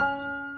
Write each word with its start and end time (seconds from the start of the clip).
Look 0.00 0.49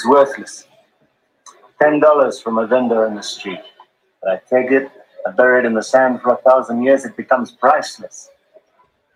It's 0.00 0.08
worthless. 0.08 0.66
Ten 1.78 2.00
dollars 2.00 2.40
from 2.40 2.56
a 2.56 2.66
vendor 2.66 3.04
in 3.04 3.14
the 3.14 3.22
street. 3.22 3.60
But 4.22 4.30
I 4.30 4.36
take 4.48 4.72
it, 4.72 4.90
I 5.26 5.30
bury 5.32 5.60
it 5.60 5.66
in 5.66 5.74
the 5.74 5.82
sand 5.82 6.22
for 6.22 6.32
a 6.32 6.36
thousand 6.38 6.82
years, 6.82 7.04
it 7.04 7.18
becomes 7.18 7.52
priceless. 7.52 8.30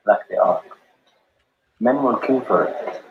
Like 0.05 0.29
the 0.29 0.37
ark. 0.37 0.67
Men 1.81 2.03
will 2.03 2.19
kill 2.19 2.43
for 2.43 2.65
it. 2.65 3.03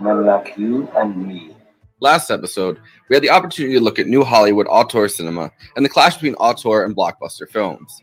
Men 0.00 0.26
like 0.26 0.58
you 0.58 0.88
and 0.96 1.24
me. 1.24 1.54
Last 2.00 2.32
episode, 2.32 2.80
we 3.08 3.14
had 3.14 3.22
the 3.22 3.30
opportunity 3.30 3.74
to 3.74 3.80
look 3.80 4.00
at 4.00 4.08
new 4.08 4.24
Hollywood 4.24 4.66
auteur 4.68 5.06
cinema 5.06 5.52
and 5.76 5.84
the 5.84 5.88
clash 5.88 6.14
between 6.14 6.34
auteur 6.34 6.84
and 6.84 6.96
blockbuster 6.96 7.48
films. 7.48 8.02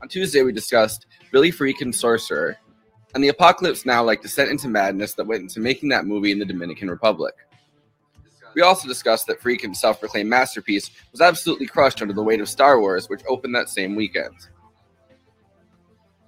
On 0.00 0.08
Tuesday, 0.08 0.40
we 0.40 0.52
discussed 0.52 1.04
Billy 1.32 1.52
Friedkin 1.52 1.94
Sorcerer 1.94 2.56
and 3.14 3.22
the 3.22 3.28
Apocalypse 3.28 3.84
Now 3.84 4.02
like 4.02 4.22
descent 4.22 4.50
into 4.50 4.68
madness 4.68 5.12
that 5.12 5.26
went 5.26 5.42
into 5.42 5.60
making 5.60 5.90
that 5.90 6.06
movie 6.06 6.32
in 6.32 6.38
the 6.38 6.46
Dominican 6.46 6.88
Republic. 6.88 7.34
We 8.56 8.62
also 8.62 8.88
discussed 8.88 9.26
that 9.26 9.38
Friedkin's 9.42 9.78
self 9.78 10.00
proclaimed 10.00 10.30
masterpiece 10.30 10.90
was 11.12 11.20
absolutely 11.20 11.66
crushed 11.66 12.00
under 12.00 12.14
the 12.14 12.22
weight 12.22 12.40
of 12.40 12.48
Star 12.48 12.80
Wars, 12.80 13.10
which 13.10 13.20
opened 13.28 13.54
that 13.54 13.68
same 13.68 13.94
weekend. 13.94 14.34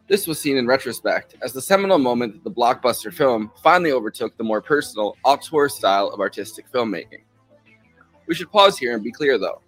This 0.08 0.26
was 0.26 0.38
seen 0.38 0.58
in 0.58 0.66
retrospect 0.66 1.36
as 1.40 1.54
the 1.54 1.62
seminal 1.62 1.96
moment 1.96 2.34
that 2.34 2.44
the 2.44 2.50
blockbuster 2.50 3.12
film 3.12 3.50
finally 3.62 3.92
overtook 3.92 4.36
the 4.36 4.44
more 4.44 4.60
personal, 4.60 5.16
auteur 5.24 5.70
style 5.70 6.08
of 6.08 6.20
artistic 6.20 6.70
filmmaking. 6.70 7.22
We 8.26 8.34
should 8.34 8.52
pause 8.52 8.78
here 8.78 8.92
and 8.92 9.02
be 9.02 9.10
clear 9.10 9.38
though. 9.38 9.62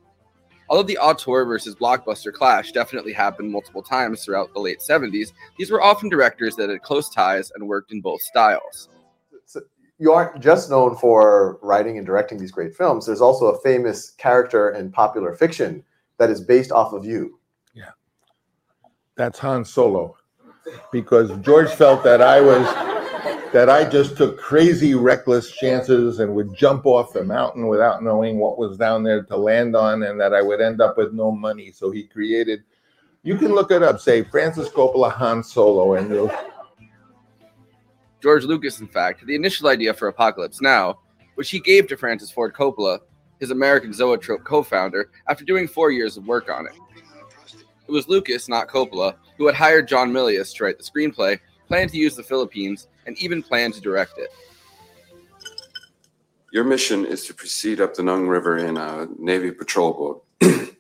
Although 0.69 0.83
the 0.83 0.99
auteur 0.99 1.47
versus 1.47 1.75
blockbuster 1.75 2.31
clash 2.31 2.73
definitely 2.73 3.15
happened 3.15 3.51
multiple 3.51 3.83
times 3.83 4.23
throughout 4.23 4.53
the 4.53 4.61
late 4.61 4.81
70s, 4.81 5.33
these 5.59 5.71
were 5.71 5.83
often 5.83 6.11
directors 6.11 6.57
that 6.57 6.69
had 6.69 6.83
close 6.83 7.09
ties 7.09 7.53
and 7.55 7.67
worked 7.67 7.91
in 7.91 8.03
both 8.03 8.21
styles. 8.21 8.91
You 10.01 10.13
aren't 10.13 10.43
just 10.43 10.71
known 10.71 10.97
for 10.97 11.59
writing 11.61 11.99
and 11.99 12.07
directing 12.07 12.39
these 12.39 12.51
great 12.51 12.75
films. 12.75 13.05
There's 13.05 13.21
also 13.21 13.49
a 13.49 13.61
famous 13.61 14.13
character 14.13 14.71
in 14.71 14.91
popular 14.91 15.35
fiction 15.35 15.85
that 16.17 16.31
is 16.31 16.41
based 16.41 16.73
off 16.73 16.95
of 16.95 17.05
you. 17.05 17.39
Yeah. 17.75 17.91
That's 19.17 19.39
Han 19.41 19.63
Solo. 19.63 20.17
Because 20.91 21.31
George 21.43 21.69
felt 21.69 22.03
that 22.05 22.23
I 22.23 22.41
was 22.41 22.65
that 23.53 23.69
I 23.69 23.85
just 23.85 24.17
took 24.17 24.39
crazy, 24.39 24.95
reckless 24.95 25.51
chances 25.51 26.21
and 26.21 26.35
would 26.35 26.55
jump 26.55 26.87
off 26.87 27.13
the 27.13 27.25
mountain 27.25 27.67
without 27.67 28.03
knowing 28.03 28.39
what 28.39 28.57
was 28.57 28.79
down 28.79 29.03
there 29.03 29.23
to 29.25 29.37
land 29.37 29.77
on, 29.77 30.05
and 30.05 30.19
that 30.19 30.33
I 30.33 30.41
would 30.41 30.63
end 30.63 30.81
up 30.81 30.97
with 30.97 31.13
no 31.13 31.31
money. 31.31 31.73
So 31.73 31.91
he 31.91 32.05
created. 32.05 32.63
You 33.23 33.37
can 33.37 33.53
look 33.53 33.71
it 33.71 33.83
up. 33.83 34.01
Say 34.01 34.23
Francis 34.23 34.71
Coppola 34.71 35.13
Han 35.13 35.45
Solo, 35.45 35.95
and 35.95 36.09
you'll. 36.09 36.33
George 38.23 38.45
Lucas, 38.45 38.81
in 38.81 38.87
fact, 38.87 39.25
the 39.27 39.35
initial 39.35 39.69
idea 39.69 39.95
for 39.95 40.09
Apocalypse 40.09 40.61
Now, 40.61 40.99
which 41.37 41.51
he 41.51 41.61
gave 41.61 41.89
to 41.89 41.97
Francis 41.97 42.31
Ford 42.31 42.55
Coppola, 42.55 42.99
his 43.39 43.51
American 43.51 43.93
Zoetrope 43.93 44.45
co-founder, 44.45 45.11
after 45.29 45.45
doing 45.45 45.67
four 45.67 45.91
years 45.91 46.17
of 46.17 46.27
work 46.27 46.51
on 46.51 46.67
it. 46.67 46.75
It 47.89 47.91
was 47.91 48.09
Lucas, 48.09 48.49
not 48.49 48.69
Coppola, 48.69 49.15
who 49.39 49.47
had 49.47 49.55
hired 49.55 49.89
John 49.89 50.13
Milius 50.13 50.55
to 50.57 50.65
write 50.65 50.79
the 50.79 50.85
screenplay, 50.85 51.41
planned 51.67 51.91
to 51.93 51.97
use 51.97 52.15
the 52.15 52.23
Philippines, 52.23 52.89
and 53.07 53.17
even 53.19 53.43
planned 53.43 53.75
to 53.75 53.81
direct 53.81 54.19
it. 54.19 54.31
Your 56.53 56.65
mission 56.65 57.07
is 57.07 57.25
to 57.27 57.35
proceed 57.35 57.81
up 57.81 57.95
the 57.95 58.03
Nung 58.03 58.27
River 58.27 58.59
in 58.59 58.77
a 58.77 59.09
Navy 59.19 59.51
patrol 59.51 60.23
boat. 60.41 60.77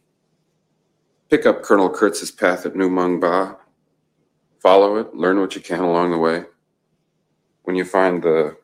Pick 1.30 1.46
up 1.46 1.62
Colonel 1.62 1.88
Kurtz's 1.88 2.30
path 2.30 2.66
at 2.66 2.76
Nu 2.76 2.90
Mung 2.90 3.18
Ba. 3.18 3.56
Follow 4.58 4.96
it, 4.96 5.14
learn 5.14 5.40
what 5.40 5.54
you 5.54 5.62
can 5.62 5.80
along 5.80 6.10
the 6.10 6.18
way. 6.18 6.44
When 7.64 7.76
you 7.76 7.84
find 7.84 8.22
the 8.22 8.56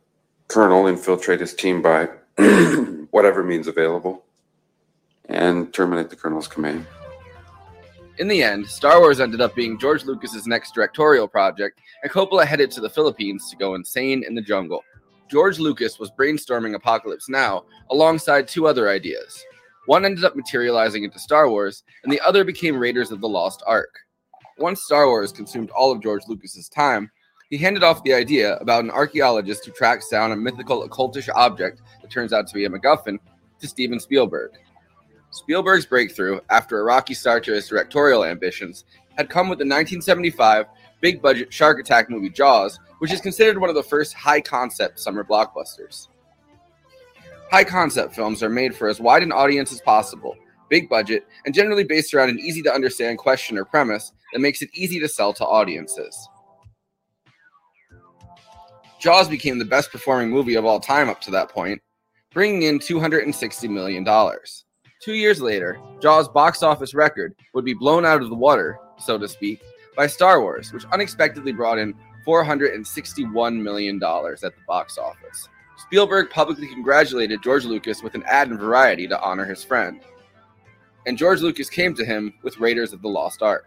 colonel, 0.49 0.87
infiltrate 0.87 1.41
his 1.41 1.55
team 1.55 1.83
by 1.83 2.09
whatever 3.11 3.43
means 3.43 3.67
available 3.67 4.25
and 5.29 5.73
terminate 5.73 6.11
the 6.11 6.17
colonel's 6.17 6.49
command. 6.49 6.87
In 8.19 8.29
the 8.29 8.43
end, 8.43 8.67
Star 8.67 9.01
Wars 9.01 9.21
ended 9.21 9.43
up 9.43 9.55
being 9.55 9.79
George 9.79 10.05
Lucas's 10.05 10.47
next 10.47 10.75
directorial 10.75 11.29
project, 11.29 11.81
and 12.03 12.11
Coppola 12.11 12.47
headed 12.47 12.71
to 12.71 12.81
the 12.81 12.89
Philippines 12.89 13.51
to 13.51 13.57
go 13.57 13.75
insane 13.75 14.25
in 14.27 14.34
the 14.34 14.41
jungle. 14.41 14.83
George 15.28 15.59
Lucas 15.59 15.99
was 15.99 16.11
brainstorming 16.13 16.75
Apocalypse 16.75 17.28
Now 17.28 17.65
alongside 17.91 18.49
two 18.49 18.67
other 18.67 18.89
ideas. 18.89 19.45
One 19.87 20.05
ended 20.05 20.25
up 20.25 20.34
materializing 20.34 21.05
into 21.05 21.19
Star 21.19 21.51
Wars, 21.51 21.83
and 22.05 22.13
the 22.13 22.21
other 22.21 22.43
became 22.43 22.78
Raiders 22.78 23.11
of 23.11 23.21
the 23.21 23.28
Lost 23.28 23.63
Ark. 23.67 23.95
Once 24.59 24.83
Star 24.83 25.07
Wars 25.07 25.31
consumed 25.31 25.71
all 25.71 25.93
of 25.93 26.03
George 26.03 26.23
Lucas's 26.27 26.69
time, 26.69 27.11
he 27.51 27.57
handed 27.57 27.84
off 27.84 28.03
the 28.03 28.12
idea 28.12 28.57
about 28.57 28.84
an 28.84 28.91
archaeologist 28.91 29.65
who 29.65 29.73
tracks 29.73 30.09
down 30.09 30.33
a 30.33 30.37
mythical 30.37 30.89
occultish 30.89 31.29
object 31.34 31.81
that 32.03 32.11
turns 32.11 32.33
out 32.33 32.47
to 32.47 32.55
be 32.55 32.65
a 32.65 32.69
MacGuffin 32.69 33.19
to 33.61 33.69
Steven 33.69 34.01
Spielberg. 34.01 34.53
Spielberg's 35.31 35.87
breakthrough, 35.87 36.41
after 36.51 36.81
a 36.81 36.84
rocky 36.84 37.15
start 37.15 37.45
to 37.45 37.53
his 37.53 37.69
directorial 37.69 38.25
ambitions, 38.25 38.84
had 39.17 39.29
come 39.29 39.49
with 39.49 39.59
the 39.59 39.65
1975 39.65 40.67
big 41.01 41.23
budget 41.23 41.53
shark 41.53 41.79
attack 41.79 42.11
movie 42.11 42.31
Jaws, 42.31 42.81
which 42.99 43.12
is 43.12 43.21
considered 43.21 43.59
one 43.59 43.69
of 43.69 43.77
the 43.77 43.83
first 43.83 44.15
high 44.15 44.41
concept 44.41 44.99
summer 44.99 45.23
blockbusters. 45.23 46.09
High 47.51 47.65
concept 47.65 48.15
films 48.15 48.43
are 48.43 48.48
made 48.48 48.75
for 48.75 48.89
as 48.89 49.01
wide 49.01 49.22
an 49.22 49.31
audience 49.31 49.72
as 49.72 49.81
possible, 49.81 50.37
big 50.69 50.89
budget, 50.89 51.27
and 51.45 51.54
generally 51.54 51.84
based 51.84 52.13
around 52.13 52.31
an 52.31 52.41
easy 52.41 52.63
to 52.63 52.72
understand 52.72 53.19
question 53.19 53.57
or 53.57 53.65
premise 53.65 54.13
that 54.33 54.41
makes 54.41 54.63
it 54.63 54.71
easy 54.72 54.98
to 54.98 55.09
sell 55.09 55.33
to 55.34 55.45
audiences. 55.45 56.28
Jaws 58.98 59.28
became 59.28 59.59
the 59.59 59.65
best 59.65 59.93
performing 59.93 60.31
movie 60.31 60.54
of 60.54 60.65
all 60.65 60.81
time 60.81 61.09
up 61.09 61.21
to 61.22 61.31
that 61.33 61.51
point, 61.51 61.81
bringing 62.33 62.63
in 62.63 62.78
$260 62.78 63.69
million. 63.71 64.04
Two 65.03 65.15
years 65.15 65.41
later, 65.41 65.78
Jaws' 66.01 66.28
box 66.28 66.63
office 66.63 66.95
record 66.95 67.34
would 67.54 67.65
be 67.65 67.75
blown 67.75 68.04
out 68.04 68.22
of 68.22 68.31
the 68.31 68.34
water, 68.34 68.78
so 68.98 69.19
to 69.19 69.28
speak, 69.28 69.63
by 69.97 70.07
Star 70.07 70.41
Wars, 70.41 70.72
which 70.72 70.84
unexpectedly 70.93 71.53
brought 71.53 71.78
in 71.78 71.95
$461 72.27 73.60
million 73.60 73.97
at 73.97 74.41
the 74.41 74.53
box 74.66 74.98
office. 74.98 75.48
Spielberg 75.77 76.31
publicly 76.31 76.66
congratulated 76.66 77.43
George 77.43 77.65
Lucas 77.65 78.03
with 78.03 78.15
an 78.15 78.25
ad 78.25 78.48
in 78.48 78.59
Variety 78.59 79.07
to 79.07 79.21
honor 79.21 79.45
his 79.45 79.63
friend. 79.63 80.01
And 81.07 81.19
George 81.19 81.41
Lucas 81.41 81.71
came 81.71 81.95
to 81.95 82.04
him 82.04 82.34
with 82.43 82.59
Raiders 82.59 82.93
of 82.93 83.03
the 83.03 83.09
Lost 83.09 83.43
Ark. 83.43 83.66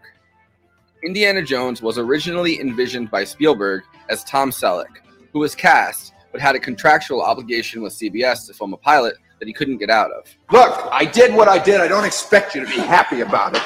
Indiana 1.02 1.42
Jones 1.42 1.80
was 1.80 1.96
originally 1.96 2.60
envisioned 2.60 3.10
by 3.10 3.24
Spielberg 3.24 3.82
as 4.10 4.24
Tom 4.24 4.50
Selleck, 4.50 4.98
who 5.32 5.40
was 5.40 5.54
cast 5.54 6.12
but 6.32 6.40
had 6.40 6.54
a 6.54 6.60
contractual 6.60 7.22
obligation 7.22 7.82
with 7.82 7.92
CBS 7.92 8.46
to 8.46 8.54
film 8.54 8.72
a 8.72 8.76
pilot 8.76 9.16
that 9.38 9.46
he 9.46 9.52
couldn't 9.52 9.78
get 9.78 9.90
out 9.90 10.10
of. 10.12 10.24
Look, 10.52 10.88
I 10.90 11.04
did 11.04 11.34
what 11.34 11.48
I 11.48 11.58
did. 11.58 11.80
I 11.80 11.88
don't 11.88 12.04
expect 12.04 12.54
you 12.54 12.64
to 12.64 12.66
be 12.66 12.80
happy 12.80 13.22
about 13.22 13.56
it. 13.56 13.62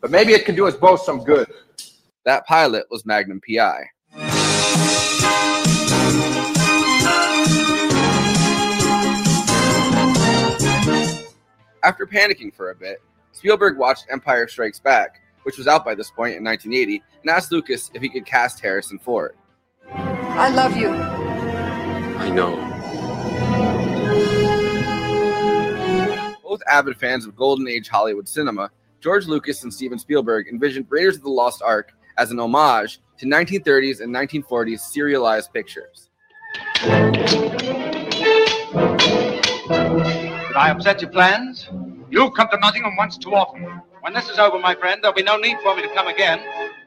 But 0.00 0.10
maybe 0.10 0.32
it 0.32 0.44
can 0.44 0.54
do 0.54 0.66
us 0.66 0.76
both 0.76 1.02
some 1.02 1.24
good. 1.24 1.50
That 2.24 2.46
pilot 2.46 2.86
was 2.90 3.04
Magnum 3.04 3.40
PI. 3.40 3.84
After 11.82 12.06
panicking 12.06 12.54
for 12.54 12.70
a 12.70 12.74
bit, 12.74 13.00
Spielberg 13.32 13.78
watched 13.78 14.06
Empire 14.10 14.46
Strikes 14.46 14.78
Back, 14.78 15.20
which 15.44 15.58
was 15.58 15.66
out 15.66 15.84
by 15.84 15.94
this 15.94 16.10
point 16.10 16.36
in 16.36 16.44
1980, 16.44 17.02
and 17.22 17.30
asked 17.30 17.50
Lucas 17.50 17.90
if 17.94 18.02
he 18.02 18.08
could 18.08 18.26
cast 18.26 18.60
Harrison 18.60 18.98
Ford. 18.98 19.34
I 20.30 20.48
love 20.50 20.76
you. 20.76 20.90
I 22.18 22.30
know. 22.30 22.56
Both 26.42 26.62
avid 26.68 26.96
fans 26.96 27.26
of 27.26 27.36
Golden 27.36 27.68
Age 27.68 27.88
Hollywood 27.88 28.28
cinema, 28.28 28.70
George 29.00 29.26
Lucas 29.26 29.62
and 29.62 29.72
Steven 29.72 29.98
Spielberg 29.98 30.48
envisioned 30.48 30.86
Raiders 30.88 31.16
of 31.16 31.22
the 31.22 31.30
Lost 31.30 31.62
Ark 31.62 31.92
as 32.16 32.30
an 32.30 32.40
homage 32.40 33.00
to 33.18 33.26
1930s 33.26 34.00
and 34.00 34.14
1940s 34.14 34.80
serialized 34.80 35.52
pictures. 35.52 36.10
Did 36.82 36.92
I 40.56 40.70
upset 40.70 41.00
your 41.00 41.10
plans? 41.10 41.68
You've 42.10 42.34
come 42.34 42.48
to 42.50 42.58
Nottingham 42.58 42.96
once 42.96 43.18
too 43.18 43.34
often. 43.34 43.62
When 44.00 44.14
this 44.14 44.28
is 44.28 44.38
over, 44.38 44.58
my 44.58 44.74
friend, 44.74 45.02
there'll 45.02 45.14
be 45.14 45.22
no 45.22 45.36
need 45.36 45.58
for 45.62 45.76
me 45.76 45.82
to 45.82 45.88
come 45.94 46.08
again. 46.08 46.40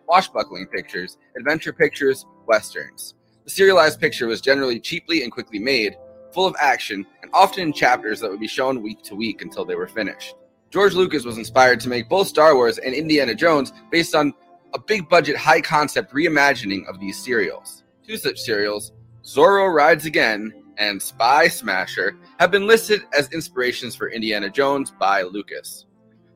Washbuckling 0.10 0.70
pictures, 0.72 1.18
adventure 1.38 1.72
pictures, 1.72 2.26
westerns. 2.48 3.16
The 3.44 3.50
serialized 3.50 4.00
picture 4.00 4.28
was 4.28 4.40
generally 4.40 4.80
cheaply 4.80 5.24
and 5.24 5.32
quickly 5.32 5.58
made, 5.58 5.98
full 6.32 6.46
of 6.46 6.56
action, 6.60 7.06
and 7.22 7.32
often 7.34 7.64
in 7.64 7.74
chapters 7.74 8.20
that 8.20 8.30
would 8.30 8.40
be 8.40 8.48
shown 8.48 8.82
week 8.82 9.02
to 9.04 9.16
week 9.16 9.42
until 9.42 9.66
they 9.66 9.76
were 9.76 9.88
finished. 9.88 10.36
George 10.70 10.94
Lucas 10.94 11.26
was 11.26 11.38
inspired 11.38 11.80
to 11.82 11.90
make 11.90 12.08
both 12.08 12.28
Star 12.28 12.56
Wars 12.56 12.78
and 12.78 12.94
Indiana 12.94 13.36
Jones 13.36 13.74
based 13.92 14.16
on 14.16 14.34
a 14.74 14.80
big 14.80 15.10
budget, 15.10 15.36
high 15.36 15.60
concept 15.60 16.14
reimagining 16.14 16.88
of 16.88 17.00
these 17.00 17.18
serials. 17.18 17.84
Two 18.08 18.16
such 18.16 18.40
serials, 18.40 18.94
Zorro 19.24 19.74
Rides 19.74 20.06
Again 20.06 20.54
and 20.78 21.02
Spy 21.02 21.48
Smasher, 21.48 22.16
have 22.40 22.52
been 22.52 22.68
listed 22.68 23.02
as 23.18 23.32
inspirations 23.34 23.96
for 23.96 24.10
Indiana 24.10 24.50
Jones 24.50 24.92
by 24.92 25.24
Lucas. 25.24 25.88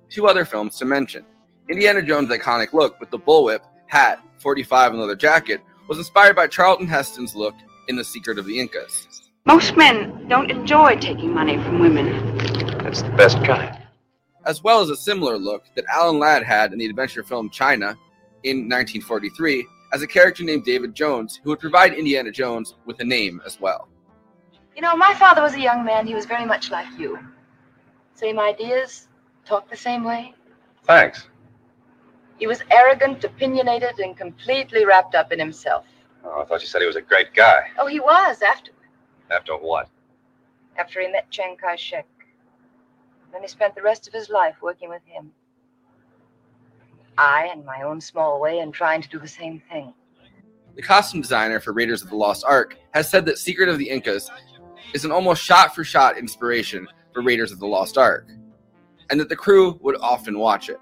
Two 0.10 0.28
other 0.28 0.44
films 0.44 0.78
to 0.78 0.86
mention 0.86 1.26
Indiana 1.70 2.02
Jones' 2.02 2.30
iconic 2.30 2.74
look 2.74 3.00
with 3.00 3.10
the 3.12 3.20
bullwhip, 3.20 3.62
hat, 3.88 4.20
45, 4.40 4.92
and 4.92 5.02
leather 5.02 5.16
jacket 5.16 5.62
was 5.88 5.98
inspired 5.98 6.36
by 6.36 6.48
Charlton 6.48 6.88
Heston's 6.88 7.36
look 7.36 7.56
in 7.88 7.96
The 7.96 8.04
Secret 8.04 8.38
of 8.40 8.46
the 8.46 8.60
Incas. 8.60 9.30
Most 9.46 9.78
men 9.78 10.28
don't 10.28 10.50
enjoy 10.50 10.96
taking 10.98 11.32
money 11.34 11.58
from 11.58 11.80
women. 11.80 12.38
That's 12.80 13.02
the 13.04 13.12
best 13.12 13.44
kind. 13.44 13.78
as 14.46 14.64
well 14.64 14.80
as 14.82 14.90
a 14.90 14.96
similar 14.96 15.38
look 15.38 15.64
that 15.76 15.86
Alan 15.92 16.20
Ladd 16.20 16.44
had 16.44 16.72
in 16.72 16.80
the 16.80 16.86
adventure 16.86 17.24
film 17.24 17.50
China 17.50 17.98
in 18.44 18.70
1943 18.70 19.66
as 19.94 20.02
a 20.02 20.08
character 20.08 20.44
named 20.44 20.64
David 20.66 20.94
Jones, 20.94 21.40
who 21.44 21.50
would 21.50 21.60
provide 21.60 21.94
Indiana 21.94 22.32
Jones 22.32 22.76
with 22.86 23.00
a 23.00 23.04
name 23.04 23.42
as 23.46 23.60
well. 23.60 23.88
You 24.76 24.82
know, 24.82 24.96
my 24.96 25.14
father 25.16 25.42
was 25.42 25.54
a 25.54 25.60
young 25.60 25.86
man. 25.86 26.06
He 26.06 26.14
was 26.14 26.26
very 26.26 26.46
much 26.46 26.70
like 26.70 26.88
you. 27.00 27.18
Same 28.14 28.40
ideas, 28.40 29.08
talked 29.46 29.70
the 29.70 29.78
same 29.78 30.04
way. 30.04 30.34
Thanks. 30.84 31.28
He 32.38 32.48
was 32.48 32.62
arrogant, 32.72 33.24
opinionated, 33.24 34.00
and 34.00 34.16
completely 34.18 34.86
wrapped 34.86 35.16
up 35.16 35.32
in 35.32 35.40
himself. 35.40 35.86
Oh, 36.24 36.42
I 36.42 36.46
thought 36.46 36.62
you 36.62 36.68
said 36.68 36.82
he 36.82 36.88
was 36.88 36.96
a 36.96 37.02
great 37.02 37.34
guy. 37.34 37.68
Oh, 37.78 37.88
he 37.88 38.00
was 38.00 38.42
after 38.42 38.72
After 39.32 39.54
what? 39.54 39.90
after 40.78 41.00
he 41.00 41.08
met 41.08 41.30
Chiang 41.32 41.56
Kai-shek. 41.56 42.06
Then 43.32 43.42
he 43.42 43.48
spent 43.48 43.76
the 43.76 43.82
rest 43.82 44.08
of 44.08 44.14
his 44.14 44.30
life 44.30 44.56
working 44.62 44.90
with 44.90 45.04
him. 45.06 45.32
I, 47.18 47.50
in 47.54 47.64
my 47.64 47.84
own 47.84 48.02
small 48.02 48.42
way, 48.42 48.60
am 48.60 48.74
trying 48.74 49.02
to 49.02 49.08
do 49.08 49.18
the 49.18 49.28
same 49.28 49.62
thing. 49.72 49.94
The 50.76 50.82
costume 50.82 51.22
designer 51.22 51.62
for 51.62 51.72
Raiders 51.72 52.02
of 52.04 52.10
the 52.10 52.18
Lost 52.18 52.44
Ark 52.46 52.78
has 52.94 53.10
said 53.10 53.26
that 53.26 53.38
Secret 53.38 53.70
of 53.70 53.78
the 53.78 53.90
Incas 53.90 54.30
is 54.94 55.06
an 55.06 55.12
almost 55.12 55.42
shot 55.42 55.74
for 55.74 55.86
shot 55.86 56.18
inspiration 56.18 56.86
for 57.14 57.22
Raiders 57.22 57.54
of 57.54 57.60
the 57.60 57.68
Lost 57.68 57.98
Ark, 57.98 58.28
and 59.10 59.18
that 59.18 59.30
the 59.30 59.36
crew 59.36 59.80
would 59.82 59.96
often 60.02 60.38
watch 60.38 60.68
it. 60.68 60.80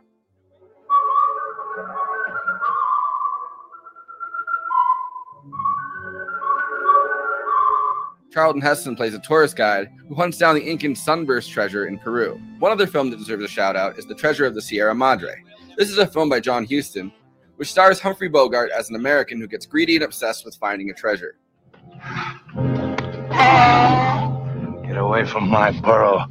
Charlton 8.33 8.61
Heston 8.63 8.95
plays 8.95 9.13
a 9.13 9.19
tourist 9.19 9.55
guide 9.55 9.91
who 10.09 10.15
hunts 10.15 10.39
down 10.39 10.55
the 10.55 10.67
Incan 10.67 10.95
sunburst 10.95 11.51
treasure 11.51 11.85
in 11.85 11.99
Peru. 11.99 12.41
One 12.57 12.71
other 12.71 12.87
film 12.87 13.11
that 13.11 13.19
deserves 13.19 13.43
a 13.43 13.47
shout 13.47 13.75
out 13.75 13.99
is 13.99 14.07
The 14.07 14.15
Treasure 14.15 14.47
of 14.47 14.55
the 14.55 14.61
Sierra 14.61 14.95
Madre. 14.95 15.43
This 15.77 15.91
is 15.91 15.99
a 15.99 16.07
film 16.07 16.29
by 16.29 16.39
John 16.39 16.65
Huston, 16.65 17.13
which 17.57 17.69
stars 17.69 17.99
Humphrey 17.99 18.29
Bogart 18.29 18.71
as 18.71 18.89
an 18.89 18.95
American 18.95 19.39
who 19.39 19.47
gets 19.47 19.67
greedy 19.67 19.97
and 19.97 20.03
obsessed 20.03 20.45
with 20.45 20.55
finding 20.55 20.89
a 20.89 20.95
treasure. 20.95 21.35
Get 24.83 24.97
away 24.97 25.25
from 25.25 25.47
my 25.47 25.69
burrow. 25.81 26.25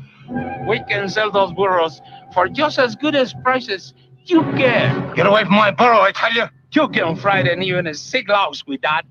We 0.69 0.83
can 0.89 1.09
sell 1.09 1.31
those 1.31 1.53
burros 1.53 2.01
for 2.35 2.49
just 2.49 2.81
as 2.81 2.97
good 2.97 3.15
as 3.15 3.33
prices 3.45 3.95
you 4.25 4.43
can. 4.43 5.15
Get 5.15 5.29
away 5.29 5.45
from 5.45 5.55
my 5.55 5.71
burrow, 5.71 6.01
I 6.01 6.11
tell 6.11 6.33
you. 6.33 6.47
You 6.73 6.89
can 6.89 7.15
frighten 7.15 7.63
even 7.63 7.87
a 7.87 7.95
sick 7.95 8.29
louse 8.29 8.67
with 8.67 8.81
that. 8.81 9.03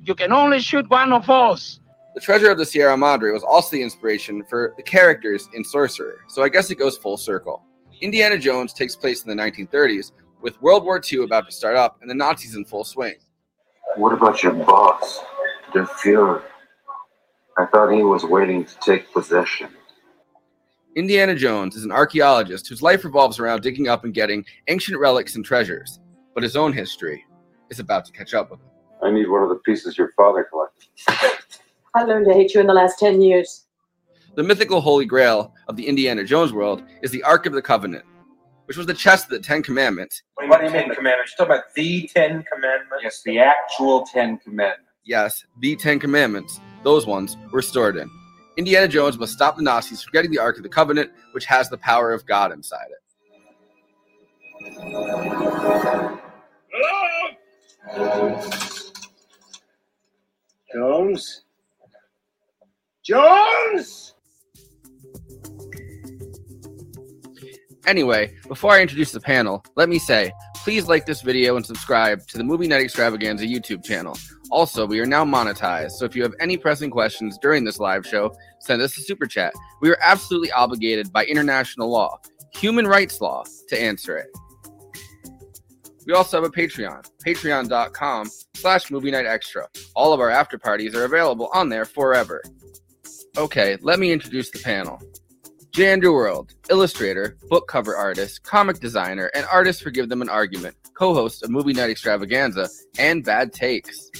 You 0.00 0.14
can 0.14 0.32
only 0.32 0.60
shoot 0.60 0.88
one 0.88 1.12
of 1.12 1.28
us. 1.28 1.79
The 2.14 2.20
Treasure 2.20 2.50
of 2.50 2.58
the 2.58 2.66
Sierra 2.66 2.96
Madre 2.96 3.30
was 3.30 3.44
also 3.44 3.70
the 3.70 3.82
inspiration 3.82 4.42
for 4.48 4.74
the 4.76 4.82
characters 4.82 5.48
in 5.54 5.62
Sorcerer, 5.62 6.24
so 6.26 6.42
I 6.42 6.48
guess 6.48 6.70
it 6.70 6.74
goes 6.74 6.98
full 6.98 7.16
circle. 7.16 7.62
Indiana 8.00 8.36
Jones 8.36 8.72
takes 8.72 8.96
place 8.96 9.22
in 9.22 9.28
the 9.28 9.40
1930s, 9.40 10.10
with 10.40 10.60
World 10.60 10.84
War 10.84 11.00
II 11.00 11.22
about 11.22 11.46
to 11.46 11.52
start 11.52 11.76
up 11.76 11.98
and 12.00 12.10
the 12.10 12.14
Nazis 12.14 12.56
in 12.56 12.64
full 12.64 12.82
swing. 12.82 13.14
What 13.94 14.12
about 14.12 14.42
your 14.42 14.52
boss, 14.52 15.20
the 15.72 15.80
Fuhrer? 15.80 16.42
I 17.56 17.66
thought 17.66 17.92
he 17.92 18.02
was 18.02 18.24
waiting 18.24 18.64
to 18.64 18.78
take 18.80 19.12
possession. 19.12 19.68
Indiana 20.96 21.36
Jones 21.36 21.76
is 21.76 21.84
an 21.84 21.92
archaeologist 21.92 22.66
whose 22.66 22.82
life 22.82 23.04
revolves 23.04 23.38
around 23.38 23.60
digging 23.60 23.86
up 23.86 24.04
and 24.04 24.12
getting 24.12 24.44
ancient 24.66 24.98
relics 24.98 25.36
and 25.36 25.44
treasures, 25.44 26.00
but 26.34 26.42
his 26.42 26.56
own 26.56 26.72
history 26.72 27.24
is 27.70 27.78
about 27.78 28.04
to 28.06 28.12
catch 28.12 28.34
up 28.34 28.50
with 28.50 28.60
him. 28.60 28.66
I 29.02 29.10
need 29.12 29.28
one 29.28 29.42
of 29.42 29.48
the 29.48 29.56
pieces 29.56 29.96
your 29.96 30.10
father 30.16 30.48
collected. 30.50 31.59
I 31.94 32.04
learned 32.04 32.26
to 32.26 32.34
hate 32.34 32.54
you 32.54 32.60
in 32.60 32.66
the 32.66 32.74
last 32.74 32.98
10 32.98 33.20
years. 33.20 33.66
The 34.36 34.42
mythical 34.44 34.80
holy 34.80 35.06
grail 35.06 35.52
of 35.66 35.76
the 35.76 35.88
Indiana 35.88 36.22
Jones 36.24 36.52
world 36.52 36.84
is 37.02 37.10
the 37.10 37.22
Ark 37.24 37.46
of 37.46 37.52
the 37.52 37.62
Covenant, 37.62 38.04
which 38.66 38.76
was 38.76 38.86
the 38.86 38.94
chest 38.94 39.24
of 39.24 39.30
the 39.30 39.40
Ten 39.40 39.60
Commandments. 39.62 40.22
What 40.34 40.60
do 40.60 40.66
you 40.66 40.72
mean, 40.72 40.94
commandments? 40.94 41.34
You're 41.36 41.46
talking 41.46 41.60
about 41.60 41.74
the 41.74 42.08
Ten 42.14 42.44
Commandments? 42.44 43.02
Yes, 43.02 43.22
the 43.24 43.40
actual 43.40 44.06
Ten 44.06 44.38
Commandments. 44.38 44.84
Yes, 45.04 45.44
the 45.58 45.74
Ten 45.74 45.98
Commandments, 45.98 46.60
those 46.84 47.06
ones, 47.06 47.36
were 47.50 47.62
stored 47.62 47.96
in. 47.96 48.08
Indiana 48.56 48.86
Jones 48.86 49.18
must 49.18 49.32
stop 49.32 49.56
the 49.56 49.62
Nazis 49.62 50.02
from 50.02 50.12
getting 50.12 50.30
the 50.30 50.38
Ark 50.38 50.56
of 50.58 50.62
the 50.62 50.68
Covenant, 50.68 51.10
which 51.32 51.44
has 51.46 51.68
the 51.68 51.78
power 51.78 52.12
of 52.12 52.24
God 52.26 52.52
inside 52.52 52.86
it. 52.90 52.98
Hello? 57.92 58.50
Jones? 60.72 61.42
Jones? 63.02 64.14
Anyway, 67.86 68.36
before 68.46 68.72
I 68.72 68.82
introduce 68.82 69.10
the 69.10 69.20
panel, 69.20 69.64
let 69.74 69.88
me 69.88 69.98
say, 69.98 70.32
please 70.56 70.86
like 70.86 71.06
this 71.06 71.22
video 71.22 71.56
and 71.56 71.64
subscribe 71.64 72.26
to 72.28 72.38
the 72.38 72.44
Movie 72.44 72.68
Night 72.68 72.82
Extravaganza 72.82 73.46
YouTube 73.46 73.82
channel. 73.82 74.16
Also, 74.50 74.86
we 74.86 75.00
are 75.00 75.06
now 75.06 75.24
monetized, 75.24 75.92
so 75.92 76.04
if 76.04 76.14
you 76.14 76.22
have 76.22 76.34
any 76.40 76.56
pressing 76.56 76.90
questions 76.90 77.38
during 77.40 77.64
this 77.64 77.78
live 77.78 78.06
show, 78.06 78.32
send 78.58 78.82
us 78.82 78.96
a 78.98 79.00
super 79.00 79.26
chat. 79.26 79.52
We 79.80 79.90
are 79.90 79.98
absolutely 80.02 80.52
obligated 80.52 81.12
by 81.12 81.24
international 81.24 81.90
law, 81.90 82.20
human 82.54 82.86
rights 82.86 83.20
law, 83.20 83.44
to 83.68 83.80
answer 83.80 84.18
it. 84.18 84.28
We 86.06 86.12
also 86.12 86.42
have 86.42 86.44
a 86.44 86.52
Patreon, 86.52 87.08
patreon.com 87.26 88.30
slash 88.54 88.90
movie 88.90 89.10
night 89.10 89.26
extra. 89.26 89.68
All 89.94 90.12
of 90.12 90.20
our 90.20 90.30
after 90.30 90.58
parties 90.58 90.94
are 90.94 91.04
available 91.04 91.48
on 91.54 91.68
there 91.68 91.84
forever. 91.84 92.42
Okay, 93.40 93.78
let 93.80 93.98
me 93.98 94.12
introduce 94.12 94.50
the 94.50 94.58
panel. 94.58 95.00
Jay 95.72 95.94
Underworld, 95.94 96.52
illustrator, 96.68 97.38
book 97.48 97.66
cover 97.68 97.96
artist, 97.96 98.42
comic 98.42 98.80
designer, 98.80 99.30
and 99.34 99.46
artist 99.50 99.82
for 99.82 99.90
Give 99.90 100.10
Them 100.10 100.20
an 100.20 100.28
Argument, 100.28 100.76
co 100.92 101.14
host 101.14 101.42
of 101.42 101.48
Movie 101.48 101.72
Night 101.72 101.88
Extravaganza 101.88 102.68
and 102.98 103.24
Bad 103.24 103.54
Takes. 103.54 104.10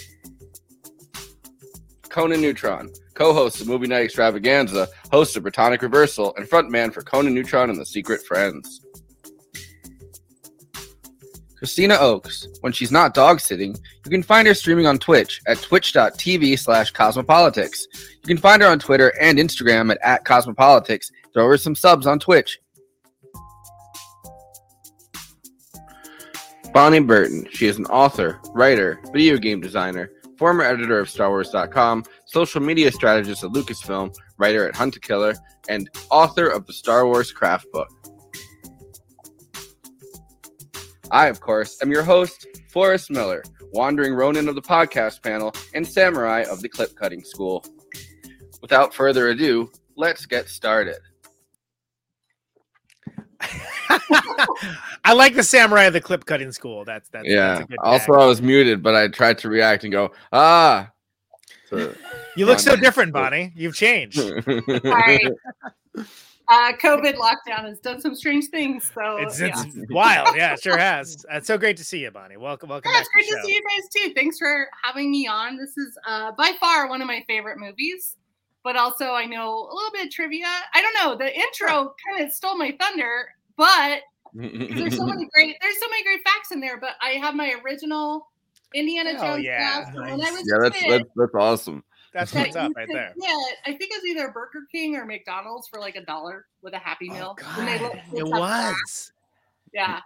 Conan 2.08 2.40
Neutron, 2.40 2.90
co 3.12 3.34
host 3.34 3.60
of 3.60 3.68
Movie 3.68 3.88
Night 3.88 4.06
Extravaganza, 4.06 4.88
host 5.12 5.36
of 5.36 5.42
Protonic 5.42 5.82
Reversal, 5.82 6.34
and 6.36 6.48
frontman 6.48 6.90
for 6.90 7.02
Conan 7.02 7.34
Neutron 7.34 7.68
and 7.68 7.78
the 7.78 7.84
Secret 7.84 8.22
Friends. 8.22 8.80
Christina 11.60 11.98
Oakes. 12.00 12.48
When 12.62 12.72
she's 12.72 12.90
not 12.90 13.12
dog 13.12 13.38
sitting, 13.38 13.76
you 14.06 14.10
can 14.10 14.22
find 14.22 14.48
her 14.48 14.54
streaming 14.54 14.86
on 14.86 14.98
Twitch 14.98 15.42
at 15.46 15.60
twitch.tv 15.60 16.58
slash 16.58 16.90
cosmopolitics. 16.90 17.82
You 17.92 18.26
can 18.26 18.38
find 18.38 18.62
her 18.62 18.68
on 18.68 18.78
Twitter 18.78 19.12
and 19.20 19.38
Instagram 19.38 19.90
at, 19.90 19.98
at 20.02 20.24
cosmopolitics. 20.24 21.12
Throw 21.34 21.46
her 21.48 21.58
some 21.58 21.74
subs 21.74 22.06
on 22.06 22.18
Twitch. 22.18 22.58
Bonnie 26.72 27.00
Burton. 27.00 27.46
She 27.52 27.66
is 27.66 27.76
an 27.76 27.84
author, 27.86 28.40
writer, 28.54 28.98
video 29.12 29.36
game 29.36 29.60
designer, 29.60 30.10
former 30.38 30.64
editor 30.64 30.98
of 30.98 31.08
StarWars.com, 31.08 32.04
social 32.24 32.62
media 32.62 32.90
strategist 32.90 33.44
at 33.44 33.50
Lucasfilm, 33.50 34.14
writer 34.38 34.66
at 34.66 34.74
Hunt 34.74 34.96
a 34.96 35.00
Killer, 35.00 35.34
and 35.68 35.90
author 36.10 36.48
of 36.48 36.64
the 36.66 36.72
Star 36.72 37.04
Wars 37.04 37.32
Craft 37.32 37.66
Book. 37.70 37.90
I, 41.10 41.26
of 41.26 41.40
course, 41.40 41.78
am 41.82 41.90
your 41.90 42.02
host, 42.02 42.46
Forrest 42.68 43.10
Miller, 43.10 43.42
wandering 43.72 44.14
Ronin 44.14 44.48
of 44.48 44.54
the 44.54 44.62
podcast 44.62 45.22
panel 45.22 45.52
and 45.74 45.86
samurai 45.86 46.44
of 46.50 46.60
the 46.62 46.68
clip 46.68 46.94
cutting 46.94 47.24
school. 47.24 47.64
Without 48.60 48.94
further 48.94 49.28
ado, 49.28 49.70
let's 49.96 50.26
get 50.26 50.48
started. 50.48 50.98
I 55.04 55.14
like 55.14 55.34
the 55.34 55.42
samurai 55.42 55.84
of 55.84 55.94
the 55.94 56.00
clip 56.00 56.26
cutting 56.26 56.52
school. 56.52 56.84
That's 56.84 57.08
that's 57.08 57.26
yeah. 57.26 57.54
That's 57.54 57.60
a 57.62 57.66
good 57.66 57.78
also, 57.82 58.12
tag. 58.12 58.22
I 58.22 58.26
was 58.26 58.42
muted, 58.42 58.82
but 58.82 58.94
I 58.94 59.08
tried 59.08 59.38
to 59.38 59.48
react 59.48 59.84
and 59.84 59.92
go, 59.92 60.12
ah. 60.32 60.90
So- 61.68 61.94
you 62.36 62.46
look 62.46 62.60
so 62.60 62.76
different, 62.76 63.12
Bonnie. 63.12 63.52
You've 63.56 63.74
changed. 63.74 64.20
Sorry. 66.50 66.72
Uh, 66.72 66.76
COVID 66.76 67.14
lockdown 67.14 67.64
has 67.64 67.78
done 67.78 68.00
some 68.00 68.14
strange 68.14 68.46
things. 68.48 68.90
So 68.94 69.16
It's, 69.18 69.40
yeah. 69.40 69.64
wild. 69.90 70.36
Yeah, 70.36 70.54
it 70.54 70.62
sure 70.62 70.78
has. 70.78 71.24
Uh, 71.30 71.36
It's 71.36 71.46
so 71.46 71.56
great 71.56 71.76
to 71.76 71.84
see 71.84 72.00
you, 72.00 72.10
Bonnie. 72.10 72.36
Welcome, 72.36 72.68
welcome 72.68 72.90
Yeah, 72.92 73.00
it's 73.00 73.08
great 73.08 73.26
to 73.28 73.34
the 73.34 73.40
to 73.40 73.46
see 73.46 73.54
you 73.54 73.62
guys 73.62 73.88
too. 73.88 74.14
Thanks 74.14 74.38
for 74.38 74.68
having 74.82 75.10
me 75.10 75.26
on. 75.26 75.56
This 75.56 75.76
is 75.76 75.96
uh, 76.06 76.32
by 76.32 76.52
far 76.58 76.88
one 76.88 77.00
of 77.00 77.06
my 77.06 77.24
favorite 77.26 77.58
movies, 77.58 78.16
but 78.64 78.76
also 78.76 79.12
I 79.12 79.26
know 79.26 79.48
a 79.48 79.74
little 79.74 79.92
bit 79.92 80.06
of 80.06 80.10
trivia. 80.12 80.46
I 80.74 80.82
don't 80.82 80.94
know. 80.94 81.16
The 81.16 81.34
intro 81.34 81.94
kind 82.08 82.24
of 82.24 82.32
stole 82.32 82.56
my 82.56 82.76
thunder, 82.80 83.28
but 83.56 84.00
there's 84.34 84.96
so 84.96 85.06
many 85.06 85.28
great 85.34 85.56
there's 85.60 85.78
so 85.80 85.88
many 85.88 86.02
great 86.04 86.20
facts 86.24 86.52
in 86.52 86.60
there. 86.60 86.78
But 86.78 86.92
I 87.00 87.10
have 87.10 87.34
my 87.34 87.54
original 87.64 88.28
Indiana 88.74 89.10
Hell 89.10 89.34
Jones 89.34 89.44
yeah. 89.44 89.58
class 89.58 89.94
from 89.94 90.02
when 90.02 90.20
I 90.20 90.30
was 90.30 90.44
yeah, 90.46 90.58
that's, 90.60 90.86
that's 90.86 91.10
that's 91.16 91.34
awesome. 91.34 91.84
That's 92.12 92.32
that 92.32 92.46
what's 92.46 92.56
up 92.56 92.72
right 92.76 92.88
there. 92.90 93.14
Get, 93.20 93.56
I 93.64 93.70
think 93.76 93.92
it 93.92 94.02
was 94.02 94.04
either 94.04 94.30
Burger 94.30 94.66
King 94.70 94.96
or 94.96 95.04
McDonald's 95.04 95.68
for 95.68 95.78
like 95.78 95.96
a 95.96 96.04
dollar 96.04 96.46
with 96.62 96.74
a 96.74 96.78
Happy 96.78 97.08
oh, 97.10 97.14
Meal. 97.14 97.36
When 97.56 97.66
they 97.66 97.74
It 97.76 97.80
kids 97.80 98.02
have 98.14 98.26
was. 98.26 99.12
Yeah. 99.72 100.00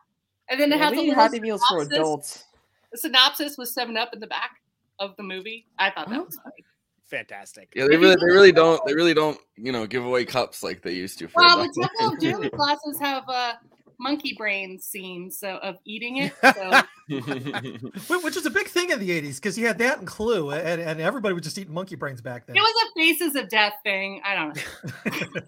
And 0.51 0.61
then 0.61 0.73
it 0.73 0.79
Yeah, 0.79 0.85
has 0.85 0.93
we 0.93 1.11
a 1.11 1.15
Happy 1.15 1.41
Meals 1.41 1.63
for 1.69 1.83
adults. 1.83 2.45
The 2.93 2.99
synopsis 2.99 3.57
was 3.57 3.73
seven 3.73 3.97
up 3.97 4.13
in 4.13 4.21
the 4.21 4.27
back 4.27 4.61
of 4.99 5.17
the 5.17 5.23
movie. 5.23 5.67
I 5.79 5.91
thought 5.91 6.09
Oh. 6.09 6.11
that 6.11 6.27
was 6.27 6.39
funny. 6.45 6.65
Fantastic. 7.07 7.73
Yeah, 7.75 7.87
they 7.87 7.97
really, 7.97 8.17
they 8.17 8.27
really 8.27 8.53
don't, 8.53 8.81
they 8.87 8.95
really 8.95 9.15
don't, 9.15 9.39
you 9.57 9.73
know, 9.73 9.87
give 9.87 10.05
away 10.05 10.25
cups 10.25 10.63
like 10.63 10.83
they 10.83 10.93
used 10.93 11.19
to. 11.21 11.29
For 11.29 11.43
Well, 11.43 11.59
the 11.59 11.89
Temple 11.99 12.15
of 12.15 12.19
Doom 12.19 12.51
classes 12.55 12.99
have 13.01 13.29
a 13.29 13.59
monkey 13.99 14.35
brain 14.37 14.79
scene 14.81 15.31
so 15.31 15.57
of 15.57 15.77
eating 15.85 16.19
it. 16.19 16.33
So 16.43 16.81
Which 18.23 18.35
was 18.35 18.47
a 18.47 18.51
big 18.51 18.69
thing 18.69 18.91
in 18.91 18.99
the 18.99 19.11
80s 19.11 19.37
because 19.37 19.59
you 19.59 19.67
had 19.67 19.79
that 19.79 19.99
and 19.99 20.07
Clue, 20.07 20.51
and, 20.51 20.81
and 20.81 21.01
everybody 21.01 21.35
was 21.35 21.43
just 21.43 21.59
eating 21.59 21.75
monkey 21.75 21.97
brains 21.97 22.21
back 22.21 22.47
then. 22.47 22.57
it 22.57 22.61
was 22.61 22.75
a 22.87 22.99
faces 22.99 23.37
of 23.37 23.49
death 23.49 23.75
thing. 23.83 24.21
I 24.25 24.35
don't 24.35 24.57
know. 24.57 25.31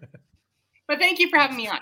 but 0.88 0.98
thank 0.98 1.18
you 1.18 1.28
for 1.30 1.38
having 1.38 1.56
me 1.56 1.68
on. 1.68 1.80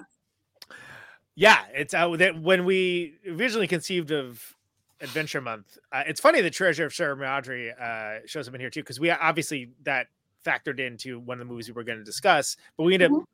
Yeah, 1.34 1.58
it's 1.72 1.94
uh, 1.94 2.08
that 2.16 2.40
when 2.40 2.64
we 2.64 3.14
originally 3.28 3.66
conceived 3.66 4.12
of 4.12 4.54
Adventure 5.00 5.40
Month. 5.40 5.78
Uh, 5.92 6.02
it's 6.06 6.20
funny 6.20 6.40
the 6.40 6.50
Treasure 6.50 6.86
of 6.86 6.94
Sierra 6.94 7.16
Madre 7.16 7.72
uh, 7.78 8.26
shows 8.26 8.48
up 8.48 8.54
in 8.54 8.60
here 8.60 8.70
too, 8.70 8.80
because 8.80 8.98
we 8.98 9.10
obviously 9.10 9.70
that 9.82 10.06
factored 10.44 10.80
into 10.80 11.18
one 11.18 11.40
of 11.40 11.46
the 11.46 11.50
movies 11.50 11.68
we 11.68 11.72
were 11.72 11.84
going 11.84 11.98
to 11.98 12.04
discuss, 12.04 12.56
but 12.76 12.84
we 12.84 12.94
ended 12.94 13.10
up 13.10 13.12
l- 13.12 13.18
l- 13.18 13.28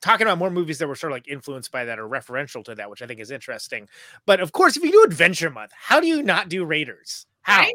talking 0.00 0.26
about 0.26 0.38
more 0.38 0.50
movies 0.50 0.78
that 0.78 0.88
were 0.88 0.94
sort 0.94 1.12
of 1.12 1.16
like 1.16 1.28
influenced 1.28 1.70
by 1.72 1.84
that 1.84 1.98
or 1.98 2.08
referential 2.08 2.64
to 2.64 2.74
that, 2.74 2.90
which 2.90 3.02
I 3.02 3.06
think 3.06 3.20
is 3.20 3.30
interesting. 3.30 3.88
But 4.26 4.40
of 4.40 4.52
course, 4.52 4.76
if 4.76 4.82
you 4.82 4.92
do 4.92 5.02
Adventure 5.02 5.50
Month, 5.50 5.72
how 5.76 6.00
do 6.00 6.06
you 6.06 6.22
not 6.22 6.48
do 6.48 6.64
Raiders? 6.64 7.26
How? 7.42 7.66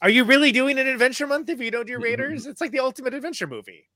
Are 0.00 0.10
you 0.10 0.24
really 0.24 0.50
doing 0.50 0.78
an 0.78 0.86
Adventure 0.86 1.26
Month 1.26 1.48
if 1.48 1.60
you 1.60 1.70
don't 1.70 1.86
do 1.86 1.98
Raiders? 1.98 2.46
It's 2.46 2.60
like 2.60 2.72
the 2.72 2.80
ultimate 2.80 3.14
adventure 3.14 3.46
movie. 3.46 3.88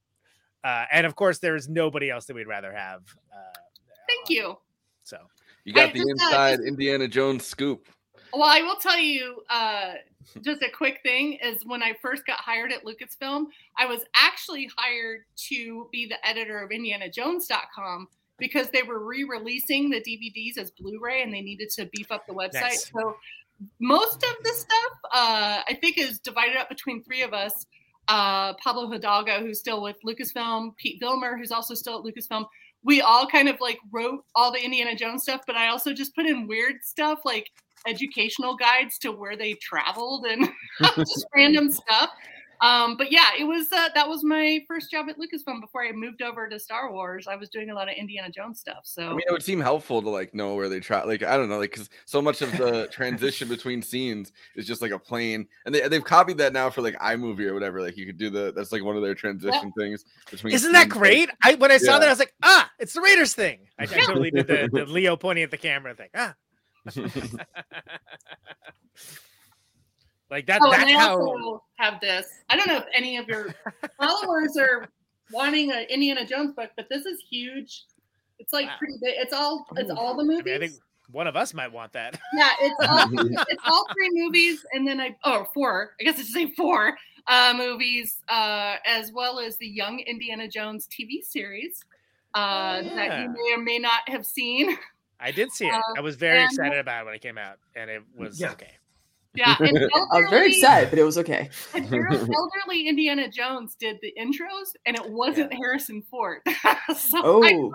Uh, 0.63 0.85
and 0.93 1.07
of 1.07 1.15
course, 1.17 1.39
there's 1.39 1.69
nobody 1.69 2.11
else 2.11 2.27
that 2.27 2.35
we'd 2.35 2.47
rather 2.47 2.73
have. 2.73 3.03
Uh, 3.33 3.59
Thank 4.09 4.31
you. 4.31 4.57
so 5.03 5.19
You 5.65 5.73
got 5.73 5.91
I 5.91 5.93
the 5.93 5.99
just, 5.99 6.09
uh, 6.09 6.13
inside 6.27 6.61
Indiana 6.61 7.09
Jones 7.09 7.45
scoop. 7.45 7.89
Well, 8.33 8.49
I 8.49 8.63
will 8.63 8.77
tell 8.77 8.99
you 8.99 9.43
uh, 9.51 9.95
just 10.43 10.63
a 10.63 10.71
quick 10.71 11.01
thing 11.03 11.39
is 11.43 11.65
when 11.65 11.83
I 11.83 11.95
first 12.01 12.27
got 12.27 12.39
hired 12.39 12.73
at 12.73 12.85
Lucasfilm, 12.85 13.47
I 13.79 13.87
was 13.87 14.03
actually 14.15 14.71
hired 14.77 15.21
to 15.49 15.89
be 15.93 16.07
the 16.07 16.25
editor 16.27 16.59
of 16.61 16.71
IndianaJones.com 16.71 18.09
because 18.39 18.69
they 18.71 18.83
were 18.83 19.05
re-releasing 19.05 19.91
the 19.91 20.01
DVDs 20.01 20.59
as 20.59 20.71
Blu-ray 20.71 21.23
and 21.23 21.33
they 21.33 21.41
needed 21.41 21.71
to 21.71 21.87
beef 21.93 22.13
up 22.13 22.27
the 22.27 22.35
website. 22.35 22.61
Nice. 22.61 22.91
So 22.91 23.17
most 23.81 24.23
of 24.23 24.45
the 24.45 24.53
stuff 24.53 24.93
uh, 25.13 25.63
I 25.67 25.79
think 25.81 25.99
is 25.99 26.19
divided 26.19 26.57
up 26.57 26.69
between 26.69 27.03
three 27.03 27.23
of 27.23 27.33
us. 27.33 27.67
Uh, 28.09 28.55
Pablo 28.55 28.89
Hidalgo, 28.89 29.41
who's 29.41 29.59
still 29.59 29.83
with 29.83 29.97
Lucasfilm, 30.07 30.77
Pete 30.77 31.01
Vilmur, 31.01 31.37
who's 31.37 31.51
also 31.51 31.75
still 31.75 31.99
at 31.99 32.05
Lucasfilm. 32.05 32.47
We 32.85 33.01
all 33.01 33.27
kind 33.27 33.49
of 33.49 33.61
like 33.61 33.79
wrote 33.91 34.25
all 34.35 34.53
the 34.53 34.63
Indiana 34.63 34.95
Jones 34.95 35.23
stuff, 35.23 35.41
but 35.47 35.57
I 35.57 35.69
also 35.69 35.93
just 35.93 36.15
put 36.15 36.27
in 36.27 36.47
weird 36.47 36.77
stuff 36.85 37.21
like 37.25 37.51
educational 37.87 38.57
guides 38.57 38.99
to 38.99 39.13
where 39.13 39.37
they 39.37 39.55
traveled 39.55 40.27
and 40.27 40.49
just 40.97 41.27
random 41.35 41.71
stuff. 41.73 42.11
Um, 42.63 42.97
but 42.97 43.13
yeah, 43.13 43.33
it 43.39 43.45
was 43.45 43.71
uh, 43.71 43.91
that 43.95 44.09
was 44.09 44.25
my 44.25 44.61
first 44.67 44.91
job 44.91 45.09
at 45.11 45.17
Lucasfilm 45.19 45.61
before 45.61 45.85
I 45.85 45.93
moved 45.93 46.23
over 46.23 46.49
to 46.49 46.59
Star 46.59 46.91
Wars. 46.91 47.27
I 47.29 47.37
was 47.37 47.51
doing 47.51 47.69
a 47.69 47.75
lot 47.75 47.89
of 47.91 47.95
Indiana 47.97 48.31
Jones 48.31 48.61
stuff. 48.61 48.81
So 48.85 49.03
I 49.03 49.11
mean, 49.11 49.21
it 49.29 49.31
would 49.31 49.43
seem 49.43 49.61
helpful 49.61 50.01
to 50.01 50.09
like 50.09 50.33
know 50.35 50.55
where 50.55 50.71
they 50.71 50.81
try. 50.81 51.03
Like, 51.03 51.23
I 51.23 51.37
don't 51.37 51.51
know, 51.51 51.59
like 51.59 51.73
because 51.73 51.91
so 52.07 52.23
much 52.23 52.41
of 52.41 52.57
the 52.57 52.87
transition 52.91 53.49
between 53.49 53.83
scenes 53.83 54.33
is 54.55 54.67
just 54.67 54.81
like 54.81 54.91
a 54.91 54.99
plane, 54.99 55.47
and 55.67 55.75
they 55.75 55.87
they've 55.87 56.03
copied 56.03 56.39
that 56.39 56.55
now 56.55 56.71
for 56.71 56.81
like 56.81 56.95
iMovie 56.95 57.47
or 57.47 57.53
whatever. 57.53 57.83
Like, 57.83 57.99
you 57.99 58.07
could 58.07 58.17
do 58.17 58.31
the 58.31 58.55
that's 58.57 58.73
like 58.73 58.83
one 58.83 58.97
of 58.97 59.03
their 59.03 59.15
transition 59.15 59.71
things 59.79 60.07
between. 60.31 60.55
Isn't 60.55 60.73
that 60.73 60.85
scenes, 60.85 60.95
like- 60.95 60.99
great? 60.99 61.31
I 61.45 61.57
when 61.57 61.71
I 61.71 61.77
saw 61.77 61.93
Yeah. 61.95 61.99
that, 61.99 62.09
I 62.09 62.13
was 62.13 62.19
like, 62.19 62.35
ah, 62.43 62.71
it's 62.79 62.95
the 62.95 63.03
Raiders 63.03 63.35
thing. 63.35 63.61
I, 63.79 63.83
I 63.83 63.87
totally 63.87 64.31
did 64.31 64.47
the, 64.47 64.71
the 64.73 64.87
Leo 64.87 65.17
pointing 65.17 65.45
at 65.45 65.51
the 65.51 65.59
camera 65.59 65.95
thing. 65.95 66.09
Ah. 66.15 66.35
like 70.31 70.47
that. 70.47 70.61
oh, 70.63 70.73
and 70.73 70.83
that's 70.83 70.93
I 70.93 70.99
how. 70.99 71.21
also 71.21 71.63
have 71.77 72.01
this. 72.01 72.27
I 72.49 72.57
don't 72.57 72.69
know 72.69 72.79
if 72.79 72.87
any 72.95 73.17
of 73.17 73.29
your 73.29 73.55
followers 74.01 74.57
are 74.57 74.89
wanting 75.33 75.73
an 75.73 75.85
Indiana 75.91 76.27
Jones 76.27 76.53
book, 76.53 76.71
but 76.77 76.89
this 76.89 77.07
is 77.07 77.21
huge. 77.29 77.85
It's 78.39 78.53
like 78.53 78.69
pretty 78.79 78.95
big. 79.01 79.15
It's 79.17 79.33
all 79.33 79.67
it's 79.77 79.91
all 79.91 80.17
the 80.17 80.23
I 80.23 80.27
movies. 80.27 80.45
mean, 80.45 80.55
I 80.55 80.59
think 80.59 80.73
one 81.11 81.27
of 81.27 81.37
us 81.37 81.55
might 81.55 81.73
want 81.73 81.93
that. 81.93 82.19
Yeah, 82.35 82.51
it's 82.61 82.89
all 82.89 83.09
it's 83.49 83.63
all 83.65 83.87
three 83.93 84.11
movies, 84.13 84.65
and 84.73 84.87
then 84.87 85.01
I 85.01 85.17
oh 85.25 85.47
four. 85.55 85.95
I 86.01 86.05
guess 86.05 86.19
I 86.19 86.23
should 86.23 86.33
say 86.33 86.53
four 86.55 86.97
uh, 87.27 87.55
movies, 87.57 88.19
uh, 88.29 88.77
as 88.85 89.13
well 89.13 89.39
as 89.39 89.57
the 89.57 89.67
Young 89.67 90.01
Indiana 90.01 90.49
Jones 90.49 90.89
TV 90.89 91.23
series 91.23 91.85
uh, 92.35 92.83
that 92.83 92.95
yeah. 92.95 93.23
you 93.23 93.31
may 93.31 93.55
or 93.55 93.63
may 93.63 93.79
not 93.79 94.09
have 94.09 94.27
seen. 94.27 94.77
I 95.21 95.31
did 95.31 95.51
see 95.53 95.67
it. 95.67 95.73
Uh, 95.75 95.81
I 95.97 96.01
was 96.01 96.17
very 96.17 96.39
and- 96.39 96.47
excited 96.51 96.79
about 96.79 97.03
it 97.03 97.07
when 97.07 97.15
it 97.15 97.23
came 97.23 97.39
out, 97.39 97.59
and 97.75 97.91
it 97.91 98.03
was 98.17 98.41
Yeah. 98.41 98.53
okay. 98.53 98.73
Yeah, 99.35 99.55
and 99.61 99.79
I 100.13 100.21
was 100.21 100.31
very 100.31 100.49
excited, 100.49 100.89
but 100.91 100.99
it 100.99 101.03
was 101.05 101.19
okay. 101.19 101.51
and 101.75 101.85
elderly 101.93 102.89
Indiana 102.89 103.29
Jones 103.29 103.75
did 103.79 103.99
the 104.01 104.13
intros, 104.19 104.75
and 104.87 104.97
it 104.97 105.11
wasn't 105.11 105.53
Harrison 105.53 106.03
Ford. 106.11 106.41
so 106.97 107.45
I- 107.45 107.53
Oh. 107.55 107.73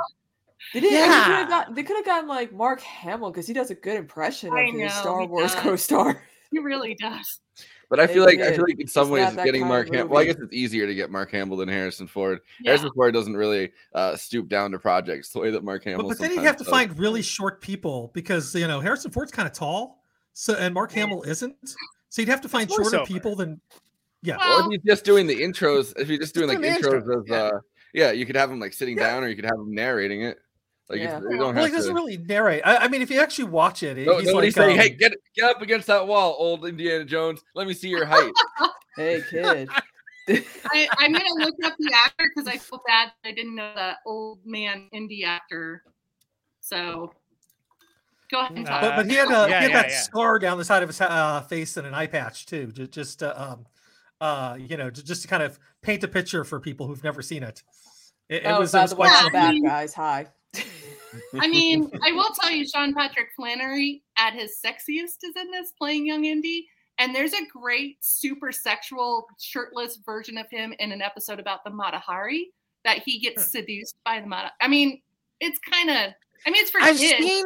They 0.76 0.80
didn't. 0.80 0.94
Yeah. 0.94 1.08
They 1.08 1.24
could 1.26 1.36
have 1.36 1.50
got. 1.50 1.76
They 1.76 1.84
could 1.84 1.96
have 1.98 2.06
gotten 2.06 2.30
like 2.30 2.52
Mark 2.54 2.82
Hamill 2.82 3.32
because 3.32 3.48
he 3.48 3.54
does 3.54 3.72
a 3.72 3.76
good 3.76 3.96
impression 3.98 4.50
of 4.50 4.56
I 4.56 4.66
his 4.66 4.94
Star 4.94 5.26
Wars 5.26 5.54
does. 5.54 5.62
co-star. 5.62 6.22
he 6.52 6.60
really 6.60 6.94
does. 6.94 7.40
But 7.92 8.00
I 8.00 8.06
They 8.08 8.14
feel 8.14 8.24
like 8.24 8.40
I 8.40 8.54
feel 8.54 8.64
like 8.64 8.80
in 8.80 8.88
some 8.88 9.08
It's 9.08 9.12
ways 9.12 9.22
not 9.24 9.28
it's 9.28 9.36
that 9.36 9.46
getting 9.46 9.68
Mark 9.68 9.90
of 9.90 9.94
Hamill. 9.94 10.08
Well, 10.08 10.22
I 10.22 10.26
guess 10.26 10.38
it's 10.42 10.54
easier 10.54 10.88
to 10.88 10.96
get 10.96 11.12
Mark 11.12 11.30
Hamill 11.32 11.58
than 11.58 11.68
Harrison 11.68 12.08
Ford. 12.08 12.40
Yeah. 12.62 12.70
Harrison 12.70 12.90
Ford 12.96 13.14
doesn't 13.14 13.36
really 13.36 13.74
uh, 13.94 14.16
stoop 14.16 14.48
down 14.48 14.72
to 14.72 14.80
projects 14.80 15.34
the 15.34 15.40
way 15.40 15.52
that 15.52 15.62
Mark 15.62 15.84
Hamill. 15.84 16.04
But, 16.04 16.18
but 16.18 16.20
then 16.20 16.32
you'd 16.32 16.44
have 16.44 16.56
to 16.56 16.64
does. 16.64 16.72
find 16.72 16.98
really 16.98 17.22
short 17.22 17.60
people 17.60 18.10
because 18.14 18.56
you 18.56 18.66
know 18.66 18.80
Harrison 18.80 19.12
Ford's 19.12 19.34
kind 19.34 19.46
of 19.46 19.54
tall, 19.54 20.06
so 20.32 20.56
and 20.56 20.74
Mark 20.74 20.94
Hamill 20.94 21.24
isn't. 21.24 21.58
So 22.08 22.22
you'd 22.22 22.30
have 22.30 22.40
to 22.42 22.50
find 22.50 22.72
shorter 22.72 23.00
voiceover. 23.00 23.08
people 23.08 23.36
than 23.36 23.60
yeah. 24.22 24.38
Well, 24.38 24.60
if 24.62 24.72
you're 24.72 24.96
just 24.96 25.04
doing 25.04 25.28
the 25.28 25.36
intros, 25.36 25.92
if 26.00 26.08
you're 26.08 26.18
just 26.18 26.34
doing 26.34 26.48
like 26.48 26.62
doing 26.62 26.74
the 26.74 26.80
intros 26.80 27.02
intro, 27.02 27.24
as 27.24 27.30
uh, 27.30 27.60
yeah, 27.94 28.12
you 28.12 28.26
could 28.26 28.38
have 28.38 28.50
him 28.50 28.62
like 28.62 28.72
sitting 28.72 28.96
down, 28.96 29.22
or 29.22 29.28
you 29.28 29.36
could 29.36 29.44
have 29.44 29.60
him 29.60 29.76
narrating 29.76 30.22
it. 30.22 30.40
Like 30.92 31.00
Yeah. 31.00 31.18
it's, 31.18 31.24
you 31.24 31.38
don't 31.38 31.40
Well, 31.40 31.54
have 31.54 31.66
he 31.66 31.72
doesn't 31.72 31.94
really 31.96 32.18
narrate. 32.18 32.62
I, 32.66 32.78
I 32.78 32.88
mean, 32.88 33.02
if 33.02 33.10
you 33.10 33.20
actually 33.22 33.46
watch 33.46 33.84
it, 33.84 33.98
No, 34.06 34.18
he's 34.18 34.28
nobody's 34.28 34.58
like, 34.58 34.66
saying, 34.66 34.80
um, 34.80 34.84
"Hey, 34.84 34.90
get 34.90 35.14
get 35.36 35.50
up 35.50 35.62
against 35.62 35.88
that 35.88 36.06
wall, 36.06 36.36
old 36.38 36.66
Indiana 36.66 37.06
Jones. 37.06 37.42
Let 37.56 37.68
me 37.68 37.74
see 37.74 37.90
your 37.90 38.06
height." 38.06 38.32
Hey 38.98 39.24
kid. 39.30 39.70
I, 40.30 40.90
I'm 40.98 41.14
gonna 41.14 41.26
look 41.36 41.56
up 41.64 41.76
the 41.80 41.94
actor 41.96 42.30
because 42.36 42.46
I 42.46 42.58
feel 42.58 42.82
bad 42.86 43.10
that 43.24 43.30
I 43.30 43.32
didn't 43.32 43.56
know 43.56 43.72
the 43.74 43.94
old 44.06 44.40
man 44.46 44.90
Indy 44.92 45.24
actor. 45.24 45.84
So 46.60 47.14
Go 48.30 48.42
ahead 48.42 48.58
and 48.58 48.66
talk. 48.66 48.82
but, 48.82 48.96
but 48.98 49.06
he 49.10 49.16
had, 49.16 49.28
a, 49.30 49.32
yeah, 49.32 49.46
he 49.48 49.54
had 49.54 49.72
yeah, 49.72 49.82
that 49.82 49.90
yeah. 49.92 50.00
scar 50.02 50.40
down 50.40 50.58
the 50.58 50.66
side 50.66 50.84
of 50.84 50.90
his 50.90 51.00
uh, 51.00 51.42
face 51.42 51.76
and 51.78 51.86
an 51.86 51.94
eye 51.94 52.08
patch 52.08 52.46
too. 52.46 52.72
Just, 52.74 52.92
just 52.92 53.24
uh, 53.24 53.34
um, 53.36 53.66
uh, 54.22 54.58
you 54.60 54.78
know, 54.78 54.90
ju- 54.90 55.04
just 55.04 55.22
to 55.24 55.28
kind 55.28 55.44
of 55.44 55.60
paint 55.82 56.04
a 56.04 56.08
picture 56.08 56.44
for 56.44 56.60
people 56.60 56.88
who've 56.88 57.04
never 57.04 57.22
seen 57.22 57.44
it. 57.44 57.64
It, 58.30 58.44
it 58.44 58.48
oh, 58.48 58.60
was, 58.60 58.74
it 58.74 58.78
by 58.78 58.82
was 58.84 58.92
the 58.92 58.96
way, 58.98 59.08
quite 59.10 59.36
I'm 59.36 59.64
guys. 59.64 59.94
Hi. 59.94 60.28
I 61.40 61.48
mean, 61.48 61.92
I 62.04 62.12
will 62.12 62.30
tell 62.40 62.52
you, 62.52 62.68
Sean 62.68 62.94
Patrick 62.94 63.30
Flanery 63.36 64.04
at 64.18 64.34
his 64.34 64.58
sexiest 64.64 65.24
is 65.24 65.36
in 65.40 65.52
this 65.52 65.72
playing 65.78 66.06
young 66.06 66.26
Indy. 66.26 66.68
And 66.98 67.16
there's 67.16 67.34
a 67.34 67.46
great 67.52 67.98
super 68.02 68.52
sexual 68.52 69.26
shirtless 69.40 70.00
version 70.06 70.38
of 70.38 70.48
him 70.50 70.74
in 70.80 70.92
an 70.92 71.02
episode 71.02 71.40
about 71.40 71.64
the 71.64 71.72
Mata 71.72 71.98
Hari 71.98 72.52
that 72.84 73.00
he 73.00 73.20
gets 73.20 73.48
seduced 73.48 73.96
by 74.06 74.20
the 74.20 74.28
Mata. 74.28 74.52
I 74.62 74.68
mean, 74.68 75.02
it's 75.40 75.60
kind 75.60 75.90
of. 75.90 76.14
I 76.46 76.52
mean, 76.52 76.62
it's 76.62 76.72
for 76.72 76.82
I've 76.82 76.98
kids. 76.98 77.26
seen 77.26 77.46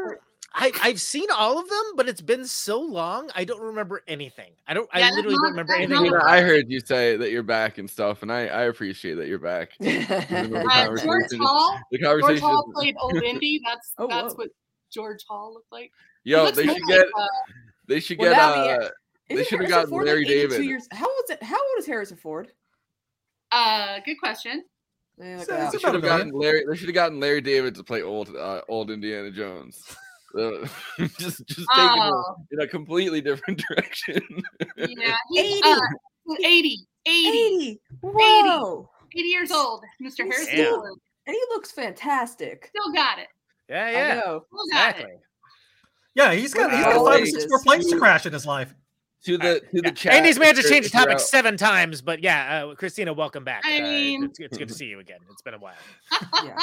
I, 0.57 0.71
I've 0.81 1.01
seen 1.01 1.27
all 1.35 1.59
of 1.59 1.67
them, 1.67 1.83
but 1.97 2.07
it's 2.07 2.21
been 2.21 2.45
so 2.47 2.79
long, 2.79 3.29
I 3.35 3.43
don't 3.43 3.59
remember 3.61 4.01
anything. 4.07 4.51
I 4.67 4.73
don't. 4.73 4.89
Yeah, 4.95 5.07
I 5.07 5.09
literally 5.11 5.35
not- 5.35 5.41
don't 5.43 5.51
remember 5.51 5.73
anything. 5.73 5.95
not- 5.95 6.05
You 6.05 6.11
know, 6.11 6.21
I 6.23 6.39
heard 6.41 6.65
you 6.71 6.79
say 6.79 7.17
that 7.17 7.29
you're 7.31 7.43
back 7.43 7.77
and 7.77 7.89
stuff, 7.89 8.21
and 8.21 8.31
I, 8.31 8.47
I 8.47 8.61
appreciate 8.63 9.15
that 9.15 9.27
you're 9.27 9.37
back. 9.37 9.71
The 9.79 9.89
Uh, 9.99 10.85
George 10.85 11.01
conversation- 11.01 11.39
Hall. 11.41 11.79
the 11.91 11.97
George 11.97 12.39
Hall 12.39 12.71
played 12.73 12.95
old 13.01 13.15
Indy. 13.23 13.59
That's 13.65 13.93
Oh, 13.97 14.07
that's 14.07 14.33
whoa. 14.33 14.43
what 14.43 14.49
George 14.91 15.25
Hall 15.27 15.53
looked 15.55 15.71
like. 15.73 15.91
He 16.23 16.31
Yo, 16.31 16.49
they 16.51 16.63
should 16.63 16.71
like, 16.73 16.81
get 16.87 17.07
uh, 17.17 17.27
they 17.87 17.99
should 17.99 18.17
get 18.17 18.31
uh 18.33 18.89
they 19.27 19.35
Isn't 19.35 19.47
should 19.47 19.59
have 19.61 19.69
gotten 19.69 19.89
Ford 19.89 20.05
Larry 20.05 20.23
like 20.23 20.31
82 20.31 20.47
David. 20.49 20.65
Years, 20.65 20.87
how 20.91 21.05
old 21.05 21.23
is 21.25 21.29
it? 21.31 21.43
How 21.43 21.55
old 21.55 21.79
is 21.79 21.85
Harrison 21.85 22.15
Ford? 22.17 22.51
uh, 23.51 23.99
good 24.05 24.19
question. 24.19 24.63
Look 25.17 25.45
So 25.45 25.53
it 25.53 25.59
up. 25.59 25.63
it's 25.63 25.71
They 25.73 25.79
should 25.79 25.93
have 25.95 26.03
gotten 26.03 26.31
Larry. 26.31 26.63
They 26.69 26.75
should 26.75 26.87
have 26.87 26.95
gotten 26.95 27.19
Larry 27.19 27.41
David 27.41 27.75
to 27.75 27.83
play 27.83 28.01
old, 28.03 28.35
uh, 28.35 28.61
old 28.69 28.89
Indiana 28.91 29.31
Jones. 29.31 29.83
Uh, 30.37 30.67
just, 31.19 31.45
just 31.47 31.67
taking 31.75 31.99
Oh. 32.01 32.35
it 32.51 32.55
in 32.55 32.61
a 32.61 32.67
completely 32.67 33.21
different 33.21 33.61
direction. 33.69 34.21
Yeah, 34.77 35.15
he's 35.31 35.57
80. 35.57 35.61
uh, 35.63 35.79
80, 36.43 36.77
80, 37.05 37.37
80. 37.37 37.81
Whoa. 38.01 38.89
80 39.15 39.27
years 39.27 39.51
old. 39.51 39.83
Mr. 40.03 40.19
Harrison 40.23 40.55
Damn. 40.55 40.75
Ford. 40.75 40.91
And 41.27 41.33
he 41.35 41.41
looks 41.49 41.71
fantastic. 41.71 42.67
Still 42.69 42.91
got 42.93 43.19
it. 43.19 43.27
Yeah, 43.69 43.85
I 43.85 43.91
yeah, 43.91 44.13
know. 44.15 44.21
Still 44.47 44.59
got 44.73 44.89
exactly. 44.89 45.11
it. 45.13 45.19
Yeah, 46.15 46.33
he's 46.33 46.53
got 46.53 46.71
he's 46.71 46.83
got 46.83 47.05
five 47.05 47.21
or 47.23 47.25
six 47.25 47.45
more 47.49 47.59
planes 47.61 47.87
to 47.87 47.97
crash 47.97 48.25
in 48.25 48.33
his 48.33 48.45
life. 48.45 48.73
to 49.25 49.37
the 49.37 49.59
to 49.59 49.81
the 49.81 49.87
Yeah. 49.87 49.91
chat. 49.91 50.13
Andy's 50.13 50.37
managed 50.39 50.61
to 50.61 50.69
change 50.69 50.85
the 50.85 50.91
topic 50.91 51.13
out- 51.15 51.21
seven 51.21 51.57
times, 51.57 52.01
but 52.01 52.21
yeah, 52.23 52.65
uh, 52.67 52.75
Christina, 52.75 53.11
welcome 53.13 53.43
back. 53.43 53.63
I 53.65 53.79
Uh, 53.79 53.83
mean- 53.83 54.23
it's, 54.25 54.39
it's 54.39 54.57
good 54.57 54.67
to 54.67 54.73
see 54.73 54.85
you 54.85 54.99
again. 54.99 55.19
It's 55.31 55.41
been 55.41 55.55
a 55.55 55.59
while. 55.59 55.73
Yeah. 56.43 56.57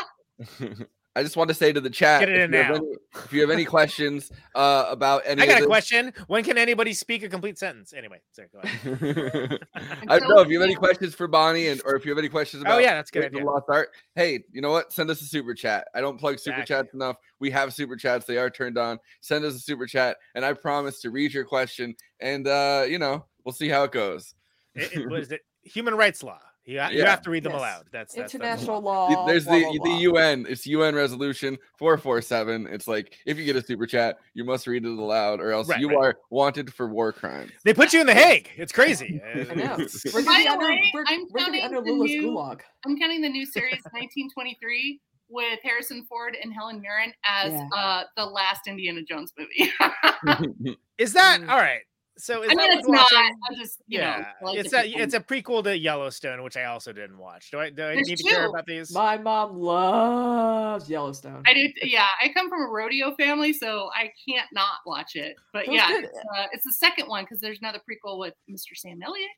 I 1.14 1.22
just 1.22 1.36
want 1.36 1.48
to 1.48 1.54
say 1.54 1.72
to 1.74 1.80
the 1.80 1.90
chat, 1.90 2.20
Get 2.20 2.30
it 2.30 2.36
if, 2.36 2.44
in 2.44 2.52
you 2.52 2.58
have 2.62 2.68
now. 2.70 2.76
any, 2.76 2.86
if 3.24 3.32
you 3.34 3.40
have 3.42 3.50
any 3.50 3.66
questions 3.66 4.32
uh, 4.54 4.86
about 4.88 5.22
any, 5.26 5.42
I 5.42 5.46
got 5.46 5.52
of 5.52 5.56
a 5.58 5.60
this- 5.60 5.66
question. 5.66 6.12
When 6.26 6.42
can 6.42 6.56
anybody 6.56 6.94
speak 6.94 7.22
a 7.22 7.28
complete 7.28 7.58
sentence? 7.58 7.92
Anyway, 7.92 8.20
sorry, 8.32 8.48
go 8.50 8.60
ahead. 8.60 9.58
I 10.08 10.18
don't 10.18 10.28
know 10.30 10.40
if 10.40 10.48
you 10.48 10.58
have 10.58 10.64
any 10.64 10.74
questions 10.86 11.14
for 11.14 11.28
Bonnie, 11.28 11.68
and 11.68 11.82
or 11.84 11.96
if 11.96 12.06
you 12.06 12.10
have 12.10 12.18
any 12.18 12.30
questions 12.30 12.62
about 12.62 12.76
Oh, 12.76 12.78
yeah, 12.78 12.94
that's 12.94 13.10
good 13.10 13.24
idea. 13.26 13.40
the 13.40 13.46
Lost 13.46 13.66
Art. 13.68 13.90
Hey, 14.14 14.42
you 14.52 14.62
know 14.62 14.70
what? 14.70 14.90
Send 14.92 15.10
us 15.10 15.20
a 15.20 15.26
super 15.26 15.52
chat. 15.52 15.86
I 15.94 16.00
don't 16.00 16.18
plug 16.18 16.38
super 16.38 16.60
Exactly. 16.60 16.86
chats 16.86 16.94
enough. 16.94 17.16
We 17.40 17.50
have 17.50 17.74
super 17.74 17.96
chats; 17.96 18.24
they 18.24 18.38
are 18.38 18.48
turned 18.48 18.78
on. 18.78 18.98
Send 19.20 19.44
us 19.44 19.54
a 19.54 19.60
super 19.60 19.86
chat, 19.86 20.16
and 20.34 20.44
I 20.46 20.54
promise 20.54 21.00
to 21.02 21.10
read 21.10 21.34
your 21.34 21.44
question. 21.44 21.94
And 22.20 22.46
uh, 22.48 22.84
you 22.88 22.98
know, 22.98 23.26
we'll 23.44 23.52
see 23.52 23.68
how 23.68 23.84
it 23.84 23.92
goes. 23.92 24.34
It, 24.74 24.92
it 24.96 25.08
was 25.10 25.30
it 25.30 25.42
human 25.62 25.94
rights 25.94 26.22
law. 26.22 26.40
You, 26.64 26.80
ha- 26.80 26.90
you 26.90 27.04
have 27.04 27.22
to 27.22 27.30
read 27.30 27.42
them 27.42 27.52
Yes. 27.52 27.60
aloud. 27.60 27.84
That's, 27.90 28.14
that's 28.14 28.32
that's 28.32 28.34
International 28.36 28.80
law. 28.80 29.08
law. 29.08 29.26
There's 29.26 29.46
blah, 29.46 29.56
the 29.58 29.78
blah, 29.82 29.96
the. 29.96 30.02
UN. 30.02 30.46
It's 30.48 30.64
UN 30.66 30.94
resolution 30.94 31.58
four 31.76 31.98
four 31.98 32.22
seven. 32.22 32.68
It's 32.70 32.86
like 32.86 33.16
if 33.26 33.36
you 33.36 33.44
get 33.44 33.56
a 33.56 33.62
super 33.62 33.84
chat, 33.86 34.18
you 34.34 34.44
must 34.44 34.66
read 34.68 34.84
it 34.84 34.88
aloud, 34.88 35.40
or 35.40 35.50
else 35.50 35.68
Right, 35.68 35.80
you 35.80 35.88
right. 35.88 35.96
are 35.98 36.16
wanted 36.30 36.72
for 36.72 36.86
war 36.88 37.12
crimes. 37.12 37.50
They 37.64 37.74
put 37.74 37.92
you 37.92 38.00
in 38.00 38.06
the 38.06 38.14
Hague. 38.14 38.48
It's 38.56 38.70
crazy. 38.72 39.20
I 39.34 39.54
know. 39.54 39.64
Uh, 39.74 39.78
We're 40.14 40.24
By 40.24 40.24
gonna 40.24 40.38
be 40.38 40.44
the 40.44 40.50
under, 40.50 40.66
way, 40.66 40.90
we're, 40.94 41.04
I'm 41.08 41.26
we're 41.30 41.40
counting 41.40 41.62
under 41.64 41.80
the 41.80 41.90
Lula's 41.90 42.10
new- 42.12 42.30
gulag. 42.30 42.60
I'm 42.86 42.96
counting 42.96 43.22
the 43.22 43.28
new 43.28 43.44
series 43.44 43.82
1923 43.90 45.00
with 45.28 45.58
Harrison 45.64 46.04
Ford 46.08 46.36
and 46.42 46.52
Helen 46.52 46.80
Mirren 46.80 47.12
as 47.24 47.52
Yeah. 47.52 47.68
uh, 47.74 48.02
the 48.16 48.24
last 48.26 48.66
Indiana 48.68 49.00
Jones 49.02 49.32
movie. 49.38 49.72
Is 50.98 51.12
that 51.14 51.40
Mm. 51.40 51.48
all 51.48 51.56
right? 51.58 51.80
So 52.18 52.42
is 52.42 52.50
I 52.50 52.54
mean, 52.54 52.68
worth 52.68 52.78
it's 52.80 52.88
not. 52.88 53.00
watching? 53.12 53.34
I'm 53.50 53.56
just, 53.56 53.82
you 53.86 53.98
Yeah, 53.98 54.24
know, 54.42 54.48
like 54.48 54.58
it's 54.58 54.72
a 54.74 54.82
people- 54.82 55.00
it's 55.00 55.14
a 55.14 55.20
prequel 55.20 55.64
to 55.64 55.76
Yellowstone, 55.76 56.42
which 56.42 56.56
I 56.58 56.64
also 56.66 56.92
didn't 56.92 57.16
watch. 57.18 57.50
Do 57.50 57.58
I 57.58 57.70
do 57.70 57.82
I 57.84 57.94
There's 57.94 58.06
need 58.08 58.18
to 58.18 58.22
care 58.24 58.46
about 58.46 58.66
these? 58.66 58.92
My 58.94 59.16
mom 59.16 59.56
loves 59.56 60.88
Yellowstone. 60.90 61.42
I 61.46 61.54
do. 61.54 61.68
Yeah, 61.82 62.06
I 62.20 62.28
come 62.32 62.48
from 62.50 62.60
a 62.62 62.68
rodeo 62.70 63.14
family, 63.16 63.52
so 63.52 63.88
I 63.94 64.10
can't 64.28 64.48
not 64.52 64.68
watch 64.86 65.16
it. 65.16 65.36
But 65.52 65.64
Sounds 65.66 65.76
yeah, 65.76 65.88
it's, 65.90 66.18
uh, 66.36 66.46
it's 66.52 66.64
the 66.64 66.72
second 66.72 67.08
one 67.08 67.24
because 67.24 67.40
there's 67.40 67.58
another 67.60 67.78
prequel 67.80 68.18
with 68.18 68.34
Mr. 68.50 68.76
Sam 68.76 69.00
Elliott. 69.02 69.30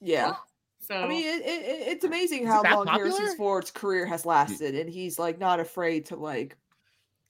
Yeah. 0.00 0.34
So 0.80 0.94
I 0.94 1.08
mean, 1.08 1.26
it, 1.26 1.42
it, 1.42 1.62
it- 1.64 1.88
it's 1.88 2.04
amazing 2.04 2.46
how 2.46 2.62
that 2.62 2.74
long 2.76 2.86
Harrison 2.86 3.12
popular? 3.18 3.36
Ford's 3.36 3.70
career 3.72 4.06
has 4.06 4.24
lasted, 4.24 4.76
and 4.76 4.88
he's 4.88 5.18
like 5.18 5.38
not 5.40 5.58
afraid 5.58 6.06
to 6.06 6.16
like, 6.16 6.56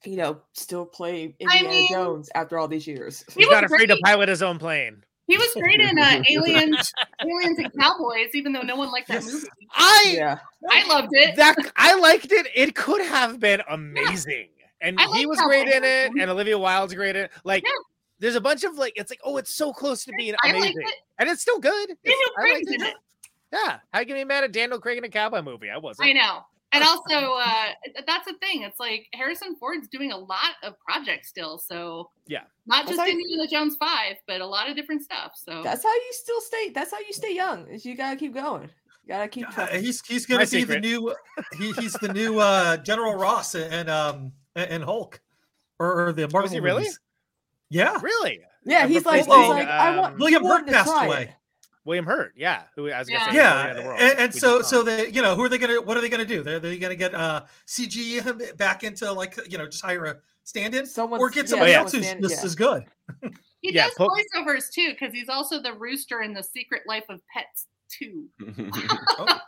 you 0.04 0.16
know, 0.16 0.40
still 0.52 0.86
play 0.86 1.34
Indiana 1.38 1.68
mean, 1.68 1.88
Jones 1.90 2.30
after 2.34 2.58
all 2.58 2.68
these 2.68 2.86
years. 2.86 3.24
he 3.34 3.40
He's 3.40 3.48
was 3.48 3.54
not 3.54 3.64
afraid 3.64 3.86
to 3.88 3.96
pilot 4.04 4.28
his 4.28 4.42
own 4.42 4.58
plane. 4.58 5.02
He 5.26 5.36
was 5.36 5.48
great 5.56 5.80
in 5.80 5.98
uh, 5.98 6.22
Aliens, 6.30 6.92
Aliens 7.20 7.58
and 7.58 7.70
Cowboys, 7.78 8.28
even 8.34 8.52
though 8.52 8.62
no 8.62 8.76
one 8.76 8.90
liked 8.90 9.08
that 9.08 9.24
movie. 9.24 9.46
I 9.74 10.14
Yeah, 10.16 10.38
I 10.70 10.86
loved 10.88 11.08
it. 11.12 11.36
that 11.36 11.56
I 11.76 11.98
liked 11.98 12.32
it. 12.32 12.46
It 12.54 12.74
could 12.74 13.02
have 13.04 13.38
been 13.40 13.60
amazing, 13.68 14.48
and 14.80 14.98
I 14.98 15.16
he 15.18 15.26
was 15.26 15.38
how 15.38 15.46
great 15.48 15.68
in 15.68 15.84
it, 15.84 16.12
and 16.18 16.30
Olivia 16.30 16.58
Wilde's 16.58 16.94
great 16.94 17.16
in 17.16 17.24
it. 17.24 17.30
Like, 17.44 17.62
Yeah. 17.64 17.70
there's 18.20 18.36
a 18.36 18.40
bunch 18.40 18.64
of 18.64 18.76
like, 18.78 18.94
it's 18.96 19.10
like, 19.10 19.20
oh, 19.24 19.36
it's 19.36 19.54
so 19.54 19.72
close 19.72 20.04
to 20.04 20.12
being 20.16 20.34
I 20.42 20.50
amazing, 20.50 20.74
it. 20.80 20.94
and 21.18 21.28
it's 21.28 21.42
still 21.42 21.58
good. 21.58 21.90
It's- 21.90 21.98
Daniel 22.04 22.30
I 22.36 22.40
Craig's 22.40 22.70
liked 22.70 22.82
in 22.82 22.86
it. 22.88 22.94
Yeah, 23.52 23.78
how 23.92 24.00
can 24.00 24.08
you 24.10 24.14
be 24.16 24.24
mad 24.24 24.44
at 24.44 24.52
Daniel 24.52 24.78
Craig 24.78 24.98
in 24.98 25.04
a 25.04 25.08
cowboy 25.08 25.42
movie? 25.42 25.68
I 25.70 25.78
wasn't. 25.78 26.08
I 26.08 26.12
know. 26.12 26.40
And 26.72 26.84
also, 26.84 27.32
uh, 27.34 27.66
that's 28.06 28.26
the 28.26 28.34
thing. 28.42 28.62
It's 28.62 28.78
like 28.78 29.06
Harrison 29.14 29.56
Ford's 29.56 29.88
doing 29.88 30.12
a 30.12 30.16
lot 30.18 30.52
of 30.62 30.78
projects 30.80 31.28
still. 31.28 31.58
So 31.58 32.10
Yeah. 32.26 32.42
not 32.66 32.84
That's 32.84 32.90
just 32.90 33.00
how 33.00 33.06
you- 33.06 33.12
Indiana 33.18 33.46
Jones 33.48 33.76
Five, 33.76 34.16
but 34.26 34.40
a 34.42 34.46
lot 34.46 34.68
of 34.68 34.76
different 34.76 35.02
stuff. 35.02 35.32
So 35.34 35.62
that's 35.62 35.82
how 35.82 35.94
you 35.94 36.12
still 36.12 36.40
stay. 36.42 36.68
That's 36.70 36.90
how 36.90 36.98
you 36.98 37.12
stay 37.12 37.34
young. 37.34 37.66
Is 37.68 37.86
you 37.86 37.94
gotta 37.94 38.16
keep 38.16 38.34
going. 38.34 38.64
You 38.64 39.08
gotta 39.08 39.28
keep. 39.28 39.46
Uh, 39.58 39.66
he's 39.68 40.04
he's 40.06 40.26
gonna 40.26 40.46
be 40.46 40.64
the 40.64 40.78
new 40.78 41.14
he, 41.56 41.72
he's 41.72 41.94
the 41.94 42.12
new 42.12 42.38
uh, 42.38 42.76
General 42.76 43.14
Ross 43.14 43.54
and 43.54 43.88
um 43.88 44.32
and 44.54 44.84
Hulk 44.84 45.20
or, 45.78 46.08
or 46.08 46.12
the 46.12 46.28
Marvel 46.28 46.50
he 46.50 46.60
really? 46.60 46.80
movies. 46.82 47.00
Yeah, 47.70 47.98
Really? 48.02 48.40
yeah, 48.64 48.86
he's 48.86 49.04
like, 49.06 49.18
he's 49.18 49.26
replacing, 49.26 49.50
like, 49.50 49.68
I 49.68 49.96
want 49.96 50.14
um, 50.14 50.18
William 50.18 50.42
he 50.42 50.48
wanted 50.48 50.60
Hurt 50.60 50.66
to 50.68 50.72
passed 50.72 50.90
try 50.90 51.06
away. 51.06 51.34
It. 51.88 51.90
William 51.90 52.06
Hurt, 52.06 52.32
yeah. 52.36 52.62
Who 52.76 52.90
I 52.90 52.98
was 52.98 53.08
gonna 53.08 53.20
Yeah. 53.20 53.30
say, 53.30 53.36
Yeah, 53.36 53.62
Story 53.70 53.74
the 53.82 53.88
World. 53.88 54.00
and, 54.00 54.18
and 54.18 54.34
so 54.34 54.62
so 54.62 54.82
they 54.82 55.08
you 55.10 55.22
know 55.22 55.34
who 55.34 55.42
are 55.44 55.48
they 55.48 55.58
gonna 55.58 55.80
what 55.80 55.96
are 55.96 56.00
they 56.00 56.08
gonna 56.08 56.24
do? 56.24 56.42
They're 56.42 56.60
they 56.60 56.78
gonna 56.78 56.94
get 56.96 57.14
uh 57.14 57.44
CG 57.66 58.56
back 58.56 58.84
into 58.84 59.10
like 59.12 59.38
you 59.50 59.58
know 59.58 59.66
just 59.66 59.84
hire 59.84 60.04
a 60.04 60.16
stand-in 60.44 60.86
Someone's- 60.86 61.20
or 61.22 61.28
get 61.30 61.48
somebody 61.48 61.72
yeah. 61.72 61.78
else 61.80 61.92
who's 61.92 62.04
stand- 62.06 62.22
just 62.22 62.36
yeah. 62.38 62.44
as 62.44 62.54
good. 62.54 62.84
he 63.60 63.72
Yeah, 63.74 63.84
does 63.86 63.94
po- 63.96 64.08
voiceovers 64.08 64.70
too, 64.72 64.90
because 64.90 65.12
he's 65.12 65.28
also 65.28 65.60
the 65.60 65.72
rooster 65.74 66.22
in 66.22 66.32
the 66.32 66.42
Secret 66.42 66.82
Life 66.86 67.04
of 67.08 67.20
Pets 67.34 67.66
too. 67.90 68.26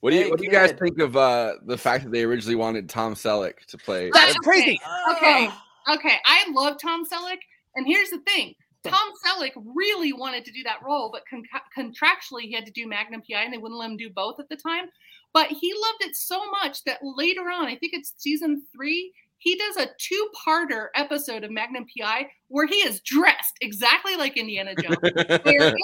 what 0.00 0.10
do 0.10 0.16
you 0.16 0.20
Very 0.22 0.30
What 0.30 0.38
do 0.38 0.44
you 0.44 0.50
guys 0.50 0.70
good. 0.72 0.78
think 0.80 0.98
of 1.00 1.16
uh, 1.16 1.54
the 1.66 1.76
fact 1.78 2.04
that 2.04 2.10
they 2.12 2.24
originally 2.24 2.56
wanted 2.56 2.88
Tom 2.88 3.14
Selleck 3.14 3.64
to 3.68 3.78
play? 3.78 4.10
That's 4.12 4.30
Okay, 4.30 4.38
crazy. 4.42 4.80
Okay, 5.16 5.48
okay. 5.92 6.16
I 6.24 6.46
love 6.52 6.76
Tom 6.80 7.04
Selleck, 7.06 7.38
and 7.76 7.86
here's 7.86 8.10
the 8.10 8.18
thing: 8.20 8.54
Tom 8.84 9.10
Selleck 9.24 9.50
really 9.74 10.12
wanted 10.12 10.44
to 10.46 10.52
do 10.52 10.62
that 10.64 10.82
role, 10.82 11.10
but 11.12 11.22
con- 11.28 11.44
contractually 11.76 12.42
he 12.42 12.52
had 12.52 12.66
to 12.66 12.72
do 12.72 12.86
Magnum 12.88 13.22
PI, 13.28 13.42
and 13.42 13.52
they 13.52 13.58
wouldn't 13.58 13.78
let 13.78 13.90
him 13.90 13.96
do 13.96 14.10
both 14.10 14.40
at 14.40 14.48
the 14.48 14.56
time. 14.56 14.86
But 15.32 15.48
he 15.48 15.72
loved 15.74 16.02
it 16.02 16.16
so 16.16 16.40
much 16.50 16.82
that 16.84 16.98
later 17.02 17.42
on, 17.42 17.66
I 17.66 17.76
think 17.76 17.92
it's 17.94 18.14
season 18.16 18.62
three, 18.74 19.12
he 19.38 19.56
does 19.56 19.76
a 19.76 19.88
two-parter 19.98 20.88
episode 20.94 21.44
of 21.44 21.50
Magnum 21.50 21.86
PI 21.98 22.28
where 22.48 22.66
he 22.66 22.76
is 22.76 23.00
dressed 23.00 23.54
exactly 23.60 24.16
like 24.16 24.36
Indiana 24.36 24.74
Jones. 24.74 24.98
They're 25.02 25.68
in, 25.68 25.74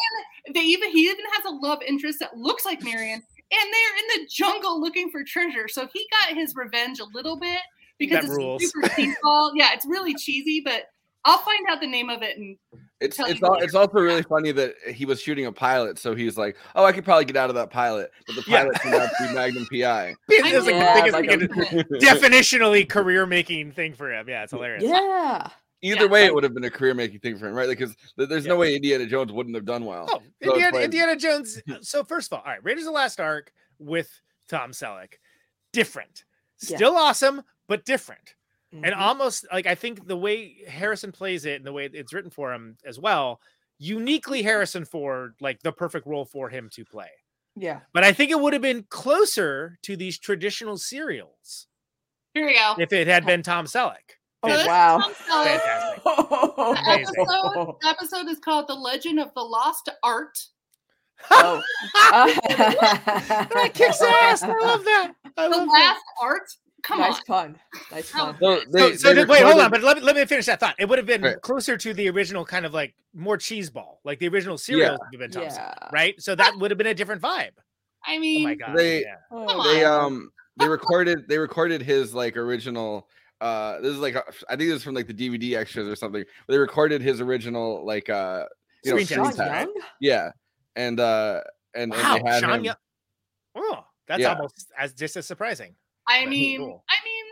they 0.55 0.61
even 0.61 0.91
he 0.91 1.03
even 1.09 1.25
has 1.35 1.45
a 1.47 1.55
love 1.55 1.79
interest 1.87 2.19
that 2.21 2.37
looks 2.37 2.65
like 2.65 2.83
Marion, 2.83 3.15
and 3.15 3.23
they're 3.73 4.19
in 4.19 4.23
the 4.23 4.29
jungle 4.31 4.81
looking 4.81 5.11
for 5.11 5.23
treasure. 5.25 5.69
So 5.69 5.87
he 5.93 6.07
got 6.11 6.37
his 6.37 6.55
revenge 6.57 6.99
a 7.01 7.05
little 7.15 7.39
bit 7.39 7.61
because 7.99 8.17
That 8.23 8.25
it's 8.25 8.37
rules. 8.37 8.63
super 8.63 8.89
cheeseball. 8.89 9.53
yeah, 9.55 9.71
it's 9.73 9.87
really 9.87 10.15
cheesy, 10.15 10.61
but 10.65 10.85
I'll 11.25 11.39
find 11.39 11.67
out 11.71 11.81
the 11.81 11.87
name 11.89 12.11
of 12.11 12.23
it 12.23 12.37
and 12.37 12.57
It's 13.01 13.19
it's 13.21 13.43
all, 13.43 13.57
it's 13.57 13.75
also 13.75 13.99
really 13.99 14.23
funny 14.29 14.53
that 14.53 14.75
he 14.91 15.05
was 15.05 15.21
shooting 15.21 15.45
a 15.47 15.53
pilot, 15.53 15.99
so 15.99 16.15
he's 16.15 16.39
like, 16.39 16.57
"Oh, 16.75 16.85
I 16.85 16.93
could 16.93 17.05
probably 17.05 17.27
get 17.27 17.37
out 17.37 17.51
of 17.51 17.55
that 17.57 17.71
pilot," 17.71 18.11
but 18.27 18.37
the 18.37 18.45
Yeah. 18.47 18.63
pilot 18.63 18.77
turned 18.83 18.95
out 18.95 19.11
to 19.19 19.29
be 19.29 19.35
Magnum 19.35 19.67
PI. 19.71 20.15
It's 20.29 20.65
like 20.67 20.75
Yeah, 20.75 21.07
the 21.07 21.13
like 21.13 21.31
a- 21.31 21.85
definitionally 22.01 22.89
career 22.89 23.27
making 23.27 23.73
thing 23.73 23.93
for 23.95 24.11
him. 24.13 24.29
Yeah, 24.29 24.45
it's 24.45 24.53
hilarious. 24.53 24.85
Yeah. 24.85 25.49
Either 25.83 26.05
Yeah. 26.05 26.11
way, 26.11 26.25
it 26.25 26.35
would 26.35 26.43
have 26.43 26.55
been 26.55 26.65
a 26.65 26.71
career 26.71 26.95
making 26.95 27.19
thing 27.21 27.37
for 27.37 27.47
him, 27.49 27.55
right? 27.55 27.69
Because 27.69 27.95
there's 28.17 28.47
no 28.47 28.57
way 28.57 28.75
Indiana 28.75 29.05
Jones 29.07 29.31
wouldn't 29.31 29.55
have 29.55 29.67
done 29.67 29.85
well. 29.85 30.07
Oh, 30.11 30.23
So 30.43 30.53
Indiana, 30.55 30.77
like- 30.77 30.85
Indiana 30.87 31.17
Jones. 31.17 31.61
So 31.83 32.03
first 32.03 32.33
of 32.33 32.39
all, 32.39 32.45
all 32.47 32.51
right, 32.53 32.65
Raiders 32.65 32.85
of 32.85 32.87
the 32.87 32.93
Last 32.93 33.21
Ark 33.21 33.53
with 33.79 34.09
Tom 34.49 34.71
Selleck, 34.71 35.15
different, 35.75 36.25
Yeah. 36.67 36.77
still 36.79 36.97
awesome, 36.97 37.43
but 37.69 37.85
different. 37.85 38.37
And 38.85 38.95
mm-hmm. 38.95 39.03
almost 39.03 39.47
like 39.53 39.67
I 39.67 39.75
think 39.75 40.07
the 40.07 40.17
way 40.17 40.57
Harrison 40.69 41.13
plays 41.13 41.45
it 41.45 41.57
and 41.57 41.65
the 41.65 41.73
way 41.73 41.89
it's 41.93 42.13
written 42.13 42.31
for 42.31 42.53
him 42.53 42.77
as 42.85 42.99
well, 42.99 43.41
uniquely 43.79 44.43
Harrison 44.43 44.85
Ford, 44.85 45.35
like 45.41 45.61
the 45.63 45.73
perfect 45.73 46.07
role 46.07 46.25
for 46.25 46.49
him 46.49 46.69
to 46.73 46.85
play. 46.85 47.11
Yeah. 47.57 47.81
But 47.93 48.05
I 48.05 48.13
think 48.13 48.31
it 48.31 48.41
would 48.41 48.53
have 48.53 48.63
been 48.63 48.85
closer 48.91 49.79
to 49.83 49.97
these 49.97 50.19
traditional 50.19 50.77
serials 50.77 51.67
Here 52.35 52.47
we 52.47 52.55
go. 52.55 52.75
if 52.79 52.93
it 52.93 53.07
had 53.07 53.25
been 53.25 53.43
Tom 53.43 53.65
Selleck. 53.65 54.17
Oh 54.43 54.49
So 54.49 54.67
wow. 54.67 54.99
Tom 54.99 55.15
Selleck. 55.15 55.61
Fantastic. 56.77 57.17
The 57.27 57.33
episode, 57.33 57.75
the 57.81 57.89
episode 57.89 58.29
is 58.29 58.39
called 58.39 58.69
"The 58.69 58.75
Legend 58.75 59.21
of 59.21 59.33
the 59.35 59.43
Lost 59.43 59.89
Art." 60.03 60.39
Oh. 61.31 61.63
that 62.09 63.71
kicks 63.75 64.01
ass. 64.03 64.43
I 64.43 64.49
love 64.49 64.85
that. 64.85 65.13
I 65.37 65.49
the 65.49 65.57
love 65.57 65.69
last 65.69 66.03
art. 66.21 66.49
Come 66.87 67.01
nice 67.01 67.17
on. 67.17 67.23
pun. 67.27 67.59
Nice 67.91 68.11
pun. 68.13 68.37
So 68.41 68.61
So, 68.61 68.65
they, 68.71 68.97
so 68.97 69.09
they 69.09 69.15
did- 69.15 69.29
wait, 69.29 69.43
hold 69.43 69.61
on, 69.61 69.71
but 69.71 69.83
let 69.83 69.97
me, 69.97 70.03
let 70.05 70.15
me 70.17 70.25
finish 70.25 70.47
that 70.47 70.61
thought. 70.61 70.77
It 70.79 70.89
would 70.89 70.99
have 70.99 71.07
been 71.07 71.23
Right. 71.23 71.41
closer 71.41 71.77
to 71.77 71.93
the 71.95 72.09
original 72.11 72.45
kind 72.45 72.65
of 72.65 72.73
like 72.73 72.95
more 73.15 73.37
cheeseball, 73.37 73.97
like 74.05 74.19
the 74.21 74.29
original 74.29 74.57
serials 74.57 74.99
would 75.11 75.21
have 75.21 75.31
been 75.33 75.43
Tom 75.43 75.43
Yeah. 75.53 75.75
Right? 75.93 76.21
So 76.23 76.35
that 76.37 76.57
would 76.59 76.71
have 76.71 76.79
been 76.79 76.87
a 76.87 76.95
different 76.95 77.21
vibe. 77.23 77.51
I 78.07 78.17
Oh 78.17 78.19
mean, 78.21 78.45
my 78.45 78.55
god. 78.55 78.77
They- 78.77 79.01
yeah. 79.03 79.17
Oh, 79.33 79.73
they 79.75 79.85
um 79.85 80.31
they 80.59 80.69
recorded 80.69 81.27
they 81.29 81.39
recorded 81.39 81.83
his 81.83 82.15
like 82.15 82.37
original 82.37 83.09
uh 83.41 83.81
this 83.81 83.91
is 83.93 83.99
like 83.99 84.15
a- 84.15 84.25
I 84.49 84.55
think 84.57 84.71
this 84.71 84.77
is 84.77 84.83
from 84.85 84.95
like 84.95 85.09
the 85.09 85.15
DVD 85.15 85.57
extras 85.57 85.89
or 85.89 85.97
something. 85.97 86.25
They 86.49 86.57
recorded 86.57 87.03
his 87.03 87.21
original 87.21 87.85
like 87.85 88.09
uh 88.09 88.45
you 88.85 88.93
know 88.93 88.97
Screen 89.03 89.07
screen 89.07 89.25
test, 89.25 89.39
test. 89.39 89.69
Yeah. 90.01 90.31
And 90.77 91.01
uh 91.01 91.41
and, 91.75 91.91
Wow, 91.91 92.17
and 92.17 92.25
they 92.27 92.31
had 92.31 92.41
Sean 92.43 92.51
him, 92.61 92.65
Young- 92.65 92.77
Oh, 93.57 93.85
that's 94.07 94.21
Yeah. 94.21 94.35
almost 94.35 94.73
as 94.79 94.95
just 94.95 95.17
as 95.17 95.27
surprising. 95.27 95.75
I 96.09 96.21
That's 96.21 96.31
mean, 96.31 96.61
cool. 96.61 96.85
I 96.89 96.95
mean, 97.05 97.25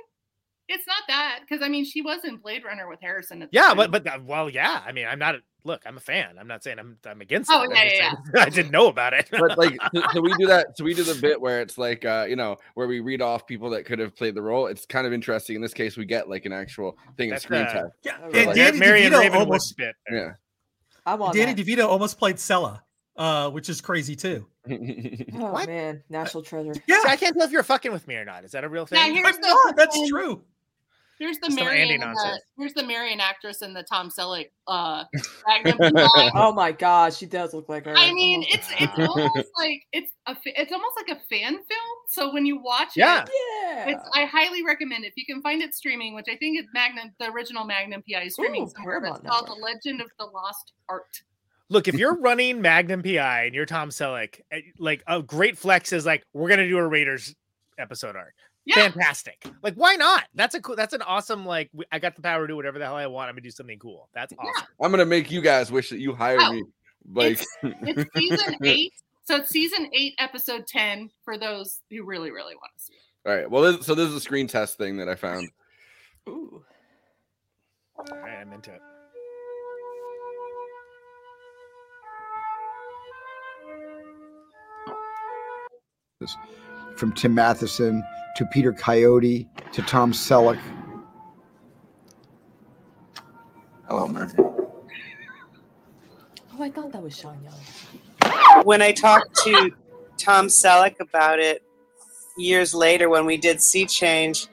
it's 0.68 0.86
not 0.86 1.02
that 1.08 1.40
because 1.42 1.62
I 1.62 1.68
mean, 1.68 1.84
she 1.84 2.02
was 2.02 2.24
in 2.24 2.36
Blade 2.38 2.64
Runner 2.64 2.88
with 2.88 3.00
Harrison. 3.00 3.42
At 3.42 3.50
the 3.50 3.56
Yeah, 3.56 3.68
time. 3.68 3.76
but 3.76 3.90
but 3.90 4.06
uh, 4.06 4.18
well, 4.24 4.48
yeah. 4.50 4.82
I 4.86 4.92
mean, 4.92 5.06
I'm 5.06 5.18
not. 5.18 5.36
Look, 5.66 5.82
I'm 5.86 5.96
a 5.96 6.00
fan. 6.00 6.36
I'm 6.38 6.46
not 6.46 6.62
saying 6.62 6.78
I'm 6.78 6.98
I'm 7.06 7.20
against. 7.22 7.50
Oh, 7.50 7.62
it. 7.62 7.70
I'm 7.70 7.76
yeah, 7.76 7.84
yeah, 7.84 7.90
saying 7.98 8.16
I 8.36 8.48
didn't 8.50 8.70
know 8.72 8.88
about 8.88 9.14
it. 9.14 9.28
but 9.30 9.56
like 9.56 9.78
so, 9.94 10.02
so 10.12 10.20
we 10.20 10.34
do 10.36 10.46
that 10.46 10.76
so 10.76 10.84
we 10.84 10.92
do 10.92 11.02
the 11.04 11.14
bit 11.14 11.40
where 11.40 11.62
it's 11.62 11.78
like 11.78 12.04
uh 12.04 12.26
you 12.28 12.36
know 12.36 12.56
where 12.74 12.86
we 12.86 13.00
read 13.00 13.22
off 13.22 13.46
people 13.46 13.70
that 13.70 13.86
could 13.86 13.98
have 13.98 14.14
played 14.14 14.34
the 14.34 14.42
role 14.42 14.66
it's 14.66 14.84
kind 14.84 15.06
of 15.06 15.14
interesting 15.14 15.56
in 15.56 15.62
this 15.62 15.72
case 15.72 15.96
we 15.96 16.04
get 16.04 16.28
like 16.28 16.44
an 16.44 16.52
actual 16.52 16.98
thing 17.16 17.30
of 17.30 17.34
That's, 17.36 17.44
screen 17.44 17.62
uh, 17.62 17.72
test 17.72 17.92
Yeah, 18.02 18.16
Oh, 18.22 18.30
and? 18.30 18.54
Danny 18.54 18.78
Marion 18.78 19.12
DeVito 19.12 19.18
Ravenwood 19.20 19.40
almost 19.40 19.76
bit. 19.78 19.94
yeah 20.10 20.32
I 21.06 21.14
want 21.14 21.34
Danny 21.34 21.54
that. 21.54 21.64
DeVito 21.66 21.86
almost 21.86 22.18
played 22.18 22.38
Sallah, 22.38 22.82
uh, 23.16 23.50
which 23.50 23.68
is 23.68 23.80
crazy 23.80 24.16
too. 24.16 24.46
Oh 25.36 25.50
What? 25.52 25.66
man, 25.68 26.02
national 26.08 26.42
treasure. 26.42 26.72
Yeah, 26.86 27.00
See, 27.02 27.08
I 27.08 27.16
can't 27.16 27.36
tell 27.36 27.44
if 27.46 27.52
you're 27.52 27.62
fucking 27.62 27.92
with 27.92 28.06
me 28.08 28.14
or 28.16 28.24
not. 28.24 28.44
Is 28.44 28.52
that 28.52 28.64
a 28.64 28.68
real 28.68 28.86
Now, 28.90 29.04
thing? 29.04 29.14
here's 29.14 29.36
But 29.36 29.42
the 29.42 29.48
no, 29.48 29.72
that's 29.76 29.96
fucking- 29.96 30.08
true. 30.08 30.42
Here's 31.20 31.38
the 31.38 31.46
Some 31.48 31.60
Andy 31.60 31.96
Marion. 31.96 32.02
and 32.02 32.16
the, 32.16 32.40
here's 32.58 32.74
the 32.74 32.82
Marion 32.82 33.20
actress 33.20 33.62
in 33.62 33.72
the 33.72 33.84
Tom 33.84 34.10
Selleck 34.10 34.50
uh, 34.66 35.04
Magnum 35.46 35.78
PI. 35.94 36.30
Oh 36.34 36.52
my 36.52 36.72
god, 36.72 37.14
she 37.14 37.24
does 37.24 37.54
look 37.54 37.68
like 37.68 37.84
her. 37.84 37.94
I 37.96 38.12
mean, 38.12 38.42
Oh. 38.42 38.52
it's 38.54 38.68
it's 38.80 38.98
almost 39.08 39.48
like 39.56 39.80
it's 39.92 40.10
a 40.26 40.36
it's 40.44 40.72
almost 40.72 40.96
like 41.06 41.16
a 41.16 41.20
fan 41.30 41.52
film. 41.52 41.96
So 42.08 42.32
when 42.34 42.44
you 42.46 42.60
watch 42.60 42.96
Yeah. 42.96 43.22
it, 43.22 43.30
yeah. 43.62 43.88
it's 43.90 44.02
I 44.12 44.24
highly 44.24 44.64
recommend 44.64 45.04
it. 45.04 45.08
If 45.08 45.14
you 45.16 45.24
can 45.24 45.40
find 45.40 45.62
it 45.62 45.72
streaming, 45.72 46.16
which 46.16 46.26
I 46.28 46.36
think 46.36 46.58
is 46.58 46.66
Magnum, 46.74 47.12
the 47.20 47.30
original 47.30 47.64
Magnum 47.64 48.02
PI 48.10 48.22
is 48.24 48.32
streaming 48.34 48.64
Ooh, 48.64 48.70
somewhere. 48.74 49.00
But 49.00 49.20
it's 49.20 49.28
called 49.28 49.46
The 49.46 49.52
Legend 49.54 50.00
of 50.00 50.10
the 50.18 50.24
Lost 50.24 50.72
Art. 50.88 51.22
Look, 51.70 51.88
if 51.88 51.94
you're 51.94 52.16
running 52.18 52.60
Magnum 52.60 53.02
PI 53.02 53.44
and 53.46 53.54
you're 53.54 53.66
Tom 53.66 53.90
Selleck, 53.90 54.40
eh, 54.50 54.60
like 54.78 55.02
a 55.06 55.22
great 55.22 55.56
flex 55.58 55.92
is 55.92 56.04
like 56.06 56.22
we're 56.32 56.48
gonna 56.48 56.68
do 56.68 56.78
a 56.78 56.86
Raiders 56.86 57.34
episode 57.78 58.16
arc. 58.16 58.34
Yeah. 58.66 58.76
Fantastic. 58.76 59.44
Like, 59.62 59.74
why 59.74 59.96
not? 59.96 60.24
That's 60.34 60.54
a 60.54 60.60
cool. 60.60 60.74
That's 60.76 60.94
an 60.94 61.02
awesome. 61.02 61.44
Like, 61.44 61.70
I 61.92 61.98
got 61.98 62.16
the 62.16 62.22
power 62.22 62.46
to 62.46 62.50
do 62.50 62.56
whatever 62.56 62.78
the 62.78 62.86
hell 62.86 62.96
I 62.96 63.06
want. 63.06 63.28
I'm 63.28 63.34
gonna 63.34 63.42
do 63.42 63.50
something 63.50 63.78
cool. 63.78 64.08
That's 64.14 64.32
awesome. 64.38 64.66
i'm 64.80 64.90
gonna 64.90 65.04
make 65.04 65.30
you 65.30 65.40
guys 65.42 65.70
wish 65.70 65.90
that 65.90 65.98
you 65.98 66.14
hired 66.14 66.40
Oh, 66.42 66.52
me 66.52 66.64
like 67.12 67.44
It's 67.62 68.10
season 68.16 68.56
eight. 68.62 68.92
So 69.24 69.36
it's 69.36 69.50
season 69.50 69.90
eight, 69.94 70.14
episode 70.18 70.66
ten 70.66 71.10
for 71.24 71.36
those 71.38 71.80
who 71.90 72.04
really, 72.04 72.30
really 72.30 72.54
want 72.54 72.72
to 72.78 72.82
see 72.84 72.94
it. 72.94 73.28
all 73.28 73.34
right 73.36 73.50
well 73.50 73.62
this, 73.62 73.84
so 73.86 73.94
this 73.94 74.08
is 74.08 74.14
a 74.14 74.20
screen 74.20 74.46
test 74.46 74.76
thing 74.78 74.96
that 74.98 75.08
i 75.08 75.14
found 75.14 75.48
Ooh. 76.28 76.62
All 77.96 78.04
right, 78.18 78.38
I'm 78.40 78.52
into 78.52 78.72
it. 78.72 78.80
From 86.96 87.12
Tim 87.12 87.34
Matheson 87.34 88.02
to 88.36 88.46
Peter 88.46 88.72
Coyote 88.72 89.48
to 89.72 89.82
Tom 89.82 90.12
Selleck. 90.12 90.60
Hello, 93.88 94.08
Murphy. 94.08 94.36
Oh, 94.38 96.62
I 96.62 96.70
thought 96.70 96.92
that 96.92 97.02
was 97.02 97.16
Sean 97.16 97.36
Young. 97.42 98.64
when 98.64 98.80
I 98.80 98.92
talked 98.92 99.34
to 99.44 99.72
Tom 100.16 100.46
Selleck 100.46 101.00
about 101.00 101.40
it 101.40 101.62
years 102.36 102.74
later 102.74 103.08
when 103.08 103.26
we 103.26 103.36
did 103.36 103.60
Sea 103.60 103.86
Change, 103.86 104.46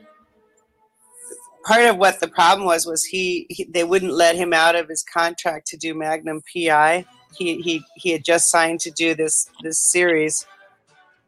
part 1.63 1.85
of 1.85 1.97
what 1.97 2.19
the 2.19 2.27
problem 2.27 2.65
was 2.65 2.85
was 2.85 3.05
he, 3.05 3.45
he 3.49 3.65
they 3.65 3.83
wouldn't 3.83 4.13
let 4.13 4.35
him 4.35 4.53
out 4.53 4.75
of 4.75 4.89
his 4.89 5.03
contract 5.03 5.67
to 5.67 5.77
do 5.77 5.93
Magnum 5.93 6.41
PI. 6.53 7.05
He 7.37 7.61
he 7.61 7.83
he 7.95 8.11
had 8.11 8.23
just 8.23 8.49
signed 8.49 8.79
to 8.81 8.91
do 8.91 9.15
this 9.15 9.49
this 9.63 9.79
series. 9.79 10.45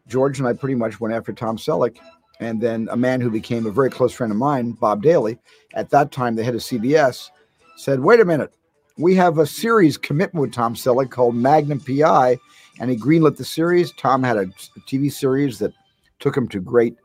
George 0.07 0.39
and 0.39 0.47
I 0.47 0.53
pretty 0.53 0.75
much 0.75 0.99
went 0.99 1.13
after 1.13 1.33
Tom 1.33 1.57
Selleck. 1.57 1.97
And 2.39 2.59
then 2.59 2.87
a 2.91 2.97
man 2.97 3.21
who 3.21 3.29
became 3.29 3.65
a 3.65 3.71
very 3.71 3.89
close 3.89 4.13
friend 4.13 4.31
of 4.31 4.37
mine, 4.37 4.71
Bob 4.71 5.01
Daly, 5.01 5.37
at 5.75 5.89
that 5.91 6.11
time 6.11 6.35
the 6.35 6.43
head 6.43 6.55
of 6.55 6.61
CBS, 6.61 7.29
said, 7.77 7.99
Wait 7.99 8.19
a 8.19 8.25
minute, 8.25 8.53
we 8.97 9.15
have 9.15 9.37
a 9.37 9.45
series 9.45 9.97
commitment 9.97 10.41
with 10.41 10.53
Tom 10.53 10.75
Selleck 10.75 11.09
called 11.09 11.35
Magnum 11.35 11.79
PI. 11.79 12.37
And 12.79 12.89
he 12.89 12.97
greenlit 12.97 13.37
the 13.37 13.45
series. 13.45 13.91
Tom 13.93 14.23
had 14.23 14.37
a 14.37 14.47
TV 14.87 15.11
series 15.11 15.59
that 15.59 15.73
took 16.19 16.35
him 16.35 16.47
to 16.49 16.59
great, 16.59 16.95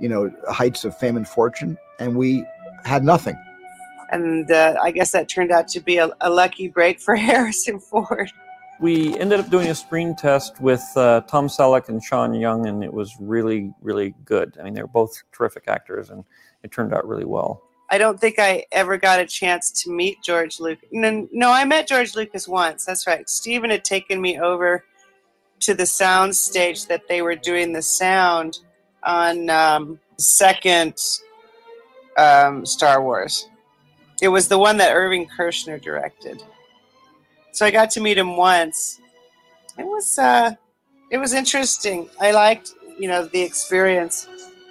you 0.00 0.08
know, 0.08 0.32
heights 0.48 0.84
of 0.84 0.96
fame 0.96 1.16
and 1.16 1.28
fortune. 1.28 1.76
And 1.98 2.16
we 2.16 2.44
had 2.84 3.04
nothing. 3.04 3.36
And 4.10 4.50
uh, 4.50 4.76
I 4.82 4.90
guess 4.90 5.12
that 5.12 5.28
turned 5.28 5.52
out 5.52 5.68
to 5.68 5.80
be 5.80 5.98
a, 5.98 6.10
a 6.20 6.30
lucky 6.30 6.68
break 6.68 7.00
for 7.00 7.14
Harrison 7.16 7.78
Ford. 7.78 8.32
We 8.80 9.18
ended 9.18 9.40
up 9.40 9.50
doing 9.50 9.68
a 9.68 9.74
screen 9.74 10.16
test 10.16 10.60
with 10.60 10.82
uh, 10.96 11.20
Tom 11.22 11.48
Selleck 11.48 11.88
and 11.90 12.02
Sean 12.02 12.32
Young, 12.32 12.66
and 12.66 12.82
it 12.82 12.92
was 12.92 13.14
really, 13.20 13.74
really 13.82 14.14
good. 14.24 14.56
I 14.58 14.64
mean, 14.64 14.72
they 14.72 14.80
were 14.80 14.88
both 14.88 15.22
terrific 15.32 15.64
actors, 15.68 16.08
and 16.08 16.24
it 16.62 16.72
turned 16.72 16.94
out 16.94 17.06
really 17.06 17.26
well. 17.26 17.62
I 17.90 17.98
don't 17.98 18.18
think 18.18 18.38
I 18.38 18.64
ever 18.72 18.96
got 18.96 19.20
a 19.20 19.26
chance 19.26 19.70
to 19.82 19.90
meet 19.90 20.22
George 20.22 20.60
Lucas. 20.60 20.88
No, 20.92 21.28
no, 21.32 21.50
I 21.50 21.64
met 21.64 21.88
George 21.88 22.14
Lucas 22.14 22.46
once. 22.48 22.84
That's 22.84 23.06
right. 23.06 23.28
Steven 23.28 23.68
had 23.70 23.84
taken 23.84 24.20
me 24.20 24.38
over 24.38 24.84
to 25.60 25.74
the 25.74 25.84
sound 25.84 26.34
stage 26.34 26.86
that 26.86 27.06
they 27.08 27.20
were 27.20 27.34
doing 27.34 27.72
the 27.72 27.82
sound 27.82 28.60
on 29.02 29.50
um, 29.50 30.00
second 30.18 30.94
um, 32.16 32.64
Star 32.64 33.02
Wars. 33.02 33.48
It 34.22 34.28
was 34.28 34.48
the 34.48 34.58
one 34.58 34.76
that 34.78 34.94
Irvin 34.94 35.26
Kershner 35.26 35.80
directed. 35.82 36.42
So 37.60 37.66
I 37.66 37.70
got 37.70 37.90
to 37.90 38.00
meet 38.00 38.16
him 38.16 38.38
once. 38.38 39.02
It 39.76 39.84
was 39.84 40.18
uh, 40.18 40.54
it 41.10 41.18
was 41.18 41.34
interesting. 41.34 42.08
I 42.18 42.30
liked 42.30 42.72
you 42.98 43.06
know 43.06 43.26
the 43.26 43.42
experience. 43.42 44.26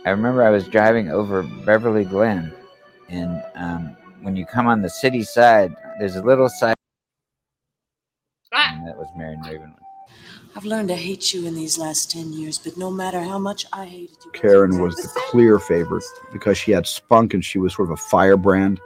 I 0.07 0.09
remember 0.09 0.41
I 0.41 0.49
was 0.49 0.67
driving 0.67 1.11
over 1.11 1.43
Beverly 1.43 2.03
Glen, 2.03 2.51
and 3.07 3.43
um, 3.53 3.95
when 4.23 4.35
you 4.35 4.43
come 4.43 4.65
on 4.65 4.81
the 4.81 4.89
city 4.89 5.21
side, 5.21 5.71
there's 5.99 6.15
a 6.15 6.23
little 6.23 6.49
side. 6.49 6.75
And 8.53 8.87
that 8.87 8.97
was 8.97 9.07
Marion 9.15 9.41
Ravenwood. 9.43 9.83
I've 10.55 10.65
learned 10.65 10.87
to 10.87 10.95
hate 10.95 11.31
you 11.31 11.45
in 11.45 11.53
these 11.53 11.77
last 11.77 12.09
10 12.09 12.33
years, 12.33 12.57
but 12.57 12.75
no 12.75 12.89
matter 12.89 13.21
how 13.21 13.37
much 13.37 13.67
I 13.71 13.85
hated 13.85 14.17
you, 14.25 14.31
Karen 14.31 14.81
was 14.81 14.95
the 14.95 15.09
clear 15.29 15.59
favorite 15.59 16.03
because 16.33 16.57
she 16.57 16.71
had 16.71 16.87
spunk 16.87 17.35
and 17.35 17.45
she 17.45 17.59
was 17.59 17.75
sort 17.75 17.89
of 17.89 17.93
a 17.93 17.97
firebrand. 17.97 18.81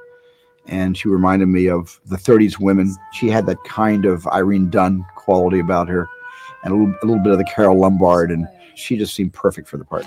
And 0.68 0.98
she 0.98 1.08
reminded 1.10 1.48
me 1.48 1.70
of 1.70 2.00
the 2.06 2.16
30s 2.16 2.60
women. 2.60 2.96
She 3.12 3.30
had 3.30 3.46
that 3.48 3.62
kind 3.66 4.06
of 4.06 4.26
Irene 4.28 4.70
Dunne 4.70 5.06
quality 5.16 5.60
about 5.60 5.90
her 5.90 6.08
and 6.64 6.74
a 6.74 6.78
little, 6.78 6.96
a 7.04 7.06
little 7.06 7.24
bit 7.24 7.34
of 7.34 7.38
the 7.38 7.46
Carole 7.46 7.78
Lombard. 7.78 8.32
And 8.32 8.48
she 8.76 8.98
just 8.98 9.14
seemed 9.14 9.34
perfect 9.34 9.68
for 9.68 9.78
the 9.78 9.86
part. 9.86 10.06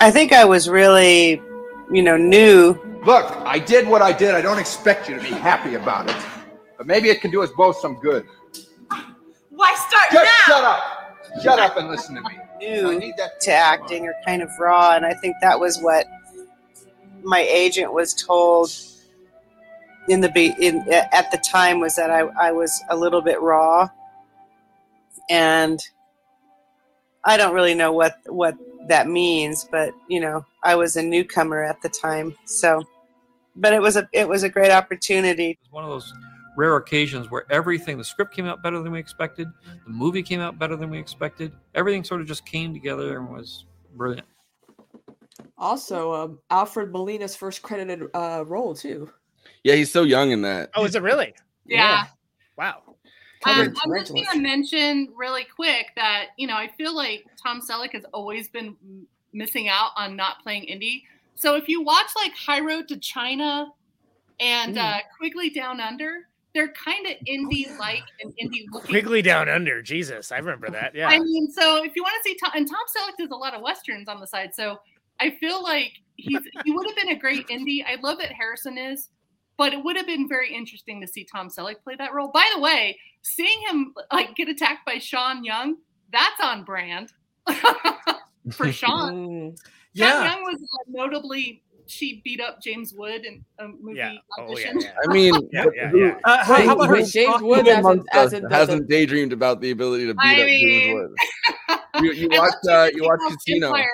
I 0.00 0.10
think 0.10 0.32
I 0.32 0.44
was 0.44 0.68
really, 0.68 1.40
you 1.92 2.02
know, 2.02 2.16
new. 2.16 2.78
Look, 3.04 3.30
I 3.44 3.58
did 3.58 3.86
what 3.88 4.02
I 4.02 4.12
did. 4.12 4.34
I 4.34 4.40
don't 4.40 4.58
expect 4.58 5.08
you 5.08 5.16
to 5.16 5.22
be 5.22 5.30
happy 5.30 5.74
about 5.74 6.10
it. 6.10 6.16
But 6.76 6.86
maybe 6.86 7.08
it 7.08 7.20
can 7.20 7.30
do 7.30 7.42
us 7.42 7.50
both 7.56 7.76
some 7.76 8.00
good. 8.00 8.26
Why 9.50 9.74
start 9.88 10.10
Just 10.12 10.24
now? 10.24 10.54
shut 10.54 10.64
up. 10.64 11.01
Shut 11.42 11.58
up 11.58 11.76
and 11.76 11.88
listen 11.88 12.16
to 12.16 12.20
me. 12.22 12.38
new 12.60 13.12
to 13.40 13.52
acting 13.52 14.06
or 14.06 14.14
kind 14.24 14.42
of 14.42 14.50
raw 14.60 14.94
and 14.94 15.04
i 15.04 15.12
think 15.14 15.34
that 15.40 15.58
was 15.58 15.80
what 15.80 16.06
my 17.24 17.40
agent 17.40 17.92
was 17.92 18.14
told 18.14 18.70
in 20.08 20.20
the 20.20 20.28
be 20.28 20.54
in 20.60 20.86
at 21.12 21.30
the 21.32 21.38
time 21.38 21.80
was 21.80 21.96
that 21.96 22.10
i, 22.10 22.20
I 22.40 22.52
was 22.52 22.80
a 22.90 22.96
little 22.96 23.20
bit 23.20 23.40
raw 23.40 23.88
and 25.28 25.80
I 27.24 27.36
don't 27.36 27.54
really 27.54 27.74
know 27.74 27.92
what 27.92 28.16
what 28.26 28.56
that 28.88 29.06
means, 29.08 29.66
but 29.70 29.94
you 30.08 30.20
know, 30.20 30.44
I 30.62 30.74
was 30.74 30.96
a 30.96 31.02
newcomer 31.02 31.62
at 31.62 31.80
the 31.82 31.88
time, 31.88 32.36
so. 32.46 32.82
But 33.54 33.74
it 33.74 33.82
was 33.82 33.96
a 33.96 34.08
it 34.12 34.28
was 34.28 34.42
a 34.42 34.48
great 34.48 34.70
opportunity. 34.70 35.58
one 35.70 35.84
of 35.84 35.90
those 35.90 36.12
rare 36.56 36.76
occasions 36.76 37.30
where 37.30 37.44
everything 37.50 37.96
the 37.98 38.04
script 38.04 38.34
came 38.34 38.46
out 38.46 38.62
better 38.62 38.82
than 38.82 38.92
we 38.92 38.98
expected 38.98 39.48
the 39.84 39.90
movie 39.90 40.22
came 40.22 40.40
out 40.40 40.58
better 40.58 40.76
than 40.76 40.90
we 40.90 40.98
expected 40.98 41.52
everything 41.74 42.04
sort 42.04 42.20
of 42.20 42.26
just 42.26 42.44
came 42.44 42.72
together 42.72 43.18
and 43.18 43.28
was 43.30 43.66
brilliant 43.94 44.26
Also, 45.58 46.12
um, 46.12 46.38
Alfred 46.50 46.90
Molina's 46.90 47.36
first 47.36 47.62
credited 47.62 48.02
uh, 48.14 48.44
role 48.46 48.74
too. 48.74 49.08
Yeah, 49.62 49.74
he's 49.76 49.92
so 49.92 50.02
young 50.02 50.32
in 50.32 50.42
that. 50.42 50.70
Oh, 50.74 50.84
is 50.84 50.96
it 50.96 51.02
really? 51.02 51.34
Yeah. 51.64 52.06
Wow. 52.58 52.82
Um, 53.44 53.74
I'm 53.84 53.94
just 54.00 54.12
going 54.12 54.26
to 54.32 54.40
mention 54.40 55.08
really 55.16 55.44
quick 55.44 55.86
that 55.96 56.26
you 56.36 56.46
know 56.46 56.56
I 56.56 56.68
feel 56.76 56.94
like 56.94 57.24
Tom 57.40 57.60
Selleck 57.60 57.92
has 57.92 58.04
always 58.12 58.48
been 58.48 58.76
missing 59.32 59.68
out 59.68 59.90
on 59.96 60.16
not 60.16 60.42
playing 60.42 60.64
Indy. 60.64 61.04
So 61.34 61.54
if 61.54 61.68
you 61.68 61.82
watch 61.82 62.08
like 62.16 62.32
High 62.34 62.60
Road 62.60 62.88
to 62.88 62.98
China 62.98 63.72
and 64.40 64.78
uh, 64.78 64.98
Quigley 65.16 65.50
Down 65.50 65.80
Under, 65.80 66.28
they're 66.54 66.72
kind 66.72 67.06
of 67.06 67.12
Indy-like 67.26 68.02
and 68.20 68.32
Indy-looking. 68.38 68.88
Quigley 68.90 69.22
Down 69.22 69.48
Under. 69.48 69.80
Jesus, 69.82 70.32
I 70.32 70.38
remember 70.38 70.70
that. 70.70 70.94
Yeah. 71.02 71.08
I 71.08 71.18
mean, 71.18 71.50
so 71.50 71.82
if 71.82 71.96
you 71.96 72.02
want 72.02 72.14
to 72.22 72.28
see 72.28 72.36
Tom, 72.36 72.52
and 72.54 72.68
Tom 72.68 72.78
Selleck 72.94 73.16
does 73.18 73.30
a 73.30 73.36
lot 73.36 73.54
of 73.54 73.62
westerns 73.62 74.08
on 74.08 74.20
the 74.20 74.26
side, 74.26 74.54
so 74.54 74.78
I 75.20 75.30
feel 75.30 75.62
like 75.62 75.92
he's 76.16 76.40
he 76.64 76.72
would 76.72 76.86
have 76.86 76.96
been 76.96 77.16
a 77.16 77.18
great 77.18 77.46
Indy. 77.48 77.84
I 77.86 77.96
love 78.02 78.18
that 78.18 78.32
Harrison 78.32 78.76
is, 78.76 79.08
but 79.56 79.72
it 79.72 79.82
would 79.82 79.96
have 79.96 80.06
been 80.06 80.28
very 80.28 80.54
interesting 80.54 81.00
to 81.00 81.08
see 81.08 81.24
Tom 81.24 81.48
Selleck 81.48 81.82
play 81.82 81.96
that 81.96 82.12
role. 82.12 82.28
By 82.28 82.48
the 82.54 82.60
way, 82.60 82.98
seeing 83.22 83.60
him 83.68 83.94
like 84.12 84.34
get 84.34 84.48
attacked 84.48 84.84
by 84.84 84.98
Sean 84.98 85.44
Young, 85.44 85.76
that's 86.12 86.40
on 86.42 86.64
brand 86.64 87.12
for 88.52 88.70
Sean. 88.72 89.54
Yeah. 89.94 90.10
Sean 90.10 90.24
Young 90.24 90.42
was 90.44 90.62
uh, 90.62 90.84
notably 90.88 91.62
she 91.86 92.20
beat 92.24 92.40
up 92.40 92.60
James 92.62 92.94
Wood 92.94 93.24
in 93.24 93.44
a 93.58 93.68
movie 93.68 93.98
Yeah. 93.98 94.12
Oh, 94.38 94.56
yeah, 94.58 94.68
audition. 94.70 94.80
yeah. 94.80 94.94
I 95.08 95.12
mean, 95.12 95.34
Yeah, 95.52 95.64
yeah, 95.74 95.92
yeah. 95.94 96.18
Uh, 96.24 96.44
how, 96.44 96.54
how 96.66 96.72
about 96.74 96.88
her 96.88 97.02
James 97.02 97.42
Wood 97.42 97.66
who 97.66 97.70
as 97.70 97.78
in, 97.78 97.78
amongst 97.80 98.08
as 98.12 98.34
us 98.34 98.42
hasn't 98.50 98.88
daydreamed 98.88 99.32
about 99.32 99.60
the 99.60 99.70
ability 99.70 100.06
to 100.06 100.14
beat 100.14 100.20
I 100.22 100.40
up 100.40 100.46
mean- 100.46 100.68
James 100.68 100.94
Wood? 100.94 101.78
You, 102.02 102.10
you 102.12 102.28
I 102.32 102.38
watch, 102.38 102.52
uh, 102.54 102.56
that 102.70 102.92
you 102.94 103.00
she 103.02 103.06
watch 103.06 103.18
calls 103.18 103.34
Casino. 103.34 103.66
Empire- 103.68 103.90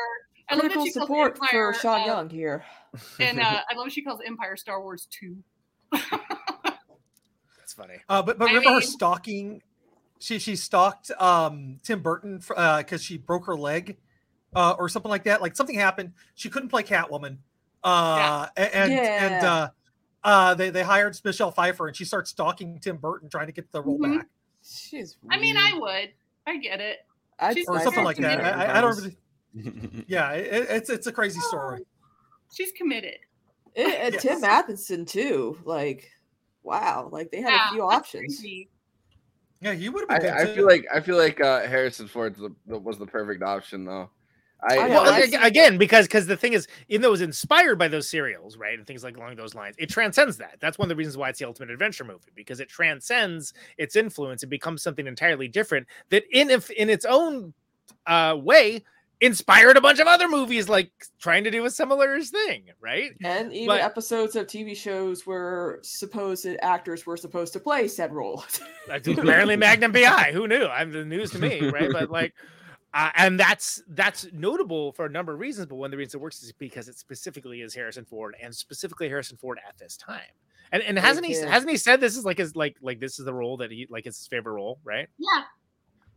I 0.51 0.55
love 0.55 0.63
that 0.63 0.71
Critical 0.73 0.85
she 0.87 0.93
calls 0.93 1.07
support 1.09 1.33
Empire, 1.35 1.73
for 1.75 1.79
Sean 1.81 2.01
uh, 2.01 2.07
Young 2.07 2.31
here. 2.31 2.65
and 3.19 3.41
uh, 3.41 3.61
I 3.69 3.75
love 3.77 3.91
she 3.91 4.03
calls 4.03 4.21
Empire 4.25 4.57
Star 4.57 4.81
Wars 4.81 5.09
Two. 5.11 5.37
That's 5.93 7.73
funny. 7.77 7.95
Uh, 8.09 8.23
but 8.23 8.39
but 8.39 8.47
I 8.49 8.55
remember 8.55 8.75
her 8.75 8.81
stalking? 8.81 9.63
She 10.21 10.39
she 10.39 10.57
stalked 10.57 11.11
um, 11.19 11.81
Tim 11.83 12.01
Burton 12.01 12.39
because 12.39 13.03
she 13.03 13.19
broke 13.19 13.47
her 13.47 13.57
leg 13.57 13.97
uh, 14.55 14.75
or 14.79 14.89
something 14.89 15.11
like 15.11 15.25
that. 15.25 15.43
Like 15.43 15.57
something 15.57 15.77
happened. 15.77 16.13
She 16.35 16.49
couldn't 16.49 16.69
play 16.71 16.83
Catwoman. 16.83 17.39
Uh, 17.85 18.47
a- 18.57 18.77
and 18.77 18.93
and 18.93 19.47
uh, 19.47 19.71
uh, 20.25 20.55
they 20.55 20.71
they 20.71 20.83
hired 20.83 21.19
Michelle 21.25 21.51
Pfeiffer 21.53 21.87
and 21.87 21.97
she 21.97 22.05
starts 22.05 22.31
stalking 22.31 22.79
Tim 22.81 22.97
Burton 22.97 23.29
trying 23.29 23.47
to 23.47 23.53
get 23.53 23.71
the 23.73 23.83
role 23.83 23.99
Mhm. 23.99 24.19
back 24.19 24.27
She's. 24.63 25.17
I 25.31 25.39
mean, 25.39 25.57
I 25.57 25.75
would. 25.79 26.11
I 26.47 26.57
get 26.59 26.81
it. 26.81 26.99
I'd 27.39 27.55
She's 27.57 27.69
or 27.69 27.81
something 27.81 28.05
like 28.05 28.17
that. 28.19 28.41
I, 28.45 28.65
I- 28.65 28.79
I 28.79 28.81
don't 28.81 28.97
really. 28.97 29.17
Yeah, 30.09 30.33
it, 30.33 30.67
it's 30.71 30.91
it's 30.91 31.07
a 31.07 31.13
crazy 31.13 31.41
story. 31.41 31.81
She's 32.55 32.73
committed. 32.73 33.19
And, 33.77 33.93
and 33.93 34.15
Yes. 34.15 34.23
Tim 34.23 34.41
Matheson 34.41 35.05
too. 35.07 35.59
Like, 35.65 36.11
wow. 36.63 37.09
Like 37.13 37.31
they 37.31 37.41
had 37.41 37.51
Yeah, 37.53 37.69
a 37.69 37.73
few 37.73 37.83
options. 37.83 38.39
crazy. 38.39 38.69
Yeah, 39.61 39.73
you 39.73 39.91
would 39.93 40.09
have 40.11 40.21
been. 40.21 40.31
I, 40.33 40.37
I 40.39 40.45
good, 40.45 40.55
feel 40.57 40.67
like 40.67 40.85
I 40.93 41.01
feel 41.01 41.17
like 41.17 41.41
uh, 41.41 41.61
Harrison 41.67 42.09
Ford 42.09 42.35
the, 42.37 42.55
the, 42.67 42.79
was 42.79 42.99
the 42.99 43.07
perfect 43.07 43.43
option 43.43 43.85
though. 43.85 44.11
I, 44.61 44.77
I 44.77 44.89
Well, 44.89 45.23
again, 45.43 45.79
because 45.79 46.07
because 46.07 46.27
the 46.27 46.37
thing 46.37 46.53
is, 46.53 46.67
even 46.89 47.03
though 47.03 47.09
it 47.09 47.13
was 47.13 47.21
inspired 47.21 47.79
by 47.79 47.89
those 47.89 48.09
serials, 48.09 48.57
right, 48.57 48.77
and 48.77 48.87
things 48.87 49.05
like 49.05 49.17
along 49.17 49.37
those 49.37 49.55
lines, 49.55 49.77
it 49.79 49.89
transcends 49.89 50.37
that. 50.39 50.57
That's 50.61 50.79
one 50.79 50.87
of 50.87 50.91
the 50.91 50.97
reasons 50.97 51.17
why 51.17 51.29
it's 51.29 51.39
the 51.39 51.47
ultimate 51.47 51.71
adventure 51.71 52.05
movie 52.05 52.33
because 52.35 52.59
it 52.59 52.69
transcends 52.69 53.55
its 53.77 53.95
influence 53.95 54.43
and 54.43 54.51
becomes 54.51 54.83
something 54.83 55.07
entirely 55.07 55.49
different 55.49 55.87
that, 56.11 56.25
in 56.33 56.51
if 56.51 56.71
in 56.71 56.91
its 56.91 57.05
own 57.05 57.55
uh, 58.07 58.37
way, 58.37 58.83
inspired 59.21 59.77
a 59.77 59.81
bunch 59.81 59.99
of 59.99 60.07
other 60.07 60.29
movies 60.29 60.69
like 60.69 60.91
trying 61.19 61.45
to 61.45 61.51
do 61.51 61.65
a 61.65 61.71
similar 61.71 62.21
thing, 62.21 62.65
right? 62.81 63.13
And 63.23 63.53
even 63.53 63.69
But- 63.69 63.81
episodes 63.81 64.37
of 64.37 64.47
TV 64.47 64.77
shows 64.77 65.27
where 65.27 65.79
supposed 65.83 66.47
actors 66.63 67.07
were 67.07 67.17
supposed 67.17 67.53
to 67.55 67.61
play 67.61 67.89
said 67.89 68.13
role. 68.13 68.45
Apparently 68.89 69.57
Magnum 69.57 69.93
PI. 69.93 70.33
Who 70.33 70.47
knew? 70.47 70.67
I'm 70.67 70.93
the 70.93 71.05
news 71.05 71.31
to 71.33 71.39
me, 71.39 71.69
right? 71.69 71.91
But 71.93 72.11
like, 72.11 72.35
uh, 72.95 73.11
and 73.17 73.39
that's 73.39 73.83
that's 73.89 74.27
notable 74.33 74.93
for 74.93 75.07
a 75.07 75.11
number 75.11 75.33
of 75.35 75.41
reasons. 75.41 75.67
But 75.69 75.77
one 75.77 75.87
of 75.89 75.91
the 75.93 75.97
reasons 75.99 76.15
it 76.15 76.21
works 76.21 76.43
is 76.43 76.53
because 76.53 76.89
it 76.89 76.97
specifically 76.99 77.61
is 77.63 77.75
Harrison 77.75 78.05
Ford, 78.05 78.35
and 78.43 78.55
specifically 78.55 79.09
Harrison 79.09 79.37
Ford 79.37 79.59
at 79.67 79.77
this 79.79 79.97
time. 79.97 80.21
And 80.73 80.83
and 80.83 80.99
hasn't 80.99 81.27
he 81.27 81.35
Yeah. 81.35 81.47
hasn't 81.51 81.71
he 81.71 81.77
said 81.77 82.01
this 82.01 82.17
is 82.17 82.25
like 82.25 82.39
his 82.39 82.55
like 82.57 82.77
like 82.83 83.01
this 83.01 83.19
is 83.19 83.25
the 83.25 83.33
role 83.35 83.57
that 83.59 83.71
he 83.71 83.87
like 83.91 84.07
it's 84.07 84.19
his 84.19 84.27
favorite 84.29 84.53
role, 84.55 84.79
right? 84.85 85.09
Yeah. 85.19 85.43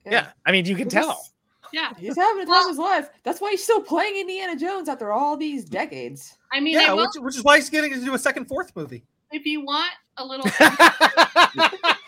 Yeah, 0.06 0.28
I 0.46 0.52
mean 0.52 0.66
you 0.66 0.76
can 0.76 0.90
He's- 0.90 0.94
tell. 1.06 1.26
Yeah. 1.74 1.94
He's 1.98 2.18
having 2.18 2.44
the 2.44 2.52
time 2.52 2.64
of 2.64 2.70
his 2.70 2.78
life. 2.80 3.10
That's 3.24 3.40
why 3.40 3.52
he's 3.52 3.64
still 3.64 3.82
playing 3.82 4.20
Indiana 4.20 4.58
Jones 4.60 4.90
after 4.90 5.12
all 5.14 5.38
these 5.38 5.64
decades. 5.64 6.38
I 6.52 6.60
mean, 6.60 6.78
I 6.78 6.82
yeah, 6.82 6.94
will, 6.94 7.04
which, 7.16 7.24
which 7.24 7.36
is 7.38 7.44
why 7.44 7.58
he's 7.58 7.70
getting 7.70 7.94
to 7.94 8.04
do 8.04 8.14
a 8.14 8.20
second, 8.20 8.46
fourth 8.50 8.76
movie. 8.76 9.06
if 9.32 9.46
you 9.46 9.62
want 9.64 9.92
a 10.18 10.26
little, 10.26 10.46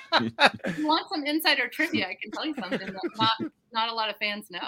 if 0.66 0.78
you 0.78 0.88
want 0.88 1.08
some 1.10 1.26
insider 1.26 1.68
trivia, 1.68 2.08
I 2.08 2.18
can 2.22 2.32
tell 2.32 2.46
you 2.46 2.56
something 2.56 2.80
that 2.80 2.96
not 3.18 3.52
not 3.72 3.90
a 3.90 3.94
lot 3.94 4.10
of 4.10 4.18
fans 4.18 4.50
know. 4.52 4.60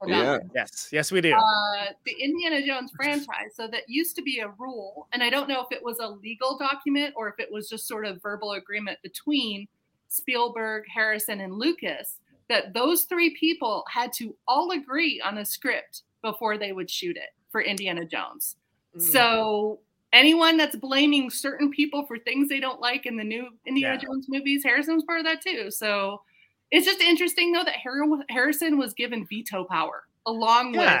about 0.00 0.08
Yeah. 0.08 0.38
yes, 0.54 0.88
yes, 0.92 1.12
we 1.12 1.20
do. 1.20 1.32
uh, 1.32 1.92
the 2.04 2.12
Indiana 2.20 2.64
Jones 2.66 2.92
franchise. 2.96 3.54
So 3.54 3.68
that 3.68 3.82
used 3.88 4.16
to 4.16 4.22
be 4.22 4.40
a 4.40 4.48
rule, 4.58 5.08
and 5.12 5.22
I 5.22 5.30
don't 5.30 5.48
know 5.48 5.60
if 5.60 5.70
it 5.70 5.82
was 5.82 5.98
a 5.98 6.08
legal 6.08 6.58
document 6.58 7.14
or 7.16 7.28
if 7.28 7.34
it 7.38 7.50
was 7.50 7.68
just 7.68 7.86
sort 7.86 8.06
of 8.06 8.20
verbal 8.22 8.52
agreement 8.52 8.98
between 9.02 9.68
Spielberg, 10.08 10.84
Harrison, 10.92 11.40
and 11.40 11.54
Lucas 11.54 12.18
that 12.48 12.72
those 12.72 13.04
three 13.04 13.36
people 13.38 13.84
had 13.90 14.12
to 14.14 14.34
all 14.46 14.70
agree 14.70 15.20
on 15.24 15.38
a 15.38 15.44
script 15.44 16.02
before 16.22 16.58
they 16.58 16.72
would 16.72 16.90
shoot 16.90 17.16
it 17.16 17.30
for 17.50 17.60
Indiana 17.60 18.04
Jones. 18.04 18.56
Mm. 18.96 19.02
So 19.02 19.80
anyone 20.12 20.56
that's 20.56 20.76
blaming 20.76 21.30
certain 21.30 21.70
people 21.70 22.06
for 22.06 22.18
things 22.18 22.48
they 22.48 22.60
don't 22.60 22.80
like 22.80 23.06
in 23.06 23.16
the 23.16 23.24
new 23.24 23.48
Indiana 23.66 23.94
Yeah. 23.94 24.00
Jones 24.08 24.26
movies, 24.28 24.62
Harrison 24.64 24.94
was 24.94 25.04
part 25.04 25.20
of 25.20 25.26
that 25.26 25.42
too. 25.42 25.70
So 25.70 26.22
it's 26.70 26.86
just 26.86 27.00
interesting 27.00 27.52
though 27.52 27.64
that 27.64 27.76
Har- 27.82 28.24
Harrison 28.28 28.78
was 28.78 28.92
given 28.94 29.26
veto 29.28 29.64
power 29.64 30.04
along 30.26 30.72
with 30.72 31.00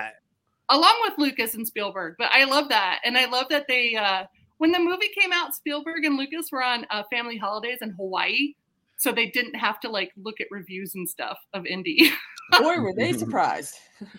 along 0.70 0.94
with 1.02 1.14
Lucas 1.18 1.54
and 1.54 1.66
Spielberg. 1.66 2.16
But 2.18 2.30
I 2.32 2.44
love 2.44 2.68
that, 2.68 3.00
and 3.04 3.16
I 3.16 3.26
love 3.26 3.46
that 3.50 3.66
they 3.68 3.94
uh, 3.94 4.24
when 4.58 4.72
the 4.72 4.78
movie 4.78 5.08
came 5.18 5.32
out, 5.32 5.54
Spielberg 5.54 6.04
and 6.04 6.16
Lucas 6.16 6.50
were 6.52 6.62
on 6.62 6.86
uh, 6.90 7.02
family 7.10 7.36
holidays 7.38 7.78
in 7.80 7.90
Hawaii, 7.90 8.54
so 8.96 9.12
they 9.12 9.26
didn't 9.26 9.54
have 9.54 9.80
to 9.80 9.88
like 9.88 10.12
look 10.16 10.40
at 10.40 10.46
reviews 10.50 10.94
and 10.94 11.08
stuff 11.08 11.38
of 11.54 11.64
Indy. 11.66 12.10
Boy, 12.58 12.80
were 12.80 12.94
they 12.94 13.12
surprised. 13.12 13.74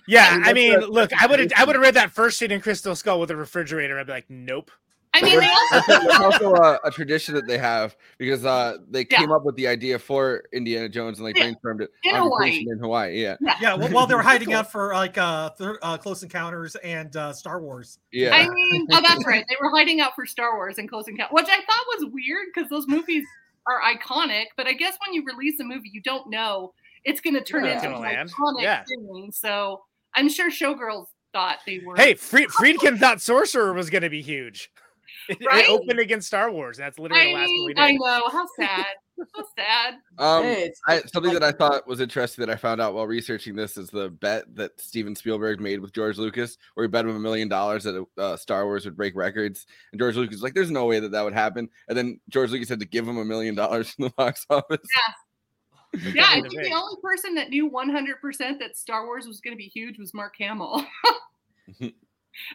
yeah. 0.08 0.40
I 0.44 0.54
mean, 0.54 0.80
look, 0.82 1.12
I 1.20 1.26
would 1.26 1.40
have 1.40 1.52
I 1.58 1.64
would 1.66 1.76
have 1.76 1.82
read 1.82 1.96
that 1.96 2.12
first 2.12 2.38
scene 2.38 2.52
in 2.52 2.62
Crystal 2.62 2.96
Skull 2.96 3.20
with 3.20 3.32
a 3.32 3.36
refrigerator. 3.36 4.00
I'd 4.00 4.06
be 4.08 4.14
like, 4.14 4.30
nope. 4.30 4.70
I 5.22 5.26
mean, 5.26 5.40
they 5.40 5.48
also 5.50 6.08
It's 6.10 6.20
also 6.20 6.54
a, 6.56 6.80
a 6.86 6.92
tradition 6.92 7.36
that 7.36 7.48
they 7.48 7.58
have 7.58 7.96
because 8.18 8.46
uh, 8.46 8.78
they 8.90 9.06
Yeah. 9.10 9.18
came 9.20 9.32
up 9.32 9.44
with 9.46 9.56
the 9.56 9.68
idea 9.68 10.00
for 10.00 10.44
Indiana 10.54 10.90
Jones 10.90 11.20
and 11.20 11.26
like 11.26 11.38
Yeah. 11.38 11.52
brainstormed 11.52 11.82
it 11.82 11.92
In 12.04 12.16
Hawaii. 12.16 12.66
in 12.70 12.80
Hawaii. 12.80 13.22
Yeah, 13.22 13.36
Yeah, 13.62 13.76
well, 13.76 13.90
while 13.90 14.08
they 14.08 14.16
were 14.16 14.22
hiding 14.34 14.54
out 14.54 14.72
for 14.72 14.94
like 14.94 15.18
uh, 15.18 15.50
thir- 15.52 15.80
uh 15.82 15.98
Close 15.98 16.24
Encounters 16.24 16.76
and 16.78 17.16
uh, 17.16 17.34
Star 17.34 17.62
Wars. 17.62 18.00
yeah. 18.12 18.36
I 18.36 18.48
mean, 18.50 18.88
oh, 18.92 19.02
that's 19.02 19.26
right. 19.26 19.46
They 19.50 19.56
were 19.62 19.70
hiding 19.70 20.02
out 20.02 20.16
for 20.16 20.26
Star 20.26 20.56
Wars 20.56 20.78
and 20.78 20.90
Close 20.90 21.08
Encounter, 21.08 21.34
which 21.34 21.48
I 21.48 21.58
thought 21.58 21.86
was 21.98 22.06
weird 22.12 22.48
because 22.54 22.70
those 22.70 22.88
movies 22.88 23.26
are 23.68 23.82
iconic. 23.82 24.46
But 24.58 24.68
I 24.68 24.74
guess 24.74 24.98
when 25.06 25.14
you 25.14 25.24
release 25.26 25.60
a 25.60 25.64
movie, 25.64 25.90
you 25.92 26.02
don't 26.02 26.30
know 26.30 26.74
it's 27.06 27.22
going 27.22 27.34
to 27.36 27.44
turn 27.44 27.64
Yeah. 27.66 27.76
into 27.76 27.96
an 27.96 28.02
land. 28.02 28.30
iconic 28.32 28.62
Yeah. 28.62 28.84
thing. 28.84 29.32
So 29.32 29.84
I'm 30.16 30.28
sure 30.30 30.50
Showgirls 30.52 31.06
thought 31.32 31.60
they 31.66 31.80
were. 31.86 31.96
Hey, 31.96 32.16
Fried- 32.16 32.50
Friedkin 32.50 32.98
thought 33.00 33.22
Sorcerer 33.22 33.72
was 33.74 33.90
going 33.90 34.02
to 34.02 34.10
be 34.10 34.22
huge. 34.22 34.70
It, 35.38 35.38
it 35.42 35.70
opened 35.70 36.00
against 36.00 36.28
Star 36.28 36.52
Wars. 36.52 36.78
That's 36.78 36.98
literally 36.98 37.28
the 37.28 37.34
last 37.34 37.48
one 37.48 37.50
we 37.50 37.66
mean, 37.68 37.76
did. 37.76 37.80
I 37.82 37.92
know 37.94 38.30
how 38.30 38.48
sad. 38.60 38.86
How 39.36 39.44
sad. 39.58 39.94
Um, 40.18 40.44
Hey, 40.44 40.62
it's- 40.64 40.82
I, 40.88 41.00
something 41.02 41.32
like- 41.34 41.40
that 41.42 41.44
I 41.44 41.52
thought 41.52 41.88
was 41.88 42.00
interesting 42.00 42.46
that 42.46 42.52
I 42.52 42.56
found 42.56 42.82
out 42.82 42.94
while 42.96 43.06
researching 43.06 43.56
this 43.56 43.78
is 43.78 43.90
the 43.90 44.10
bet 44.10 44.46
that 44.56 44.80
Steven 44.82 45.16
Spielberg 45.16 45.60
made 45.60 45.80
with 45.82 45.94
George 45.94 46.18
Lucas, 46.18 46.58
where 46.74 46.86
he 46.86 46.88
bet 46.88 47.06
him 47.06 47.16
a 47.16 47.20
million 47.20 47.48
dollars 47.48 47.84
that 47.84 48.04
uh, 48.18 48.36
Star 48.38 48.66
Wars 48.66 48.86
would 48.86 48.98
break 48.98 49.16
records, 49.16 49.68
and 49.92 50.00
George 50.00 50.16
Lucas 50.16 50.36
was 50.38 50.42
like, 50.44 50.54
"There's 50.54 50.72
no 50.72 50.86
way 50.86 51.00
that 51.00 51.12
that 51.12 51.24
would 51.24 51.34
happen," 51.34 51.70
and 51.90 51.98
then 51.98 52.20
George 52.30 52.50
Lucas 52.52 52.70
had 52.70 52.80
to 52.80 52.86
give 52.88 53.08
him 53.08 53.18
a 53.18 53.26
million 53.26 53.56
dollars 53.56 53.92
from 53.92 54.06
the 54.06 54.12
box 54.12 54.46
office. 54.50 54.80
Yeah, 55.94 56.12
Yeah, 56.16 56.26
I 56.30 56.42
think 56.42 56.54
the 56.54 56.72
only 56.74 56.96
person 57.04 57.36
that 57.36 57.50
knew 57.50 57.70
100% 57.70 58.60
that 58.60 58.78
Star 58.78 59.06
Wars 59.06 59.28
was 59.28 59.42
going 59.42 59.54
to 59.54 59.58
be 59.58 59.68
huge 59.68 60.00
was 60.00 60.14
Mark 60.14 60.36
Hamill. 60.40 60.86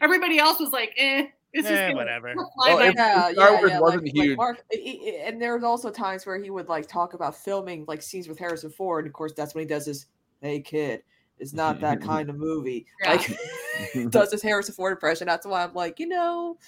Everybody 0.00 0.38
else 0.38 0.58
was 0.60 0.70
like, 0.70 0.92
eh, 0.96 1.26
it's 1.54 1.66
Eh, 1.68 1.86
gonna, 1.88 1.94
whatever. 1.96 2.34
Well, 2.36 2.52
by. 2.78 2.86
if- 2.88 2.94
Yeah, 2.96 3.32
Star 3.32 3.50
yeah, 3.52 3.58
Wars 3.58 3.70
yeah. 3.70 3.80
wasn't 3.80 4.02
like, 4.04 4.12
huge. 4.14 4.28
Like 4.30 4.36
Mark, 4.36 4.64
i- 4.74 4.76
i- 5.06 5.22
and 5.26 5.40
there's 5.40 5.64
also 5.64 5.90
times 5.90 6.26
where 6.26 6.36
he 6.36 6.50
would 6.50 6.68
like 6.68 6.86
talk 6.86 7.14
about 7.14 7.36
filming 7.36 7.84
like 7.88 8.02
scenes 8.02 8.28
with 8.28 8.38
Harrison 8.38 8.70
Ford. 8.70 9.04
And 9.04 9.10
of 9.10 9.14
course, 9.14 9.32
that's 9.32 9.54
when 9.54 9.62
he 9.62 9.68
does 9.68 9.86
his, 9.86 10.06
"Hey 10.40 10.60
kid, 10.60 11.02
it's 11.38 11.52
not 11.54 11.80
that 11.80 12.00
kind 12.02 12.28
of 12.28 12.36
movie. 12.36 12.86
Like 13.06 13.38
does 14.10 14.30
this 14.30 14.42
Harrison 14.42 14.74
Ford 14.74 14.92
impression. 14.92 15.26
That's 15.26 15.46
why 15.46 15.64
I'm 15.64 15.74
like, 15.74 15.98
you 16.00 16.08
know, 16.08 16.58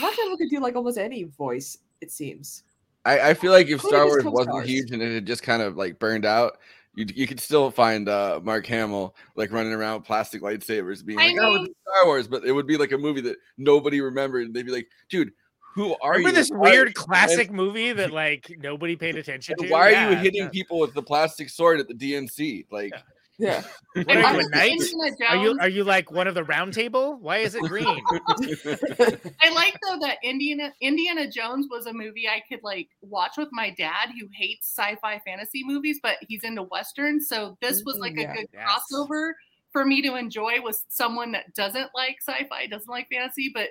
Mark 0.00 0.14
Hamill 0.14 0.36
could 0.38 0.48
do 0.50 0.60
like 0.60 0.76
almost 0.76 0.98
any 0.98 1.24
voice. 1.24 1.78
It 2.00 2.10
seems. 2.10 2.62
I, 3.04 3.30
I 3.30 3.34
feel 3.34 3.50
like 3.50 3.66
if 3.68 3.80
Star 3.80 4.06
Wars 4.06 4.22
wasn't 4.24 4.50
co-stars. 4.52 4.68
huge 4.68 4.90
and 4.92 5.02
it 5.02 5.12
had 5.12 5.26
just 5.26 5.42
kind 5.42 5.60
of 5.60 5.76
like 5.76 5.98
burned 5.98 6.24
out, 6.24 6.58
you 6.94 7.06
you 7.14 7.26
could 7.26 7.40
still 7.40 7.70
find 7.70 8.08
uh, 8.08 8.40
Mark 8.42 8.66
Hamill 8.66 9.14
like 9.36 9.50
running 9.52 9.72
around 9.72 10.00
with 10.00 10.06
plastic 10.06 10.42
lightsabers, 10.42 11.04
being 11.04 11.18
I 11.18 11.28
like, 11.28 11.36
"Oh, 11.40 11.54
it's 11.64 11.74
Star 11.82 12.06
Wars," 12.06 12.28
but 12.28 12.44
it 12.44 12.52
would 12.52 12.66
be 12.66 12.76
like 12.76 12.92
a 12.92 12.98
movie 12.98 13.20
that 13.22 13.36
nobody 13.56 14.00
remembered, 14.00 14.46
and 14.46 14.54
they'd 14.54 14.66
be 14.66 14.72
like, 14.72 14.88
"Dude, 15.08 15.32
who 15.74 15.96
are 16.02 16.12
Remember 16.12 16.28
you? 16.30 16.34
this 16.34 16.50
weird 16.52 16.88
and- 16.88 16.94
classic 16.96 17.50
movie 17.50 17.92
that 17.92 18.10
like 18.10 18.52
nobody 18.58 18.94
paid 18.96 19.16
attention 19.22 19.56
to? 19.58 19.68
Why 19.68 19.88
are 19.88 19.90
Yeah, 19.90 20.10
you 20.10 20.16
hitting 20.16 20.42
yeah. 20.42 20.48
people 20.50 20.78
with 20.78 20.92
the 20.92 21.02
plastic 21.02 21.48
sword 21.48 21.80
at 21.80 21.88
the 21.88 21.94
DNC? 21.94 22.66
Like, 22.70 22.92
yeah. 22.92 23.00
What 23.94 24.08
are 24.08 24.20
you, 24.20 24.24
I 24.24 24.32
a 24.32 24.36
was 24.36 24.48
knight? 24.50 24.80
Are 25.28 25.36
you 25.36 25.58
are 25.60 25.68
you 25.68 25.84
like 25.84 26.10
one 26.10 26.26
of 26.26 26.34
the 26.34 26.44
round 26.44 26.72
table? 26.72 27.18
Why 27.20 27.38
is 27.38 27.54
it 27.54 27.62
green? 27.62 27.86
I 28.10 29.50
like 29.54 29.78
though 29.86 29.98
that 30.00 30.18
Indiana 30.22 30.72
Indiana 30.80 31.30
Jones 31.30 31.66
was 31.70 31.86
a 31.86 31.92
movie 31.92 32.28
I 32.28 32.42
could 32.48 32.62
like 32.62 32.88
watch 33.02 33.32
with 33.36 33.48
my 33.52 33.70
dad 33.70 34.10
who 34.18 34.28
hates 34.32 34.68
sci-fi 34.68 35.20
fantasy 35.26 35.62
movies, 35.64 36.00
but 36.02 36.16
he's 36.26 36.42
into 36.44 36.62
westerns. 36.62 37.28
So 37.28 37.58
this 37.60 37.84
was 37.84 37.98
like 37.98 38.16
yeah. 38.16 38.32
a 38.32 38.36
good 38.36 38.48
Yes. 38.52 38.68
crossover 38.68 39.32
for 39.72 39.84
me 39.84 40.02
to 40.02 40.16
enjoy 40.16 40.62
with 40.62 40.82
someone 40.88 41.32
that 41.32 41.54
doesn't 41.54 41.90
like 41.94 42.18
sci-fi, 42.20 42.66
doesn't 42.66 42.90
like 42.90 43.08
fantasy. 43.10 43.50
But 43.52 43.70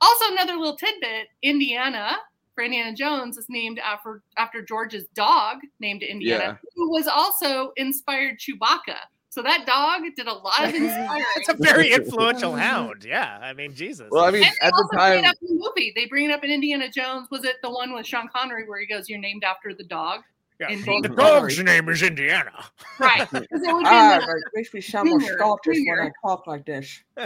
also 0.00 0.32
another 0.32 0.54
little 0.54 0.76
tidbit: 0.76 1.28
Indiana 1.42 2.16
for 2.60 2.64
Indiana 2.64 2.94
Jones 2.94 3.38
is 3.38 3.46
named 3.48 3.78
after 3.78 4.22
after 4.36 4.60
George's 4.62 5.06
dog 5.14 5.58
named 5.80 6.02
Indiana, 6.02 6.58
Yeah. 6.62 6.68
who 6.76 6.90
was 6.90 7.06
also 7.06 7.72
inspired 7.76 8.38
Chewbacca. 8.38 8.96
So 9.30 9.42
that 9.42 9.64
dog 9.64 10.02
did 10.16 10.26
a 10.26 10.32
lot 10.34 10.68
of 10.68 10.74
inspiring. 10.74 11.24
It's 11.36 11.48
a 11.48 11.54
very 11.54 11.92
influential 11.98 12.54
hound. 12.54 13.04
Yeah, 13.04 13.38
I 13.40 13.54
mean 13.54 13.74
Jesus. 13.74 14.08
well, 14.10 14.24
I 14.24 14.30
mean, 14.30 14.42
And 14.42 14.52
they 14.60 14.66
at 14.66 14.72
the 14.72 14.76
also 14.76 14.88
bring 15.08 15.18
it 15.20 15.22
time, 15.22 15.30
up 15.30 15.36
in 15.40 15.48
the 15.56 15.62
movie. 15.70 15.92
They 15.96 16.04
bring 16.06 16.26
it 16.28 16.32
up 16.32 16.44
in 16.44 16.50
Indiana 16.50 16.90
Jones. 16.90 17.28
Was 17.30 17.44
it 17.44 17.56
the 17.62 17.70
one 17.70 17.94
with 17.94 18.06
Sean 18.06 18.28
Connery 18.28 18.68
where 18.68 18.78
he 18.80 18.86
goes, 18.86 19.08
"You're 19.08 19.20
named 19.20 19.42
after 19.44 19.72
the 19.72 19.84
dog"? 19.84 20.20
Yeah, 20.60 20.68
Indeed. 20.68 21.04
the 21.04 21.08
dog's 21.08 21.58
name 21.62 21.88
is 21.88 22.02
Indiana. 22.02 22.52
Right. 22.98 23.20
'Cause 23.30 23.42
it 23.42 23.50
would 23.50 23.80
be 23.80 23.86
Ah, 23.86 24.20
the- 24.24 24.32
it 24.32 24.44
makes 24.54 24.74
me 24.74 24.82
sound 24.82 25.08
more 25.08 25.18
Junior, 25.18 25.32
Scottish 25.38 25.78
when 25.86 25.98
I 26.00 26.10
talk 26.22 26.46
like 26.46 26.66
this. 26.66 27.00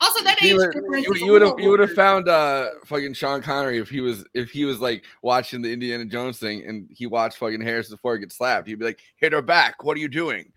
also, 0.00 0.24
that 0.24 0.38
age 0.42 0.50
you 0.50 0.56
would 0.56 0.72
difference. 0.72 1.06
you, 1.06 1.12
is 1.14 1.22
a 1.22 1.24
you 1.24 1.32
would 1.32 1.42
have 1.42 1.54
you 1.58 1.70
would 1.70 1.80
have 1.80 1.92
found 1.92 2.28
uh 2.28 2.70
fucking 2.84 3.14
Sean 3.14 3.40
Connery 3.42 3.78
if 3.78 3.88
he 3.88 4.00
was 4.00 4.24
if 4.34 4.50
he 4.50 4.64
was 4.64 4.80
like 4.80 5.04
watching 5.22 5.62
the 5.62 5.72
Indiana 5.72 6.04
Jones 6.04 6.38
thing 6.38 6.64
and 6.66 6.88
he 6.90 7.06
watched 7.06 7.38
fucking 7.38 7.60
Harrison 7.60 7.96
Ford 7.98 8.20
get 8.20 8.32
slapped. 8.32 8.66
He'd 8.66 8.78
be 8.80 8.84
like, 8.84 9.00
"Hit 9.16 9.32
her 9.32 9.42
back! 9.42 9.84
What 9.84 9.96
are 9.96 10.00
you 10.00 10.08
doing?" 10.08 10.52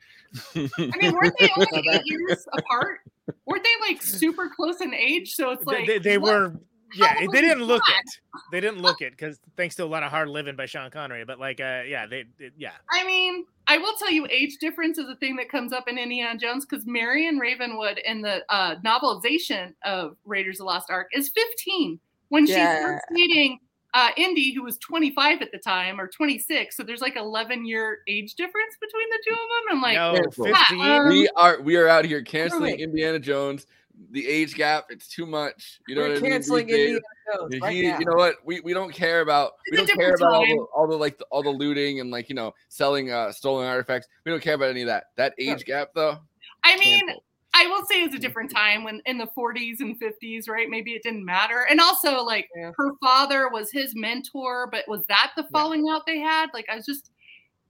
I 0.56 0.70
mean, 1.02 1.14
weren't 1.14 1.36
they 1.40 1.50
only 1.56 1.90
eight 1.94 2.02
years 2.06 2.46
apart? 2.54 3.00
Weren't 3.46 3.64
they 3.64 3.88
like 3.94 4.02
super 4.02 4.50
close 4.56 4.82
in 4.82 4.94
age? 4.94 5.36
So 5.36 5.52
it's 5.52 5.66
They- 5.66 5.72
like 5.72 5.88
they, 5.88 5.98
they 6.00 6.18
what- 6.18 6.34
were 6.34 6.54
yeah 6.96 7.14
How 7.16 7.28
they 7.32 7.42
didn't 7.42 7.64
look 7.64 7.82
that? 7.88 8.04
it 8.06 8.42
they 8.52 8.60
didn't 8.60 8.82
look 8.82 9.02
it 9.02 9.12
because 9.12 9.40
thanks 9.58 9.76
to 9.76 9.84
a 9.84 9.86
lot 9.86 10.04
of 10.04 10.12
hard 10.12 10.30
living 10.30 10.56
by 10.56 10.66
sean 10.66 10.90
connery 10.92 11.26
but 11.26 11.40
like 11.40 11.60
uh 11.60 11.82
yeah 11.88 12.06
they, 12.06 12.26
it- 12.40 12.54
yeah 12.58 12.72
I 12.92 13.06
mean, 13.06 13.46
I 13.68 13.78
will 13.78 13.96
tell 13.98 14.12
you, 14.12 14.28
age 14.30 14.58
difference 14.60 14.98
is 14.98 15.10
a 15.10 15.16
thing 15.16 15.36
that 15.38 15.50
comes 15.50 15.74
up 15.74 15.88
in 15.88 15.98
Indiana 15.98 16.38
Jones 16.40 16.66
because 16.66 16.86
Marion 16.86 17.40
Ravenwood 17.40 18.00
in 18.06 18.22
the 18.22 18.44
uh, 18.50 18.76
novelization 18.86 19.74
of 19.84 20.16
Raiders 20.26 20.56
of 20.56 20.60
the 20.60 20.64
Lost 20.66 20.90
Ark 20.90 21.10
is 21.14 21.30
15 21.30 22.00
when 22.30 22.46
she's 22.46 22.56
first 22.56 23.06
meeting 23.12 23.60
uh, 23.96 24.10
Indy, 24.18 24.54
who 24.54 24.62
was 24.62 24.78
25 24.80 25.42
at 25.42 25.52
the 25.54 25.58
time 25.58 26.00
or 26.00 26.08
26. 26.08 26.76
So 26.76 26.84
there's 26.84 27.00
like 27.02 27.16
11 27.16 27.66
year 27.66 28.00
age 28.08 28.36
difference 28.36 28.76
between 28.80 29.10
the 29.10 29.20
two 29.26 29.34
of 29.34 29.38
them. 29.40 29.78
I'm 29.78 29.82
like, 29.82 29.96
no 29.96 30.22
Careful. 30.22 30.46
15 30.46 30.82
um, 30.82 31.08
we 31.08 31.30
are 31.36 31.62
we 31.62 31.76
are 31.78 31.88
out 31.88 32.04
here 32.06 32.22
canceling 32.22 32.76
it. 32.76 32.82
Indiana 32.82 33.20
Jones. 33.20 33.66
The 34.12 34.28
age 34.28 34.56
gap, 34.56 34.86
it's 34.90 35.08
too 35.08 35.26
much. 35.26 35.80
You 35.88 35.96
know 35.96 36.02
We're 36.02 36.10
what 36.10 36.18
I 36.18 36.22
mean? 36.22 36.32
canceling 36.32 36.68
These 36.68 36.76
days, 36.76 36.86
Indiana 36.88 37.02
Jones 37.40 37.54
you- 37.56 37.60
right 37.62 37.76
you, 37.76 37.90
now. 37.92 38.00
you 38.00 38.06
know 38.06 38.16
what? 38.16 38.36
We, 38.46 38.60
we 38.62 38.74
don't 38.74 38.92
care 38.94 39.22
about 39.22 39.54
we 39.72 39.78
It's 39.78 39.88
don't 39.88 39.96
a 39.96 40.00
care 40.00 40.12
different 40.12 40.22
about 40.22 40.34
all 40.36 40.46
time. 40.46 40.56
the, 40.58 40.64
all 40.76 40.88
the 40.88 40.96
like 40.98 41.18
the, 41.18 41.26
all 41.32 41.44
the 41.44 41.50
looting 41.50 42.00
and 42.02 42.12
like 42.12 42.28
you 42.30 42.36
know 42.36 42.54
selling 42.70 43.12
uh 43.12 43.32
stolen 43.32 43.68
artifacts. 43.68 44.08
We 44.26 44.32
don't 44.32 44.42
care 44.42 44.56
about 44.56 44.70
any 44.70 44.82
of 44.82 44.88
that. 44.88 45.06
That 45.18 45.34
age 45.40 45.66
gap 45.66 45.90
though. 45.96 46.18
I 46.64 46.78
mean, 46.78 47.00
Cancel. 47.08 47.24
I 47.58 47.68
will 47.68 47.86
say 47.86 48.04
it's 48.04 48.14
a 48.14 48.20
different 48.20 48.52
time 48.52 48.84
when 48.84 49.02
in 49.06 49.18
the 49.18 49.28
40s 49.28 49.80
and 49.80 49.98
50s, 49.98 50.50
right? 50.50 50.70
Maybe 50.70 50.92
it 50.92 51.04
didn't 51.04 51.24
matter. 51.24 51.66
And 51.70 51.80
also, 51.80 52.22
like, 52.22 52.50
Yeah. 52.54 52.72
her 52.76 52.92
father 53.02 53.48
was 53.50 53.72
his 53.72 53.94
mentor, 53.96 54.68
but 54.70 54.84
was 54.90 55.06
that 55.08 55.32
the 55.38 55.46
falling 55.54 55.88
out 55.90 56.06
they 56.06 56.20
had? 56.20 56.50
Like, 56.54 56.66
I 56.70 56.76
was 56.76 56.86
just, 56.86 57.12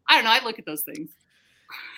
I 0.07 0.15
don't 0.15 0.23
know. 0.23 0.31
I 0.31 0.43
look 0.43 0.57
at 0.57 0.65
those 0.65 0.81
things. 0.81 1.11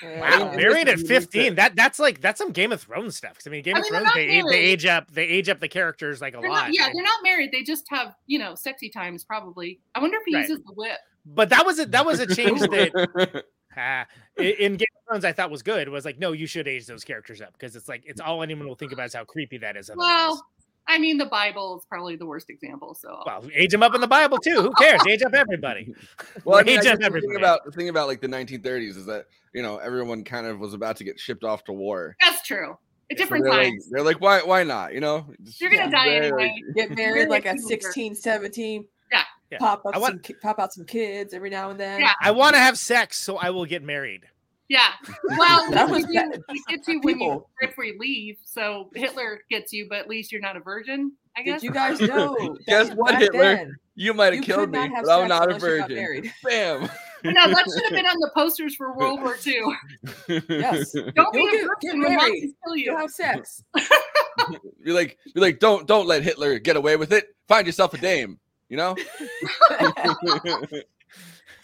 Yeah. 0.02 0.20
Wow, 0.22 0.48
and 0.50 0.58
married 0.58 0.88
at 0.88 0.98
listen, 0.98 1.08
you 1.08 1.14
need 1.14 1.20
to- 1.20 1.28
15. 1.32 1.56
That 1.56 1.76
that's 1.76 2.00
like 2.00 2.22
that's 2.22 2.38
some 2.38 2.52
Game 2.52 2.72
of 2.72 2.82
Thrones 2.82 3.18
stuff. 3.18 3.36
'Cause 3.38 3.48
I 3.48 3.50
mean, 3.50 3.64
Game 3.64 3.76
I 3.76 3.80
of 3.80 3.84
mean, 3.84 3.92
they're 3.94 4.02
Thrones 4.02 4.16
not 4.16 4.16
they, 4.16 4.42
they 4.58 4.64
age 4.66 4.86
up 4.86 5.12
they 5.12 5.24
age 5.26 5.50
up 5.50 5.60
the 5.60 5.68
characters 5.68 6.22
like 6.22 6.36
a 6.36 6.40
They're 6.40 6.50
lot. 6.50 6.68
not, 6.68 6.74
yeah, 6.74 6.84
Like, 6.84 6.94
they're 6.94 7.04
not 7.04 7.24
married. 7.24 7.52
They 7.52 7.64
just 7.64 7.86
have, 7.90 8.16
you 8.28 8.40
know, 8.40 8.56
sexy 8.56 8.90
times 8.90 9.24
probably. 9.24 9.80
I 9.96 10.00
wonder 10.00 10.18
if 10.18 10.24
he 10.26 10.36
Right. 10.36 10.48
uses 10.48 10.64
the 10.66 10.74
whip. 10.74 10.98
but 11.26 11.50
that 11.50 11.66
was 11.66 11.80
a 11.80 11.86
that 11.88 12.06
was 12.06 12.20
a 12.20 12.34
change 12.34 12.60
that 12.62 13.44
ah, 13.78 14.06
i- 14.40 14.42
in 14.42 14.78
Game 14.78 14.88
of 14.96 15.08
Thrones 15.10 15.26
I 15.26 15.34
thought 15.34 15.52
was 15.52 15.64
good. 15.64 15.90
Was 15.90 16.06
like, 16.06 16.20
no, 16.20 16.32
you 16.32 16.48
should 16.48 16.68
age 16.68 16.86
those 16.86 17.04
characters 17.04 17.42
up 17.42 17.54
because 17.54 17.76
it's 17.76 17.88
like 17.90 18.04
it's 18.06 18.22
all 18.22 18.44
anyone 18.44 18.68
will 18.68 18.76
think 18.76 18.92
about 18.94 19.08
is 19.08 19.14
how 19.16 19.26
creepy 19.26 19.58
that 19.58 19.76
is. 19.76 19.90
otherwise. 19.90 20.06
Well, 20.08 20.46
I 20.88 20.98
mean, 21.00 21.18
the 21.18 21.26
Bible 21.26 21.78
is 21.78 21.86
probably 21.86 22.16
the 22.16 22.26
worst 22.26 22.50
example. 22.50 22.94
So, 22.96 23.22
well, 23.26 23.44
age 23.54 23.72
them 23.72 23.84
up 23.84 23.94
in 23.96 24.02
the 24.02 24.08
Bible 24.08 24.38
too. 24.38 24.62
Who 24.62 24.72
cares? 24.74 25.02
Age 25.08 25.22
up 25.24 25.34
everybody. 25.34 25.94
Well, 26.46 26.60
I 26.60 26.64
mean, 26.64 26.78
age 26.78 26.84
guess 26.84 26.94
up 26.94 27.00
the 27.00 27.04
thing 27.06 27.16
everybody. 27.18 27.36
about 27.38 27.66
the 27.66 27.72
thing 27.72 27.90
about 27.90 28.08
like 28.08 28.22
the 28.22 28.28
1930s 28.28 28.96
is 28.98 29.06
that 29.08 29.26
you 29.54 29.62
know 29.62 29.78
everyone 29.78 30.24
kind 30.24 30.48
of 30.48 30.60
was 30.60 30.74
about 30.74 30.96
to 30.98 31.04
get 31.04 31.20
shipped 31.20 31.44
off 31.44 31.64
to 31.66 31.74
war. 31.74 32.16
that's 32.22 32.42
true. 32.42 32.78
At 33.10 33.18
So 33.18 33.24
different 33.24 33.44
they're 33.46 33.54
like, 33.54 33.74
they're 33.92 34.04
like, 34.04 34.22
why 34.22 34.42
why 34.44 34.64
not? 34.64 34.94
You 34.94 35.00
know, 35.02 35.26
Just- 35.44 35.60
You're 35.62 35.70
going 35.70 35.90
to 35.90 35.96
yeah, 35.98 36.04
die 36.06 36.10
anyway. 36.16 36.54
like- 36.68 36.76
Get 36.76 36.98
married 36.98 37.30
like 37.30 37.46
at 37.46 37.56
Teenager. 37.58 37.82
16, 37.82 38.16
17. 38.16 38.86
Yeah. 39.12 39.22
Yeah. 39.52 39.58
Pop 39.60 39.86
up 39.86 39.96
I 39.96 39.98
want- 40.00 40.26
some 40.26 40.36
pop 40.42 40.60
out 40.60 40.74
some 40.74 40.86
kids 40.86 41.34
every 41.34 41.50
now 41.50 41.70
and 41.70 41.80
then. 41.80 42.02
Yeah. 42.02 42.12
I 42.22 42.32
want 42.32 42.56
to 42.56 42.60
have 42.60 42.78
sex, 42.78 43.18
so 43.20 43.38
I 43.38 43.50
will 43.50 43.66
get 43.66 43.82
married. 43.84 44.26
Yeah. 44.70 44.90
Well, 45.38 45.66
That 45.72 45.88
that 45.88 45.90
was 45.90 46.06
was 46.06 46.14
bad. 46.14 46.42
gets 46.68 46.88
you 46.88 47.00
when 47.02 47.20
you 47.20 47.26
People. 47.26 47.50
right 47.62 47.70
before 47.70 47.86
you 47.86 47.98
leave. 48.00 48.38
So 48.44 48.90
Hitler 48.96 49.42
gets 49.50 49.72
you, 49.72 49.88
but 49.90 50.00
at 50.00 50.10
least 50.10 50.32
you're 50.32 50.42
not 50.42 50.58
a 50.58 50.60
virgin. 50.60 51.14
I 51.38 51.42
guess. 51.44 51.62
Did 51.62 51.68
you 51.68 51.74
guys 51.74 52.02
know? 52.02 52.58
Guess 52.68 52.92
what, 52.96 53.16
Hitler? 53.18 53.40
then, 53.40 53.76
You 53.96 54.14
might 54.14 54.34
have 54.34 54.44
killed 54.44 54.72
me, 54.72 54.90
but 54.90 55.10
I'm 55.10 55.28
not 55.28 55.50
a 55.52 55.56
unless 55.56 55.62
you 55.64 55.78
got 55.78 55.90
virgin. 55.90 55.96
married. 55.96 56.34
Bam. 56.44 56.82
no, 57.24 57.32
that 57.50 57.64
should 57.74 57.84
have 57.84 57.92
been 57.92 58.06
on 58.06 58.20
the 58.20 58.32
posters 58.36 58.76
for 58.76 58.94
World 58.96 59.22
War 59.22 59.38
II. 59.46 59.62
Yes. 60.50 60.92
Don't 60.92 61.34
be 61.34 61.40
You'll 61.40 61.48
a 61.48 61.52
get, 61.52 61.62
virgin 61.68 61.78
get 61.82 61.92
when 61.94 62.02
married. 62.02 62.18
Nazis 62.34 62.54
kill 62.64 62.76
You'll 62.76 62.94
you. 62.94 62.98
have 62.98 63.10
sex. 63.12 63.64
Be 64.84 64.92
like, 64.92 65.18
be 65.34 65.42
like, 65.42 65.60
don't 65.60 65.88
don't 65.88 66.08
let 66.08 66.24
Hitler 66.24 66.60
get 66.60 66.76
away 66.76 66.96
with 66.96 67.12
it. 67.14 67.36
Find 67.48 67.66
yourself 67.66 67.94
a 67.94 67.98
dame. 67.98 68.40
You 68.70 68.78
know. 68.78 68.96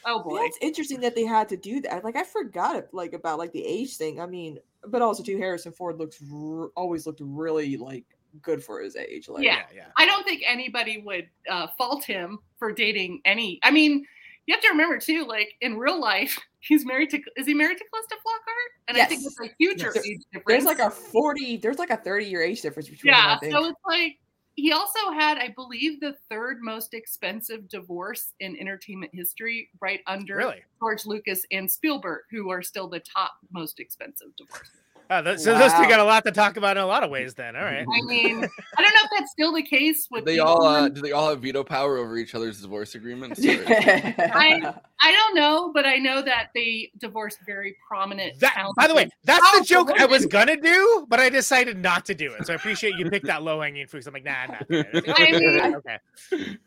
Oh 0.06 0.18
Yeah, 0.18 0.24
boy. 0.24 0.40
it's 0.46 0.58
interesting 0.62 1.00
that 1.02 1.16
they 1.16 1.26
had 1.26 1.50
to 1.50 1.58
do 1.58 1.82
that. 1.82 2.04
Like 2.04 2.16
I 2.16 2.24
forgot 2.24 2.76
it, 2.76 2.90
like 2.94 3.14
about 3.14 3.40
like 3.40 3.52
the 3.52 3.66
age 3.66 3.98
thing. 3.98 4.20
I 4.20 4.26
mean, 4.26 4.60
but 4.88 5.02
also 5.02 5.24
too, 5.24 5.38
Harrison 5.38 5.72
Ford 5.72 5.98
looks 5.98 6.22
r- 6.34 6.70
always 6.76 7.06
looked 7.08 7.22
really 7.24 7.78
like 7.78 8.06
good 8.42 8.64
for 8.64 8.82
his 8.82 8.96
age. 8.96 9.30
Like 9.30 9.44
Yeah. 9.44 9.62
yeah. 9.74 9.88
I 9.98 10.06
don't 10.06 10.24
think 10.24 10.44
anybody 10.46 11.02
would 11.06 11.30
uh, 11.50 11.68
fault 11.78 12.04
him 12.04 12.40
for 12.58 12.72
dating 12.72 13.22
any. 13.26 13.60
I 13.64 13.72
mean, 13.72 14.06
you 14.46 14.54
have 14.54 14.62
to 14.64 14.70
remember 14.70 14.98
too, 14.98 15.26
like 15.26 15.54
in 15.62 15.78
real 15.78 16.02
life, 16.02 16.38
he's 16.60 16.86
married 16.86 17.10
to. 17.12 17.22
Is 17.38 17.46
he 17.46 17.54
married 17.54 17.78
to 17.78 17.84
Calista 17.94 18.16
Flockhart? 18.16 18.90
And 18.90 18.98
I 18.98 19.06
think 19.06 19.22
Yes. 19.24 19.36
it's 19.40 19.52
a 19.52 19.56
huge 19.58 19.82
Yes. 19.82 19.98
age 20.06 20.20
difference. 20.34 20.46
there's 20.48 20.66
like 20.66 20.80
a 20.80 20.90
forty, 20.90 21.58
there's 21.58 21.80
like 21.80 21.92
a 21.92 21.98
thirty 21.98 22.26
year 22.26 22.42
age 22.42 22.62
difference 22.62 22.90
between 22.90 23.14
yeah 23.14 23.38
them. 23.42 23.52
So 23.52 23.66
it's 23.70 23.80
like 23.86 24.18
he 24.56 24.72
also 24.72 25.12
had 25.12 25.38
i 25.38 25.48
believe 25.50 26.00
the 26.00 26.16
third 26.30 26.58
most 26.62 26.94
expensive 26.94 27.68
divorce 27.70 28.34
in 28.40 28.58
entertainment 28.60 29.12
history 29.14 29.70
right 29.82 30.02
under 30.08 30.36
Really? 30.36 30.64
george 30.80 31.06
lucas 31.06 31.46
and 31.52 31.70
spielberg 31.70 32.22
who 32.30 32.50
are 32.50 32.62
still 32.62 32.88
the 32.88 33.00
top 33.00 33.34
most 33.52 33.80
expensive 33.80 34.36
divorce 34.38 34.70
Oh, 35.20 35.22
th- 35.22 35.40
so 35.40 35.58
those 35.58 35.72
two 35.74 35.88
got 35.88 36.00
a 36.00 36.04
lot 36.04 36.24
to 36.26 36.32
talk 36.32 36.58
about 36.58 36.78
in 36.78 36.84
a 36.84 36.88
lot 36.88 37.04
of 37.04 37.10
ways. 37.10 37.34
Then, 37.36 37.56
all 37.56 37.64
right. 37.64 37.86
i 37.88 38.02
mean 38.08 38.38
i 38.78 38.82
don't 38.82 38.94
know 38.94 39.02
if 39.04 39.10
that's 39.18 39.32
still 39.32 39.54
the 39.54 39.62
case 39.64 40.08
with 40.12 40.26
they 40.26 40.40
all 40.40 40.64
uh, 40.66 40.90
do 40.90 41.02
they 41.02 41.12
all 41.12 41.30
have 41.30 41.42
veto 41.42 41.64
power 41.64 41.98
over 41.98 42.18
each 42.18 42.34
other's 42.36 42.62
divorce 42.62 42.96
agreements? 42.96 43.40
I, 43.46 44.74
I 45.02 45.12
don't 45.12 45.36
know 45.36 45.72
but 45.74 45.86
i 45.86 45.96
know 45.98 46.22
that 46.22 46.50
they 46.56 46.92
divorced 46.98 47.40
very 47.46 47.76
prominent 47.88 48.40
That, 48.40 48.56
by 48.76 48.88
the 48.88 48.96
way, 48.96 49.04
talented, 49.04 49.18
that's 49.24 49.40
the 49.40 49.58
powerful 49.58 49.66
joke 49.94 50.00
I 50.00 50.06
was 50.06 50.26
gonna 50.26 50.58
do, 50.58 51.06
but 51.10 51.20
I 51.20 51.30
decided 51.30 51.78
not 51.78 52.06
to 52.06 52.16
do 52.16 52.34
it. 52.34 52.46
So 52.48 52.54
I 52.54 52.56
appreciate 52.56 52.96
you 52.96 53.10
picked 53.10 53.28
that 53.28 53.44
low 53.44 53.62
hanging 53.62 53.88
fruit. 53.88 54.06
I'm 54.08 54.14
like, 54.14 54.24
nah, 54.26 54.46
nah. 54.48 54.56
I 54.70 55.32
mean- 55.32 55.76
okay. 55.76 55.98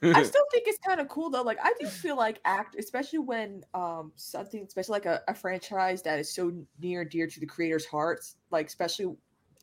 I 0.03 0.23
still 0.23 0.45
think 0.53 0.65
it's 0.67 0.79
kind 0.87 1.01
of 1.01 1.09
cool 1.09 1.31
though. 1.31 1.43
Like 1.43 1.59
I 1.63 1.73
do 1.81 1.87
feel 1.87 2.17
like 2.17 2.41
act, 2.45 2.77
especially 2.79 3.19
when 3.19 3.63
um 3.75 4.13
something, 4.17 4.65
especially 4.67 4.93
like 4.93 5.07
a, 5.07 5.23
a 5.29 5.35
franchise 5.35 6.03
that 6.03 6.19
is 6.19 6.35
so 6.35 6.53
near 6.81 7.03
and 7.03 7.11
dear 7.11 7.27
to 7.27 7.41
the 7.41 7.47
creators' 7.47 7.87
hearts. 7.87 8.36
Like 8.51 8.67
especially, 8.67 9.15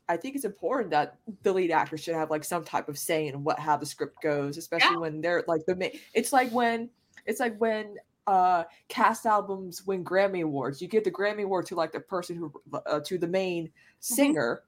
I 0.08 0.16
think 0.16 0.36
it's 0.36 0.44
important 0.44 0.90
that 0.90 1.16
the 1.42 1.52
lead 1.52 1.70
actor 1.70 1.96
should 1.96 2.14
have 2.14 2.30
like 2.30 2.44
some 2.44 2.64
type 2.64 2.88
of 2.88 2.98
say 2.98 3.28
in 3.28 3.42
what 3.44 3.58
how 3.58 3.76
the 3.76 3.86
script 3.86 4.22
goes, 4.22 4.56
especially 4.58 4.94
Yeah. 4.94 5.00
when 5.00 5.20
they're 5.20 5.44
like 5.46 5.64
the 5.66 5.76
main. 5.76 5.98
It's 6.12 6.32
like 6.32 6.50
when 6.50 6.90
it's 7.26 7.40
like 7.40 7.58
when 7.58 7.96
uh 8.26 8.64
cast 8.88 9.26
albums 9.26 9.86
win 9.86 10.04
Grammy 10.04 10.42
awards. 10.42 10.80
You 10.80 10.88
give 10.88 11.04
the 11.04 11.10
Grammy 11.10 11.44
award 11.44 11.66
to 11.66 11.74
like 11.74 11.92
the 11.92 12.00
person 12.00 12.36
who 12.36 12.52
uh, 12.86 13.00
to 13.00 13.18
the 13.18 13.26
main 13.26 13.70
singer, 14.00 14.62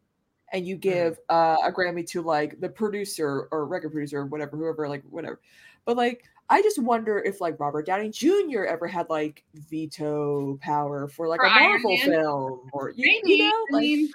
and 0.53 0.67
you 0.67 0.77
give 0.77 1.19
uh, 1.29 1.57
a 1.65 1.73
Grammy 1.73 2.07
to 2.09 2.23
like 2.23 2.61
the 2.61 2.69
producer 2.69 3.49
or 3.51 3.67
record 3.67 3.93
producer 3.93 4.21
or 4.21 4.27
whatever, 4.27 4.57
whoever, 4.57 4.89
like 4.89 5.03
whatever. 5.11 5.41
But 5.85 5.97
like, 5.97 6.25
I 6.49 6.63
just 6.63 6.79
wonder 6.79 7.19
if 7.19 7.41
like 7.41 7.59
Robert 7.59 7.87
Downey 7.87 8.11
Jr. 8.11 8.65
ever 8.65 8.87
had 8.87 9.09
like 9.11 9.45
veto 9.55 10.59
power 10.61 11.09
for 11.09 11.29
like 11.29 11.41
For 11.41 11.47
a 11.47 11.51
Iron 11.51 11.83
Marvel 11.83 11.97
film, 11.99 12.71
or 12.73 12.91
you, 12.91 13.07
Maybe. 13.07 13.33
you 13.33 13.39
know, 13.45 13.67
I 13.71 13.73
like, 13.73 13.83
mean, 13.83 14.13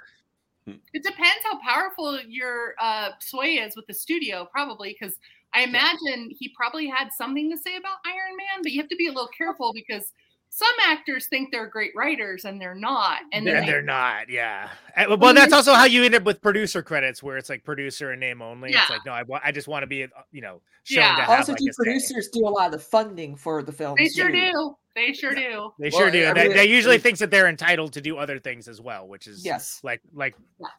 it 0.66 1.02
depends 1.02 1.44
how 1.44 1.58
powerful 1.60 2.20
your 2.22 2.74
uh, 2.80 3.10
sway 3.18 3.54
is 3.54 3.76
with 3.76 3.86
the 3.86 3.94
studio, 3.94 4.48
probably, 4.50 4.96
because 4.98 5.16
I 5.54 5.62
imagine 5.62 6.30
he 6.30 6.48
probably 6.56 6.86
had 6.86 7.12
something 7.12 7.50
to 7.50 7.58
say 7.58 7.76
about 7.76 7.98
Iron 8.06 8.36
Man, 8.36 8.62
but 8.62 8.72
you 8.72 8.80
have 8.80 8.88
to 8.88 8.96
be 8.96 9.08
a 9.08 9.12
little 9.12 9.30
careful 9.36 9.72
because 9.74 10.12
some 10.54 10.68
actors 10.86 11.28
think 11.28 11.50
they're 11.50 11.66
great 11.66 11.92
writers 11.96 12.44
and 12.44 12.60
they're 12.60 12.74
not. 12.74 13.20
And 13.32 13.46
And, 13.48 13.56
then 13.56 13.64
they- 13.64 13.72
they're 13.72 13.80
not, 13.80 14.28
yeah. 14.28 14.68
And- 14.94 15.08
well, 15.08 15.16
Well, 15.18 15.32
that's 15.34 15.52
also 15.54 15.72
how 15.72 15.86
you 15.86 16.04
end 16.04 16.14
up 16.14 16.24
with 16.24 16.42
producer 16.42 16.82
credits, 16.82 17.22
where 17.22 17.38
it's 17.38 17.48
like 17.48 17.64
producer 17.64 18.10
and 18.10 18.20
name 18.20 18.42
only. 18.42 18.70
Yeah. 18.70 18.82
It's 18.82 18.90
like, 18.90 19.06
no, 19.06 19.12
I, 19.12 19.22
wa- 19.22 19.40
I 19.42 19.50
just 19.50 19.66
want 19.66 19.82
to 19.82 19.86
be, 19.86 20.06
you 20.30 20.42
know, 20.42 20.60
shown 20.84 21.04
yeah. 21.04 21.16
to 21.16 21.22
have 21.22 21.38
Also, 21.38 21.52
like 21.52 21.58
do 21.58 21.68
a 21.70 21.72
say. 21.72 21.76
producers 21.84 22.28
do 22.28 22.46
a 22.46 22.50
lot 22.50 22.66
of 22.66 22.72
the 22.72 22.78
funding 22.78 23.34
for 23.34 23.62
the 23.62 23.72
films? 23.72 23.96
they 23.98 24.08
sure 24.10 24.30
too. 24.30 24.52
do. 24.52 24.76
They 24.94 25.14
sure 25.14 25.34
do. 25.34 25.72
They 25.78 25.88
sure 25.88 26.10
do. 26.10 26.22
I 26.22 26.28
And 26.28 26.36
they, 26.36 26.48
they 26.48 26.64
it- 26.64 26.68
usually 26.70 26.96
it- 26.96 27.02
thinks 27.02 27.20
that 27.20 27.30
they're 27.30 27.48
entitled 27.48 27.94
to 27.94 28.02
do 28.02 28.18
other 28.18 28.38
things 28.38 28.68
as 28.68 28.78
well, 28.78 29.08
which 29.08 29.26
is 29.26 29.42
Yes. 29.46 29.80
like 29.82 30.02
like 30.12 30.34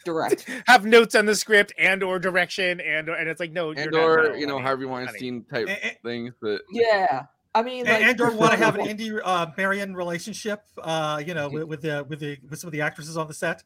direct. 0.05 0.47
have 0.67 0.85
notes 0.85 1.15
on 1.15 1.25
the 1.25 1.33
script 1.33 1.73
and 1.79 2.03
or 2.03 2.19
direction 2.19 2.79
and 2.79 3.09
and 3.09 3.27
it's 3.27 3.39
like 3.39 3.51
no, 3.51 3.71
you're 3.71 3.81
and 3.85 3.91
not, 3.91 3.99
or 4.03 4.37
you 4.37 4.45
know 4.45 4.59
Harvey. 4.59 4.85
Weinstein 4.85 5.43
type 5.51 5.67
things 6.03 6.35
that 6.43 6.59
Yeah. 6.71 7.23
I 7.55 7.61
mean, 7.61 7.85
like, 7.85 8.01
and, 8.01 8.09
and 8.09 8.21
or 8.21 8.31
want 8.31 8.51
to 8.51 8.57
have 8.57 8.75
an 8.75 8.81
Indy 8.87 9.19
uh, 9.21 9.47
Marion 9.55 9.95
relationship, 9.95 10.63
uh, 10.81 11.21
you 11.25 11.33
know, 11.33 11.49
with, 11.49 11.63
with 11.63 11.81
the 11.81 12.05
with 12.09 12.19
the 12.19 12.37
with 12.49 12.59
some 12.59 12.67
of 12.67 12.71
the 12.71 12.81
actresses 12.81 13.17
on 13.17 13.27
the 13.27 13.33
set. 13.33 13.63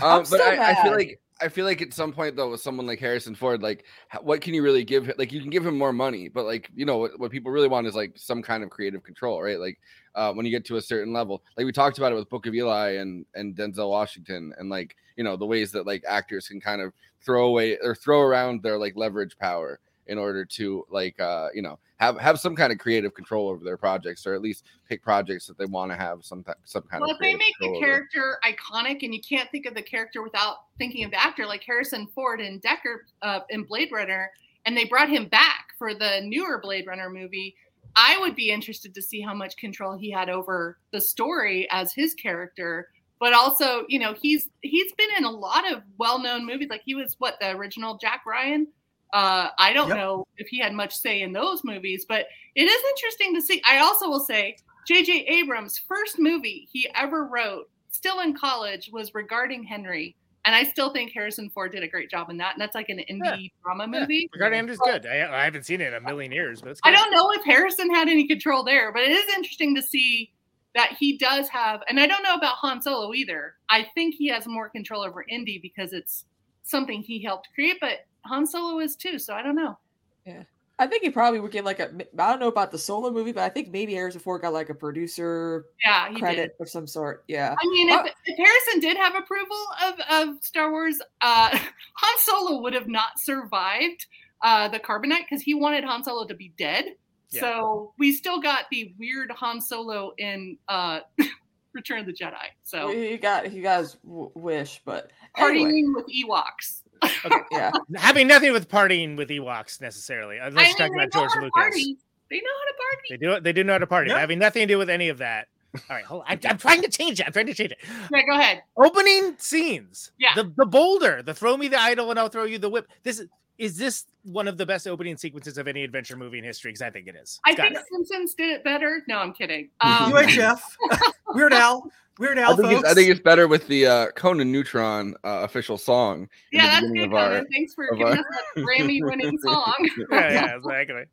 Um, 0.00 0.20
but 0.20 0.26
so 0.26 0.42
I, 0.42 0.70
I 0.70 0.82
feel 0.82 0.92
like 0.92 1.20
I 1.40 1.48
feel 1.48 1.64
like 1.64 1.82
at 1.82 1.92
some 1.92 2.12
point 2.12 2.36
though, 2.36 2.50
with 2.50 2.60
someone 2.60 2.86
like 2.86 3.00
Harrison 3.00 3.34
Ford, 3.34 3.62
like 3.62 3.84
what 4.20 4.40
can 4.40 4.54
you 4.54 4.62
really 4.62 4.84
give? 4.84 5.06
him? 5.06 5.14
Like 5.18 5.32
you 5.32 5.40
can 5.40 5.50
give 5.50 5.66
him 5.66 5.76
more 5.76 5.92
money, 5.92 6.28
but 6.28 6.44
like 6.44 6.70
you 6.74 6.84
know 6.84 6.98
what, 6.98 7.18
what 7.18 7.30
people 7.30 7.50
really 7.50 7.68
want 7.68 7.86
is 7.86 7.94
like 7.94 8.12
some 8.16 8.42
kind 8.42 8.62
of 8.62 8.70
creative 8.70 9.02
control, 9.02 9.42
right? 9.42 9.58
Like 9.58 9.78
uh, 10.14 10.32
when 10.32 10.44
you 10.46 10.52
get 10.52 10.64
to 10.66 10.76
a 10.76 10.82
certain 10.82 11.12
level, 11.12 11.42
like 11.56 11.66
we 11.66 11.72
talked 11.72 11.98
about 11.98 12.12
it 12.12 12.16
with 12.16 12.30
Book 12.30 12.46
of 12.46 12.54
Eli 12.54 12.96
and 12.96 13.26
and 13.34 13.56
Denzel 13.56 13.90
Washington, 13.90 14.54
and 14.58 14.68
like 14.68 14.96
you 15.16 15.24
know 15.24 15.36
the 15.36 15.46
ways 15.46 15.72
that 15.72 15.86
like 15.86 16.04
actors 16.06 16.48
can 16.48 16.60
kind 16.60 16.80
of 16.82 16.92
throw 17.22 17.46
away 17.46 17.78
or 17.82 17.94
throw 17.94 18.20
around 18.20 18.62
their 18.62 18.78
like 18.78 18.96
leverage 18.96 19.36
power 19.38 19.80
in 20.12 20.18
order 20.18 20.44
to 20.44 20.86
like 20.90 21.18
uh 21.18 21.48
you 21.54 21.62
know 21.62 21.78
have 21.96 22.18
have 22.18 22.38
some 22.38 22.54
kind 22.54 22.70
of 22.72 22.78
creative 22.78 23.14
control 23.14 23.48
over 23.48 23.64
their 23.64 23.76
projects 23.76 24.26
or 24.26 24.34
at 24.34 24.42
least 24.42 24.64
pick 24.88 25.02
projects 25.02 25.46
that 25.46 25.56
they 25.56 25.64
want 25.64 25.90
to 25.90 25.96
have 25.96 26.24
some 26.24 26.44
some 26.64 26.82
kind 26.82 27.00
Well, 27.00 27.10
of 27.10 27.16
if 27.16 27.20
they 27.20 27.34
make 27.34 27.54
the 27.58 27.66
control 27.66 27.76
over. 27.76 27.86
character 27.86 28.38
iconic 28.44 29.02
and 29.02 29.14
you 29.14 29.20
can't 29.20 29.50
think 29.50 29.66
of 29.66 29.74
the 29.74 29.82
character 29.82 30.22
without 30.22 30.56
thinking 30.78 31.04
of 31.04 31.10
the 31.10 31.20
actor, 31.20 31.46
like 31.46 31.64
Harrison 31.64 32.06
Ford 32.14 32.40
and 32.40 32.62
Deckard 32.62 33.00
uh, 33.22 33.40
in 33.50 33.64
Blade 33.64 33.88
Runner, 33.90 34.30
and 34.66 34.76
they 34.76 34.84
brought 34.84 35.08
him 35.08 35.26
back 35.28 35.66
for 35.78 35.94
the 35.94 36.20
newer 36.24 36.60
Blade 36.60 36.86
Runner 36.86 37.08
movie, 37.10 37.56
I 37.96 38.18
would 38.18 38.34
be 38.36 38.50
interested 38.50 38.94
to 38.94 39.02
see 39.02 39.20
how 39.20 39.34
much 39.34 39.56
control 39.56 39.96
he 39.96 40.10
had 40.10 40.28
over 40.28 40.78
the 40.92 41.00
story 41.00 41.68
as 41.70 41.92
his 41.92 42.14
character. 42.14 42.88
But 43.20 43.32
also, 43.34 43.84
you 43.88 43.98
know, 44.00 44.14
he's 44.14 44.48
he's 44.62 44.92
been 44.94 45.10
in 45.16 45.24
a 45.24 45.30
lot 45.30 45.70
of 45.70 45.82
well-known 45.98 46.44
movies. 46.44 46.68
Like 46.70 46.82
he 46.84 46.94
was 46.94 47.14
what 47.18 47.36
the 47.40 47.50
original 47.56 47.96
Jack 47.98 48.22
Ryan. 48.26 48.66
Uh, 49.12 49.48
I 49.58 49.72
don't 49.72 49.88
Yep. 49.88 49.96
know 49.98 50.26
if 50.38 50.48
he 50.48 50.58
had 50.58 50.72
much 50.72 50.96
say 50.96 51.20
in 51.22 51.32
those 51.32 51.64
movies, 51.64 52.06
but 52.08 52.26
it 52.54 52.64
is 52.64 52.82
interesting 52.90 53.34
to 53.34 53.42
see. 53.42 53.60
I 53.64 53.78
also 53.78 54.08
will 54.08 54.20
say 54.24 54.56
J.J. 54.86 55.26
Abrams' 55.26 55.78
first 55.78 56.18
movie 56.18 56.68
he 56.72 56.88
ever 56.94 57.24
wrote, 57.24 57.68
still 57.90 58.20
in 58.20 58.34
college, 58.34 58.90
was 58.92 59.14
regarding 59.14 59.62
Henry. 59.64 60.16
And 60.44 60.56
I 60.56 60.64
still 60.64 60.92
think 60.92 61.12
Harrison 61.12 61.50
Ford 61.50 61.70
did 61.70 61.84
a 61.84 61.88
great 61.88 62.10
job 62.10 62.28
in 62.28 62.36
that. 62.38 62.54
And 62.54 62.60
that's 62.60 62.74
like 62.74 62.88
an 62.88 63.00
indie 63.08 63.52
drama 63.62 63.86
movie. 63.86 64.28
Regard 64.32 64.54
Andrew's 64.54 64.78
good. 64.78 65.06
I, 65.06 65.42
I 65.42 65.44
haven't 65.44 65.64
seen 65.66 65.80
it 65.80 65.88
in 65.88 65.94
a 65.94 66.00
million 66.00 66.32
years, 66.32 66.60
but 66.60 66.70
it's 66.72 66.80
I 66.82 66.90
don't 66.90 67.12
know 67.12 67.30
if 67.32 67.44
Harrison 67.44 67.94
had 67.94 68.08
any 68.08 68.26
control 68.26 68.64
there, 68.64 68.92
but 68.92 69.02
it 69.02 69.12
is 69.12 69.28
interesting 69.36 69.74
to 69.76 69.82
see 69.82 70.32
that 70.74 70.96
he 70.98 71.18
does 71.18 71.48
have, 71.48 71.82
and 71.88 72.00
I 72.00 72.06
don't 72.06 72.22
know 72.22 72.34
about 72.34 72.54
Han 72.56 72.80
Solo 72.80 73.12
either. 73.12 73.56
I 73.68 73.86
think 73.94 74.14
he 74.14 74.26
has 74.28 74.46
more 74.46 74.70
control 74.70 75.02
over 75.02 75.22
Indy 75.28 75.58
because 75.58 75.92
it's 75.92 76.24
something 76.64 77.02
he 77.02 77.22
helped 77.22 77.50
create, 77.54 77.76
but 77.78 78.06
Han 78.24 78.46
Solo 78.46 78.80
is 78.80 78.96
too. 78.96 79.18
So 79.18 79.34
I 79.34 79.42
don't 79.42 79.56
know. 79.56 79.78
Yeah. 80.26 80.42
I 80.78 80.86
think 80.86 81.04
he 81.04 81.10
probably 81.10 81.38
would 81.38 81.52
get 81.52 81.64
like 81.64 81.78
a. 81.78 81.90
I 82.18 82.30
don't 82.30 82.40
know 82.40 82.48
about 82.48 82.72
the 82.72 82.78
solo 82.78 83.10
movie, 83.10 83.30
but 83.32 83.42
I 83.44 83.48
think 83.50 83.70
maybe 83.70 83.94
Harrison 83.94 84.20
Ford 84.20 84.42
got 84.42 84.52
like 84.52 84.68
a 84.68 84.74
producer 84.74 85.66
Yeah, 85.84 86.08
he 86.08 86.18
credit 86.18 86.54
did. 86.58 86.62
of 86.62 86.68
some 86.68 86.86
sort. 86.86 87.24
Yeah. 87.28 87.54
I 87.62 87.66
mean, 87.68 87.88
if, 87.90 88.06
if 88.26 88.36
Harrison 88.36 88.80
did 88.80 88.96
have 88.96 89.14
approval 89.14 89.64
of, 89.86 89.94
of 90.10 90.42
Star 90.44 90.70
Wars, 90.72 90.98
uh, 91.20 91.50
Han 91.56 92.18
Solo 92.20 92.62
would 92.62 92.74
have 92.74 92.88
not 92.88 93.18
survived 93.18 94.06
uh, 94.42 94.66
the 94.68 94.80
carbonite 94.80 95.24
because 95.28 95.42
he 95.42 95.54
wanted 95.54 95.84
Han 95.84 96.02
Solo 96.02 96.26
to 96.26 96.34
be 96.34 96.52
dead. 96.58 96.86
Yeah. 97.30 97.40
So 97.42 97.92
we 97.98 98.12
still 98.12 98.40
got 98.40 98.64
the 98.70 98.92
weird 98.98 99.30
Han 99.30 99.60
Solo 99.60 100.12
in 100.18 100.58
uh, 100.68 101.00
Return 101.74 102.00
of 102.00 102.06
the 102.06 102.12
Jedi. 102.12 102.34
So 102.64 102.90
he 102.90 103.18
got 103.18 103.46
he 103.46 103.60
got 103.60 103.80
his 103.80 103.94
w- 104.04 104.30
wish, 104.34 104.82
but 104.84 105.10
partying 105.36 105.68
anyway. 105.68 105.92
with 105.94 106.06
Ewoks. 106.06 106.81
yeah. 107.52 107.70
Having 107.96 108.28
nothing 108.28 108.52
with 108.52 108.68
partying 108.68 109.16
with 109.16 109.28
Ewoks 109.28 109.80
necessarily, 109.80 110.38
uh, 110.38 110.48
unless 110.48 110.64
I 110.64 110.68
you're 110.68 110.76
talking 110.78 110.92
mean, 110.92 110.98
they 110.98 111.04
about 111.04 111.14
know 111.14 111.20
George 111.20 111.30
how 111.30 111.40
to 111.40 111.44
Lucas. 111.46 111.62
party. 111.62 111.96
They 112.30 112.36
know 112.36 112.42
how 112.58 112.64
to 112.64 112.74
party. 112.78 113.06
They 113.10 113.16
do 113.16 113.40
they 113.40 113.52
do 113.52 113.64
know 113.64 113.72
how 113.72 113.78
to 113.78 113.86
party. 113.86 114.10
Yeah. 114.10 114.18
Having 114.18 114.38
nothing 114.38 114.62
to 114.62 114.66
do 114.66 114.78
with 114.78 114.90
any 114.90 115.08
of 115.08 115.18
that. 115.18 115.48
All 115.74 115.96
right, 115.96 116.04
hold 116.04 116.22
on. 116.22 116.26
I, 116.28 116.38
I'm 116.48 116.58
trying 116.58 116.82
to 116.82 116.88
change 116.90 117.18
it. 117.18 117.26
I'm 117.26 117.32
trying 117.32 117.46
to 117.46 117.54
change 117.54 117.72
it. 117.72 117.78
Yeah, 118.12 118.22
go 118.26 118.38
ahead. 118.38 118.62
Opening 118.76 119.34
scenes. 119.38 120.12
Yeah. 120.18 120.34
The 120.34 120.52
the 120.56 120.66
boulder, 120.66 121.22
the 121.22 121.34
throw 121.34 121.56
me 121.56 121.68
the 121.68 121.80
idol 121.80 122.10
and 122.10 122.18
I'll 122.18 122.28
throw 122.28 122.44
you 122.44 122.58
the 122.58 122.68
whip. 122.68 122.88
This 123.02 123.20
is 123.20 123.28
is 123.58 123.76
this 123.76 124.04
one 124.24 124.48
of 124.48 124.56
the 124.56 124.66
best 124.66 124.86
opening 124.86 125.16
sequences 125.16 125.58
of 125.58 125.68
any 125.68 125.84
adventure 125.84 126.16
movie 126.16 126.38
in 126.38 126.44
history? 126.44 126.70
Because 126.70 126.82
I 126.82 126.90
think 126.90 127.06
it 127.06 127.14
is. 127.16 127.38
I 127.44 127.54
gotta 127.54 127.74
think 127.74 127.80
be. 127.88 127.94
Simpsons 127.96 128.34
did 128.34 128.50
it 128.50 128.64
better. 128.64 129.02
No, 129.08 129.18
I'm 129.18 129.32
kidding. 129.32 129.68
Um, 129.80 130.12
UHF, 130.12 130.60
Weird 131.34 131.52
Al, 131.52 131.90
Weird 132.18 132.38
I 132.38 132.42
Al, 132.42 132.56
think, 132.56 132.72
it's, 132.72 132.88
I 132.88 132.94
think 132.94 133.10
it's 133.10 133.20
better 133.20 133.48
with 133.48 133.66
the 133.68 133.86
uh, 133.86 134.06
Conan 134.16 134.50
Neutron 134.52 135.14
uh, 135.24 135.40
official 135.44 135.78
song. 135.78 136.28
yeah, 136.52 136.80
that's 136.80 136.92
good, 136.92 137.04
of 137.04 137.14
our- 137.14 137.44
Thanks 137.52 137.74
for 137.74 137.86
of 137.92 137.98
giving 137.98 138.12
our- 138.14 138.18
us 138.18 138.24
that 138.56 138.62
Grammy-winning 138.64 139.38
song. 139.44 139.88
yeah, 140.10 140.30
yeah, 140.30 140.56
exactly. 140.56 141.04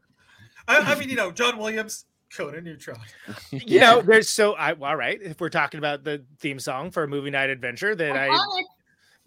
I, 0.67 0.77
I 0.77 0.95
mean, 0.99 1.09
you 1.09 1.15
know, 1.15 1.31
John 1.31 1.57
Williams, 1.57 2.05
Conan 2.35 2.63
Neutron. 2.63 2.99
You 3.51 3.79
know, 3.79 4.01
there's 4.03 4.29
so 4.29 4.53
I 4.53 4.73
all 4.73 4.95
right. 4.95 5.19
If 5.21 5.41
we're 5.41 5.49
talking 5.49 5.79
about 5.79 6.03
the 6.03 6.23
theme 6.39 6.59
song 6.59 6.91
for 6.91 7.03
a 7.03 7.07
movie 7.07 7.31
night 7.31 7.49
adventure, 7.49 7.95
that 7.95 8.15
I 8.15 8.27
Iconic. 8.29 8.63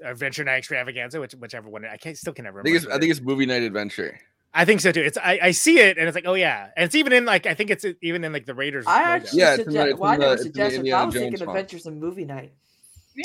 Adventure 0.04 0.44
night 0.44 0.58
extravaganza, 0.58 1.20
which 1.20 1.32
whichever 1.32 1.68
one 1.68 1.84
I 1.84 1.96
can't 1.96 2.16
still 2.18 2.32
can 2.32 2.44
never 2.44 2.58
I 2.60 2.62
remember. 2.62 2.78
think 2.80 2.86
it's 2.88 2.96
I 2.96 2.98
think 2.98 3.10
it's 3.10 3.20
movie 3.20 3.46
night 3.46 3.62
adventure. 3.62 4.18
I 4.54 4.64
think 4.66 4.80
so 4.82 4.92
too. 4.92 5.00
It's 5.00 5.16
I, 5.16 5.38
I 5.42 5.50
see 5.52 5.78
it 5.78 5.96
and 5.96 6.06
it's 6.06 6.14
like, 6.14 6.26
oh 6.26 6.34
yeah, 6.34 6.68
and 6.76 6.84
it's 6.84 6.94
even 6.94 7.12
in 7.12 7.24
like 7.24 7.46
I 7.46 7.54
think 7.54 7.70
it's 7.70 7.86
even 8.02 8.22
in 8.24 8.32
like 8.32 8.44
the 8.46 8.54
Raiders. 8.54 8.84
I 8.86 8.98
logo. 8.98 9.10
actually 9.10 9.38
Yeah, 9.40 9.54
it's 9.54 9.58
in 9.60 9.64
the- 9.66 9.72
suggest. 9.72 9.88
it's 9.92 10.00
Well, 10.00 10.10
I 10.10 10.14
in 10.14 10.20
the- 10.20 10.26
never 10.26 10.34
it's 10.34 10.42
in 10.42 10.48
the 10.48 10.52
suggested. 10.52 10.74
I 10.74 10.78
Indiana 10.80 11.06
was 11.06 11.14
thinking 11.14 11.30
Jones 11.30 11.40
font. 11.40 11.50
Adventures 11.58 11.86
in 11.86 12.00
movie 12.00 12.24
night. 12.24 12.52
Yeah. 13.14 13.24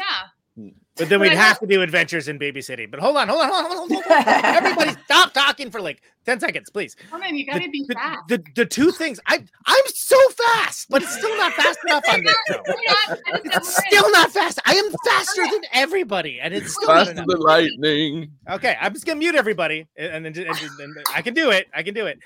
But 0.95 1.09
then 1.09 1.19
we'd 1.19 1.29
But 1.29 1.37
have 1.37 1.59
to 1.59 1.67
do 1.67 1.83
adventures 1.83 2.27
in 2.27 2.39
babysitting. 2.39 2.89
But 2.89 2.99
hold 2.99 3.17
on, 3.17 3.27
hold 3.27 3.41
on, 3.41 3.49
hold 3.49 3.65
on, 3.65 3.77
hold 3.77 3.91
on. 3.91 4.01
Hold 4.01 4.27
on. 4.27 4.43
Everybody 4.43 4.91
stop 5.05 5.31
talking 5.31 5.69
for 5.69 5.79
like 5.79 6.01
10 6.25 6.39
seconds, 6.39 6.71
please. 6.71 6.95
Come 7.11 7.21
on, 7.21 7.35
you 7.35 7.45
gotta 7.45 7.69
be 7.69 7.85
fast. 7.93 8.27
The 8.27 8.43
the 8.55 8.65
two 8.65 8.91
things 8.91 9.19
I 9.27 9.43
I'm 9.67 9.83
so 9.87 10.17
fast, 10.29 10.89
but 10.89 11.03
it's 11.03 11.15
still 11.15 11.37
not 11.37 11.53
fast 11.53 11.77
enough 11.85 12.03
on 12.09 12.23
this 12.23 12.35
show. 12.49 12.63
It's 13.43 13.85
still 13.85 14.11
not 14.11 14.31
fast. 14.31 14.59
I 14.65 14.73
am 14.73 14.91
faster 15.05 15.43
than 15.43 15.61
everybody, 15.73 16.39
and 16.41 16.53
it's 16.53 16.73
still 16.73 16.87
not 16.87 17.05
Faster 17.07 17.13
than 17.25 17.39
lightning. 17.39 18.31
Okay, 18.49 18.75
I'm 18.81 18.93
just 18.93 19.05
gonna 19.05 19.19
mute 19.19 19.35
everybody, 19.35 19.87
and 19.95 20.25
and 20.25 20.35
then 20.35 20.47
and, 20.47 20.57
and- 20.57 20.79
and 20.79 20.97
I 21.15 21.21
can 21.21 21.33
do 21.35 21.51
it. 21.51 21.67
I 21.73 21.83
can 21.83 21.93
do 21.93 22.07
it. 22.07 22.17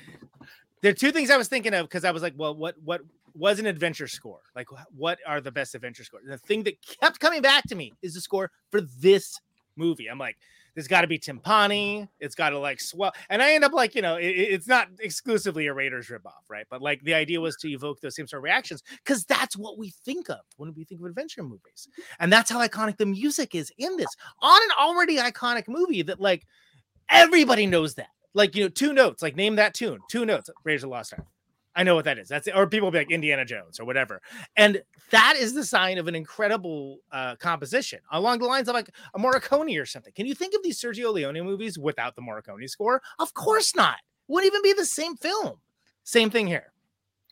There 0.82 0.92
are 0.92 0.96
two 0.96 1.12
things 1.12 1.30
I 1.30 1.38
was 1.38 1.48
thinking 1.50 1.74
of 1.74 1.88
because 1.88 2.06
I 2.06 2.12
was 2.12 2.24
like, 2.24 2.34
well, 2.38 2.56
what 2.56 2.76
what 2.84 3.02
was 3.36 3.60
an 3.60 3.66
adventure 3.66 4.08
score? 4.08 4.42
Like, 4.56 4.68
what 4.96 5.20
are 5.28 5.42
the 5.42 5.52
best 5.52 5.76
adventure 5.76 6.04
scores? 6.04 6.24
And 6.24 6.34
the 6.34 6.38
thing 6.38 6.64
that 6.64 6.76
kept 6.82 7.20
coming 7.20 7.42
back 7.42 7.64
to 7.70 7.76
me 7.76 7.94
is 8.02 8.14
the 8.14 8.22
score 8.22 8.52
for 8.70 8.82
this 8.82 9.40
movie. 9.76 10.08
I'm 10.08 10.20
like, 10.20 10.38
there's 10.74 10.88
got 10.88 11.02
to 11.02 11.08
be 11.08 11.20
timpani. 11.20 12.08
It's 12.22 12.34
got 12.36 12.52
to 12.52 12.60
like 12.60 12.80
swell, 12.80 13.12
and 13.30 13.42
I 13.42 13.52
end 13.54 13.66
up 13.66 13.74
like, 13.74 13.94
you 13.94 14.02
know, 14.02 14.16
it, 14.16 14.28
it- 14.28 14.54
it's 14.54 14.68
not 14.68 14.88
exclusively 15.02 15.68
a 15.68 15.74
Raiders 15.74 16.08
ripoff, 16.08 16.44
right? 16.48 16.66
But 16.70 16.82
like 16.82 17.04
the 17.04 17.14
idea 17.14 17.42
was 17.42 17.58
to 17.58 17.70
evoke 17.70 18.00
those 18.00 18.16
same 18.16 18.26
sort 18.26 18.40
of 18.40 18.44
reactions 18.46 18.82
because 19.04 19.26
that's 19.26 19.58
what 19.58 19.78
we 19.78 19.90
think 20.06 20.30
of 20.30 20.40
when 20.56 20.74
we 20.74 20.86
think 20.86 21.02
of 21.02 21.08
adventure 21.08 21.44
movies, 21.44 21.90
and 22.22 22.32
that's 22.32 22.50
how 22.50 22.66
iconic 22.66 22.96
the 22.98 23.06
music 23.06 23.54
is 23.54 23.70
in 23.80 23.98
this 23.98 24.16
on 24.42 24.62
an 24.64 24.70
already 24.80 25.18
iconic 25.18 25.68
movie 25.68 26.04
that 26.04 26.22
like 26.22 26.46
everybody 27.10 27.66
knows 27.68 27.96
that. 27.96 28.08
Like, 28.34 28.56
you 28.56 28.64
know, 28.64 28.70
two 28.70 28.94
notes, 28.94 29.22
like 29.22 29.36
name 29.36 29.58
that 29.58 29.74
tune, 29.74 30.00
two 30.10 30.26
notes, 30.26 30.50
Raiders 30.64 30.84
of 30.84 30.90
the 30.90 30.96
Lost 30.96 31.14
Ark. 31.14 31.26
I 31.76 31.84
know 31.84 31.96
what 31.96 32.06
that 32.06 32.18
is. 32.18 32.28
That's 32.28 32.48
it. 32.48 32.56
Or 32.56 32.68
people 32.68 32.92
be 32.92 32.98
like 32.98 33.12
Indiana 33.12 33.46
Jones 33.46 33.80
or 33.80 33.86
whatever. 33.86 34.22
And 34.58 34.82
that 35.12 35.36
is 35.38 35.54
the 35.54 35.64
sign 35.64 35.98
of 35.98 36.08
an 36.08 36.16
incredible 36.16 37.00
uh, 37.12 37.36
composition 37.38 38.00
along 38.12 38.40
the 38.40 38.46
lines 38.46 38.68
of 38.68 38.74
like 38.74 38.90
a 39.14 39.20
Morricone 39.20 39.82
or 39.82 39.86
something. 39.86 40.12
Can 40.14 40.26
you 40.26 40.36
think 40.36 40.54
of 40.54 40.64
these 40.64 40.80
Sergio 40.82 41.14
Leone 41.14 41.42
movies 41.44 41.80
without 41.80 42.16
the 42.16 42.22
Morricone 42.22 42.70
score? 42.70 43.02
Of 43.20 43.34
course 43.34 43.76
not. 43.76 43.98
Wouldn't 44.28 44.52
even 44.52 44.62
be 44.62 44.74
the 44.74 44.86
same 44.86 45.16
film. 45.16 45.60
Same 46.04 46.30
thing 46.30 46.48
here. 46.48 46.74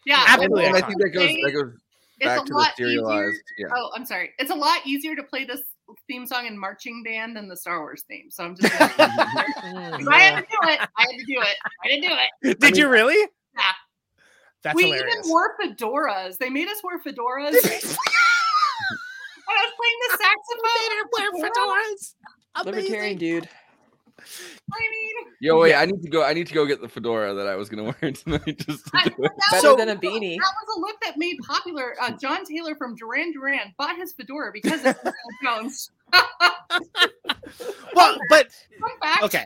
Yeah, 0.06 0.24
Absolutely 0.28 0.66
And 0.66 0.76
I 0.78 0.82
think 0.82 1.02
that 1.02 1.10
goes 1.10 1.36
that 1.44 1.52
goes 1.54 1.74
back 2.20 2.46
to 2.46 2.54
the 2.54 2.72
serialized. 2.78 3.42
easier. 3.58 3.70
Yeah. 3.70 3.76
Oh, 3.76 3.92
I'm 3.96 4.06
sorry. 4.06 4.32
It's 4.40 4.52
a 4.52 4.56
lot 4.56 4.80
easier 4.86 5.16
to 5.16 5.24
play 5.24 5.46
this 5.46 5.62
theme 6.08 6.26
song 6.26 6.46
in 6.46 6.58
marching 6.58 7.04
band 7.04 7.36
than 7.36 7.48
the 7.48 7.58
Star 7.58 7.80
Wars 7.80 8.04
theme. 8.08 8.30
So 8.30 8.46
I'm 8.46 8.56
just. 8.56 8.74
I 8.82 9.98
had 10.20 10.36
to 10.38 10.42
do 10.42 10.58
it. 10.64 10.80
I 10.98 11.02
had 11.02 11.18
to 11.18 11.26
do 11.26 11.42
it. 11.42 11.58
I 11.84 11.88
had 11.88 12.02
to 12.02 12.08
do 12.08 12.16
it. 12.44 12.60
Did 12.60 12.78
you 12.78 12.88
really? 12.90 13.18
Yeah. 13.56 13.72
That's 14.64 14.76
we 14.76 14.84
hilarious. 14.84 15.16
even 15.18 15.30
wore 15.30 15.56
fedoras. 15.62 16.38
They 16.38 16.50
made 16.50 16.68
us 16.68 16.82
wear 16.84 17.00
fedoras. 17.00 17.54
When 19.46 19.58
I 19.58 19.66
was 19.66 19.74
playing 19.78 20.00
the 20.04 20.18
saxophone. 20.18 21.10
Wear 21.14 21.50
fedoras. 21.50 22.16
Libertarian 22.66 23.18
dude. 23.18 23.50
I 24.20 24.80
mean, 24.80 25.16
Yo, 25.40 25.60
wait! 25.60 25.74
I 25.76 25.86
need 25.86 26.02
to 26.04 26.10
go. 26.10 26.24
I 26.24 26.34
need 26.34 26.48
to 26.48 26.54
go 26.54 26.66
get 26.66 26.82
the 26.82 26.90
fedora 26.90 27.34
that 27.34 27.48
I 27.48 27.56
was 27.56 27.70
gonna 27.70 27.84
wear 28.02 28.12
tonight. 28.12 28.58
Just 28.60 28.86
to 28.88 28.92
do 29.06 29.24
it. 29.24 29.32
Better 29.52 29.70
was- 29.70 29.78
than 29.78 29.90
a 29.90 29.96
beanie. 29.96 30.36
That 30.38 30.54
was 30.68 30.78
a 30.78 30.80
look 30.82 31.00
that 31.04 31.18
made 31.18 31.38
popular. 31.48 31.96
Uh, 32.02 32.12
John 32.12 32.44
Taylor 32.46 32.76
from 32.76 32.96
Duran 32.96 33.32
Duran 33.32 33.74
bought 33.78 33.96
his 33.96 34.12
fedora 34.12 34.52
because 34.54 34.82
of 34.82 34.98
Indiana 34.98 35.14
Jones. 35.44 35.92
well, 37.96 38.18
but 38.30 38.48
okay. 39.24 39.46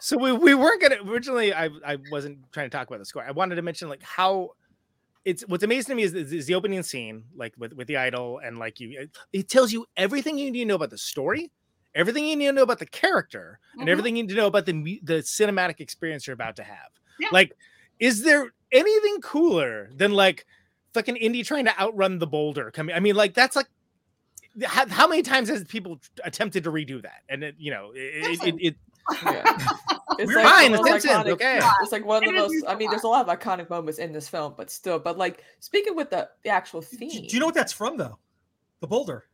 So 0.00 0.18
we, 0.18 0.32
we 0.32 0.54
weren't 0.54 0.82
gonna 0.82 0.98
originally. 1.06 1.54
I 1.54 1.70
I 1.86 1.96
wasn't 2.10 2.38
trying 2.52 2.68
to 2.68 2.76
talk 2.76 2.88
about 2.88 2.98
the 2.98 3.06
score. 3.06 3.24
I 3.26 3.30
wanted 3.30 3.54
to 3.54 3.62
mention 3.62 3.88
like 3.88 4.02
how 4.02 4.50
it's 5.24 5.42
what's 5.48 5.64
amazing 5.64 5.92
to 5.92 5.94
me 5.94 6.02
is, 6.02 6.12
is, 6.12 6.32
is 6.32 6.46
the 6.46 6.54
opening 6.54 6.82
scene, 6.82 7.24
like 7.34 7.54
with 7.56 7.72
with 7.72 7.88
the 7.88 7.96
idol, 7.96 8.38
and 8.44 8.58
like 8.58 8.80
you, 8.80 9.00
it, 9.00 9.16
it 9.32 9.48
tells 9.48 9.72
you 9.72 9.86
everything 9.96 10.36
you 10.36 10.50
need 10.50 10.60
to 10.60 10.64
know 10.66 10.74
about 10.74 10.90
the 10.90 10.98
story, 10.98 11.50
everything 11.94 12.26
you 12.26 12.36
need 12.36 12.46
to 12.46 12.52
know 12.52 12.62
about 12.62 12.80
the 12.80 12.86
character, 12.86 13.58
and 13.78 13.88
Mhm. 13.88 13.92
everything 13.92 14.16
you 14.16 14.24
need 14.24 14.28
to 14.28 14.34
know 14.34 14.46
about 14.46 14.66
the 14.66 15.00
the 15.02 15.14
cinematic 15.22 15.80
experience 15.80 16.26
you're 16.26 16.34
about 16.34 16.56
to 16.56 16.64
have. 16.64 16.90
Yeah. 17.18 17.28
Like, 17.32 17.54
is 17.98 18.22
there 18.22 18.52
anything 18.72 19.22
cooler 19.22 19.88
than 19.94 20.12
like 20.12 20.44
fucking 20.92 21.16
Indy 21.16 21.42
trying 21.42 21.64
to 21.64 21.80
outrun 21.80 22.18
the 22.18 22.26
boulder 22.26 22.70
coming? 22.70 22.94
I 22.94 23.00
mean, 23.00 23.16
like 23.16 23.32
that's 23.32 23.56
like. 23.56 23.68
How, 24.64 24.86
how 24.86 25.08
many 25.08 25.22
times 25.22 25.48
has 25.48 25.64
people 25.64 25.98
attempted 26.22 26.62
to 26.62 26.70
redo 26.70 27.02
that? 27.02 27.22
And 27.28 27.42
it, 27.42 27.56
you 27.58 27.72
know, 27.72 27.90
it, 27.92 28.40
it, 28.40 28.54
it, 28.60 28.76
it 29.10 29.62
It's 30.18 30.28
We're 30.32 30.42
like 30.44 30.52
fine, 30.54 30.70
the 30.72 30.78
the 30.78 30.82
most 30.84 31.02
Simpsons, 31.02 31.24
iconic- 31.24 31.32
okay. 31.32 31.60
It's 31.82 31.90
like 31.90 32.04
one 32.04 32.18
of 32.18 32.22
the 32.22 32.36
It 32.36 32.36
is 32.52 32.62
most. 32.62 32.72
I 32.72 32.76
mean, 32.76 32.88
there's 32.90 33.02
a 33.02 33.08
lot 33.08 33.28
of 33.28 33.38
iconic 33.38 33.68
moments 33.68 33.98
in 33.98 34.12
this 34.12 34.28
film, 34.28 34.54
but 34.56 34.70
still. 34.70 34.98
But 35.00 35.18
like 35.18 35.42
speaking 35.58 35.96
with 35.96 36.10
the, 36.10 36.28
the 36.44 36.50
actual 36.50 36.82
theme. 36.82 37.08
Do 37.10 37.34
you 37.34 37.40
know 37.40 37.46
what 37.46 37.54
that's 37.56 37.72
from 37.72 37.96
though? 37.96 38.18
The 38.80 38.86
boulder. 38.86 39.24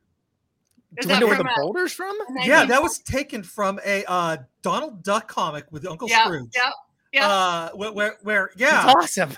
Is 0.96 1.06
Do 1.06 1.12
you 1.14 1.20
know 1.20 1.26
where 1.26 1.36
the 1.36 1.44
a- 1.44 1.54
boulder's 1.60 1.92
from? 1.92 2.16
Yeah, 2.42 2.64
that 2.64 2.80
was 2.82 2.98
taken 2.98 3.42
from 3.42 3.78
a 3.84 4.04
uh, 4.06 4.38
Donald 4.62 5.02
Duck 5.02 5.28
comic 5.28 5.66
with 5.70 5.86
Uncle 5.86 6.08
Yep, 6.08 6.24
Scrooge. 6.24 6.50
Yeah. 6.56 6.70
yep. 7.12 7.22
Uh, 7.24 7.68
where, 7.74 7.92
where, 7.92 8.16
where 8.22 8.50
yeah, 8.56 8.86
It's 8.86 8.94
awesome. 8.96 9.30
Um, 9.30 9.36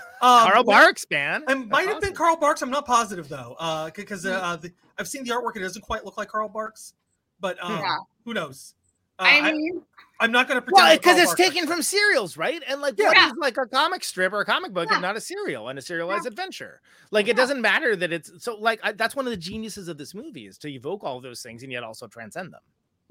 Carl 0.49 0.63
Barks, 0.63 1.05
man. 1.11 1.43
It 1.49 1.55
might 1.67 1.87
have 1.89 1.99
been 2.01 2.13
Carl 2.13 2.37
Barks. 2.37 2.61
I'm 2.61 2.69
not 2.71 2.85
positive 2.85 3.27
though, 3.27 3.55
uh, 3.59 3.91
because 3.93 4.23
Mm-hmm. 4.23 4.65
uh, 4.65 4.69
I've 4.97 5.07
seen 5.09 5.25
the 5.25 5.31
artwork. 5.31 5.57
It 5.57 5.59
doesn't 5.59 5.81
quite 5.81 6.05
look 6.05 6.17
like 6.17 6.29
Carl 6.29 6.47
Barks, 6.47 6.93
but 7.41 7.61
um, 7.61 7.77
Yeah. 7.79 7.97
who 8.23 8.33
knows? 8.33 8.75
Uh, 9.23 9.47
I 9.47 9.51
mean, 9.51 9.81
I, 10.19 10.25
am 10.25 10.31
not 10.31 10.47
going 10.47 10.57
to 10.57 10.61
pretend. 10.61 10.85
Well, 10.87 10.97
because 10.97 11.17
it's 11.17 11.27
Barks 11.35 11.41
taken 11.41 11.67
from 11.67 11.81
serials, 11.81 12.37
right? 12.37 12.61
And 12.67 12.81
like, 12.81 12.95
Yeah. 12.97 13.07
what 13.07 13.17
is 13.17 13.33
like 13.39 13.57
a 13.57 13.65
comic 13.65 14.03
strip 14.03 14.33
or 14.33 14.41
a 14.41 14.45
comic 14.45 14.73
book, 14.73 14.91
and 14.91 15.01
not 15.01 15.17
a 15.17 15.21
serial 15.21 15.69
and 15.69 15.77
a 15.79 15.81
serialized 15.81 16.25
adventure? 16.25 16.81
Like, 17.11 17.27
it 17.27 17.35
doesn't 17.35 17.61
matter 17.61 17.95
that 17.95 18.11
it's 18.13 18.31
so. 18.43 18.55
Like, 18.55 18.79
I, 18.83 18.91
that's 18.93 19.15
one 19.15 19.25
of 19.25 19.31
the 19.31 19.37
geniuses 19.37 19.87
of 19.87 19.97
this 19.97 20.13
movie 20.13 20.47
is 20.47 20.57
to 20.59 20.71
evoke 20.71 21.03
all 21.03 21.19
those 21.21 21.41
things 21.41 21.63
and 21.63 21.71
yet 21.71 21.83
also 21.83 22.07
transcend 22.07 22.53
them. 22.53 22.61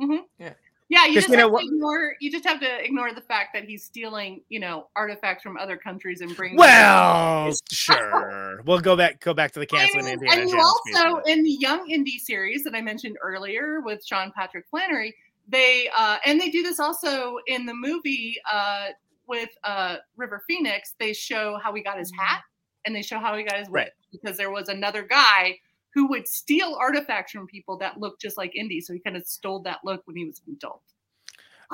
mhm. 0.00 0.20
Yeah. 0.38 0.54
Yeah, 0.88 1.06
you 1.06 1.14
just 1.14 1.28
Christina, 1.28 1.50
have 1.50 1.58
to 1.58 1.66
ignore. 1.66 2.16
You 2.20 2.30
just 2.30 2.44
have 2.44 2.60
to 2.60 2.84
ignore 2.84 3.14
the 3.14 3.22
fact 3.22 3.54
that 3.54 3.64
he's 3.64 3.82
stealing, 3.82 4.42
you 4.50 4.60
know, 4.60 4.88
artifacts 4.94 5.42
from 5.42 5.56
other 5.56 5.78
countries 5.78 6.20
and 6.20 6.36
bringing. 6.36 6.58
them 6.58 6.66
Well, 6.66 7.50
sure. 7.70 8.60
We'll 8.66 8.80
go 8.80 8.94
back. 8.94 9.20
Go 9.20 9.32
back 9.32 9.52
to 9.52 9.60
the 9.60 9.66
I 9.72 9.78
canceling 9.78 10.04
mean, 10.04 10.18
and 10.30 10.50
you 10.50 10.54
Jones. 10.54 10.74
piece 10.86 10.96
of 11.00 11.06
also 11.06 11.22
in 11.26 11.42
the 11.44 11.50
Young 11.50 11.88
Indy 11.88 12.18
series 12.18 12.62
that 12.64 12.74
I 12.74 12.82
mentioned 12.82 13.16
earlier 13.22 13.80
with 13.80 14.04
Sean 14.04 14.32
Patrick 14.36 14.66
Flanery, 14.68 15.14
they 15.48 15.88
uh, 15.96 16.18
and 16.24 16.40
they 16.40 16.50
do 16.50 16.62
this 16.62 16.78
also 16.80 17.36
in 17.46 17.66
the 17.66 17.74
movie 17.74 18.36
uh, 18.50 18.88
with 19.26 19.50
uh, 19.64 19.96
River 20.16 20.42
Phoenix. 20.48 20.94
They 20.98 21.12
show 21.12 21.58
how 21.62 21.74
he 21.74 21.82
got 21.82 21.98
his 21.98 22.12
hat 22.18 22.42
and 22.86 22.94
they 22.94 23.02
show 23.02 23.18
how 23.18 23.36
he 23.36 23.44
got 23.44 23.58
his 23.58 23.68
whip 23.68 23.74
Right. 23.84 23.90
because 24.10 24.36
there 24.36 24.50
was 24.50 24.68
another 24.68 25.02
guy 25.02 25.58
who 25.94 26.08
would 26.08 26.26
steal 26.26 26.76
artifacts 26.80 27.32
from 27.32 27.46
people 27.46 27.76
that 27.78 28.00
looked 28.00 28.20
just 28.20 28.36
like 28.38 28.56
Indy. 28.56 28.80
So 28.80 28.92
he 28.94 28.98
kind 29.00 29.16
of 29.16 29.26
stole 29.26 29.60
that 29.62 29.78
look 29.84 30.02
when 30.06 30.16
he 30.16 30.24
was 30.24 30.40
an 30.46 30.54
adult. 30.54 30.82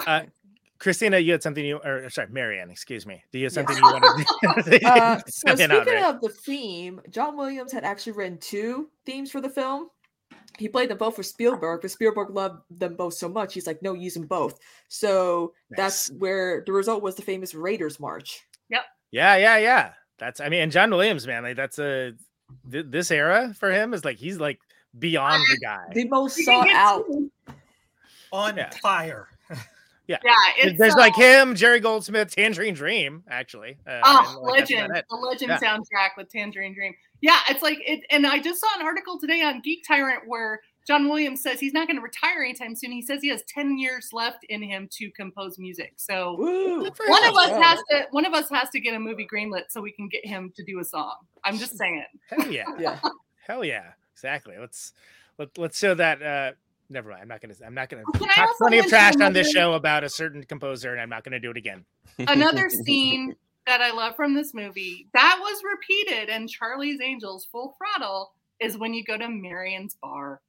Uh, 0.06 0.22
Christina, 0.78 1.18
you 1.18 1.32
had 1.32 1.42
something 1.42 1.64
you, 1.64 1.78
or 1.78 2.08
sorry, 2.08 2.28
Marianne, 2.30 2.70
excuse 2.70 3.04
me. 3.04 3.22
Do 3.32 3.38
you 3.40 3.46
have 3.46 3.52
something 3.52 3.76
Yes. 3.76 3.84
you 3.84 3.92
wanted 3.92 4.26
to 4.80 4.86
Uh, 4.88 5.18
so 5.26 5.48
Something 5.48 5.70
out, 5.72 5.82
speaking 5.82 6.02
right? 6.02 6.14
of 6.14 6.20
the 6.20 6.28
theme, 6.28 7.00
John 7.10 7.36
Williams 7.36 7.72
had 7.72 7.82
actually 7.84 8.12
written 8.12 8.38
two 8.38 8.88
themes 9.04 9.30
for 9.30 9.40
the 9.40 9.48
film. 9.50 9.88
He 10.56 10.68
played 10.68 10.90
them 10.90 10.98
both 10.98 11.14
for 11.16 11.22
Spielberg, 11.22 11.82
but 11.82 11.90
Spielberg 11.90 12.30
loved 12.30 12.62
them 12.70 12.96
both 12.96 13.14
so 13.14 13.28
much. 13.28 13.54
He's 13.54 13.66
like, 13.66 13.82
no, 13.82 13.92
use 13.92 14.14
them 14.14 14.26
both. 14.26 14.58
So 14.88 15.52
that's 15.70 16.10
where 16.12 16.62
the 16.66 16.72
result 16.72 17.02
was 17.02 17.14
the 17.14 17.22
famous 17.22 17.54
Raiders 17.54 18.00
March. 18.00 18.40
Yep. 18.70 18.82
Yeah, 19.10 19.36
yeah, 19.36 19.58
yeah. 19.58 19.92
That's 20.18 20.40
I 20.40 20.48
mean, 20.48 20.62
and 20.62 20.72
John 20.72 20.90
Williams, 20.90 21.26
man, 21.26 21.44
like 21.44 21.56
that's 21.56 21.78
a 21.78 22.12
th- 22.70 22.86
this 22.88 23.10
era 23.10 23.54
for 23.58 23.70
him 23.70 23.94
is 23.94 24.04
like 24.04 24.16
he's 24.18 24.38
like 24.38 24.58
beyond 24.98 25.44
the 25.50 25.58
guy. 25.58 25.84
The 25.92 26.08
most 26.08 26.38
You 26.38 26.44
sought 26.44 26.70
out. 26.70 27.04
two. 27.06 27.30
on 28.32 28.58
fire. 28.82 29.28
Yeah, 30.08 30.16
Yeah, 30.24 30.72
there's 30.78 30.94
uh, 30.94 30.98
like 30.98 31.14
him, 31.14 31.54
Jerry 31.54 31.80
Goldsmith, 31.80 32.34
Tangerine 32.34 32.72
Dream, 32.74 33.22
actually. 33.28 33.76
Uh, 33.86 34.00
Oh, 34.02 34.40
like, 34.42 34.60
legend! 34.60 34.90
The 35.10 35.16
legend 35.16 35.50
Yeah. 35.50 35.58
soundtrack 35.58 36.10
with 36.16 36.30
Tangerine 36.30 36.72
Dream. 36.74 36.94
Yeah, 37.20 37.38
it's 37.50 37.62
like 37.62 37.78
it. 37.86 38.00
And 38.10 38.26
I 38.26 38.38
just 38.38 38.58
saw 38.60 38.68
an 38.78 38.84
article 38.86 39.20
today 39.20 39.42
on 39.42 39.60
Geek 39.60 39.84
Tyrant 39.86 40.22
where 40.26 40.60
John 40.86 41.06
Williams 41.10 41.42
says 41.42 41.60
he's 41.60 41.74
not 41.74 41.86
going 41.86 41.96
to 41.98 42.02
retire 42.02 42.42
anytime 42.42 42.74
soon. 42.74 42.90
He 42.92 43.02
says 43.02 43.20
he 43.20 43.28
has 43.28 43.42
ten 43.48 43.78
years 43.78 44.08
left 44.14 44.44
in 44.48 44.62
him 44.62 44.88
to 44.92 45.10
compose 45.10 45.58
music. 45.58 45.92
So 45.96 46.36
Woo. 46.38 46.78
one 47.06 47.24
of 47.28 47.34
us 47.34 47.50
has 47.62 47.78
to. 47.90 48.06
One 48.12 48.24
of 48.24 48.32
us 48.32 48.48
has 48.48 48.70
to 48.70 48.80
get 48.80 48.94
a 48.94 48.98
movie 48.98 49.26
greenlit 49.30 49.64
so 49.68 49.82
we 49.82 49.92
can 49.92 50.08
get 50.08 50.24
him 50.24 50.50
to 50.56 50.64
do 50.64 50.80
a 50.80 50.84
song. 50.84 51.16
I'm 51.44 51.58
just 51.58 51.76
saying. 51.76 52.04
Hell 52.30 52.50
yeah, 52.50 52.64
Yeah. 52.78 52.98
hell 53.46 53.62
yeah, 53.62 53.92
exactly. 54.14 54.54
Let's 54.58 54.94
let 55.36 55.58
let's 55.58 55.78
show 55.78 55.92
that. 55.94 56.22
uh 56.22 56.52
Never 56.90 57.10
mind. 57.10 57.22
I'm 57.22 57.28
not 57.28 57.40
gonna. 57.40 57.54
I'm 57.64 57.74
not 57.74 57.88
gonna 57.90 58.04
Can 58.14 58.28
talk 58.28 58.56
plenty 58.56 58.78
of 58.78 58.84
mention 58.84 58.90
trash 58.90 59.14
on 59.26 59.32
this 59.32 59.50
show 59.50 59.74
about 59.74 60.04
a 60.04 60.08
certain 60.08 60.42
composer, 60.44 60.92
and 60.92 61.00
I'm 61.00 61.10
not 61.10 61.22
gonna 61.24 61.40
do 61.40 61.50
it 61.50 61.56
again. 61.56 61.84
Another 62.18 62.70
scene 62.86 63.36
that 63.66 63.82
I 63.82 63.92
love 63.92 64.16
from 64.16 64.34
this 64.34 64.54
movie 64.54 65.08
that 65.12 65.38
was 65.38 65.62
repeated 65.62 66.30
in 66.30 66.48
Charlie's 66.48 67.00
Angels 67.02 67.46
Full 67.52 67.76
Throttle 67.76 68.32
is 68.60 68.78
when 68.78 68.94
you 68.94 69.04
go 69.04 69.18
to 69.18 69.28
Marion's 69.28 69.96
bar. 70.00 70.40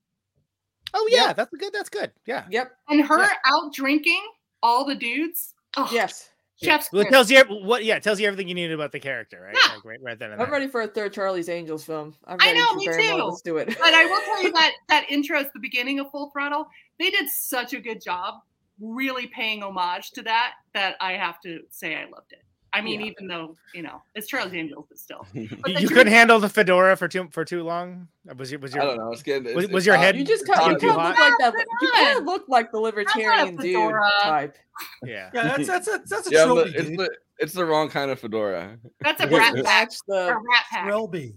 Oh 0.93 1.07
yeah, 1.11 1.33
that's 1.33 1.53
good. 1.53 1.73
That's 1.73 1.89
good. 1.89 2.11
Yeah. 2.25 2.45
Yep. 2.49 2.71
And 2.87 3.05
her 3.05 3.27
out 3.45 3.73
drinking 3.73 4.21
all 4.63 4.85
the 4.85 4.95
dudes. 4.95 5.53
Oh, 5.77 5.89
Yes. 5.91 6.28
Chef's 6.61 6.91
Well, 6.91 7.03
it 7.03 7.09
tells 7.09 7.31
you 7.31 7.41
what. 7.43 7.85
Yeah, 7.85 7.95
it 7.95 8.03
tells 8.03 8.19
you 8.19 8.27
everything 8.27 8.47
you 8.49 8.55
need 8.55 8.71
about 8.71 8.91
the 8.91 8.99
character, 8.99 9.41
right? 9.41 9.55
Like, 9.75 9.85
right, 9.85 10.01
right 10.01 10.19
then 10.19 10.31
and 10.31 10.41
I'm 10.41 10.47
there. 10.47 10.59
ready 10.59 10.67
for 10.67 10.81
a 10.81 10.87
third 10.87 11.13
Charlie's 11.13 11.47
Angels 11.47 11.85
film. 11.85 12.15
I'm 12.25 12.37
I 12.41 12.51
know, 12.53 12.65
for 12.71 12.77
me 12.77 12.85
too. 12.87 13.15
well. 13.15 13.29
Let's 13.29 13.41
do 13.41 13.57
it. 13.57 13.67
But 13.67 13.93
I 13.93 14.05
will 14.05 14.21
tell 14.25 14.43
you 14.43 14.51
that 14.51 14.71
that 14.89 15.09
intro 15.09 15.39
at 15.39 15.53
the 15.53 15.59
beginning 15.59 15.99
of 15.99 16.11
Full 16.11 16.29
Throttle, 16.31 16.67
they 16.99 17.09
did 17.09 17.29
such 17.29 17.73
a 17.73 17.79
good 17.79 18.01
job, 18.01 18.41
really 18.81 19.27
paying 19.27 19.63
homage 19.63 20.11
to 20.11 20.21
that. 20.23 20.55
That 20.73 20.95
I 20.99 21.13
have 21.13 21.39
to 21.41 21.61
say 21.69 21.95
I 21.95 22.03
loved 22.03 22.33
it. 22.33 22.43
I 22.71 22.81
mean, 22.81 22.99
Yeah. 23.01 23.07
even 23.07 23.27
though 23.27 23.55
you 23.73 23.81
know 23.81 24.01
it's 24.15 24.27
Charlie's 24.27 24.53
Angels, 24.53 24.85
but 24.89 24.97
still. 24.99 25.25
But 25.33 25.35
You, 25.41 25.47
the 25.47 25.69
you 25.69 25.73
drink- 25.79 25.91
couldn't 25.93 26.13
handle 26.13 26.39
the 26.39 26.49
fedora 26.49 26.95
for 26.95 27.07
too 27.07 27.27
for 27.31 27.43
too 27.45 27.63
long. 27.63 28.07
Uh, 28.29 28.35
Was 28.37 28.51
your 28.51 28.59
was 28.59 28.73
your 28.73 28.83
I 28.83 28.85
don't 28.87 28.97
know. 28.97 29.11
It's 29.11 29.23
getting. 29.23 29.55
was, 29.55 29.65
it's- 29.65 29.73
was 29.73 29.81
it's 29.81 29.87
your 29.87 29.95
hot. 29.95 30.05
head 30.05 30.17
You 30.17 30.23
just 30.25 30.45
kind 30.47 30.75
of 30.75 30.81
look 30.83 30.95
like 30.95 31.15
that. 31.39 31.53
You 31.81 31.91
kind 31.93 32.17
of 32.19 32.23
look 32.25 32.45
like 32.47 32.71
the 32.71 32.79
libertarian 32.79 33.55
dude 33.55 33.93
type. 34.23 34.55
Yeah. 35.03 35.29
Yeah, 35.33 35.43
that's 35.57 35.67
that's 35.67 35.87
a 35.87 36.01
that's 36.07 36.27
a 36.27 36.31
Yeah, 36.31 36.45
trilby. 36.45 36.71
but 36.71 36.75
it's 36.79 36.89
the 36.97 37.09
it's 37.39 37.53
the 37.53 37.65
wrong 37.65 37.89
kind 37.89 38.11
of 38.11 38.19
fedora. 38.19 38.77
That's 39.01 39.21
a 39.21 39.27
Doesn't 39.27 39.39
rat 39.39 39.55
pack. 39.55 39.63
match 39.63 39.95
A 39.95 40.11
the 40.11 40.25
rat 40.35 40.65
pack. 40.71 40.85
Trilby. 40.85 41.35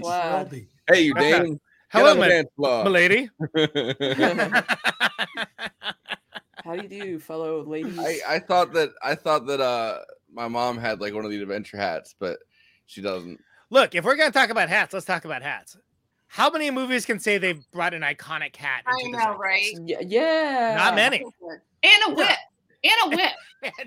Wow. 0.00 0.44
Trilby. 0.44 0.68
Hey, 0.90 1.00
you 1.02 1.12
Okay. 1.12 1.30
Dane. 1.42 1.60
Hello, 1.90 2.14
Get 2.14 2.38
on 2.38 2.44
my, 2.58 2.82
my 2.84 2.90
lady. 2.90 3.30
How 6.64 6.76
do 6.76 6.82
you 6.82 6.88
do, 6.88 7.18
fellow 7.18 7.64
ladies? 7.64 7.98
I, 7.98 8.18
I 8.28 8.38
thought 8.40 8.72
that 8.74 8.90
I 9.02 9.14
thought 9.14 9.46
that 9.46 9.60
uh 9.60 10.00
my 10.32 10.48
mom 10.48 10.78
had 10.78 11.00
like 11.00 11.14
one 11.14 11.24
of 11.24 11.30
these 11.30 11.42
adventure 11.42 11.76
hats, 11.76 12.14
but 12.18 12.38
she 12.86 13.00
doesn't. 13.00 13.40
Look, 13.70 13.94
if 13.94 14.04
we're 14.04 14.16
gonna 14.16 14.30
talk 14.32 14.50
about 14.50 14.68
hats, 14.68 14.94
let's 14.94 15.06
talk 15.06 15.24
about 15.24 15.42
hats. 15.42 15.76
How 16.26 16.50
many 16.50 16.70
movies 16.70 17.06
can 17.06 17.18
say 17.18 17.38
they've 17.38 17.64
brought 17.70 17.94
an 17.94 18.02
iconic 18.02 18.54
hat? 18.56 18.82
I 18.86 18.92
Into 19.02 19.16
the 19.16 19.24
know, 19.24 19.38
zeitgeist? 19.38 19.40
right? 19.40 19.72
yeah, 19.86 20.00
yeah. 20.00 20.74
Not 20.76 20.94
many. 20.94 21.22
And 21.82 22.12
a 22.12 22.14
whip. 22.14 22.36
And 22.84 22.92
a 23.04 23.08
whip. 23.16 23.32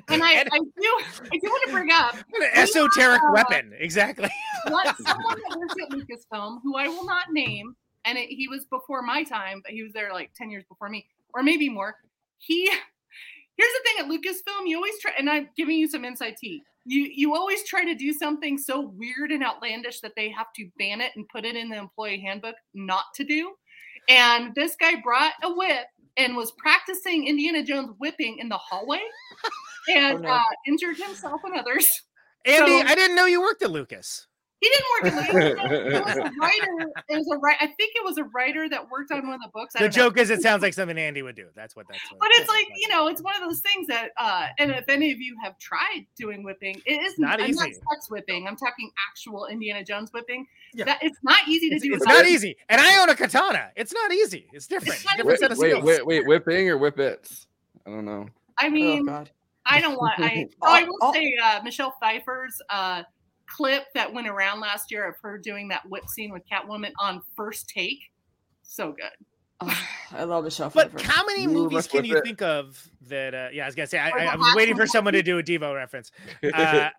And 0.10 0.24
I, 0.24 0.40
I 0.52 0.60
do 0.60 1.00
I 1.32 1.38
do 1.38 1.40
want 1.44 1.68
to 1.68 1.72
bring 1.72 1.92
up 1.92 2.16
An 2.34 2.50
esoteric 2.54 3.22
uh, 3.22 3.32
weapon, 3.32 3.74
exactly. 3.78 4.30
what 4.70 4.96
someone 4.98 5.38
that 5.50 5.58
works 5.58 5.76
at 5.82 5.90
Lucasfilm, 5.92 6.60
who 6.64 6.76
I 6.78 6.88
will 6.88 7.06
not 7.06 7.32
name, 7.32 7.76
and 8.06 8.18
it, 8.18 8.28
he 8.30 8.48
was 8.48 8.66
before 8.66 9.02
my 9.02 9.24
time, 9.24 9.62
but 9.64 9.72
he 9.74 9.84
was 9.84 9.94
there 9.94 10.12
like 10.12 10.32
10 10.36 10.50
years 10.50 10.64
before 10.68 10.90
me, 10.90 11.08
or 11.34 11.44
maybe 11.44 11.70
more. 11.70 11.96
He 12.40 12.70
here's 13.62 13.74
the 13.74 13.84
thing 13.86 13.96
at 14.00 14.12
Lucasfilm, 14.12 14.68
you 14.68 14.76
always 14.78 15.00
try, 15.00 15.12
and 15.18 15.30
I'm 15.30 15.50
giving 15.56 15.78
you 15.78 15.88
some 15.88 16.04
inside 16.06 16.36
tea. 16.40 16.62
you 16.86 17.08
you 17.14 17.36
always 17.36 17.64
try 17.68 17.86
to 17.86 17.94
do 17.96 18.12
something 18.12 18.58
so 18.58 18.92
weird 18.98 19.32
and 19.32 19.44
outlandish 19.44 20.00
that 20.02 20.14
they 20.16 20.30
have 20.32 20.48
to 20.56 20.68
ban 20.80 21.00
it 21.02 21.12
and 21.16 21.28
put 21.30 21.46
it 21.46 21.56
in 21.56 21.70
the 21.70 21.78
employee 21.78 22.20
handbook 22.20 22.56
not 22.74 23.06
to 23.16 23.24
do. 23.24 23.54
And 24.10 24.54
this 24.56 24.76
guy 24.80 24.94
brought 25.04 25.34
a 25.44 25.54
whip 25.54 25.86
and 26.18 26.36
was 26.36 26.52
practicing 26.58 27.28
Indiana 27.28 27.64
Jones 27.64 27.92
whipping 28.00 28.40
in 28.40 28.50
the 28.50 28.58
hallway 28.58 29.00
and 29.96 30.22
no. 30.22 30.30
uh, 30.30 30.44
injured 30.68 30.98
himself 30.98 31.42
and 31.44 31.56
others. 31.58 31.88
Andy, 32.46 32.80
So- 32.82 32.88
I 32.88 32.96
didn't 32.96 33.16
know 33.16 33.26
you 33.28 33.42
worked 33.42 33.62
at 33.62 33.70
Lucas. 33.72 34.26
He 34.62 34.70
didn't 34.70 34.86
work 34.92 35.28
at 35.28 35.36
Lucas. 35.36 35.64
It 35.72 36.06
was 36.06 36.18
a 36.18 36.32
writer. 36.40 36.92
It 37.10 37.18
was 37.18 37.28
a 37.34 37.38
right. 37.40 37.58
I 37.60 37.66
think 37.66 37.94
it 37.96 38.04
was 38.06 38.18
a 38.20 38.26
writer 38.26 38.70
that 38.70 38.90
worked 38.92 39.12
on 39.12 39.26
one 39.26 39.34
of 39.34 39.42
the 39.42 39.50
books. 39.52 39.74
The 39.74 39.80
don't 39.80 39.86
know. 39.98 40.04
joke 40.04 40.18
is, 40.20 40.30
it 40.30 40.42
sounds 40.44 40.62
like 40.62 40.76
something 40.76 41.00
Andy 41.00 41.24
would 41.24 41.36
do. 41.36 41.48
That's 41.56 41.76
what 41.76 41.88
that's. 41.90 42.00
But 42.20 42.30
it's 42.34 42.48
like 42.48 42.68
you 42.76 42.88
know, 42.90 43.08
it's 43.08 43.24
one 43.24 43.34
of 43.36 43.42
those 43.42 43.60
things 43.62 43.88
that, 43.88 44.12
uh, 44.18 44.48
and 44.60 44.70
if 44.70 44.88
any 44.88 45.12
of 45.12 45.20
you 45.20 45.36
have 45.44 45.58
tried 45.58 46.06
doing 46.16 46.44
whipping, 46.44 46.80
it 46.86 47.02
is 47.02 47.18
Not 47.18 47.42
I'm 47.42 47.50
easy. 47.50 47.60
not 47.60 47.70
sex 47.74 48.10
whipping. 48.12 48.48
I'm 48.48 48.56
talking 48.56 48.92
actual 49.10 49.48
Indiana 49.48 49.84
Jones 49.84 50.14
whipping. 50.14 50.46
Yeah. 50.76 50.86
That 50.86 51.00
it's 51.02 51.18
not 51.24 51.48
easy 51.48 51.70
to 51.70 51.76
It's, 51.78 51.84
do. 51.84 51.94
it's 51.94 52.00
without- 52.02 52.18
not 52.20 52.26
easy, 52.28 52.56
and 52.70 52.80
I 52.80 53.02
own 53.02 53.10
a 53.10 53.16
katana. 53.16 53.72
It's 53.76 53.94
not 53.94 54.14
easy. 54.14 54.48
It's 54.54 54.68
different. 54.68 54.94
It's 54.96 55.06
not 55.06 55.18
different 55.18 55.40
set 55.40 55.50
Wait, 55.58 55.74
of 55.74 55.84
wait, 55.84 55.96
skills. 55.96 56.06
wait, 56.08 56.20
wait, 56.20 56.28
whipping 56.28 56.70
or 56.70 56.78
whippets? 56.78 57.48
I 57.88 57.90
don't 57.90 58.06
know. 58.06 58.28
I 58.60 58.70
mean, 58.70 59.08
God. 59.08 59.32
I 59.66 59.82
don't 59.82 59.98
want. 59.98 60.20
I 60.20 60.48
oh, 60.62 60.68
I 60.72 60.84
will 60.84 61.14
say 61.14 61.36
uh, 61.44 61.62
Michelle 61.64 61.96
Pfeiffer's 62.00 62.62
uh, 62.70 63.02
clip 63.56 63.84
that 63.96 64.14
went 64.14 64.28
around 64.28 64.60
last 64.60 64.92
year 64.92 65.08
of 65.08 65.16
her 65.22 65.38
doing 65.38 65.68
that 65.70 65.88
whip 65.90 66.08
scene 66.08 66.32
with 66.32 66.44
Catwoman 66.52 66.92
on 67.00 67.22
first 67.36 67.70
take. 67.70 68.00
So 68.64 68.92
good. 68.94 69.70
I 70.12 70.24
love 70.24 70.44
Michelle 70.46 70.70
But 70.72 70.92
Pfeiffer. 70.92 71.12
how 71.12 71.24
many 71.26 71.46
movies 71.46 71.74
must 71.76 71.92
can 71.92 72.04
you 72.04 72.18
it. 72.18 72.24
think 72.24 72.42
of 72.42 72.90
that? 73.10 73.36
Uh, 73.36 73.50
yeah, 73.54 73.64
I 73.64 73.66
was 73.68 73.76
gonna 73.76 73.86
say 73.88 74.00
I, 74.00 74.08
I, 74.10 74.12
the 74.26 74.32
I 74.32 74.36
was 74.36 74.56
waiting 74.56 74.76
for 74.76 74.88
someone 74.88 75.14
to 75.14 75.22
do 75.22 75.38
a 75.38 75.44
Devo 75.44 75.76
reference. 75.76 76.12
Uh, 76.54 76.90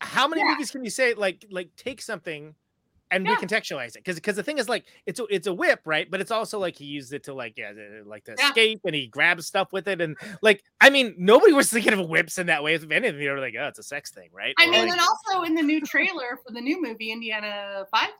how 0.00 0.28
many 0.28 0.42
Yeah. 0.42 0.50
movies 0.52 0.70
can 0.70 0.84
you 0.84 0.90
say 0.90 1.14
like 1.14 1.44
like 1.50 1.70
take 1.76 2.00
something 2.02 2.54
and 3.10 3.24
Yeah. 3.26 3.36
recontextualize 3.36 3.88
it? 3.88 3.96
Because 4.04 4.16
because 4.16 4.36
the 4.36 4.42
thing 4.42 4.58
is 4.58 4.68
like 4.68 4.84
it's 5.06 5.20
a, 5.20 5.24
it's 5.30 5.46
a 5.46 5.54
whip, 5.54 5.80
right? 5.84 6.10
But 6.10 6.20
it's 6.20 6.30
also 6.30 6.58
like 6.58 6.76
he 6.76 6.84
used 6.84 7.12
it 7.12 7.22
to 7.24 7.34
like 7.34 7.54
yeah 7.56 7.72
like 8.04 8.24
to 8.24 8.34
Yeah. 8.38 8.48
escape 8.48 8.80
and 8.84 8.94
he 8.94 9.06
grabs 9.06 9.46
stuff 9.46 9.72
with 9.72 9.86
it 9.88 10.00
and 10.00 10.16
like 10.42 10.62
I 10.80 10.90
mean 10.90 11.14
nobody 11.18 11.52
was 11.52 11.70
thinking 11.70 11.92
of 11.92 12.08
whips 12.08 12.38
in 12.38 12.46
that 12.48 12.62
way. 12.62 12.74
If 12.74 12.90
anything, 12.90 13.18
they 13.18 13.28
were 13.28 13.40
like 13.40 13.54
oh 13.58 13.68
it's 13.68 13.78
a 13.78 13.82
sex 13.82 14.10
thing, 14.10 14.28
right? 14.32 14.54
I 14.58 14.66
Or, 14.66 14.70
mean, 14.70 14.80
like- 14.88 14.92
and 14.92 15.00
also 15.00 15.42
in 15.42 15.54
the 15.54 15.62
new 15.62 15.80
trailer 15.80 16.38
for 16.46 16.52
the 16.52 16.60
new 16.60 16.82
movie 16.82 17.12
Indiana 17.12 17.86
Five, 17.90 18.10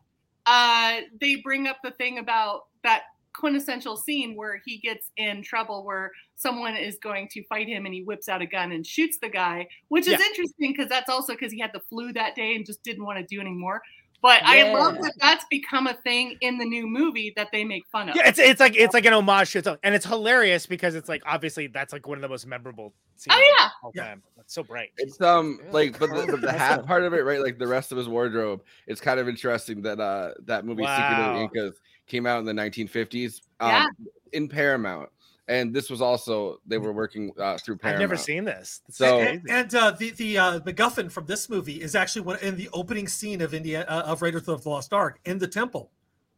uh, 0.46 1.00
they 1.20 1.36
bring 1.36 1.66
up 1.66 1.78
the 1.82 1.90
thing 1.92 2.18
about 2.18 2.66
that 2.84 3.02
quintessential 3.34 3.96
scene 3.98 4.34
where 4.34 4.62
he 4.64 4.78
gets 4.78 5.10
in 5.18 5.42
trouble, 5.42 5.84
where 5.84 6.10
someone 6.36 6.74
is 6.74 6.96
going 7.02 7.28
to 7.28 7.42
fight 7.48 7.68
him 7.68 7.84
and 7.84 7.92
he 7.94 8.02
whips 8.02 8.28
out 8.30 8.40
a 8.40 8.46
gun 8.46 8.72
and 8.72 8.86
shoots 8.86 9.18
the 9.20 9.28
guy, 9.28 9.66
which 9.88 10.06
is 10.06 10.12
Yeah. 10.18 10.26
interesting 10.26 10.72
because 10.72 10.88
that's 10.88 11.10
also 11.10 11.34
because 11.34 11.52
he 11.52 11.58
had 11.58 11.70
the 11.74 11.80
flu 11.80 12.12
that 12.14 12.34
day 12.34 12.54
and 12.56 12.64
just 12.64 12.82
didn't 12.82 13.04
want 13.04 13.18
to 13.18 13.24
do 13.26 13.38
anymore. 13.40 13.82
But 14.26 14.42
I 14.44 14.72
love 14.72 14.96
that 15.02 15.12
that's 15.20 15.44
become 15.48 15.86
a 15.86 15.94
thing 15.94 16.36
in 16.40 16.58
the 16.58 16.64
new 16.64 16.88
movie 16.88 17.32
that 17.36 17.46
they 17.52 17.62
make 17.62 17.86
fun 17.92 18.08
of. 18.08 18.16
Yeah, 18.16 18.26
it's 18.26 18.40
it's 18.40 18.58
like 18.58 18.74
it's 18.76 18.92
like 18.92 19.04
an 19.04 19.12
homage 19.12 19.52
to 19.52 19.58
itself, 19.58 19.78
and 19.84 19.94
it's 19.94 20.04
hilarious 20.04 20.66
because 20.66 20.96
it's 20.96 21.08
like 21.08 21.22
obviously 21.24 21.68
that's 21.68 21.92
like 21.92 22.08
one 22.08 22.18
of 22.18 22.22
the 22.22 22.28
most 22.28 22.44
memorable. 22.44 22.92
Scenes 23.14 23.36
Oh, 23.38 23.54
yeah. 23.56 23.66
of 23.66 23.70
all 23.84 23.92
time. 23.92 24.24
It's 24.40 24.52
so 24.52 24.64
bright. 24.64 24.90
It's 24.98 25.20
um 25.20 25.60
like 25.70 25.96
but 26.00 26.10
the, 26.10 26.26
but 26.28 26.40
the 26.40 26.52
hat 26.52 26.84
part 26.84 27.04
of 27.04 27.14
it, 27.14 27.24
right? 27.24 27.40
Like 27.40 27.58
the 27.58 27.68
rest 27.68 27.92
of 27.92 27.98
his 27.98 28.08
wardrobe, 28.08 28.62
it's 28.88 29.00
kind 29.00 29.20
of 29.20 29.28
interesting 29.28 29.80
that 29.82 30.00
uh 30.00 30.32
that 30.46 30.64
movie 30.64 30.82
Secret 30.82 31.12
of 31.12 31.18
Wow. 31.18 31.34
the 31.34 31.40
Incas 31.42 31.80
came 32.08 32.26
out 32.26 32.40
in 32.40 32.44
the 32.44 32.52
1950s 32.52 33.42
um 33.60 33.70
Yeah. 33.70 33.86
in 34.32 34.48
Paramount. 34.48 35.08
And 35.48 35.72
this 35.72 35.88
was 35.90 36.00
also 36.02 36.60
they 36.66 36.76
were 36.78 36.92
working 36.92 37.30
uh 37.38 37.56
through 37.58 37.78
I've 37.84 37.98
never 38.00 38.16
seen 38.16 38.44
this. 38.44 38.80
It's 38.88 38.98
So- 38.98 39.20
And, 39.20 39.42
and 39.48 39.72
uh, 39.74 39.92
the 39.92 40.10
the 40.10 40.38
uh, 40.38 40.60
MacGuffin 40.60 41.10
from 41.10 41.26
this 41.26 41.48
movie 41.48 41.80
is 41.80 41.94
actually 41.94 42.22
one 42.22 42.38
in 42.40 42.56
the 42.56 42.68
opening 42.72 43.06
scene 43.06 43.40
of 43.40 43.54
India 43.54 43.84
uh, 43.88 44.02
of 44.06 44.22
Raiders 44.22 44.48
of 44.48 44.64
the 44.64 44.68
Lost 44.68 44.92
Ark 44.92 45.20
in 45.24 45.38
the 45.38 45.46
temple. 45.46 45.90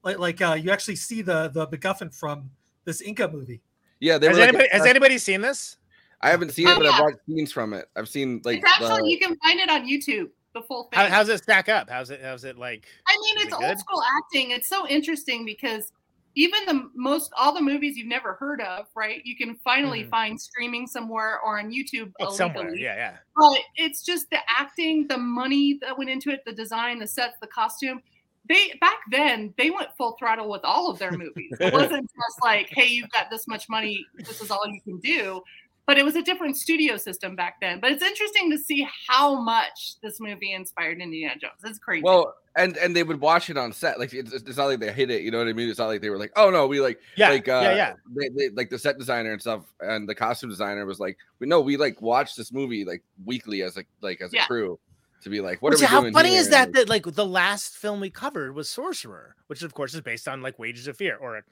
Like 0.04 0.18
like 0.18 0.42
uh, 0.42 0.58
you 0.60 0.70
actually 0.70 0.96
see 0.96 1.22
the 1.22 1.48
the 1.48 1.66
MacGuffin 1.68 2.14
from 2.14 2.50
this 2.84 3.00
Inca 3.00 3.28
movie. 3.28 3.62
Yeah, 4.00 4.18
they 4.18 4.26
has 4.28 4.36
were 4.36 4.40
like 4.40 4.48
anybody 4.50 4.68
has 4.72 4.84
a- 4.84 4.88
anybody 4.90 5.18
seen 5.18 5.40
this? 5.40 5.76
I 6.20 6.30
haven't 6.30 6.50
seen 6.50 6.66
Oh, 6.68 6.72
it, 6.72 6.76
but 6.76 6.84
yeah. 6.84 6.90
I've 6.90 7.00
watched 7.02 7.18
scenes 7.26 7.52
from 7.52 7.72
it. 7.72 7.88
I've 7.96 8.08
seen 8.08 8.42
like 8.44 8.58
it's 8.58 8.70
actually 8.70 9.02
the- 9.02 9.08
you 9.10 9.18
can 9.18 9.36
find 9.38 9.58
it 9.60 9.70
on 9.70 9.88
YouTube. 9.88 10.30
The 10.54 10.62
full 10.62 10.84
thing. 10.84 10.98
How, 10.98 11.06
how's 11.08 11.28
it 11.28 11.42
stack 11.42 11.68
up? 11.68 11.88
How's 11.90 12.10
it 12.10 12.20
how's 12.22 12.44
it 12.44 12.58
like? 12.58 12.84
I 13.06 13.16
mean, 13.22 13.36
it's 13.38 13.46
it 13.48 13.52
old 13.54 13.62
good? 13.62 13.78
school 13.78 14.02
acting. 14.18 14.50
It's 14.50 14.68
so 14.68 14.86
interesting 14.88 15.44
because 15.44 15.92
even 16.38 16.64
the 16.66 16.88
most 16.94 17.32
all 17.36 17.52
the 17.52 17.60
movies 17.60 17.96
you've 17.96 18.06
never 18.06 18.34
heard 18.34 18.60
of, 18.60 18.86
right? 18.94 19.20
You 19.24 19.34
can 19.36 19.56
finally 19.56 20.04
Mhm. 20.04 20.10
find 20.10 20.40
streaming 20.40 20.86
somewhere 20.86 21.40
or 21.40 21.58
on 21.58 21.72
YouTube 21.72 22.12
Oh, 22.20 22.30
somewhere, 22.30 22.76
yeah, 22.76 22.94
yeah. 22.94 23.16
But 23.34 23.60
it's 23.74 24.02
just 24.04 24.30
the 24.30 24.38
acting, 24.48 25.08
the 25.08 25.18
money 25.18 25.78
that 25.82 25.98
went 25.98 26.10
into 26.10 26.30
it, 26.30 26.44
the 26.46 26.52
design, 26.52 27.00
the 27.00 27.08
sets, 27.08 27.36
the 27.40 27.48
costume. 27.48 28.00
They 28.48 28.72
back 28.80 28.98
then 29.10 29.52
they 29.58 29.70
went 29.70 29.88
full 29.96 30.16
throttle 30.16 30.48
with 30.48 30.64
all 30.64 30.88
of 30.88 30.98
their 31.00 31.10
movies. 31.10 31.56
It 31.58 31.72
wasn't 32.00 32.08
just 32.08 32.42
like, 32.42 32.68
hey, 32.70 32.86
you've 32.86 33.10
got 33.10 33.30
this 33.30 33.48
much 33.48 33.68
money, 33.68 34.06
this 34.14 34.40
is 34.40 34.52
all 34.52 34.64
you 34.68 34.80
can 34.80 34.98
do. 35.00 35.42
But 35.88 35.96
it 35.96 36.04
was 36.04 36.16
a 36.16 36.22
different 36.22 36.58
studio 36.58 36.98
system 36.98 37.34
back 37.34 37.54
then. 37.62 37.80
But 37.80 37.92
it's 37.92 38.02
interesting 38.02 38.50
to 38.50 38.58
see 38.58 38.86
how 39.08 39.40
much 39.40 39.94
this 40.02 40.20
movie 40.20 40.52
inspired 40.52 41.00
Indiana 41.00 41.34
Jones. 41.40 41.54
It's 41.64 41.78
crazy. 41.78 42.02
well, 42.04 42.34
and 42.56 42.76
and 42.76 42.94
they 42.94 43.02
would 43.02 43.22
watch 43.22 43.48
it 43.48 43.56
on 43.56 43.72
set. 43.72 43.98
Like 43.98 44.12
it's, 44.12 44.32
it's 44.34 44.58
not 44.58 44.66
like 44.66 44.80
they 44.80 44.92
hit 44.92 45.10
it. 45.10 45.22
You 45.22 45.30
know 45.30 45.38
what 45.38 45.48
I 45.48 45.54
mean? 45.54 45.66
It's 45.70 45.78
not 45.78 45.86
like 45.86 46.02
they 46.02 46.10
were 46.10 46.18
like, 46.18 46.32
oh 46.36 46.50
no, 46.50 46.66
we 46.66 46.78
like 46.80 47.00
Yeah, 47.16 47.30
like 47.30 47.48
uh, 47.48 47.60
yeah, 47.64 47.74
yeah. 47.74 47.92
They, 48.14 48.28
they, 48.28 48.48
like 48.50 48.68
the 48.68 48.78
set 48.78 48.98
designer 48.98 49.32
and 49.32 49.40
stuff, 49.40 49.62
and 49.80 50.06
the 50.06 50.14
costume 50.14 50.50
designer 50.50 50.84
was 50.84 51.00
like, 51.00 51.16
we 51.40 51.46
know 51.46 51.60
we 51.62 51.78
like 51.78 52.02
watch 52.02 52.36
this 52.36 52.52
movie 52.52 52.84
like 52.84 53.02
weekly 53.24 53.62
as 53.62 53.78
a 53.78 53.84
like 54.02 54.20
as 54.20 54.32
a 54.34 54.36
Yeah. 54.36 54.46
crew 54.46 54.78
to 55.22 55.30
be 55.30 55.40
like, 55.40 55.62
what 55.62 55.70
Which, 55.72 55.80
are 55.80 55.84
we 55.84 55.86
how 55.86 56.00
doing? 56.02 56.12
How 56.12 56.18
funny 56.18 56.30
here? 56.32 56.40
is 56.40 56.50
that? 56.50 56.68
like, 56.68 56.74
That 56.74 56.88
like 56.90 57.14
the 57.14 57.26
last 57.26 57.76
film 57.78 58.00
we 58.00 58.10
covered 58.10 58.54
was 58.54 58.68
Sorcerer, 58.68 59.36
which 59.46 59.62
of 59.62 59.72
course 59.72 59.94
is 59.94 60.02
based 60.02 60.28
on 60.28 60.42
like 60.42 60.58
Wages 60.58 60.86
of 60.86 60.98
Fear, 60.98 61.16
or 61.16 61.42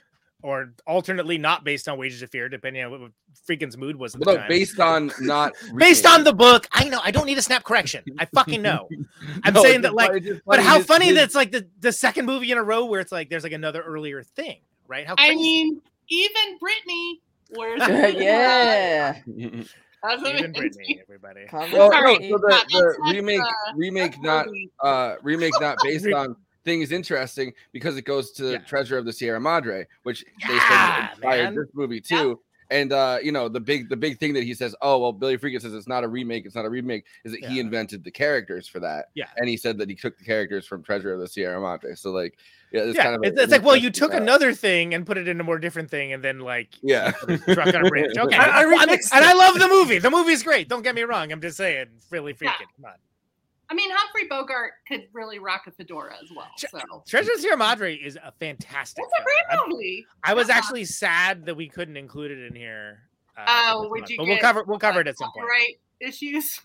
or 0.43 0.73
alternately 0.87 1.39
not 1.39 1.65
based 1.65 1.89
on 1.89 1.99
Wages 1.99 2.23
of 2.23 2.31
Fear, 2.31 2.49
depending 2.49 2.85
on 2.85 2.91
what 2.91 3.01
what 3.01 3.11
Friedkin's 3.49 3.77
mood 3.77 3.97
was 3.97 4.15
at 4.15 4.21
the 4.21 4.27
Look, 4.27 4.39
time. 4.39 4.49
based 4.49 4.79
on 4.81 5.11
not 5.21 5.53
based 5.77 6.07
on 6.07 6.25
the 6.25 6.33
book. 6.33 6.67
I 6.73 6.85
know. 6.89 7.01
I 7.03 7.11
don't 7.11 7.27
need 7.27 7.39
a 7.39 7.43
snap 7.43 7.65
correction. 7.65 8.05
I 8.19 8.27
fucking 8.27 8.61
know. 8.63 8.89
I'm 9.45 9.55
No, 9.55 9.63
saying 9.63 9.83
that 9.83 9.95
like, 9.95 10.11
funny- 10.25 10.41
but 10.47 10.61
how 10.61 10.77
his- 10.79 10.87
funny 10.87 11.13
that's 11.13 11.35
like 11.35 11.53
the 11.53 11.67
the 11.81 11.93
second 11.93 12.27
movie 12.27 12.53
in 12.53 12.59
a 12.59 12.63
row 12.63 12.85
where 12.85 13.01
it's 13.01 13.13
like 13.13 13.31
there's 13.31 13.45
like 13.45 13.53
another 13.53 13.83
earlier 13.83 14.23
thing, 14.23 14.61
right? 14.87 15.07
How 15.07 15.15
I 15.19 15.35
mean, 15.35 15.81
even 16.09 16.59
Brittany, 16.61 17.21
where's 17.51 17.81
yeah. 18.17 19.21
That's 20.03 20.21
Even 20.21 20.37
amazing. 20.37 20.53
Brittany, 20.53 21.01
everybody. 21.03 21.47
Well, 21.53 21.91
no, 21.91 21.91
so 21.91 22.39
the, 22.39 22.65
the 22.71 23.13
remake 23.15 23.41
uh, 23.41 23.47
remake 23.75 24.23
not 24.23 24.47
uh 24.81 25.17
remake 25.23 25.55
not 25.61 25.79
based 25.83 26.05
Re- 26.05 26.13
on 26.67 26.83
is 26.83 26.93
interesting 26.93 27.53
because 27.73 27.97
it 27.97 28.05
goes 28.05 28.33
to 28.33 28.59
Treasure 28.61 28.99
of 28.99 29.05
the 29.05 29.13
Sierra 29.13 29.41
Madre, 29.41 29.87
which 30.03 30.25
they 30.47 30.59
said 30.59 31.09
inspired 31.13 31.55
this 31.55 31.69
movie 31.75 32.01
too. 32.01 32.41
And 32.69 32.93
uh, 32.93 33.19
you 33.23 33.31
know, 33.31 33.49
the 33.49 33.61
big 33.61 33.89
the 33.89 33.97
big 33.97 34.19
thing 34.19 34.35
that 34.35 34.43
he 34.43 34.53
says, 34.53 34.75
oh 34.83 34.99
well, 34.99 35.13
Billy 35.13 35.39
Friedkin 35.39 35.61
says 35.61 35.73
it's 35.73 35.87
not 35.87 36.03
a 36.03 36.09
remake, 36.09 36.45
it's 36.47 36.57
not 36.57 36.65
a 36.65 36.69
remake, 36.69 37.05
is 37.25 37.31
that 37.31 37.45
he 37.45 37.61
invented 37.61 38.03
the 38.03 38.11
characters 38.11 38.67
for 38.67 38.81
that. 38.81 39.05
Yeah. 39.15 39.27
And 39.37 39.49
he 39.49 39.57
said 39.57 39.79
that 39.79 39.89
he 39.89 39.95
took 39.95 40.19
the 40.19 40.25
characters 40.25 40.67
from 40.67 40.83
Treasure 40.83 41.15
of 41.15 41.21
the 41.21 41.29
Sierra 41.29 41.61
Madre. 41.61 41.95
So 41.95 42.11
like 42.11 42.37
yeah, 42.73 42.81
it's 42.81 42.97
yeah, 42.97 43.05
kind 43.05 43.15
of 43.15 43.23
a- 43.23 43.27
it's, 43.29 43.41
it's 43.41 43.53
like, 43.53 43.63
well, 43.63 43.77
you 43.77 43.91
took 43.91 44.13
another 44.13 44.53
thing 44.53 44.95
and 44.95 45.07
put 45.07 45.17
it 45.17 45.29
in 45.29 45.39
a 45.41 45.45
more 45.45 45.61
different 45.61 45.93
thing, 45.93 46.13
and 46.13 46.25
then 46.25 46.41
like 46.41 46.71
Yeah. 46.83 47.13
put 47.13 47.41
truck 47.45 47.69
on 47.73 47.87
a 47.87 47.89
bridge. 47.89 48.11
Okay, 48.19 48.37
I- 48.37 48.63
I 48.63 48.67
Well, 48.67 48.85
mean, 48.85 48.99
and 49.15 49.25
I 49.25 49.33
love 49.33 49.61
the 49.61 49.69
movie. 49.69 50.01
The 50.01 50.11
movie's 50.11 50.43
great. 50.43 50.69
Don't 50.69 50.83
get 50.83 50.97
me 50.97 51.03
wrong. 51.03 51.31
I'm 51.31 51.41
just 51.41 51.57
saying, 51.59 51.87
really 52.11 52.35
Friedkin. 52.35 52.67
Come 52.75 52.87
on. 52.87 52.95
I 53.69 53.75
mean, 53.75 53.91
Humphrey 53.93 54.29
Bogart 54.29 54.73
could 54.87 55.09
really 55.13 55.39
rock 55.41 55.67
a 55.67 55.73
fedora 55.73 56.15
as 56.23 56.31
well. 56.35 56.49
So 56.57 57.03
Treasure 57.07 57.33
of 57.35 57.41
Sierra 57.41 57.57
Madre 57.57 57.95
is 57.97 58.17
a 58.17 58.33
fantastic. 58.39 59.05
it's 59.05 59.13
a 59.21 59.25
great 59.25 59.69
movie. 59.69 60.07
I 60.23 60.35
was 60.35 60.49
Yeah. 60.49 60.57
actually 60.57 60.85
sad 60.85 61.47
that 61.47 61.55
we 61.57 61.69
couldn't 61.69 61.97
include 61.97 62.31
it 62.31 62.47
in 62.47 62.55
here. 62.55 63.09
uh, 63.37 63.45
Oh, 63.75 63.89
would 63.91 64.09
you? 64.09 64.17
But 64.19 64.27
we'll 64.27 64.39
cover 64.39 64.63
we'll 64.65 64.79
cover 64.79 65.01
it 65.01 65.09
at 65.09 65.19
some 65.19 65.31
point. 65.33 65.47
Copyright 65.49 65.81
issues. 66.01 66.61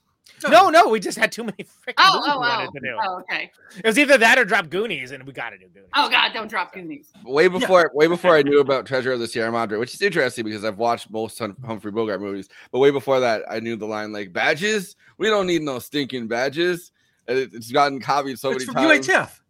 No, 0.49 0.69
no, 0.69 0.87
we 0.87 0.99
just 0.99 1.17
had 1.19 1.31
too 1.31 1.43
many 1.43 1.57
freaking 1.63 1.93
Oh, 1.99 2.15
movies 2.15 2.31
oh, 2.33 2.39
we 2.41 2.47
oh, 2.67 2.71
to 2.71 2.79
do. 2.79 2.97
oh, 3.03 3.19
okay. 3.19 3.51
It 3.77 3.85
was 3.85 3.99
either 3.99 4.17
that 4.17 4.39
or 4.39 4.45
drop 4.45 4.69
Goonies, 4.69 5.11
and 5.11 5.23
we 5.23 5.33
got 5.33 5.51
to 5.51 5.57
do 5.59 5.67
Goonies. 5.67 5.89
Oh 5.95 6.09
God, 6.09 6.31
don't 6.33 6.47
drop 6.49 6.73
Goonies. 6.73 7.11
way 7.25 7.47
before 7.47 7.91
way 7.93 8.07
before 8.15 8.35
I 8.35 8.41
knew 8.41 8.59
about 8.59 8.85
Treasure 8.87 9.11
of 9.11 9.19
the 9.19 9.27
Sierra 9.27 9.51
Madre, 9.51 9.77
which 9.77 9.93
is 9.93 10.01
interesting 10.01 10.43
because 10.45 10.65
I've 10.65 10.77
watched 10.79 11.11
most 11.11 11.37
Hum- 11.37 11.55
Humphrey 11.65 11.91
Bogart 11.91 12.21
movies. 12.21 12.49
But 12.71 12.79
way 12.79 12.89
before 12.91 13.19
that, 13.19 13.43
I 13.49 13.59
knew 13.59 13.75
the 13.75 13.85
line 13.85 14.11
like 14.11 14.33
badges. 14.33 14.95
We 15.19 15.27
don't 15.27 15.45
need 15.47 15.61
no 15.61 15.77
stinking 15.79 16.27
badges. 16.27 16.91
And 17.27 17.37
it- 17.37 17.53
it's 17.53 17.71
gotten 17.71 17.99
copied 17.99 18.39
so 18.39 18.49
It's 18.51 18.65
many 18.65 18.65
from 18.65 18.75
times. 18.75 19.07
UHF. 19.07 19.40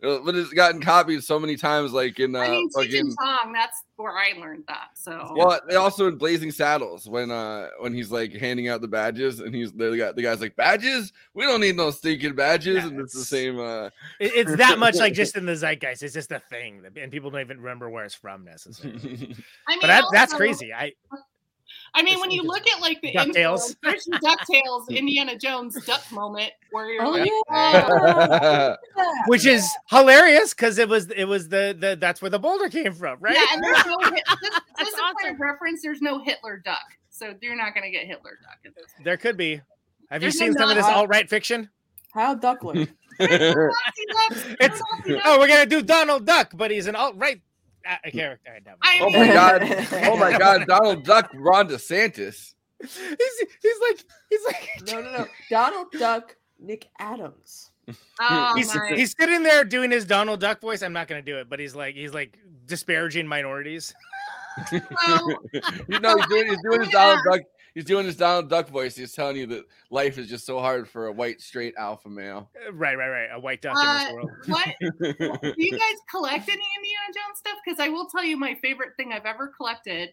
But 0.00 0.34
it's 0.34 0.52
gotten 0.52 0.80
copied 0.80 1.24
so 1.24 1.38
many 1.38 1.56
times, 1.56 1.92
like 1.92 2.20
in 2.20 2.36
uh, 2.36 2.40
I 2.40 2.50
mean, 2.50 2.70
fucking. 2.70 3.00
and 3.00 3.16
Chong. 3.18 3.52
That's 3.52 3.82
where 3.96 4.12
I 4.12 4.38
learned 4.38 4.64
that. 4.68 4.90
So 4.94 5.32
Well, 5.34 5.58
also 5.78 6.06
in 6.06 6.16
Blazing 6.16 6.50
Saddles 6.50 7.08
when 7.08 7.30
uh 7.30 7.68
when 7.80 7.94
he's 7.94 8.10
like 8.10 8.32
handing 8.32 8.68
out 8.68 8.82
the 8.82 8.88
badges 8.88 9.40
and 9.40 9.54
he's 9.54 9.72
the 9.72 9.96
guy 9.96 10.12
the 10.12 10.22
guy's 10.22 10.40
like 10.40 10.54
badges 10.54 11.12
we 11.32 11.44
don't 11.44 11.60
need 11.60 11.76
no 11.76 11.90
stinking 11.90 12.34
badges 12.34 12.84
and 12.84 13.00
it's 13.00 13.14
the 13.14 13.24
same 13.24 13.58
uh 13.58 13.88
it's 14.20 14.56
that 14.56 14.78
much 14.78 14.96
like 14.96 15.14
just 15.14 15.36
in 15.36 15.46
the 15.46 15.56
zeitgeist. 15.56 16.02
It's 16.02 16.14
just 16.14 16.30
a 16.32 16.40
thing, 16.40 16.82
and 17.00 17.10
people 17.10 17.30
don't 17.30 17.40
even 17.40 17.58
remember 17.58 17.88
where 17.88 18.04
it's 18.04 18.14
from 18.14 18.44
necessarily. 18.44 18.98
I 19.68 19.72
mean, 19.72 19.80
but 19.80 19.86
that, 19.86 20.04
that's 20.12 20.34
crazy. 20.34 20.72
I 20.72 20.92
I 21.94 22.02
mean, 22.02 22.20
when 22.20 22.30
you 22.30 22.42
look 22.42 22.66
at 22.68 22.80
like 22.80 23.00
the 23.00 23.12
DuckTales. 23.12 23.76
intro, 23.84 23.92
the 24.06 24.18
Ducktales 24.22 24.88
Indiana 24.96 25.36
Jones 25.36 25.82
duck 25.84 26.02
moment 26.12 26.52
where 26.70 26.90
you're 26.90 27.04
Oh, 27.04 27.10
like, 27.10 27.30
yeah. 27.50 28.76
Oh. 28.96 29.14
which 29.26 29.46
is 29.46 29.66
hilarious 29.90 30.52
because 30.54 30.78
it 30.78 30.88
was 30.88 31.10
it 31.10 31.24
was 31.24 31.48
the 31.48 31.76
the 31.78 31.96
that's 31.98 32.20
where 32.20 32.30
the 32.30 32.38
boulder 32.38 32.68
came 32.68 32.92
from, 32.92 33.18
right? 33.20 33.34
yeah, 33.34 33.44
and 33.54 33.62
there's 33.64 33.86
no 33.86 33.98
Hit- 34.10 34.24
just, 34.42 34.62
just 34.78 34.96
a 34.96 35.14
point 35.20 35.34
of 35.34 35.40
reference. 35.40 35.82
There's 35.82 36.02
no 36.02 36.18
Hitler 36.22 36.60
duck, 36.64 36.84
so 37.10 37.34
you're 37.40 37.56
not 37.56 37.74
gonna 37.74 37.90
get 37.90 38.06
Hitler 38.06 38.38
duck. 38.42 38.58
in 38.64 38.72
this. 38.76 38.86
There 39.04 39.16
could 39.16 39.36
be. 39.36 39.60
Have 40.10 40.22
you 40.22 40.26
There's 40.30 40.38
no 40.40 40.46
seen 40.46 40.54
some 40.54 40.68
of 40.70 40.76
this 40.76 40.84
Nazi- 40.84 40.94
alt 40.94 41.08
right 41.08 41.28
fiction? 41.28 41.68
How 42.12 42.34
Duckler? 42.34 42.88
It's 43.18 44.82
oh, 45.24 45.38
we're 45.38 45.48
gonna 45.48 45.64
do 45.66 45.80
Donald 45.82 46.26
Duck, 46.26 46.52
but 46.54 46.70
he's 46.70 46.86
an 46.86 46.94
alt 46.96 47.14
right 47.16 47.40
uh, 47.88 48.10
character. 48.10 48.50
I 48.54 48.60
know. 48.68 48.76
Oh 49.00 49.10
my 49.10 49.26
god! 49.26 49.62
Oh 50.10 50.16
my 50.16 50.38
god! 50.38 50.66
Donald 50.66 51.04
Duck, 51.04 51.30
Ron 51.34 51.68
DeSantis. 51.68 52.54
He's 52.80 52.90
he's 53.62 53.80
like 53.80 54.04
he's 54.28 54.44
like 54.44 54.68
no 54.86 55.00
no 55.00 55.18
no 55.18 55.26
Donald 55.50 55.90
Duck 55.92 56.36
Nick 56.58 56.88
Adams. 56.98 57.70
Oh, 58.18 58.52
he's, 58.56 58.74
my. 58.74 58.94
he's 58.96 59.14
sitting 59.16 59.44
there 59.44 59.62
doing 59.62 59.92
his 59.92 60.04
Donald 60.04 60.40
Duck 60.40 60.60
voice. 60.60 60.82
I'm 60.82 60.92
not 60.92 61.06
gonna 61.06 61.22
do 61.22 61.38
it, 61.38 61.48
but 61.48 61.60
he's 61.60 61.76
like 61.76 61.94
he's 61.94 62.12
like 62.12 62.36
disparaging 62.64 63.28
minorities. 63.28 63.94
you 64.72 64.80
know, 66.00 66.16
he's 66.16 66.26
doing, 66.26 66.48
he's 66.48 66.62
doing 66.62 66.80
his 66.80 66.90
Donald 66.90 67.20
Duck. 67.30 67.42
He's 67.76 67.84
doing 67.84 68.06
his 68.06 68.16
Donald 68.16 68.48
Duck 68.48 68.70
voice. 68.70 68.96
He's 68.96 69.12
telling 69.12 69.36
you 69.36 69.44
that 69.48 69.66
life 69.90 70.16
is 70.16 70.30
just 70.30 70.46
so 70.46 70.58
hard 70.60 70.88
for 70.88 71.08
a 71.08 71.12
white, 71.12 71.42
straight 71.42 71.74
alpha 71.76 72.08
male. 72.08 72.48
Right, 72.72 72.96
right, 72.96 73.10
right. 73.10 73.28
A 73.34 73.38
white 73.38 73.60
duck 73.60 73.76
Uh, 73.76 73.98
in 73.98 74.04
this 74.06 74.14
world. 74.14 74.30
what 74.46 74.74
do 74.80 75.54
you 75.58 75.72
guys 75.72 75.96
collect 76.10 76.48
any 76.48 76.62
Indiana 76.76 77.12
Jones 77.14 77.36
stuff? 77.38 77.58
Because 77.62 77.78
I 77.78 77.90
will 77.90 78.06
tell 78.06 78.24
you 78.24 78.38
my 78.38 78.54
favorite 78.62 78.92
thing 78.96 79.12
I've 79.12 79.26
ever 79.26 79.48
collected, 79.54 80.08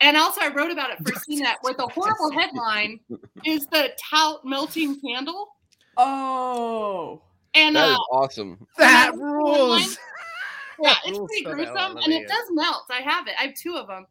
and 0.00 0.16
also 0.16 0.40
I 0.40 0.48
wrote 0.48 0.70
about 0.70 0.92
it 0.92 0.96
for 1.06 1.12
CNET 1.12 1.56
with 1.62 1.78
a 1.78 1.86
horrible 1.88 2.30
headline, 2.32 2.98
is 3.44 3.66
the 3.66 3.90
Toht 4.10 4.38
melting 4.46 4.98
candle. 5.02 5.48
Oh, 5.98 7.20
And 7.52 7.76
That 7.76 7.90
is 7.90 7.96
uh, 7.96 7.98
awesome. 8.14 8.66
That 8.78 9.10
and 9.12 9.22
rules. 9.22 9.98
yeah, 10.82 10.94
it's 11.04 11.18
pretty 11.18 11.44
so 11.44 11.50
bad. 11.50 11.60
I 11.60 11.92
gruesome, 11.92 11.96
and 11.98 12.12
it. 12.14 12.22
it 12.22 12.28
does 12.28 12.44
melt. 12.52 12.84
I 12.90 13.02
have 13.02 13.26
it. 13.28 13.34
I 13.38 13.42
have 13.48 13.54
two 13.54 13.76
of 13.76 13.88
them. 13.88 14.06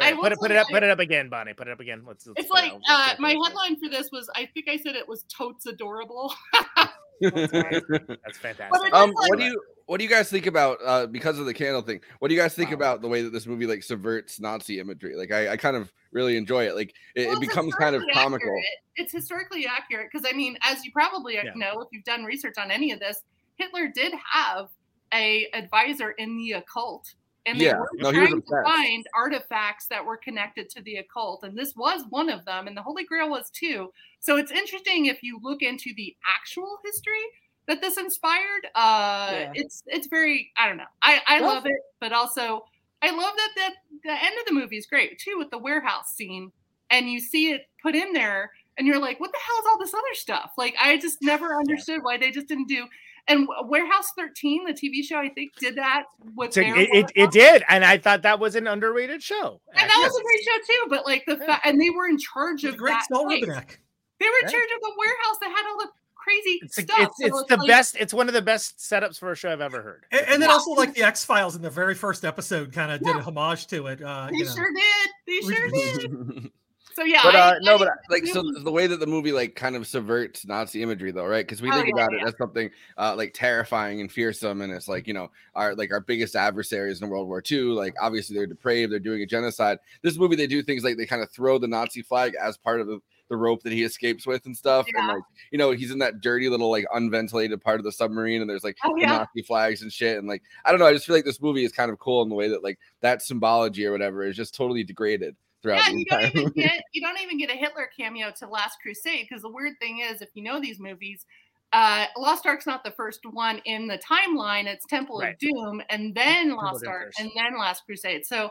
I 0.00 0.12
Right, 0.12 0.20
put 0.20 0.32
it 0.32 0.38
put 0.38 0.50
it 0.50 0.56
up 0.56 0.66
I- 0.68 0.72
put 0.72 0.82
it 0.82 0.90
up 0.90 0.98
again, 0.98 1.28
Bonnie. 1.28 1.54
Put 1.54 1.68
it 1.68 1.72
up 1.72 1.80
again. 1.80 2.02
Let's, 2.06 2.26
let's 2.26 2.40
It's 2.40 2.48
put 2.50 2.60
it 2.64 2.72
like 2.74 2.82
out. 2.88 3.10
uh, 3.10 3.14
my 3.18 3.30
headline 3.30 3.78
for 3.80 3.88
this 3.88 4.10
was 4.12 4.28
I 4.34 4.46
think 4.54 4.68
I 4.68 4.76
said 4.76 4.94
it 4.96 5.08
was 5.08 5.24
totes 5.24 5.66
adorable. 5.66 6.34
That's 7.20 7.50
But 7.50 8.36
fantastic. 8.36 8.94
Um, 8.94 9.10
like- 9.12 9.28
what 9.30 9.38
do 9.38 9.44
you 9.44 9.60
what 9.86 9.96
do 9.98 10.04
you 10.04 10.10
guys 10.10 10.28
think 10.28 10.44
about 10.46 10.78
uh 10.84 11.06
because 11.06 11.38
of 11.38 11.46
the 11.46 11.54
candle 11.54 11.82
thing? 11.82 12.00
What 12.18 12.28
do 12.28 12.34
you 12.34 12.40
guys 12.40 12.54
think 12.54 12.72
about 12.72 13.00
the 13.02 13.08
way 13.08 13.22
that 13.22 13.30
this 13.32 13.46
movie 13.46 13.66
like 13.66 13.82
subverts 13.82 14.38
Nazi 14.38 14.78
imagery? 14.80 15.16
Like 15.16 15.32
I, 15.32 15.52
I 15.52 15.56
kind 15.56 15.76
of 15.76 15.92
really 16.12 16.36
enjoy 16.36 16.66
it. 16.66 16.74
Like 16.76 16.94
it, 17.14 17.26
Well, 17.26 17.36
it 17.36 17.40
becomes 17.40 17.74
kind 17.74 17.96
of 17.96 18.02
comical. 18.12 18.48
accurate. 18.48 18.64
It's 18.96 19.12
historically 19.12 19.66
accurate 19.66 20.08
because 20.12 20.28
I 20.30 20.36
mean, 20.36 20.56
as 20.62 20.84
you 20.84 20.92
probably 20.92 21.34
Yeah. 21.34 21.52
know 21.56 21.80
if 21.80 21.88
you've 21.90 22.04
done 22.04 22.24
research 22.24 22.54
on 22.58 22.70
any 22.70 22.92
of 22.92 23.00
this, 23.00 23.22
Hitler 23.56 23.88
did 23.88 24.12
have 24.30 24.68
a 25.14 25.48
advisor 25.54 26.10
in 26.12 26.36
the 26.36 26.52
occult, 26.52 27.14
and 27.48 27.60
they 27.60 27.64
Yeah. 27.64 27.78
were 27.78 27.88
No, 27.94 28.10
he 28.12 28.18
was 28.20 28.30
trying 28.30 28.42
to 28.42 28.62
find 28.64 29.06
artifacts 29.14 29.86
that 29.88 30.04
were 30.04 30.16
connected 30.16 30.68
to 30.70 30.82
the 30.82 30.96
occult, 30.96 31.44
and 31.44 31.56
this 31.58 31.74
was 31.76 32.04
one 32.10 32.28
of 32.30 32.44
them, 32.44 32.66
and 32.68 32.76
the 32.76 32.82
Holy 32.82 33.04
Grail 33.04 33.30
was 33.30 33.50
too. 33.50 33.92
So 34.20 34.36
it's 34.36 34.50
interesting 34.52 35.06
if 35.06 35.22
you 35.22 35.38
look 35.42 35.62
into 35.62 35.92
the 35.96 36.16
actual 36.26 36.78
history 36.84 37.24
that 37.66 37.80
this 37.80 37.96
inspired. 37.98 38.66
Uh, 38.74 39.30
Yeah. 39.32 39.52
It's 39.54 39.82
it's 39.86 40.06
very 40.08 40.52
I 40.56 40.66
don't 40.68 40.76
know. 40.78 40.84
I 41.02 41.22
I 41.26 41.40
Well, 41.40 41.54
love 41.54 41.66
it, 41.66 41.80
but 42.00 42.12
also 42.12 42.64
I 43.02 43.10
love 43.10 43.34
that 43.36 43.50
that 43.56 43.74
the 44.04 44.12
end 44.24 44.38
of 44.40 44.46
the 44.46 44.52
movie 44.54 44.76
is 44.78 44.86
great 44.86 45.18
too 45.18 45.36
with 45.38 45.50
the 45.50 45.58
warehouse 45.58 46.14
scene, 46.14 46.52
and 46.90 47.10
you 47.10 47.20
see 47.20 47.52
it 47.52 47.68
put 47.82 47.94
in 47.94 48.12
there, 48.12 48.50
and 48.76 48.86
you're 48.86 48.98
like, 49.00 49.20
what 49.20 49.32
the 49.32 49.38
hell 49.46 49.58
is 49.60 49.66
all 49.70 49.78
this 49.78 49.94
other 49.94 50.14
stuff? 50.14 50.52
Like 50.58 50.74
I 50.80 50.96
just 50.98 51.18
never 51.22 51.54
understood 51.54 52.02
why 52.02 52.16
they 52.18 52.30
just 52.30 52.48
didn't 52.48 52.68
do. 52.68 52.86
And 53.28 53.46
Warehouse 53.66 54.06
13, 54.16 54.64
the 54.66 54.72
TV 54.72 55.04
show, 55.04 55.16
I 55.18 55.28
think 55.28 55.54
did 55.58 55.76
that 55.76 56.04
with 56.34 56.52
So 56.54 56.60
it, 56.62 56.88
it, 56.92 57.12
it 57.14 57.30
did, 57.30 57.62
and 57.68 57.84
I 57.84 57.98
thought 57.98 58.22
that 58.22 58.40
was 58.40 58.54
an 58.54 58.66
underrated 58.66 59.22
show. 59.22 59.60
and 59.74 59.88
that 59.90 60.00
was 60.02 60.18
a 60.18 60.22
great 60.22 60.42
show 60.44 60.72
too. 60.72 60.86
But 60.88 61.04
like 61.06 61.24
the 61.26 61.36
fact, 61.36 61.66
and 61.66 61.80
they 61.80 61.90
were 61.90 62.06
in 62.06 62.18
charge 62.18 62.64
of 62.64 62.76
Great 62.76 62.92
that. 62.92 63.04
Snow 63.06 63.24
place. 63.24 63.44
Rubberneck. 63.44 63.76
They 64.20 64.26
were 64.26 64.38
in 64.42 64.46
Yeah. 64.46 64.50
charge 64.50 64.70
of 64.76 64.80
the 64.80 64.92
warehouse 64.98 65.38
that 65.42 65.50
had 65.50 65.66
all 65.70 65.78
the 65.78 65.88
crazy 66.14 66.58
It's, 66.62 66.82
stuff. 66.82 66.98
it's, 67.00 67.16
So 67.18 67.26
it's 67.40 67.48
the 67.48 67.56
like- 67.58 67.68
best. 67.68 67.96
It's 68.00 68.12
one 68.14 68.28
of 68.28 68.34
the 68.34 68.42
best 68.42 68.78
setups 68.78 69.18
for 69.18 69.30
a 69.32 69.36
show 69.36 69.52
I've 69.52 69.60
ever 69.60 69.80
heard. 69.82 70.04
And, 70.10 70.26
and 70.28 70.42
then 70.42 70.50
also 70.50 70.72
like 70.72 70.94
the 70.94 71.02
X 71.02 71.24
Files 71.24 71.54
in 71.54 71.62
the 71.62 71.70
very 71.70 71.94
first 71.94 72.24
episode 72.24 72.72
kind 72.72 72.90
of 72.92 73.00
did 73.02 73.14
a 73.16 73.20
homage 73.22 73.66
to 73.68 73.86
it. 73.88 74.02
Uh, 74.02 74.28
They 74.30 74.38
you 74.38 74.44
know. 74.44 74.54
sure 74.54 74.70
did. 74.74 75.10
They 75.26 75.54
sure 75.54 75.68
did. 76.38 76.50
So 76.98 77.04
yeah, 77.04 77.20
but 77.22 77.36
I- 77.36 77.38
uh, 77.50 77.54
no, 77.62 77.76
I- 77.76 77.78
but 77.78 77.88
like 78.10 78.26
so 78.26 78.42
the 78.42 78.72
way 78.72 78.88
that 78.88 78.98
the 78.98 79.06
movie 79.06 79.30
like 79.30 79.54
kind 79.54 79.76
of 79.76 79.86
subverts 79.86 80.44
Nazi 80.44 80.82
imagery 80.82 81.12
though, 81.12 81.26
right? 81.26 81.46
Because 81.46 81.62
we 81.62 81.70
Oh, 81.70 81.74
think 81.74 81.86
yeah, 81.88 81.94
about 81.94 82.12
it 82.12 82.20
yeah. 82.22 82.26
as 82.28 82.34
something 82.38 82.70
uh, 82.96 83.14
like 83.16 83.32
terrifying 83.34 84.00
and 84.00 84.10
fearsome, 84.10 84.60
and 84.62 84.72
it's 84.72 84.88
like 84.88 85.06
you 85.06 85.14
know 85.14 85.30
our 85.54 85.76
like 85.76 85.92
our 85.92 86.00
biggest 86.00 86.34
adversaries 86.34 87.00
in 87.00 87.08
World 87.08 87.28
War 87.28 87.40
II. 87.48 87.60
Like 87.74 87.94
obviously 88.02 88.34
they're 88.36 88.46
depraved, 88.48 88.90
they're 88.92 88.98
doing 88.98 89.22
a 89.22 89.26
genocide. 89.26 89.78
This 90.02 90.16
movie 90.18 90.34
they 90.34 90.48
do 90.48 90.60
things 90.62 90.82
like 90.82 90.96
they 90.96 91.06
kind 91.06 91.22
of 91.22 91.30
throw 91.30 91.58
the 91.58 91.68
Nazi 91.68 92.02
flag 92.02 92.34
as 92.42 92.56
part 92.56 92.80
of 92.80 92.88
the 92.88 92.98
the 93.28 93.36
rope 93.36 93.62
that 93.62 93.74
he 93.74 93.82
escapes 93.84 94.26
with 94.26 94.44
and 94.46 94.56
stuff, 94.56 94.86
and 94.96 95.06
like 95.06 95.22
you 95.52 95.58
know 95.58 95.70
he's 95.70 95.90
in 95.92 95.98
that 95.98 96.20
dirty 96.20 96.48
little 96.48 96.70
like 96.70 96.86
unventilated 96.94 97.60
part 97.60 97.78
of 97.78 97.84
the 97.84 97.92
submarine, 97.92 98.40
and 98.40 98.50
there's 98.50 98.64
like 98.64 98.76
Oh, 98.84 98.96
yeah. 98.96 99.18
Nazi 99.18 99.42
flags 99.46 99.82
and 99.82 99.92
shit, 99.92 100.18
and 100.18 100.26
like 100.26 100.42
I 100.64 100.70
don't 100.72 100.80
know, 100.80 100.86
I 100.86 100.94
just 100.94 101.06
feel 101.06 101.14
like 101.14 101.26
this 101.26 101.40
movie 101.40 101.64
is 101.64 101.70
kind 101.70 101.92
of 101.92 101.98
cool 102.00 102.22
in 102.22 102.28
the 102.28 102.34
way 102.34 102.48
that 102.48 102.64
like 102.64 102.78
that 103.02 103.22
symbology 103.22 103.84
or 103.86 103.92
whatever 103.92 104.24
is 104.24 104.34
just 104.34 104.54
totally 104.54 104.82
degraded 104.82 105.36
throughout 105.62 105.78
Yeah, 105.86 105.92
the 105.92 105.98
you 105.98 106.04
don't 106.06 106.22
even 106.24 106.42
movie. 106.44 106.62
get 106.62 106.82
you 106.92 107.00
don't 107.00 107.20
even 107.20 107.38
get 107.38 107.50
a 107.50 107.54
Hitler 107.54 107.88
cameo 107.96 108.30
to 108.38 108.48
Last 108.48 108.78
Crusade 108.82 109.26
because 109.28 109.42
the 109.42 109.50
weird 109.50 109.78
thing 109.80 110.00
is, 110.00 110.22
if 110.22 110.28
you 110.34 110.42
know 110.42 110.60
these 110.60 110.78
movies, 110.78 111.26
uh, 111.72 112.06
Lost 112.16 112.46
Ark's 112.46 112.66
not 112.66 112.82
the 112.84 112.90
first 112.92 113.20
one 113.30 113.60
in 113.64 113.86
the 113.86 113.98
timeline. 113.98 114.66
It's 114.66 114.86
Temple 114.86 115.18
Right. 115.20 115.34
of 115.34 115.38
Doom, 115.38 115.82
and 115.90 116.14
then 116.14 116.48
Temple 116.48 116.56
Lost 116.64 116.86
Ark, 116.86 117.12
and 117.18 117.30
then 117.36 117.58
Last 117.58 117.84
Crusade. 117.84 118.24
So 118.24 118.50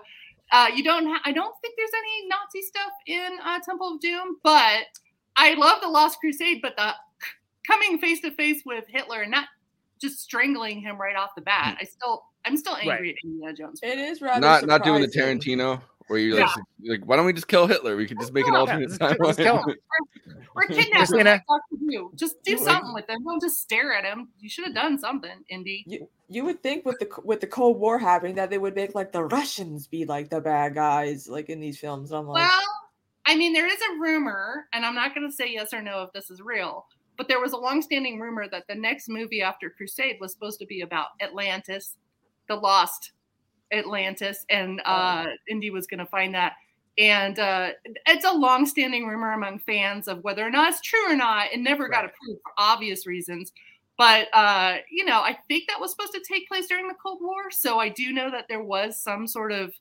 uh, 0.52 0.68
you 0.74 0.84
don't. 0.84 1.06
Ha- 1.08 1.22
I 1.26 1.32
don't 1.32 1.56
think 1.62 1.76
there's 1.78 1.90
any 1.98 2.28
Nazi 2.28 2.62
stuff 2.62 2.92
in 3.08 3.38
uh, 3.44 3.60
Temple 3.66 3.96
of 3.96 4.00
Doom, 4.00 4.38
but 4.44 4.84
I 5.36 5.56
love 5.56 5.82
the 5.82 5.88
Lost 5.90 6.20
Crusade. 6.20 6.60
But 6.62 6.76
the 6.78 6.94
coming 7.66 7.98
face 7.98 8.22
to 8.22 8.32
face 8.32 8.62
with 8.66 8.86
Hitler 8.88 9.24
and 9.24 9.32
not 9.32 9.48
just 10.00 10.20
strangling 10.20 10.80
him 10.80 10.98
right 11.02 11.16
off 11.16 11.32
the 11.36 11.42
bat, 11.42 11.78
I 11.82 11.84
still. 11.86 12.24
I'm 12.46 12.56
still 12.56 12.78
angry 12.78 12.90
Right. 12.90 13.10
at 13.10 13.26
Indiana 13.28 13.54
Jones. 13.54 13.80
It 13.84 13.98
is 14.00 14.22
rather 14.22 14.40
not 14.40 14.66
not 14.68 14.84
doing 14.86 15.02
the. 15.02 15.08
Tarantino 15.10 15.82
where 16.08 16.20
you 16.20 16.36
like, 16.36 16.50
like 16.84 17.02
why 17.06 17.16
don't 17.16 17.26
we 17.26 17.34
just 17.34 17.48
kill 17.48 17.68
Hitler? 17.68 17.96
We 17.96 18.08
could 18.08 18.20
just 18.20 18.34
make 18.34 18.48
an 18.48 18.56
alternate 18.56 18.90
just- 18.90 19.00
timeline. 19.02 19.26
just 19.28 19.40
kill 19.40 19.58
him. 19.64 19.76
Or 20.56 20.64
kidnap 20.64 20.86
him 20.88 20.92
Christina. 20.96 21.30
like 21.32 21.44
Doctor 21.48 21.76
Who. 21.80 22.12
Just 22.16 22.42
do 22.44 22.52
You- 22.52 22.58
uh, 22.60 22.64
something 22.64 22.94
with 22.94 23.10
him. 23.10 23.24
Don't 23.24 23.42
just 23.42 23.62
stare 23.62 23.94
at 23.94 24.04
him. 24.06 24.30
You 24.40 24.50
should 24.50 24.66
have 24.66 24.74
done 24.76 24.98
something, 24.98 25.44
Indy. 25.50 25.84
You 25.88 26.08
you 26.30 26.44
would 26.46 26.62
think 26.64 26.86
with 26.86 27.00
the 27.00 27.10
with 27.24 27.42
the 27.42 27.48
Cold 27.48 27.78
War 27.80 27.98
happening 28.00 28.36
that 28.36 28.50
they 28.50 28.58
would 28.58 28.76
make 28.76 28.96
like 28.96 29.12
the 29.12 29.24
Russians 29.24 29.88
be 29.88 30.06
like 30.06 30.30
the 30.30 30.42
bad 30.42 30.76
guys 30.76 31.28
like 31.30 31.50
in 31.50 31.60
these 31.60 31.80
films. 31.80 32.12
I'm 32.12 32.28
like, 32.28 32.42
Well, 32.50 32.64
I 33.26 33.36
mean, 33.36 33.54
there 33.54 33.68
is 33.68 33.80
a 33.82 34.00
rumor, 34.00 34.68
and 34.74 34.86
I'm 34.86 34.96
not 34.96 35.14
going 35.14 35.28
to 35.30 35.36
say 35.36 35.52
yes 35.52 35.74
or 35.74 35.82
no 35.82 36.04
if 36.04 36.14
this 36.14 36.30
is 36.30 36.42
real, 36.42 36.86
but 37.18 37.28
there 37.28 37.42
was 37.42 37.52
a 37.52 37.58
long-standing 37.58 38.20
rumor 38.22 38.48
that 38.50 38.64
the 38.70 38.76
next 38.76 39.10
movie 39.10 39.42
after 39.42 39.70
Crusade 39.70 40.18
was 40.22 40.32
supposed 40.32 40.60
to 40.60 40.66
be 40.66 40.82
about 40.82 41.08
Atlantis, 41.22 41.98
the 42.48 42.56
lost 42.56 43.12
Atlantis, 43.72 44.46
and 44.50 44.82
uh, 44.86 45.26
Indy 45.50 45.70
was 45.70 45.88
going 45.88 46.00
to 46.00 46.06
find 46.06 46.34
that. 46.36 46.54
And 46.98 47.38
uh, 47.38 47.70
it's 48.08 48.26
a 48.26 48.32
long-standing 48.32 49.06
rumor 49.06 49.34
among 49.34 49.60
fans 49.60 50.08
of 50.08 50.24
whether 50.24 50.46
or 50.46 50.50
not 50.50 50.70
it's 50.70 50.82
true 50.82 51.12
or 51.12 51.16
not. 51.16 51.52
It 51.54 51.60
never 51.60 51.88
got 51.90 52.06
approved 52.06 52.42
for 52.42 52.52
obvious 52.58 53.06
reasons. 53.06 53.52
But 53.98 54.28
uh, 54.34 54.78
you 54.92 55.06
know, 55.06 55.22
I 55.22 55.38
think 55.48 55.68
that 55.68 55.80
was 55.80 55.92
supposed 55.92 56.14
to 56.14 56.22
take 56.22 56.48
place 56.48 56.68
during 56.68 56.88
the 56.88 56.94
Cold 57.02 57.20
War, 57.22 57.50
so 57.50 57.80
I 57.80 57.90
do 57.90 58.14
know 58.14 58.30
that 58.30 58.46
there 58.48 58.64
was 58.64 59.00
some 59.00 59.28
sort 59.28 59.52
of 59.52 59.74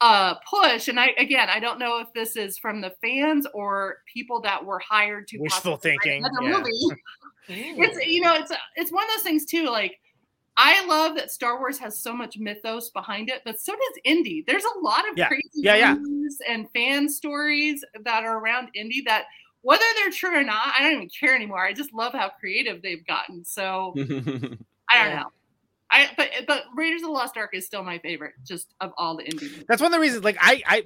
uh 0.00 0.34
push 0.50 0.88
and 0.88 0.98
i 0.98 1.14
again 1.18 1.48
i 1.48 1.60
don't 1.60 1.78
know 1.78 2.00
if 2.00 2.12
this 2.14 2.36
is 2.36 2.58
from 2.58 2.80
the 2.80 2.92
fans 3.00 3.46
or 3.54 3.98
people 4.12 4.40
that 4.40 4.64
were 4.64 4.80
hired 4.80 5.28
to 5.28 5.38
Wishful 5.38 5.72
possibly 5.72 5.92
write 5.92 6.00
thinking, 6.02 6.24
another 6.24 6.42
yeah. 6.42 6.58
movie 6.58 7.02
it's 7.80 8.06
you 8.06 8.20
know 8.20 8.34
it's 8.34 8.50
it's 8.74 8.90
one 8.90 9.04
of 9.04 9.10
those 9.14 9.22
things 9.22 9.44
too 9.44 9.68
like 9.68 10.00
i 10.56 10.84
love 10.86 11.16
that 11.16 11.30
star 11.30 11.58
wars 11.58 11.78
has 11.78 11.98
so 11.98 12.12
much 12.14 12.38
mythos 12.38 12.90
behind 12.90 13.28
it 13.28 13.42
but 13.44 13.60
so 13.60 13.72
does 13.72 13.98
indy 14.04 14.44
there's 14.46 14.64
a 14.64 14.78
lot 14.80 15.08
of 15.08 15.16
Yeah. 15.16 15.28
crazy 15.28 15.42
Yeah, 15.54 15.74
yeah. 15.76 15.96
and 16.48 16.70
fan 16.72 17.08
stories 17.08 17.84
that 18.04 18.24
are 18.24 18.38
around 18.38 18.68
indy 18.74 19.02
that 19.06 19.24
whether 19.62 19.84
they're 19.96 20.10
true 20.10 20.36
or 20.38 20.42
not 20.44 20.72
i 20.78 20.82
don't 20.82 20.92
even 20.92 21.08
care 21.08 21.34
anymore 21.34 21.64
i 21.64 21.72
just 21.72 21.92
love 21.92 22.12
how 22.12 22.30
creative 22.40 22.82
they've 22.82 23.06
gotten 23.06 23.44
so 23.44 23.92
i 23.98 24.02
don't 24.02 24.58
Yeah. 24.88 25.20
know 25.20 25.32
I, 25.90 26.10
but 26.16 26.30
but 26.48 26.64
Raiders 26.74 27.02
of 27.02 27.08
the 27.08 27.12
Lost 27.12 27.36
Ark 27.36 27.50
is 27.52 27.66
still 27.66 27.84
my 27.84 27.98
favorite, 28.00 28.32
just 28.44 28.74
of 28.80 28.92
all 28.98 29.16
the 29.16 29.22
Indy. 29.24 29.44
movies. 29.44 29.64
That's 29.68 29.80
one 29.80 29.92
of 29.92 29.96
the 29.96 30.00
reasons. 30.00 30.24
Like 30.24 30.36
I, 30.40 30.60
I, 30.66 30.84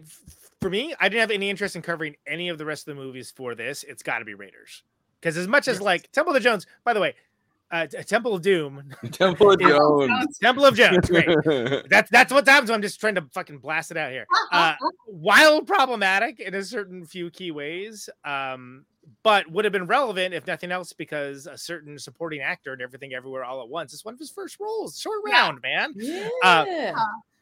for 0.60 0.68
me, 0.68 0.94
I 1.00 1.08
didn't 1.08 1.20
have 1.20 1.30
any 1.30 1.48
interest 1.48 1.76
in 1.76 1.82
covering 1.82 2.16
any 2.26 2.50
of 2.50 2.58
the 2.58 2.66
rest 2.66 2.86
of 2.86 2.94
the 2.94 3.00
movies 3.02 3.30
for 3.34 3.54
this. 3.54 3.84
It's 3.84 4.02
got 4.02 4.18
to 4.18 4.26
be 4.26 4.34
Raiders, 4.34 4.82
because 5.18 5.38
as 5.38 5.48
much 5.48 5.66
as 5.66 5.80
like 5.80 6.12
Temple 6.12 6.32
of 6.32 6.42
the 6.42 6.46
Jones. 6.46 6.66
By 6.84 6.92
the 6.92 7.00
way, 7.00 7.14
uh, 7.70 7.86
Temple 7.86 8.34
of 8.34 8.42
Doom. 8.42 8.82
Temple 9.12 9.52
of 9.52 9.60
is- 9.60 9.68
Jones. 9.68 10.38
Temple 10.42 10.64
of 10.64 10.74
Jones. 10.74 11.06
Great. 11.08 11.28
that's 11.90 12.10
that's 12.10 12.32
what 12.32 12.46
happens. 12.46 12.70
I'm 12.70 12.82
just 12.82 12.98
trying 13.00 13.14
to 13.16 13.22
fucking 13.32 13.58
blast 13.58 13.90
it 13.90 13.96
out 13.96 14.10
here. 14.10 14.26
Uh, 14.52 14.74
wild 15.06 15.66
problematic 15.66 16.40
in 16.40 16.54
a 16.54 16.62
certain 16.64 17.04
few 17.04 17.30
key 17.30 17.50
ways. 17.50 18.08
Um, 18.24 18.84
but 19.22 19.50
would 19.50 19.64
have 19.64 19.72
been 19.72 19.86
relevant 19.86 20.34
if 20.34 20.46
nothing 20.46 20.70
else 20.70 20.92
because 20.92 21.46
a 21.46 21.56
certain 21.56 21.98
supporting 21.98 22.40
actor 22.42 22.72
and 22.74 22.82
everything 22.82 23.14
everywhere 23.14 23.42
all 23.44 23.62
at 23.62 23.68
once 23.68 23.92
is 23.94 24.04
one 24.04 24.12
of 24.14 24.20
his 24.20 24.30
first 24.30 24.58
roles. 24.60 24.98
Short 25.00 25.20
round, 25.26 25.60
man. 25.62 25.94
Uh, 26.44 26.64
Yeah. 26.68 26.94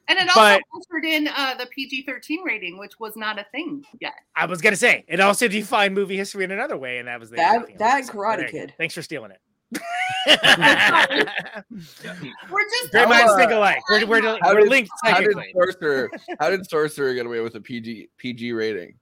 and 0.07 0.17
it 0.17 0.29
also 0.29 0.39
but- 0.39 0.61
ushered 0.77 1.03
in 1.05 1.27
uh, 1.27 1.55
the 1.55 1.65
PG 1.67 2.03
13 2.03 2.41
rating, 2.43 2.77
which 2.77 2.93
was 3.01 3.17
not 3.17 3.37
a 3.37 3.45
thing 3.51 3.83
yet. 3.99 4.13
I 4.35 4.45
was 4.45 4.61
gonna 4.61 4.77
say 4.77 5.03
it 5.09 5.19
also 5.19 5.49
defined 5.49 5.93
movie 5.93 6.15
history 6.15 6.45
in 6.45 6.51
another 6.51 6.77
way, 6.77 6.99
and 6.99 7.07
that 7.09 7.19
was 7.19 7.29
the 7.31 7.35
That- 7.35 7.77
that 7.79 8.03
Karate 8.05 8.37
There. 8.37 8.47
Kid. 8.47 8.73
Thanks 8.77 8.93
for 8.95 9.01
stealing 9.01 9.31
it. 9.31 9.39
We're 12.49 12.63
just 12.69 12.91
Great 12.91 13.09
minds 13.09 13.35
think 13.35 13.51
uh, 13.51 13.57
alike. 13.57 13.79
We're, 13.89 14.05
we're, 14.07 14.21
How 14.41 14.53
we're 14.53 14.61
did, 14.61 14.69
linked 14.69 14.89
how 15.03 15.19
did 15.19 15.33
sorcerer 15.53 16.09
how 16.39 16.49
did 16.49 16.69
sorcerer 16.69 17.13
get 17.13 17.25
away 17.25 17.41
with 17.41 17.55
a 17.55 17.61
PG 17.61 18.09
PG 18.17 18.53
rating? 18.53 18.95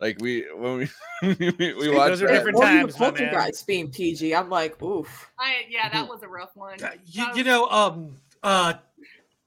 Like 0.00 0.16
we 0.20 0.46
when 0.56 0.78
we 0.78 0.88
we, 1.58 1.74
we 1.74 1.88
watched 1.90 2.10
Those 2.10 2.22
are 2.22 2.26
that- 2.28 2.32
different 2.34 2.56
Or 2.58 2.62
times, 2.62 2.98
my 2.98 3.10
man. 3.10 3.18
Poltergeist 3.32 3.66
being 3.66 3.90
PG. 3.90 4.34
I'm 4.34 4.48
like, 4.50 4.80
oof. 4.82 5.30
I 5.38 5.62
yeah, 5.68 5.88
that 5.90 6.08
was 6.08 6.22
a 6.22 6.28
rough 6.28 6.50
one. 6.54 6.78
You, 7.06 7.26
you 7.36 7.44
know, 7.44 7.66
um, 7.68 8.16
uh, 8.42 8.74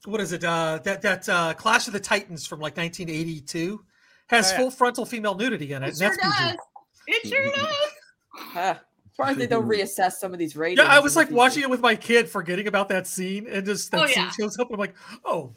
what 0.06 0.22
is 0.22 0.32
it? 0.34 0.44
Uh, 0.44 0.80
that 0.84 1.02
that 1.02 1.28
uh, 1.30 1.54
Clash 1.56 1.88
of 1.88 1.94
the 1.94 2.00
Titans 2.00 2.46
from 2.46 2.60
like 2.60 2.78
1982 2.78 3.84
has 4.28 4.48
Oh, 4.48 4.52
yeah. 4.52 4.58
full 4.60 4.72
frontal 4.72 5.06
female 5.06 5.36
nudity 5.36 5.74
in 5.74 5.84
it. 5.84 5.88
It 5.88 5.90
and 5.90 5.98
sure 5.98 6.10
that's 6.22 6.38
PG. 6.38 6.50
does. 6.52 6.58
It 7.08 7.28
sure 7.30 7.52
does. 8.56 8.78
Huh. 9.18 9.24
Surprised 9.28 9.40
they 9.40 9.48
don't 9.48 9.68
reassess 9.68 10.14
some 10.14 10.34
of 10.34 10.40
these 10.40 10.56
ratings. 10.58 10.80
Yeah, 10.86 10.94
I 10.94 11.00
was 11.00 11.16
like 11.16 11.32
watching 11.32 11.64
it 11.64 11.70
with 11.70 11.80
my 11.80 11.96
kid, 11.96 12.28
forgetting 12.30 12.68
about 12.68 12.90
that 12.90 13.08
scene, 13.08 13.48
and 13.50 13.66
just 13.66 13.90
that 13.92 14.02
Oh, 14.02 14.06
scene 14.08 14.24
yeah. 14.26 14.32
shows 14.32 14.60
up, 14.60 14.70
I'm 14.72 14.78
like, 14.80 14.94
oh, 15.24 15.54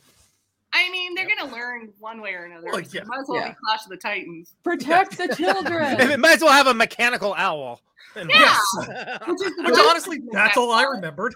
I 0.73 0.89
mean, 0.91 1.15
they're 1.15 1.27
gonna 1.27 1.51
learn 1.53 1.89
one 1.99 2.21
way 2.21 2.35
or 2.35 2.45
another. 2.45 2.67
Well, 2.71 2.81
yeah. 2.81 3.03
Might 3.05 3.21
as 3.21 3.25
well 3.29 3.41
Yeah. 3.41 3.49
be 3.51 3.57
Clash 3.65 3.85
of 3.85 3.89
the 3.91 3.97
Titans. 3.97 4.55
Protect 4.63 5.17
the 5.17 5.35
children. 5.35 6.01
It 6.11 6.21
might 6.21 6.37
as 6.37 6.43
well 6.43 6.53
have 6.53 6.67
a 6.67 6.75
mechanical 6.75 7.35
owl. 7.37 7.81
in 8.17 8.29
Yeah. 8.29 8.57
there. 8.87 9.19
Which, 9.27 9.41
is 9.43 9.53
which 9.59 9.79
honestly, 9.79 10.21
that's 10.31 10.57
all 10.57 10.71
I 10.71 10.85
remembered. 10.85 11.35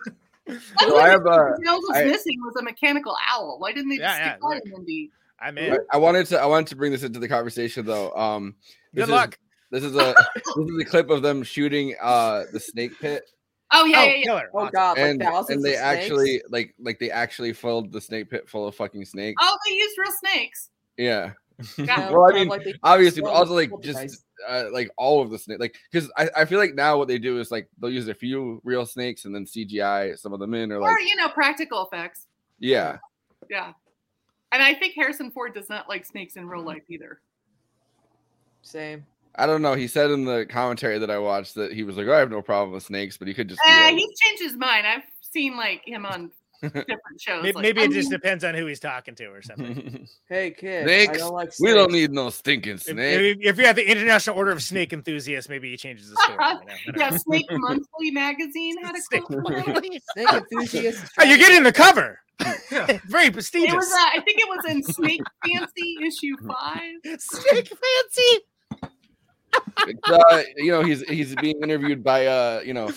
So 0.79 0.99
I 0.99 1.09
have 1.09 1.27
a 1.27 1.57
Jones 1.65 1.85
was 1.89 1.97
I- 1.97 2.05
missing 2.05 2.39
was 2.45 2.55
a 2.57 2.63
mechanical 2.63 3.17
owl. 3.33 3.57
Why 3.59 3.73
didn't 3.73 3.89
they 3.91 3.97
just 3.97 4.19
Yeah, 4.19 4.33
stick 4.35 4.41
yeah, 4.43 4.49
that 4.55 4.67
in 4.67 4.73
Indy? 4.75 5.11
I'm 5.41 5.59
I, 5.59 5.61
in. 5.61 5.79
I 5.93 5.97
wanted 5.97 6.27
to 6.27 6.41
I 6.41 6.47
wanted 6.47 6.67
to 6.69 6.77
bring 6.77 6.93
this 6.93 7.03
into 7.03 7.19
the 7.19 7.29
conversation 7.29 7.85
though. 7.87 8.13
Um 8.13 8.55
this 8.93 9.03
Good 9.07 9.11
is- 9.13 9.17
luck. 9.17 9.39
This 9.73 9.83
is 9.85 9.97
a 9.97 10.15
this 10.57 10.69
is 10.71 10.81
a 10.81 10.85
clip 10.85 11.11
of 11.11 11.23
them 11.23 11.43
shooting 11.43 11.97
uh 12.01 12.45
the 12.53 12.61
snake 12.61 12.93
pit. 13.01 13.25
Oh 13.73 13.85
yeah, 13.87 14.01
Oh, 14.01 14.05
yeah, 14.05 14.15
yeah. 14.17 14.23
killer. 14.25 14.51
Oh 14.53 14.59
Awesome. 14.59 14.71
god, 14.73 14.99
like 14.99 15.11
and 15.11 15.21
thousands 15.23 15.51
and 15.57 15.65
they 15.65 15.73
of 15.75 15.79
snakes? 15.81 16.05
actually 16.05 16.43
like 16.51 16.75
like 16.79 16.99
they 16.99 17.11
actually 17.11 17.53
filled 17.55 17.91
the 17.91 18.01
snake 18.01 18.29
pit 18.31 18.49
full 18.49 18.69
of 18.69 18.75
fucking 18.77 19.05
snakes. 19.07 19.43
Oh, 19.43 19.57
they 19.67 19.75
used 19.75 19.99
real 19.99 20.13
snakes. 20.13 20.71
Yeah. 20.97 21.33
Yeah. 21.79 22.11
well, 22.11 22.29
I 22.29 22.33
mean, 22.33 22.49
like 22.49 22.67
obviously, 22.83 23.23
but 23.23 23.31
also 23.31 23.55
like 23.55 23.71
just 23.83 24.25
uh, 24.49 24.65
like 24.73 24.91
all 24.97 25.23
of 25.23 25.31
the 25.31 25.39
snake, 25.39 25.61
like 25.61 25.77
because 25.91 26.11
I, 26.17 26.29
I 26.39 26.45
feel 26.45 26.59
like 26.59 26.75
now 26.75 26.99
what 26.99 27.07
they 27.09 27.19
do 27.19 27.39
is 27.39 27.51
like 27.53 27.69
they'll 27.81 27.91
use 27.93 28.09
a 28.09 28.15
few 28.15 28.61
real 28.65 28.85
snakes 28.85 29.27
and 29.27 29.35
then 29.35 29.45
CGI 29.45 30.19
some 30.19 30.33
of 30.33 30.41
them 30.41 30.55
in 30.55 30.73
or 30.73 30.81
like 30.81 30.97
or 30.97 31.01
you 31.01 31.15
know, 31.15 31.29
practical 31.29 31.87
effects. 31.87 32.27
yeah. 32.59 32.99
Yeah. 33.49 33.73
And 34.51 34.63
I 34.63 34.75
think 34.75 34.95
Harrison 34.95 35.31
Ford 35.31 35.55
does 35.55 35.69
not 35.69 35.89
like 35.89 36.05
snakes 36.05 36.37
in 36.37 36.49
real 36.49 36.63
life 36.65 36.83
either. 36.89 37.21
Same. 38.63 39.07
I 39.37 39.47
don't 39.47 39.63
know. 39.63 39.75
He 39.75 39.87
said 39.89 40.11
in 40.11 40.25
the 40.25 40.47
commentary 40.47 40.99
that 40.99 41.11
I 41.11 41.19
watched 41.19 41.55
that 41.55 41.73
he 41.73 41.83
was 41.85 41.97
like, 41.97 42.07
oh, 42.07 42.15
I 42.15 42.19
have 42.19 42.31
no 42.31 42.43
problem 42.43 42.73
with 42.73 42.83
snakes, 42.83 43.17
but 43.17 43.29
he 43.29 43.35
could 43.35 43.49
just. 43.49 43.61
do 43.67 43.71
Uh, 43.73 43.89
it." 43.89 43.95
he's 43.97 44.19
changed 44.21 44.43
his 44.43 44.57
mind. 44.57 44.87
I've 44.87 45.03
seen 45.21 45.57
like 45.57 45.83
him 45.85 46.05
on 46.07 46.31
different 46.63 46.99
shows. 47.19 47.43
Maybe, 47.43 47.53
like, 47.55 47.63
maybe 47.63 47.81
I 47.81 47.85
it 47.85 47.91
just 47.93 48.11
depends 48.11 48.45
on 48.45 48.55
who 48.55 48.67
he's 48.67 48.79
talking 48.79 49.15
to 49.17 49.27
or 49.27 49.43
something. 49.43 50.07
Hey 50.29 50.51
kid, 50.53 50.83
I 50.83 50.85
snakes. 51.07 51.19
don't 51.19 51.33
like 51.35 51.51
we 51.61 51.73
don't 51.73 51.91
need 51.93 52.13
no 52.13 52.31
stinking 52.31 52.75
if, 52.75 52.83
snake. 52.83 53.21
if, 53.21 53.39
if 53.41 53.57
you're 53.59 53.67
at 53.67 53.77
the 53.77 53.91
International 53.91 54.37
Order 54.37 54.53
of 54.53 54.63
Snake 54.63 54.93
Enthusiasts, 54.93 55.49
maybe 55.49 55.71
he 55.71 55.77
changes 55.77 56.11
the 56.11 56.17
story. 56.17 56.39
you 56.87 56.93
know? 56.93 57.05
I 57.05 57.11
yeah. 57.11 57.17
Snake 57.17 57.47
Monthly 57.51 58.11
magazine 58.13 58.77
had 58.85 58.95
a 58.95 59.01
Snake 59.01 59.25
quote. 59.25 59.47
Snake 59.47 60.29
enthusiasts. 60.53 61.11
Oh, 61.19 61.25
you're 61.25 61.39
getting 61.39 61.63
the 61.65 61.73
cover. 61.73 62.19
Very 63.09 63.31
prestigious. 63.31 63.73
It 63.73 63.77
was, 63.77 63.93
uh, 63.93 63.97
I 64.15 64.21
think 64.25 64.39
it 64.41 64.49
was 64.49 64.65
in 64.71 64.83
Snake 64.83 65.21
Fancy 65.47 65.97
issue 66.05 66.37
five. 66.47 67.21
Snake 67.21 67.69
fancy. 67.69 68.45
It's, 69.87 70.09
uh, 70.09 70.43
you 70.57 70.71
know, 70.71 70.83
he's 70.83 71.03
he's 71.09 71.35
being 71.37 71.61
interviewed 71.63 72.05
by 72.05 72.27
uh, 72.27 72.61
you 72.65 72.73
know, 72.75 72.91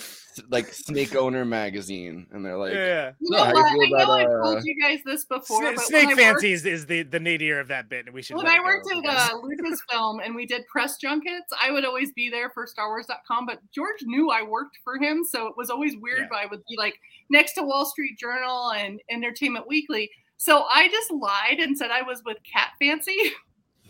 like 0.50 0.72
Snake 0.72 1.16
Owner 1.16 1.44
magazine, 1.44 2.26
and 2.30 2.44
they're 2.44 2.56
like, 2.56 2.74
yeah. 2.74 3.12
You 3.18 3.30
know 3.30 3.44
how 3.44 3.52
what? 3.52 3.64
I 3.66 3.74
know 3.74 3.96
about, 3.96 4.10
I've 4.10 4.26
uh, 4.26 4.42
told 4.42 4.64
you 4.64 4.80
guys 4.80 5.00
this 5.04 5.24
before, 5.24 5.62
Sna- 5.62 5.74
but 5.76 5.84
Snake 5.84 6.06
when 6.06 6.16
worked- 6.16 6.20
fancy 6.20 6.52
is, 6.52 6.64
is 6.64 6.86
the, 6.86 7.02
the 7.02 7.18
nadir 7.20 7.58
of 7.58 7.68
that 7.68 7.88
bit, 7.88 8.06
and 8.06 8.14
we 8.14 8.22
should. 8.22 8.36
when 8.36 8.46
I 8.46 8.60
worked 8.60 8.86
at 8.90 9.04
uh, 9.04 9.30
Lucasfilm 9.40 10.24
and 10.24 10.34
we 10.34 10.46
did 10.46 10.66
press 10.68 10.96
junkets, 10.96 11.52
I 11.60 11.70
would 11.70 11.84
always 11.84 12.12
be 12.12 12.28
there 12.30 12.50
for 12.50 12.66
StarWars.com. 12.66 13.46
But 13.46 13.60
George 13.74 14.02
knew 14.02 14.30
I 14.30 14.42
worked 14.42 14.78
for 14.84 14.96
him, 14.96 15.24
so 15.24 15.46
it 15.46 15.56
was 15.56 15.70
always 15.70 15.96
weird. 15.96 16.20
Yeah. 16.20 16.26
But 16.30 16.38
I 16.38 16.46
would 16.46 16.62
be 16.68 16.76
like 16.76 16.94
next 17.30 17.54
to 17.54 17.62
Wall 17.62 17.86
Street 17.86 18.18
Journal 18.18 18.72
and 18.72 19.00
Entertainment 19.10 19.66
Weekly. 19.66 20.10
So 20.38 20.64
I 20.64 20.88
just 20.88 21.10
lied 21.10 21.60
and 21.60 21.76
said 21.76 21.90
I 21.90 22.02
was 22.02 22.22
with 22.24 22.36
Cat 22.44 22.72
Fancy, 22.78 23.16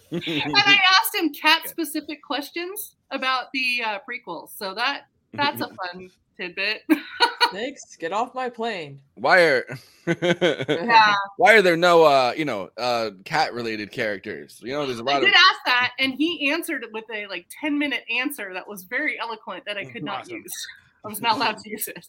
and 0.11 0.23
I 0.57 0.79
asked 1.01 1.15
him 1.15 1.33
cat 1.33 1.69
specific 1.69 2.23
questions 2.23 2.97
about 3.11 3.47
the 3.53 3.83
uh, 3.85 3.99
prequels. 4.09 4.51
So 4.57 4.75
that 4.75 5.03
that's 5.35 5.61
a 5.61 5.69
fun 5.69 6.11
tidbit. 6.37 6.83
Snakes, 7.51 7.97
get 7.97 8.13
off 8.13 8.35
my 8.35 8.49
plane. 8.49 9.01
why 9.15 9.41
are 9.43 9.65
Yeah. 10.07 11.15
why 11.37 11.55
are 11.55 11.63
there 11.63 11.77
no 11.77 12.05
uh, 12.05 12.33
you 12.37 12.45
know, 12.45 12.71
uh, 12.77 13.11
cat 13.25 13.53
related 13.55 13.91
characters? 13.93 14.61
You 14.63 14.73
know, 14.73 14.87
there's 14.87 14.99
a 14.99 15.05
lot 15.05 15.17
of 15.17 15.23
did 15.23 15.35
ask 15.35 15.61
that, 15.67 15.93
and 15.99 16.13
he 16.15 16.51
answered 16.51 16.83
it 16.85 16.93
with 16.93 17.05
a 17.13 17.27
like 17.27 17.47
ten 17.61 17.79
minute 17.79 18.05
answer 18.11 18.53
that 18.55 18.67
was 18.69 18.85
very 18.85 19.19
eloquent 19.19 19.65
that 19.67 19.77
I 19.77 19.85
could 19.85 20.05
not 20.05 20.21
Awesome. 20.23 20.37
use. 20.43 20.67
I 21.05 21.09
was 21.09 21.21
not 21.21 21.37
allowed 21.37 21.59
to 21.59 21.71
use 21.71 21.87
it. 21.89 22.07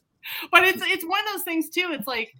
But 0.52 0.64
it's 0.64 0.82
it's 0.86 1.06
one 1.06 1.20
of 1.28 1.34
those 1.34 1.44
things 1.44 1.70
too. 1.70 1.90
It's 1.92 2.08
like 2.08 2.34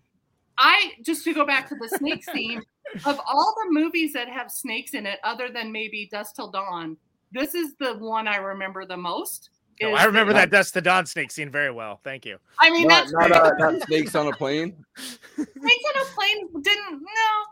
I 0.58 0.92
just 1.06 1.24
to 1.26 1.34
go 1.34 1.46
back 1.46 1.68
to 1.70 1.76
the 1.76 1.88
snake 1.98 2.24
scene 2.24 2.62
of 3.06 3.20
all 3.28 3.56
the 3.64 3.72
movies 3.72 4.14
that 4.14 4.28
have 4.30 4.50
snakes 4.52 4.94
in 4.94 5.06
it, 5.06 5.20
other 5.24 5.50
than 5.50 5.72
maybe 5.72 6.08
Dusk 6.12 6.36
Till 6.36 6.50
Dawn. 6.52 6.98
This 7.32 7.54
is 7.56 7.76
the 7.80 7.96
one 7.96 8.28
I 8.28 8.38
remember 8.38 8.86
the 8.86 8.98
most. 8.98 9.50
Oh, 9.84 9.94
is 9.94 10.00
I 10.00 10.06
remember 10.06 10.34
the- 10.34 10.40
that 10.40 10.50
Dusk 10.50 10.74
to 10.74 10.82
Dawn 10.82 11.06
snake 11.06 11.30
scene 11.32 11.52
very 11.52 11.70
well. 11.72 12.00
Thank 12.04 12.26
you. 12.26 12.38
I 12.60 12.72
mean, 12.72 12.88
not, 12.88 13.02
that's 13.02 13.12
not, 13.14 13.32
uh, 13.32 13.52
not 13.60 13.82
snakes 13.84 14.16
on 14.16 14.28
a 14.28 14.32
plane. 14.32 14.84
Snakes 15.36 15.84
on 15.96 16.02
a 16.02 16.06
plane 16.16 16.64
didn't. 16.64 17.02
No, 17.02 17.08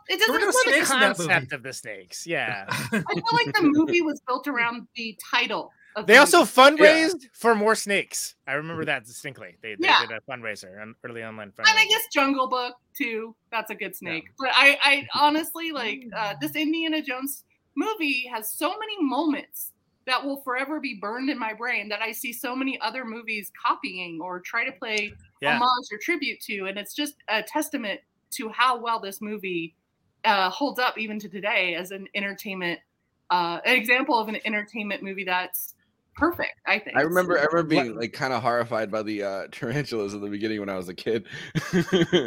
it 0.09 0.19
There 0.19 0.33
were 0.33 0.39
doesn't. 0.39 0.41
no 0.41 0.45
Well, 0.47 0.51
the 0.51 0.71
snakes 0.71 0.91
in 0.91 0.99
that 1.01 1.17
movie. 1.19 1.29
concept 1.29 1.53
of 1.53 1.61
the 1.63 1.73
snakes, 1.73 2.25
yeah. 2.25 2.65
I 2.69 2.79
feel 2.89 3.23
like 3.33 3.53
the 3.53 3.61
movie 3.61 4.01
was 4.01 4.19
built 4.25 4.47
around 4.47 4.87
the 4.95 5.15
title. 5.31 5.71
Of 5.95 6.07
They 6.07 6.17
also 6.17 6.39
movie. 6.39 6.51
fundraised 6.51 7.29
for 7.33 7.55
more 7.55 7.73
snakes. 7.75 8.35
I 8.47 8.53
remember 8.53 8.83
that 8.85 9.05
distinctly. 9.05 9.57
They, 9.61 9.75
they 9.75 9.87
Yeah. 9.87 9.99
did 10.01 10.11
a 10.11 10.19
fundraiser, 10.29 10.81
an 10.81 10.95
early 11.05 11.23
online 11.23 11.53
and 11.57 11.67
I 11.67 11.85
guess 11.85 12.03
Jungle 12.13 12.49
Book 12.49 12.75
too. 12.97 13.35
That's 13.51 13.71
a 13.71 13.75
good 13.75 13.95
snake. 13.95 14.25
But 14.37 14.49
I, 14.53 14.77
I 14.83 15.07
honestly 15.19 15.71
like 15.71 16.03
uh, 16.15 16.33
this 16.41 16.55
Indiana 16.55 17.01
Jones 17.01 17.43
movie 17.77 18.29
has 18.33 18.53
so 18.53 18.69
many 18.69 19.01
moments 19.01 19.71
that 20.05 20.23
will 20.23 20.41
forever 20.43 20.79
be 20.79 20.99
burned 21.01 21.29
in 21.29 21.39
my 21.39 21.53
brain 21.53 21.89
that 21.89 22.01
I 22.01 22.11
see 22.11 22.31
so 22.33 22.55
many 22.55 22.79
other 22.81 23.05
movies 23.05 23.51
copying 23.65 24.19
or 24.21 24.39
try 24.41 24.65
to 24.65 24.71
play 24.73 25.11
Yeah. 25.41 25.57
homage 25.57 25.87
or 25.91 25.97
tribute 26.01 26.39
to, 26.41 26.65
and 26.67 26.77
it's 26.77 26.93
just 26.93 27.15
a 27.29 27.41
testament 27.41 28.01
to 28.31 28.49
how 28.49 28.77
well 28.79 28.99
this 28.99 29.21
movie 29.21 29.75
uh, 30.25 30.49
holds 30.49 30.79
up 30.79 30.97
even 30.97 31.19
to 31.19 31.29
today 31.29 31.75
as 31.75 31.91
an 31.91 32.07
entertainment, 32.15 32.79
uh, 33.29 33.59
an 33.65 33.75
example 33.75 34.19
of 34.19 34.27
an 34.27 34.37
entertainment 34.45 35.01
movie 35.03 35.23
that's 35.23 35.74
perfect. 36.15 36.59
I 36.65 36.79
think. 36.79 36.97
I 36.97 37.01
remember, 37.01 37.37
I 37.37 37.45
remember 37.45 37.63
being 37.63 37.95
like 37.95 38.13
kind 38.13 38.33
of 38.33 38.41
horrified 38.41 38.91
by 38.91 39.03
the 39.03 39.23
uh, 39.23 39.47
tarantulas 39.51 40.13
in 40.13 40.21
the 40.21 40.29
beginning 40.29 40.59
when 40.59 40.69
I 40.69 40.77
was 40.77 40.89
a 40.89 40.93
kid. 40.93 41.25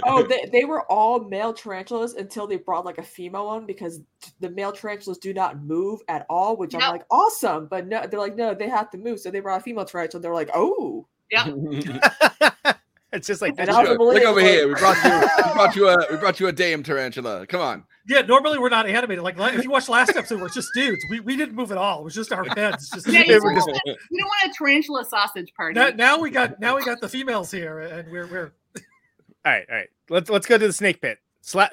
Oh, 0.05 0.23
they, 0.29 0.49
they 0.53 0.65
were 0.65 0.83
all 0.91 1.21
male 1.21 1.53
tarantulas 1.53 2.15
until 2.15 2.47
they 2.47 2.57
brought 2.57 2.85
like 2.85 2.99
a 2.99 3.03
female 3.03 3.47
one 3.47 3.67
because 3.67 4.01
the 4.41 4.51
male 4.51 4.73
tarantulas 4.73 5.19
do 5.19 5.33
not 5.35 5.63
move 5.63 6.01
at 6.09 6.27
all, 6.29 6.57
which 6.57 6.75
Yep. 6.75 6.83
I'm 6.83 6.93
like, 6.93 7.07
awesome. 7.11 7.67
But 7.67 7.87
no, 7.87 8.07
they're 8.07 8.21
like, 8.21 8.37
no, 8.37 8.55
they 8.55 8.69
have 8.69 8.91
to 8.91 8.99
move. 8.99 9.21
So 9.21 9.31
they 9.31 9.41
brought 9.41 9.61
a 9.61 9.63
female 9.63 9.85
tarantula. 9.85 10.23
They're 10.23 10.35
like, 10.35 10.51
oh. 10.55 11.07
Yeah. 11.31 11.47
it's 13.13 13.27
just 13.27 13.43
like 13.43 13.55
And 13.59 13.69
that 13.69 13.99
Look 13.99 14.23
over 14.23 14.41
here. 14.41 14.69
We 14.69 14.75
brought 14.75 15.03
you. 15.05 15.11
We 15.47 15.53
brought 15.55 15.77
you 15.77 15.89
a. 15.89 15.97
We 16.11 16.17
brought 16.17 16.41
you 16.41 16.47
a 16.47 16.53
dame 16.53 16.83
tarantula. 16.83 17.47
Come 17.47 17.61
on. 17.61 17.85
Yeah, 18.09 18.23
normally 18.23 18.59
we're 18.59 18.71
not 18.71 18.87
animated. 18.87 19.23
Like 19.23 19.37
if 19.55 19.63
you 19.65 19.71
watch 19.71 19.89
last 19.89 20.17
episode, 20.17 20.41
we're 20.41 20.49
just 20.49 20.71
dudes. 20.75 21.05
We, 21.11 21.21
we 21.21 21.37
didn't 21.37 21.55
move 21.55 21.71
at 21.71 21.77
all. 21.79 22.01
It 22.01 22.05
was 22.05 22.15
just 22.15 22.33
our 22.33 22.45
heads. 22.57 22.89
Just 22.89 23.07
Yeah, 23.07 23.21
you, 23.21 23.39
don't 23.41 23.55
just- 23.55 23.69
want, 23.69 23.81
you 23.85 24.19
don't 24.19 24.27
want 24.27 24.51
a 24.51 24.55
tarantula 24.57 25.05
sausage 25.05 25.53
party. 25.55 25.79
now, 25.79 25.91
now 25.91 26.19
we 26.19 26.31
got 26.31 26.59
now 26.59 26.75
we 26.77 26.85
got 26.85 27.01
the 27.01 27.09
females 27.09 27.51
here, 27.51 27.81
and 27.81 28.11
we're 28.11 28.27
we're 28.27 28.53
All 29.45 29.53
right, 29.53 29.67
all 29.71 29.77
right. 29.77 29.89
Let's 30.09 30.31
let's 30.31 30.47
go 30.47 30.57
to 30.59 30.67
the 30.67 30.73
snake 30.73 31.01
pit. 31.03 31.19
Slash, 31.43 31.71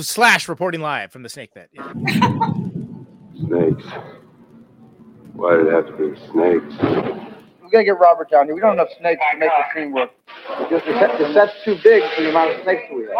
slash 0.00 0.48
reporting 0.48 0.80
live 0.80 1.12
from 1.12 1.22
the 1.22 1.28
snake 1.28 1.54
pit. 1.54 1.70
Yeah. 1.72 1.92
Snakes. 3.46 3.84
Why 5.32 5.56
did 5.56 5.68
it 5.68 5.72
have 5.72 5.86
to 5.86 5.92
be 5.96 6.18
snakes? 6.32 6.74
we 7.62 7.70
gotta 7.70 7.84
get 7.84 7.98
Robert 7.98 8.30
down 8.30 8.46
here. 8.46 8.54
We 8.54 8.60
don't 8.60 8.76
have 8.76 8.86
enough 8.88 8.98
snakes 8.98 9.22
to 9.32 9.38
make 9.38 9.48
the 9.50 9.80
scene 9.80 9.92
work. 9.92 10.10
Because 10.58 10.82
the, 10.86 10.98
set, 10.98 11.18
the 11.18 11.32
set's 11.32 11.52
too 11.64 11.78
big 11.82 12.02
for 12.14 12.22
the 12.22 12.30
amount 12.30 12.50
of 12.56 12.62
snakes 12.64 12.82
we 12.92 13.04
have. 13.04 13.12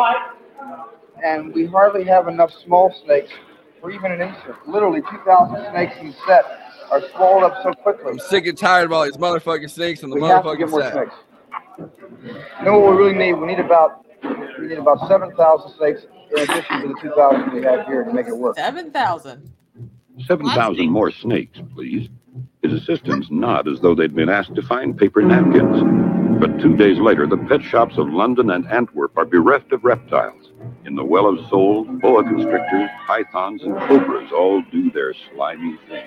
And 1.25 1.53
we 1.55 1.66
hardly 1.66 2.05
have 2.05 2.29
enough 2.29 2.51
small 2.64 2.95
snakes 3.05 3.31
for 3.81 3.91
even 3.91 4.12
an 4.12 4.21
insert. 4.21 4.57
Literally 4.68 5.01
2,000 5.03 5.71
snakes 5.71 5.95
in 6.01 6.09
the 6.09 6.14
set 6.27 6.45
are 6.91 7.01
swallowed 7.14 7.45
up 7.45 7.62
so 7.62 7.73
quickly. 7.83 8.12
I'm 8.12 8.18
sick 8.18 8.47
and 8.47 8.57
tired 8.57 8.87
of 8.87 8.93
all 8.93 9.05
these 9.05 9.16
motherfucking 9.16 9.71
snakes 9.71 10.03
and 10.03 10.12
the 10.12 10.16
We 10.16 10.27
have 10.27 10.45
to 10.45 10.57
get 10.57 10.68
motherfucking 10.68 10.71
more 10.71 10.83
set. 10.83 10.93
snakes. 10.93 11.14
You 12.59 12.64
know 12.64 12.79
what 12.79 12.93
we 12.93 12.99
really 12.99 13.14
need? 13.16 13.35
We 13.35 13.47
need 13.47 13.61
about 13.61 14.05
we 14.59 14.66
need 14.66 14.79
about 14.79 15.09
7,000 15.09 15.71
snakes 15.79 16.03
in 16.37 16.43
addition 16.43 16.81
to 16.83 16.89
the 16.89 16.95
2,000 17.01 17.53
we 17.55 17.62
have 17.62 17.87
here 17.87 18.05
to 18.05 18.12
make 18.12 18.27
it 18.27 18.37
work. 18.37 18.57
Seven 18.57 18.91
thousand. 18.91 19.51
7,000 20.27 20.91
more 20.91 21.11
snakes, 21.11 21.59
please. 21.75 22.09
His 22.62 22.75
assistants 22.75 23.29
nod 23.31 23.66
as 23.66 23.81
though 23.81 23.95
they'd 23.95 24.14
been 24.14 24.29
asked 24.29 24.55
to 24.55 24.62
find 24.62 24.97
paper 24.99 25.23
napkins. 25.23 25.83
But 26.39 26.61
two 26.61 26.77
days 26.77 26.99
later, 26.99 27.27
the 27.27 27.39
pet 27.39 27.62
shops 27.62 27.97
of 27.97 28.09
London 28.11 28.51
and 28.51 28.66
Antwerp 28.68 29.16
are 29.16 29.25
bereft 29.25 29.73
of 29.73 29.83
reptiles. 29.83 30.49
In 30.84 30.94
the 30.94 31.04
well 31.04 31.26
of 31.26 31.38
souls, 31.48 31.86
boa 32.00 32.22
constrictors, 32.22 32.90
pythons, 33.06 33.62
and 33.62 33.76
cobras 33.88 34.30
all 34.32 34.62
do 34.70 34.90
their 34.90 35.14
slimy 35.32 35.78
thing. 35.88 36.06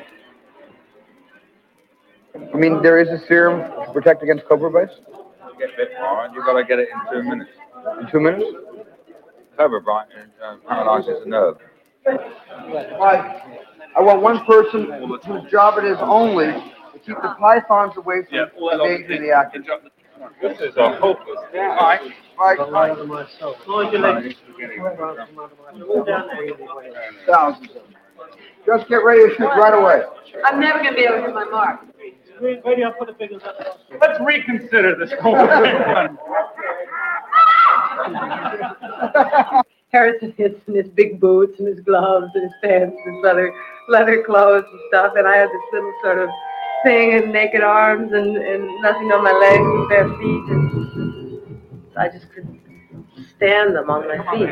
I 2.54 2.58
mean, 2.58 2.82
there 2.82 3.00
is 3.00 3.10
a 3.10 3.24
serum 3.28 3.62
to 3.86 3.92
protect 3.94 4.24
against 4.24 4.46
cobra 4.46 4.72
bites 4.72 4.94
Get 5.60 5.78
bit 5.78 5.90
by 6.00 6.26
it, 6.26 6.32
you 6.34 6.44
gotta 6.44 6.64
get 6.66 6.80
it 6.80 6.90
in 6.90 7.14
two 7.14 7.30
minutes. 7.30 7.52
in 8.02 8.12
two 8.12 8.20
minutes. 8.20 8.46
Cobra 9.58 9.82
bite 9.82 10.08
uh, 10.44 10.56
paralyzes 10.68 11.24
the 11.24 11.30
nerve. 11.30 11.58
I, 12.08 13.60
I 13.96 14.02
want 14.02 14.22
one 14.22 14.44
person 14.46 14.92
whose 15.26 15.52
job 15.52 15.78
it 15.78 15.86
is 15.86 15.98
only 16.02 16.48
to 16.48 17.00
keep 17.06 17.16
the 17.22 17.36
pythons 17.40 17.94
away 17.98 18.24
from 18.30 18.50
engaging 18.80 19.22
the 19.22 19.32
actors. 19.32 19.66
This 20.42 20.60
is 20.60 20.76
a 20.78 20.96
hopeless 20.98 21.40
fight. 21.52 22.02
Right, 22.40 22.60
right. 22.72 22.98
Thousands 27.28 27.70
of 27.70 27.74
them. 27.74 27.84
Just 28.66 28.88
get 28.88 29.04
ready 29.04 29.28
to 29.28 29.36
shoot 29.36 29.48
right 29.48 29.74
away. 29.74 30.04
I'm 30.46 30.60
never 30.60 30.80
gonna 30.80 30.96
be 30.96 31.02
able 31.02 31.18
to 31.18 31.22
hit 31.24 31.34
my 31.34 31.46
mark. 31.46 31.82
Let's 34.02 34.20
reconsider 34.22 34.96
this 34.96 35.14
whole 35.22 35.36
thing. 35.36 36.18
Harrison 39.94 40.34
is 40.40 40.54
in 40.68 40.74
his 40.76 40.90
big 40.90 41.20
boots 41.20 41.60
and 41.60 41.68
his 41.68 41.80
gloves 41.82 42.32
and 42.34 42.44
his 42.44 42.54
pants 42.64 42.96
and 43.06 43.16
his 43.16 43.24
leather 43.24 43.54
leather 43.90 44.24
clothes 44.24 44.66
and 44.70 44.80
stuff, 44.88 45.14
and 45.16 45.28
I 45.28 45.38
had 45.38 45.50
this 45.50 45.62
little 45.72 45.94
sort 46.02 46.18
of 46.18 46.30
thing 46.84 47.14
and 47.14 47.32
naked 47.32 47.62
arms 47.62 48.12
and, 48.14 48.36
and 48.38 48.82
nothing 48.82 49.12
on 49.12 49.24
my 49.24 49.32
legs 49.32 49.64
and 49.64 49.90
bare 49.90 50.08
feet, 50.20 50.46
and 50.52 51.98
I 51.98 52.10
just 52.10 52.32
couldn't 52.34 52.60
stand 53.36 53.76
them 53.76 53.90
on 53.90 54.08
my 54.08 54.18
feet. 54.32 54.50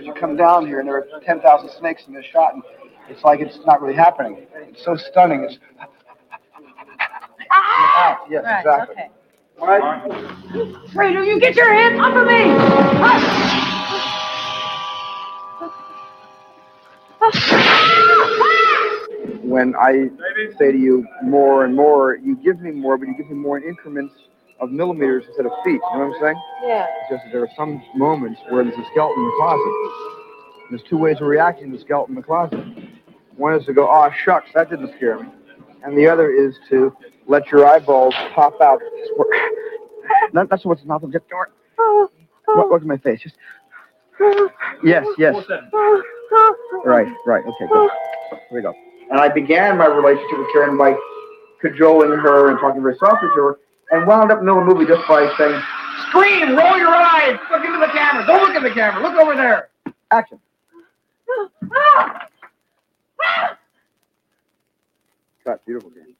You 0.00 0.12
come 0.14 0.36
down 0.36 0.66
here 0.66 0.80
and 0.80 0.88
there 0.88 0.96
are 0.96 1.06
10,000 1.24 1.70
snakes 1.78 2.02
in 2.06 2.14
this 2.14 2.24
shot, 2.26 2.54
and 2.54 2.62
it's 3.08 3.22
like 3.22 3.40
it's 3.40 3.58
not 3.66 3.80
really 3.82 3.94
happening. 3.94 4.46
It's 4.54 4.84
so 4.84 4.96
stunning. 4.96 5.44
It's 5.44 5.58
Ah, 7.54 8.20
yes, 8.30 8.44
Right, 8.44 8.58
exactly. 8.60 8.94
okay. 8.94 9.10
All 9.60 9.66
right. 9.66 10.10
Fredo, 10.94 11.26
you 11.26 11.38
get 11.38 11.54
your 11.54 11.72
hands 11.72 12.00
off 12.00 12.16
of 12.16 12.26
me! 12.26 13.61
When 19.42 19.74
I 19.76 20.08
say 20.58 20.72
to 20.72 20.78
you 20.78 21.06
more 21.22 21.64
and 21.64 21.76
more, 21.76 22.16
you 22.16 22.36
give 22.36 22.60
me 22.60 22.70
more, 22.70 22.96
but 22.96 23.06
you 23.08 23.14
give 23.16 23.28
me 23.28 23.34
more 23.34 23.58
in 23.58 23.64
increments 23.64 24.14
of 24.60 24.70
millimeters 24.70 25.24
instead 25.28 25.46
of 25.46 25.52
feet. 25.64 25.80
You 25.92 25.98
know 25.98 26.06
what 26.08 26.16
I'm 26.16 26.22
saying? 26.22 26.42
Yeah. 26.64 26.86
It's 27.02 27.10
just 27.10 27.24
that 27.24 27.32
there 27.32 27.42
are 27.42 27.50
some 27.56 27.82
moments 27.94 28.40
where 28.48 28.64
there's 28.64 28.76
a 28.76 28.84
skeleton 28.92 29.22
in 29.22 29.24
the 29.24 29.36
closet. 29.38 29.72
There's 30.70 30.82
two 30.88 30.96
ways 30.98 31.16
of 31.20 31.26
reacting 31.26 31.70
to 31.70 31.76
the 31.76 31.84
skeleton 31.84 32.16
in 32.16 32.20
the 32.22 32.26
closet. 32.26 32.58
One 33.36 33.54
is 33.54 33.66
to 33.66 33.72
go, 33.72 33.88
oh, 33.90 34.10
shucks, 34.24 34.50
that 34.54 34.70
didn't 34.70 34.94
scare 34.96 35.18
me. 35.20 35.28
And 35.84 35.96
the 35.98 36.06
other 36.08 36.30
is 36.32 36.54
to 36.70 36.94
let 37.26 37.50
your 37.50 37.66
eyeballs 37.66 38.14
pop 38.34 38.60
out. 38.60 38.80
That, 40.34 40.48
that's 40.50 40.64
what's 40.64 40.84
not 40.84 41.00
the 41.00 41.08
door. 41.08 41.50
Look, 42.48 42.70
look 42.70 42.82
at 42.82 42.86
my 42.86 42.96
face. 42.96 43.20
Just 43.22 43.36
yes, 44.82 45.06
yes. 45.18 45.34
Right, 46.84 47.08
right. 47.26 47.44
Okay, 47.44 47.66
good. 47.68 47.90
Here 48.30 48.40
we 48.50 48.62
go. 48.62 48.74
And 49.10 49.20
I 49.20 49.28
began 49.28 49.76
my 49.78 49.86
relationship 49.86 50.38
with 50.38 50.52
Karen 50.52 50.76
by 50.78 50.96
cajoling 51.60 52.10
her 52.10 52.50
and 52.50 52.58
talking 52.58 52.82
very 52.82 52.96
softly 52.98 53.28
to 53.36 53.42
her, 53.42 53.58
and 53.90 54.06
wound 54.06 54.32
up 54.32 54.38
in 54.40 54.46
the 54.46 54.52
middle 54.52 54.62
of 54.62 54.68
the 54.68 54.74
movie 54.74 54.86
just 54.86 55.06
by 55.06 55.32
saying, 55.36 55.60
"Scream! 56.08 56.56
Roll 56.56 56.76
your 56.78 56.88
eyes! 56.94 57.38
Look 57.50 57.64
into 57.64 57.78
the 57.78 57.86
camera! 57.92 58.26
Don't 58.26 58.42
look 58.42 58.56
at 58.56 58.62
the 58.62 58.70
camera! 58.70 59.02
Look 59.02 59.14
over 59.14 59.34
there!" 59.36 59.68
Action. 60.10 60.40
Cut. 65.44 65.64
Beautiful 65.66 65.90
game. 65.90 66.11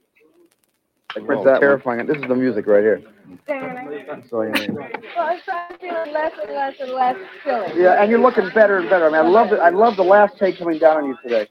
Like, 1.15 1.25
Whoa, 1.29 1.45
that 1.45 1.61
terrifying. 1.61 2.01
And 2.01 2.09
This 2.09 2.17
is 2.17 2.23
the 2.29 2.35
music 2.35 2.67
right 2.67 2.83
here. 2.83 3.03
Well, 3.49 4.23
So, 4.31 4.43
you 4.43 4.51
know. 4.51 4.89
I 5.19 5.39
started 5.43 5.81
feeling 5.81 6.13
less 6.13 6.33
and 6.43 6.53
less 6.53 6.75
and 6.81 6.93
less 6.93 7.17
silly. 7.45 7.83
Yeah, 7.83 8.01
and 8.01 8.11
you're 8.11 8.21
looking 8.21 8.49
better 8.55 8.79
and 8.79 8.89
better. 8.89 9.07
I 9.07 9.09
mean, 9.09 9.21
I 9.21 9.29
love 9.29 9.53
it. 9.53 9.61
I 9.61 9.69
love 9.71 9.97
the 9.97 10.05
last 10.05 10.39
take 10.39 10.59
coming 10.59 10.79
down 10.79 10.99
on 10.99 11.07
you 11.07 11.17
today. 11.23 11.49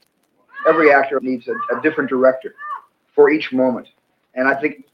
Every 0.66 0.92
actor 0.92 1.20
needs 1.20 1.48
a, 1.48 1.76
a 1.76 1.82
different 1.82 2.10
director 2.10 2.54
for 3.14 3.30
each 3.30 3.52
moment, 3.52 3.88
and 4.34 4.48
I 4.48 4.60
think 4.60 4.84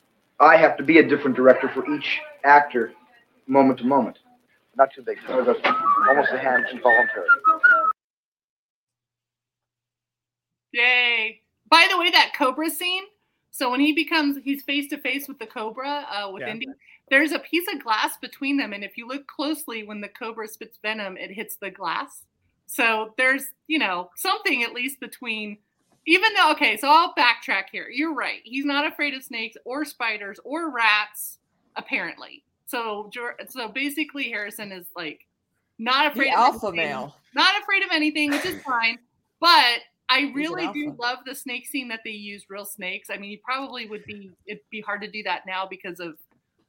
I 0.40 0.56
have 0.56 0.76
to 0.78 0.82
be 0.82 0.98
a 0.98 1.06
different 1.06 1.36
director 1.36 1.68
for 1.68 1.88
each 1.94 2.18
actor, 2.44 2.92
moment 3.46 3.78
to 3.80 3.84
moment. 3.84 4.18
Not 4.76 4.92
too 4.94 5.02
big. 5.02 5.18
So 5.26 5.34
almost 5.34 6.30
a 6.32 6.38
hand 6.38 6.64
involuntary. 6.70 7.26
Yay! 10.72 11.40
By 11.70 11.88
the 11.90 11.98
way, 11.98 12.10
that 12.10 12.32
Cobra 12.36 12.70
scene. 12.70 13.04
So 13.50 13.70
when 13.70 13.80
he 13.80 13.92
becomes, 13.92 14.38
he's 14.44 14.62
face 14.62 14.88
to 14.88 14.98
face 14.98 15.26
with 15.28 15.38
the 15.38 15.46
Cobra 15.46 16.06
uh, 16.10 16.30
with 16.30 16.42
Yeah. 16.42 16.50
Indy. 16.50 16.66
There's 17.10 17.32
a 17.32 17.38
piece 17.38 17.66
of 17.72 17.82
glass 17.82 18.16
between 18.18 18.56
them, 18.58 18.72
and 18.72 18.84
if 18.84 18.96
you 18.98 19.08
look 19.08 19.26
closely, 19.26 19.82
when 19.84 20.00
the 20.00 20.08
Cobra 20.08 20.46
spits 20.46 20.78
venom, 20.82 21.16
it 21.16 21.30
hits 21.30 21.56
the 21.56 21.70
glass. 21.70 22.24
So 22.66 23.14
there's, 23.16 23.44
you 23.66 23.78
know, 23.78 24.10
something 24.16 24.62
at 24.62 24.74
least 24.74 25.00
between. 25.00 25.58
Even 26.06 26.32
though, 26.34 26.52
okay, 26.52 26.76
so 26.78 26.88
I'll 26.88 27.14
backtrack 27.14 27.64
here. 27.72 27.88
You're 27.90 28.14
right. 28.14 28.40
He's 28.44 28.64
not 28.64 28.86
afraid 28.86 29.12
of 29.14 29.22
snakes 29.22 29.56
or 29.64 29.84
spiders 29.84 30.38
or 30.44 30.70
rats, 30.70 31.38
apparently. 31.76 32.44
So, 32.66 33.10
so 33.48 33.68
basically, 33.68 34.30
Harrison 34.30 34.72
is 34.72 34.86
like 34.96 35.26
not 35.78 36.04
The 36.14 36.20
afraid 36.20 36.32
of 36.32 36.38
alpha 36.38 36.66
anything 36.68 36.76
male. 36.88 37.16
not 37.34 37.60
afraid 37.62 37.82
of 37.82 37.90
anything, 37.92 38.30
which 38.30 38.44
is 38.46 38.62
fine. 38.62 38.98
But 39.40 39.80
I 40.10 40.20
an 40.20 40.32
really 40.32 40.68
do 40.72 40.94
love 40.98 41.18
the 41.26 41.34
snake 41.34 41.66
scene 41.66 41.88
that 41.88 42.00
they 42.04 42.10
used 42.10 42.46
real 42.48 42.64
snakes. 42.64 43.08
I 43.10 43.18
mean, 43.18 43.30
you 43.30 43.38
probably 43.44 43.86
would 43.86 44.04
be 44.04 44.30
it'd 44.46 44.62
be 44.70 44.80
hard 44.80 45.02
to 45.02 45.10
do 45.10 45.22
that 45.24 45.42
now 45.46 45.66
because 45.68 46.00
of 46.00 46.14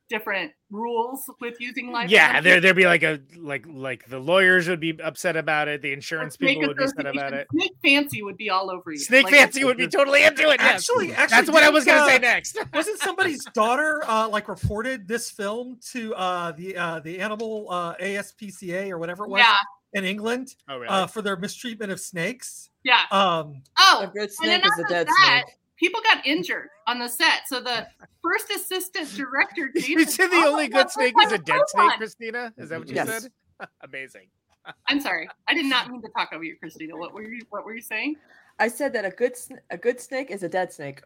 different 0.10 0.52
rules 0.72 1.24
with 1.40 1.56
using 1.60 1.92
live. 1.92 2.10
Yeah, 2.10 2.26
animals. 2.26 2.44
there 2.44 2.62
there'd 2.62 2.76
be 2.76 2.86
like 2.86 3.04
a 3.04 3.22
like 3.38 3.66
like 3.68 4.06
the 4.10 4.20
lawyers 4.20 4.68
would 4.68 4.80
be 4.80 5.00
upset 5.02 5.38
about 5.38 5.68
it, 5.68 5.82
the 5.82 5.94
insurance 5.94 6.36
Snake 6.36 6.58
people 6.58 6.68
would 6.68 6.78
be 6.78 6.84
upset 6.84 7.06
about 7.06 7.34
it. 7.34 7.48
Snake 7.52 7.72
Fancy 7.84 8.24
would 8.24 8.36
be 8.36 8.50
all 8.50 8.70
over 8.70 8.92
you. 8.92 8.98
Snake 8.98 9.26
Like, 9.26 9.34
Fancy 9.36 9.64
would 9.64 9.78
be 9.78 9.88
totally 9.88 10.24
into 10.24 10.50
it. 10.50 10.60
Yes. 10.60 10.90
Actually, 10.90 11.14
actually, 11.14 11.36
that's 11.38 11.52
what 11.52 11.64
I 11.64 11.70
was 11.70 11.86
gonna 11.86 12.06
say 12.06 12.16
uh, 12.16 12.20
next. 12.20 12.58
wasn't 12.74 13.00
somebody's 13.00 13.46
daughter 13.54 14.04
uh, 14.06 14.28
like 14.28 14.48
reported 14.50 15.08
this 15.08 15.30
film 15.30 15.78
to 15.92 16.14
uh, 16.16 16.52
the 16.54 16.76
uh, 16.76 17.00
the 17.00 17.20
animal 17.20 17.68
uh, 17.70 17.96
ASPCA 17.96 18.90
or 18.90 18.98
whatever 18.98 19.26
it 19.26 19.30
was 19.30 19.40
Yeah. 19.40 19.56
in 19.94 20.04
England 20.04 20.56
Oh, 20.68 20.76
really? 20.78 20.88
uh, 20.88 21.08
for 21.08 21.22
their 21.22 21.38
mistreatment 21.38 21.92
of 21.92 22.00
snakes? 22.00 22.68
Yeah. 22.84 23.02
Um, 23.12 23.62
Oh, 23.78 24.02
A 24.04 24.08
good 24.08 24.24
and 24.24 24.32
snake 24.32 24.66
is 24.66 24.72
enough 24.78 24.80
a 24.80 24.82
of 24.84 24.88
dead 24.90 25.08
that, 25.08 25.44
snake. 25.46 25.56
People 25.78 26.02
got 26.02 26.26
injured 26.26 26.68
on 26.88 27.00
the 27.00 27.08
set. 27.08 27.42
So 27.48 27.62
the 27.62 27.88
first 28.22 28.50
assistant 28.52 29.14
director, 29.16 29.70
you 29.76 30.06
said 30.06 30.28
the 30.28 30.44
only 30.48 30.68
good 30.68 30.90
snake 30.92 31.14
is 31.22 31.32
a 31.32 31.38
dead 31.38 31.62
snake. 31.68 31.92
Christina. 31.98 32.54
Is 32.58 32.70
that 32.70 32.80
what 32.80 32.88
you 32.90 32.96
Yes. 32.96 33.24
said? 33.24 33.32
Amazing. 33.84 34.28
I'm 34.88 35.00
sorry. 35.00 35.28
I 35.48 35.54
did 35.54 35.66
not 35.66 35.90
mean 35.90 36.02
to 36.02 36.10
talk 36.18 36.30
over 36.34 36.44
you, 36.44 36.56
Christina. 36.58 36.96
What 36.98 37.14
were 37.14 37.24
you 37.24 37.42
what 37.50 37.66
were 37.66 37.74
you 37.76 37.82
saying? 37.82 38.16
I 38.60 38.68
said 38.68 38.92
that 38.94 39.06
a 39.06 39.10
good 39.10 39.34
a 39.70 39.78
good 39.78 40.00
snake 40.02 40.32
is 40.32 40.44
a 40.44 40.50
dead 40.50 40.72
snake. 40.74 41.02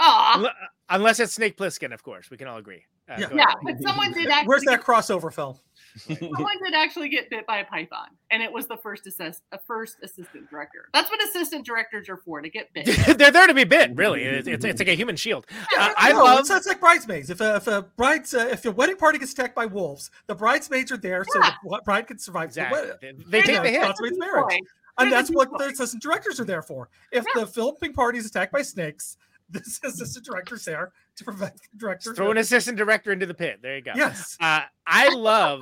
Aw. 0.00 0.38
Unle- 0.38 0.52
Unless 0.90 1.20
it's 1.20 1.32
Snake 1.34 1.56
Plissken, 1.56 1.92
of 1.94 2.02
course. 2.02 2.30
We 2.30 2.36
can 2.36 2.48
all 2.48 2.56
agree. 2.58 2.84
Uh, 3.08 3.16
Yeah. 3.18 3.28
Yeah, 3.34 3.52
but 3.62 3.80
someone 3.82 4.12
did 4.12 4.28
actually 4.28 4.48
where's 4.48 4.62
that 4.64 4.82
crossover 4.82 5.32
film? 5.32 5.56
Someone 5.96 6.58
did 6.64 6.74
actually 6.74 7.08
get 7.08 7.30
bit 7.30 7.46
by 7.46 7.58
a 7.58 7.64
python, 7.64 8.08
and 8.30 8.42
it 8.42 8.52
was 8.52 8.66
the 8.66 8.76
first 8.76 9.06
assist, 9.06 9.42
a 9.52 9.58
first 9.66 9.96
assistant 10.02 10.48
director. 10.50 10.88
That's 10.92 11.10
what 11.10 11.22
assistant 11.24 11.64
directors 11.64 12.08
are 12.08 12.16
for 12.16 12.40
to 12.40 12.48
get 12.50 12.72
bit. 12.72 12.86
They're 13.18 13.30
there 13.30 13.46
to 13.46 13.54
be 13.54 13.64
bit, 13.64 13.94
really. 13.94 14.22
It's, 14.24 14.48
it's, 14.48 14.64
it's 14.64 14.80
like 14.80 14.88
a 14.88 14.94
human 14.94 15.16
shield. 15.16 15.46
Uh, 15.76 15.92
I 15.96 16.12
No, 16.12 16.24
love 16.24 16.40
it's, 16.40 16.50
it's 16.50 16.66
like 16.66 16.80
bridesmaids. 16.80 17.30
If 17.30 17.40
a, 17.40 17.56
if 17.56 17.66
a 17.66 17.82
bride's 17.96 18.34
uh, 18.34 18.48
if 18.50 18.64
your 18.64 18.72
wedding 18.74 18.96
party 18.96 19.18
gets 19.18 19.32
attacked 19.32 19.54
by 19.54 19.66
wolves, 19.66 20.10
the 20.26 20.34
bridesmaids 20.34 20.90
are 20.92 20.96
there 20.96 21.24
so 21.24 21.38
the 21.40 21.80
bride 21.84 22.06
can 22.08 22.18
survive. 22.18 22.52
the 22.52 22.62
Exactly. 22.62 23.08
wed- 23.10 23.24
They 23.28 23.42
take 23.42 23.62
the 23.62 23.70
hit. 23.70 23.82
consummates 23.82 24.18
marriage. 24.18 24.60
And 24.98 25.10
that's 25.10 25.30
what 25.30 25.50
the 25.58 25.64
assistant 25.66 26.02
directors 26.02 26.38
are 26.38 26.44
there 26.44 26.62
for. 26.62 26.88
If 27.10 27.24
the 27.34 27.46
filming 27.46 27.92
party 27.92 28.18
is 28.18 28.26
attacked 28.26 28.52
by 28.52 28.62
snakes, 28.62 29.16
the 29.50 29.58
assistant 29.60 30.24
director's 30.24 30.64
there 30.64 30.92
to 31.16 31.24
prevent 31.24 31.54
the 31.54 31.78
director. 31.78 32.14
Throw 32.14 32.30
an 32.30 32.38
assistant 32.38 32.76
director 32.76 33.12
into 33.12 33.26
the 33.26 33.34
pit. 33.34 33.60
There 33.62 33.76
you 33.76 33.82
go. 33.82 33.92
Yes. 33.94 34.36
Uh, 34.40 34.62
I 34.86 35.08
love 35.14 35.60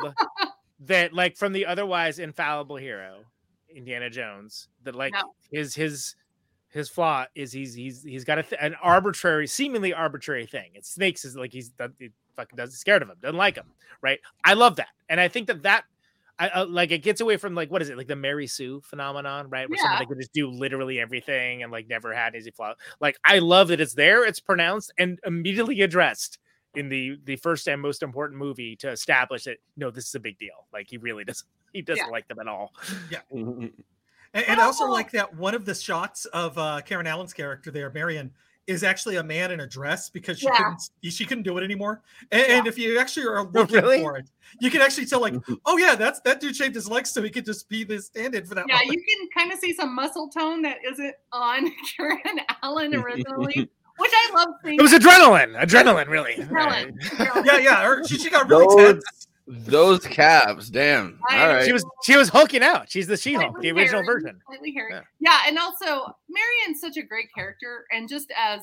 that, 0.80 1.12
like, 1.12 1.36
from 1.36 1.52
the 1.52 1.66
otherwise 1.66 2.18
infallible 2.18 2.76
hero, 2.76 3.20
Indiana 3.74 4.10
Jones, 4.10 4.68
that 4.84 4.94
like 4.94 5.12
No. 5.12 5.34
his 5.50 5.74
his 5.74 6.14
his 6.68 6.88
flaw 6.88 7.26
is 7.34 7.52
he's 7.52 7.74
he's 7.74 8.02
he's 8.02 8.24
got 8.24 8.38
a 8.38 8.42
th- 8.42 8.60
an 8.60 8.74
arbitrary, 8.82 9.46
seemingly 9.46 9.92
arbitrary 9.92 10.46
thing. 10.46 10.70
It's 10.74 10.88
snakes 10.90 11.24
is 11.24 11.36
like 11.36 11.52
he's 11.52 11.70
that 11.78 11.90
he 11.98 12.10
fucking 12.34 12.56
does 12.56 12.74
scared 12.76 13.02
of 13.02 13.08
him, 13.10 13.16
doesn't 13.20 13.36
like 13.36 13.56
him, 13.56 13.66
right? 14.00 14.20
I 14.44 14.54
love 14.54 14.76
that, 14.76 14.88
and 15.08 15.20
I 15.20 15.28
think 15.28 15.46
that 15.48 15.62
that. 15.64 15.84
I, 16.46 16.48
uh, 16.62 16.66
like 16.66 16.90
it 16.92 16.98
gets 16.98 17.20
away 17.20 17.36
from 17.36 17.54
like 17.54 17.70
what 17.70 17.82
is 17.82 17.88
it 17.90 17.96
like 17.96 18.06
the 18.08 18.16
Mary 18.16 18.46
Sue 18.46 18.80
phenomenon, 18.84 19.48
right? 19.48 19.68
Where 19.68 19.78
someone 19.78 19.92
Yeah. 19.94 19.98
that 20.00 20.08
could 20.08 20.18
just 20.18 20.32
do 20.32 20.48
literally 20.50 20.98
everything 21.00 21.62
and 21.62 21.70
like 21.70 21.88
never 21.88 22.12
had 22.14 22.34
easy 22.34 22.50
flaw. 22.50 22.74
Like 23.00 23.16
I 23.24 23.38
love 23.38 23.68
that 23.68 23.80
it's 23.80 23.94
there, 23.94 24.24
it's 24.24 24.40
pronounced 24.40 24.92
and 24.98 25.18
immediately 25.24 25.80
addressed 25.82 26.38
in 26.74 26.88
the 26.88 27.18
the 27.24 27.36
first 27.36 27.68
and 27.68 27.80
most 27.82 28.02
important 28.02 28.38
movie 28.38 28.76
to 28.76 28.90
establish 28.90 29.44
that 29.44 29.58
no, 29.76 29.90
this 29.90 30.06
is 30.08 30.14
a 30.14 30.20
big 30.20 30.38
deal. 30.38 30.66
Like 30.72 30.86
he 30.88 30.96
really 30.96 31.24
doesn't 31.24 31.46
he 31.72 31.82
doesn't 31.82 32.06
Yeah. 32.06 32.10
like 32.10 32.28
them 32.28 32.38
at 32.38 32.48
all. 32.48 32.72
Yeah. 33.10 33.20
And, 34.34 34.48
and 34.48 34.60
also 34.60 34.86
like 34.86 35.10
that 35.10 35.36
one 35.36 35.54
of 35.54 35.66
the 35.66 35.74
shots 35.74 36.24
of 36.24 36.56
uh, 36.56 36.80
Karen 36.86 37.06
Allen's 37.06 37.34
character 37.34 37.70
there, 37.70 37.90
Marion, 37.90 38.32
is 38.66 38.84
actually 38.84 39.16
a 39.16 39.22
man 39.22 39.50
in 39.50 39.60
a 39.60 39.66
dress 39.66 40.08
because 40.08 40.38
she 40.38 40.46
Yeah. 40.46 40.56
couldn't 40.56 41.12
she 41.12 41.24
couldn't 41.24 41.44
do 41.44 41.58
it 41.58 41.64
anymore. 41.64 42.02
And, 42.30 42.42
and 42.42 42.66
if 42.66 42.78
you 42.78 42.98
actually 42.98 43.26
are 43.26 43.40
oh, 43.40 43.50
looking 43.52 43.76
really? 43.76 44.00
for 44.00 44.16
it, 44.16 44.30
you 44.60 44.70
can 44.70 44.80
actually 44.80 45.06
tell 45.06 45.20
like, 45.20 45.34
mm-hmm. 45.34 45.54
oh 45.66 45.76
yeah, 45.78 45.94
that's 45.94 46.20
that 46.20 46.40
dude 46.40 46.54
shaved 46.54 46.74
his 46.74 46.88
legs 46.88 47.10
so 47.10 47.22
he 47.22 47.30
could 47.30 47.44
just 47.44 47.68
be 47.68 47.84
the 47.84 48.00
stand-in 48.00 48.46
for 48.46 48.54
that. 48.54 48.66
Yeah, 48.68 48.76
moment. 48.76 48.92
you 48.92 49.02
can 49.02 49.28
kind 49.36 49.52
of 49.52 49.58
see 49.58 49.74
some 49.74 49.94
muscle 49.94 50.28
tone 50.28 50.62
that 50.62 50.78
isn't 50.90 51.14
on 51.32 51.70
Karen 51.96 52.20
Allen 52.62 52.92
mm-hmm. 52.92 53.02
originally, 53.02 53.70
which 53.98 54.12
I 54.14 54.30
love 54.34 54.48
seeing. 54.64 54.78
It 54.78 54.82
was 54.82 54.92
adrenaline, 54.92 55.60
adrenaline, 55.60 56.08
really. 56.08 56.34
Adrenaline. 56.34 57.44
yeah, 57.44 57.58
yeah. 57.58 57.84
Her, 57.84 58.04
she, 58.06 58.18
she 58.18 58.30
got 58.30 58.48
really 58.48 58.66
Those, 58.66 58.94
tense. 58.94 59.28
Those 59.46 60.06
calves, 60.06 60.70
damn. 60.70 61.18
All 61.30 61.48
right. 61.48 61.64
She 61.64 61.72
was 61.72 61.84
she 62.04 62.16
was 62.16 62.28
hooking 62.28 62.62
out. 62.62 62.90
She's 62.90 63.06
the 63.06 63.16
She-Hulk, 63.16 63.60
the 63.60 63.70
original 63.72 64.02
hairy, 64.02 64.20
version. 64.20 64.40
Slightly 64.46 64.72
hairy. 64.72 64.92
Yeah. 64.92 65.02
Yeah. 65.20 65.40
and 65.48 65.58
also 65.58 66.16
Marion's 66.28 66.80
such 66.80 66.96
a 66.96 67.02
great 67.02 67.32
character, 67.34 67.86
and 67.90 68.08
just 68.08 68.32
as 68.36 68.62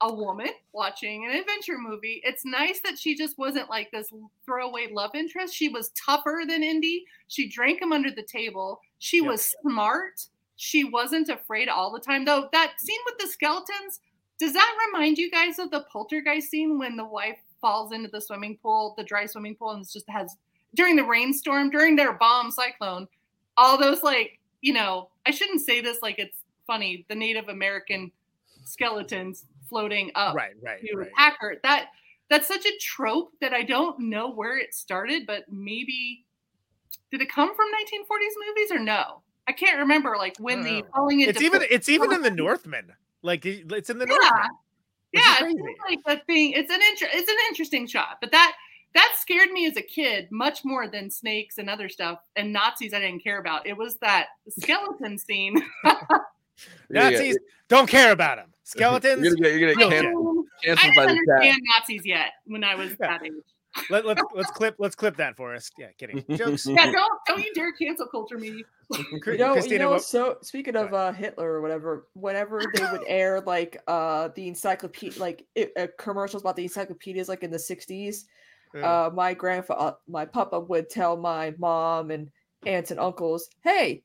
a 0.00 0.12
woman 0.12 0.48
watching 0.72 1.24
an 1.26 1.36
adventure 1.36 1.78
movie, 1.78 2.20
it's 2.24 2.44
nice 2.44 2.80
that 2.80 2.98
she 2.98 3.16
just 3.16 3.38
wasn't 3.38 3.70
like 3.70 3.90
this 3.90 4.10
throwaway 4.44 4.88
love 4.92 5.14
interest. 5.14 5.54
She 5.54 5.68
was 5.68 5.90
tougher 5.90 6.42
than 6.46 6.62
Indy. 6.62 7.04
She 7.28 7.48
drank 7.48 7.80
him 7.80 7.92
under 7.92 8.10
the 8.10 8.22
table. 8.22 8.80
She 8.98 9.20
was 9.20 9.54
smart. 9.62 10.26
She 10.56 10.84
wasn't 10.84 11.28
afraid 11.28 11.68
all 11.68 11.92
the 11.92 12.00
time. 12.00 12.24
Though 12.24 12.48
that 12.52 12.74
scene 12.80 13.00
with 13.06 13.18
the 13.18 13.28
skeletons, 13.28 14.00
does 14.38 14.52
that 14.52 14.76
remind 14.86 15.18
you 15.18 15.30
guys 15.30 15.58
of 15.58 15.70
the 15.70 15.86
poltergeist 15.92 16.50
scene 16.50 16.78
when 16.78 16.96
the 16.96 17.04
wife 17.04 17.38
falls 17.62 17.92
into 17.92 18.10
the 18.10 18.20
swimming 18.20 18.58
pool, 18.62 18.94
the 18.98 19.04
dry 19.04 19.24
swimming 19.24 19.54
pool, 19.54 19.70
and 19.70 19.82
it's 19.82 19.92
just 19.92 20.08
has 20.10 20.36
during 20.74 20.96
the 20.96 21.04
rainstorm, 21.04 21.70
during 21.70 21.96
their 21.96 22.12
bomb 22.12 22.50
cyclone, 22.50 23.08
all 23.56 23.78
those 23.78 24.02
like, 24.02 24.38
you 24.60 24.74
know, 24.74 25.08
I 25.24 25.30
shouldn't 25.30 25.62
say 25.62 25.80
this 25.80 26.02
like 26.02 26.18
it's 26.18 26.38
funny, 26.66 27.06
the 27.08 27.14
Native 27.14 27.48
American 27.48 28.10
skeletons 28.64 29.46
floating 29.68 30.10
up 30.14 30.34
Right, 30.34 30.52
right, 30.62 30.80
to 30.80 30.96
right. 30.96 31.32
her. 31.40 31.56
That 31.62 31.86
that's 32.28 32.48
such 32.48 32.64
a 32.66 32.72
trope 32.80 33.32
that 33.40 33.52
I 33.52 33.62
don't 33.62 33.98
know 33.98 34.30
where 34.30 34.58
it 34.58 34.74
started, 34.74 35.26
but 35.26 35.44
maybe 35.50 36.24
did 37.10 37.20
it 37.20 37.30
come 37.30 37.54
from 37.54 37.66
1940s 37.66 38.46
movies 38.46 38.70
or 38.70 38.78
no? 38.78 39.22
I 39.48 39.52
can't 39.52 39.78
remember 39.78 40.16
like 40.16 40.36
when 40.38 40.62
the 40.62 40.82
falling 40.94 41.20
into 41.20 41.30
It's 41.30 41.42
even 41.42 41.62
it's 41.70 41.88
even 41.88 42.12
in 42.12 42.22
the 42.22 42.30
Northman. 42.42 42.92
Like 43.22 43.44
it's 43.44 43.90
in 43.90 43.98
the 43.98 44.06
yeah, 44.06 44.16
Northman. 44.16 44.50
Which 45.12 45.22
is 45.22 45.26
yeah, 45.28 45.46
it's 45.48 45.80
like 45.88 46.18
the 46.18 46.24
thing. 46.26 46.52
It's 46.52 46.72
an 46.72 46.80
inter- 46.90 47.10
it's 47.12 47.30
an 47.30 47.36
interesting 47.48 47.86
shot, 47.86 48.18
but 48.20 48.30
that 48.32 48.54
that 48.94 49.14
scared 49.18 49.50
me 49.52 49.66
as 49.66 49.76
a 49.76 49.82
kid 49.82 50.28
much 50.30 50.64
more 50.64 50.86
than 50.88 51.10
snakes 51.10 51.58
and 51.58 51.70
other 51.70 51.88
stuff 51.88 52.18
and 52.36 52.52
Nazis. 52.52 52.92
I 52.92 53.00
didn't 53.00 53.22
care 53.22 53.38
about. 53.38 53.66
It 53.66 53.76
was 53.76 53.96
that 53.96 54.26
skeleton 54.48 55.18
scene. 55.18 55.62
Yeah, 55.84 55.94
yeah. 56.90 57.08
Nazis 57.10 57.38
don't 57.68 57.88
care 57.88 58.12
about 58.12 58.36
them. 58.38 58.48
Skeletons. 58.64 59.22
You're 59.24 59.34
gonna 59.36 59.50
get, 59.50 59.60
you're 59.60 59.74
gonna 59.74 59.88
real 59.88 59.90
get 59.90 60.02
shit. 60.02 60.04
canceled, 60.04 60.46
I 60.62 60.66
canceled 60.66 60.94
by 60.96 61.06
didn't 61.06 61.18
the 61.18 61.26
chat. 61.26 61.34
understand 61.36 61.58
Nazis 61.78 62.06
yet 62.06 62.32
when 62.46 62.64
I 62.64 62.74
was 62.74 62.96
that 62.96 63.22
age. 63.24 63.32
Let, 63.90 64.06
let's 64.06 64.22
let's 64.34 64.50
clip 64.50 64.76
let's 64.78 64.94
clip 64.94 65.16
that 65.16 65.36
for 65.36 65.54
us. 65.54 65.70
Yeah, 65.78 65.88
kidding. 65.98 66.24
Jokes. 66.36 66.66
Yeah, 66.66 66.90
don't 66.90 67.20
don't 67.26 67.42
you 67.44 67.52
dare 67.54 67.72
cancel 67.72 68.06
culture 68.06 68.38
me. 68.38 68.64
Cr- 69.20 69.32
You 69.32 69.38
know, 69.38 69.56
you 69.56 69.78
know 69.78 69.90
what- 69.90 70.02
so 70.02 70.36
speaking 70.42 70.76
of 70.76 70.92
uh, 70.94 71.12
Hitler 71.12 71.52
or 71.54 71.60
whatever, 71.62 72.06
whenever 72.14 72.60
they 72.72 72.84
would 72.90 73.02
air 73.06 73.40
like 73.40 73.80
uh 73.86 74.28
the 74.34 74.48
encyclopedia, 74.48 75.18
like 75.20 75.46
it, 75.54 75.72
uh, 75.78 75.86
commercials 75.98 76.42
about 76.42 76.56
the 76.56 76.64
encyclopedias, 76.64 77.28
like 77.28 77.42
in 77.42 77.50
the 77.50 77.58
'60s, 77.58 78.24
Yeah. 78.74 79.06
uh, 79.06 79.10
my 79.12 79.34
grandfather, 79.34 79.80
uh, 79.80 79.92
my 80.08 80.24
papa 80.24 80.58
would 80.60 80.88
tell 80.90 81.16
my 81.16 81.54
mom 81.58 82.10
and 82.10 82.30
aunts 82.66 82.90
and 82.90 83.00
uncles, 83.00 83.48
"Hey, 83.62 84.04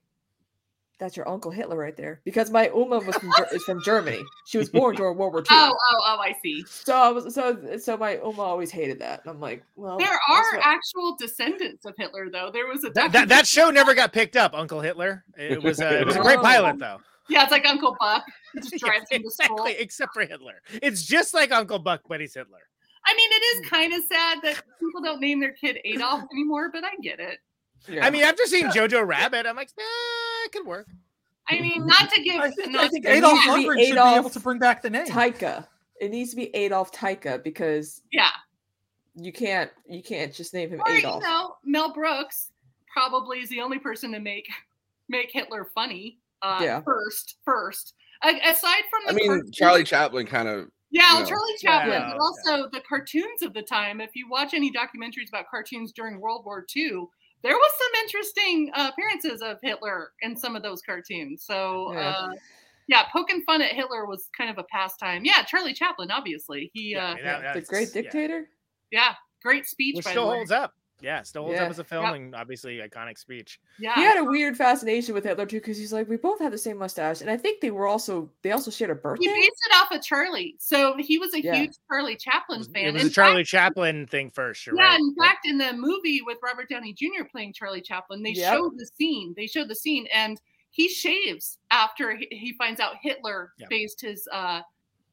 that's 0.99 1.15
your 1.15 1.27
uncle 1.29 1.51
Hitler 1.51 1.77
right 1.77 1.95
there," 1.95 2.21
because 2.23 2.49
my 2.49 2.69
Uma 2.69 2.99
was 2.99 3.15
from, 3.15 3.31
is 3.51 3.63
from 3.63 3.83
Germany. 3.83 4.23
She 4.45 4.57
was 4.57 4.69
born 4.69 4.95
during 4.97 5.17
World 5.17 5.33
War 5.33 5.41
II. 5.41 5.47
Oh, 5.51 5.73
oh, 5.73 6.01
oh, 6.05 6.19
I 6.19 6.35
see. 6.43 6.63
So 6.67 6.95
I 6.95 7.09
was 7.09 7.33
so 7.33 7.77
so 7.77 7.97
my 7.97 8.17
Uma 8.17 8.41
always 8.41 8.71
hated 8.71 8.99
that. 8.99 9.21
And 9.23 9.29
I'm 9.31 9.39
like, 9.39 9.63
well, 9.75 9.97
There 9.97 10.07
are 10.07 10.53
what- 10.53 10.65
actual 10.65 11.15
descendants 11.17 11.85
of 11.85 11.93
Hitler, 11.97 12.29
though. 12.31 12.51
There 12.51 12.67
was 12.67 12.83
a 12.83 12.89
that, 12.91 13.11
that 13.11 13.29
that 13.29 13.47
show 13.47 13.69
never 13.69 13.93
got 13.93 14.13
picked 14.13 14.35
up. 14.35 14.53
Uncle 14.53 14.81
Hitler. 14.81 15.23
It 15.37 15.61
was 15.63 15.79
a, 15.79 16.01
it 16.01 16.05
was 16.05 16.15
a 16.15 16.21
great 16.21 16.39
pilot 16.39 16.79
though. 16.79 16.99
Yeah, 17.29 17.43
it's 17.43 17.51
like 17.51 17.65
Uncle 17.65 17.95
Buck. 17.99 18.23
Just 18.55 18.77
drives 18.77 19.09
him. 19.09 19.21
Exactly, 19.25 19.75
except 19.77 20.13
for 20.13 20.25
Hitler. 20.25 20.61
It's 20.81 21.05
just 21.05 21.33
like 21.33 21.51
Uncle 21.51 21.79
Buck, 21.79 22.01
but 22.07 22.21
he's 22.21 22.33
Hitler. 22.33 22.59
I 23.05 23.13
mean, 23.15 23.29
it 23.31 23.43
is 23.55 23.59
hmm. 23.59 23.75
kind 23.75 23.93
of 23.93 24.03
sad 24.03 24.39
that 24.43 24.63
people 24.79 25.01
don't 25.01 25.21
name 25.21 25.39
their 25.39 25.53
kid 25.53 25.79
Adolf 25.85 26.23
anymore, 26.31 26.69
but 26.71 26.83
I 26.83 26.91
get 27.01 27.19
it. 27.19 27.39
I 28.01 28.09
mean, 28.09 28.23
after 28.23 28.43
seeing 28.45 28.67
Jojo 28.67 29.05
Rabbit, 29.05 29.45
I'm 29.45 29.55
like, 29.55 29.69
eh, 29.77 29.81
it 30.45 30.51
could 30.51 30.65
work. 30.65 30.87
I 31.49 31.59
mean, 31.61 31.85
not 31.85 32.11
to 32.11 32.21
give. 32.21 32.41
I 32.41 32.49
think, 32.51 32.71
not 32.71 32.83
I 32.85 32.87
think 32.89 33.05
to- 33.05 33.11
Adolf 33.11 33.33
needs 33.33 33.45
to 33.45 33.55
be 33.55 33.63
Lundgren 33.63 33.85
should 33.87 33.93
be 33.95 34.15
able 34.15 34.29
to 34.31 34.39
bring 34.39 34.59
back 34.59 34.81
the 34.81 34.89
name. 34.89 35.05
Taika. 35.07 35.67
It 36.01 36.11
needs 36.11 36.31
to 36.31 36.35
be 36.35 36.53
Adolf 36.55 36.91
Taika 36.91 37.41
because 37.43 38.01
Yeah. 38.11 38.29
you 39.15 39.31
can't 39.31 39.71
you 39.87 40.03
can't 40.03 40.33
just 40.33 40.53
name 40.53 40.69
him 40.69 40.81
Or 40.85 40.91
you 40.91 40.99
Adolf. 40.99 41.23
know, 41.23 41.55
Mel 41.63 41.93
Brooks 41.93 42.51
probably 42.91 43.39
is 43.39 43.49
the 43.49 43.61
only 43.61 43.79
person 43.79 44.11
to 44.11 44.19
make 44.19 44.47
make 45.09 45.31
Hitler 45.31 45.65
funny. 45.73 46.19
Uh, 46.41 46.59
Yeah. 46.61 46.81
First, 46.81 47.37
first. 47.45 47.93
A- 48.23 48.49
aside 48.49 48.83
from 48.89 49.03
the 49.05 49.11
I 49.11 49.13
mean, 49.15 49.27
cartoons- 49.27 49.55
Charlie 49.55 49.83
Chaplin 49.85 50.27
kind 50.27 50.47
of. 50.49 50.69
Yeah, 50.91 51.13
you 51.13 51.19
know, 51.21 51.25
Charlie 51.29 51.53
Chaplin, 51.61 51.91
Yeah. 51.93 52.11
but 52.11 52.19
also 52.19 52.69
the 52.69 52.81
cartoons 52.81 53.41
of 53.41 53.53
the 53.53 53.61
time. 53.61 54.01
If 54.01 54.15
you 54.15 54.27
watch 54.29 54.53
any 54.53 54.71
documentaries 54.71 55.29
about 55.29 55.45
cartoons 55.49 55.91
during 55.93 56.19
World 56.19 56.45
War 56.45 56.65
II, 56.75 57.07
there 57.43 57.53
was 57.55 57.71
some 57.77 58.03
interesting 58.03 58.71
uh, 58.75 58.89
appearances 58.91 59.41
of 59.41 59.57
Hitler 59.61 60.11
in 60.21 60.35
some 60.37 60.55
of 60.55 60.63
those 60.63 60.81
cartoons. 60.81 61.43
So, 61.45 61.93
Yeah. 61.93 61.99
uh, 62.09 62.31
yeah, 62.87 63.03
poking 63.11 63.41
fun 63.43 63.61
at 63.61 63.73
Hitler 63.73 64.05
was 64.05 64.29
kind 64.37 64.49
of 64.49 64.57
a 64.57 64.63
pastime. 64.63 65.23
Yeah, 65.25 65.43
Charlie 65.43 65.73
Chaplin, 65.73 66.09
obviously, 66.11 66.71
he, 66.73 66.95
uh, 66.95 67.15
mean, 67.15 67.25
that- 67.25 67.53
the 67.53 67.61
great 67.61 67.91
dictator. 67.93 68.49
yeah, 68.91 69.13
great 69.43 69.65
speech. 69.65 69.95
Which 69.97 70.05
by 70.05 70.11
still 70.11 70.25
the 70.25 70.31
way. 70.31 70.35
holds 70.37 70.51
up. 70.51 70.73
Yeah, 71.01 71.21
still 71.23 71.43
holds 71.43 71.57
Yeah. 71.57 71.65
up 71.65 71.69
as 71.69 71.79
a 71.79 71.83
film 71.83 72.05
Yep. 72.05 72.15
and 72.15 72.35
obviously 72.35 72.77
iconic 72.79 73.17
speech. 73.19 73.59
Yeah, 73.79 73.93
He 73.95 74.01
had 74.01 74.17
a 74.17 74.23
weird 74.23 74.57
fascination 74.57 75.13
with 75.13 75.23
Hitler 75.23 75.45
too, 75.45 75.57
because 75.57 75.77
he's 75.77 75.93
like, 75.93 76.07
we 76.09 76.17
both 76.17 76.39
have 76.39 76.51
the 76.51 76.57
same 76.57 76.77
mustache, 76.77 77.21
and 77.21 77.29
I 77.29 77.37
think 77.37 77.61
they 77.61 77.69
were 77.71 77.85
also 77.87 78.31
they 78.41 78.51
also 78.51 78.71
shared 78.71 78.89
a 78.91 78.95
birthday. 78.95 79.25
he 79.27 79.33
based 79.33 79.61
it 79.69 79.75
off 79.75 79.91
of 79.91 80.01
Charlie. 80.01 80.55
So 80.59 80.95
he 80.97 81.17
was 81.19 81.33
a 81.33 81.41
Yeah. 81.41 81.55
huge 81.55 81.75
Charlie 81.89 82.15
Chaplin 82.15 82.63
fan. 82.63 82.85
It 82.87 82.93
was 82.93 83.01
In 83.03 83.07
a 83.09 83.11
Charlie 83.11 83.43
fact- 83.43 83.49
Chaplin 83.49 84.07
thing 84.07 84.31
first. 84.31 84.65
You're 84.65 84.75
yeah, 84.75 84.85
right. 84.91 84.99
in 84.99 85.15
fact, 85.15 85.45
in 85.45 85.57
the 85.57 85.73
movie 85.73 86.21
with 86.25 86.37
Robert 86.41 86.67
Downey 86.69 86.93
Jr. 86.93 87.23
playing 87.31 87.53
Charlie 87.53 87.81
Chaplin, 87.81 88.23
they 88.23 88.31
Yep. 88.31 88.53
showed 88.53 88.77
the 88.77 88.85
scene. 88.97 89.33
They 89.37 89.47
showed 89.47 89.67
the 89.67 89.75
scene, 89.75 90.07
and 90.13 90.41
he 90.71 90.89
shaves 90.89 91.57
after 91.71 92.15
he, 92.15 92.27
he 92.31 92.53
finds 92.53 92.79
out 92.79 92.95
Hitler 93.01 93.53
Yeah. 93.57 93.67
based 93.69 94.01
his 94.01 94.27
uh, 94.31 94.61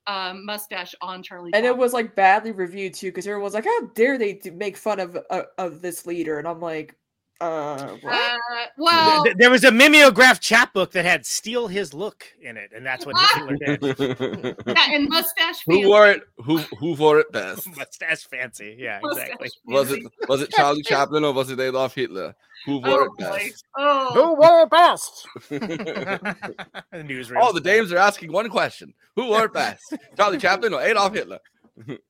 uh, 0.07 0.35
mustache 0.37 0.95
on 1.01 1.23
Charlie. 1.23 1.53
and 1.55 1.65
it 1.65 1.77
was 1.77 1.93
like 1.93 2.15
badly 2.15 2.53
reviewed 2.53 2.95
too, 2.95 3.09
because 3.09 3.27
everyone 3.27 3.45
was 3.45 3.55
like, 3.55 3.65
"How 3.65 3.87
dare 3.95 4.19
they 4.19 4.41
make 4.55 4.77
fun 4.77 5.01
of 5.01 5.19
uh, 5.31 5.43
of 5.59 5.81
this 5.83 6.07
leader?" 6.07 6.39
And 6.39 6.47
I'm 6.49 6.61
like, 6.61 6.97
"Uh. 7.41 7.97
Uh, 8.09 8.37
well, 8.79 9.25
Th- 9.25 9.37
There 9.37 9.51
was 9.51 9.65
a 9.65 9.71
mimeograph 9.73 10.41
chapbook 10.41 10.93
that 10.93 11.05
had 11.05 11.27
"Steal 11.27 11.67
His 11.69 11.93
Look" 11.93 12.25
in 12.41 12.57
it, 12.57 12.71
and 12.75 12.87
that's 12.87 13.05
what 13.05 13.17
Hitler 13.35 13.57
did. 13.77 14.57
yeah, 14.67 14.87
and 14.95 15.09
mustache. 15.09 15.63
Who 15.67 15.73
fancy. 15.75 15.87
wore 15.87 16.09
it? 16.11 16.23
Who 16.39 16.59
who 16.79 16.95
wore 16.95 17.19
it 17.21 17.31
best? 17.33 17.67
Mustache 17.77 18.25
fancy. 18.29 18.77
Yeah, 18.79 19.01
Mustache 19.03 19.25
exactly. 19.29 19.51
Was 19.67 19.93
it 19.93 20.03
was 20.29 20.43
it 20.43 20.51
Charlie 20.53 20.83
Chaplin 20.83 21.25
or 21.25 21.33
was 21.33 21.51
it 21.51 21.59
Adolf 21.61 21.95
Hitler? 21.95 22.35
Who 22.67 22.79
wore 22.79 23.03
Oh 23.03 23.05
it 23.05 23.19
best? 23.19 23.65
Oh, 23.77 24.11
Who 24.15 24.35
wore 24.41 24.63
it 24.63 24.71
best? 24.71 25.27
Newsroom. 26.93 27.41
oh, 27.43 27.53
the 27.53 27.61
dames 27.61 27.93
are 27.93 27.99
asking 27.99 28.33
one 28.33 28.49
question: 28.49 28.95
Who 29.17 29.27
wore 29.27 29.45
it 29.47 29.53
best? 29.53 29.83
Charlie 30.17 30.39
Chaplin 30.39 30.73
or 30.73 30.81
Adolf 30.81 31.13
Hitler? 31.15 31.41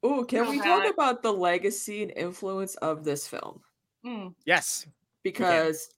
Ooh, 0.04 0.26
can 0.28 0.48
we 0.50 0.60
talk 0.60 0.84
about 0.92 1.22
the 1.22 1.32
legacy 1.32 2.02
and 2.02 2.12
influence 2.14 2.74
of 2.76 3.02
this 3.04 3.26
film? 3.26 3.60
Mm. 4.04 4.34
Yes. 4.44 4.86
Because 5.24 5.88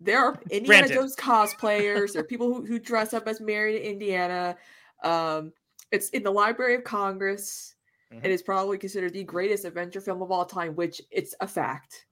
there 0.00 0.18
are 0.18 0.40
Indiana 0.50 0.66
Granted. 0.88 0.94
Jones 0.94 1.14
cosplayers. 1.14 2.14
there 2.14 2.22
are 2.22 2.24
people 2.24 2.52
who, 2.52 2.66
who 2.66 2.78
dress 2.80 3.14
up 3.14 3.28
as 3.28 3.40
Mary 3.40 3.76
in 3.76 3.92
Indiana. 3.92 4.56
Um, 5.04 5.52
it's 5.92 6.08
in 6.10 6.22
the 6.24 6.30
Library 6.32 6.74
of 6.74 6.82
Congress. 6.84 7.74
Mhm. 8.12 8.24
It 8.24 8.30
is 8.30 8.42
probably 8.42 8.78
considered 8.78 9.12
the 9.12 9.22
greatest 9.22 9.64
adventure 9.64 10.00
film 10.00 10.22
of 10.22 10.32
all 10.32 10.44
time, 10.44 10.74
which 10.74 11.00
it's 11.10 11.34
a 11.40 11.46
fact. 11.46 12.06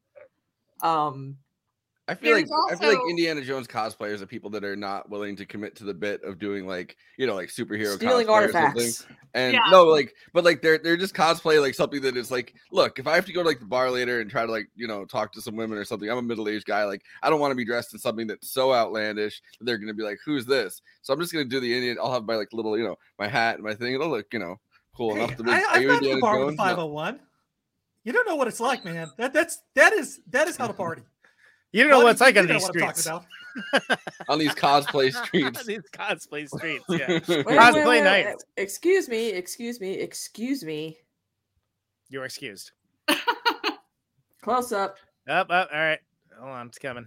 Um, 0.82 1.38
I 2.09 2.14
feel 2.14 2.32
like 2.32 2.47
There's 2.48 2.80
I 2.80 2.82
feel 2.82 2.89
like 2.89 3.10
Indiana 3.10 3.43
Jones 3.43 3.68
cosplayers 3.68 4.22
are 4.22 4.26
people 4.26 4.48
that 4.51 4.64
are 4.64 4.74
not 4.74 5.10
willing 5.10 5.36
to 5.36 5.44
commit 5.44 5.76
to 5.76 5.85
the 5.85 5.93
bit 5.93 6.22
of 6.22 6.39
doing 6.39 6.66
like 6.66 6.97
you 7.18 7.26
know 7.26 7.35
like 7.35 7.51
superhero 7.51 7.97
Stealing 7.97 8.30
artifacts. 8.30 9.06
And 9.35 9.52
Yeah. 9.52 9.60
no, 9.70 9.85
like 9.85 10.14
but 10.32 10.43
like 10.43 10.62
they're 10.62 10.78
they're 10.78 10.97
just 10.97 11.14
cosplay 11.14 11.60
like 11.60 11.74
something 11.74 12.01
that 12.01 12.16
is 12.16 12.30
like 12.30 12.55
look 12.72 12.98
if 12.98 13.06
I 13.06 13.14
have 13.14 13.26
to 13.26 13.32
go 13.32 13.43
to 13.43 13.48
like 13.48 13.60
the 13.60 13.66
bar 13.66 13.90
later 13.90 14.20
and 14.20 14.30
try 14.30 14.47
to 14.47 14.51
like 14.51 14.68
you 14.74 14.89
know 14.89 15.05
talk 15.05 15.32
to 15.32 15.43
some 15.43 15.55
women 15.55 15.76
or 15.76 15.85
something 15.85 16.10
I'm 16.10 16.16
a 16.16 16.22
middle 16.22 16.48
aged 16.48 16.64
guy 16.64 16.85
like 16.85 17.02
I 17.22 17.28
don't 17.28 17.40
want 17.40 17.51
to 17.51 17.56
be 17.56 17.66
dressed 17.66 17.93
in 17.93 17.98
something 17.98 18.26
that's 18.26 18.51
so 18.51 18.72
outlandish 18.72 19.43
that 19.59 19.66
they're 19.66 19.78
gonna 19.78 19.93
be 19.93 20.02
like 20.02 20.18
who's 20.24 20.47
this 20.47 20.80
so 21.02 21.12
I'm 21.12 21.20
just 21.20 21.32
gonna 21.32 21.44
do 21.44 21.60
the 21.60 21.74
Indian 21.74 21.98
I'll 22.01 22.12
have 22.12 22.24
my 22.24 22.36
like 22.36 22.55
little 22.55 22.78
you 22.78 22.85
know 22.85 22.97
my 23.18 23.28
hat 23.28 23.56
and 23.56 23.64
my 23.64 23.74
thing 23.74 23.93
it'll 23.93 24.09
look 24.09 24.32
you 24.32 24.39
know 24.39 24.56
cool 24.97 25.14
enough 25.14 25.36
to 25.36 25.43
be 25.43 25.51
I, 25.51 25.62
I've 25.70 25.86
gone 25.86 26.02
to 26.02 26.14
the 26.14 26.20
bar 26.20 26.39
with 26.39 26.56
Jones? 26.56 26.59
No. 26.59 26.64
501. 26.64 27.20
You 28.05 28.12
don't 28.12 28.26
know 28.26 28.36
what 28.36 28.48
it's 28.48 28.60
like, 28.60 28.85
man. 28.86 29.10
That 29.18 29.35
that's 29.35 29.60
that 29.74 29.93
is 29.93 30.20
that 30.30 30.48
is 30.48 30.56
how 30.56 30.66
to 30.66 30.72
party. 30.72 31.02
You 31.72 31.82
don't 31.82 31.90
know 31.90 31.96
Buddy, 31.98 32.04
what 32.04 32.10
it's 32.12 32.20
like 32.20 32.36
on 32.36 32.46
these 32.46 32.62
what 32.62 32.72
streets. 32.72 33.08
on 34.28 34.38
these 34.38 34.54
cosplay 34.54 35.12
streets 35.26 35.64
these 35.64 35.82
cosplay 35.92 36.48
streets, 36.48 36.84
yeah. 36.88 37.08
wait, 37.08 37.28
wait, 37.28 37.46
cosplay 37.46 37.86
wait, 37.86 38.04
night. 38.04 38.26
wait, 38.26 38.36
Excuse 38.56 39.08
me, 39.08 39.30
excuse 39.30 39.80
me, 39.80 39.92
excuse 39.92 40.64
me. 40.64 40.98
You're 42.08 42.24
excused. 42.24 42.72
Close 44.42 44.72
up. 44.72 44.96
Up, 45.28 45.50
up. 45.50 45.68
All 45.72 45.78
right. 45.78 45.98
Hold 46.38 46.50
on, 46.52 46.66
it's 46.68 46.78
coming. 46.78 47.06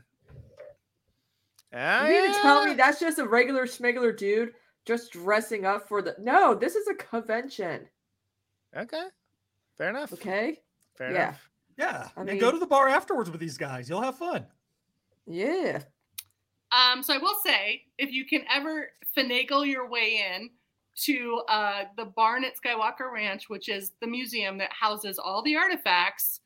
Ah, 1.74 2.06
You 2.06 2.22
mean 2.22 2.34
to 2.34 2.40
tell 2.42 2.66
me 2.66 2.74
that's 2.74 3.00
just 3.00 3.18
a 3.18 3.28
regular 3.28 3.66
schmegler 3.66 4.16
dude 4.16 4.52
just 4.86 5.12
dressing 5.12 5.66
up 5.66 5.88
for 5.88 6.02
the? 6.02 6.16
No, 6.20 6.54
this 6.54 6.76
is 6.76 6.88
a 6.88 6.94
convention. 6.96 7.88
Okay, 8.76 9.04
fair 9.78 9.90
enough. 9.90 10.14
Okay. 10.14 10.60
Fair 10.98 11.12
yeah. 11.14 11.24
enough. 11.30 11.50
Yeah, 11.82 12.08
I 12.16 12.22
and 12.22 12.30
mean- 12.30 12.40
go 12.40 12.52
to 12.52 12.60
the 12.60 12.68
bar 12.68 12.88
afterwards 12.88 13.30
with 13.30 13.42
these 13.42 13.58
guys. 13.58 13.90
You'll 13.90 14.02
have 14.02 14.18
fun. 14.18 14.46
Yeah. 15.26 15.82
Um, 16.72 17.04
so 17.04 17.14
I 17.14 17.18
will 17.18 17.36
say, 17.46 17.84
if 17.98 18.12
you 18.12 18.26
can 18.26 18.44
ever 18.50 18.90
finagle 19.18 19.68
your 19.68 19.90
way 19.90 20.24
in 20.34 20.50
to 21.04 21.42
uh, 21.50 21.84
the 21.98 22.06
barn 22.06 22.46
at 22.46 22.54
Skywalker 22.56 23.12
Ranch, 23.12 23.50
which 23.50 23.68
is 23.68 23.92
the 24.00 24.08
museum 24.08 24.58
that 24.60 24.72
houses 24.72 25.20
all 25.20 25.42
the 25.44 25.56
artifacts 25.56 26.40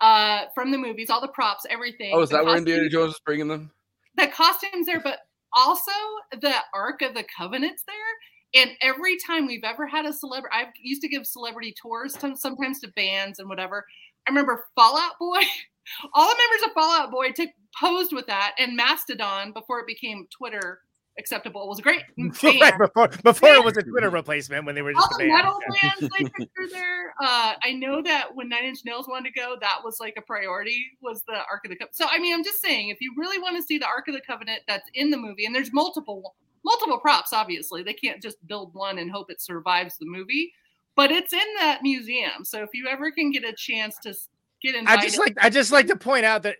uh, 0.00 0.44
from 0.54 0.70
the 0.70 0.78
movies, 0.78 1.10
all 1.10 1.20
the 1.20 1.28
props, 1.28 1.66
everything. 1.70 2.12
oh 2.14 2.20
is 2.20 2.30
the 2.30 2.36
that 2.36 2.44
where 2.44 2.56
Indiana 2.56 2.88
Jones 2.88 3.14
is 3.14 3.20
bringing 3.24 3.48
them 3.48 3.70
the 4.16 4.28
costumes 4.28 4.86
there, 4.86 5.00
but 5.00 5.20
also 5.56 5.92
the 6.40 6.54
Ark 6.74 7.02
of 7.02 7.14
the 7.14 7.24
Covenant's 7.36 7.84
there. 7.84 8.62
And 8.62 8.72
every 8.82 9.16
time 9.26 9.46
we've 9.46 9.64
ever 9.64 9.86
had 9.86 10.04
a 10.04 10.12
celebrity, 10.12 10.54
I 10.54 10.66
used 10.82 11.00
to 11.02 11.08
give 11.08 11.26
celebrity 11.26 11.74
tours 11.80 12.12
to, 12.14 12.36
sometimes 12.36 12.80
to 12.80 12.88
bands 12.88 13.38
and 13.38 13.48
whatever. 13.48 13.86
I 14.26 14.30
remember 14.30 14.64
Fall 14.74 14.98
Out 14.98 15.18
Boy, 15.18 15.40
all 16.14 16.28
the 16.28 16.36
members 16.36 16.68
of 16.68 16.72
Fall 16.74 17.00
Out 17.00 17.10
Boy 17.10 17.32
took 17.32 17.50
posed 17.80 18.12
with 18.12 18.26
that, 18.26 18.54
and 18.58 18.76
Mastodon 18.76 19.52
before 19.52 19.80
it 19.80 19.86
became 19.86 20.26
Twitter 20.36 20.80
acceptable 21.18 21.62
It 21.64 21.68
was 21.68 21.78
a 21.78 21.82
great 21.82 22.02
right 22.42 22.78
before 22.78 23.08
before 23.22 23.50
it 23.50 23.62
was 23.64 23.76
a 23.76 23.82
Twitter 23.90 24.08
replacement 24.08 24.64
when 24.64 24.74
they 24.74 24.82
were 24.82 24.94
just 24.94 25.10
a 25.12 25.14
the 25.18 25.28
band. 25.28 25.32
metal 25.44 25.58
Yeah. 25.74 25.90
bands 26.00 26.14
they 26.18 26.24
picture 26.24 26.68
there. 26.70 27.14
Uh, 27.22 27.52
I 27.62 27.72
know 27.74 28.02
that 28.02 28.34
when 28.34 28.48
Nine 28.48 28.64
Inch 28.64 28.78
Nails 28.84 29.06
wanted 29.08 29.32
to 29.34 29.38
go, 29.38 29.56
that 29.60 29.80
was 29.84 29.98
like 30.00 30.14
a 30.16 30.22
priority. 30.22 30.86
Was 31.02 31.22
the 31.26 31.34
Ark 31.50 31.60
of 31.64 31.70
the 31.70 31.76
Covenant? 31.76 31.96
So 31.96 32.06
I 32.10 32.18
mean, 32.18 32.34
I'm 32.34 32.44
just 32.44 32.62
saying, 32.62 32.88
if 32.88 32.98
you 33.00 33.12
really 33.16 33.38
want 33.38 33.56
to 33.56 33.62
see 33.62 33.76
the 33.78 33.86
Ark 33.86 34.08
of 34.08 34.14
the 34.14 34.22
Covenant 34.26 34.62
that's 34.66 34.88
in 34.94 35.10
the 35.10 35.18
movie, 35.18 35.44
and 35.44 35.54
there's 35.54 35.72
multiple 35.72 36.34
multiple 36.64 36.98
props, 36.98 37.32
obviously 37.32 37.82
they 37.82 37.92
can't 37.92 38.22
just 38.22 38.44
build 38.46 38.72
one 38.72 38.98
and 38.98 39.10
hope 39.10 39.30
it 39.30 39.42
survives 39.42 39.98
the 39.98 40.06
movie, 40.06 40.52
but 40.96 41.10
it's 41.10 41.32
in 41.32 41.54
that 41.58 41.80
museum. 41.82 42.44
So 42.44 42.62
if 42.62 42.70
you 42.72 42.86
ever 42.88 43.10
can 43.10 43.30
get 43.30 43.44
a 43.44 43.52
chance 43.52 43.96
to 44.02 44.14
get 44.62 44.74
I 44.86 45.02
just 45.02 45.18
like 45.18 45.36
I 45.40 45.50
just 45.50 45.72
like 45.72 45.86
to 45.88 45.96
point 45.96 46.24
out 46.24 46.42
that 46.44 46.56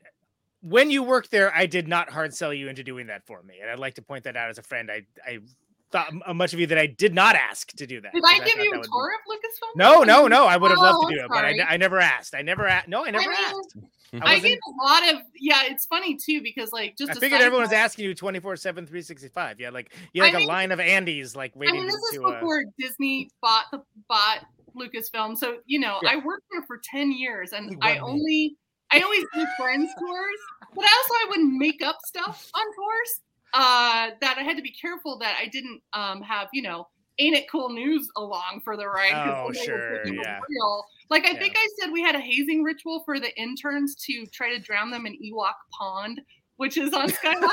when 0.60 0.90
you 0.90 1.02
worked 1.02 1.30
there, 1.30 1.54
I 1.54 1.66
did 1.66 1.88
not 1.88 2.10
hard 2.10 2.34
sell 2.34 2.54
you 2.54 2.68
into 2.68 2.84
doing 2.84 3.08
that 3.08 3.26
for 3.26 3.42
me, 3.42 3.54
and 3.60 3.70
I'd 3.70 3.78
like 3.78 3.94
to 3.94 4.02
point 4.02 4.24
that 4.24 4.36
out 4.36 4.48
as 4.48 4.58
a 4.58 4.62
friend. 4.62 4.90
I 4.90 5.02
I 5.26 5.38
thought 5.92 6.34
much 6.34 6.52
of 6.54 6.60
you 6.60 6.66
that 6.68 6.78
I 6.78 6.86
did 6.86 7.14
not 7.14 7.36
ask 7.36 7.70
to 7.76 7.86
do 7.86 8.00
that. 8.00 8.12
did 8.12 8.22
I 8.26 8.38
give 8.38 8.54
thought 8.54 8.64
you 8.64 8.70
a 8.72 8.76
would 8.78 8.82
be- 8.82 8.88
tour 8.88 9.10
of 9.14 9.20
Lucasfilm? 9.36 9.76
No, 9.76 10.02
no, 10.02 10.26
no. 10.26 10.46
I 10.46 10.56
would 10.56 10.70
have 10.70 10.80
loved 10.80 10.98
Oh, 11.04 11.08
to 11.08 11.14
do 11.14 11.20
I'm 11.20 11.24
it, 11.26 11.28
but 11.28 11.44
I. 11.44 11.74
I 11.74 11.76
never 11.76 11.98
asked. 12.00 12.34
I 12.34 12.42
never 12.42 12.66
asked. 12.66 12.88
No, 12.88 13.04
I 13.06 13.10
never 13.10 13.28
mean, 13.30 13.38
asked. 13.38 13.76
I, 14.20 14.38
gave 14.40 14.58
a 14.58 14.84
lot 14.84 15.14
of 15.14 15.20
yeah. 15.34 15.62
It's 15.66 15.86
funny 15.86 16.16
too 16.16 16.42
because 16.42 16.72
like 16.72 16.96
just 16.98 17.12
I 17.12 17.14
figured 17.14 17.40
everyone 17.40 17.62
was 17.62 17.72
asking 17.72 18.04
you 18.06 18.14
24 18.14 18.56
7, 18.56 18.84
365. 18.86 19.58
Yeah, 19.60 19.70
like 19.70 19.94
you 20.12 20.22
had 20.22 20.28
I 20.28 20.32
like 20.32 20.40
mean- 20.40 20.48
a 20.48 20.52
line 20.52 20.72
of 20.72 20.80
Andes 20.80 21.34
like 21.36 21.54
waiting. 21.56 21.76
I 21.76 21.78
mean, 21.78 21.86
this 21.86 21.94
is 21.94 22.10
to. 22.18 22.24
Uh, 22.26 22.34
before 22.40 22.64
Disney 22.78 23.30
bought 23.40 23.66
the 23.72 23.82
bought 24.08 24.44
Lucasfilm. 24.76 25.36
So 25.38 25.58
you 25.66 25.78
know, 25.80 25.98
Yeah. 26.02 26.10
I 26.12 26.16
worked 26.16 26.44
there 26.52 26.62
for 26.66 26.80
ten 26.84 27.10
years, 27.12 27.52
and 27.52 27.76
I 27.80 27.98
only 27.98 28.56
I 28.90 29.00
always 29.00 29.24
do 29.34 29.46
friends 29.58 29.90
tours, 29.98 30.38
but 30.74 30.84
I 30.84 30.88
also 30.94 31.14
I 31.14 31.26
wouldn't 31.30 31.54
make 31.54 31.80
up 31.82 31.98
stuff 32.04 32.50
on 32.54 32.62
tours. 32.74 33.20
Uh, 33.54 34.10
that 34.20 34.36
I 34.38 34.42
had 34.42 34.56
to 34.56 34.62
be 34.62 34.72
careful 34.72 35.18
that 35.18 35.36
I 35.40 35.46
didn't 35.46 35.80
um 35.92 36.22
have 36.22 36.48
you 36.52 36.62
know. 36.62 36.88
Ain't 37.18 37.36
it 37.36 37.48
cool 37.50 37.68
news 37.68 38.08
along 38.16 38.62
for 38.64 38.74
the 38.74 38.88
ride. 38.88 39.12
Oh, 39.12 39.50
then 39.52 39.66
they 39.66 39.72
would 39.72 39.82
sure, 39.82 40.02
think 40.02 40.06
it 40.06 40.18
was 40.18 40.26
yeah. 40.26 40.40
real. 40.48 40.84
Like 41.10 41.26
I 41.26 41.32
Yeah. 41.32 41.40
think 41.40 41.54
I 41.58 41.68
said, 41.78 41.92
we 41.92 42.00
had 42.02 42.14
a 42.14 42.20
hazing 42.20 42.62
ritual 42.62 43.02
for 43.04 43.20
the 43.20 43.38
interns 43.38 43.94
to 44.06 44.24
try 44.32 44.48
to 44.48 44.58
drown 44.58 44.90
them 44.90 45.04
in 45.04 45.12
Ewok 45.22 45.52
Pond, 45.78 46.22
which 46.56 46.78
is 46.78 46.94
on 46.94 47.10
Skywalker 47.10 47.48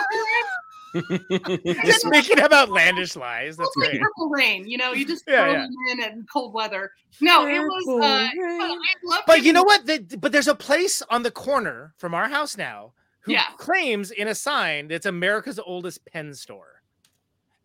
Ranch. 0.95 1.91
Speaking 1.99 2.39
of 2.39 2.53
outlandish 2.53 3.17
lies, 3.17 3.57
that's 3.57 3.69
It's 3.75 3.91
like 3.91 3.99
purple 3.99 4.29
rain, 4.29 4.65
you 4.65 4.77
know, 4.77 4.93
you 4.93 5.05
just 5.05 5.25
Yeah, 5.27 5.43
throw 5.43 5.51
yeah. 5.51 5.59
them 5.59 5.71
in 5.91 6.03
in 6.03 6.25
cold 6.31 6.53
weather. 6.53 6.89
No, 7.19 7.45
it 7.45 7.59
was. 7.59 8.01
Uh, 8.01 8.29
but 8.59 8.71
I 8.71 8.77
love. 9.03 9.21
But 9.27 9.43
you 9.43 9.51
know 9.51 9.63
what? 9.63 9.85
The, 9.85 10.17
but 10.19 10.31
there's 10.31 10.47
a 10.47 10.55
place 10.55 11.01
on 11.09 11.23
the 11.23 11.31
corner 11.31 11.93
from 11.97 12.13
our 12.15 12.29
house 12.29 12.57
now 12.57 12.93
who 13.29 13.35
Yeah. 13.35 13.45
claims 13.57 14.11
in 14.11 14.27
a 14.27 14.35
sign 14.35 14.87
that 14.89 14.95
it's 14.95 15.05
America's 15.05 15.59
oldest 15.59 16.05
pen 16.05 16.33
store. 16.33 16.81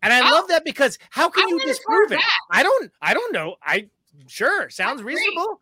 And 0.03 0.13
I 0.13 0.29
love 0.31 0.47
that 0.49 0.63
because 0.63 0.99
how 1.09 1.29
can 1.29 1.45
I 1.45 1.49
you 1.49 1.59
disprove 1.65 2.11
it? 2.11 2.15
that. 2.15 2.29
I 2.51 2.61
don't 2.63 2.91
I 3.01 3.13
don't 3.13 3.33
know. 3.33 3.55
I 3.63 3.89
sure 4.27 4.69
sounds 4.69 5.01
great. 5.01 5.15
reasonable. 5.17 5.59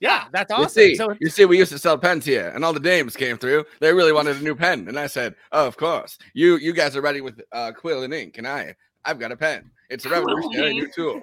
Yeah, 0.00 0.24
that's 0.32 0.50
You 0.50 0.56
awesome. 0.56 0.68
see, 0.70 0.96
So 0.96 1.14
you 1.20 1.28
see, 1.28 1.44
we 1.44 1.58
used 1.58 1.70
to 1.72 1.78
sell 1.78 1.96
pens 1.96 2.24
here, 2.24 2.50
and 2.54 2.64
all 2.64 2.72
the 2.72 2.80
dames 2.80 3.14
came 3.16 3.36
through. 3.38 3.64
They 3.80 3.92
really 3.92 4.12
wanted 4.12 4.36
a 4.38 4.40
new 4.42 4.56
pen, 4.56 4.88
and 4.88 4.98
I 4.98 5.06
said, 5.06 5.36
"Oh, 5.52 5.64
of 5.66 5.76
course. 5.76 6.18
You 6.34 6.56
you 6.56 6.72
guys 6.72 6.96
are 6.96 7.00
ready 7.02 7.20
with 7.20 7.40
uh, 7.52 7.70
quill 7.72 8.02
and 8.02 8.12
ink, 8.12 8.38
and 8.38 8.48
I 8.48 8.74
I've 9.04 9.20
got 9.20 9.30
a 9.30 9.36
pen. 9.36 9.70
It's 9.92 10.04
a 10.06 10.08
Quill 10.08 10.24
revolutionary 10.24 10.74
new 10.74 10.90
tool." 10.92 11.22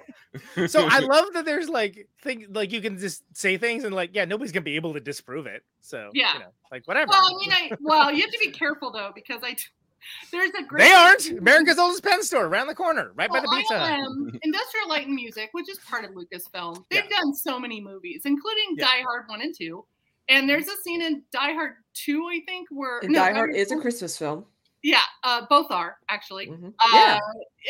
so 0.68 0.86
I 0.88 0.98
love 1.14 1.26
that 1.34 1.44
there's 1.44 1.68
like 1.68 2.08
thing 2.22 2.46
like 2.50 2.72
you 2.72 2.80
can 2.80 2.98
just 2.98 3.24
say 3.36 3.56
things 3.58 3.84
and 3.84 3.94
like 3.94 4.10
yeah 4.14 4.24
nobody's 4.24 4.52
gonna 4.52 4.62
be 4.64 4.76
able 4.76 4.94
to 4.94 5.00
disprove 5.00 5.46
it. 5.46 5.64
So 5.80 6.10
Yeah. 6.14 6.34
you 6.34 6.38
know, 6.40 6.52
like 6.70 6.86
whatever. 6.86 7.10
Well, 7.10 7.26
I 7.26 7.34
mean, 7.38 7.52
I 7.52 7.76
well, 7.80 8.12
you 8.12 8.22
have 8.22 8.30
to 8.30 8.38
be 8.38 8.50
careful 8.50 8.90
though 8.92 9.10
because 9.14 9.40
I. 9.42 9.56
There's 10.32 10.50
a 10.58 10.62
great. 10.62 10.84
they 10.84 10.92
aren't 10.92 11.28
America's 11.30 11.78
oldest 11.78 12.02
pen 12.02 12.22
store 12.22 12.46
around 12.46 12.68
the 12.68 12.74
corner, 12.74 13.12
right 13.16 13.28
by 13.28 13.40
the 13.40 13.46
Well, 13.50 13.58
pizza. 13.58 13.78
Hut. 13.78 13.98
ILM, 14.00 14.38
Industrial 14.42 14.88
Light 14.88 15.06
and 15.06 15.14
Magic, 15.14 15.50
which 15.52 15.68
is 15.68 15.78
part 15.80 16.06
of 16.06 16.12
Lucasfilm, 16.12 16.82
they've 16.90 17.08
done 17.10 17.34
so 17.34 17.60
many 17.60 17.82
movies, 17.82 18.22
including 18.24 18.76
Yeah. 18.78 18.86
Die 18.86 19.02
Hard 19.02 19.24
one 19.28 19.42
and 19.42 19.54
two. 19.54 19.84
And 20.30 20.48
there's 20.48 20.68
a 20.68 20.76
scene 20.82 21.02
in 21.02 21.22
Die 21.32 21.52
Hard 21.52 21.74
two, 21.92 22.26
I 22.32 22.40
think, 22.46 22.68
where 22.70 23.00
And 23.00 23.12
no, 23.12 23.18
Die 23.18 23.32
Hard 23.34 23.54
is 23.54 23.72
a 23.72 23.76
Christmas 23.76 24.16
film. 24.16 24.46
Yeah, 24.82 25.02
uh, 25.24 25.46
both 25.48 25.70
are 25.70 25.98
actually. 26.08 26.46
Mhm. 26.48 26.74
Uh, 26.78 26.88
Yeah. 26.94 27.18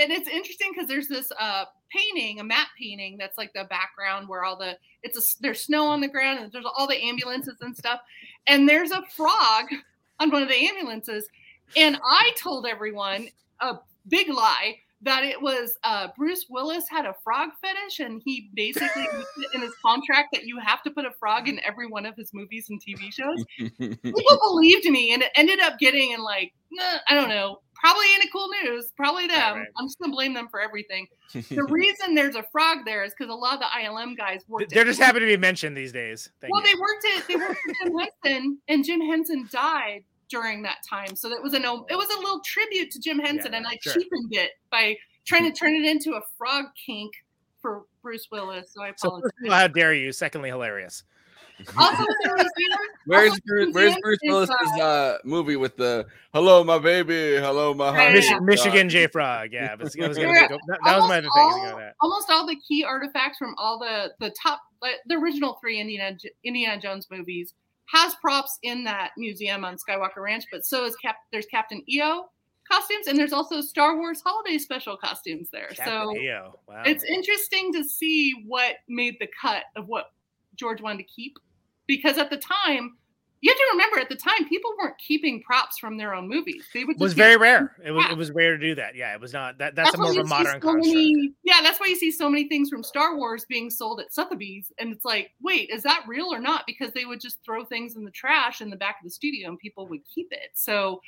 and 0.00 0.12
it's 0.12 0.28
interesting 0.28 0.70
because 0.72 0.88
there's 0.88 1.08
this 1.08 1.32
uh, 1.38 1.64
painting, 1.90 2.38
a 2.40 2.44
matte 2.44 2.68
painting 2.78 3.16
that's 3.18 3.36
like 3.36 3.52
the 3.52 3.64
background 3.64 4.28
where 4.28 4.44
all 4.44 4.56
the 4.56 4.78
it's 5.02 5.18
a 5.18 5.42
there's 5.42 5.60
snow 5.64 5.86
on 5.86 6.00
the 6.00 6.08
ground 6.08 6.38
and 6.38 6.52
there's 6.52 6.64
all 6.76 6.86
the 6.86 7.02
ambulances 7.02 7.56
and 7.60 7.76
stuff, 7.76 8.00
and 8.46 8.68
there's 8.68 8.92
a 8.92 9.02
frog 9.16 9.66
on 10.20 10.30
one 10.30 10.42
of 10.42 10.48
the 10.48 10.68
ambulances, 10.68 11.28
and 11.76 11.98
I 12.04 12.32
told 12.36 12.66
everyone 12.66 13.28
a 13.60 13.78
big 14.08 14.28
lie 14.28 14.78
that 15.02 15.24
it 15.24 15.40
was 15.40 15.78
uh, 15.84 16.08
Bruce 16.16 16.46
Willis 16.50 16.84
had 16.88 17.06
a 17.06 17.14
frog 17.24 17.50
fetish, 17.60 18.00
and 18.00 18.20
he 18.24 18.50
basically 18.54 19.06
in 19.54 19.60
his 19.60 19.72
contract 19.84 20.28
that 20.32 20.44
you 20.44 20.58
have 20.58 20.82
to 20.82 20.90
put 20.90 21.04
a 21.04 21.12
frog 21.18 21.48
in 21.48 21.60
every 21.64 21.86
one 21.86 22.06
of 22.06 22.14
his 22.16 22.32
movies 22.32 22.68
and 22.70 22.80
TV 22.80 23.12
shows 23.12 23.44
people 23.78 24.38
believed 24.42 24.84
me 24.86 25.12
and 25.12 25.22
it 25.22 25.30
ended 25.34 25.60
up 25.60 25.78
getting 25.78 26.12
in 26.12 26.22
like 26.22 26.52
nah, 26.70 26.98
i 27.08 27.14
don't 27.14 27.28
know 27.28 27.60
probably 27.74 28.04
ain't 28.14 28.24
it 28.24 28.32
cool 28.32 28.48
news 28.62 28.92
probably 28.96 29.26
them 29.26 29.58
right. 29.58 29.68
i'm 29.76 29.86
just 29.86 29.98
gonna 29.98 30.12
blame 30.12 30.34
them 30.34 30.48
for 30.50 30.60
everything 30.60 31.06
the 31.32 31.64
reason 31.68 32.14
there's 32.14 32.36
a 32.36 32.44
frog 32.52 32.78
there 32.84 33.04
is 33.04 33.12
because 33.16 33.32
a 33.32 33.34
lot 33.34 33.54
of 33.54 33.60
the 33.60 33.66
ilm 33.82 34.16
guys 34.16 34.44
worked 34.48 34.70
They're 34.70 34.82
at- 34.82 34.86
just 34.86 35.00
happy 35.00 35.20
to 35.20 35.26
be 35.26 35.36
mentioned 35.36 35.76
these 35.76 35.92
days. 35.92 36.30
Thank 36.40 36.52
well 36.52 36.62
you. 36.62 36.74
they 36.74 36.80
worked 36.80 37.06
at 37.16 37.28
they 37.28 37.36
worked 37.36 37.60
for 37.60 37.84
jim 37.84 37.98
henson 37.98 38.58
and 38.68 38.84
jim 38.84 39.00
henson 39.00 39.48
died 39.50 40.04
during 40.30 40.62
that 40.62 40.78
time 40.88 41.14
so 41.16 41.28
that 41.28 41.42
was 41.42 41.54
an 41.54 41.64
it 41.64 41.96
was 41.96 42.08
a 42.16 42.18
little 42.20 42.40
tribute 42.44 42.90
to 42.90 42.98
jim 43.00 43.18
henson 43.18 43.52
and 43.54 43.66
i 43.66 43.76
sure. 43.82 43.92
cheapened 43.94 44.32
it 44.32 44.52
by 44.70 44.96
trying 45.26 45.44
to 45.44 45.52
turn 45.52 45.74
it 45.74 45.84
into 45.84 46.12
a 46.12 46.20
frog 46.38 46.66
kink 46.86 47.12
for 47.60 47.82
bruce 48.02 48.28
willis 48.30 48.72
so 48.72 48.82
i 48.82 48.88
apologize 48.88 49.22
first 49.22 49.46
of 49.46 49.52
all, 49.52 49.58
how 49.58 49.66
dare 49.66 49.92
you? 49.92 50.12
Secondly, 50.12 50.48
hilarious. 50.48 51.02
Also, 51.76 52.02
in 52.02 52.06
the 52.22 52.34
museum, 52.36 52.78
Where's 53.04 53.30
also, 53.32 53.40
Bruce, 53.46 53.74
where's 53.74 53.96
Bruce 54.02 54.18
Willis's 54.24 54.56
uh, 54.78 54.82
uh, 54.82 55.18
movie 55.24 55.56
with 55.56 55.76
the 55.76 56.06
"Hello, 56.32 56.64
my 56.64 56.78
baby, 56.78 57.36
hello, 57.36 57.74
my 57.74 57.94
honey"? 57.94 58.14
Mich- 58.14 58.40
Michigan 58.40 58.88
J 58.88 59.08
Frog. 59.08 59.50
Yeah, 59.52 59.72
I 59.72 59.74
was, 59.74 59.88
was 59.88 59.96
gonna 59.96 60.14
There- 60.14 60.32
make 60.32 60.50
a- 60.50 60.58
that, 60.68 60.78
that 60.86 60.96
was 60.98 61.06
my 61.06 61.18
other 61.18 61.28
almost 61.36 61.36
thing. 61.36 61.42
I 61.42 61.44
was 61.44 61.72
gonna 61.72 61.92
all- 62.00 62.10
almost 62.10 62.30
all 62.30 62.46
the 62.46 62.56
key 62.66 62.82
artifacts 62.82 63.36
from 63.36 63.54
all 63.58 63.78
the 63.78 64.10
the 64.20 64.34
top 64.42 64.62
the 65.06 65.14
original 65.16 65.58
three 65.60 65.78
Indiana 65.78 66.16
J- 66.16 66.30
Indiana 66.44 66.80
Jones 66.80 67.08
movies 67.10 67.52
has 67.92 68.14
props 68.16 68.58
in 68.62 68.84
that 68.84 69.10
museum 69.16 69.64
on 69.64 69.76
Skywalker 69.76 70.18
Ranch, 70.18 70.44
but 70.50 70.64
so 70.64 70.84
is 70.84 70.96
Cap. 70.96 71.16
There's 71.32 71.46
Captain 71.46 71.82
EO 71.88 72.26
costumes, 72.70 73.06
and 73.08 73.18
there's 73.18 73.32
also 73.32 73.60
Star 73.60 73.96
Wars 73.96 74.22
holiday 74.24 74.58
special 74.58 74.96
costumes 74.96 75.48
there. 75.50 75.70
so 75.74 76.16
EO. 76.16 76.58
Wow. 76.68 76.82
it's 76.86 77.04
interesting 77.04 77.72
to 77.72 77.84
see 77.84 78.44
what 78.46 78.76
made 78.88 79.16
the 79.18 79.28
cut 79.40 79.64
of 79.76 79.88
what 79.88 80.12
George 80.54 80.80
wanted 80.80 80.98
to 80.98 81.04
keep, 81.04 81.36
because 81.86 82.18
at 82.18 82.30
the 82.30 82.38
time. 82.38 82.96
You 83.42 83.50
have 83.50 83.56
to 83.56 83.66
remember, 83.72 83.98
at 83.98 84.10
the 84.10 84.16
time, 84.16 84.46
people 84.48 84.70
weren't 84.78 84.98
keeping 84.98 85.42
props 85.42 85.78
from 85.78 85.96
their 85.96 86.12
own 86.12 86.28
movies. 86.28 86.66
They 86.74 86.84
would 86.84 86.96
It 86.96 87.00
was 87.00 87.14
very 87.14 87.38
rare. 87.38 87.74
It 87.82 87.90
was 87.90 88.04
it 88.10 88.16
was 88.16 88.30
rare 88.32 88.58
to 88.58 88.62
do 88.62 88.74
that. 88.74 88.94
Yeah, 88.94 89.14
it 89.14 89.20
was 89.20 89.32
not 89.32 89.56
that. 89.58 89.74
That's, 89.74 89.94
a 89.94 89.98
more 89.98 90.10
of 90.10 90.18
a 90.18 90.24
modern 90.24 90.60
so 90.60 90.74
many- 90.74 91.32
yeah, 91.42 91.60
that's 91.62 91.80
why 91.80 91.86
you 91.86 91.96
see 91.96 92.10
so 92.10 92.28
many 92.28 92.48
things 92.48 92.68
from 92.68 92.82
Star 92.82 93.16
Wars 93.16 93.46
being 93.46 93.70
sold 93.70 93.98
at 94.00 94.12
Sotheby's, 94.12 94.70
and 94.78 94.92
it's 94.92 95.06
like, 95.06 95.30
wait, 95.42 95.70
is 95.70 95.82
that 95.84 96.04
real 96.06 96.26
or 96.26 96.38
not? 96.38 96.66
Because 96.66 96.92
they 96.92 97.06
would 97.06 97.20
just 97.20 97.42
throw 97.42 97.64
things 97.64 97.96
in 97.96 98.04
the 98.04 98.10
trash 98.10 98.60
in 98.60 98.68
the 98.68 98.76
back 98.76 98.96
of 99.00 99.04
the 99.04 99.10
studio, 99.10 99.48
and 99.48 99.58
people 99.58 99.86
would 99.88 100.02
keep 100.04 100.28
it. 100.32 100.50
So, 100.52 101.00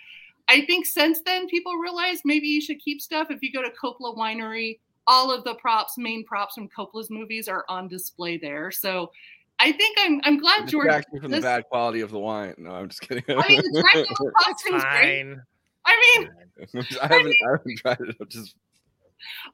I 0.48 0.64
think 0.64 0.86
since 0.86 1.20
then, 1.20 1.48
people 1.48 1.74
realized 1.74 2.22
maybe 2.24 2.48
you 2.48 2.62
should 2.62 2.78
keep 2.78 3.02
stuff. 3.02 3.30
If 3.30 3.42
you 3.42 3.52
go 3.52 3.62
to 3.62 3.70
Coppola 3.70 4.16
Winery, 4.16 4.78
all 5.06 5.30
of 5.30 5.44
the 5.44 5.54
props, 5.56 5.98
main 5.98 6.24
props 6.24 6.54
from 6.54 6.68
Coppola's 6.68 7.10
movies, 7.10 7.46
are 7.46 7.66
on 7.68 7.88
display 7.88 8.38
there. 8.38 8.70
So, 8.70 9.12
I 9.58 9.72
think 9.72 9.96
I'm 10.00 10.20
I'm 10.24 10.38
glad 10.38 10.68
George. 10.68 10.86
Distract 10.86 11.12
me 11.12 11.20
from 11.20 11.30
the 11.30 11.40
bad 11.40 11.64
quality 11.68 12.00
of 12.00 12.10
the 12.10 12.18
wine. 12.18 12.54
No, 12.58 12.72
I'm 12.72 12.88
just 12.88 13.00
kidding. 13.00 13.24
I 13.28 13.48
mean, 13.48 13.60
the 13.62 13.80
Dracula 13.92 14.32
costume's 14.38 14.82
great. 14.82 15.24
Fine. 15.24 15.42
I 15.84 16.18
mean, 16.18 16.30
I 17.02 17.06
haven't, 17.06 17.36
I 17.44 17.50
haven't 17.50 17.78
tried 17.78 18.00
it. 18.00 18.16
I'm 18.20 18.28
just 18.28 18.56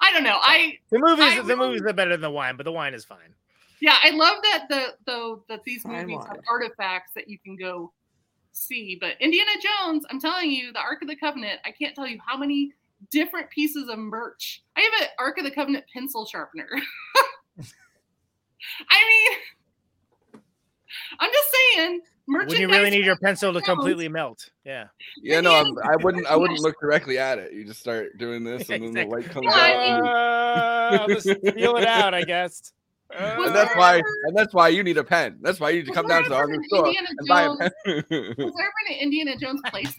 I 0.00 0.12
don't 0.12 0.24
know. 0.24 0.38
I 0.40 0.78
The 0.90 0.98
movies, 0.98 1.38
I 1.38 1.42
the 1.42 1.56
movies 1.56 1.82
are 1.82 1.92
better 1.92 2.12
than 2.12 2.20
the 2.20 2.30
wine, 2.30 2.56
but 2.56 2.64
the 2.64 2.72
wine 2.72 2.94
is 2.94 3.04
fine. 3.04 3.34
Yeah, 3.80 3.96
I 4.02 4.10
love 4.10 4.38
that 4.42 4.66
the 4.68 4.94
though 5.06 5.44
that 5.48 5.62
these 5.64 5.84
movies 5.84 6.18
have 6.26 6.40
artifacts 6.50 7.12
that 7.14 7.28
you 7.28 7.38
can 7.38 7.56
go 7.56 7.92
see. 8.52 8.96
But 9.00 9.14
Indiana 9.20 9.52
Jones, 9.62 10.04
I'm 10.10 10.20
telling 10.20 10.50
you, 10.50 10.72
the 10.72 10.80
Ark 10.80 11.02
of 11.02 11.08
the 11.08 11.16
Covenant, 11.16 11.60
I 11.64 11.70
can't 11.70 11.94
tell 11.94 12.06
you 12.06 12.18
how 12.24 12.36
many 12.36 12.72
different 13.10 13.50
pieces 13.50 13.88
of 13.88 13.98
merch. 13.98 14.62
I 14.76 14.80
have 14.80 14.92
an 15.02 15.08
Ark 15.18 15.38
of 15.38 15.44
the 15.44 15.50
Covenant 15.50 15.84
pencil 15.92 16.26
sharpener. 16.26 16.68
I 18.90 18.98
mean, 19.08 19.38
I'm 21.20 21.30
just 21.32 21.48
saying, 21.74 22.00
When 22.26 22.50
you 22.50 22.68
really 22.68 22.90
need 22.90 23.04
your 23.04 23.16
pencil 23.16 23.52
to 23.52 23.60
completely 23.60 24.08
melt. 24.08 24.50
Yeah. 24.64 24.88
yeah. 25.22 25.40
No, 25.40 25.54
I'm, 25.54 25.78
I 25.78 25.96
wouldn't. 26.02 26.26
I 26.26 26.36
wouldn't 26.36 26.60
look 26.60 26.80
directly 26.80 27.18
at 27.18 27.38
it. 27.38 27.52
You 27.52 27.64
just 27.64 27.80
start 27.80 28.18
doing 28.18 28.44
this, 28.44 28.68
and 28.70 28.82
then 28.84 28.92
the 28.92 29.04
light 29.06 29.28
comes 29.30 29.46
Yeah, 29.46 29.52
I 29.52 29.90
out. 29.90 30.02
Uh, 30.04 30.98
I'll 31.02 31.08
just 31.08 31.26
feel 31.54 31.76
it 31.76 31.86
out, 31.86 32.14
I 32.14 32.22
guess. 32.22 32.72
and 33.18 33.54
that's 33.54 33.74
why. 33.74 34.02
And 34.24 34.36
that's 34.36 34.52
why 34.52 34.68
you 34.68 34.82
need 34.82 34.98
a 34.98 35.04
pen. 35.04 35.38
That's 35.40 35.58
why 35.60 35.70
you 35.70 35.78
need 35.80 35.86
to 35.86 35.92
come 35.94 36.06
down 36.06 36.24
to 36.24 36.28
the 36.28 36.34
hardware 36.34 36.62
store 36.64 36.86
Indiana 36.86 37.08
and 37.16 37.28
buy 37.28 37.42
a 37.42 37.46
Jones- 37.46 37.58
pen. 37.58 37.94
Was 38.10 38.54
there 38.54 38.66
ever 38.66 38.72
an 38.90 38.96
Indiana 39.00 39.36
Jones 39.36 39.62
playset? 39.66 39.94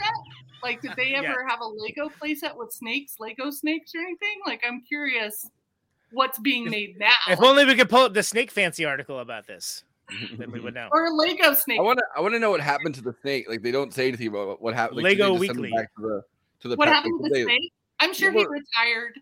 Like, 0.61 0.81
did 0.81 0.91
they 0.97 1.13
ever 1.15 1.47
have 1.47 1.61
a 1.61 1.65
Lego 1.65 2.09
playset 2.21 2.55
with 2.57 2.71
snakes, 2.71 3.15
Lego 3.19 3.49
snakes, 3.49 3.95
or 3.95 4.01
anything? 4.01 4.39
Like, 4.45 4.61
I'm 4.67 4.81
curious 4.81 5.49
what's 6.11 6.37
being 6.39 6.69
made 6.69 6.99
now. 6.99 7.13
If 7.29 7.41
only 7.41 7.65
we 7.65 7.75
could 7.75 7.89
pull 7.89 8.01
up 8.05 8.13
the 8.13 8.23
snake 8.23 8.51
fancy 8.51 8.83
article 8.85 9.19
about 9.19 9.47
this, 9.47 9.83
then 10.37 10.51
we 10.51 10.59
would 10.63 10.73
know. 10.73 10.89
or 10.91 11.05
a 11.05 11.11
Lego 11.13 11.53
snake. 11.53 11.79
I 11.79 11.83
want 11.83 11.99
to. 11.99 12.05
I 12.15 12.21
want 12.21 12.33
to 12.33 12.39
know 12.39 12.51
what 12.51 12.61
happened 12.61 12.95
to 12.95 13.01
the 13.01 13.15
snake. 13.21 13.47
Like 13.49 13.61
they 13.61 13.71
don't 13.71 13.93
say 13.93 14.07
anything 14.07 14.27
about 14.27 14.61
what 14.61 14.73
happened. 14.73 14.97
Like, 14.97 15.17
Lego 15.17 15.33
they 15.37 15.47
just 15.47 15.47
send 15.47 15.57
them 15.57 15.61
Weekly. 15.63 15.77
Back 15.77 15.95
to 15.95 16.01
the 16.01 16.21
to 16.61 16.67
the 16.69 16.75
What 16.75 16.87
happened 16.87 17.19
to 17.23 17.29
the 17.29 17.35
did 17.35 17.47
they- 17.47 17.51
snake? 17.51 17.73
I'm 18.01 18.13
sure 18.13 18.31
Yeah, 18.31 18.39
he 18.39 18.45
what- 18.45 18.51
retired. 18.51 19.19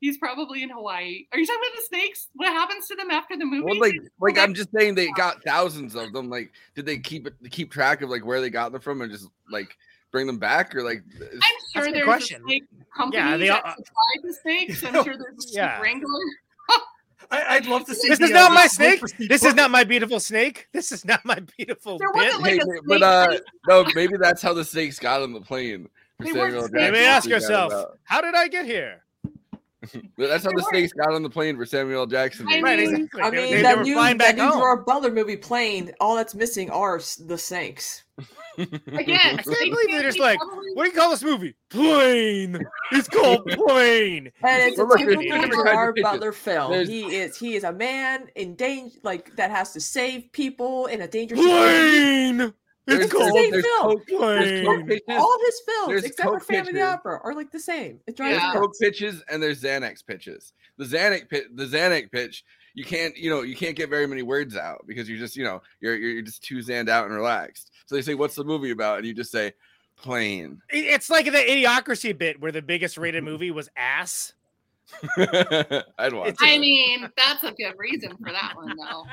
He's 0.00 0.18
probably 0.18 0.62
in 0.62 0.68
Hawaii. 0.68 1.24
Are 1.32 1.38
you 1.38 1.46
talking 1.46 1.62
about 1.66 1.76
the 1.76 1.82
snakes? 1.86 2.28
What 2.34 2.52
happens 2.52 2.86
to 2.88 2.94
them 2.94 3.10
after 3.10 3.38
the 3.38 3.46
movie? 3.46 3.62
Well, 3.64 3.78
like, 3.80 3.94
like 4.20 4.36
I'm 4.38 4.52
just 4.52 4.68
saying, 4.76 4.96
they 4.96 5.08
got 5.12 5.42
thousands 5.44 5.94
of 5.94 6.12
them. 6.12 6.28
Like, 6.28 6.52
did 6.74 6.84
they 6.84 6.98
keep 6.98 7.26
it 7.26 7.32
keep 7.50 7.72
track 7.72 8.02
of 8.02 8.10
like 8.10 8.22
where 8.26 8.42
they 8.42 8.50
got 8.50 8.72
them 8.72 8.82
from 8.82 9.00
and 9.00 9.10
just 9.10 9.28
like 9.50 9.74
bring 10.12 10.26
them 10.26 10.36
back 10.38 10.74
or 10.76 10.82
like? 10.82 11.02
I'm 11.18 11.50
sure 11.72 11.82
a 11.82 11.86
good 11.86 11.94
there's 11.94 12.04
question. 12.04 12.42
a 12.42 12.44
snake 12.44 12.64
company 12.94 13.22
Yeah, 13.22 13.36
they 13.38 13.46
that 13.48 13.64
all- 13.64 13.70
uh, 13.70 13.74
supplied 13.76 14.22
the 14.24 14.34
snakes. 14.34 14.84
I'm 14.84 14.92
sure 15.04 15.16
there's 15.16 15.38
a 15.38 15.40
snake 15.40 15.56
Yeah. 15.56 15.80
wrangler. 15.80 16.08
I, 17.34 17.54
I'd 17.56 17.66
love 17.66 17.84
to 17.86 17.94
see. 17.94 18.08
This 18.08 18.18
the, 18.18 18.26
is 18.26 18.30
uh, 18.30 18.34
not 18.34 18.48
the 18.50 18.54
my 18.54 18.66
snake 18.66 18.98
snake. 18.98 19.16
for 19.16 19.28
This 19.28 19.44
is 19.44 19.54
not 19.54 19.70
my 19.70 19.84
beautiful 19.84 20.20
snake. 20.20 20.68
This 20.72 20.92
is 20.92 21.04
not 21.04 21.24
my 21.24 21.38
beautiful 21.56 21.98
There 21.98 22.10
wasn't 22.12 22.42
like 22.42 22.52
Hey, 22.52 22.58
a 22.58 22.62
snake 22.62 22.80
but 22.86 23.02
uh, 23.02 23.38
no, 23.68 23.84
maybe 23.94 24.16
that's 24.18 24.42
how 24.42 24.54
the 24.54 24.64
snakes 24.64 24.98
got 24.98 25.22
on 25.22 25.32
the 25.32 25.40
plane. 25.40 25.88
For 26.18 26.24
They 26.24 26.32
weren't 26.32 26.52
Samuel 26.52 26.68
snakes. 26.68 26.86
You 26.86 26.92
may 26.92 27.06
ask 27.06 27.28
yourself, 27.28 27.72
how 28.04 28.20
did 28.20 28.34
I 28.34 28.48
get 28.48 28.66
here? 28.66 29.02
But 30.16 30.28
that's 30.28 30.44
how 30.44 30.50
the 30.50 30.56
weren't. 30.56 30.66
snakes 30.68 30.92
got 30.92 31.12
on 31.12 31.22
the 31.22 31.30
plane 31.30 31.56
for 31.56 31.66
Samuel 31.66 32.00
L. 32.00 32.06
Jackson. 32.06 32.46
I 32.48 32.60
Right, 32.60 32.78
mean- 32.78 32.94
exactly. 32.94 33.22
I 33.22 33.30
mean, 33.30 33.40
they, 33.40 33.52
they 33.56 33.62
that 33.62 33.82
new 33.82 33.94
flying 33.94 34.18
that 34.18 34.36
back 34.36 34.36
new 34.36 34.42
home. 34.50 34.60
Gerard 34.60 34.86
Butler 34.86 35.10
movie 35.10 35.36
plane. 35.36 35.92
All 36.00 36.16
that's 36.16 36.34
missing 36.34 36.70
are 36.70 37.00
the 37.20 37.36
snakes. 37.38 38.04
Again, 38.56 38.80
I 38.94 39.02
can't 39.02 39.44
believe 39.44 39.90
they're 39.90 40.02
just 40.02 40.18
like, 40.20 40.38
probably- 40.38 40.72
what 40.74 40.84
do 40.84 40.90
you 40.90 40.96
call 40.96 41.10
this 41.10 41.22
movie? 41.24 41.54
Plane. 41.70 42.64
It's 42.92 43.08
called 43.08 43.44
Plane. 43.48 44.30
And 44.42 44.62
it's 44.62 44.78
a 44.78 44.84
Well, 44.84 44.96
typical 44.96 45.22
different 45.22 45.42
kinds 45.42 45.58
of 45.58 45.64
Gerard. 45.66 45.98
Butler 46.02 46.32
film. 46.32 46.70
There's- 46.72 46.88
He 46.88 47.16
is 47.16 47.36
he 47.36 47.54
is 47.56 47.64
a 47.64 47.72
man 47.72 48.28
in 48.36 48.54
danger, 48.54 48.96
like 49.02 49.34
that 49.36 49.50
has 49.50 49.72
to 49.72 49.80
save 49.80 50.30
people 50.32 50.86
in 50.86 51.00
a 51.02 51.08
dangerous. 51.08 51.40
Plane. 51.40 52.38
There's 52.38 52.52
It's 52.86 53.10
the 53.10 53.18
Coke- 53.18 53.34
same 53.34 53.50
there's 53.50 53.64
film. 53.64 53.96
Coke- 53.96 54.06
there's 54.08 54.66
Coke 54.66 54.86
pitches. 54.86 55.02
All 55.08 55.38
his 55.44 55.60
films, 55.66 55.88
There's 55.88 56.04
except 56.04 56.28
for 56.28 56.38
Coke 56.38 56.46
Phantom 56.48 56.68
of 56.68 56.74
the 56.74 56.80
pitches. 56.80 56.94
Opera, 56.94 57.20
are 57.22 57.34
like 57.34 57.50
the 57.50 57.60
same. 57.60 58.00
It 58.06 58.16
drives 58.16 58.32
There's 58.32 58.42
me 58.42 58.48
Yeah. 58.54 58.60
Coke 58.60 58.72
pitches 58.80 59.22
and 59.28 59.42
there's 59.42 59.62
Xanax 59.62 60.06
pitches. 60.06 60.52
The 60.76 60.84
Xanax 60.84 61.28
pit, 61.28 61.56
the 61.56 61.64
Xanax 61.64 62.10
pitch, 62.10 62.44
you 62.74 62.84
can't, 62.84 63.16
you 63.16 63.30
know, 63.30 63.42
you 63.42 63.56
can't 63.56 63.76
get 63.76 63.88
very 63.88 64.06
many 64.06 64.22
words 64.22 64.56
out 64.56 64.84
because 64.86 65.08
you're 65.08 65.18
just, 65.18 65.36
you 65.36 65.44
know, 65.44 65.62
you're 65.80 65.96
you're 65.96 66.22
just 66.22 66.42
too 66.42 66.58
zanned 66.58 66.88
out 66.88 67.06
and 67.06 67.14
relaxed. 67.14 67.70
So 67.86 67.94
they 67.94 68.02
say, 68.02 68.14
"What's 68.14 68.34
the 68.34 68.44
movie 68.44 68.70
about?" 68.70 68.98
And 68.98 69.06
you 69.06 69.14
just 69.14 69.30
say, 69.30 69.52
"Plane." 69.96 70.60
It's 70.70 71.08
like 71.08 71.26
the 71.26 71.38
idiocracy 71.38 72.16
bit 72.16 72.40
where 72.40 72.52
the 72.52 72.62
biggest 72.62 72.98
rated 72.98 73.22
mm-hmm. 73.22 73.30
movie 73.32 73.50
was 73.50 73.68
ass. 73.76 74.32
I'd 75.98 76.12
watch. 76.12 76.28
It's- 76.28 76.36
it. 76.40 76.54
I 76.54 76.58
mean, 76.58 77.08
that's 77.16 77.42
a 77.44 77.52
good 77.52 77.74
reason 77.78 78.16
for 78.16 78.30
that 78.32 78.52
one, 78.54 78.74
though. 78.76 79.04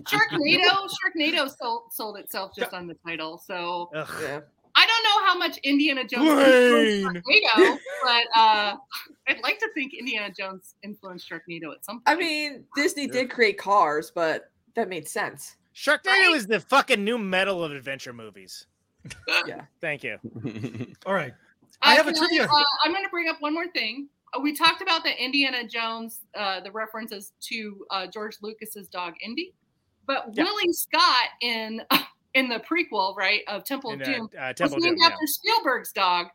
Sharknado, 0.00 0.88
Sharknado 0.88 1.50
sold, 1.60 1.92
sold 1.92 2.18
itself 2.18 2.52
just 2.56 2.72
on 2.72 2.86
the 2.86 2.94
title, 3.06 3.38
so 3.38 3.90
Ugh. 3.94 4.08
Yeah. 4.22 4.40
I 4.74 4.86
don't 4.86 5.02
know 5.02 5.26
how 5.26 5.36
much 5.36 5.56
Indiana 5.64 6.04
Jones 6.04 6.28
Plane. 6.28 7.04
influenced 7.04 7.26
Sharknado, 7.26 7.78
but 8.04 8.38
uh, 8.38 8.76
I'd 9.28 9.42
like 9.42 9.58
to 9.58 9.68
think 9.74 9.92
Indiana 9.94 10.32
Jones 10.32 10.74
influenced 10.84 11.28
Sharknado 11.28 11.72
at 11.72 11.84
some 11.84 11.96
point. 11.96 12.02
I 12.06 12.14
mean, 12.14 12.64
Disney 12.76 13.08
did 13.08 13.28
create 13.28 13.58
Cars, 13.58 14.12
but 14.14 14.50
that 14.76 14.88
made 14.88 15.08
sense. 15.08 15.56
Sharknado 15.74 16.34
is 16.34 16.46
the 16.46 16.60
fucking 16.60 17.04
nu 17.04 17.18
metal 17.18 17.64
of 17.64 17.72
adventure 17.72 18.12
movies. 18.12 18.66
Yeah. 19.46 19.62
Thank 19.80 20.04
you. 20.04 20.18
All 21.06 21.14
right. 21.14 21.32
I 21.82 21.94
have 21.94 22.06
a 22.08 22.12
trivia. 22.12 22.44
uh, 22.44 22.62
I'm 22.84 22.92
going 22.92 23.04
to 23.04 23.10
bring 23.10 23.28
up 23.28 23.36
one 23.40 23.54
more 23.54 23.68
thing. 23.68 24.08
Uh, 24.34 24.40
We 24.40 24.52
talked 24.52 24.82
about 24.82 25.04
the 25.04 25.22
Indiana 25.22 25.66
Jones, 25.66 26.20
uh, 26.34 26.60
the 26.60 26.70
references 26.70 27.32
to 27.42 27.86
uh, 27.90 28.06
George 28.06 28.36
Lucas's 28.42 28.88
dog 28.88 29.14
Indy, 29.22 29.54
but 30.06 30.26
Yeah. 30.32 30.44
Willie 30.44 30.72
Scott 30.72 31.28
in 31.40 31.82
in 32.34 32.48
the 32.48 32.60
prequel, 32.60 33.16
right, 33.16 33.40
of 33.48 33.64
Temple 33.64 33.92
In, 33.92 34.02
of 34.02 34.08
uh, 34.08 34.12
Doom, 34.12 34.30
uh, 34.38 34.46
was 34.48 34.54
Temple 34.56 34.76
of 34.76 34.82
named 34.84 34.96
Doom, 34.96 35.02
yeah. 35.02 35.06
after 35.06 35.26
Spielberg's 35.26 35.92
dog, 35.92 36.26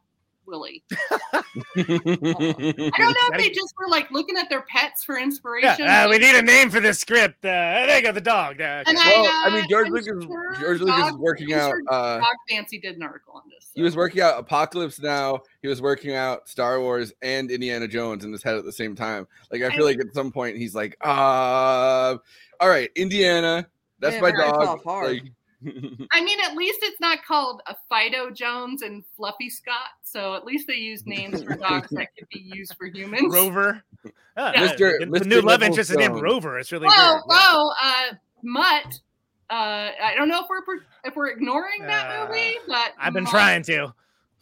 Willie. 0.45 0.83
I 1.31 1.43
don't 1.75 2.97
know 2.97 3.29
if 3.31 3.37
they 3.37 3.49
just 3.49 3.73
were 3.79 3.87
like 3.89 4.09
looking 4.11 4.37
at 4.37 4.49
their 4.49 4.61
pets 4.63 5.03
for 5.03 5.17
Yeah, 5.17 5.23
inspiration. 5.23 5.87
uh, 5.87 6.07
we 6.09 6.17
need 6.17 6.35
a 6.35 6.41
name 6.41 6.69
for 6.69 6.79
this 6.79 6.99
script. 6.99 7.43
Uh, 7.45 7.85
there 7.85 7.97
you 7.97 8.03
go, 8.03 8.11
the 8.11 8.21
dog. 8.21 8.61
Uh, 8.61 8.83
And 8.87 8.97
okay. 8.97 9.09
I, 9.09 9.21
Well, 9.21 9.31
I 9.31 9.47
uh, 9.47 9.51
mean, 9.51 9.65
George 9.69 9.87
I'm 9.87 9.93
Lucas, 9.93 10.23
sure 10.25 10.55
George 10.59 10.79
Lucas 10.81 11.07
is 11.07 11.13
working 11.17 11.53
I'm 11.53 11.59
out. 11.59 11.73
Uh, 11.89 12.17
Dog 12.17 12.27
Fancy 12.49 12.79
did 12.79 12.95
an 12.95 13.03
article 13.03 13.33
on 13.35 13.43
this. 13.49 13.69
he 13.73 13.81
was 13.81 13.95
working 13.95 14.21
out 14.21 14.39
Apocalypse 14.39 14.99
Now. 14.99 15.41
He 15.61 15.67
was 15.67 15.81
working 15.81 16.15
out 16.15 16.47
Star 16.49 16.79
Wars 16.79 17.13
and 17.21 17.49
Indiana 17.51 17.87
Jones 17.87 18.25
in 18.25 18.31
his 18.31 18.43
head 18.43 18.55
at 18.55 18.65
the 18.65 18.71
same 18.71 18.95
time. 18.95 19.27
Like 19.51 19.61
I 19.61 19.69
feel 19.75 19.85
like 19.85 19.99
at 19.99 20.13
some 20.13 20.31
point 20.31 20.57
he's 20.57 20.75
like, 20.75 20.97
uh, 21.01 22.17
all 22.59 22.69
right, 22.69 22.89
Indiana. 22.95 23.67
That's 23.99 24.15
Man, 24.15 24.21
my 24.21 24.31
that 24.31 24.37
guy 24.37 24.51
fell 24.65 24.81
dog. 24.83 25.03
Like, 25.05 25.23
I 26.11 26.21
mean, 26.23 26.39
at 26.45 26.55
least 26.55 26.79
it's 26.83 26.99
not 26.99 27.23
called 27.25 27.61
a 27.67 27.75
Fido 27.89 28.29
Jones 28.31 28.81
and 28.81 29.03
Fluffy 29.15 29.49
Scott. 29.49 29.89
So 30.03 30.35
at 30.35 30.45
least 30.45 30.67
they 30.67 30.75
use 30.75 31.05
names 31.05 31.43
for 31.43 31.55
dogs 31.55 31.89
that 31.91 32.09
could 32.17 32.27
be 32.29 32.39
used 32.39 32.75
for 32.77 32.87
humans. 32.87 33.33
Rover. 33.33 33.83
Ah, 34.35 34.51
Mr. 34.55 34.97
The, 34.99 35.05
the 35.05 35.19
Mr. 35.19 35.25
new 35.27 35.41
love 35.41 35.61
interest 35.61 35.91
is 35.91 35.95
named 35.97 36.19
Rover. 36.19 36.57
It's 36.57 36.71
really 36.71 36.87
Whoa, 36.87 37.13
weird. 37.13 37.23
Yeah. 37.29 37.69
uh, 37.83 38.13
Mutt. 38.41 38.99
Uh, 39.47 39.91
I 40.03 40.13
don't 40.15 40.27
know 40.27 40.39
if 40.39 40.47
we're 40.49 40.79
if 41.05 41.15
we're 41.15 41.27
ignoring 41.29 41.83
that 41.85 42.09
Uh, 42.19 42.27
movie, 42.27 42.55
but 42.67 42.93
I've 42.99 43.13
been 43.13 43.25
Mutt- 43.25 43.31
trying 43.31 43.61
to. 43.61 43.93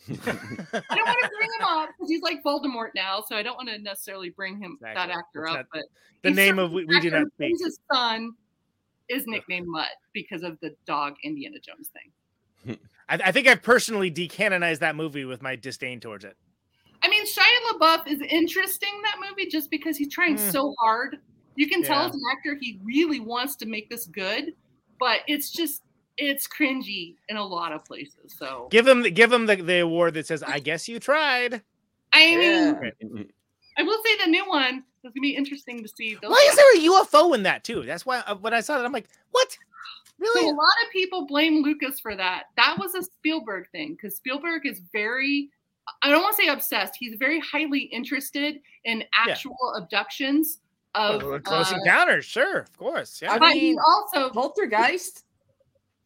I 0.10 0.14
don't 0.14 0.26
want 0.26 1.23
to 1.23 1.30
bring 1.38 1.49
him 1.60 1.65
up 1.65 1.89
because 1.89 2.10
he's 2.10 2.22
like 2.22 2.41
Voldemort 2.41 2.91
now, 2.95 3.22
so 3.27 3.35
I 3.35 3.43
don't 3.43 3.56
want 3.57 3.68
to 3.68 3.80
necessarily 3.80 4.30
bring 4.30 4.57
him 4.60 4.77
that 4.81 4.95
actor 5.10 5.43
It's 5.45 5.56
up. 5.56 5.65
But 5.73 5.84
The 6.23 6.31
name 6.31 6.57
of 6.57 6.72
we, 6.72 6.85
we 6.85 6.99
do 7.02 7.11
not 7.11 7.19
who 7.23 7.26
speak. 7.35 7.38
plays 7.57 7.61
His 7.65 7.80
son 7.91 8.31
is 9.12 9.24
nicknamed 9.28 9.68
Mutt 9.68 9.90
because 10.14 10.44
of 10.44 10.60
the 10.62 10.76
dog 10.86 11.16
Indiana 11.24 11.58
Jones 11.60 11.90
thing. 11.94 12.78
I, 13.10 13.16
I 13.26 13.32
think 13.32 13.48
I've 13.48 13.62
personally 13.62 14.10
decanonized 14.12 14.80
that 14.80 14.96
movie 14.96 15.26
with 15.26 15.42
my 15.42 15.56
disdain 15.56 16.00
towards 16.00 16.24
it. 16.26 16.36
I 17.04 17.08
mean, 17.10 17.26
Shia 17.26 17.42
LaBeouf 17.74 18.08
is 18.08 18.20
interesting 18.30 19.02
that 19.04 19.16
movie 19.28 19.50
just 19.50 19.72
because 19.72 19.98
he's 19.98 20.10
trying 20.14 20.36
Mm. 20.36 20.52
so 20.52 20.76
hard. 20.80 21.18
You 21.56 21.68
can 21.68 21.84
tell 21.84 22.02
Yeah. 22.04 22.10
as 22.10 22.14
an 22.16 22.22
actor 22.32 22.58
he 22.62 22.80
really 22.84 23.20
wants 23.20 23.56
to 23.58 23.66
make 23.66 23.90
this 23.90 24.06
good, 24.06 24.54
but 25.00 25.20
it's 25.28 25.52
just 25.52 25.82
it's 26.18 26.48
cringy 26.48 27.16
in 27.30 27.38
a 27.38 27.44
lot 27.44 27.72
of 27.72 27.84
places. 27.86 28.36
So 28.38 28.68
Give 28.70 28.86
him, 28.88 29.02
give 29.02 29.32
him 29.32 29.46
the, 29.48 29.56
the 29.56 29.80
award 29.80 30.14
that 30.14 30.28
says, 30.28 30.44
"I 30.44 30.60
guess 30.60 30.88
you 30.88 31.00
tried." 31.00 31.62
I 32.14 32.36
mean, 32.36 33.32
I 33.78 33.84
will 33.84 34.00
say 34.04 34.18
the 34.26 34.30
new 34.30 34.48
one 34.48 34.84
is 35.03 35.11
gonna 35.14 35.22
be 35.22 35.36
interesting 35.36 35.82
to 35.82 35.90
see. 35.90 36.15
Those 36.22 36.32
Why 36.32 36.48
is 36.49 36.56
there 36.56 36.76
a 36.76 37.03
UFO 37.03 37.36
in 37.36 37.44
that 37.44 37.64
too? 37.64 37.84
That's 37.84 38.06
why 38.06 38.19
uh, 38.19 38.36
when 38.36 38.53
I 38.53 38.61
saw 38.61 38.78
that, 38.78 38.86
I'm 38.86 38.91
like, 38.91 39.07
what? 39.32 39.57
Really? 40.19 40.41
So 40.41 40.49
a 40.49 40.56
lot 40.56 40.73
of 40.86 40.91
people 40.91 41.26
blame 41.26 41.64
Lucas 41.64 41.99
for 41.99 42.15
that. 42.15 42.44
That 42.56 42.78
was 42.78 42.94
a 42.94 43.02
Spielberg 43.02 43.69
thing 43.72 43.94
because 43.95 44.15
Spielberg 44.15 44.68
is 44.68 44.80
very, 44.94 45.49
I 46.03 46.10
don't 46.10 46.22
want 46.22 46.38
to 46.38 46.44
say 46.44 46.49
obsessed. 46.49 46.95
He's 46.99 47.15
very 47.18 47.40
highly 47.40 47.80
interested 47.80 48.61
in 48.84 49.03
actual 49.14 49.57
abductions 49.78 50.60
of 50.94 51.23
Well, 51.23 51.40
Close 51.40 51.72
uh, 51.72 51.78
Encounters, 51.78 52.26
sure, 52.26 52.60
of 52.60 52.78
course. 52.78 53.22
Yeah. 53.22 53.40
but 53.40 53.53
he 53.53 53.76
also 53.84 54.30
Poltergeist. 54.30 55.23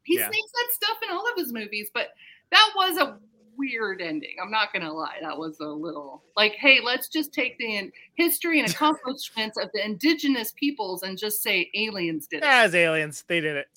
He 0.03 0.17
Yeah. 0.17 0.30
sneaks 0.30 0.51
that 0.51 0.67
stuff 0.72 0.97
in 1.03 1.09
all 1.13 1.27
of 1.30 1.35
his 1.35 1.51
movies, 1.51 1.89
but 1.93 2.09
that 2.51 2.72
was 2.76 2.97
a 2.97 3.19
weird 3.57 4.02
ending. 4.02 4.36
I'm 4.41 4.52
not 4.52 4.72
gonna 4.73 4.94
lie, 4.94 5.18
that 5.22 5.38
was 5.38 5.60
a 5.60 5.65
little 5.68 6.23
like, 6.36 6.53
hey, 6.53 6.80
let's 6.84 7.07
just 7.07 7.34
take 7.34 7.57
the 7.57 7.76
in- 7.76 7.91
history 8.15 8.60
and 8.60 8.69
accomplishments 8.72 9.57
of 9.57 9.69
the 9.73 9.84
indigenous 9.84 10.52
peoples 10.52 11.03
and 11.03 11.18
just 11.18 11.41
say 11.41 11.69
aliens 11.76 12.27
did 12.27 12.38
it. 12.38 12.44
As 12.45 12.73
aliens, 12.76 13.23
they 13.27 13.40
did 13.41 13.57
it. 13.57 13.68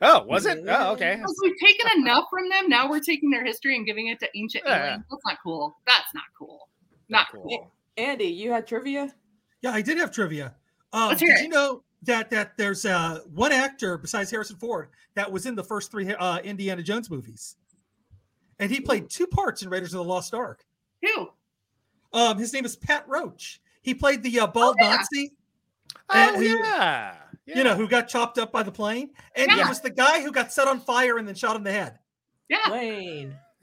oh, 0.02 0.24
was 0.24 0.46
it? 0.46 0.64
Oh, 0.68 0.92
okay. 0.92 1.16
Because 1.16 1.36
we've 1.42 1.58
taken 1.64 1.86
enough 2.00 2.24
from 2.30 2.48
them. 2.48 2.68
Now 2.68 2.88
we're 2.90 3.00
taking 3.00 3.30
their 3.30 3.44
history 3.44 3.76
and 3.76 3.86
giving 3.86 4.08
it 4.08 4.18
to 4.20 4.28
ancient 4.36 4.64
Yeah. 4.66 4.84
aliens. 4.86 5.04
That's 5.10 5.22
not 5.26 5.38
cool. 5.42 5.76
That's 5.86 6.14
not 6.14 6.24
cool. 6.38 6.68
Not 7.08 7.26
cool. 7.32 7.70
Andy, 7.96 8.24
you 8.26 8.50
had 8.52 8.66
trivia. 8.66 9.14
Yeah, 9.62 9.70
I 9.72 9.82
did 9.82 9.98
have 9.98 10.10
trivia. 10.12 10.54
Um, 10.92 11.08
Let's 11.08 11.20
did 11.20 11.28
hear 11.28 11.38
you 11.38 11.48
know 11.48 11.82
that 12.02 12.30
that 12.30 12.56
there's 12.56 12.84
uh, 12.84 13.20
one 13.32 13.52
actor 13.52 13.98
besides 13.98 14.30
Harrison 14.30 14.56
Ford 14.56 14.88
that 15.14 15.30
was 15.32 15.46
in 15.46 15.54
the 15.54 15.64
first 15.64 15.90
three 15.90 16.12
uh, 16.12 16.38
Indiana 16.38 16.82
Jones 16.82 17.10
movies, 17.10 17.56
and 18.58 18.70
he 18.70 18.80
played 18.80 19.08
two 19.10 19.26
parts 19.26 19.62
in 19.62 19.68
Raiders 19.70 19.92
of 19.94 19.98
the 19.98 20.04
Lost 20.04 20.34
Ark. 20.34 20.64
Who? 21.02 21.28
Um, 22.12 22.38
his 22.38 22.52
name 22.52 22.64
is 22.64 22.76
Pat 22.76 23.04
Roach. 23.08 23.60
He 23.82 23.94
played 23.94 24.22
the 24.22 24.40
uh, 24.40 24.46
bald 24.46 24.76
Nazi. 24.80 25.32
Oh 26.08 26.14
and 26.14 26.36
who- 26.36 26.42
yeah. 26.42 27.16
You 27.46 27.62
know 27.62 27.76
who 27.76 27.86
got 27.86 28.08
chopped 28.08 28.38
up 28.38 28.50
by 28.50 28.64
the 28.64 28.72
plane, 28.72 29.10
and 29.36 29.50
he 29.52 29.56
Yeah. 29.58 29.68
was 29.68 29.80
the 29.80 29.90
guy 29.90 30.20
who 30.20 30.32
got 30.32 30.52
set 30.52 30.66
on 30.66 30.80
fire 30.80 31.18
and 31.18 31.28
then 31.28 31.36
shot 31.36 31.54
in 31.54 31.62
the 31.62 31.70
head. 31.70 31.98
Yeah. 32.48 32.70
Wayne. 32.72 33.36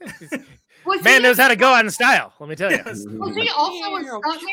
Man 0.86 1.02
he, 1.04 1.18
knows 1.20 1.38
how 1.38 1.48
to 1.48 1.56
go 1.56 1.72
out 1.72 1.84
in 1.84 1.90
style. 1.90 2.32
Let 2.38 2.48
me 2.48 2.56
tell 2.56 2.70
you. 2.70 2.78
Yes. 2.84 3.04
was 3.06 3.34
he 3.36 3.48
also 3.50 3.94
a 3.96 4.00
stuntman? 4.20 4.48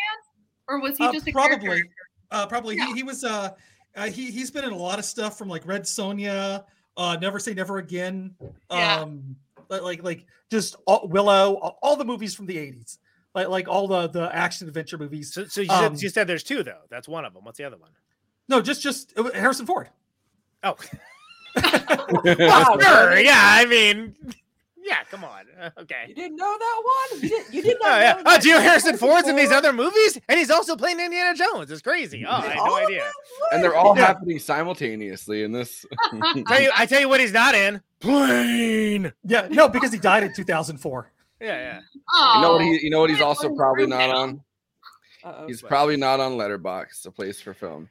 Or 0.68 0.80
was 0.82 0.98
he 0.98 1.06
Uh, 1.06 1.12
just 1.14 1.28
a 1.28 1.32
probably, 1.32 1.60
character? 1.60 1.90
uh, 2.32 2.46
probably 2.48 2.78
he, 2.78 2.94
he 2.94 3.04
was. 3.04 3.24
Uh, 3.24 3.52
uh, 3.96 4.06
he 4.08 4.32
he's 4.32 4.50
been 4.52 4.64
in 4.64 4.72
a 4.72 4.78
lot 4.78 5.00
of 5.00 5.06
stuff 5.06 5.38
from 5.38 5.50
like 5.50 5.66
Red 5.68 5.84
Sonja, 5.84 6.64
uh, 6.96 7.18
Never 7.20 7.40
Say 7.40 7.54
Never 7.54 7.78
Again, 7.80 8.36
Yeah. 8.70 9.02
um, 9.02 9.36
like 9.51 9.51
like, 9.72 10.03
like 10.03 10.26
just 10.49 10.76
all, 10.85 11.07
Willow, 11.07 11.56
all, 11.56 11.80
all 11.81 11.95
the 11.95 12.06
movies 12.06 12.35
from 12.35 12.45
the 12.45 12.57
'80s, 12.57 12.98
like 13.34 13.48
like 13.48 13.68
all 13.68 13.88
the 13.88 14.07
the 14.10 14.35
action 14.35 14.68
adventure 14.68 14.98
movies. 14.98 15.34
So, 15.34 15.45
so 15.45 15.61
you, 15.61 15.69
Um, 15.69 15.95
said, 15.95 16.03
you 16.03 16.10
said 16.10 16.27
there's 16.27 16.43
two 16.43 16.64
though. 16.64 16.81
That's 16.89 17.07
one 17.07 17.23
of 17.26 17.34
them. 17.34 17.43
What's 17.45 17.57
the 17.57 17.64
other 17.64 17.77
one? 17.77 17.91
no, 18.49 18.61
just 18.61 18.81
just 18.81 19.14
uh, 19.18 19.31
Harrison 19.31 19.65
Ford. 19.65 19.89
Oh, 20.64 20.76
Wow, 21.56 22.77
sure. 22.80 23.19
Yeah, 23.19 23.39
I 23.39 23.65
mean, 23.65 24.15
yeah. 24.84 24.98
Come 25.10 25.24
on. 25.24 25.45
Uh, 25.60 25.70
Okay. 25.80 26.06
You 26.08 26.16
didn't 26.16 26.36
know 26.38 26.58
that 26.58 26.82
one? 27.12 27.22
You 27.22 27.30
did, 27.30 27.53
you 27.53 27.62
did 27.62 27.78
Oh 27.82 27.88
not 27.88 28.02
yeah. 28.02 28.14
know 28.14 28.20
Oh, 28.20 28.32
that 28.32 28.41
Gio 28.44 28.62
Harrison 28.62 28.98
Ford's 28.98 29.28
in 29.28 29.36
these 29.36 29.52
other 29.52 29.72
movies, 29.74 30.20
and 30.28 30.38
he's 30.40 30.52
also 30.52 30.76
playing 30.76 30.99
Indiana 30.99 31.36
Jones. 31.38 31.70
It's 31.72 31.82
crazy. 31.82 32.26
Oh, 32.28 32.32
I 32.32 32.41
had 32.48 32.56
no 32.58 32.76
idea. 32.78 33.12
and 33.52 33.64
they're 33.64 33.76
all 33.76 33.94
happening 33.94 34.40
simultaneously 34.40 35.44
in 35.44 35.52
this. 35.52 35.86
Tell 36.48 36.62
you, 36.62 36.72
I 36.76 36.86
tell 36.86 36.99
you 36.99 37.10
what, 37.10 37.20
he's 37.20 37.34
not 37.34 37.56
in. 37.56 37.82
Plane. 37.99 39.12
Yeah, 39.24 39.48
no, 39.49 39.68
because 39.70 39.91
he 39.91 39.99
died 39.99 40.24
in 40.24 40.34
2004. 40.34 41.12
Yeah, 41.40 41.48
yeah. 41.48 41.80
Oh, 42.14 42.34
You 42.36 42.41
know 42.41 42.52
what 42.53 42.62
Oh, 42.62 42.64
he? 42.64 42.80
You 42.84 42.90
know 42.90 42.99
what 43.02 43.10
he's 43.10 43.22
also 43.22 43.56
probably 43.56 43.88
not 43.88 44.10
on. 44.10 44.41
Uh-oh. 45.24 45.48
He's 45.48 45.62
probably 45.62 45.98
not 45.98 46.20
on 46.20 46.34
Letterboxd, 46.34 47.06
a 47.06 47.12
place 47.12 47.40
for 47.41 47.53
film. 47.53 47.90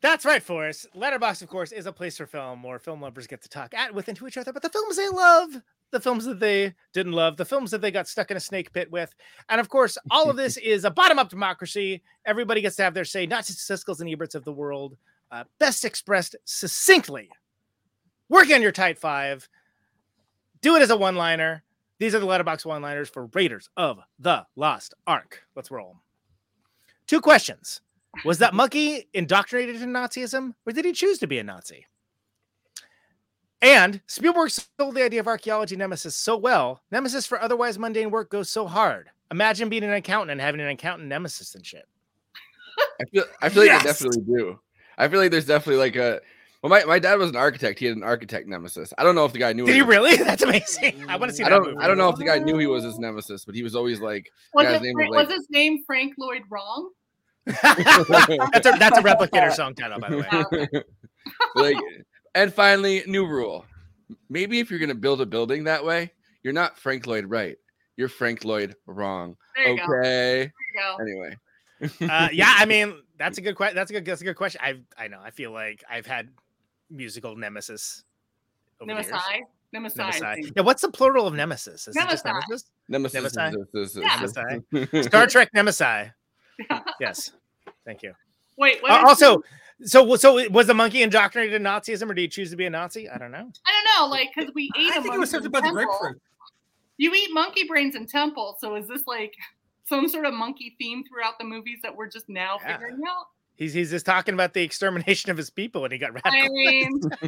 That's 0.00 0.24
right, 0.24 0.42
Forrest. 0.42 0.86
Letterboxd, 0.96 1.42
of 1.42 1.48
course, 1.48 1.72
is 1.72 1.86
a 1.86 1.92
place 1.92 2.16
for 2.16 2.26
film 2.26 2.62
where 2.62 2.78
film 2.78 3.00
lovers 3.00 3.26
get 3.26 3.42
to 3.42 3.48
talk 3.48 3.74
at 3.74 3.94
with 3.94 4.06
and 4.08 4.16
to 4.18 4.28
each 4.28 4.36
other, 4.36 4.52
but 4.52 4.62
the 4.62 4.68
films 4.68 4.96
they 4.96 5.08
love, 5.08 5.50
the 5.90 6.00
films 6.00 6.24
that 6.24 6.40
they 6.40 6.74
didn't 6.92 7.12
love, 7.12 7.36
the 7.36 7.44
films 7.44 7.70
that 7.70 7.80
they 7.80 7.90
got 7.90 8.08
stuck 8.08 8.30
in 8.30 8.36
a 8.36 8.40
snake 8.40 8.72
pit 8.72 8.90
with. 8.90 9.14
And 9.48 9.60
of 9.60 9.68
course, 9.68 9.96
all 10.10 10.30
of 10.30 10.36
this 10.36 10.56
is 10.62 10.84
a 10.84 10.90
bottom 10.90 11.18
up 11.18 11.28
democracy. 11.28 12.02
Everybody 12.26 12.60
gets 12.60 12.76
to 12.76 12.82
have 12.82 12.94
their 12.94 13.04
say, 13.04 13.26
not 13.26 13.46
just 13.46 13.58
Siskel's 13.58 14.00
and 14.00 14.10
Eberts 14.10 14.34
of 14.34 14.44
the 14.44 14.52
world, 14.52 14.96
uh, 15.30 15.44
best 15.58 15.84
expressed 15.84 16.36
succinctly. 16.44 17.30
Work 18.28 18.50
on 18.50 18.62
your 18.62 18.72
tight 18.72 18.98
five. 18.98 19.48
Do 20.60 20.76
it 20.76 20.82
as 20.82 20.90
a 20.90 20.96
one 20.96 21.16
liner. 21.16 21.62
These 21.98 22.14
are 22.14 22.20
the 22.20 22.26
Letterboxd 22.26 22.64
one 22.64 22.82
liners 22.82 23.08
for 23.08 23.26
Raiders 23.26 23.70
of 23.76 23.98
the 24.18 24.46
Lost 24.54 24.94
Ark. 25.06 25.42
Let's 25.56 25.70
roll. 25.70 25.96
Two 27.06 27.20
questions. 27.20 27.80
Was 28.24 28.38
that 28.38 28.54
monkey 28.54 29.08
indoctrinated 29.14 29.82
in 29.82 29.92
Nazism, 29.92 30.54
or 30.66 30.72
did 30.72 30.84
he 30.84 30.92
choose 30.92 31.18
to 31.18 31.26
be 31.26 31.38
a 31.38 31.44
Nazi? 31.44 31.86
And 33.60 34.00
Spielberg 34.06 34.50
sold 34.50 34.94
the 34.94 35.02
idea 35.04 35.20
of 35.20 35.26
archaeology 35.26 35.74
nemesis 35.76 36.14
so 36.14 36.36
well, 36.36 36.80
nemesis 36.90 37.26
for 37.26 37.40
otherwise 37.42 37.78
mundane 37.78 38.10
work 38.10 38.30
goes 38.30 38.48
so 38.48 38.66
hard. 38.66 39.10
Imagine 39.30 39.68
being 39.68 39.82
an 39.84 39.92
accountant 39.92 40.30
and 40.30 40.40
having 40.40 40.60
an 40.60 40.68
accountant 40.68 41.08
nemesis 41.08 41.54
and 41.54 41.66
shit. 41.66 41.86
I 43.00 43.04
feel. 43.06 43.24
I 43.42 43.48
feel 43.48 43.62
like 43.64 43.70
Yes! 43.70 43.82
I 43.82 43.86
definitely 43.86 44.22
do. 44.22 44.60
I 44.96 45.08
feel 45.08 45.20
like 45.20 45.30
there's 45.32 45.46
definitely 45.46 45.80
like 45.80 45.96
a. 45.96 46.20
Well, 46.62 46.70
my, 46.70 46.84
my 46.84 46.98
dad 46.98 47.18
was 47.18 47.30
an 47.30 47.36
architect. 47.36 47.78
He 47.78 47.86
had 47.86 47.96
an 47.96 48.02
architect 48.02 48.48
nemesis. 48.48 48.92
I 48.98 49.04
don't 49.04 49.14
know 49.14 49.24
if 49.24 49.32
the 49.32 49.38
guy 49.38 49.52
knew. 49.52 49.64
Did 49.66 49.72
it 49.72 49.74
he 49.76 49.82
was- 49.82 49.88
really? 49.88 50.16
That's 50.24 50.42
amazing. 50.42 51.04
I 51.08 51.16
want 51.16 51.30
to 51.30 51.36
see 51.36 51.42
I 51.44 51.48
that 51.50 51.56
don't. 51.56 51.66
movie. 51.66 51.78
I 51.80 51.88
don't 51.88 51.98
know 51.98 52.08
if 52.08 52.16
the 52.16 52.24
guy 52.24 52.38
knew 52.38 52.58
he 52.58 52.66
was 52.66 52.84
his 52.84 52.98
nemesis, 52.98 53.44
but 53.44 53.54
he 53.56 53.62
was 53.64 53.74
always 53.74 54.00
like. 54.00 54.30
Was, 54.54 54.64
guy's 54.66 54.76
it, 54.76 54.84
name 54.84 54.94
Frank, 54.94 55.10
was 55.10 55.16
like. 55.16 55.28
was 55.28 55.36
his 55.36 55.46
name 55.50 55.82
Frank 55.86 56.14
Lloyd 56.18 56.42
Wrong? 56.48 56.90
that's 57.46 58.66
a 58.66 58.72
that's 58.78 58.98
a 58.98 59.02
replicator 59.02 59.52
song 59.52 59.74
title, 59.74 59.98
by 59.98 60.10
the 60.10 60.18
way. 60.72 60.82
Oh, 61.56 61.60
like, 61.62 61.76
and 62.34 62.52
finally, 62.52 63.02
new 63.06 63.26
rule. 63.26 63.64
Maybe 64.28 64.58
if 64.60 64.70
you're 64.70 64.78
gonna 64.80 64.94
build 64.94 65.20
a 65.20 65.26
building 65.26 65.64
that 65.64 65.84
way, 65.84 66.12
you're 66.42 66.52
not 66.52 66.78
Frank 66.78 67.06
Lloyd 67.06 67.26
right. 67.26 67.56
You're 67.96 68.08
Frank 68.08 68.44
Lloyd 68.44 68.74
wrong. 68.86 69.36
There 69.56 69.68
you 69.72 69.76
go. 69.76 69.82
okay. 69.84 70.00
There 70.02 70.52
you 70.74 70.80
go. 70.80 70.96
Anyway. 71.02 71.36
Uh, 72.12 72.28
yeah, 72.32 72.54
I 72.56 72.64
mean 72.64 72.94
that's 73.18 73.38
a 73.38 73.40
good 73.40 73.54
question. 73.54 73.76
That's 73.76 73.90
a 73.90 73.94
good 73.94 74.04
that's 74.04 74.20
a 74.20 74.24
good 74.24 74.36
question. 74.36 74.60
I 74.64 74.80
I 74.96 75.08
know. 75.08 75.20
I 75.22 75.30
feel 75.30 75.52
like 75.52 75.84
I've 75.88 76.06
had 76.06 76.28
musical 76.90 77.36
nemesis. 77.36 78.04
over 78.80 78.88
the 78.92 78.94
years. 78.94 79.06
Nemesis. 79.10 79.28
Nemesis. 79.72 79.98
I 80.00 80.02
Nemesis. 80.02 80.44
think. 80.46 80.56
Yeah, 80.56 80.62
what's 80.62 80.82
the 80.82 80.90
plural 80.90 81.26
of 81.26 81.34
nemesis? 81.34 81.86
Is 81.88 81.94
it 81.96 82.00
Nemesis. 82.00 82.24
nemesis? 82.24 82.64
Nemesis. 82.88 83.36
Nemesis. 83.36 83.74
is- 83.74 83.96
is- 83.96 83.96
is- 84.72 84.92
Yeah. 84.94 85.02
Star 85.02 85.26
Trek 85.26 85.50
Nemesis. 85.54 86.08
Yes. 87.00 87.30
Thank 87.84 88.02
you. 88.02 88.12
Wait, 88.58 88.82
what 88.82 88.90
Uh, 88.92 88.96
is- 88.96 89.22
also, 89.22 89.42
so 89.84 90.16
so 90.16 90.48
was 90.50 90.66
the 90.66 90.74
monkey 90.74 91.02
indoctrinated 91.02 91.54
in 91.54 91.62
Nazism, 91.62 92.10
or 92.10 92.14
did 92.14 92.22
he 92.22 92.28
choose 92.28 92.50
to 92.50 92.56
be 92.56 92.66
a 92.66 92.70
Nazi? 92.70 93.08
I 93.08 93.16
don't 93.16 93.30
know. 93.30 93.50
I 93.66 93.72
don't 93.72 93.86
know, 94.00 94.06
like, 94.08 94.30
because 94.34 94.52
we 94.54 94.70
ate 94.76 94.92
I 94.92 94.98
a 94.98 95.02
think 95.02 95.14
it 95.14 95.18
was 95.20 95.30
something 95.30 95.46
about 95.46 95.62
the 95.62 95.68
temple. 95.68 95.84
grapefruit. 96.00 96.20
You 96.96 97.14
eat 97.14 97.30
monkey 97.32 97.64
brains 97.68 97.94
in 97.94 98.06
temple, 98.06 98.56
so 98.60 98.74
is 98.74 98.88
this 98.88 99.06
like 99.06 99.34
some 99.84 100.08
sort 100.08 100.26
of 100.26 100.34
monkey 100.34 100.74
theme 100.78 101.04
throughout 101.04 101.38
the 101.38 101.44
movies 101.44 101.78
that 101.84 101.94
we're 101.94 102.08
just 102.08 102.28
now 102.28 102.58
Yeah. 102.62 102.72
figuring 102.72 103.00
out? 103.08 103.26
He's 103.54 103.72
he's 103.72 103.90
just 103.90 104.04
talking 104.06 104.34
about 104.34 104.52
the 104.54 104.62
extermination 104.62 105.30
of 105.30 105.36
his 105.36 105.50
people, 105.50 105.84
and 105.84 105.92
he 105.92 105.98
got 105.98 106.12
radical. 106.12 106.32
I 106.32 106.48
mean, 106.48 107.00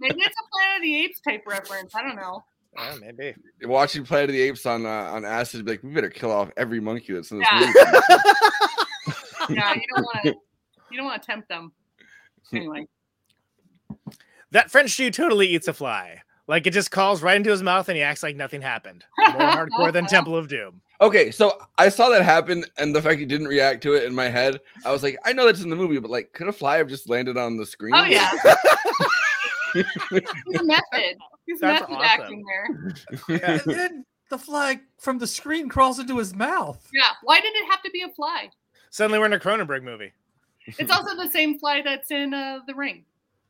maybe 0.00 0.20
it's 0.22 0.36
a 0.36 0.44
Planet 0.50 0.76
of 0.76 0.82
the 0.82 1.00
Apes 1.04 1.20
type 1.20 1.44
reference. 1.46 1.94
I 1.94 2.02
don't 2.02 2.16
know. 2.16 2.44
Yeah, 2.76 2.94
maybe. 3.00 3.34
Watching 3.64 4.04
Planet 4.04 4.30
of 4.30 4.34
the 4.34 4.42
Apes 4.42 4.64
on 4.66 4.84
uh, 4.86 4.88
on 4.88 5.24
acid, 5.24 5.64
be 5.64 5.72
like 5.72 5.82
we 5.82 5.90
better 5.90 6.10
kill 6.10 6.30
off 6.30 6.50
every 6.56 6.80
monkey 6.80 7.12
that's 7.14 7.30
in 7.30 7.38
this 7.40 7.48
Yeah. 7.50 7.60
movie. 7.60 7.72
Yeah, 9.54 9.74
you 9.74 9.82
don't 9.94 10.04
want 10.04 10.22
to. 10.24 10.34
You 10.90 10.96
don't 10.96 11.06
want 11.06 11.22
to 11.22 11.26
tempt 11.26 11.48
them. 11.48 11.72
Anyway, 12.52 12.86
That 14.52 14.70
French 14.70 14.96
Jew 14.96 15.10
totally 15.10 15.46
eats 15.48 15.68
a 15.68 15.72
fly. 15.74 16.22
Like 16.46 16.66
it 16.66 16.70
just 16.72 16.90
calls 16.90 17.22
right 17.22 17.36
into 17.36 17.50
his 17.50 17.62
mouth, 17.62 17.88
and 17.90 17.96
he 17.96 18.02
acts 18.02 18.22
like 18.22 18.36
nothing 18.36 18.62
happened. 18.62 19.04
More 19.18 19.28
hardcore 19.32 19.92
than 19.92 20.06
Temple 20.08 20.34
of 20.36 20.48
Doom. 20.48 20.80
Okay, 21.00 21.30
so 21.30 21.58
I 21.76 21.90
saw 21.90 22.08
that 22.08 22.22
happen, 22.22 22.64
and 22.78 22.94
the 22.94 23.02
fact 23.02 23.20
he 23.20 23.26
didn't 23.26 23.48
react 23.48 23.82
to 23.82 23.92
it 23.92 24.04
in 24.04 24.14
my 24.14 24.28
head, 24.28 24.58
I 24.84 24.90
was 24.90 25.02
like, 25.02 25.16
I 25.26 25.32
know 25.34 25.44
that's 25.44 25.62
in 25.62 25.68
the 25.70 25.76
movie, 25.76 25.98
but 25.98 26.10
like, 26.10 26.32
could 26.32 26.48
a 26.48 26.52
fly 26.52 26.78
have 26.78 26.88
just 26.88 27.08
landed 27.08 27.36
on 27.36 27.56
the 27.58 27.66
screen? 27.66 27.94
oh 27.94 28.04
yeah, 28.04 28.30
he's 29.74 29.84
method. 30.62 31.18
He's 31.46 31.60
That's 31.60 31.88
method 31.88 31.94
awesome. 31.94 32.02
acting 32.02 32.44
there. 33.28 33.40
And 33.40 33.60
then 33.66 34.04
the 34.30 34.38
flag 34.38 34.80
from 34.98 35.18
the 35.18 35.26
screen 35.26 35.68
crawls 35.68 35.98
into 35.98 36.18
his 36.18 36.34
mouth. 36.34 36.86
Yeah, 36.92 37.10
why 37.22 37.40
did 37.40 37.54
it 37.54 37.70
have 37.70 37.82
to 37.82 37.90
be 37.90 38.02
a 38.02 38.08
fly? 38.08 38.50
Suddenly, 38.90 39.18
we're 39.18 39.26
in 39.26 39.32
a 39.32 39.38
Cronenberg 39.38 39.82
movie. 39.82 40.12
It's 40.66 40.90
also 40.90 41.16
the 41.16 41.30
same 41.30 41.58
fly 41.58 41.82
that's 41.82 42.10
in 42.10 42.34
uh, 42.34 42.60
the 42.66 42.74
ring. 42.74 43.04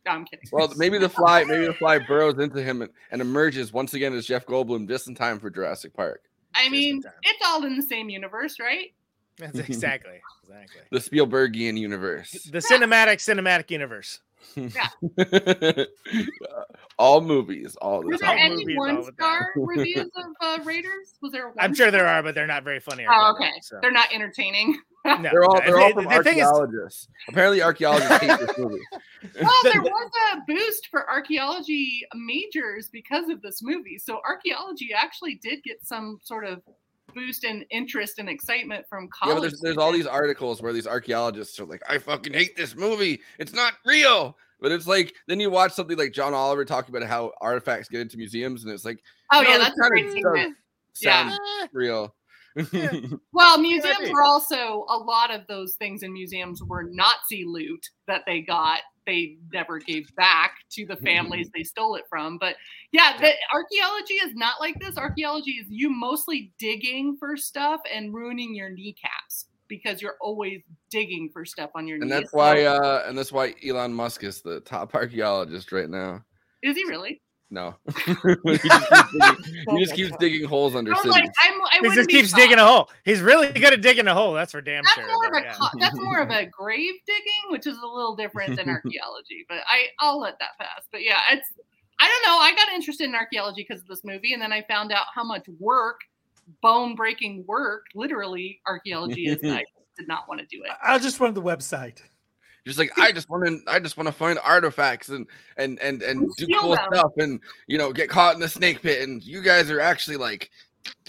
No, 0.07 0.13
I'm 0.13 0.25
kidding. 0.25 0.49
Well, 0.53 0.73
maybe 0.77 0.99
the 0.99 1.09
fly, 1.09 1.45
maybe 1.45 1.67
the 1.67 1.75
fly 1.75 1.99
burrows 1.99 2.39
into 2.39 2.63
him 2.63 2.83
and, 2.83 2.91
and 3.11 3.21
emerges 3.21 3.73
once 3.73 3.95
again 3.95 4.15
as 4.15 4.27
Jeff 4.27 4.47
Goldblum 4.47 4.89
just 4.89 5.09
in 5.09 5.15
time 5.15 5.39
for 5.41 5.51
Jurassic 5.51 5.95
Park. 5.95 6.23
I 6.55 6.69
mean, 6.69 7.03
it's 7.23 7.43
all 7.45 7.65
in 7.65 7.77
the 7.77 7.83
same 7.83 8.09
universe, 8.09 8.59
right? 8.59 8.93
That's 9.39 9.59
exactly, 9.59 10.21
exactly. 10.43 10.83
The 10.91 10.99
Spielbergian 10.99 11.79
universe. 11.79 12.33
The 12.51 12.59
cinematic 12.59 13.19
cinematic 13.19 13.71
universe. 13.71 14.21
all 16.99 17.21
movies, 17.21 17.77
all 17.77 18.01
the 18.01 18.07
Were 18.09 18.19
there 18.19 18.29
time. 18.29 18.39
any 18.39 18.57
movies 18.57 18.77
one 18.77 19.05
star 19.15 19.51
reviews 19.57 20.11
of 20.17 20.25
uh, 20.41 20.59
Raiders? 20.65 21.15
Was 21.23 21.33
there? 21.33 21.49
One 21.49 21.57
I'm 21.61 21.75
sure 21.75 21.91
there 21.91 22.07
are, 22.07 22.23
but 22.23 22.35
they're 22.35 22.47
not 22.47 22.65
very 22.65 22.81
funny. 22.81 23.07
Oh, 23.09 23.35
clever, 23.37 23.51
okay. 23.51 23.61
so. 23.63 23.79
They're 23.81 23.93
not 23.93 24.13
entertaining. 24.13 24.79
No, 25.05 25.23
They're 25.23 25.45
all 25.45 25.61
they're 25.65 25.81
all 25.81 25.93
from 25.93 26.05
the 26.05 26.23
thing 26.23 26.39
is- 26.39 26.45
archaeologists. 26.45 27.09
Apparently, 27.29 27.63
archaeologists 27.63 28.19
hate 28.19 28.39
this 28.41 28.59
movie. 28.59 28.81
well, 29.41 29.51
there 29.63 29.81
was 29.81 30.11
a 30.35 30.39
boost 30.47 30.89
for 30.91 31.09
archaeology 31.09 32.03
majors 32.15 32.89
because 32.93 33.31
of 33.31 33.41
this 33.41 33.63
movie. 33.63 33.97
So 33.97 34.21
archaeology 34.29 34.91
actually 34.95 35.37
did 35.37 35.63
get 35.63 35.87
some 35.87 36.19
sort 36.23 36.45
of 36.45 36.61
boost 37.15 37.45
in 37.45 37.63
interest 37.71 38.19
and 38.19 38.29
excitement 38.29 38.87
from 38.89 39.05
Yeah, 39.05 39.35
college. 39.35 39.37
but 39.37 39.41
there's 39.43 39.61
there's 39.61 39.77
all 39.77 39.93
these 39.93 40.07
articles 40.07 40.63
where 40.63 40.73
these 40.73 40.87
archaeologists 40.87 41.59
are 41.61 41.67
like, 41.67 41.83
I 41.89 41.99
fucking 41.99 42.33
hate 42.33 42.57
this 42.57 42.77
movie. 42.77 43.21
It's 43.39 43.53
not 43.53 43.75
real. 43.85 44.37
But 44.61 44.73
it's 44.73 44.87
like 44.89 45.15
then 45.29 45.39
you 45.41 45.51
watch 45.51 45.73
something 45.73 45.97
like 45.97 46.13
John 46.13 46.35
Oliver 46.35 46.65
talking 46.65 46.95
about 46.95 47.09
how 47.09 47.33
artifacts 47.41 47.89
get 47.89 48.01
into 48.01 48.17
museums, 48.17 48.65
and 48.65 48.73
it's 48.73 48.85
like, 48.85 49.01
Oh, 49.33 49.43
no, 49.43 49.51
yeah, 49.51 49.59
that's 49.59 49.75
kinda 49.81 49.89
great 49.91 50.25
does 50.25 50.55
Yeah. 51.01 51.37
real. 51.73 52.15
Well, 53.33 53.59
museums 53.59 54.11
were 54.11 54.25
also 54.25 54.85
a 54.89 54.97
lot 54.99 55.33
of 55.33 55.47
those 55.47 55.75
things 55.75 56.03
in 56.03 56.13
museums 56.13 56.63
were 56.63 56.85
Nazi 56.91 57.45
loot 57.45 57.85
that 58.07 58.23
they 58.27 58.41
got. 58.41 58.81
They 59.07 59.37
never 59.53 59.79
gave 59.79 60.15
back 60.17 60.57
to 60.73 60.85
the 60.85 60.97
families 60.97 61.49
they 61.55 61.63
stole 61.63 61.95
it 61.95 62.05
from. 62.11 62.37
But 62.37 62.57
yeah, 62.93 63.17
the 63.17 63.33
archaeology 63.55 64.15
is 64.15 64.35
not 64.35 64.61
like 64.61 64.79
this. 64.81 64.99
Archaeology 64.99 65.53
is 65.53 65.67
you 65.69 65.89
mostly 65.89 66.53
digging 66.59 67.17
for 67.19 67.37
stuff 67.37 67.81
and 67.93 68.13
ruining 68.13 68.55
your 68.55 68.71
kneecaps 68.71 69.47
because 69.69 70.03
you're 70.03 70.17
always 70.21 70.61
digging 70.91 71.31
for 71.33 71.45
stuff 71.45 71.71
on 71.75 71.87
your 71.87 71.97
and 71.97 72.11
knees. 72.11 72.21
that's 72.21 72.33
why 72.33 72.65
uh 72.65 73.05
and 73.07 73.17
that's 73.17 73.31
why 73.31 73.55
Elon 73.67 73.93
Musk 73.93 74.25
is 74.25 74.41
the 74.41 74.61
top 74.61 74.95
archaeologist 74.95 75.73
right 75.73 75.89
now. 75.89 76.25
is 76.63 76.77
he 76.77 76.85
really? 76.85 77.21
No. 77.51 77.75
he, 78.05 78.13
just 78.13 78.45
keeps 78.45 79.09
digging, 79.11 79.43
he 79.43 79.65
oh 79.69 79.79
just 79.79 79.95
keeps 79.95 80.17
digging 80.19 80.45
holes 80.45 80.75
under 80.75 80.93
I 80.93 80.95
was 80.95 81.03
cities. 81.03 81.15
like, 81.15 81.31
I'm, 81.45 81.61
I 81.85 81.89
He 81.89 81.95
just 81.95 82.11
keeps 82.11 82.29
shocked. 82.31 82.43
digging 82.43 82.59
a 82.59 82.67
hole. 82.67 82.91
He's 83.05 83.21
really 83.23 83.51
good 83.53 83.73
at 83.73 83.81
digging 83.81 84.07
a 84.07 84.15
hole. 84.15 84.35
That's 84.35 84.53
for 84.53 84.61
damn 84.61 84.85
That's 84.85 84.95
sure. 84.95 85.07
more 85.07 85.27
of 85.27 85.33
a 85.33 85.41
yeah. 85.47 85.69
that's 85.79 85.99
more 85.99 86.19
of 86.21 86.31
a 86.31 86.47
grave 86.59 86.95
digging, 87.07 87.51
which 87.51 87.67
is 87.67 87.79
a 87.79 87.87
little 87.87 88.15
different 88.15 88.57
than 88.57 88.69
archaeology. 88.69 89.47
But 89.49 89.59
I 89.67 89.87
I'll 90.01 90.21
let 90.21 90.39
that 90.41 90.59
pass. 90.59 90.83
But 90.93 91.03
yeah, 91.03 91.21
it's 91.33 91.49
I 92.01 92.07
don't 92.07 92.31
know. 92.31 92.39
I 92.39 92.55
got 92.55 92.73
interested 92.75 93.09
in 93.09 93.15
archaeology 93.15 93.65
because 93.67 93.83
of 93.83 93.89
this 93.89 94.05
movie, 94.05 94.35
and 94.35 94.43
then 94.43 94.53
I 94.53 94.63
found 94.69 94.93
out 94.93 95.07
how 95.15 95.25
much 95.25 95.47
work, 95.59 96.01
bone 96.63 96.95
breaking 96.95 97.45
work, 97.47 97.87
literally 97.95 98.61
archaeology 98.67 99.27
is. 99.27 99.39
I 99.43 99.65
did 99.97 100.07
not 100.07 100.29
want 100.29 100.41
to 100.41 100.47
do 100.47 100.63
it. 100.63 100.71
I 100.83 100.99
just 100.99 101.19
wanted 101.19 101.35
the 101.35 101.43
website. 101.43 102.03
Just 102.69 102.79
like 102.79 102.97
I 102.99 103.11
just 103.11 103.29
want 103.29 103.47
to, 103.47 103.61
I 103.67 103.81
just 103.81 103.97
want 103.97 104.07
to 104.07 104.13
find 104.13 104.39
artifacts 104.45 105.09
and 105.09 105.27
and 105.57 105.79
and 105.81 106.03
and 106.03 106.31
do 106.37 106.47
cool 106.61 106.77
them. 106.77 106.87
stuff, 106.93 107.13
and 107.17 107.41
you 107.67 107.79
know, 107.79 107.93
get 107.93 108.09
caught 108.09 108.35
in 108.35 108.41
the 108.41 108.49
snake 108.49 108.83
pit. 108.83 109.03
And 109.03 109.23
you 109.23 109.43
guys 109.43 109.71
are 109.71 109.81
actually 109.81 110.19
like, 110.19 110.51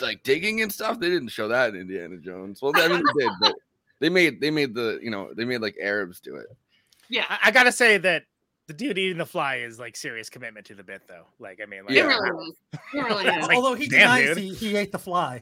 like 0.02 0.24
digging 0.24 0.62
and 0.62 0.72
stuff. 0.72 1.00
They 1.00 1.10
didn't 1.10 1.30
show 1.30 1.48
that 1.50 1.70
in 1.76 1.82
Indiana 1.82 2.18
Jones. 2.18 2.62
Well, 2.62 2.72
I 2.76 2.88
mean, 2.88 3.04
they 3.06 3.24
did, 3.24 3.32
but 3.42 3.56
they 4.00 4.10
made 4.10 4.42
they 4.42 4.50
made 4.50 4.74
the 4.74 5.00
you 5.04 5.12
know 5.12 5.34
they 5.36 5.46
made 5.46 5.62
like 5.62 5.76
Arabs 5.82 6.20
do 6.20 6.38
it. 6.38 6.48
Yeah, 7.10 7.26
I, 7.30 7.40
I 7.46 7.52
gotta 7.52 7.72
say 7.72 7.98
that 7.98 8.24
the 8.68 8.74
dude 8.74 9.00
eating 9.00 9.18
the 9.18 9.26
fly 9.26 9.56
is 9.58 9.80
like 9.80 9.98
serious 9.98 10.30
commitment 10.30 10.68
to 10.68 10.76
the 10.76 10.84
bit, 10.84 11.02
though. 11.08 11.26
Like, 11.40 11.60
I 11.62 11.66
mean, 11.66 11.86
like, 11.86 11.96
It 11.96 12.04
really. 12.04 12.52
It 12.72 12.80
really 12.94 13.26
is. 13.36 13.48
Like, 13.48 13.58
Although 13.58 13.74
he 13.74 13.88
damn, 13.90 14.22
denies 14.22 14.38
he, 14.38 14.54
he 14.54 14.78
ate 14.78 14.92
the 14.92 15.00
fly. 15.00 15.42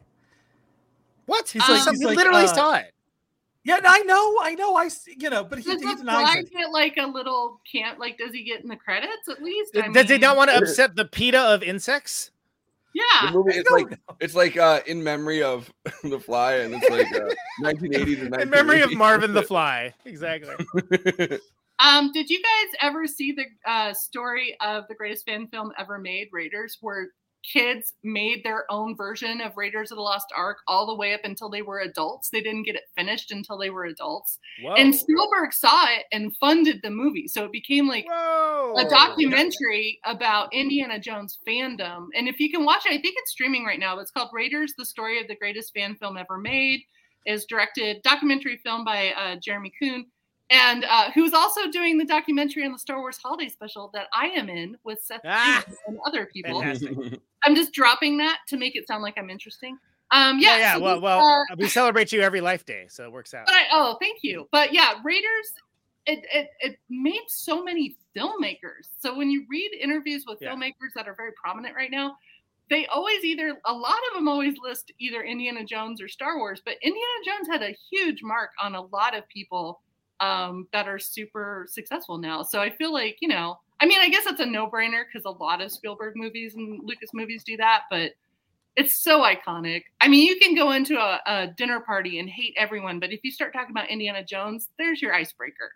What? 1.25 1.49
He's 1.49 1.61
like, 1.67 1.85
Um, 1.85 1.93
he's 1.93 1.99
he 1.99 2.05
like, 2.05 2.15
literally 2.15 2.45
uh, 2.45 2.47
saw 2.47 2.75
it. 2.75 2.93
Yeah, 3.67 3.79
I 3.85 3.99
know, 4.03 4.37
I 4.41 4.55
know. 4.55 4.75
I 4.75 4.85
s- 4.85 5.07
you 5.07 5.29
know, 5.29 5.43
but 5.43 5.59
he, 5.59 5.65
Does 5.65 5.81
he 5.81 5.89
the 5.89 5.95
denies 5.97 6.29
fly 6.29 6.35
it. 6.39 6.51
get 6.51 6.71
like 6.71 6.95
a 6.97 7.05
little 7.05 7.59
can't 7.69 7.99
like? 7.99 8.17
Does 8.17 8.31
he 8.31 8.45
get 8.45 8.61
in 8.61 8.69
the 8.69 8.77
credits 8.77 9.27
at 9.29 9.43
least? 9.43 9.75
I 9.75 9.89
Does 9.89 10.09
he 10.09 10.17
not 10.17 10.37
want 10.37 10.49
to 10.51 10.57
upset 10.57 10.95
the 10.95 11.03
PETA 11.03 11.37
of 11.39 11.63
insects? 11.63 12.31
The 12.93 13.01
Yeah. 13.23 13.31
movie 13.33 13.51
it's 13.55 13.69
like 13.69 13.99
it's 14.21 14.35
like 14.35 14.55
uh 14.55 14.79
in 14.87 15.03
memory 15.03 15.43
of 15.43 15.69
the 16.03 16.17
fly, 16.17 16.53
and 16.59 16.73
it's 16.75 16.89
like 16.89 17.07
uh, 17.13 17.35
1980 17.59 18.15
to 18.15 18.29
1980. 18.29 18.41
In 18.43 18.49
memory 18.49 18.81
of 18.81 18.93
Marvin 18.93 19.33
the 19.33 19.43
Fly. 19.43 19.93
Exactly. 20.05 20.55
Um, 21.79 22.11
did 22.11 22.27
you 22.27 22.41
guys 22.41 22.71
ever 22.81 23.05
see 23.05 23.33
the 23.33 23.45
uh, 23.69 23.93
story 23.93 24.57
of 24.61 24.85
the 24.89 24.95
greatest 24.95 25.25
fan 25.27 25.47
film 25.47 25.71
ever 25.77 25.99
made, 25.99 26.29
Raiders, 26.31 26.79
where 26.81 27.09
kids 27.43 27.93
made 28.03 28.43
their 28.43 28.65
own 28.69 28.95
version 28.95 29.41
of 29.41 29.57
Raiders 29.57 29.91
of 29.91 29.97
the 29.97 30.01
Lost 30.01 30.27
Ark 30.35 30.57
all 30.67 30.85
the 30.85 30.95
way 30.95 31.13
up 31.13 31.21
until 31.23 31.49
they 31.49 31.61
were 31.61 31.79
adults? 31.79 32.29
They 32.29 32.41
didn't 32.41 32.63
get 32.63 32.75
it 32.75 32.89
finished 32.95 33.31
until 33.31 33.57
they 33.57 33.69
were 33.69 33.85
adults. 33.85 34.39
Whoa. 34.61 34.73
And 34.75 34.93
Spielberg 34.93 35.53
saw 35.53 35.85
it 35.85 36.05
and 36.11 36.35
funded 36.37 36.81
the 36.83 36.89
movie. 36.89 37.27
So 37.27 37.45
it 37.45 37.51
became 37.51 37.87
like 37.87 38.05
a 38.05 38.85
documentary 38.89 39.99
about 40.05 40.53
Indiana 40.53 40.99
Jones 40.99 41.39
fandom. 41.47 42.07
And 42.15 42.27
if 42.27 42.39
you 42.39 42.51
can 42.51 42.65
watch 42.65 42.85
it, 42.85 42.93
I 42.93 43.01
think 43.01 43.15
it's 43.17 43.31
streaming 43.31 43.65
right 43.65 43.79
now. 43.79 43.97
It's 43.99 44.11
called 44.11 44.29
Raiders, 44.33 44.73
the 44.77 44.85
story 44.85 45.19
of 45.21 45.27
the 45.27 45.35
greatest 45.35 45.73
fan 45.73 45.95
film 45.95 46.17
ever 46.17 46.37
made. 46.37 46.81
Is 47.25 47.43
directed 47.43 48.01
documentary 48.03 48.55
film 48.63 48.85
by 48.85 49.09
uh, 49.09 49.35
Jeremy 49.43 49.73
Coon, 49.83 50.05
and 50.49 50.85
uh, 50.85 51.11
who's 51.11 51.33
also 51.33 51.69
doing 51.69 51.97
the 51.97 52.05
documentary 52.05 52.65
on 52.65 52.71
the 52.71 52.79
Star 52.79 52.99
Wars 52.99 53.17
Holiday 53.17 53.49
Special 53.49 53.89
that 53.93 54.07
I 54.13 54.27
am 54.27 54.49
in 54.49 54.77
with 54.83 55.01
Seth 55.01 55.21
Ah, 55.25 55.63
and 55.87 55.97
other 56.05 56.25
people. 56.25 56.61
fantastic. 56.61 57.19
I'm 57.43 57.55
just 57.55 57.73
dropping 57.73 58.17
that 58.17 58.39
to 58.47 58.57
make 58.57 58.75
it 58.75 58.87
sound 58.87 59.03
like 59.03 59.15
I'm 59.17 59.29
interesting. 59.29 59.77
Um, 60.11 60.39
yeah, 60.39 60.51
yeah, 60.51 60.57
yeah. 60.57 60.73
so 60.75 60.79
well, 60.81 60.95
this, 60.95 61.03
well, 61.03 61.19
uh, 61.51 61.55
we 61.57 61.67
celebrate 61.67 62.11
you 62.13 62.21
every 62.21 62.39
life 62.41 62.65
day, 62.65 62.85
so 62.89 63.03
it 63.03 63.11
works 63.11 63.33
out. 63.33 63.45
but 63.45 63.55
I, 63.55 63.63
oh, 63.73 63.97
thank 63.99 64.19
you. 64.23 64.47
But 64.53 64.71
yeah, 64.73 64.93
Raiders, 65.03 65.51
it, 66.05 66.25
it 66.33 66.47
it 66.61 66.77
made 66.89 67.23
so 67.27 67.61
many 67.61 67.97
filmmakers. 68.15 68.87
So 68.99 69.15
when 69.17 69.29
you 69.29 69.45
read 69.49 69.71
interviews 69.79 70.23
with 70.25 70.37
Yeah. 70.41 70.53
filmmakers 70.53 70.93
that 70.95 71.07
are 71.09 71.13
very 71.13 71.31
prominent 71.33 71.75
right 71.75 71.91
now, 71.91 72.15
they 72.69 72.85
always 72.87 73.23
either 73.25 73.57
a 73.65 73.73
lot 73.73 73.97
of 74.09 74.15
them 74.15 74.29
always 74.29 74.55
list 74.63 74.93
either 74.99 75.23
Indiana 75.23 75.65
Jones 75.65 76.01
or 76.01 76.07
Star 76.07 76.37
Wars. 76.37 76.61
But 76.63 76.75
Indiana 76.81 77.19
Jones 77.25 77.47
had 77.49 77.61
a 77.61 77.75
huge 77.91 78.23
mark 78.23 78.51
on 78.63 78.75
a 78.75 78.81
lot 78.81 79.13
of 79.15 79.27
people 79.27 79.81
um, 80.19 80.67
that 80.73 80.87
are 80.87 80.99
super 80.99 81.65
successful 81.69 82.17
now. 82.17 82.43
So 82.43 82.59
I 82.59 82.69
feel 82.69 82.93
like 82.93 83.17
you 83.21 83.27
know, 83.27 83.59
I 83.79 83.85
mean, 83.85 83.99
I 83.99 84.09
guess 84.09 84.25
it's 84.25 84.39
a 84.39 84.45
no 84.45 84.69
brainer 84.69 85.03
because 85.05 85.25
a 85.25 85.43
lot 85.43 85.61
of 85.61 85.71
Spielberg 85.71 86.15
movies 86.15 86.55
and 86.55 86.81
Lucas 86.83 87.09
movies 87.13 87.43
do 87.43 87.57
that, 87.57 87.83
but 87.89 88.11
it's 88.77 88.93
so 88.93 89.21
iconic. 89.21 89.83
I 90.01 90.07
mean, 90.07 90.25
you 90.27 90.39
can 90.39 90.55
go 90.55 90.71
into 90.71 90.97
a, 90.97 91.19
a 91.25 91.47
dinner 91.57 91.79
party 91.79 92.19
and 92.19 92.29
hate 92.29 92.53
everyone, 92.57 92.99
but 92.99 93.11
if 93.11 93.19
you 93.23 93.31
start 93.31 93.51
talking 93.51 93.71
about 93.71 93.89
Indiana 93.89 94.23
Jones, 94.23 94.69
there's 94.77 95.01
your 95.01 95.13
icebreaker. 95.13 95.71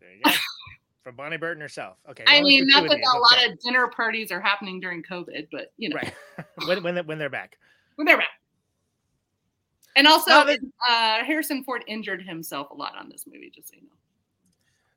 There 0.00 0.10
you 0.10 0.22
go. 0.24 0.30
From 1.04 1.16
Bonnie 1.16 1.36
Burton 1.36 1.60
herself. 1.60 1.96
Okay. 2.10 2.24
I 2.26 2.42
mean, 2.42 2.66
not 2.66 2.82
that 2.88 2.98
a 2.98 3.18
lot 3.18 3.38
okay. 3.38 3.52
of 3.52 3.60
dinner 3.60 3.88
parties 3.88 4.30
are 4.30 4.40
happening 4.40 4.80
during 4.80 5.02
COVID, 5.02 5.48
but 5.52 5.72
you 5.76 5.90
know, 5.90 5.96
Right. 5.96 6.14
when, 6.66 6.82
when, 6.82 7.06
when 7.06 7.18
they're 7.18 7.30
back. 7.30 7.56
when 7.96 8.06
they're 8.06 8.18
back. 8.18 8.28
And 9.96 10.06
also, 10.06 10.30
uh, 10.30 10.54
Harrison 11.24 11.64
Ford 11.64 11.82
injured 11.86 12.22
himself 12.22 12.70
a 12.70 12.74
lot 12.74 12.96
on 12.96 13.08
this 13.08 13.24
movie, 13.26 13.50
just 13.54 13.68
so 13.68 13.74
you 13.76 13.82
know. 13.82 13.88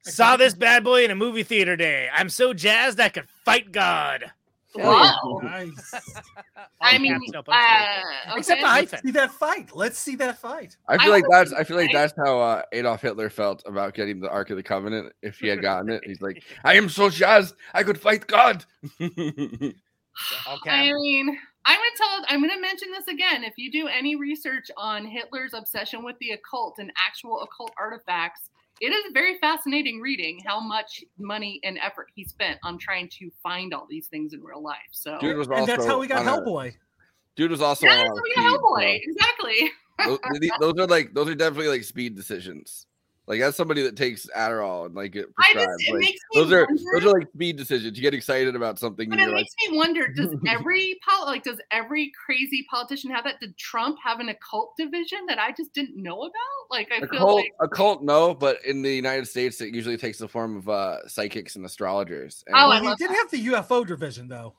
Saw 0.05 0.35
this 0.37 0.53
bad 0.53 0.83
boy 0.83 1.05
in 1.05 1.11
a 1.11 1.15
movie 1.15 1.43
theater 1.43 1.75
day. 1.75 2.09
I'm 2.13 2.29
so 2.29 2.53
jazzed 2.53 2.99
I 2.99 3.09
could 3.09 3.27
fight 3.45 3.71
God. 3.71 4.31
Wow. 4.75 5.39
Nice. 5.43 5.93
I 6.81 6.97
mean, 6.97 7.13
caps, 7.13 7.31
no 7.31 7.43
punctuation. 7.43 8.03
uh, 8.27 8.35
Except 8.35 8.59
the 8.61 8.65
Let's 8.67 8.91
hyphen. 8.91 9.05
see 9.05 9.11
that 9.11 9.31
fight. 9.31 9.75
Let's 9.75 9.99
see 9.99 10.15
that 10.15 10.39
fight. 10.39 10.77
I 10.87 10.95
I 10.95 10.97
feel 10.97 11.11
like 11.11 11.23
that's 11.29 11.53
I 11.53 11.63
feel 11.63 11.77
like 11.77 11.91
that's 11.93 12.13
how 12.17 12.39
uh, 12.39 12.61
Adolf 12.71 13.01
Hitler 13.01 13.29
felt 13.29 13.63
about 13.65 13.93
getting 13.93 14.19
the 14.19 14.29
Ark 14.29 14.49
of 14.49 14.57
the 14.57 14.63
Covenant. 14.63 15.13
If 15.21 15.37
he 15.39 15.47
had 15.47 15.61
gotten 15.61 15.89
it, 15.89 16.01
he's 16.05 16.21
like, 16.21 16.43
I 16.63 16.73
am 16.73 16.89
so 16.89 17.09
jazzed, 17.09 17.55
I 17.73 17.83
could 17.83 17.99
fight 18.01 18.25
God. 18.27 18.65
All 18.99 20.59
I 20.67 20.91
mean, 20.93 21.37
I'm 21.65 21.77
gonna 21.77 21.89
tell. 21.97 22.25
I'm 22.27 22.41
gonna 22.41 22.59
mention 22.59 22.89
this 22.91 23.07
again. 23.07 23.43
If 23.43 23.53
you 23.57 23.71
do 23.71 23.87
any 23.87 24.15
research 24.15 24.69
on 24.77 25.05
Hitler's 25.05 25.53
obsession 25.53 26.03
with 26.03 26.17
the 26.19 26.31
occult 26.31 26.75
and 26.79 26.91
actual 26.97 27.41
occult 27.41 27.71
artifacts, 27.77 28.49
it 28.81 28.87
is 28.87 29.03
very 29.13 29.37
fascinating 29.37 30.01
reading 30.01 30.39
how 30.45 30.59
much 30.59 31.03
money 31.17 31.59
and 31.63 31.77
effort 31.81 32.07
he 32.15 32.25
spent 32.25 32.59
on 32.63 32.77
trying 32.77 33.07
to 33.19 33.31
find 33.41 33.73
all 33.73 33.87
these 33.89 34.07
things 34.07 34.33
in 34.33 34.41
real 34.43 34.61
life. 34.61 34.77
So 34.91 35.17
Dude 35.19 35.37
was 35.37 35.47
And 35.47 35.65
that's 35.67 35.85
how 35.85 35.99
we 35.99 36.07
got 36.07 36.25
on 36.25 36.27
a- 36.27 36.41
Hellboy. 36.41 36.73
Dude 37.35 37.49
was 37.51 37.61
also 37.61 37.85
yeah, 37.87 37.93
on 37.93 37.97
that's 37.99 38.09
a 38.09 38.13
what 38.13 38.23
we 38.23 38.35
got 38.35 38.59
Hellboy. 38.59 38.99
so 38.99 39.09
Exactly. 39.09 39.71
those, 40.59 40.59
those 40.59 40.83
are 40.83 40.87
like 40.87 41.13
those 41.13 41.29
are 41.29 41.35
definitely 41.35 41.69
like 41.69 41.83
speed 41.83 42.15
decisions. 42.15 42.87
Like 43.25 43.39
that's 43.39 43.55
somebody 43.55 43.81
that 43.83 43.95
takes 43.95 44.27
Adderall 44.35 44.85
and 44.85 44.95
like 44.95 45.15
it 45.15 45.27
I 45.39 45.53
just- 45.53 45.67
it 45.87 45.93
like, 45.93 45.99
makes 46.01 46.19
me 46.33 46.41
those 46.41 46.51
are 46.51 46.67
those 46.93 47.05
are 47.05 47.17
like 47.19 47.29
speed 47.33 47.55
decisions. 47.55 47.97
You 47.97 48.01
get 48.01 48.13
excited 48.13 48.53
about 48.53 48.79
something. 48.79 49.09
But 49.09 49.13
and 49.19 49.21
it 49.21 49.25
you're 49.27 49.35
like, 49.35 49.47
makes 49.61 49.71
me 49.71 49.77
wonder: 49.77 50.07
Does 50.09 50.35
every 50.47 50.99
pol- 51.07 51.25
like 51.25 51.43
does 51.43 51.59
every 51.71 52.11
crazy 52.25 52.65
politician 52.69 53.11
have 53.11 53.23
that? 53.23 53.39
Did 53.39 53.57
Trump 53.57 53.97
have 54.03 54.19
an 54.19 54.27
occult 54.27 54.73
division 54.77 55.19
that 55.27 55.39
I 55.39 55.53
just 55.53 55.73
didn't 55.73 55.95
know 55.95 56.23
about? 56.23 56.33
Like 56.69 56.91
I 56.91 56.97
a 56.97 57.07
feel 57.07 57.19
cult, 57.19 57.35
like 57.37 57.53
a 57.61 57.67
cult, 57.69 58.03
no, 58.03 58.33
but 58.33 58.57
in 58.65 58.81
the 58.81 58.93
United 58.93 59.25
States, 59.27 59.61
it 59.61 59.73
usually 59.73 59.95
takes 59.97 60.17
the 60.17 60.27
form 60.27 60.57
of 60.57 60.67
uh, 60.67 61.07
psychics 61.07 61.55
and 61.55 61.65
astrologers. 61.65 62.43
And 62.47 62.55
Oh, 62.55 62.59
I 62.59 62.67
Well, 62.67 62.81
he 62.81 62.87
love 62.89 62.97
did 62.97 63.09
have 63.11 63.31
the 63.31 63.45
UFO 63.47 63.87
division 63.87 64.27
though. 64.27 64.53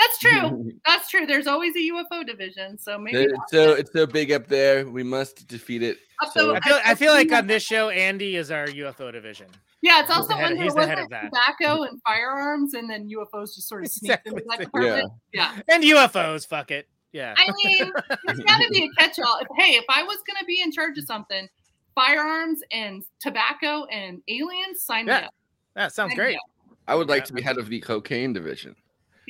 That's 0.00 0.18
true. 0.18 0.72
that's 0.86 1.08
true. 1.08 1.26
There's 1.26 1.46
always 1.46 1.74
a 1.76 1.78
UFO 1.92 2.26
division, 2.26 2.78
so 2.78 2.98
maybe 2.98 3.18
it's 3.24 3.50
so 3.50 3.72
it's 3.74 3.92
so 3.92 4.06
big 4.06 4.32
up 4.32 4.46
there. 4.48 4.86
We 4.86 5.02
must 5.02 5.46
defeat 5.46 5.82
it. 5.82 5.98
Up 6.22 6.32
So- 6.32 6.54
I 6.56 6.60
feel 6.60 6.80
I 6.84 6.94
feel 6.94 7.12
like 7.12 7.30
on 7.32 7.46
this 7.46 7.62
show, 7.72 7.90
Andy 7.90 8.36
is 8.36 8.50
our 8.50 8.66
UFO 8.66 9.12
division. 9.12 9.46
Yeah, 9.82 10.00
it's 10.02 10.10
also 10.10 10.28
the 10.28 10.34
head- 10.36 10.56
when 10.58 10.58
the 10.58 10.62
head 10.64 10.74
wasn't 10.74 11.00
of 11.00 11.08
that. 11.10 11.24
tobacco 11.24 11.82
and 11.84 12.00
firearms, 12.06 12.74
and 12.74 12.88
then 12.90 13.08
UFOs 13.08 13.54
just 13.54 13.68
sort 13.68 13.84
of 13.84 13.90
sneaked 13.90 14.26
into 14.26 14.42
that 14.48 14.60
department. 14.60 15.10
Yeah. 15.32 15.58
And 15.68 15.82
UFOs, 15.84 16.46
fuck 16.46 16.70
it. 16.70 16.86
Yeah. 17.12 17.34
I 17.36 17.50
mean, 17.64 17.90
there's 18.26 18.38
got 18.40 18.58
to 18.60 18.68
be 18.70 18.84
a 18.84 19.02
catch-all. 19.02 19.40
Hey, 19.56 19.72
if 19.72 19.84
I 19.88 20.02
was 20.04 20.18
going 20.26 20.36
to 20.38 20.44
be 20.44 20.60
in 20.62 20.70
charge 20.70 20.96
of 20.98 21.04
something, 21.06 21.48
firearms 21.94 22.60
and 22.70 23.02
tobacco 23.20 23.84
and 23.86 24.22
aliens, 24.28 24.82
sign 24.84 25.06
me 25.06 25.12
Yeah. 25.12 25.18
up. 25.26 25.34
That 25.74 25.92
sounds 25.92 26.10
Sign 26.12 26.18
great. 26.18 26.38
I 26.86 26.94
would 26.94 27.08
like 27.08 27.24
to 27.24 27.32
be 27.32 27.40
head 27.42 27.58
of 27.58 27.68
the 27.68 27.80
cocaine 27.80 28.32
division. 28.32 28.76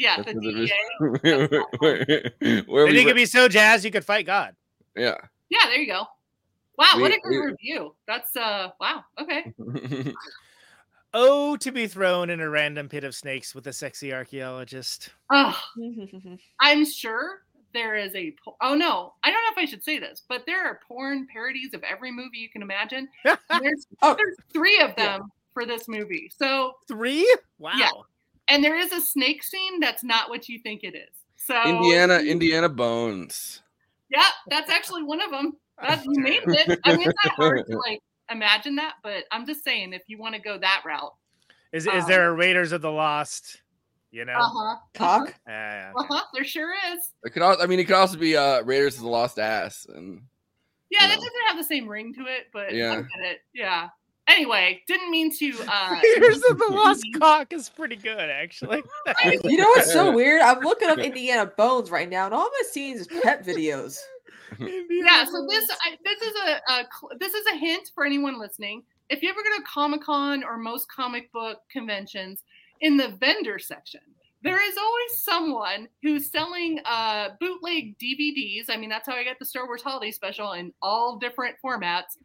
Yeah, 0.01 0.23
the 0.23 0.33
the 0.35 0.41
DEA. 0.41 0.53
division 0.53 0.77
where, 0.99 1.65
where 1.79 2.87
And 2.87 2.95
you 2.97 3.03
were- 3.05 3.05
could 3.05 3.15
be 3.17 3.27
so 3.27 3.49
jazzed 3.49 3.85
you 3.85 3.91
could 3.91 4.05
fight 4.05 4.25
God. 4.27 4.57
yeah. 4.97 5.17
Yeah, 5.51 5.59
there 5.67 5.79
you 5.81 5.87
go. 5.89 6.05
Wow, 6.79 6.87
what 6.99 7.11
a 7.13 7.19
good 7.21 7.31
we- 7.31 7.37
review. 7.39 7.95
That's 8.07 8.35
uh, 8.37 8.71
wow. 8.81 9.05
Okay. 9.21 9.53
Oh, 11.13 11.57
to 11.57 11.73
be 11.73 11.89
thrown 11.89 12.31
in 12.31 12.41
a 12.41 12.49
random 12.49 12.89
pit 12.89 13.03
of 13.03 13.17
snakes 13.17 13.53
with 13.53 13.67
a 13.67 13.73
sexy 13.73 14.13
archaeologist. 14.15 15.11
Oh, 15.29 15.61
I'm 16.61 16.85
sure 16.85 17.43
there 17.75 17.97
is 17.97 18.15
a. 18.15 18.33
po- 18.45 18.57
Oh 18.61 18.75
no, 18.77 19.15
I 19.25 19.33
don't 19.33 19.43
know 19.43 19.51
if 19.51 19.59
I 19.59 19.65
should 19.65 19.83
say 19.83 19.99
this, 19.99 20.23
but 20.29 20.47
there 20.47 20.65
are 20.65 20.79
porn 20.87 21.27
parodies 21.27 21.75
of 21.75 21.83
every 21.83 22.13
movie 22.13 22.39
you 22.39 22.49
can 22.49 22.63
imagine. 22.63 23.09
There's 23.25 23.87
there's 24.01 24.37
three 24.53 24.79
of 24.81 24.95
them 24.95 25.33
for 25.53 25.67
this 25.67 25.89
movie. 25.89 26.31
So 26.39 26.75
three? 26.87 27.29
Wow. 27.59 27.73
Yeah, 27.77 27.91
and 28.51 28.63
there 28.63 28.77
is 28.77 28.93
a 28.93 29.01
snake 29.01 29.43
scene 29.43 29.81
that's 29.81 30.05
not 30.05 30.29
what 30.29 30.49
you 30.49 30.59
think 30.59 30.83
it 30.85 30.95
is. 30.95 31.17
So 31.37 31.61
Indiana, 31.63 32.19
Indiana 32.19 32.69
Bones. 32.69 33.63
Yeah, 34.11 34.27
that's 34.49 34.71
actually 34.71 35.05
one 35.05 35.21
of 35.21 35.31
them. 35.31 35.57
That's 35.81 36.05
you 36.05 36.23
named 36.23 36.45
it. 36.49 36.81
I 36.85 36.97
mean, 36.97 37.09
it's 37.09 37.19
not 37.25 37.35
hard 37.37 37.67
to 37.67 37.79
like 37.79 38.01
imagine 38.31 38.77
that, 38.77 38.95
but 39.03 39.25
I'm 39.31 39.47
just 39.47 39.65
saying 39.65 39.93
if 39.93 40.03
you 40.07 40.19
want 40.19 40.35
to 40.35 40.41
go 40.41 40.59
that 40.59 40.83
route. 40.85 41.15
Is 41.73 41.87
is 41.87 42.03
Um, 42.05 42.09
there 42.09 42.29
a 42.29 42.35
Raiders 42.35 42.73
of 42.73 42.83
the 42.83 42.91
Lost? 42.91 43.63
You 44.11 44.25
know? 44.25 44.33
Uh 44.33 44.49
huh. 44.49 44.77
Cock. 44.93 45.35
Yeah, 45.47 45.93
Uh 45.97 46.03
huh. 46.03 46.23
There 46.35 46.45
sure 46.45 46.75
is. 46.93 47.13
It 47.23 47.31
could. 47.31 47.43
al- 47.43 47.63
I 47.63 47.67
mean, 47.67 47.79
it 47.79 47.85
could 47.85 47.95
also 47.95 48.19
be 48.19 48.37
uh, 48.37 48.63
Raiders 48.65 48.97
of 48.97 49.03
the 49.03 49.09
Lost 49.09 49.39
Ass, 49.39 49.87
and 49.89 50.23
Yeah, 50.91 51.07
that 51.07 51.15
doesn't 51.15 51.47
have 51.47 51.57
the 51.57 51.65
same 51.65 51.89
ring 51.89 52.13
to 52.15 52.23
it, 52.27 52.49
but 52.53 52.75
Yeah. 52.75 52.93
I 52.93 52.97
get 52.97 53.31
it. 53.31 53.39
Yeah. 53.55 53.89
Anyway, 54.31 54.81
didn't 54.87 55.11
mean 55.11 55.37
to. 55.39 55.53
uh 55.69 56.01
Raiders 56.03 56.43
of 56.51 56.59
the 56.59 56.67
Lost 56.71 57.05
Cock 57.19 57.53
is 57.53 57.69
pretty 57.69 57.97
good, 57.97 58.31
actually. 58.31 58.83
You 59.45 59.57
know 59.57 59.69
what's 59.69 59.93
so 59.93 60.13
weird? 60.13 60.41
I'm 60.41 60.61
looking 60.61 60.89
up 60.89 60.99
Indiana 60.99 61.47
Bones 61.47 61.91
right 61.91 62.09
now, 62.09 62.27
and 62.27 62.35
all 62.35 62.47
I'm 62.47 62.67
seeing 62.71 62.97
is 62.97 63.07
pet 63.23 63.45
videos. 63.45 63.99
yeah 64.59 65.25
so 65.25 65.47
this 65.49 65.69
I, 65.71 65.97
this 66.05 66.21
is 66.23 66.35
a, 66.47 66.73
a 66.73 66.85
this 67.19 67.35
is 67.35 67.47
a 67.55 67.57
hint 67.57 67.91
for 67.95 68.05
anyone 68.05 68.39
listening 68.39 68.83
if 69.09 69.23
you 69.23 69.31
ever 69.31 69.39
go 69.45 69.57
to 69.57 69.63
comic-con 69.63 70.43
or 70.43 70.59
most 70.59 70.91
comic 70.91 71.31
book 71.33 71.59
conventions 71.71 72.43
in 72.81 72.97
the 72.97 73.11
vendor 73.21 73.61
section 73.61 74.01
there 74.43 74.61
is 74.61 74.77
always 74.77 75.19
someone 75.23 75.89
who's 76.03 76.33
selling 76.33 76.81
uh 76.85 77.29
bootleg 77.39 77.97
dvds 77.99 78.65
i 78.69 78.77
mean 78.77 78.91
that's 78.91 79.07
how 79.07 79.15
i 79.15 79.23
got 79.23 79.39
the 79.39 79.47
star 79.47 79.67
wars 79.67 79.83
holiday 79.83 80.11
special 80.11 80.53
in 80.53 80.73
all 80.83 81.17
different 81.17 81.55
formats 81.65 82.17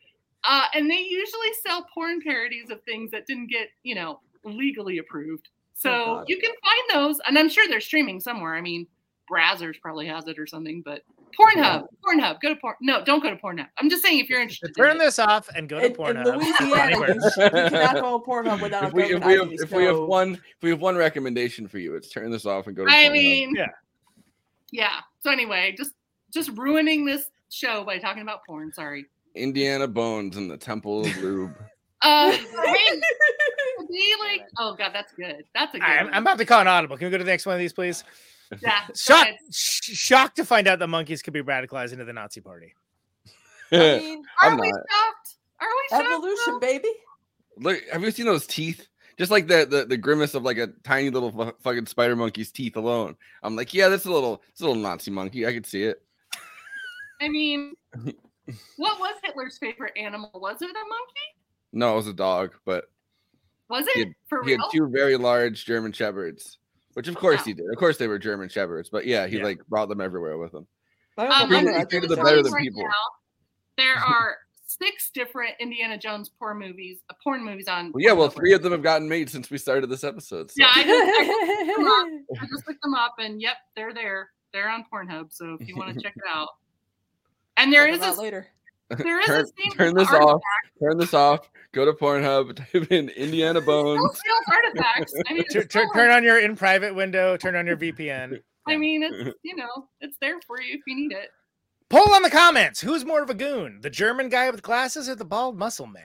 uh 0.47 0.65
and 0.73 0.89
they 0.89 0.99
usually 0.99 1.49
sell 1.65 1.85
porn 1.93 2.21
parodies 2.21 2.69
of 2.69 2.81
things 2.83 3.11
that 3.11 3.25
didn't 3.27 3.47
get 3.47 3.69
you 3.83 3.95
know 3.95 4.19
legally 4.43 4.97
approved 4.99 5.49
so 5.73 5.91
Oh, 5.91 6.23
you 6.27 6.37
can 6.39 6.51
find 6.63 6.83
those 7.03 7.19
and 7.27 7.37
i'm 7.37 7.49
sure 7.49 7.67
they're 7.67 7.81
streaming 7.81 8.19
somewhere 8.19 8.55
i 8.55 8.61
mean 8.61 8.87
brazzers 9.31 9.79
probably 9.81 10.05
has 10.07 10.27
it 10.27 10.37
or 10.37 10.45
something 10.47 10.81
but 10.83 11.01
pornhub 11.37 11.85
pornhub 12.05 12.39
go 12.41 12.49
to 12.49 12.55
porn 12.55 12.75
no 12.79 13.03
don't 13.03 13.21
go 13.23 13.29
to 13.29 13.35
pornhub 13.35 13.67
i'm 13.77 13.89
just 13.89 14.01
saying 14.03 14.19
if 14.19 14.29
you're 14.29 14.39
interested 14.41 14.67
in 14.69 14.73
Turn 14.75 14.95
it. 14.97 14.99
this 14.99 15.19
off 15.19 15.49
and 15.55 15.67
go 15.67 15.79
to 15.79 15.85
In, 15.87 15.91
in 15.91 15.97
Pornhub. 15.97 16.37
Louisiana, 16.37 16.81
Anywhere. 16.83 17.09
you, 17.09 17.15
you 17.43 17.49
cannot 17.69 17.95
go 17.95 18.13
on 18.15 18.21
Pornhub 18.23 18.61
without 18.61 18.85
if 18.85 18.93
we, 18.93 19.03
if 19.03 19.25
we 19.25 19.33
have 19.33 19.49
if 19.51 19.71
we 19.71 19.83
have 19.85 19.99
one 19.99 20.35
if 20.35 20.61
we 20.61 20.69
have 20.69 20.79
one 20.79 20.95
recommendation 20.95 21.67
for 21.67 21.79
you, 21.79 21.95
it's 21.95 22.09
turn 22.09 22.31
this 22.31 22.45
off 22.45 22.67
and 22.67 22.75
go 22.75 22.85
to. 22.85 22.91
I 22.91 23.05
Pornhub. 23.05 23.11
mean, 23.11 23.55
yeah, 23.55 23.65
yeah. 24.71 24.99
So 25.21 25.29
anyway, 25.31 25.73
just 25.77 25.91
just 26.31 26.51
ruining 26.51 27.03
this 27.05 27.29
show 27.49 27.83
by 27.83 27.97
talking 27.97 28.21
about 28.21 28.45
porn. 28.45 28.71
Sorry. 28.71 29.05
Indiana 29.35 29.87
Bones 29.87 30.37
and 30.37 30.49
the 30.49 30.57
Temple 30.57 31.05
of 31.05 31.17
Lube. 31.17 31.53
Uh, 32.01 32.29
hey, 32.31 33.01
to 33.89 34.19
like, 34.19 34.41
oh 34.59 34.75
god, 34.77 34.91
that's 34.93 35.11
good. 35.13 35.43
That's 35.55 35.73
a 35.73 35.79
good. 35.79 35.83
I'm, 35.83 36.05
one. 36.05 36.13
I'm 36.13 36.21
about 36.21 36.37
to 36.37 36.45
call 36.45 36.61
an 36.61 36.67
audible. 36.67 36.97
Can 36.97 37.05
we 37.07 37.11
go 37.11 37.17
to 37.17 37.23
the 37.23 37.29
next 37.31 37.47
one 37.47 37.53
of 37.53 37.59
these, 37.59 37.73
please? 37.73 38.03
Yeah. 38.61 38.81
go 38.85 38.93
Shocked, 38.95 39.39
sh- 39.51 39.91
shocked 39.95 40.35
to 40.35 40.45
find 40.45 40.67
out 40.67 40.77
that 40.79 40.87
monkeys 40.87 41.23
could 41.23 41.33
be 41.33 41.41
radicalized 41.41 41.93
into 41.93 42.05
the 42.05 42.13
Nazi 42.13 42.41
party. 42.41 42.75
I 43.71 43.97
mean, 43.99 44.23
Are 44.43 44.51
I'm 44.51 44.59
we 44.59 44.69
not. 44.69 44.81
shocked? 44.91 45.35
Are 45.61 45.67
we 45.67 45.97
shocked? 45.97 46.13
evolution, 46.13 46.59
baby. 46.59 46.89
Look, 47.57 47.81
have 47.91 48.03
you 48.03 48.11
seen 48.11 48.27
those 48.27 48.45
teeth? 48.45 48.87
Just 49.17 49.31
like 49.31 49.47
the, 49.47 49.65
the 49.65 49.85
the 49.85 49.97
grimace 49.97 50.35
of 50.35 50.43
like 50.43 50.57
a 50.57 50.67
tiny 50.83 51.09
little 51.09 51.31
fu- 51.31 51.55
fucking 51.63 51.87
spider 51.87 52.15
monkey's 52.15 52.51
teeth 52.51 52.75
alone. 52.75 53.15
I'm 53.41 53.55
like, 53.55 53.73
yeah, 53.73 53.87
that's 53.89 54.05
a 54.05 54.11
little, 54.11 54.43
it's 54.51 54.61
a 54.61 54.65
little 54.67 54.79
Nazi 54.81 55.09
monkey. 55.09 55.47
I 55.47 55.53
could 55.53 55.65
see 55.65 55.83
it. 55.83 56.03
I 57.19 57.29
mean, 57.29 57.73
what 58.77 58.99
was 58.99 59.15
Hitler's 59.23 59.57
favorite 59.57 59.93
animal? 59.97 60.29
Was 60.35 60.61
it 60.61 60.69
a 60.69 60.73
monkey? 60.73 61.29
No, 61.73 61.93
it 61.93 61.95
was 61.97 62.07
a 62.07 62.13
dog, 62.13 62.53
but 62.65 62.85
Was 63.69 63.85
he 63.93 64.01
it 64.01 64.07
had, 64.07 64.15
for 64.27 64.43
he 64.43 64.51
had 64.51 64.61
two 64.71 64.87
very 64.89 65.17
large 65.17 65.65
German 65.65 65.91
shepherds, 65.91 66.59
which 66.93 67.07
of 67.07 67.15
course 67.15 67.39
Wow. 67.39 67.43
he 67.45 67.53
did. 67.53 67.65
Of 67.69 67.77
course 67.77 67.97
they 67.97 68.07
were 68.07 68.19
German 68.19 68.49
shepherds, 68.49 68.89
but 68.89 69.05
yeah, 69.05 69.27
he 69.27 69.37
Yeah. 69.37 69.43
like 69.43 69.65
brought 69.67 69.89
them 69.89 70.01
everywhere 70.01 70.37
with 70.37 70.53
him. 70.53 70.67
I 71.17 71.25
Um, 71.27 71.49
don't 71.49 71.67
I'm. 71.67 71.67
He 71.67 71.71
treated 71.71 71.89
think 71.89 72.03
them 72.09 72.19
it 72.19 72.23
better 72.23 72.35
was- 72.37 72.43
than 72.45 72.53
right 72.53 72.61
people. 72.63 72.83
now, 72.83 72.91
there 73.77 73.95
are 73.97 74.37
six 74.67 75.09
different 75.11 75.53
Indiana 75.59 75.97
Jones 75.97 76.29
porn 76.29 76.57
movies, 76.59 76.99
uh, 77.09 77.13
porn 77.23 77.43
movies 77.45 77.67
on. 77.67 77.91
Well, 77.93 78.03
yeah, 78.03 78.11
well, 78.13 78.29
three 78.29 78.51
of 78.53 78.61
them 78.61 78.71
have 78.73 78.81
gotten 78.83 79.07
made 79.07 79.29
since 79.29 79.49
we 79.49 79.57
started 79.57 79.87
this 79.89 80.03
episode. 80.03 80.51
So. 80.51 80.55
Yeah, 80.57 80.71
I 80.75 80.83
just, 80.83 81.09
I 81.09 81.25
just 81.25 81.67
looked 81.67 81.77
them 81.77 81.87
up. 81.87 82.07
I 82.41 82.45
just 82.47 82.67
looked 82.67 82.81
them 82.81 82.93
up, 82.93 83.15
and 83.19 83.41
yep, 83.41 83.57
they're 83.75 83.93
there. 83.93 84.29
They're 84.53 84.69
on 84.69 84.85
Pornhub, 84.91 85.33
so 85.33 85.57
if 85.59 85.67
you 85.67 85.75
want 85.75 85.93
to 85.93 86.01
check 86.01 86.13
it 86.15 86.23
out. 86.27 86.49
And 87.57 87.71
there 87.71 87.87
Check 87.87 88.01
is 88.01 88.17
a 88.17 88.21
later. 88.21 88.47
there 88.89 89.19
is 89.19 89.25
turn, 89.25 89.41
a 89.41 89.47
scene 89.47 89.71
turn 89.71 89.93
with 89.93 90.07
this 90.07 90.13
off. 90.13 90.41
Turn 90.81 90.97
this 90.97 91.13
off. 91.13 91.49
Go 91.73 91.85
to 91.85 91.93
Pornhub. 91.93 92.55
Type 92.73 92.91
in 92.91 93.09
Indiana 93.09 93.61
Still 93.61 93.83
Bones. 93.83 94.19
steals 94.19 94.43
artifacts. 94.51 95.13
I 95.27 95.33
mean, 95.33 95.43
Tur- 95.51 95.59
it's 95.61 95.73
still 95.73 95.89
turn 95.93 96.09
like- 96.09 96.17
on 96.17 96.23
your 96.23 96.39
in 96.39 96.55
private 96.55 96.93
window. 96.95 97.37
Turn 97.37 97.55
on 97.55 97.65
your 97.65 97.77
VPN. 97.77 98.39
I 98.67 98.77
mean, 98.77 99.03
it's 99.03 99.37
you 99.43 99.55
know, 99.55 99.87
it's 100.01 100.17
there 100.19 100.39
for 100.47 100.59
you 100.61 100.73
if 100.75 100.81
you 100.87 100.95
need 100.95 101.11
it. 101.11 101.29
Poll 101.89 102.13
on 102.13 102.23
the 102.23 102.31
comments. 102.31 102.81
Who's 102.81 103.05
more 103.05 103.21
of 103.21 103.29
a 103.29 103.35
goon, 103.35 103.79
the 103.81 103.91
German 103.91 104.29
guy 104.29 104.49
with 104.49 104.63
glasses 104.63 105.07
or 105.07 105.13
the 105.15 105.25
bald 105.25 105.57
muscle 105.57 105.85
man? 105.85 106.03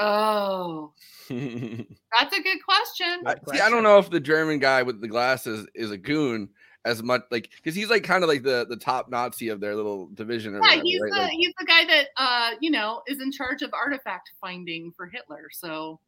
Oh, 0.00 0.92
that's 1.28 2.36
a 2.36 2.40
good 2.42 2.58
question. 2.64 3.24
see, 3.52 3.58
I 3.60 3.68
don't 3.68 3.82
know 3.82 3.98
if 3.98 4.10
the 4.10 4.20
German 4.20 4.60
guy 4.60 4.84
with 4.84 5.00
the 5.00 5.08
glasses 5.08 5.66
is 5.74 5.90
a 5.90 5.96
goon 5.96 6.50
as 6.84 7.02
much 7.02 7.22
like 7.30 7.50
because 7.56 7.74
he's 7.74 7.90
like 7.90 8.04
kind 8.04 8.22
of 8.22 8.28
like 8.28 8.42
the 8.42 8.66
the 8.68 8.76
top 8.76 9.10
Nazi 9.10 9.48
of 9.48 9.60
their 9.60 9.74
little 9.74 10.06
division. 10.14 10.54
Yeah, 10.54 10.60
whatever, 10.60 10.82
he's 10.84 11.00
right? 11.00 11.12
the 11.12 11.18
Like, 11.20 11.32
he's 11.32 11.52
the 11.58 11.66
guy 11.66 11.84
that 11.86 12.06
uh 12.16 12.50
you 12.60 12.70
know 12.70 13.02
is 13.06 13.20
in 13.20 13.32
charge 13.32 13.62
of 13.62 13.72
artifact 13.74 14.30
finding 14.40 14.92
for 14.96 15.06
Hitler. 15.06 15.48
So 15.52 15.98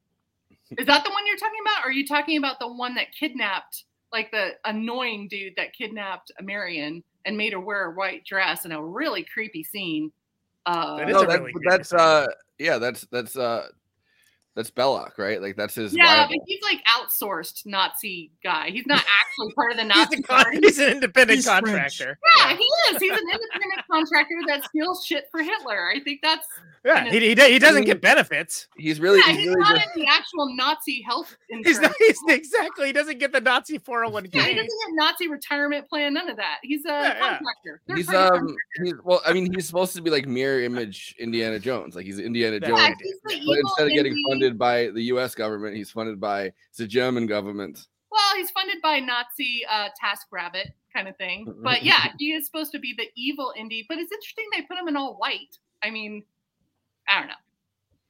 is 0.79 0.87
that 0.87 1.05
the 1.05 1.11
one 1.11 1.27
you're 1.27 1.37
talking 1.37 1.59
about? 1.63 1.85
Or 1.85 1.89
are 1.89 1.93
you 1.93 2.07
talking 2.07 2.39
about 2.39 2.59
the 2.61 2.69
one 2.73 2.95
that 2.95 3.09
kidnapped 3.19 3.85
like 4.13 4.31
the 4.31 4.51
annoying 4.65 5.29
dude 5.29 5.55
that 5.57 5.73
kidnapped 5.73 6.31
a 6.39 6.43
Marion 6.43 7.03
and 7.25 7.37
made 7.37 7.53
her 7.53 7.61
wear 7.61 7.91
a 7.91 7.95
white 7.95 8.25
dress 8.25 8.65
in 8.65 8.73
a 8.73 8.83
really 8.83 9.25
creepy 9.25 9.65
scene? 9.65 10.13
Uh 10.67 10.99
That 10.99 11.09
is 11.09 11.15
no, 11.15 11.23
a 11.23 11.27
that- 11.27 11.41
really 11.41 11.53
but 11.53 11.63
that's 11.69 11.93
uh 11.93 12.27
yeah, 12.59 12.79
that's 12.79 13.03
that's 13.11 13.37
uh 13.37 13.69
that's 14.57 14.71
Belloq, 14.71 15.17
right? 15.17 15.41
Like 15.41 15.57
that's 15.57 15.75
his. 15.77 15.95
yeah, 15.97 16.23
rival. 16.23 16.37
but 16.37 16.39
he's 16.47 16.63
like 16.63 16.83
outsourced 16.87 17.67
Nazi 17.67 18.33
guy. 18.43 18.71
He's 18.71 18.87
not 18.87 18.99
actually 19.21 19.53
part 19.55 19.71
of 19.71 19.77
the 19.77 19.85
He's, 19.85 19.95
Nazi 19.95 20.17
a 20.19 20.23
con- 20.23 20.63
he's 20.63 20.79
an 20.79 20.93
independent 20.93 21.37
He's 21.39 21.47
contractor. 21.47 22.19
Yeah, 22.39 22.57
he 22.57 22.65
is. 22.95 23.01
He's 23.01 23.13
an 23.13 23.19
independent 23.19 23.83
contractor 23.91 24.35
that 24.49 24.65
steals 24.65 25.05
shit 25.07 25.27
for 25.31 25.43
Hitler. 25.43 25.89
I 25.95 26.01
think 26.01 26.21
that's 26.23 26.47
Yeah, 26.85 27.05
in 27.07 27.13
he, 27.13 27.21
he, 27.35 27.53
he 27.53 27.59
doesn't 27.61 27.85
get 27.85 28.01
benefits. 28.01 28.67
He's 28.77 28.99
really 29.01 29.19
yeah, 29.21 29.29
he's 29.29 29.37
he's 29.39 29.47
really 29.49 29.61
not 29.61 29.77
just 29.77 29.97
in 29.97 30.03
the 30.03 30.09
actual 30.11 30.57
Nazi 30.57 31.03
health 31.03 31.37
insurance. 31.49 31.69
He's 31.69 31.81
not, 31.81 31.93
he's 31.99 32.19
exactly. 32.29 32.87
He 32.89 32.93
doesn't 32.93 33.19
get 33.19 33.33
the 33.33 33.41
Nazi 33.41 33.79
401k. 33.79 34.35
yeah, 34.35 34.43
he 34.43 34.55
doesn't 34.55 34.67
get 34.67 34.89
Nazi 34.95 35.29
retirement 35.29 35.89
plan, 35.89 36.13
none 36.15 36.29
of 36.29 36.37
that. 36.39 36.59
He's 36.63 36.85
a 36.87 36.89
yeah. 36.89 37.19
contractor. 37.19 37.81
Third 37.87 37.97
he's 37.99 38.09
um 38.09 38.15
contractor. 38.31 38.55
he's 38.83 38.95
well 39.05 39.21
I 39.25 39.33
mean 39.33 39.53
he's 39.55 39.67
supposed 39.67 39.95
to 39.95 40.03
be 40.03 40.11
like 40.11 40.27
mirror 40.27 40.61
image 40.63 41.15
Indiana 41.19 41.59
Jones 41.61 41.95
like 41.95 42.05
he's 42.07 42.19
Indiana 42.19 42.59
Yeah, 42.61 42.69
Jones 42.69 42.97
he's 43.01 43.15
but 43.47 43.59
instead 43.59 43.87
of 43.87 43.93
getting 43.93 44.13
Indy- 44.13 44.25
funded 44.51 44.59
by 44.59 44.93
the 44.93 45.03
U.S. 45.05 45.35
government 45.35 45.77
he's 45.77 45.91
funded 45.91 46.21
by 46.21 46.53
the 46.77 46.87
German 46.87 47.27
government. 47.27 47.87
Well, 48.11 48.37
he's 48.37 48.51
funded 48.51 48.83
by 48.83 48.99
Nazi 48.99 49.65
uh, 49.71 49.89
Task 50.01 50.27
Rabbit 50.31 50.73
kind 50.93 51.09
of 51.09 51.17
thing. 51.17 51.47
But 51.63 51.83
yeah, 51.83 52.09
he 52.19 52.33
is 52.33 52.47
supposed 52.47 52.73
to 52.73 52.79
be 52.79 52.95
the 52.97 53.07
evil 53.17 53.53
indie. 53.59 53.85
But 53.89 53.99
it's 53.99 54.13
interesting 54.13 54.47
they 54.53 54.63
put 54.63 54.79
him 54.79 54.89
in 54.89 54.97
all 54.97 55.15
white. 55.17 55.59
I 55.83 55.91
mean, 55.91 56.25
I 57.09 57.19
don't 57.21 57.29
know. 57.29 57.35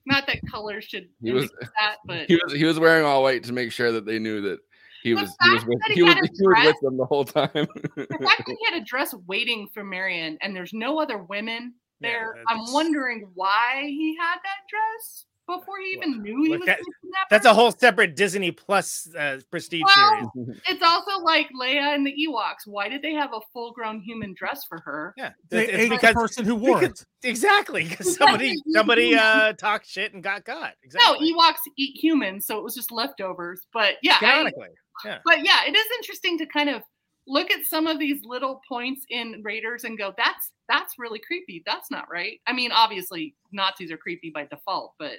Not 0.07 0.27
that 0.27 0.39
color 0.51 0.81
should 0.81 1.09
He 1.23 1.31
was 1.31 1.51
that, 1.51 1.97
but 2.07 2.27
he 2.27 2.37
was 2.43 2.53
he 2.53 2.65
was 2.65 2.79
wearing 2.79 3.05
all 3.05 3.23
white 3.23 3.45
to 3.45 3.53
make 3.53 3.71
sure 3.71 3.93
that 3.93 4.07
they 4.07 4.19
knew 4.19 4.41
that 4.41 4.59
he 5.03 5.11
The 5.11 5.21
was 5.23 5.37
he 5.43 5.51
was 5.51 5.65
with 5.67 5.79
that 5.81 5.89
he 5.89 5.95
he 5.97 6.03
was, 6.03 6.15
had 6.15 6.21
his 6.27 6.39
he 6.41 6.47
was 6.47 6.67
with 6.67 6.81
them 6.81 6.97
the 6.97 7.05
whole 7.05 7.25
time. 7.25 7.51
the 7.55 8.19
fact 8.23 8.47
that 8.47 8.57
he 8.59 8.65
had 8.73 8.81
a 8.81 8.85
dress 8.85 9.15
waiting 9.27 9.69
for 9.73 9.85
Marion 9.85 10.39
and 10.41 10.57
there's 10.57 10.73
no 10.73 11.01
other 11.01 11.19
women 11.19 11.75
there, 12.01 12.35
that's- 12.37 12.47
I'm 12.49 12.73
wondering 12.73 13.29
why 13.35 13.83
he 13.85 14.17
had 14.19 14.37
that 14.37 14.63
dress 14.71 15.27
before 15.59 15.79
he 15.85 15.91
even 15.93 16.23
knew 16.23 16.43
he 16.45 16.51
was 16.51 16.61
that- 16.67 16.79
gonna 16.79 17.25
That's 17.31 17.47
a 17.47 17.53
whole 17.55 17.73
separate 17.73 18.17
Disney 18.17 18.51
Plus 18.53 19.09
uh, 19.19 19.41
prestige 19.51 19.83
Well, 19.97 20.33
series. 20.35 20.61
it's 20.69 20.83
also 20.83 21.23
like 21.25 21.49
Leia 21.61 21.95
and 21.95 22.07
the 22.07 22.15
Ewoks. 22.29 22.67
Why 22.67 22.89
did 22.89 23.03
they 23.03 23.13
have 23.15 23.33
a 23.35 23.41
full 23.53 23.73
grown 23.73 24.01
human 24.01 24.35
dress 24.35 24.65
for 24.69 24.81
her? 24.81 25.15
Yeah, 25.17 25.33
They 25.49 25.65
it's, 25.65 25.73
ate 25.73 25.81
it's 25.81 25.89
the 25.91 25.97
because 25.97 26.15
person 26.15 26.45
who 26.45 26.55
wore 26.57 26.81
because- 26.81 27.07
exactly 27.23 27.85
because 27.89 28.17
somebody 28.17 28.55
somebody 28.73 29.15
uh 29.15 29.53
talked 29.55 29.87
shit 29.89 30.15
and 30.15 30.23
got 30.23 30.45
got. 30.45 30.75
Exactly. 30.83 31.33
No, 31.33 31.39
Ewoks 31.39 31.57
eat 31.77 31.97
humans, 32.03 32.47
so 32.47 32.59
it 32.59 32.65
was 32.65 32.75
just 32.75 32.91
leftovers. 32.93 33.67
But 33.73 33.95
yeah, 34.03 34.15
I- 34.17 34.19
Canonically, 34.21 34.69
yeah. 35.05 35.19
but 35.25 35.45
yeah, 35.45 35.61
it 35.67 35.75
is 35.77 35.87
interesting 35.99 36.39
to 36.39 36.47
kind 36.47 36.69
of 36.71 36.83
look 37.27 37.51
at 37.51 37.65
some 37.65 37.87
of 37.87 37.99
these 37.99 38.25
little 38.25 38.61
points 38.69 39.05
in 39.11 39.41
Raiders 39.45 39.85
and 39.85 39.97
go, 39.99 40.13
"That's 40.17 40.51
that's 40.69 40.95
really 40.99 41.21
creepy. 41.21 41.63
That's 41.67 41.91
not 41.91 42.11
right." 42.11 42.41
I 42.47 42.53
mean, 42.53 42.73
obviously 42.73 43.35
Nazis 43.53 43.91
are 43.93 43.97
creepy 43.97 44.31
by 44.31 44.47
default, 44.47 44.95
but 44.99 45.19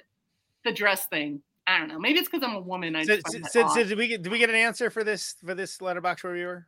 the 0.64 0.72
dress 0.72 1.06
thing, 1.06 1.42
I 1.66 1.78
don't 1.78 1.88
know. 1.88 1.98
Maybe 1.98 2.18
it's 2.18 2.28
because 2.28 2.46
I'm 2.46 2.56
a 2.56 2.60
woman. 2.60 2.96
I 2.96 3.04
So, 3.04 3.16
just 3.16 3.52
so, 3.52 3.68
so 3.68 3.84
did 3.84 3.96
we 3.96 4.08
get 4.08 4.22
did 4.22 4.32
we 4.32 4.38
get 4.38 4.50
an 4.50 4.56
answer 4.56 4.90
for 4.90 5.04
this 5.04 5.36
for 5.44 5.54
this 5.54 5.78
Letterboxd 5.78 6.24
reviewer? 6.24 6.66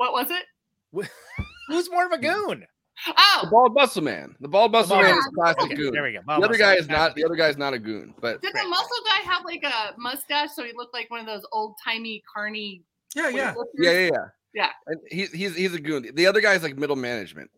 what 0.00 0.12
was 0.12 0.30
it? 0.30 1.10
Who's 1.68 1.90
more 1.90 2.06
of 2.06 2.12
a 2.12 2.16
hmm. 2.16 2.22
goon? 2.22 2.66
Oh, 3.06 3.40
the 3.44 3.50
bald 3.50 3.74
muscle 3.74 4.02
man. 4.02 4.34
The 4.40 4.48
bald 4.48 4.72
muscle 4.72 4.96
bald 4.96 5.04
man 5.04 5.14
muscle 5.14 5.30
is 5.30 5.32
a 5.32 5.40
classic 5.40 5.62
Okay, 5.62 5.74
goon. 5.74 5.92
there 5.92 6.02
we 6.02 6.12
go. 6.12 6.20
The 6.26 6.44
other 6.44 6.56
guy 6.56 6.74
is 6.76 6.88
not. 6.88 7.14
The 7.14 7.24
other 7.24 7.36
guy 7.36 7.48
is 7.48 7.56
not 7.56 7.74
a 7.74 7.78
goon, 7.78 8.14
but 8.20 8.42
did 8.42 8.52
the 8.54 8.66
muscle 8.66 8.96
guy 9.06 9.30
have 9.30 9.44
like 9.44 9.62
a 9.62 9.94
mustache 9.98 10.50
so 10.54 10.64
he 10.64 10.72
looked 10.74 10.94
like 10.94 11.10
one 11.10 11.20
of 11.20 11.26
those 11.26 11.46
old 11.52 11.76
timey 11.82 12.22
carny? 12.32 12.82
Yeah, 13.14 13.28
yeah. 13.28 13.54
yeah, 13.78 13.90
yeah, 13.90 14.00
yeah. 14.00 14.10
Yeah. 14.52 14.68
And 14.86 15.00
he's 15.10 15.32
he's 15.32 15.54
he's 15.54 15.74
a 15.74 15.80
goon. 15.80 16.10
The 16.14 16.26
other 16.26 16.40
guy 16.40 16.54
is 16.54 16.62
like 16.62 16.76
middle 16.76 16.96
management. 16.96 17.50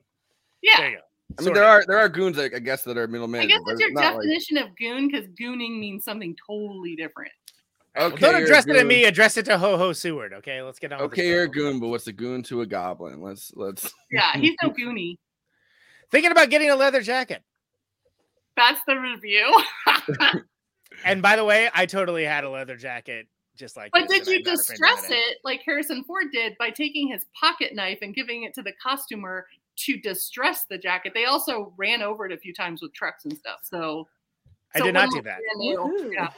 Yeah. 0.62 0.78
There 0.78 0.90
you 0.90 0.96
go. 0.96 1.02
I 1.38 1.42
mean, 1.42 1.44
Sort 1.46 1.54
there 1.54 1.64
of. 1.64 1.70
are 1.70 1.84
there 1.86 1.98
are 1.98 2.08
goons, 2.08 2.38
I 2.38 2.48
guess, 2.48 2.84
that 2.84 2.96
are 2.96 3.06
middle 3.06 3.34
I 3.36 3.46
guess 3.46 3.60
that's 3.66 3.80
your 3.80 3.90
it's 3.90 3.94
not 3.94 4.14
like- 4.16 4.22
definition 4.24 4.56
of 4.58 4.76
goon 4.76 5.08
because 5.08 5.26
gooning 5.28 5.78
means 5.78 6.04
something 6.04 6.36
totally 6.46 6.96
different. 6.96 7.32
Well, 7.96 8.06
okay, 8.12 8.20
don't 8.20 8.42
address 8.42 8.66
it 8.66 8.72
to 8.72 8.84
me. 8.84 9.04
Address 9.04 9.36
it 9.36 9.44
to 9.46 9.58
Ho 9.58 9.76
Ho 9.76 9.92
Seward. 9.92 10.32
Okay, 10.34 10.62
let's 10.62 10.78
get 10.78 10.92
on. 10.92 11.00
Okay, 11.02 11.22
the 11.22 11.28
you're 11.28 11.42
a 11.42 11.48
goon, 11.48 11.78
but 11.78 11.88
what's 11.88 12.06
a 12.06 12.12
goon 12.12 12.42
to 12.44 12.62
a 12.62 12.66
goblin? 12.66 13.20
Let's 13.20 13.52
let's. 13.54 13.92
Yeah, 14.10 14.32
he's 14.36 14.54
no 14.62 14.70
goony. 14.78 15.18
Thinking 16.10 16.32
about 16.32 16.50
getting 16.50 16.70
a 16.70 16.76
leather 16.76 17.02
jacket. 17.02 17.42
That's 18.56 18.80
the 18.86 18.96
review. 18.96 19.62
And 21.04 21.22
by 21.22 21.36
the 21.36 21.44
way, 21.44 21.70
I 21.74 21.86
totally 21.86 22.24
had 22.24 22.44
a 22.44 22.50
leather 22.50 22.76
jacket 22.76 23.26
just 23.56 23.76
like. 23.76 23.90
But 23.92 24.08
this, 24.08 24.26
did 24.26 24.28
you 24.28 24.34
I'm 24.38 24.42
not 24.44 24.52
afraid 24.52 24.66
to 24.66 24.72
distress 24.72 25.04
admit 25.04 25.18
it 25.18 25.38
like 25.44 25.62
Harrison 25.64 26.04
Ford 26.04 26.26
did 26.32 26.54
by 26.58 26.70
taking 26.70 27.08
his 27.08 27.24
pocket 27.38 27.74
knife 27.74 27.98
and 28.02 28.14
giving 28.14 28.44
it 28.44 28.54
to 28.54 28.62
the 28.62 28.72
costumer 28.82 29.46
to 29.76 29.98
distress 29.98 30.64
the 30.64 30.78
jacket? 30.78 31.12
They 31.14 31.24
also 31.24 31.72
ran 31.76 32.02
over 32.02 32.26
it 32.26 32.32
a 32.32 32.38
few 32.38 32.54
times 32.54 32.82
with 32.82 32.92
trucks 32.94 33.24
and 33.24 33.36
stuff. 33.36 33.60
So 33.62 34.08
I 34.74 34.78
so 34.78 34.86
did 34.86 34.94
not 34.94 35.10
do 35.10 35.22
that. 35.22 35.38
new. 35.56 36.12
Yeah. 36.14 36.28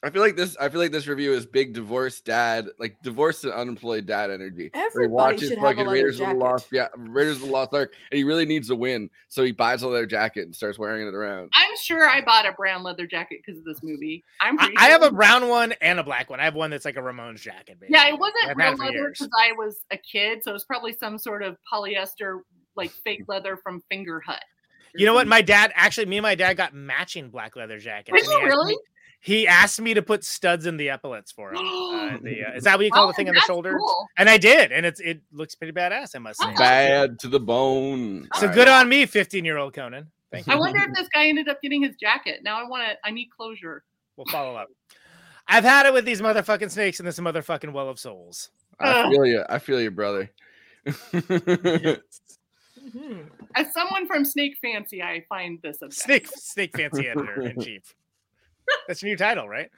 I 0.00 0.10
feel 0.10 0.22
like 0.22 0.36
this. 0.36 0.56
I 0.58 0.68
feel 0.68 0.80
like 0.80 0.92
this 0.92 1.08
review 1.08 1.32
is 1.32 1.44
big 1.44 1.72
divorced 1.72 2.24
dad, 2.24 2.68
like 2.78 2.96
divorced 3.02 3.42
and 3.42 3.52
unemployed 3.52 4.06
dad 4.06 4.30
energy. 4.30 4.70
where 4.72 4.82
he 4.82 4.86
Everybody 4.86 5.08
watches 5.08 5.48
should 5.48 5.58
have 5.58 5.64
a 5.64 5.70
fucking 5.70 5.86
leather 5.88 6.08
of 6.08 6.12
the 6.14 6.18
jacket. 6.24 6.38
Lost, 6.38 6.68
yeah, 6.70 6.86
Raiders 6.96 7.36
of 7.36 7.42
the 7.42 7.52
Lost 7.52 7.74
Ark, 7.74 7.94
and 8.12 8.16
he 8.16 8.22
really 8.22 8.46
needs 8.46 8.70
a 8.70 8.76
win, 8.76 9.10
so 9.26 9.42
he 9.42 9.50
buys 9.50 9.82
a 9.82 9.88
leather 9.88 10.06
jacket 10.06 10.42
and 10.42 10.54
starts 10.54 10.78
wearing 10.78 11.08
it 11.08 11.14
around. 11.14 11.50
I'm 11.52 11.76
sure 11.82 12.08
I 12.08 12.20
bought 12.20 12.46
a 12.46 12.52
brown 12.52 12.84
leather 12.84 13.08
jacket 13.08 13.40
because 13.44 13.58
of 13.58 13.64
this 13.64 13.82
movie. 13.82 14.22
I'm 14.40 14.56
I, 14.60 14.66
pretty 14.66 14.76
I 14.76 14.84
have 14.84 15.02
a 15.02 15.10
brown 15.10 15.48
one 15.48 15.74
and 15.80 15.98
a 15.98 16.04
black 16.04 16.30
one. 16.30 16.38
I 16.38 16.44
have 16.44 16.54
one 16.54 16.70
that's 16.70 16.84
like 16.84 16.96
a 16.96 17.00
Ramones 17.00 17.40
jacket. 17.40 17.78
Yeah, 17.88 18.06
it 18.06 18.16
wasn't 18.20 18.44
I've 18.44 18.56
had 18.56 18.78
real 18.78 18.92
leather 18.92 19.08
because 19.08 19.30
I 19.36 19.50
was 19.52 19.80
a 19.90 19.96
kid, 19.96 20.44
so 20.44 20.50
it 20.50 20.54
was 20.54 20.64
probably 20.64 20.92
some 20.92 21.18
sort 21.18 21.42
of 21.42 21.56
polyester 21.72 22.42
like 22.78 22.90
fake 22.90 23.24
leather 23.28 23.58
from 23.58 23.82
Fingerhut. 23.92 24.38
You 24.94 25.04
know 25.04 25.12
what? 25.12 25.26
My 25.28 25.42
dad 25.42 25.70
actually, 25.74 26.06
me 26.06 26.16
and 26.16 26.22
my 26.22 26.34
dad 26.34 26.54
got 26.56 26.72
matching 26.74 27.28
black 27.28 27.56
leather 27.56 27.78
jackets. 27.78 28.16
Did 28.16 28.24
he 28.26 28.32
you 28.32 28.38
asked 28.38 28.46
really? 28.56 28.72
me- 28.72 28.78
he 29.20 29.48
asked 29.48 29.80
me 29.80 29.94
to 29.94 30.00
put 30.02 30.22
studs 30.24 30.64
in 30.64 30.76
the 30.76 30.90
epaulets 30.90 31.32
for 31.32 31.50
him. 31.52 31.58
Uh, 31.58 32.18
the, 32.22 32.44
uh, 32.48 32.56
is 32.56 32.62
that 32.64 32.76
what 32.78 32.84
you 32.84 32.90
call 32.92 33.04
Oh, 33.04 33.06
the 33.08 33.14
thing 33.14 33.28
on 33.28 33.34
the 33.34 33.38
that's 33.40 33.46
shoulder? 33.48 33.76
cool. 33.76 34.06
And 34.16 34.30
I 34.30 34.38
did, 34.38 34.70
and 34.70 34.86
it's 34.86 35.00
it 35.00 35.20
looks 35.32 35.56
pretty 35.56 35.72
badass. 35.72 36.14
I 36.14 36.20
must 36.20 36.40
say. 36.40 36.54
Bad 36.56 37.18
to 37.20 37.28
the 37.28 37.40
bone. 37.40 38.28
So 38.36 38.48
good 38.48 38.68
on 38.68 38.88
me, 38.88 39.06
fifteen-year-old 39.06 39.74
Conan. 39.74 40.06
Thank 40.30 40.46
you. 40.46 40.52
I 40.52 40.56
wonder 40.56 40.78
if 40.82 40.94
this 40.94 41.08
guy 41.08 41.26
ended 41.26 41.48
up 41.48 41.60
getting 41.60 41.82
his 41.82 41.96
jacket. 41.96 42.40
Now 42.44 42.64
I 42.64 42.68
want 42.68 42.88
to. 42.88 42.96
I 43.04 43.10
need 43.10 43.28
closure. 43.36 43.82
We'll 44.16 44.26
follow 44.26 44.54
up. 44.54 44.68
I've 45.48 45.64
had 45.64 45.86
it 45.86 45.92
with 45.92 46.04
these 46.04 46.20
motherfucking 46.20 46.70
snakes 46.70 47.00
in 47.00 47.06
this 47.06 47.18
motherfucking 47.18 47.72
well 47.72 47.88
of 47.88 47.98
souls. 47.98 48.50
I 48.78 49.10
feel 49.10 49.26
you. 49.26 49.42
I 49.48 49.58
feel 49.58 49.80
you, 49.80 49.90
brother. 49.90 50.30
As 53.54 53.72
someone 53.72 54.06
from 54.06 54.24
Snake 54.24 54.56
Fancy, 54.60 55.02
I 55.02 55.24
find 55.28 55.60
this 55.62 55.82
objective. 55.82 56.28
Snake, 56.28 56.28
snake 56.36 56.76
fancy 56.76 57.08
editor 57.08 57.42
in 57.42 57.60
chief. 57.64 57.94
That's 58.86 59.02
your 59.02 59.10
new 59.10 59.16
title, 59.16 59.48
right? 59.48 59.70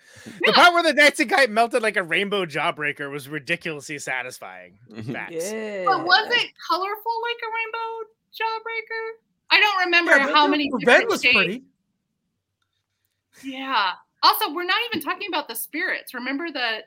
The 0.45 0.53
part 0.53 0.75
where 0.75 0.83
the 0.83 0.93
Nazi 0.93 1.25
guy 1.25 1.47
melted 1.47 1.81
like 1.83 1.97
a 1.97 2.03
rainbow 2.03 2.45
jawbreaker 2.45 3.11
was 3.11 3.29
ridiculously 3.29 3.99
satisfying. 3.99 4.79
Mm-hmm. 4.91 5.13
Facts. 5.13 5.51
But 5.87 6.05
was 6.05 6.27
it 6.33 6.51
colorful 6.69 7.13
like 7.23 7.39
a 7.41 7.51
rainbow 7.55 8.11
jawbreaker? 8.35 9.11
I 9.53 9.61
don't 9.61 9.85
remember 9.85 10.17
Yeah, 10.17 10.33
how 10.33 10.47
many 10.49 10.71
Revenge 10.73 10.87
different 10.87 11.11
was 11.11 11.23
shades. 11.23 11.35
pretty. 11.37 11.63
Yeah. 13.45 13.93
Also, 14.23 14.53
we're 14.53 14.65
not 14.65 14.77
even 14.93 15.01
talking 15.03 15.29
about 15.29 15.49
the 15.49 15.55
spirits. 15.55 16.13
Remember 16.13 16.51
the 16.51 16.81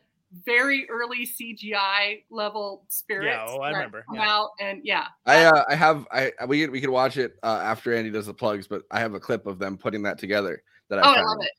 very 0.45 0.87
early 0.89 1.25
CGI 1.27 2.23
level 2.29 2.85
spirits? 2.89 3.43
oh, 3.47 3.59
I 3.59 3.71
remember, 3.71 4.03
Come 4.07 4.15
yeah. 4.15 4.29
out 4.29 4.49
and 4.59 4.81
yeah. 4.83 5.07
I 5.25 5.45
uh, 5.45 5.63
I 5.69 5.75
have 5.75 6.07
I 6.11 6.31
we 6.47 6.61
could- 6.61 6.71
we 6.71 6.81
could 6.81 6.89
watch 6.89 7.17
it 7.17 7.35
uh, 7.43 7.59
after 7.63 7.93
Andy 7.93 8.09
does 8.09 8.25
the 8.27 8.33
plugs, 8.33 8.67
but 8.67 8.83
I 8.91 8.99
have 8.99 9.13
a 9.13 9.19
clip 9.19 9.45
of 9.47 9.59
them 9.59 9.77
putting 9.77 10.01
that 10.03 10.17
together 10.17 10.63
that 10.89 10.99
I 10.99 11.01
Oh, 11.01 11.13
I 11.13 11.21
love 11.21 11.37
it. 11.41 11.51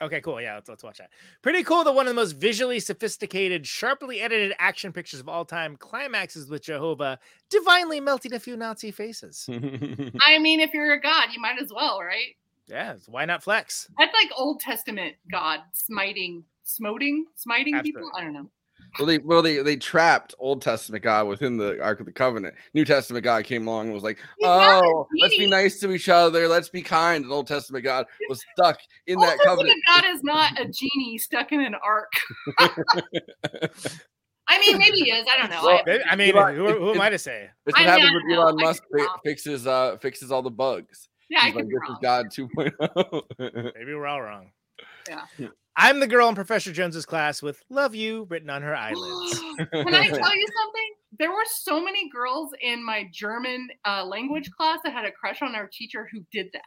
Okay, 0.00 0.20
cool. 0.20 0.40
Yeah, 0.40 0.54
let's, 0.54 0.68
let's 0.68 0.84
watch 0.84 0.98
that. 0.98 1.10
Pretty 1.42 1.64
cool 1.64 1.82
that 1.82 1.92
one 1.92 2.06
of 2.06 2.10
the 2.10 2.14
most 2.20 2.32
visually 2.36 2.78
sophisticated, 2.78 3.66
sharply 3.66 4.20
edited 4.20 4.54
action 4.60 4.92
pictures 4.92 5.18
of 5.18 5.28
all 5.28 5.44
time 5.44 5.76
climaxes 5.76 6.48
with 6.48 6.62
Jehovah 6.62 7.18
divinely 7.50 7.98
melting 7.98 8.32
a 8.32 8.38
few 8.38 8.56
Nazi 8.56 8.92
faces. 8.92 9.44
I 9.50 10.38
mean, 10.38 10.60
if 10.60 10.72
you're 10.72 10.92
a 10.92 11.00
god, 11.00 11.30
you 11.34 11.40
might 11.40 11.60
as 11.60 11.72
well, 11.74 12.00
right? 12.00 12.36
yeah, 12.68 12.94
why 13.06 13.24
not 13.24 13.42
flex? 13.42 13.88
That's 13.98 14.12
like 14.14 14.30
Old 14.36 14.60
Testament 14.60 15.16
God 15.32 15.60
smiting, 15.72 16.44
smoting, 16.68 17.26
smiting 17.34 17.80
people. 17.80 18.10
I 18.16 18.22
don't 18.22 18.32
know. 18.32 18.50
Well, 18.98 19.06
they 19.06 19.18
well 19.18 19.42
they 19.42 19.58
they 19.58 19.76
trapped 19.76 20.34
Old 20.38 20.62
Testament 20.62 21.02
God 21.02 21.26
within 21.26 21.56
the 21.56 21.82
Ark 21.82 22.00
of 22.00 22.06
the 22.06 22.12
Covenant. 22.12 22.54
New 22.74 22.84
Testament 22.84 23.24
God 23.24 23.44
came 23.44 23.66
along 23.66 23.86
and 23.86 23.94
was 23.94 24.04
like, 24.04 24.18
"Oh, 24.42 25.06
let's 25.20 25.36
be 25.36 25.48
nice 25.48 25.80
to 25.80 25.90
each 25.92 26.08
other. 26.08 26.46
Let's 26.48 26.68
be 26.68 26.80
kind." 26.80 27.24
And 27.24 27.32
Old 27.32 27.48
Testament 27.48 27.84
God 27.84 28.06
was 28.28 28.42
stuck 28.54 28.78
in 29.06 29.18
that 29.18 29.32
Old 29.32 29.40
Testament 29.40 29.82
covenant. 29.84 29.84
God 29.88 30.04
is 30.14 30.22
not 30.22 30.60
a 30.60 30.68
genie 30.68 31.18
stuck 31.18 31.50
in 31.52 31.60
an 31.60 31.74
ark. 31.84 32.12
I 34.50 34.58
mean, 34.60 34.78
maybe 34.78 34.98
he 34.98 35.10
is. 35.10 35.26
I 35.30 35.36
don't 35.38 35.50
know. 35.50 35.62
Well, 35.62 35.82
I, 35.86 36.12
I 36.12 36.16
mean, 36.16 36.34
Elon- 36.34 36.54
who, 36.54 36.66
who 36.78 36.94
am 36.94 37.00
I 37.00 37.10
to 37.10 37.18
say? 37.18 37.50
It's 37.66 37.78
what 37.78 37.86
I 37.86 37.96
mean, 37.96 38.00
happens 38.00 38.08
I 38.08 38.12
when 38.14 38.28
don't 38.28 38.36
know. 38.36 38.42
Elon 38.42 38.56
Musk 38.56 38.82
fi- 38.96 39.16
fixes 39.24 39.66
uh 39.66 39.96
fixes 39.98 40.30
all 40.32 40.42
the 40.42 40.50
bugs. 40.50 41.08
Yeah, 41.28 41.40
I 41.42 41.46
He's 41.46 41.54
could 41.54 41.66
like, 41.66 41.68
be 41.68 41.74
this 41.74 42.32
wrong. 42.32 42.42
is 42.62 42.72
God 42.80 43.22
2.0. 43.42 43.72
Maybe 43.76 43.92
we're 43.94 44.06
all 44.06 44.22
wrong. 44.22 44.50
Yeah. 45.08 45.48
I'm 45.80 46.00
the 46.00 46.08
girl 46.08 46.28
in 46.28 46.34
Professor 46.34 46.72
Jones's 46.72 47.06
class 47.06 47.40
with 47.40 47.62
"Love 47.70 47.94
You" 47.94 48.26
written 48.28 48.50
on 48.50 48.62
her 48.62 48.74
eyelids. 48.74 49.38
Can 49.72 49.94
I 49.94 50.08
tell 50.08 50.36
you 50.36 50.46
something? 50.60 50.90
There 51.18 51.30
were 51.30 51.44
so 51.48 51.82
many 51.82 52.10
girls 52.10 52.50
in 52.60 52.84
my 52.84 53.08
German 53.12 53.68
uh, 53.86 54.04
language 54.04 54.50
class 54.50 54.80
that 54.84 54.92
had 54.92 55.04
a 55.04 55.12
crush 55.12 55.40
on 55.40 55.54
our 55.54 55.68
teacher 55.72 56.08
who 56.12 56.20
did 56.32 56.48
that. 56.52 56.62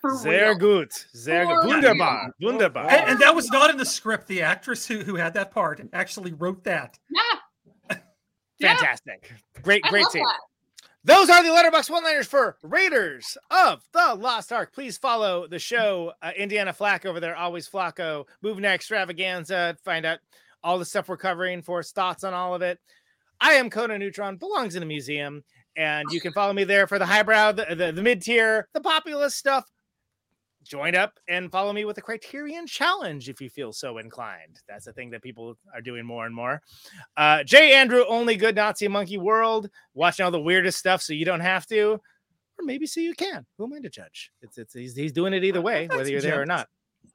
For 0.00 0.16
Sehr 0.16 0.50
real. 0.50 0.54
gut, 0.56 0.92
sehr 1.12 1.44
gut, 1.44 1.62
For 1.62 1.68
wunderbar, 1.68 2.32
real. 2.40 2.50
wunderbar. 2.52 2.88
And, 2.88 3.10
and 3.10 3.20
that 3.20 3.34
was 3.34 3.48
not 3.50 3.70
in 3.70 3.76
the 3.76 3.84
script. 3.84 4.26
The 4.26 4.42
actress 4.42 4.86
who, 4.86 4.98
who 5.00 5.14
had 5.16 5.34
that 5.34 5.50
part 5.52 5.80
actually 5.92 6.32
wrote 6.32 6.64
that. 6.64 6.98
Yeah. 7.10 7.98
Yeah. 8.58 8.76
Fantastic. 8.76 9.32
Great, 9.62 9.82
I 9.84 9.90
great 9.90 10.02
love 10.04 10.12
scene. 10.12 10.24
that. 10.24 10.38
Those 11.04 11.28
are 11.30 11.42
the 11.42 11.48
Letterboxd 11.48 11.90
one 11.90 12.04
liners 12.04 12.28
for 12.28 12.56
Raiders 12.62 13.36
of 13.50 13.82
the 13.92 14.14
Lost 14.14 14.52
Ark. 14.52 14.72
Please 14.72 14.96
follow 14.96 15.48
the 15.48 15.58
show, 15.58 16.12
uh, 16.22 16.30
Indiana 16.36 16.72
Flack 16.72 17.04
over 17.04 17.18
there, 17.18 17.34
always 17.34 17.68
Flacco, 17.68 18.26
Moving 18.40 18.64
Extravaganza. 18.64 19.76
Find 19.84 20.06
out 20.06 20.20
all 20.62 20.78
the 20.78 20.84
stuff 20.84 21.08
we're 21.08 21.16
covering 21.16 21.60
for 21.60 21.78
his 21.78 21.90
thoughts 21.90 22.22
on 22.22 22.34
all 22.34 22.54
of 22.54 22.62
it. 22.62 22.78
I 23.40 23.54
am 23.54 23.68
Conan 23.68 23.98
Neutron, 23.98 24.36
belongs 24.36 24.76
in 24.76 24.82
a 24.84 24.86
museum, 24.86 25.42
and 25.76 26.06
you 26.12 26.20
can 26.20 26.32
follow 26.32 26.52
me 26.52 26.62
there 26.62 26.86
for 26.86 27.00
the 27.00 27.06
highbrow, 27.06 27.50
the, 27.50 27.74
the, 27.74 27.90
the 27.90 28.02
mid 28.02 28.22
tier, 28.22 28.68
the 28.72 28.80
populist 28.80 29.36
stuff. 29.36 29.71
Join 30.64 30.94
up 30.94 31.18
and 31.28 31.50
follow 31.50 31.72
me 31.72 31.84
with 31.84 31.98
a 31.98 32.02
Criterion 32.02 32.66
Challenge 32.66 33.28
if 33.28 33.40
you 33.40 33.50
feel 33.50 33.72
so 33.72 33.98
inclined. 33.98 34.60
That's 34.68 34.86
a 34.86 34.92
thing 34.92 35.10
that 35.10 35.22
people 35.22 35.56
are 35.74 35.80
doing 35.80 36.04
more 36.04 36.26
and 36.26 36.34
more. 36.34 36.62
Uh, 37.16 37.42
J. 37.44 37.74
Andrew, 37.74 38.04
only 38.08 38.36
good 38.36 38.54
Nazi 38.54 38.88
monkey 38.88 39.18
world, 39.18 39.70
watching 39.94 40.24
all 40.24 40.30
the 40.30 40.40
weirdest 40.40 40.78
stuff 40.78 41.02
so 41.02 41.12
you 41.12 41.24
don't 41.24 41.40
have 41.40 41.66
to, 41.66 42.00
or 42.58 42.64
maybe 42.64 42.86
so 42.86 43.00
you 43.00 43.14
can. 43.14 43.44
Who 43.58 43.64
am 43.64 43.72
I 43.72 43.80
to 43.80 43.90
judge? 43.90 44.30
It's 44.40 44.58
it's 44.58 44.74
he's, 44.74 44.94
he's 44.94 45.12
doing 45.12 45.32
it 45.32 45.44
either 45.44 45.60
way, 45.60 45.88
whether 45.88 46.08
you're 46.08 46.20
there 46.20 46.40
or 46.40 46.46
not. 46.46 46.68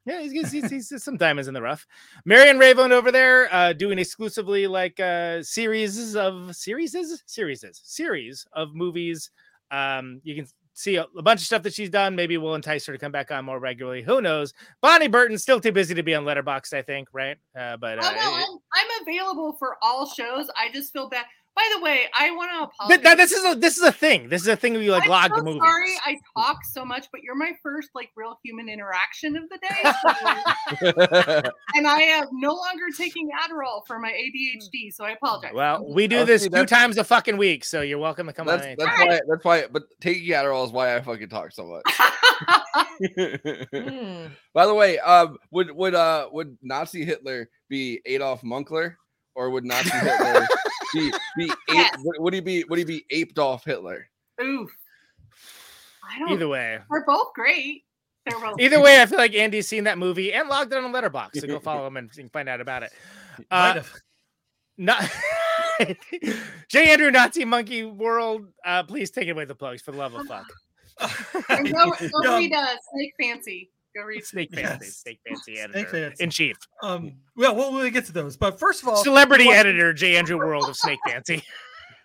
Yeah, 0.05 0.21
he's, 0.21 0.51
he's, 0.51 0.69
he's, 0.69 1.03
some 1.03 1.17
diamonds 1.17 1.47
in 1.49 1.53
the 1.53 1.61
rough. 1.61 1.85
Marion 2.25 2.57
Raven 2.57 2.93
over 2.93 3.11
there, 3.11 3.53
uh, 3.53 3.73
doing 3.73 3.99
exclusively 3.99 4.67
like 4.67 4.99
uh 4.99 5.43
series 5.43 6.15
of 6.15 6.55
series 6.55 6.95
series 7.25 7.63
series 7.83 8.45
of 8.53 8.73
movies. 8.73 9.31
Um, 9.69 10.21
you 10.23 10.35
can 10.35 10.47
see 10.77 10.95
a, 10.95 11.05
a 11.17 11.21
bunch 11.23 11.41
of 11.41 11.45
stuff 11.47 11.63
that 11.63 11.73
she's 11.73 11.89
done. 11.89 12.15
Maybe 12.15 12.37
we'll 12.37 12.55
entice 12.55 12.85
her 12.85 12.93
to 12.93 12.99
come 12.99 13.11
back 13.11 13.31
on 13.31 13.43
more 13.45 13.59
regularly. 13.59 14.03
Who 14.03 14.21
knows? 14.21 14.53
Bonnie 14.81 15.07
Burton's 15.07 15.41
still 15.41 15.59
too 15.59 15.71
busy 15.71 15.95
to 15.95 16.03
be 16.03 16.13
on 16.13 16.23
Letterboxd, 16.23 16.73
I 16.73 16.83
think, 16.83 17.07
right? 17.11 17.37
Uh, 17.57 17.77
but 17.77 17.97
uh, 17.97 18.03
Oh, 18.03 18.11
no, 18.15 18.33
I'm, 18.35 18.59
I'm 18.75 19.01
available 19.01 19.53
for 19.57 19.77
all 19.81 20.05
shows. 20.07 20.49
I 20.55 20.71
just 20.71 20.93
feel 20.93 21.09
bad. 21.09 21.25
By 21.57 21.67
the 21.75 21.81
way, 21.81 22.05
I 22.13 22.29
want 22.35 22.51
to 22.51 22.57
but 22.87 22.99
apologize. 22.99 23.03
that, 23.03 23.17
this 23.17 23.31
is 23.31 23.43
a 23.45 23.55
this 23.55 23.77
is 23.77 23.83
a 23.83 23.91
thing. 23.91 24.29
This 24.29 24.43
is 24.43 24.47
a 24.47 24.55
thing 24.55 24.73
where 24.73 24.83
you 24.83 24.91
like 24.91 25.05
I'm 25.05 25.09
log 25.09 25.31
so 25.31 25.37
the 25.37 25.43
movie. 25.43 25.57
sorry 25.59 25.93
I 26.05 26.15
talk 26.39 26.59
so 26.71 26.85
much, 26.85 27.07
but 27.11 27.23
you're 27.23 27.33
my 27.35 27.53
first 27.63 27.89
like 27.95 28.09
real 28.15 28.37
human 28.43 28.69
interaction 28.69 29.35
of 29.35 29.49
the 29.49 29.57
day. 29.57 29.81
so- 31.43 31.49
and 31.73 31.87
I 31.87 32.01
am 32.01 32.27
no 32.33 32.53
longer 32.53 32.85
taking 32.95 33.29
Adderall 33.43 33.81
for 33.87 33.97
my 33.97 34.11
ADHD, 34.11 34.93
so 34.93 35.03
I 35.03 35.11
apologize. 35.11 35.51
Well, 35.55 35.91
we 35.91 36.05
do 36.07 36.19
Oh, 36.19 36.25
this 36.25 36.47
two 36.47 36.65
times 36.67 36.97
a 36.99 37.03
fucking 37.03 37.37
week, 37.37 37.65
so 37.65 37.81
you're 37.81 37.97
welcome 37.97 38.27
to 38.27 38.33
come 38.33 38.45
That's 38.45 38.63
on. 38.67 38.75
that's 38.77 38.89
anytime. 38.91 39.07
why 39.07 39.19
that's 39.27 39.43
why. 39.43 39.65
But 39.71 39.83
taking 39.99 40.27
Adderall 40.33 40.63
is 40.63 40.71
why 40.71 40.95
I 40.95 41.01
fucking 41.01 41.29
talk 41.29 41.51
so 41.53 41.65
much. 41.65 41.83
By 44.53 44.65
the 44.65 44.73
way, 44.75 44.99
um, 44.99 45.37
would 45.51 45.71
would 45.71 45.95
uh 45.95 46.29
would 46.31 46.55
Nazi 46.61 47.03
Hitler 47.03 47.49
be 47.67 47.99
Adolf 48.05 48.41
Munkler, 48.43 48.95
or 49.37 49.51
would 49.51 49.63
Nazi 49.63 49.89
Hitler 49.91 50.47
be 50.93 51.11
be 51.37 51.51
ape, 51.69 51.91
would, 51.99 52.19
would 52.19 52.33
he 52.33 52.39
be 52.41 52.63
would 52.65 52.79
he 52.79 52.83
be 52.83 53.05
aped 53.11 53.39
off 53.39 53.63
Hitler? 53.63 54.09
Oof. 54.41 54.69
I 56.03 56.19
don't. 56.19 56.31
Either 56.31 56.47
way. 56.47 56.79
They're 56.89 57.05
both 57.05 57.33
great. 57.33 57.83
They're 58.25 58.39
both 58.39 58.59
Either 58.59 58.81
way, 58.81 59.01
I 59.01 59.05
feel 59.05 59.19
like 59.19 59.35
Andy's 59.35 59.67
seen 59.67 59.85
that 59.85 59.97
movie 59.97 60.33
and 60.33 60.49
logged 60.49 60.73
it 60.73 60.83
on 60.83 60.91
Letterboxd. 60.91 61.39
So 61.39 61.47
go 61.47 61.59
follow 61.59 61.85
him 61.87 61.97
and 61.97 62.11
find 62.33 62.49
out 62.49 62.59
about 62.59 62.83
it. 62.83 62.91
Uh, 63.51 63.83
not 64.79 65.07
J. 66.69 66.91
Andrew 66.91 67.11
Nazi 67.11 67.45
Monkey 67.45 67.83
World. 67.83 68.47
Uh, 68.65 68.81
please 68.81 69.11
take 69.11 69.29
away 69.29 69.45
the 69.45 69.53
plugs 69.53 69.83
for 69.83 69.91
the 69.91 69.97
love 69.99 70.15
of 70.15 70.25
fuck. 70.25 70.47
And 71.49 71.71
go, 71.71 71.91
go 71.91 72.09
Yeah. 72.23 72.37
read 72.37 72.53
uh, 72.53 72.75
Fancy. 73.21 73.69
Go 73.95 74.03
read 74.03 74.23
Snake 74.25 74.53
Fancy, 74.53 74.85
Yes. 74.85 74.97
Snake 74.97 75.19
Fancy 75.27 75.55
Snake 75.55 75.59
editor 75.75 76.07
Fancy. 76.09 76.23
in 76.23 76.29
chief. 76.29 76.57
Um, 76.83 77.13
well, 77.35 77.55
we'll, 77.55 77.73
we'll 77.73 77.89
get 77.89 78.05
to 78.05 78.11
those. 78.11 78.37
But 78.37 78.59
first 78.59 78.81
of 78.83 78.89
all, 78.89 79.03
Celebrity 79.03 79.45
you're 79.45 79.55
editor 79.55 79.93
J. 79.93 80.17
Andrew 80.17 80.37
World 80.37 80.69
of 80.69 80.75
Snake 80.75 80.99
Fancy. 81.07 81.43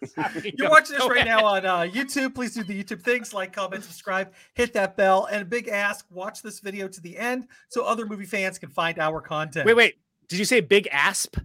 You're 0.58 0.68
watching 0.68 0.98
this 0.98 1.08
right 1.08 1.24
now 1.24 1.44
on 1.44 1.64
uh, 1.64 1.80
YouTube. 1.82 2.34
Please 2.34 2.54
do 2.54 2.64
the 2.64 2.82
YouTube 2.82 3.02
things 3.02 3.32
like, 3.32 3.52
comment, 3.52 3.84
subscribe, 3.84 4.32
hit 4.54 4.72
that 4.72 4.96
bell, 4.96 5.28
and 5.30 5.42
a 5.42 5.44
big 5.44 5.68
ask: 5.68 6.04
watch 6.10 6.42
this 6.42 6.58
video 6.58 6.88
to 6.88 7.00
the 7.00 7.16
end 7.16 7.46
so 7.68 7.84
other 7.84 8.04
movie 8.04 8.24
fans 8.24 8.58
can 8.58 8.68
find 8.68 8.98
our 8.98 9.20
content. 9.20 9.64
Wait, 9.64 9.76
wait. 9.76 9.94
Did 10.28 10.40
you 10.40 10.44
say 10.44 10.60
Big 10.60 10.88
Asp? 10.90 11.36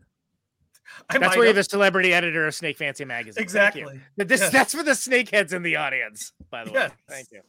I 1.10 1.20
that's 1.20 1.36
where 1.36 1.46
you're 1.46 1.54
the 1.54 1.64
celebrity 1.64 2.14
editor 2.14 2.48
of 2.48 2.56
Snake 2.56 2.78
Fancy 2.78 3.06
magazine. 3.06 3.44
Exactly. 3.44 4.02
This 4.16 4.42
Yes. 4.42 4.52
that's 4.52 4.74
for 4.74 4.82
the 4.82 4.92
snakeheads 4.92 5.54
in 5.54 5.62
the 5.62 5.76
audience, 5.76 6.32
by 6.50 6.64
the 6.64 6.72
way. 6.72 6.88
Thank 7.08 7.28
you. 7.32 7.42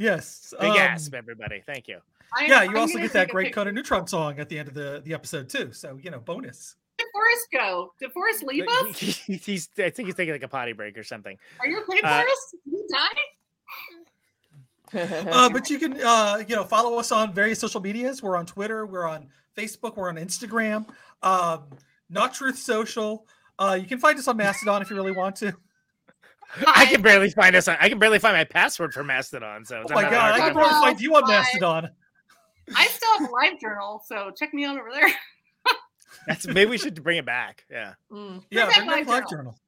Yes. 0.00 0.54
Big 0.58 0.70
um, 0.70 0.76
Asp, 0.78 1.14
everybody. 1.14 1.62
Thank 1.66 1.86
you. 1.86 1.98
Yeah, 2.40 2.62
you 2.62 2.78
also 2.78 2.98
get 2.98 3.12
that 3.12 3.28
great 3.28 3.52
Conan 3.52 3.74
Neutron 3.74 4.06
song 4.06 4.38
at 4.38 4.48
the 4.48 4.58
end 4.58 4.68
of 4.68 4.74
the, 4.74 5.02
the 5.04 5.12
episode 5.12 5.48
too. 5.50 5.72
So 5.72 5.98
you 6.02 6.10
know, 6.10 6.20
bonus. 6.20 6.76
Did 6.96 7.06
Forrest 7.12 7.48
go? 7.52 7.92
Did 8.00 8.10
Forrest 8.12 8.42
leave 8.42 8.66
us? 8.66 8.98
he's 8.98 9.68
I 9.78 9.90
think 9.90 10.06
he's 10.06 10.14
taking 10.14 10.32
like 10.32 10.42
a 10.42 10.48
potty 10.48 10.72
break 10.72 10.96
or 10.96 11.04
something. 11.04 11.36
Are 11.60 11.66
you 11.66 11.82
okay, 11.82 12.00
Uh, 12.02 12.22
Forrest? 12.22 12.56
Did 12.64 12.72
you 12.72 12.88
die? 12.90 13.08
uh, 15.30 15.50
but 15.50 15.68
you 15.68 15.78
can 15.78 16.00
uh, 16.02 16.42
you 16.48 16.56
know 16.56 16.64
follow 16.64 16.98
us 16.98 17.12
on 17.12 17.34
various 17.34 17.58
social 17.58 17.80
medias. 17.80 18.22
We're 18.22 18.36
on 18.36 18.46
Twitter, 18.46 18.86
we're 18.86 19.06
on 19.06 19.28
Facebook, 19.56 19.96
we're 19.96 20.08
on 20.08 20.16
Instagram, 20.16 20.88
um, 21.22 21.64
Not 22.08 22.32
Truth 22.32 22.58
Social. 22.58 23.26
Uh, 23.58 23.76
you 23.78 23.86
can 23.86 23.98
find 23.98 24.18
us 24.18 24.26
on 24.28 24.38
Mastodon 24.38 24.80
if 24.80 24.88
you 24.88 24.96
really 24.96 25.12
want 25.12 25.36
to. 25.36 25.54
I 26.66 26.86
can 26.86 27.02
barely 27.02 27.30
find 27.30 27.54
us 27.56 27.68
on, 27.68 27.76
I 27.80 27.88
can 27.88 27.98
barely 27.98 28.18
find 28.18 28.36
my 28.36 28.44
password 28.44 28.92
for 28.92 29.04
Mastodon. 29.04 29.64
So 29.64 29.78
oh 29.78 29.82
it's 29.82 29.92
Oh 29.92 29.94
my 29.94 30.02
not 30.02 30.10
god, 30.10 30.32
I 30.32 30.38
can 30.38 30.52
probably 30.52 30.70
find. 30.70 30.84
find 30.84 31.00
you 31.00 31.14
on 31.16 31.22
Mastodon. 31.28 31.90
I 32.76 32.86
still 32.86 33.18
have 33.18 33.28
a 33.28 33.32
live 33.32 33.60
journal, 33.60 34.02
so 34.06 34.30
check 34.36 34.54
me 34.54 34.64
out 34.64 34.78
over 34.78 34.90
there. 34.92 35.08
That's 36.26 36.46
maybe 36.46 36.70
we 36.70 36.78
should 36.78 37.02
bring 37.02 37.18
it 37.18 37.26
back. 37.26 37.64
Yeah. 37.70 37.94
Mm. 38.12 38.42
Yeah, 38.50 38.66
back 38.66 38.76
bring 38.76 38.86
back 38.88 38.96
Live 38.98 39.06
Live 39.08 39.30
Journal. 39.30 39.58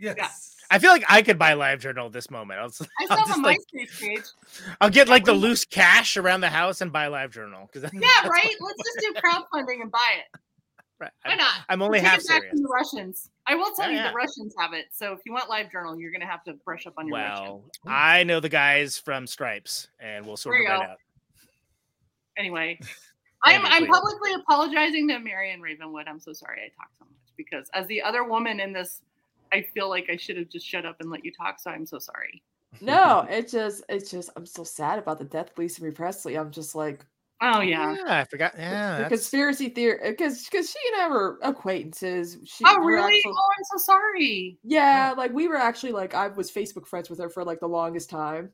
Journal. 0.00 0.16
Yes. 0.18 0.56
I 0.70 0.78
feel 0.78 0.90
like 0.90 1.04
I 1.08 1.22
could 1.22 1.38
buy 1.38 1.54
Live 1.54 1.80
Journal 1.80 2.10
this 2.10 2.30
moment. 2.30 2.60
I'll, 2.60 2.66
I 2.66 2.68
I'll 2.68 3.06
still 3.06 3.16
have 3.16 3.26
just 3.28 3.38
a 3.38 3.42
like 3.42 3.58
MySpace 3.74 4.00
page. 4.00 4.24
I'll 4.80 4.90
get 4.90 5.08
like 5.08 5.24
the 5.24 5.32
loose 5.32 5.64
cash 5.64 6.16
around 6.16 6.40
the 6.40 6.48
house 6.50 6.80
and 6.80 6.92
buy 6.92 7.06
Live 7.06 7.32
Journal 7.32 7.70
because 7.72 7.90
Yeah, 7.94 8.28
right. 8.28 8.54
Let's 8.60 8.82
just 8.84 8.98
do 9.00 9.14
crowdfunding 9.14 9.80
and 9.80 9.90
buy 9.90 10.14
it. 10.18 10.40
Right. 10.98 11.10
Why 11.24 11.34
not? 11.34 11.52
I'm 11.68 11.82
only 11.82 12.00
We'll 12.00 12.08
half 12.08 12.18
back 12.26 12.40
serious. 12.42 12.50
from 12.52 12.62
the 12.62 12.68
Russians. 12.68 13.30
I 13.46 13.54
will 13.54 13.70
tell 13.76 13.86
Yeah, 13.90 13.90
you, 13.90 13.96
yeah. 14.04 14.08
the 14.10 14.14
Russians 14.14 14.54
have 14.58 14.72
it. 14.72 14.86
So 14.92 15.12
if 15.12 15.18
you 15.26 15.32
want 15.32 15.50
live 15.50 15.70
journal, 15.70 15.98
you're 15.98 16.10
gonna 16.10 16.26
have 16.26 16.42
to 16.44 16.54
brush 16.64 16.86
up 16.86 16.94
on 16.96 17.06
your 17.06 17.18
Russian. 17.18 17.44
Well, 17.44 17.64
I 17.86 18.24
know 18.24 18.40
the 18.40 18.48
guys 18.48 18.96
from 18.98 19.26
Stripes, 19.26 19.88
and 20.00 20.24
we'll 20.26 20.38
sort 20.38 20.56
it 20.56 20.62
you 20.62 20.68
right 20.68 20.78
go. 20.78 20.84
out. 20.92 20.96
Anyway, 22.38 22.78
I'm 23.44 23.64
I'm 23.66 23.82
please. 23.84 23.90
publicly 23.90 24.32
apologizing 24.34 25.08
to 25.08 25.18
Marion 25.18 25.60
Ravenwood. 25.60 26.06
I'm 26.08 26.20
so 26.20 26.32
sorry 26.32 26.60
I 26.62 26.68
talked 26.80 26.98
so 26.98 27.04
much 27.04 27.32
because 27.36 27.68
as 27.74 27.86
the 27.88 28.02
other 28.02 28.24
woman 28.24 28.60
in 28.60 28.72
this, 28.72 29.02
I 29.52 29.66
feel 29.74 29.88
like 29.88 30.06
I 30.10 30.16
should 30.16 30.36
have 30.36 30.48
just 30.48 30.66
shut 30.66 30.84
up 30.86 30.96
and 31.00 31.10
let 31.10 31.24
you 31.24 31.32
talk. 31.32 31.60
So 31.60 31.70
I'm 31.70 31.86
so 31.86 31.98
sorry. 31.98 32.42
No, 32.80 33.26
it 33.30 33.48
just 33.48 33.84
it's 33.88 34.10
just 34.10 34.30
I'm 34.36 34.46
so 34.46 34.64
sad 34.64 34.98
about 34.98 35.18
the 35.18 35.24
death 35.24 35.50
of 35.50 35.58
Lisa 35.58 35.82
Marie 35.82 35.92
Presley. 35.92 36.36
I'm 36.36 36.50
just 36.50 36.74
like, 36.74 37.04
oh 37.40 37.60
yeah, 37.60 37.96
I 38.06 38.24
forgot. 38.24 38.54
Yeah, 38.56 39.02
the 39.02 39.08
conspiracy 39.08 39.68
theory 39.68 39.98
because 40.10 40.44
because 40.44 40.70
she 40.70 40.78
and 40.92 41.02
I 41.02 41.08
were 41.08 41.38
acquaintances. 41.42 42.38
She, 42.44 42.64
Oh 42.66 42.78
really? 42.78 43.16
actually- 43.16 43.32
oh, 43.32 43.52
I'm 43.58 43.64
so 43.78 43.84
sorry. 43.84 44.58
yeah, 44.62 45.14
like 45.16 45.32
we 45.32 45.48
were 45.48 45.56
actually 45.56 45.92
like 45.92 46.14
I 46.14 46.28
was 46.28 46.50
Facebook 46.50 46.86
friends 46.86 47.10
with 47.10 47.18
her 47.20 47.28
for 47.28 47.44
like 47.44 47.60
the 47.60 47.68
longest 47.68 48.10
time. 48.10 48.50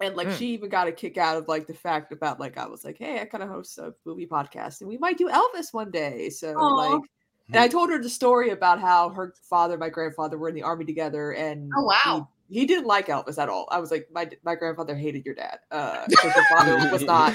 And 0.00 0.16
like 0.16 0.26
Hmm. 0.28 0.34
she 0.34 0.46
even 0.48 0.68
got 0.68 0.88
a 0.88 0.92
kick 0.92 1.16
out 1.16 1.36
of 1.36 1.46
like 1.46 1.66
the 1.68 1.74
fact 1.74 2.12
about 2.12 2.40
like 2.40 2.58
I 2.58 2.66
was 2.66 2.84
like, 2.84 2.98
hey, 2.98 3.20
I 3.20 3.24
kind 3.24 3.42
of 3.42 3.48
host 3.50 3.78
a 3.78 3.94
movie 4.04 4.26
podcast 4.26 4.80
and 4.80 4.88
we 4.88 4.98
might 4.98 5.16
do 5.18 5.28
Elvis 5.28 5.72
one 5.72 5.90
day. 5.92 6.28
So 6.30 6.54
Aw. 6.54 6.74
like 6.74 7.02
and 7.48 7.56
I 7.60 7.68
told 7.68 7.90
her 7.90 8.00
the 8.02 8.08
story 8.08 8.50
about 8.50 8.80
how 8.80 9.10
her 9.10 9.34
father, 9.48 9.74
and 9.74 9.80
my 9.80 9.90
grandfather 9.90 10.38
were 10.38 10.48
in 10.48 10.54
the 10.54 10.62
army 10.62 10.84
together 10.84 11.32
and 11.32 11.70
Oh, 11.76 11.82
wow. 11.84 12.28
He, 12.52 12.60
he 12.60 12.66
didn't 12.66 12.86
like 12.86 13.06
Elvis 13.08 13.38
at 13.38 13.48
all. 13.48 13.66
I 13.70 13.78
was 13.78 13.90
like, 13.90 14.08
my 14.12 14.28
my 14.44 14.54
grandfather 14.54 14.94
hated 14.94 15.24
your 15.24 15.34
dad. 15.34 15.58
Uh 15.70 16.04
because 16.08 16.34
your 16.34 16.44
father 16.50 16.90
was 16.90 17.02
not 17.14 17.34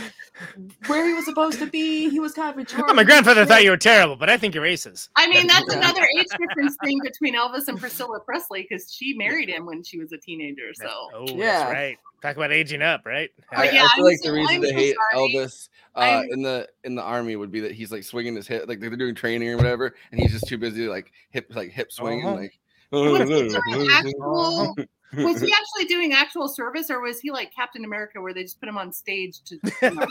where 0.88 1.08
he 1.08 1.14
was 1.14 1.26
supposed 1.26 1.60
to 1.60 1.66
be. 1.68 2.10
He 2.10 2.20
was 2.20 2.34
kind 2.34 2.52
of 2.54 2.60
in 2.60 2.66
charge. 2.66 2.86
Oh, 2.88 2.94
my 2.94 3.04
grandfather 3.04 3.46
thought 3.46 3.64
you 3.64 3.72
were 3.72 3.78
terrible, 3.78 4.16
but 4.16 4.30
I 4.30 4.38
think 4.38 4.54
you're 4.56 4.66
aces. 4.66 5.10
I 5.16 5.28
mean, 5.28 5.48
that's 5.48 5.74
another 5.74 6.06
age 6.18 6.28
difference 6.40 6.76
thing 6.84 7.00
between 7.04 7.36
Elvis 7.36 7.68
and 7.68 7.80
Priscilla 7.80 8.20
Presley 8.20 8.66
because 8.70 8.92
she 8.94 9.14
married 9.16 9.50
him 9.50 9.66
when 9.66 9.84
she 9.84 10.00
was 10.00 10.12
a 10.12 10.18
teenager. 10.18 10.74
So 10.74 10.88
Oh, 11.14 11.26
Yeah. 11.28 11.60
that's 11.60 11.72
right. 11.74 11.98
Talk 12.22 12.36
about 12.36 12.52
aging 12.52 12.82
up, 12.82 13.06
right? 13.06 13.30
Oh, 13.56 13.62
I, 13.62 13.66
yeah, 13.66 13.86
I 13.86 13.96
feel 13.96 13.98
I'm 13.98 14.04
like 14.04 14.18
so- 14.18 14.30
the 14.30 14.34
reason 14.36 14.56
I'm 14.56 14.62
they 14.62 14.70
so 14.70 14.76
hate 14.76 14.96
sorry. 15.14 15.34
Elvis 15.36 15.70
uh, 15.96 16.24
in 16.32 16.42
the 16.42 16.68
in 16.84 16.96
the 16.96 17.02
army 17.04 17.36
would 17.36 17.52
be 17.52 17.60
that 17.62 17.72
he's 17.74 17.92
like 17.92 18.04
swinging 18.04 18.36
his 18.36 18.48
hip, 18.48 18.66
like 18.68 18.80
they're 18.80 18.90
doing 18.96 19.16
training 19.16 19.50
or 19.50 19.58
whatever, 19.58 19.96
and 20.12 20.20
he's 20.20 20.32
just 20.32 20.48
too 20.48 20.58
busy 20.58 20.88
like 20.88 21.12
hip 21.30 21.48
like 21.56 21.72
hip 21.72 21.92
swinging, 21.92 22.26
Uh-huh. 22.26 22.36
like. 22.36 22.60
was 22.92 23.30
he 23.30 23.48
doing 23.50 23.90
actual? 23.92 24.76
Was 25.16 25.42
he 25.42 25.54
actually 25.60 25.86
doing 25.86 26.14
actual 26.14 26.48
service, 26.48 26.90
or 26.90 27.02
was 27.02 27.20
he 27.20 27.32
like 27.32 27.54
Captain 27.56 27.86
America, 27.86 28.22
where 28.22 28.34
they 28.34 28.44
just 28.44 28.60
put 28.60 28.70
him 28.70 28.78
on 28.78 28.92
stage 28.92 29.42
to? 29.46 29.60
You 29.82 29.92
know. 29.92 30.08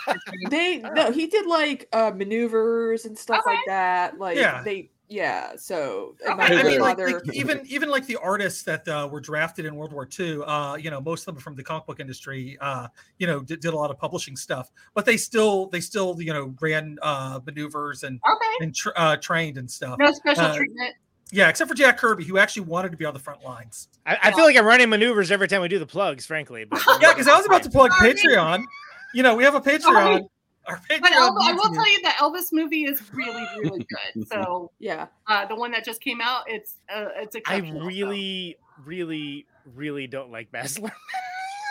They 0.50 0.78
no, 0.78 1.10
he 1.10 1.26
did 1.26 1.46
like 1.46 1.88
uh 1.92 2.12
maneuvers 2.14 3.04
and 3.04 3.16
stuff 3.16 3.42
like 3.46 3.58
that. 3.66 4.18
Like 4.18 4.36
Yeah. 4.36 4.62
they 4.62 4.90
yeah, 5.08 5.52
so 5.56 6.16
and 6.26 6.40
I 6.40 6.64
mean, 6.64 6.80
like, 6.80 6.98
like, 6.98 7.14
even 7.32 7.62
even 7.66 7.88
like 7.88 8.06
the 8.06 8.16
artists 8.16 8.64
that 8.64 8.88
uh, 8.88 9.08
were 9.10 9.20
drafted 9.20 9.64
in 9.64 9.76
World 9.76 9.92
War 9.92 10.08
II, 10.18 10.42
uh, 10.42 10.74
you 10.74 10.90
know, 10.90 11.00
most 11.00 11.28
of 11.28 11.34
them 11.34 11.40
from 11.40 11.54
the 11.54 11.62
comic 11.62 11.86
book 11.86 12.00
industry. 12.00 12.58
Uh, 12.60 12.88
you 13.18 13.28
know, 13.28 13.40
did, 13.40 13.60
did 13.60 13.72
a 13.72 13.76
lot 13.76 13.92
of 13.92 13.98
publishing 13.98 14.34
stuff, 14.34 14.72
but 14.94 15.04
they 15.04 15.16
still 15.16 15.68
they 15.68 15.80
still 15.80 16.20
you 16.20 16.32
know 16.32 16.52
ran 16.60 16.98
uh, 17.02 17.38
maneuvers 17.46 18.02
and 18.02 18.20
Okay. 18.28 18.64
and 18.64 18.74
tr- 18.74 18.90
uh, 18.96 19.16
trained 19.18 19.58
and 19.58 19.70
stuff. 19.70 19.96
No 20.00 20.10
special 20.12 20.42
Uh, 20.44 20.56
treatment. 20.56 20.96
Yeah, 21.32 21.48
except 21.48 21.68
for 21.68 21.74
Jack 21.74 21.98
Kirby, 21.98 22.24
who 22.24 22.38
actually 22.38 22.62
wanted 22.62 22.92
to 22.92 22.96
be 22.96 23.04
on 23.04 23.12
the 23.12 23.20
front 23.20 23.42
lines. 23.42 23.88
I, 24.06 24.16
I 24.24 24.32
feel 24.32 24.44
like 24.44 24.56
I'm 24.56 24.64
running 24.64 24.88
maneuvers 24.88 25.30
every 25.32 25.48
time 25.48 25.60
we 25.60 25.68
do 25.68 25.78
the 25.78 25.86
plugs, 25.86 26.24
frankly. 26.24 26.64
But 26.64 26.80
Yeah, 27.00 27.12
because 27.12 27.26
I 27.26 27.36
was 27.36 27.46
about 27.46 27.62
to 27.64 27.70
plug 27.70 27.90
Patreon. 27.92 28.64
You 29.12 29.22
know, 29.22 29.34
we 29.34 29.42
have 29.44 29.54
a 29.54 29.60
Patreon. 29.60 30.28
Our 30.68 30.80
But 30.88 31.00
Patreon. 31.00 31.12
Elvis, 31.12 31.42
I 31.42 31.52
will 31.52 31.72
tell 31.74 31.90
you 31.90 32.02
that 32.02 32.16
Elvis 32.20 32.52
movie 32.52 32.84
is 32.84 33.00
really, 33.12 33.46
really 33.58 33.86
good. 34.14 34.26
So 34.32 34.70
yeah, 34.78 35.06
uh, 35.26 35.46
the 35.46 35.54
one 35.56 35.70
that 35.72 35.84
just 35.84 36.00
came 36.00 36.20
out, 36.20 36.44
it's 36.46 36.74
uh, 36.92 37.06
it's 37.16 37.36
I 37.36 37.38
exceptional. 37.56 37.86
really, 37.86 38.56
really, 38.84 39.46
really 39.74 40.06
don't 40.06 40.30
like 40.30 40.50
Baz 40.52 40.78
Luhrmann. 40.78 40.90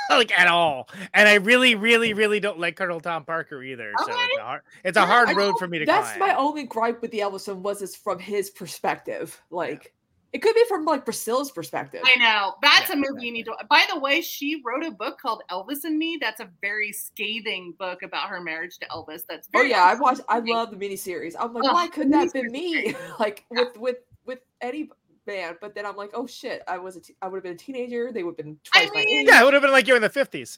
like 0.09 0.37
at 0.37 0.47
all. 0.47 0.89
And 1.13 1.27
I 1.27 1.35
really, 1.35 1.75
really, 1.75 2.13
really 2.13 2.39
don't 2.39 2.59
like 2.59 2.75
Colonel 2.75 2.99
Tom 2.99 3.25
Parker 3.25 3.61
either. 3.63 3.93
So 4.05 4.11
it's 4.11 4.37
a 4.37 4.41
hard, 4.43 4.61
it's 4.83 4.97
a 4.97 5.01
Yeah, 5.01 5.05
hard 5.07 5.29
I 5.29 5.33
road 5.33 5.51
know 5.51 5.57
for 5.57 5.67
me 5.67 5.79
to 5.79 5.85
That's 5.85 6.15
climb. 6.15 6.29
my 6.29 6.35
only 6.35 6.63
gripe 6.63 7.01
with 7.01 7.11
the 7.11 7.19
Elvis 7.19 7.47
one 7.47 7.63
was 7.63 7.81
it's 7.81 7.95
from 7.95 8.19
his 8.19 8.49
perspective. 8.49 9.41
Like 9.49 9.93
it 10.33 10.41
could 10.41 10.53
be 10.53 10.65
from 10.67 10.83
like 10.83 11.05
Priscilla's 11.05 11.49
perspective. 11.49 12.01
I 12.03 12.15
know 12.19 12.55
that's 12.61 12.89
a 12.89 12.95
movie 12.95 13.25
you 13.25 13.31
need 13.31 13.45
to. 13.45 13.55
By 13.69 13.85
the 13.91 13.97
way, 13.97 14.19
she 14.19 14.61
wrote 14.65 14.83
a 14.83 14.91
book 14.91 15.17
called 15.17 15.41
Elvis 15.49 15.85
and 15.85 15.97
Me. 15.97 16.17
That's 16.19 16.41
a 16.41 16.49
very 16.61 16.91
scathing 16.91 17.73
book 17.79 18.03
about 18.03 18.27
her 18.27 18.41
marriage 18.41 18.77
to 18.79 18.87
Elvis. 18.87 19.21
That's 19.29 19.47
Oh 19.55 19.59
very 19.59 19.69
yeah, 19.69 19.83
I 19.83 19.95
watched. 19.95 20.21
I 20.27 20.39
love 20.39 20.71
the 20.71 20.77
miniseries. 20.77 21.35
I'm 21.39 21.53
like, 21.53 21.63
Ugh, 21.63 21.73
why 21.73 21.87
couldn't 21.87 22.11
that 22.11 22.23
have 22.23 22.33
been 22.33 22.51
me? 22.51 22.93
like 23.19 23.45
with 23.49 23.77
with 23.77 23.97
with 24.25 24.39
any 24.59 24.89
man. 25.25 25.57
But 25.61 25.75
then 25.75 25.85
I'm 25.85 25.95
like, 25.95 26.11
oh 26.13 26.27
shit, 26.27 26.61
I 26.67 26.77
was 26.77 26.95
a 26.95 27.01
t- 27.01 27.15
I 27.21 27.27
would 27.27 27.37
have 27.37 27.43
been 27.43 27.53
a 27.53 27.57
teenager. 27.57 28.11
They 28.11 28.23
would 28.23 28.31
have 28.37 28.45
been 28.45 28.57
twice 28.63 28.89
my 28.93 29.01
age. 29.01 29.27
yeah, 29.27 29.41
it 29.41 29.45
would 29.45 29.53
have 29.53 29.61
been 29.61 29.71
like 29.71 29.87
you're 29.87 29.95
in 29.97 30.01
the 30.01 30.09
50s. 30.09 30.57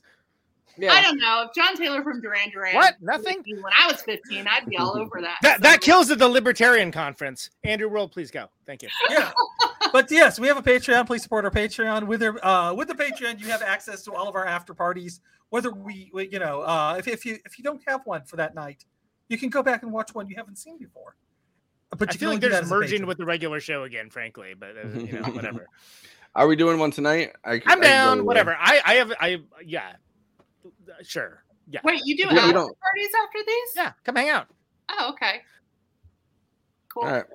Yeah. 0.79 0.91
I 0.91 1.01
don't 1.01 1.19
know 1.19 1.45
if 1.47 1.53
John 1.55 1.75
Taylor 1.75 2.03
from 2.03 2.21
Duran 2.21 2.51
Duran. 2.51 2.75
What? 2.75 2.95
Nothing? 3.01 3.43
When 3.45 3.73
I 3.77 3.91
was 3.91 4.01
15, 4.03 4.47
I'd 4.47 4.65
be 4.67 4.77
all 4.77 4.97
over 4.97 5.21
that. 5.21 5.37
That 5.41 5.61
that 5.61 5.81
kills 5.81 6.11
at 6.11 6.19
the 6.19 6.27
Libertarian 6.27 6.91
Conference. 6.91 7.49
Andrew 7.63 7.87
Roll, 7.87 8.07
please 8.07 8.29
go. 8.29 8.47
Thank 8.65 8.83
you. 8.83 8.89
Yeah. 9.09 9.31
but 9.91 10.11
yes, 10.11 10.39
we 10.39 10.47
have 10.47 10.57
a 10.57 10.61
Patreon. 10.61 11.07
Please 11.07 11.23
support 11.23 11.45
our 11.45 11.51
Patreon. 11.51 12.05
With 12.05 12.19
their 12.19 12.45
uh, 12.45 12.73
with 12.73 12.89
the 12.89 12.93
Patreon, 12.93 13.39
you 13.39 13.47
have 13.47 13.61
access 13.61 14.03
to 14.03 14.13
all 14.13 14.27
of 14.27 14.35
our 14.35 14.45
after 14.45 14.73
parties. 14.73 15.21
Whether 15.49 15.71
we, 15.71 16.11
we 16.13 16.27
you 16.27 16.39
know, 16.39 16.61
uh, 16.61 16.95
if, 16.99 17.07
if 17.07 17.25
you 17.25 17.39
if 17.45 17.57
you 17.57 17.63
don't 17.63 17.81
have 17.87 18.01
one 18.05 18.23
for 18.23 18.35
that 18.35 18.53
night, 18.53 18.85
you 19.29 19.37
can 19.37 19.49
go 19.49 19.63
back 19.63 19.81
and 19.81 19.91
watch 19.91 20.13
one 20.13 20.27
you 20.27 20.35
haven't 20.35 20.57
seen 20.57 20.77
before. 20.77 21.15
But 21.91 22.09
I 22.09 22.13
you 22.13 22.19
feel 22.19 22.29
like 22.31 22.41
they're 22.41 22.49
just 22.49 22.69
merging 22.69 23.05
with 23.05 23.17
the 23.17 23.25
regular 23.25 23.59
show 23.59 23.83
again, 23.83 24.09
frankly. 24.09 24.53
But 24.57 24.75
uh, 24.77 24.99
you 24.99 25.13
know, 25.19 25.29
whatever. 25.29 25.67
Are 26.35 26.47
we 26.47 26.55
doing 26.55 26.77
one 26.77 26.91
tonight? 26.91 27.33
I, 27.45 27.61
I'm 27.65 27.79
I 27.79 27.83
down. 27.83 28.17
either 28.17 28.23
Whatever. 28.23 28.51
way. 28.51 28.57
I 28.59 28.81
I 28.85 28.93
have 28.95 29.13
I 29.19 29.37
yeah. 29.65 29.93
Sure. 31.03 31.43
Yeah. 31.69 31.79
Wait, 31.83 32.01
you 32.05 32.15
do 32.15 32.23
Yeah, 32.23 32.41
after 32.41 32.53
parties 32.53 33.09
after 33.25 33.39
these? 33.45 33.69
Yeah, 33.75 33.91
come 34.03 34.15
hang 34.15 34.29
out. 34.29 34.47
Oh, 34.89 35.09
okay. 35.11 35.41
Cool. 36.99 37.07
All 37.09 37.15
right. 37.15 37.25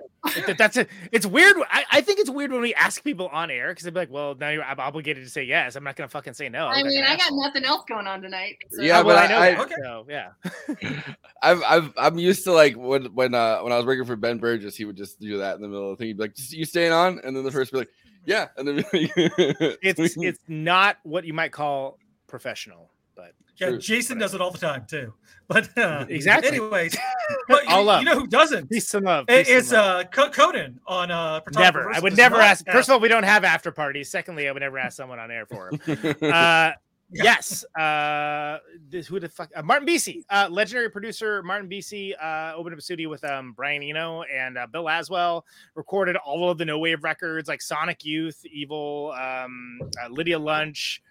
It- 0.48 0.56
that's 0.56 0.76
it. 0.76 0.88
It's 1.10 1.26
weird. 1.26 1.56
I, 1.68 1.84
I 1.90 2.00
think 2.00 2.20
it's 2.20 2.30
weird 2.30 2.52
when 2.52 2.60
we 2.60 2.72
ask 2.74 3.02
people 3.02 3.26
on 3.32 3.50
air 3.50 3.68
because 3.70 3.84
they'd 3.84 3.92
be 3.92 3.98
like, 4.00 4.10
"Well, 4.10 4.36
now 4.38 4.50
you're 4.50 4.62
I'm 4.62 4.78
obligated 4.78 5.24
to 5.24 5.30
say 5.30 5.42
yes. 5.42 5.74
I'm 5.74 5.82
not 5.82 5.96
going 5.96 6.08
to 6.08 6.12
fucking 6.12 6.34
say 6.34 6.48
no." 6.48 6.66
I 6.68 6.74
I'm 6.74 6.84
not 6.84 6.90
mean, 6.92 7.02
I 7.02 7.14
ask 7.14 7.28
got 7.28 7.32
nothing 7.36 7.64
else 7.64 7.82
going 7.88 8.06
on 8.06 8.22
tonight. 8.22 8.56
So. 8.70 8.82
Yeah, 8.82 9.00
Oh, 9.00 9.04
well, 9.04 9.16
but 9.16 9.24
I 9.24 9.28
know 9.28 9.38
I- 9.40 9.64
that, 9.64 9.72
I- 9.72 9.82
so 9.82 10.06
yeah. 10.08 11.02
I've, 11.42 11.62
I've, 11.64 11.92
I'm 11.96 12.18
used 12.18 12.44
to 12.44 12.52
like 12.52 12.76
when 12.76 13.06
when 13.14 13.34
uh 13.34 13.58
when 13.62 13.72
I 13.72 13.76
was 13.76 13.84
working 13.86 14.04
for 14.04 14.14
Ben 14.14 14.38
Burgis, 14.38 14.76
he 14.76 14.84
would 14.84 14.96
just 14.96 15.18
do 15.18 15.38
that 15.38 15.56
in 15.56 15.62
the 15.62 15.68
middle 15.68 15.90
of 15.90 15.98
the 15.98 16.02
thing. 16.02 16.08
He'd 16.08 16.16
be 16.18 16.22
like, 16.22 16.36
"Just- 16.36 16.52
"You 16.52 16.64
staying 16.64 16.92
on?" 16.92 17.20
And 17.24 17.36
then 17.36 17.42
the 17.42 17.50
first 17.50 17.72
be 17.72 17.78
like, 17.78 17.90
"Yeah," 18.24 18.46
and 18.56 18.68
then 18.68 18.76
be 18.76 18.82
like, 18.82 19.10
It's 19.82 20.16
it's 20.16 20.40
not 20.46 20.98
what 21.02 21.24
you 21.24 21.32
might 21.32 21.50
call 21.50 21.98
professional, 22.28 22.90
but 23.16 23.32
Yeah, 23.56 23.68
True. 23.70 23.78
Jason 23.78 24.18
does 24.18 24.34
it 24.34 24.40
all 24.40 24.50
the 24.50 24.58
time 24.58 24.84
too. 24.88 25.12
But 25.48 25.76
uh, 25.76 26.06
Exactly. 26.08 26.48
Anyways, 26.48 26.96
but 27.48 27.66
All 27.68 27.84
you, 27.84 27.98
you 27.98 28.04
know 28.06 28.18
who 28.20 28.26
doesn't? 28.26 28.70
Peace 28.70 28.94
and 28.94 29.04
love. 29.04 29.26
It- 29.28 29.44
peace 29.46 29.48
and 29.50 29.58
It's 29.58 29.72
love. 29.72 30.06
uh, 30.06 30.28
Conan 30.30 30.80
on 30.86 31.10
uh, 31.10 31.40
never. 31.54 31.92
I 31.92 31.98
would 32.00 32.16
never 32.16 32.36
ask. 32.36 32.64
First 32.70 32.88
of 32.88 32.94
all, 32.94 33.00
we 33.00 33.08
don't 33.08 33.24
have 33.24 33.44
after 33.44 33.70
parties. 33.70 34.10
Secondly, 34.10 34.48
I 34.48 34.52
would 34.52 34.60
never 34.62 34.78
ask 34.78 34.96
someone 34.96 35.18
on 35.18 35.30
air 35.30 35.44
for 35.46 35.70
him. 35.70 36.16
Uh, 36.22 36.72
Yes. 37.14 37.62
Uh, 37.78 38.56
this, 38.88 39.06
who 39.06 39.20
the 39.20 39.28
fuck? 39.28 39.50
Uh, 39.54 39.62
Martin 39.62 39.86
Bisi, 39.86 40.22
uh, 40.30 40.48
legendary 40.50 40.88
producer 40.88 41.42
Martin 41.42 41.68
Bisi, 41.68 42.14
uh, 42.18 42.54
opened 42.56 42.72
up 42.72 42.78
a 42.78 42.82
studio 42.82 43.10
with 43.10 43.22
um, 43.24 43.52
Brian 43.52 43.82
Eno 43.82 44.22
and 44.22 44.56
uh, 44.56 44.66
Bill 44.66 44.84
Laswell. 44.84 45.42
Recorded 45.74 46.16
all 46.16 46.48
of 46.50 46.56
the 46.56 46.64
No 46.64 46.78
Wave 46.78 47.04
records 47.04 47.48
like 47.48 47.60
Sonic 47.60 48.02
Youth, 48.06 48.42
Evil, 48.50 49.12
um, 49.20 49.78
uh, 50.02 50.08
Lydia 50.08 50.38
Lunch. 50.38 51.02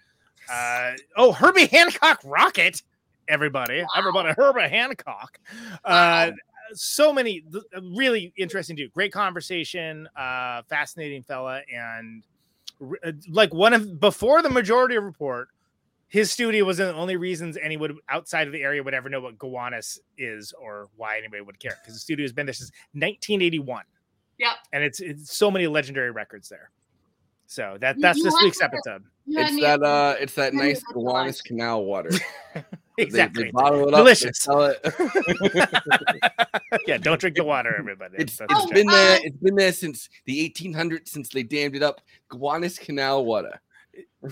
Uh, 0.52 0.92
oh, 1.18 1.32
Herbie 1.32 1.68
Hancock 1.68 2.22
Rockit. 2.24 2.84
Everybody, 3.28 3.84
everybody, 3.96 4.34
Herbie 4.36 4.68
Hancock. 4.70 5.40
Uh, 5.86 6.32
so 6.74 7.14
many 7.14 7.44
really 7.96 8.34
interesting 8.36 8.76
dude. 8.76 8.92
Great 8.94 9.14
conversation. 9.14 10.08
Uh, 10.16 10.64
fascinating 10.68 11.24
fella, 11.24 11.62
and 11.74 12.24
uh, 13.06 13.12
like 13.30 13.54
one 13.54 13.74
of 13.74 14.00
before 14.00 14.42
the 14.42 14.50
majority 14.50 14.98
report 14.98 15.50
his 16.08 16.30
studio 16.30 16.66
was 16.66 16.76
the 16.78 16.94
only 16.94 17.16
reasons 17.16 17.58
anyone 17.62 17.96
outside 18.10 18.46
of 18.46 18.52
the 18.52 18.62
area 18.62 18.84
would 18.84 18.94
ever 18.94 19.08
know 19.08 19.22
what 19.22 19.38
Gowanus 19.38 19.98
is 20.18 20.52
or 20.62 20.90
why 20.98 21.18
anybody 21.18 21.42
would 21.42 21.58
care 21.58 21.78
because 21.82 21.94
the 21.94 22.00
studio 22.02 22.26
has 22.26 22.34
been 22.34 22.46
there 22.46 22.52
since 22.54 22.70
1981 22.92 23.84
Yep. 24.38 24.50
and 24.74 24.84
it's 24.84 25.00
it's 25.00 25.38
so 25.38 25.50
many 25.50 25.68
legendary 25.68 26.12
records 26.12 26.50
there. 26.50 26.70
So 27.52 27.78
that 27.82 28.00
that's 28.00 28.18
you 28.18 28.24
this 28.24 28.34
week's 28.42 28.60
the- 28.60 28.66
episode. 28.66 29.04
It's 29.28 29.60
that 29.60 29.82
at- 29.82 29.84
uh, 29.84 30.16
it's 30.22 30.34
that 30.36 30.54
you 30.54 30.60
had 30.60 30.66
me 30.66 30.72
nice 30.72 30.82
at 30.90 30.96
Gowanus. 30.96 31.42
Canal 31.42 31.84
water. 31.84 32.10
They- 32.56 32.64
They, 32.98 33.04
Exactly. 33.04 33.52
bottle 33.52 33.88
it 33.88 33.94
up, 33.94 33.96
they 33.96 33.98
Delicious. 33.98 34.40
sell 34.40 34.64
it. 34.64 34.80
yeah, 36.88 36.98
don't 36.98 37.20
drink 37.20 37.36
the 37.36 37.44
water, 37.44 37.76
everybody. 37.80 38.16
It's, 38.20 38.38
That's- 38.38 38.58
it's 38.58 38.66
that's 38.70 38.74
been 38.80 38.88
right. 38.88 38.94
there. 38.94 39.20
It's 39.24 39.38
been 39.38 39.56
there 39.56 39.74
since 39.74 40.08
the 40.26 40.50
1800s, 40.50 41.08
since 41.10 41.30
they 41.30 41.44
dammed 41.44 41.76
it 41.76 41.84
up. 41.84 42.00
Gowanus 42.30 42.78
Canal 42.80 43.26
water. 43.26 43.62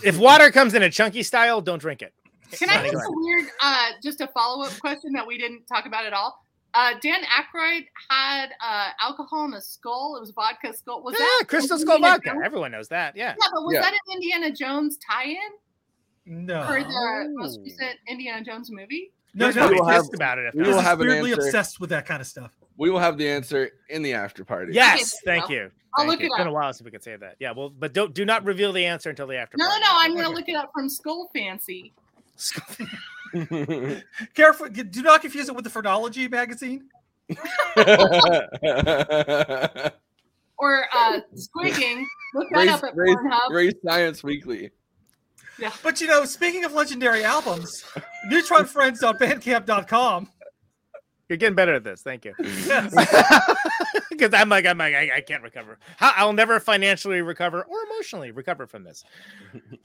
if 0.03 0.17
water 0.17 0.49
comes 0.51 0.73
in 0.73 0.83
a 0.83 0.89
chunky 0.89 1.23
style, 1.23 1.59
don't 1.61 1.79
drink 1.79 2.01
it. 2.01 2.13
Can 2.51 2.69
I 2.69 2.75
ask 2.87 2.93
a 2.93 2.97
weird, 3.07 3.45
uh, 3.61 3.89
just 4.03 4.21
a 4.21 4.27
follow 4.27 4.65
up 4.65 4.77
question 4.79 5.11
that 5.13 5.25
we 5.27 5.37
didn't 5.37 5.65
talk 5.65 5.85
about 5.85 6.05
at 6.05 6.13
all? 6.13 6.45
Uh, 6.73 6.93
Dan 7.01 7.21
Aykroyd 7.23 7.85
had 8.09 8.51
uh, 8.63 8.89
alcohol 9.01 9.45
in 9.45 9.53
a 9.55 9.61
skull. 9.61 10.15
It 10.17 10.19
was 10.21 10.31
vodka 10.31 10.71
skull. 10.73 11.01
Was 11.03 11.15
Yeah, 11.19 11.25
that 11.39 11.45
Crystal 11.47 11.77
Skull 11.79 11.95
Indiana 11.95 12.15
vodka. 12.17 12.29
Jones? 12.29 12.41
Everyone 12.45 12.71
knows 12.71 12.87
that. 12.89 13.15
Yeah. 13.15 13.29
Yeah, 13.39 13.47
but 13.53 13.63
was 13.63 13.73
Yeah. 13.73 13.81
that 13.81 13.93
an 13.93 13.99
Indiana 14.13 14.51
Jones 14.51 14.97
tie-in 14.97 16.45
No. 16.45 16.65
for 16.67 16.83
the 16.83 17.29
most 17.35 17.59
recent 17.61 17.97
Indiana 18.07 18.43
Jones 18.45 18.69
movie? 18.71 19.11
No, 19.33 19.49
no, 19.51 19.67
we 19.67 19.75
will 19.75 19.85
have- 19.87 20.05
about 20.13 20.37
it. 20.37 20.45
If 20.47 20.53
we 20.55 20.61
will 20.63 20.73
He's 20.75 20.81
have 20.83 21.01
an 21.01 21.07
weirdly 21.07 21.31
answer. 21.31 21.45
obsessed 21.47 21.79
with 21.79 21.89
that 21.91 22.05
kind 22.05 22.21
of 22.21 22.27
stuff. 22.27 22.51
We 22.77 22.89
will 22.89 22.99
have 22.99 23.17
the 23.17 23.27
answer 23.29 23.71
in 23.89 24.01
the 24.03 24.13
after 24.13 24.45
party. 24.45 24.73
Yes, 24.73 25.13
Okay, 25.23 25.39
thank 25.39 25.49
you. 25.49 25.71
I'll 25.95 26.03
Thank 26.03 26.11
look 26.11 26.19
you. 26.19 26.25
it 26.25 26.27
It's 26.29 26.37
been 26.37 26.47
a 26.47 26.49
up. 26.51 26.53
while 26.53 26.71
since 26.73 26.85
we 26.85 26.91
could 26.91 27.03
say 27.03 27.15
that. 27.15 27.35
Yeah, 27.39 27.51
well, 27.51 27.69
but 27.69 27.93
don't 27.93 28.13
do 28.13 28.25
not 28.25 28.43
reveal 28.45 28.71
the 28.73 28.85
answer 28.85 29.09
until 29.09 29.25
the 29.27 29.37
after. 29.37 29.57
No, 29.57 29.65
no, 29.65 29.69
party. 29.71 29.83
no. 29.85 29.91
I'm 29.95 30.11
going 30.13 30.25
to 30.25 30.31
look 30.31 30.47
it 30.47 30.55
up 30.55 30.69
from 30.73 30.87
Skull 30.87 31.29
Fancy. 31.33 31.93
Careful, 34.33 34.69
do 34.69 35.01
not 35.01 35.21
confuse 35.21 35.49
it 35.49 35.55
with 35.55 35.63
the 35.63 35.69
Phrenology 35.69 36.27
magazine. 36.27 36.89
Or 40.61 40.83
uh, 40.93 41.21
Squigging. 41.35 42.03
Look 42.35 42.47
that 42.51 42.57
Race, 42.57 42.69
up 42.71 42.83
at 42.83 42.93
Race- 42.95 43.15
Pornhub. 43.15 43.49
Race 43.51 43.73
Science 43.85 44.21
Weekly. 44.23 44.71
Yeah. 45.57 45.71
But 45.81 46.01
you 46.01 46.07
know, 46.07 46.25
speaking 46.25 46.65
of 46.65 46.73
legendary 46.73 47.23
albums, 47.23 47.85
neutronfriends.bandcamp.com. 48.29 50.29
You're 51.29 51.37
getting 51.37 51.55
better 51.55 51.75
at 51.75 51.83
this. 51.83 52.01
Thank 52.01 52.25
you. 52.25 52.33
Because 54.09 54.33
I'm 54.33 54.49
like, 54.49 54.65
I'm 54.65 54.77
like, 54.77 54.93
I, 54.93 55.11
I 55.15 55.21
can't 55.21 55.41
recover. 55.41 55.79
I'll 56.01 56.33
never 56.33 56.59
financially 56.59 57.21
recover 57.21 57.63
or 57.63 57.77
emotionally 57.85 58.31
recover 58.31 58.67
from 58.67 58.83
this. 58.83 59.05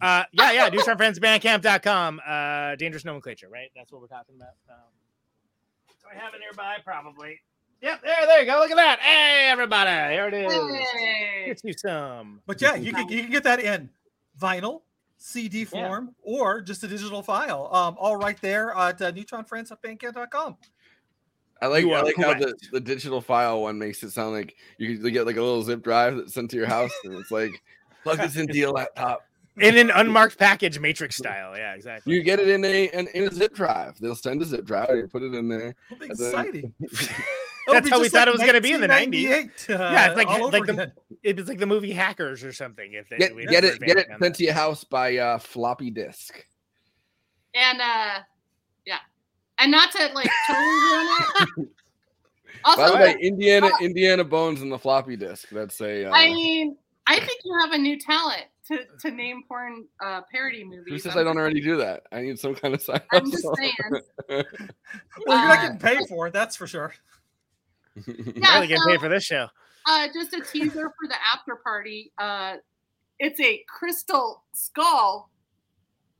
Uh, 0.00 0.24
yeah, 0.32 0.50
yeah. 0.50 0.70
DoucheOnFriendsBandcamp.com. 0.70 2.20
Uh, 2.26 2.74
dangerous 2.74 3.04
nomenclature, 3.04 3.48
right? 3.48 3.70
That's 3.76 3.92
what 3.92 4.00
we're 4.00 4.08
talking 4.08 4.34
about. 4.34 4.54
Um, 4.68 4.90
do 5.88 6.08
I 6.10 6.20
have 6.20 6.34
it 6.34 6.40
nearby? 6.40 6.78
Probably. 6.84 7.40
Yep, 7.80 8.02
there, 8.02 8.26
there 8.26 8.40
you 8.40 8.46
go. 8.46 8.58
Look 8.58 8.72
at 8.72 8.76
that. 8.76 8.98
Hey, 8.98 9.48
everybody. 9.50 10.12
here 10.12 10.26
it 10.26 10.34
is. 10.34 10.52
Hey. 10.52 11.44
Get 11.46 11.60
you 11.62 11.74
some. 11.74 12.40
But 12.44 12.60
yeah, 12.60 12.74
you 12.74 12.92
can 12.92 13.08
you 13.08 13.22
can 13.22 13.30
get 13.30 13.44
that 13.44 13.60
in 13.60 13.88
vinyl, 14.40 14.82
CD 15.18 15.64
form, 15.64 16.14
or 16.22 16.60
just 16.60 16.82
a 16.82 16.88
digital 16.88 17.22
file. 17.22 17.68
Um, 17.72 17.96
all 17.98 18.16
right 18.16 18.40
there 18.40 18.72
at 18.72 19.00
uh, 19.00 19.12
neutronfriends.bandcamp.com. 19.12 20.56
I 21.62 21.66
like 21.68 21.84
I 21.84 21.90
are 21.90 22.04
like 22.04 22.16
how 22.16 22.34
the, 22.34 22.54
the 22.72 22.80
digital 22.80 23.20
file 23.20 23.62
one 23.62 23.78
makes 23.78 24.02
it 24.02 24.10
sound 24.10 24.32
like 24.32 24.54
you 24.78 24.98
can 24.98 25.12
get 25.12 25.26
like 25.26 25.36
a 25.36 25.42
little 25.42 25.62
zip 25.62 25.82
drive 25.82 26.16
that's 26.16 26.34
sent 26.34 26.50
to 26.50 26.56
your 26.56 26.66
house 26.66 26.92
and 27.04 27.14
it's 27.14 27.30
like 27.30 27.62
plug 28.02 28.18
this 28.18 28.36
into 28.36 28.56
your 28.56 28.70
laptop. 28.70 29.22
In 29.56 29.78
an 29.78 29.90
unmarked 29.90 30.36
package, 30.36 30.80
Matrix 30.80 31.16
style. 31.16 31.56
Yeah, 31.56 31.74
exactly. 31.74 32.12
You 32.12 32.24
get 32.24 32.40
it 32.40 32.48
in 32.48 32.64
a 32.64 32.86
in, 32.86 33.06
in 33.14 33.28
a 33.28 33.30
zip 33.30 33.54
drive. 33.54 33.98
They'll 34.00 34.16
send 34.16 34.42
a 34.42 34.44
zip 34.44 34.64
drive. 34.64 34.90
You 34.90 35.06
put 35.06 35.22
it 35.22 35.32
in 35.32 35.48
there. 35.48 35.76
It'll 35.90 36.00
be 36.00 36.10
and 36.10 36.18
then- 36.18 36.28
exciting. 36.28 36.74
That's 37.72 37.88
how 37.88 38.00
we 38.00 38.08
thought 38.10 38.28
it 38.28 38.32
was 38.32 38.42
going 38.42 38.54
to 38.54 38.60
be 38.60 38.72
in 38.72 38.82
the 38.82 38.88
90s. 38.88 39.70
uh, 39.70 39.72
yeah, 39.72 40.08
it's 40.08 40.16
like 40.16 40.28
all 40.28 40.44
over 40.44 40.58
like 40.58 40.66
the 40.66 40.92
it 41.22 41.36
was 41.36 41.48
like 41.48 41.58
the 41.58 41.66
movie 41.66 41.92
Hackers 41.92 42.44
or 42.44 42.52
something. 42.52 42.92
If 42.92 43.08
they, 43.08 43.16
Get, 43.16 43.34
get 43.48 43.64
it 43.64 43.80
get 43.80 43.96
it 43.96 44.06
advancing 44.06 44.12
on 44.12 44.20
sent 44.20 44.34
to 44.36 44.44
your 44.44 44.52
house 44.52 44.84
by 44.84 45.16
uh, 45.16 45.38
floppy 45.38 45.90
disk. 45.90 46.44
And 47.54 47.80
uh, 47.80 47.84
yeah. 47.84 48.18
And 49.58 49.70
not 49.70 49.92
to 49.92 50.10
like 50.14 50.30
totally 50.46 50.66
ruin 50.66 51.06
it. 51.06 51.68
By 52.64 52.76
the 52.76 52.82
Also, 52.82 52.94
way, 52.96 53.16
Indiana 53.20 53.70
Indiana 53.80 54.24
Bones 54.24 54.62
and 54.62 54.72
the 54.72 54.78
floppy 54.78 55.16
disk. 55.16 55.50
That's 55.50 55.80
a. 55.82 56.06
Uh, 56.06 56.12
I 56.12 56.26
mean, 56.32 56.76
I 57.06 57.16
think 57.18 57.40
you 57.44 57.58
have 57.60 57.72
a 57.72 57.78
new 57.78 57.98
talent 58.00 58.44
to, 58.68 58.78
to 59.00 59.10
name 59.10 59.42
porn 59.46 59.84
uh, 60.02 60.22
parody 60.32 60.64
movies. 60.64 60.84
who 60.88 60.98
says 60.98 61.12
I'm 61.12 61.18
I 61.18 61.24
don't 61.24 61.34
just- 61.34 61.40
already 61.42 61.60
do 61.60 61.76
that? 61.76 62.04
I 62.10 62.22
need 62.22 62.38
some 62.38 62.54
kind 62.54 62.72
of 62.74 62.80
side 62.82 63.02
I'm 63.12 63.30
just 63.30 63.46
saying. 63.56 63.74
Well, 64.28 64.44
you're 65.26 65.36
not 65.36 65.58
Uh, 65.58 65.62
getting 65.62 65.78
paid 65.78 66.08
for 66.08 66.26
it, 66.28 66.32
that's 66.32 66.56
for 66.56 66.66
sure. 66.66 66.94
Yeah, 68.06 68.54
really 68.54 68.66
getting 68.66 68.78
so- 68.82 68.88
paid 68.88 69.00
for 69.00 69.08
this 69.10 69.24
show. 69.24 69.46
Uh, 69.86 70.08
just 70.14 70.32
a 70.32 70.40
teaser 70.40 70.88
for 70.98 71.06
the 71.08 71.16
after 71.34 71.56
party. 71.56 72.10
Uh, 72.16 72.54
it's 73.18 73.38
a 73.40 73.62
crystal 73.68 74.42
skull. 74.54 75.30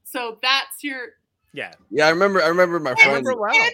So 0.04 0.38
that's 0.42 0.84
your. 0.84 1.14
Yeah. 1.54 1.72
Yeah, 1.88 2.08
I 2.08 2.10
remember. 2.10 2.42
I 2.42 2.48
remember 2.48 2.80
my 2.80 2.94
friend. 2.94 3.24
remember 3.24 3.40
well. 3.40 3.70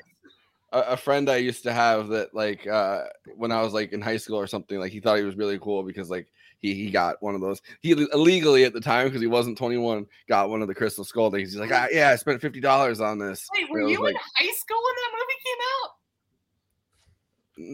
A, 0.72 0.80
a 0.80 0.96
friend 0.96 1.28
I 1.28 1.36
used 1.36 1.64
to 1.64 1.72
have 1.72 2.08
that, 2.08 2.32
like, 2.32 2.64
uh, 2.66 3.04
when 3.36 3.50
I 3.50 3.62
was 3.62 3.72
like 3.72 3.92
in 3.92 4.00
high 4.00 4.18
school 4.18 4.36
or 4.36 4.46
something, 4.46 4.78
like 4.78 4.92
he 4.92 5.00
thought 5.00 5.18
he 5.18 5.24
was 5.24 5.34
really 5.34 5.58
cool 5.58 5.82
because 5.82 6.10
like 6.10 6.28
he 6.60 6.74
he 6.74 6.90
got 6.90 7.20
one 7.22 7.34
of 7.34 7.40
those. 7.40 7.60
He 7.80 7.92
illegally 8.12 8.64
at 8.64 8.74
the 8.74 8.80
time 8.80 9.08
because 9.08 9.22
he 9.22 9.26
wasn't 9.26 9.58
21 9.58 10.06
got 10.28 10.50
one 10.50 10.62
of 10.62 10.68
the 10.68 10.74
crystal 10.74 11.04
skull 11.04 11.30
things. 11.30 11.52
He's 11.52 11.60
like, 11.60 11.72
ah, 11.72 11.88
yeah, 11.90 12.10
I 12.10 12.16
spent 12.16 12.40
fifty 12.40 12.60
dollars 12.60 13.00
on 13.00 13.18
this. 13.18 13.48
Wait, 13.54 13.68
were 13.70 13.78
And 13.78 13.86
I 13.86 13.88
was 13.88 13.92
you 13.92 14.04
like, 14.04 14.14
in 14.14 14.46
high 14.46 14.52
school 14.54 14.78
when 14.84 14.94
that 14.94 15.12
movie 15.18 15.40
came 15.44 15.58
out? 15.82 15.90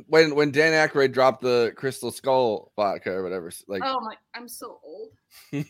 when 0.09 0.35
when 0.35 0.51
Dan 0.51 0.89
Aykroyd 0.89 1.13
dropped 1.13 1.43
the 1.43 1.73
crystal 1.77 2.11
skull 2.11 2.73
vodka 2.77 3.13
or 3.13 3.23
whatever? 3.23 3.51
Like, 3.67 3.83
oh 3.85 4.01
my, 4.01 4.15
I'm 4.35 4.49
so 4.49 4.81
old. 4.85 5.11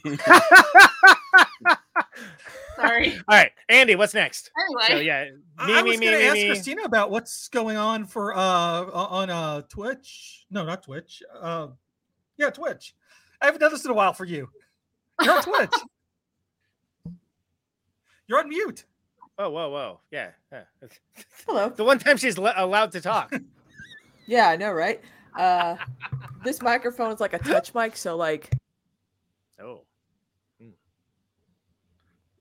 Sorry. 2.76 3.14
All 3.28 3.36
right, 3.36 3.50
Andy, 3.68 3.94
what's 3.94 4.14
next? 4.14 4.50
Anyway. 4.68 4.82
So 4.88 4.96
yeah, 5.04 5.24
I- 5.58 5.66
me, 5.66 5.74
I 5.74 5.82
me, 5.82 5.90
was 5.90 5.98
me, 6.00 6.06
going 6.06 6.18
to 6.18 6.22
me, 6.22 6.26
ask 6.26 6.34
me. 6.36 6.46
Christina 6.48 6.82
about 6.82 7.10
what's 7.10 7.48
going 7.48 7.76
on 7.76 8.04
for 8.06 8.34
uh 8.36 8.40
on 8.40 9.30
uh 9.30 9.62
Twitch. 9.62 10.46
No, 10.50 10.64
not 10.64 10.82
Twitch. 10.82 11.22
Uh, 11.40 11.68
yeah, 12.36 12.50
Twitch. 12.50 12.94
I 13.40 13.46
haven't 13.46 13.60
done 13.60 13.72
this 13.72 13.84
in 13.84 13.90
a 13.90 13.94
while 13.94 14.12
for 14.12 14.24
you. 14.24 14.48
You're 15.22 15.34
on 15.34 15.42
Twitch. 15.42 15.72
You're 18.28 18.38
on 18.40 18.48
mute. 18.48 18.84
Oh, 19.38 19.50
whoa, 19.50 19.68
whoa! 19.70 20.00
Yeah, 20.10 20.30
yeah. 20.50 20.62
Hello. 21.46 21.68
The 21.68 21.84
one 21.84 21.98
time 21.98 22.16
she's 22.16 22.38
le- 22.38 22.54
allowed 22.56 22.92
to 22.92 23.00
talk. 23.00 23.32
Yeah, 24.28 24.48
I 24.48 24.56
know, 24.56 24.72
right? 24.72 25.00
Uh, 25.38 25.76
this 26.42 26.60
microphone 26.60 27.12
is 27.12 27.20
like 27.20 27.32
a 27.32 27.38
touch 27.38 27.72
mic, 27.76 27.96
so 27.96 28.16
like, 28.16 28.50
Oh. 29.62 29.82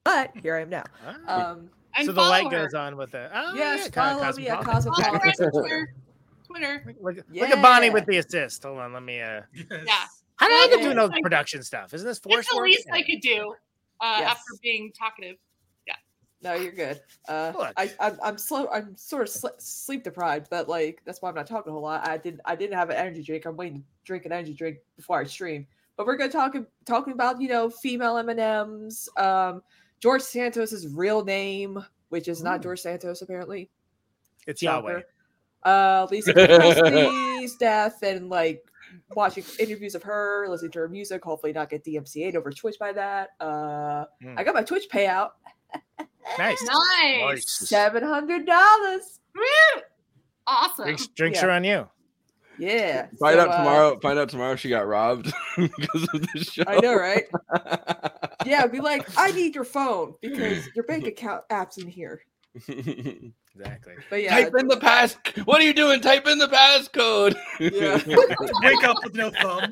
But 0.05 0.31
here 0.41 0.55
I 0.55 0.61
am 0.61 0.69
now. 0.69 0.83
Um, 1.27 1.69
And 1.97 2.05
so 2.05 2.11
the 2.13 2.21
light 2.21 2.45
her. 2.45 2.49
goes 2.63 2.73
on 2.73 2.95
with 2.95 3.11
the. 3.11 3.29
Oh, 3.33 3.53
Yes, 3.55 3.89
yeah, 3.93 4.13
follow 4.13 4.31
me 4.33 4.47
at 4.47 4.61
Cosmopolitan. 4.63 5.45
On 5.45 5.51
Twitter. 5.51 5.93
Twitter. 6.47 6.95
Look, 7.01 7.17
look 7.29 7.49
at 7.49 7.61
Bonnie 7.61 7.89
with 7.89 8.05
the 8.05 8.17
assist. 8.17 8.63
Hold 8.63 8.77
on, 8.79 8.93
let 8.93 9.03
me. 9.03 9.19
uh 9.21 9.41
Yeah. 9.69 10.05
How 10.37 10.47
did 10.49 10.61
I 10.63 10.67
get 10.69 10.79
Yeah. 10.79 10.85
doing 10.85 10.99
all 10.99 11.07
the 11.09 11.19
production 11.21 11.63
stuff? 11.63 11.93
Isn't 11.93 12.05
this 12.07 12.17
It's 12.17 12.25
force 12.25 12.47
the 12.49 12.55
work? 12.57 12.65
least 12.65 12.87
I 12.91 13.01
could 13.01 13.21
do 13.21 13.55
uh, 14.01 14.17
Yes. 14.19 14.31
after 14.31 14.43
being 14.61 14.91
talkative. 14.91 15.37
Yeah. 15.87 15.95
No, 16.41 16.53
you're 16.55 16.73
good. 16.73 16.99
Uh, 17.29 17.53
Look. 17.57 17.73
I, 17.77 17.91
I'm, 18.01 18.17
I'm 18.21 18.37
slow. 18.37 18.67
I'm 18.73 18.95
sort 18.97 19.23
of 19.23 19.29
sl- 19.29 19.47
sleep 19.57 20.03
deprived, 20.03 20.47
but 20.49 20.67
like 20.67 21.01
that's 21.05 21.21
why 21.21 21.29
I'm 21.29 21.35
not 21.35 21.47
talking 21.47 21.69
a 21.69 21.73
whole 21.73 21.81
lot. 21.83 22.05
I 22.07 22.17
didn't. 22.17 22.41
I 22.45 22.55
didn't 22.57 22.77
have 22.77 22.89
an 22.89 22.97
energy 22.97 23.23
drink. 23.23 23.45
I'm 23.45 23.55
waiting 23.55 23.79
to 23.79 23.85
drink 24.03 24.25
an 24.25 24.33
energy 24.33 24.53
drink 24.53 24.77
before 24.97 25.19
I 25.19 25.23
stream. 25.23 25.65
But 25.95 26.05
we're 26.05 26.17
gonna 26.17 26.29
talk 26.31 26.53
talking 26.85 27.13
about 27.13 27.39
you 27.39 27.47
know 27.47 27.69
female 27.69 28.17
M 28.17 28.27
and 28.27 28.39
M's. 28.41 29.07
Um, 29.17 29.63
George 30.05 30.21
Santos's 30.21 30.87
real 30.87 31.23
name, 31.25 31.83
which 32.09 32.27
is 32.27 32.43
not 32.43 32.61
George 32.61 32.79
Santos 32.79 33.23
apparently. 33.23 33.71
It's 34.45 34.61
Yahweh. 34.61 35.01
Uh, 35.63 36.05
Lisa 36.11 36.31
Kudrowski's 36.31 37.55
death 37.59 38.03
and 38.03 38.29
like 38.29 38.63
watching 39.15 39.43
interviews 39.57 39.95
of 39.95 40.03
her, 40.03 40.45
listening 40.47 40.69
to 40.73 40.77
her 40.81 40.87
music. 40.89 41.23
Hopefully, 41.23 41.53
not 41.53 41.71
get 41.71 41.83
DMCA'd 41.83 42.35
over 42.35 42.51
Twitch 42.51 42.75
by 42.79 42.93
that. 42.93 43.29
Uh, 43.39 44.05
Hmm. 44.21 44.35
I 44.37 44.43
got 44.43 44.53
my 44.53 44.61
Twitch 44.61 44.87
payout. 44.93 45.31
Nice. 46.37 46.63
Nice. 46.63 47.49
Seven 47.67 48.03
hundred 48.03 48.45
dollars. 48.45 49.19
Awesome. 50.45 50.85
Drinks, 50.85 51.07
drinks 51.07 51.39
Yeah. 51.41 51.47
are 51.47 51.49
on 51.49 51.63
you. 51.63 51.89
Yeah. 52.57 53.07
find 53.19 53.35
so, 53.35 53.39
out 53.39 53.49
uh, 53.49 53.57
tomorrow. 53.57 53.99
Find 53.99 54.19
out 54.19 54.29
tomorrow 54.29 54.55
she 54.55 54.69
got 54.69 54.87
robbed 54.87 55.33
because 55.57 56.07
of 56.13 56.21
the 56.21 56.47
show. 56.49 56.63
I 56.67 56.79
know, 56.79 56.95
right? 56.95 57.25
yeah, 58.45 58.67
be 58.67 58.79
like, 58.79 59.07
I 59.17 59.31
need 59.31 59.55
your 59.55 59.63
phone 59.63 60.15
because 60.21 60.67
your 60.75 60.85
bank 60.85 61.07
account 61.07 61.43
app's 61.49 61.77
in 61.77 61.87
here. 61.87 62.21
Exactly. 63.55 63.93
But 64.09 64.21
yeah, 64.21 64.41
Type 64.41 64.53
in 64.59 64.67
the 64.67 64.77
pass. 64.77 65.17
What 65.45 65.61
are 65.61 65.63
you 65.63 65.73
doing? 65.73 66.01
Type 66.01 66.27
in 66.27 66.37
the 66.37 66.47
passcode. 66.47 67.35
Yeah. 67.59 68.01
Wake 68.63 68.83
up 68.83 68.97
with 69.03 69.15
no 69.15 69.31
thumb. 69.31 69.69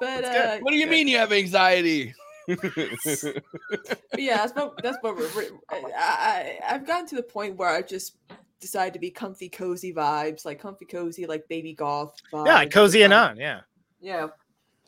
but 0.00 0.24
uh, 0.24 0.58
what 0.60 0.70
do 0.70 0.76
you 0.76 0.86
mean 0.86 1.08
you 1.08 1.16
have 1.18 1.32
anxiety? 1.32 2.14
Yeah, 2.46 4.36
that's 4.36 4.54
what 4.54 4.82
that's 4.82 4.98
what 5.00 5.16
we're. 5.16 5.34
we're- 5.34 5.58
I, 5.70 6.58
I 6.68 6.74
I've 6.74 6.86
gotten 6.86 7.06
to 7.08 7.16
the 7.16 7.22
point 7.22 7.56
where 7.56 7.70
I 7.70 7.82
just 7.82 8.16
decided 8.64 8.94
to 8.94 8.98
be 8.98 9.10
comfy, 9.10 9.50
cozy 9.50 9.92
vibes, 9.92 10.46
like 10.46 10.58
comfy, 10.58 10.86
cozy, 10.86 11.26
like 11.26 11.46
baby 11.48 11.74
goth. 11.74 12.16
Vibes. 12.32 12.46
Yeah, 12.46 12.54
like 12.54 12.70
cozy 12.70 13.02
and 13.02 13.12
um, 13.12 13.30
on. 13.32 13.36
Yeah. 13.36 13.60
Yeah. 14.00 14.28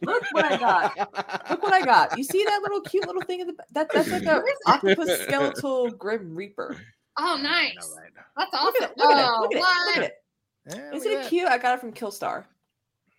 Look 0.01 0.23
what 0.32 0.44
I 0.44 0.57
got. 0.57 0.97
Look 1.51 1.62
what 1.62 1.74
I 1.74 1.82
got. 1.85 2.16
You 2.16 2.24
see 2.24 2.43
that 2.44 2.61
little 2.62 2.81
cute 2.81 3.07
little 3.07 3.23
thing 3.23 3.40
in 3.40 3.47
the 3.47 3.53
ba- 3.53 3.65
that 3.73 3.89
that's 3.93 4.11
like 4.11 4.24
a 4.24 4.43
octopus 4.66 5.20
skeletal 5.23 5.90
grim 5.98 6.35
reaper. 6.35 6.77
Oh, 7.19 7.39
nice. 7.40 7.94
That's 8.36 8.51
awesome. 8.55 8.90
Look 8.97 9.11
at 9.11 9.19
it. 9.19 9.40
Look 9.40 9.55
at 9.55 9.59
it. 9.59 9.65
Oh, 9.65 9.86
Look 9.86 9.97
at 9.97 9.97
it. 9.97 9.97
Look 9.97 9.97
at 9.97 10.03
it. 10.03 10.15
Yeah, 10.69 10.94
Isn't 10.97 11.12
it 11.12 11.28
cute? 11.28 11.48
I 11.48 11.59
got 11.59 11.74
it 11.74 11.81
from 11.81 11.93
Killstar. 11.93 12.44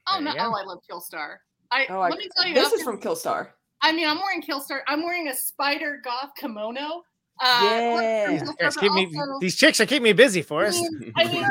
Oh 0.10 0.20
no! 0.20 0.32
Oh. 0.38 0.54
I 0.56 0.64
love 0.64 0.80
Killstar. 0.90 1.38
I 1.72 1.86
Oh, 1.90 2.00
I, 2.00 2.10
let 2.10 2.20
me 2.20 2.30
tell 2.36 2.48
you. 2.48 2.54
this 2.54 2.74
is 2.74 2.84
from 2.84 3.00
Killstar. 3.00 3.50
I 3.82 3.92
mean, 3.92 4.08
I'm 4.08 4.18
wearing 4.18 4.42
Killstar. 4.42 4.80
I'm 4.88 5.04
wearing 5.04 5.28
a 5.28 5.36
spider 5.36 6.00
goth 6.04 6.32
kimono. 6.40 7.04
Uh, 7.40 7.60
Yeah. 7.62 8.38
from 8.40 8.48
that. 8.48 8.56
Killstar, 8.56 8.58
Guys, 8.60 8.76
but 8.76 8.82
keep 8.82 8.92
me, 8.94 9.22
these 9.40 9.56
chicks 9.56 9.80
are 9.80 9.86
keeping 9.86 10.04
me 10.04 10.14
busy 10.14 10.42
for 10.42 10.64
I 10.64 10.68
us. 10.68 10.80
mean, 11.00 11.14
I 11.16 11.24
mean, 11.26 11.46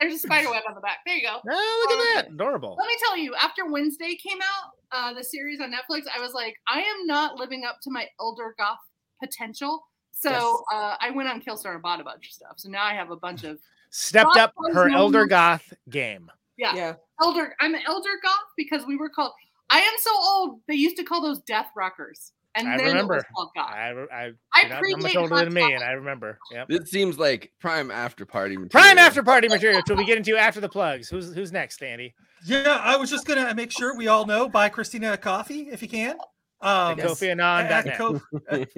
there's 0.00 0.14
a 0.14 0.18
spider 0.18 0.50
web 0.50 0.62
on 0.68 0.74
the 0.74 0.80
back. 0.80 0.98
There 1.06 1.14
you 1.16 1.22
go. 1.26 1.38
Oh, 1.48 1.86
look 1.88 1.98
Um, 2.00 2.06
at 2.18 2.24
that. 2.26 2.34
Adorable. 2.34 2.76
Let 2.78 2.86
me 2.88 2.96
tell 3.00 3.16
you, 3.16 3.34
after 3.34 3.66
Wednesday 3.70 4.14
came 4.16 4.38
out, 4.42 4.72
uh, 4.92 5.14
the 5.14 5.24
series 5.24 5.60
on 5.60 5.72
Netflix, 5.72 6.02
I 6.14 6.20
was 6.20 6.32
like, 6.34 6.56
I 6.68 6.80
am 6.80 7.06
not 7.06 7.36
living 7.36 7.64
up 7.64 7.76
to 7.82 7.90
my 7.90 8.06
elder 8.20 8.54
goth 8.58 8.78
potential. 9.20 9.86
So 10.12 10.30
Yes. 10.30 10.54
uh, 10.72 10.96
I 11.00 11.10
went 11.10 11.28
on 11.28 11.40
Killstar 11.40 11.72
and 11.72 11.82
bought 11.82 12.00
a 12.00 12.04
bunch 12.04 12.26
of 12.28 12.32
stuff. 12.32 12.54
So 12.58 12.68
now 12.68 12.84
I 12.84 12.92
have 12.94 13.10
a 13.10 13.16
bunch 13.16 13.44
of 13.44 13.58
Stepped 13.90 14.36
up 14.36 14.52
her 14.72 14.88
no 14.88 14.96
elder 14.96 15.26
goth 15.26 15.72
game. 15.90 16.30
Yeah. 16.56 16.74
Yeah. 16.74 16.94
Elder. 17.20 17.54
I'm 17.60 17.74
an 17.74 17.82
elder 17.86 18.10
goth 18.22 18.32
because 18.56 18.84
we 18.86 18.96
were 18.96 19.08
called. 19.08 19.32
I 19.70 19.80
am 19.80 19.94
so 19.98 20.10
old. 20.14 20.60
They 20.68 20.74
used 20.74 20.96
to 20.96 21.04
call 21.04 21.22
those 21.22 21.40
death 21.40 21.68
rockers, 21.74 22.32
and 22.54 22.68
I 22.68 22.76
then 22.76 22.80
it 22.80 22.84
was 22.84 22.92
remember. 22.92 23.26
called 23.34 23.50
goth. 23.54 23.70
I, 23.70 23.90
I, 24.12 24.32
I 24.54 24.60
you're 24.60 24.68
not 24.68 24.82
that 24.82 25.02
much 25.02 25.16
older 25.16 25.36
than 25.36 25.54
me, 25.54 25.72
and 25.72 25.82
I 25.82 25.92
remember. 25.92 26.38
Yep. 26.52 26.68
This 26.68 26.90
seems 26.90 27.18
like 27.18 27.52
prime 27.60 27.90
after 27.90 28.26
party 28.26 28.56
material. 28.56 28.70
Prime 28.70 28.98
after 28.98 29.22
party 29.22 29.48
material, 29.48 29.82
which 29.86 29.96
we 29.98 30.04
get 30.04 30.18
into 30.18 30.36
after 30.36 30.60
the 30.60 30.68
plugs. 30.68 31.08
Who's 31.08 31.34
who's 31.34 31.52
next, 31.52 31.82
Andy? 31.82 32.14
Yeah, 32.44 32.80
I 32.82 32.96
was 32.96 33.10
just 33.10 33.26
gonna 33.26 33.54
make 33.54 33.70
sure 33.70 33.96
we 33.96 34.08
all 34.08 34.26
know 34.26 34.48
buy 34.48 34.68
Christina 34.68 35.12
a 35.12 35.16
coffee 35.16 35.68
if 35.70 35.80
you 35.82 35.88
can. 35.88 36.16
Um, 36.60 36.92
At 36.92 36.98
KofiAnon.net. 36.98 37.86
at, 37.88 37.98
ko- 37.98 38.20
at, 38.48 38.68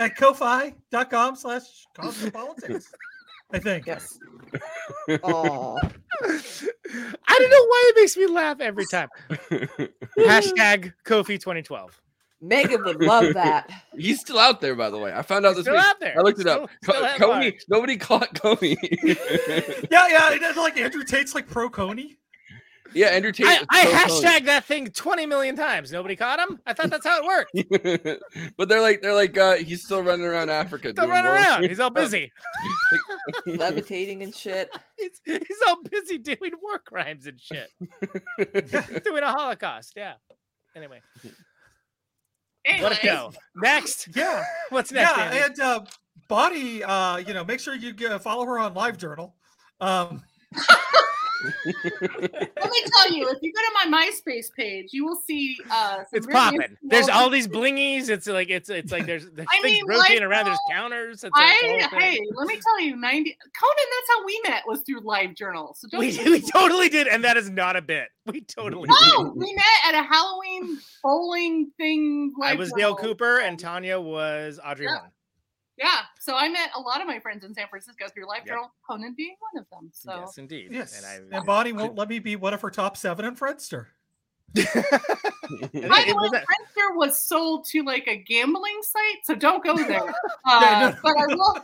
at 0.00 0.16
ko-fi.com 0.16 1.36
slash 1.36 1.62
cosmopolitics. 1.98 2.86
I 3.52 3.58
think. 3.58 3.86
Yes. 3.86 4.18
Oh. 5.24 5.76
I 6.22 7.38
don't 7.38 7.50
know 7.50 7.64
why 7.66 7.84
it 7.88 7.96
makes 7.96 8.16
me 8.16 8.26
laugh 8.28 8.60
every 8.60 8.86
time. 8.86 9.08
Hashtag 10.18 10.92
Kofi 11.04 11.40
2012. 11.40 12.00
Megan 12.46 12.84
would 12.84 13.00
love 13.00 13.32
that. 13.34 13.70
He's 13.96 14.20
still 14.20 14.38
out 14.38 14.60
there, 14.60 14.74
by 14.74 14.90
the 14.90 14.98
way. 14.98 15.12
I 15.12 15.22
found 15.22 15.46
out 15.46 15.56
He's 15.56 15.64
this 15.64 15.64
still 15.64 15.74
week. 15.76 15.84
out 15.84 16.00
there. 16.00 16.14
I 16.18 16.22
looked 16.22 16.38
it 16.38 16.42
Still- 16.42 16.64
up. 16.64 16.70
still 16.82 16.94
Co- 17.18 17.32
Kony, 17.32 17.54
nobody 17.68 17.96
caught 18.08 18.34
Kony. 18.34 18.76
Yeah, 19.90 20.08
yeah. 20.08 20.32
it 20.32 20.40
does 20.40 20.56
Like 20.56 20.76
Andrew 20.76 21.04
Tate's 21.04 21.34
like 21.34 21.46
pro 21.48 21.70
Kony. 21.70 22.16
yeah, 22.92 23.06
Andrew 23.08 23.32
Tate. 23.32 23.46
I, 23.46 23.54
is 23.56 23.66
I 23.70 23.84
so 24.08 24.22
hashtag 24.22 24.44
that 24.44 24.64
thing 24.64 24.88
20 24.88 25.26
million 25.26 25.56
times. 25.56 25.90
Nobody 25.90 26.16
caught 26.16 26.38
him. 26.38 26.60
I 26.66 26.74
thought 26.74 26.90
that's 26.90 27.06
how 27.06 27.20
it 27.22 27.26
worked. 27.26 28.20
But 28.56 28.68
they're 28.68 28.80
like, 28.82 29.00
they're 29.02 29.14
like, 29.14 29.36
uh, 29.38 29.54
he's 29.56 29.82
still 29.84 30.02
running 30.02 30.26
around 30.26 30.50
Africa. 30.50 30.92
Don't 30.92 31.06
doing 31.06 31.10
run 31.10 31.24
more 31.24 31.34
around. 31.34 31.60
weird 31.60 31.70
He's 31.70 31.80
all 31.80 31.90
busy. 31.90 32.30
Levitating 33.46 34.22
and 34.22 34.34
shit. 34.34 34.70
He's, 34.98 35.20
he's 35.24 35.58
all 35.66 35.78
busy 35.90 36.18
doing 36.18 36.52
war 36.62 36.78
crimes 36.78 37.26
and 37.26 37.40
shit. 37.40 37.70
doing 39.04 39.22
a 39.22 39.30
Holocaust. 39.32 39.94
Yeah. 39.96 40.14
Anyway, 40.76 41.00
let 42.66 42.92
it 42.92 43.04
Anyways, 43.04 43.04
go. 43.04 43.32
Next. 43.56 44.08
Yeah. 44.16 44.44
What's 44.70 44.92
next? 44.92 45.16
yeah, 45.16 45.24
Andy? 45.24 45.38
and 45.38 45.60
uh, 45.60 45.80
Bonnie, 46.28 46.82
uh, 46.82 47.18
you 47.18 47.34
know, 47.34 47.44
make 47.44 47.60
sure 47.60 47.74
you 47.74 47.94
uh, 48.08 48.18
follow 48.18 48.44
her 48.46 48.58
on 48.58 48.74
LiveJournal. 48.74 49.32
Um, 49.80 50.22
Let 51.64 52.70
me 52.70 52.82
tell 52.92 53.12
you, 53.12 53.28
if 53.28 53.38
you 53.42 53.52
go 53.52 53.60
to 53.60 53.88
my 53.88 54.06
MySpace 54.06 54.46
page, 54.56 54.88
you 54.92 55.04
will 55.04 55.20
see 55.26 55.56
uh, 55.70 56.04
It's 56.12 56.26
really 56.26 56.38
popping. 56.38 56.76
There's 56.82 57.08
all 57.08 57.30
these 57.30 57.48
blingies. 57.48 58.08
It's 58.08 58.26
like 58.26 58.50
it's 58.50 58.68
it's 58.68 58.92
like 58.92 59.06
there's, 59.06 59.28
there's 59.30 59.46
I 59.52 59.60
things 59.62 59.80
mean, 59.80 59.86
rotating 59.86 60.20
like, 60.20 60.28
around. 60.30 60.46
There's 60.46 60.58
counters. 60.70 61.24
It's 61.24 61.36
like 61.36 61.44
I 61.50 61.86
whole 61.90 62.00
hey, 62.00 62.20
let 62.34 62.46
me 62.46 62.58
tell 62.60 62.80
you, 62.80 62.96
ninety 62.96 63.36
Conan. 63.40 63.76
That's 63.76 64.18
how 64.18 64.24
we 64.24 64.40
met 64.48 64.62
was 64.66 64.82
through 64.82 65.00
Live 65.00 65.34
Journal. 65.34 65.74
So 65.78 65.88
don't 65.88 66.00
we, 66.00 66.18
we 66.30 66.40
totally 66.40 66.88
did, 66.88 67.06
and 67.08 67.22
that 67.24 67.36
is 67.36 67.50
not 67.50 67.76
a 67.76 67.82
bit. 67.82 68.08
We 68.26 68.40
totally 68.42 68.88
No, 68.88 69.24
did. 69.24 69.32
we 69.36 69.54
met 69.54 69.94
at 69.94 69.94
a 69.94 70.02
Halloween 70.02 70.78
bowling 71.02 71.70
thing. 71.76 72.32
I 72.42 72.50
Live 72.50 72.58
was 72.58 72.72
Dale 72.72 72.94
Cooper, 72.96 73.40
and 73.40 73.58
Tanya 73.58 74.00
was 74.00 74.58
Audrey 74.64 74.86
Yeah. 74.86 74.98
Horne. 74.98 75.10
Yeah, 75.76 76.02
so 76.20 76.36
I 76.36 76.48
met 76.48 76.70
a 76.76 76.80
lot 76.80 77.00
of 77.00 77.06
my 77.08 77.18
friends 77.18 77.44
in 77.44 77.52
San 77.52 77.66
Francisco 77.68 78.06
through 78.14 78.28
Live 78.28 78.42
Yep. 78.46 78.46
Journal. 78.46 78.72
Conan 78.88 79.14
being 79.16 79.34
one 79.40 79.60
of 79.62 79.68
them. 79.70 79.90
So 79.92 80.20
Yes, 80.20 80.38
indeed. 80.38 80.68
Yes. 80.70 80.96
And 81.02 81.26
And, 81.32 81.34
I, 81.42 81.44
Bonnie 81.44 81.72
won't 81.72 81.96
let 81.96 82.08
me 82.08 82.20
be 82.20 82.36
one 82.36 82.54
of 82.54 82.60
her 82.60 82.70
top 82.70 82.96
seven 82.96 83.24
on 83.24 83.36
Friendster. 83.36 83.86
By 84.54 84.62
the 84.62 86.14
way, 86.32 86.38
Friendster 86.38 86.96
was 86.96 87.20
sold 87.20 87.66
to 87.70 87.82
like 87.82 88.06
a 88.06 88.16
gambling 88.16 88.78
site, 88.82 89.24
so 89.24 89.34
don't 89.34 89.64
go 89.64 89.76
there. 89.88 90.00
Uh, 90.46 90.90
no. 90.92 90.96
But 91.02 91.14
I 91.18 91.26
will. 91.34 91.54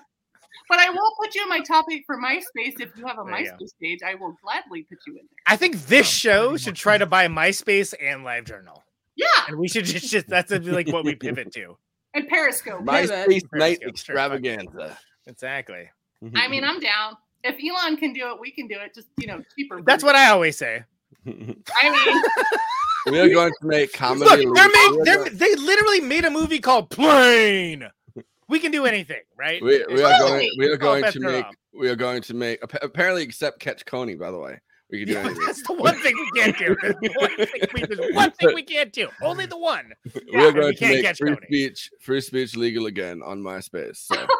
But 0.69 0.78
I 0.78 0.89
will 0.91 1.12
put 1.20 1.35
you 1.35 1.43
in 1.43 1.49
my 1.49 1.61
top 1.61 1.87
eight 1.91 2.05
for 2.07 2.16
MySpace. 2.16 2.81
If 2.81 2.97
you 2.97 3.05
have 3.07 3.19
a 3.19 3.24
There. 3.24 3.35
MySpace 3.35 3.70
page, 3.81 4.01
I 4.07 4.15
will 4.15 4.37
gladly 4.43 4.85
put 4.85 4.99
you 5.07 5.15
in 5.15 5.19
there. 5.23 5.43
I 5.47 5.57
think 5.57 5.87
this 5.87 6.09
show 6.09 6.57
should 6.57 6.77
try 6.77 6.97
to 6.97 7.07
buy 7.07 7.27
MySpace 7.27 7.93
and 8.01 8.24
LiveJournal. 8.24 8.81
Yeah, 9.16 9.27
And 9.49 9.59
we 9.59 9.66
should 9.69 9.85
just, 9.85 10.11
just 10.11 10.28
that's 10.28 10.51
like 10.53 10.89
what 10.93 11.05
we 11.05 11.15
pivot 11.16 11.53
to. 11.55 11.77
And 12.15 12.28
Periscope. 12.28 12.85
MySpace 12.85 13.09
Night 13.28 13.43
Periscope, 13.51 13.81
sure. 13.81 13.89
Extravaganza. 13.89 14.99
Exactly. 15.27 15.89
Mm-hmm. 16.24 16.37
I 16.37 16.49
mean, 16.49 16.65
I'm 16.65 16.81
down. 16.81 17.16
If 17.45 17.57
Elon 17.57 17.97
can 17.97 18.12
do 18.12 18.28
it, 18.28 18.41
we 18.41 18.51
can 18.51 18.66
do 18.66 18.77
it. 18.81 18.95
Just 18.95 19.09
you 19.19 19.27
know, 19.27 19.43
cheaper. 19.57 19.81
That's 19.82 20.05
what 20.05 20.15
I 20.16 20.31
always 20.31 20.57
say. 20.57 20.85
I 21.27 21.31
mean. 21.31 22.23
We 23.07 23.19
are 23.19 23.28
going 23.28 23.53
to 23.61 23.66
make 23.66 23.93
comedy. 23.93 24.24
Look, 24.24 24.41
elite. 24.41 24.55
they're 24.55 24.69
We 24.69 24.73
make, 24.73 25.01
are 25.01 25.05
they're, 25.05 25.31
they 25.31 25.55
literally 25.55 26.01
made 26.01 26.24
a 26.24 26.31
movie 26.31 26.59
called 26.59 26.91
Plane. 26.91 27.89
We 28.49 28.59
can 28.59 28.73
do 28.73 28.85
anything, 28.85 29.23
right? 29.39 29.62
We, 29.62 29.85
we 29.87 30.03
are 30.03 30.19
going. 30.19 30.51
We 30.59 30.66
are 30.66 30.77
going 30.77 31.03
bets 31.03 31.15
to 31.15 31.20
make. 31.20 31.47
off. 31.47 31.55
We 31.73 31.89
are 31.89 31.97
going 31.97 32.20
to 32.23 32.35
make. 32.35 32.62
Apparently, 32.82 33.23
except 33.23 33.61
catch 33.61 33.85
Kony. 33.87 34.19
By 34.19 34.31
the 34.31 34.39
way, 34.39 34.61
we 34.91 34.99
can 35.01 35.09
do 35.09 35.12
Yeah, 35.15 35.21
anything. 35.21 35.43
that's 35.47 35.67
the 35.67 35.73
one 35.75 35.97
thing 36.01 36.15
we 36.17 36.41
can't 36.41 36.59
do. 36.59 36.77
There's 36.81 36.95
one 37.17 37.31
thing 37.47 37.69
we, 37.75 37.81
there's 37.87 38.15
one 38.15 38.31
thing 38.33 38.55
we 38.55 38.62
can't 38.62 38.93
do. 38.93 39.09
Only 39.23 39.47
the 39.47 39.59
one. 39.59 39.93
We're 40.33 40.49
and 40.49 40.55
we 40.57 40.61
going 40.61 40.73
to 40.75 40.79
can't 40.79 41.03
make 41.03 41.17
free 41.17 41.31
Kony. 41.33 41.45
speech, 41.47 41.91
free 42.01 42.21
speech 42.21 42.57
legal 42.57 42.87
again 42.87 43.23
on 43.25 43.41
MySpace. 43.43 43.97
So. 43.97 44.27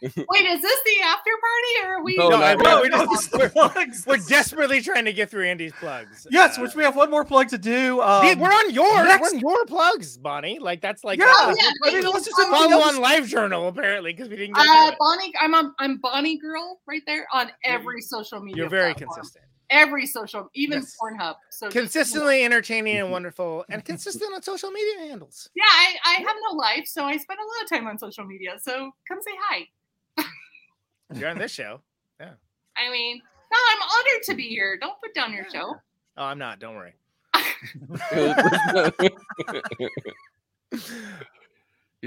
Wait, 0.00 0.12
is 0.46 0.62
this 0.62 0.78
the 0.84 1.00
after 1.04 1.30
party 1.40 1.88
or 1.88 1.94
are 1.96 2.04
we? 2.04 2.16
No, 2.16 2.28
No, 2.28 2.38
not 2.38 2.64
I- 2.64 2.80
we're, 2.82 2.88
No, 2.88 2.98
just, 2.98 3.10
this 3.10 3.20
is 3.22 3.28
the 3.30 3.38
we're, 3.38 3.48
plugs. 3.48 4.04
we're 4.06 4.16
desperately 4.28 4.80
trying 4.80 5.04
to 5.06 5.12
get 5.12 5.28
through 5.28 5.44
Andy's 5.48 5.72
plugs. 5.72 6.24
Yes, 6.30 6.56
Uh, 6.56 6.62
which 6.62 6.76
we 6.76 6.84
have 6.84 6.94
one 6.94 7.10
more 7.10 7.24
plug 7.24 7.48
to 7.48 7.58
do. 7.58 8.00
Um, 8.00 8.24
Dude, 8.24 8.38
we're 8.38 8.46
on 8.46 8.70
yours. 8.70 9.08
next- 9.08 9.22
We're 9.22 9.38
on 9.38 9.40
your 9.40 9.66
plugs, 9.66 10.16
Bonnie. 10.16 10.60
Like 10.60 10.80
that's 10.82 11.02
like 11.02 11.18
Yeah, 11.18 11.24
that's- 11.26 11.56
yeah, 11.60 11.70
I 11.82 11.92
mean, 11.94 12.02
thank 12.04 12.14
let's 12.14 12.26
just 12.26 12.40
follow 12.40 12.76
on 12.76 12.94
else. 12.94 12.98
Live 12.98 13.26
Journal 13.26 13.66
apparently 13.66 14.12
because 14.12 14.28
we 14.28 14.36
didn't 14.36 14.54
get 14.54 14.64
Uh, 14.68 14.90
it. 14.92 14.94
Bonnie, 15.00 15.32
I'm 15.40 15.54
on, 15.54 15.74
I'm 15.80 15.96
Bonnie 15.96 16.38
Girl 16.38 16.78
right 16.86 17.02
there 17.04 17.26
on 17.32 17.50
every 17.64 18.00
social 18.00 18.38
media. 18.40 18.62
You're 18.62 18.70
very 18.70 18.94
platform. 18.94 19.16
consistent, 19.16 19.46
Every 19.70 20.06
social, 20.06 20.48
even 20.54 20.78
Yes. 20.80 20.96
Pornhub. 21.00 21.36
So 21.50 21.66
just- 21.66 21.76
consistently 21.76 22.42
entertaining 22.44 22.96
and 22.96 23.10
wonderful, 23.10 23.64
and 23.68 23.84
consistent 23.84 24.32
on 24.34 24.42
social 24.42 24.70
media 24.70 25.06
handles. 25.08 25.50
Yeah, 25.54 25.64
I, 25.66 25.96
I 26.04 26.14
have 26.14 26.36
no 26.50 26.56
life, 26.56 26.86
so 26.86 27.04
I 27.04 27.16
spend 27.18 27.38
a 27.38 27.42
lot 27.42 27.62
of 27.64 27.68
time 27.68 27.86
on 27.86 27.98
social 27.98 28.24
media. 28.24 28.58
So 28.60 28.90
come 29.06 29.18
say 29.20 29.32
hi. 29.48 29.68
You're 31.14 31.28
on 31.30 31.38
this 31.38 31.52
show. 31.52 31.80
Yeah. 32.20 32.32
I 32.76 32.90
mean, 32.90 33.18
no, 33.18 33.58
I'm 33.70 33.82
honored 33.82 34.22
to 34.24 34.34
be 34.34 34.44
here. 34.48 34.78
Don't 34.80 34.98
put 35.02 35.14
down 35.14 35.32
your 35.32 35.48
show. 35.50 35.74
Oh, 36.16 36.24
I'm 36.24 36.38
not. 36.38 36.58
Don't 36.60 36.74
worry. 36.74 36.94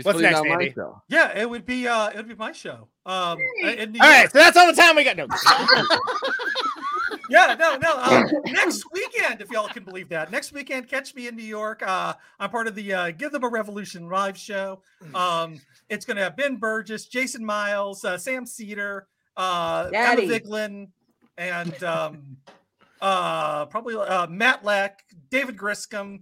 What's 0.04 0.20
next, 0.20 0.38
out 0.38 0.46
my 0.46 0.54
Andy? 0.54 0.72
show. 0.74 1.02
Yeah, 1.10 1.38
it 1.38 1.50
would 1.50 1.66
be 1.66 1.88
uh, 1.88 2.10
it 2.10 2.18
would 2.18 2.28
be 2.30 2.36
my 2.36 2.52
show. 2.54 2.88
Um, 3.06 3.40
in 3.64 4.00
All 4.00 4.08
right, 4.10 4.32
so 4.32 4.38
that's 4.40 4.56
all 4.56 4.68
the 4.68 4.80
time 4.80 4.96
we 4.96 5.04
got. 5.04 5.18
No. 5.18 5.28
yeah, 7.30 7.56
no, 7.58 7.78
no. 7.78 7.96
Uh, 7.96 8.24
next 8.48 8.84
weekend, 8.94 9.42
if 9.42 9.50
y'all 9.52 9.68
can 9.68 9.84
believe 9.84 10.10
that. 10.10 10.32
Next 10.32 10.52
weekend, 10.52 10.88
catch 10.88 11.16
me 11.16 11.28
in 11.28 11.36
New 11.36 11.44
York. 11.44 11.84
Uh, 11.86 12.14
I'm 12.40 12.50
part 12.50 12.68
of 12.68 12.76
the 12.76 12.94
uh, 12.94 13.12
Give 13.12 13.32
Them 13.32 13.44
a 13.44 13.50
Revolution 13.50 14.10
live 14.10 14.38
show. 14.38 14.82
Um, 15.14 15.60
it's 15.90 16.06
going 16.06 16.18
to 16.18 16.24
have 16.24 16.36
Ben 16.36 16.58
Burgis, 16.58 17.10
Jason 17.10 17.46
Miles, 17.46 18.04
uh, 18.06 18.18
Sam 18.18 18.46
Seder, 18.46 19.08
uh, 19.38 19.90
Emma 19.94 20.22
Vigeland, 20.22 20.88
and 21.38 21.84
um, 21.84 22.38
uh, 23.02 23.66
probably 23.66 23.96
uh, 23.96 24.28
Matt 24.28 24.64
Lech, 24.64 25.04
David 25.30 25.58
Griscom, 25.58 26.22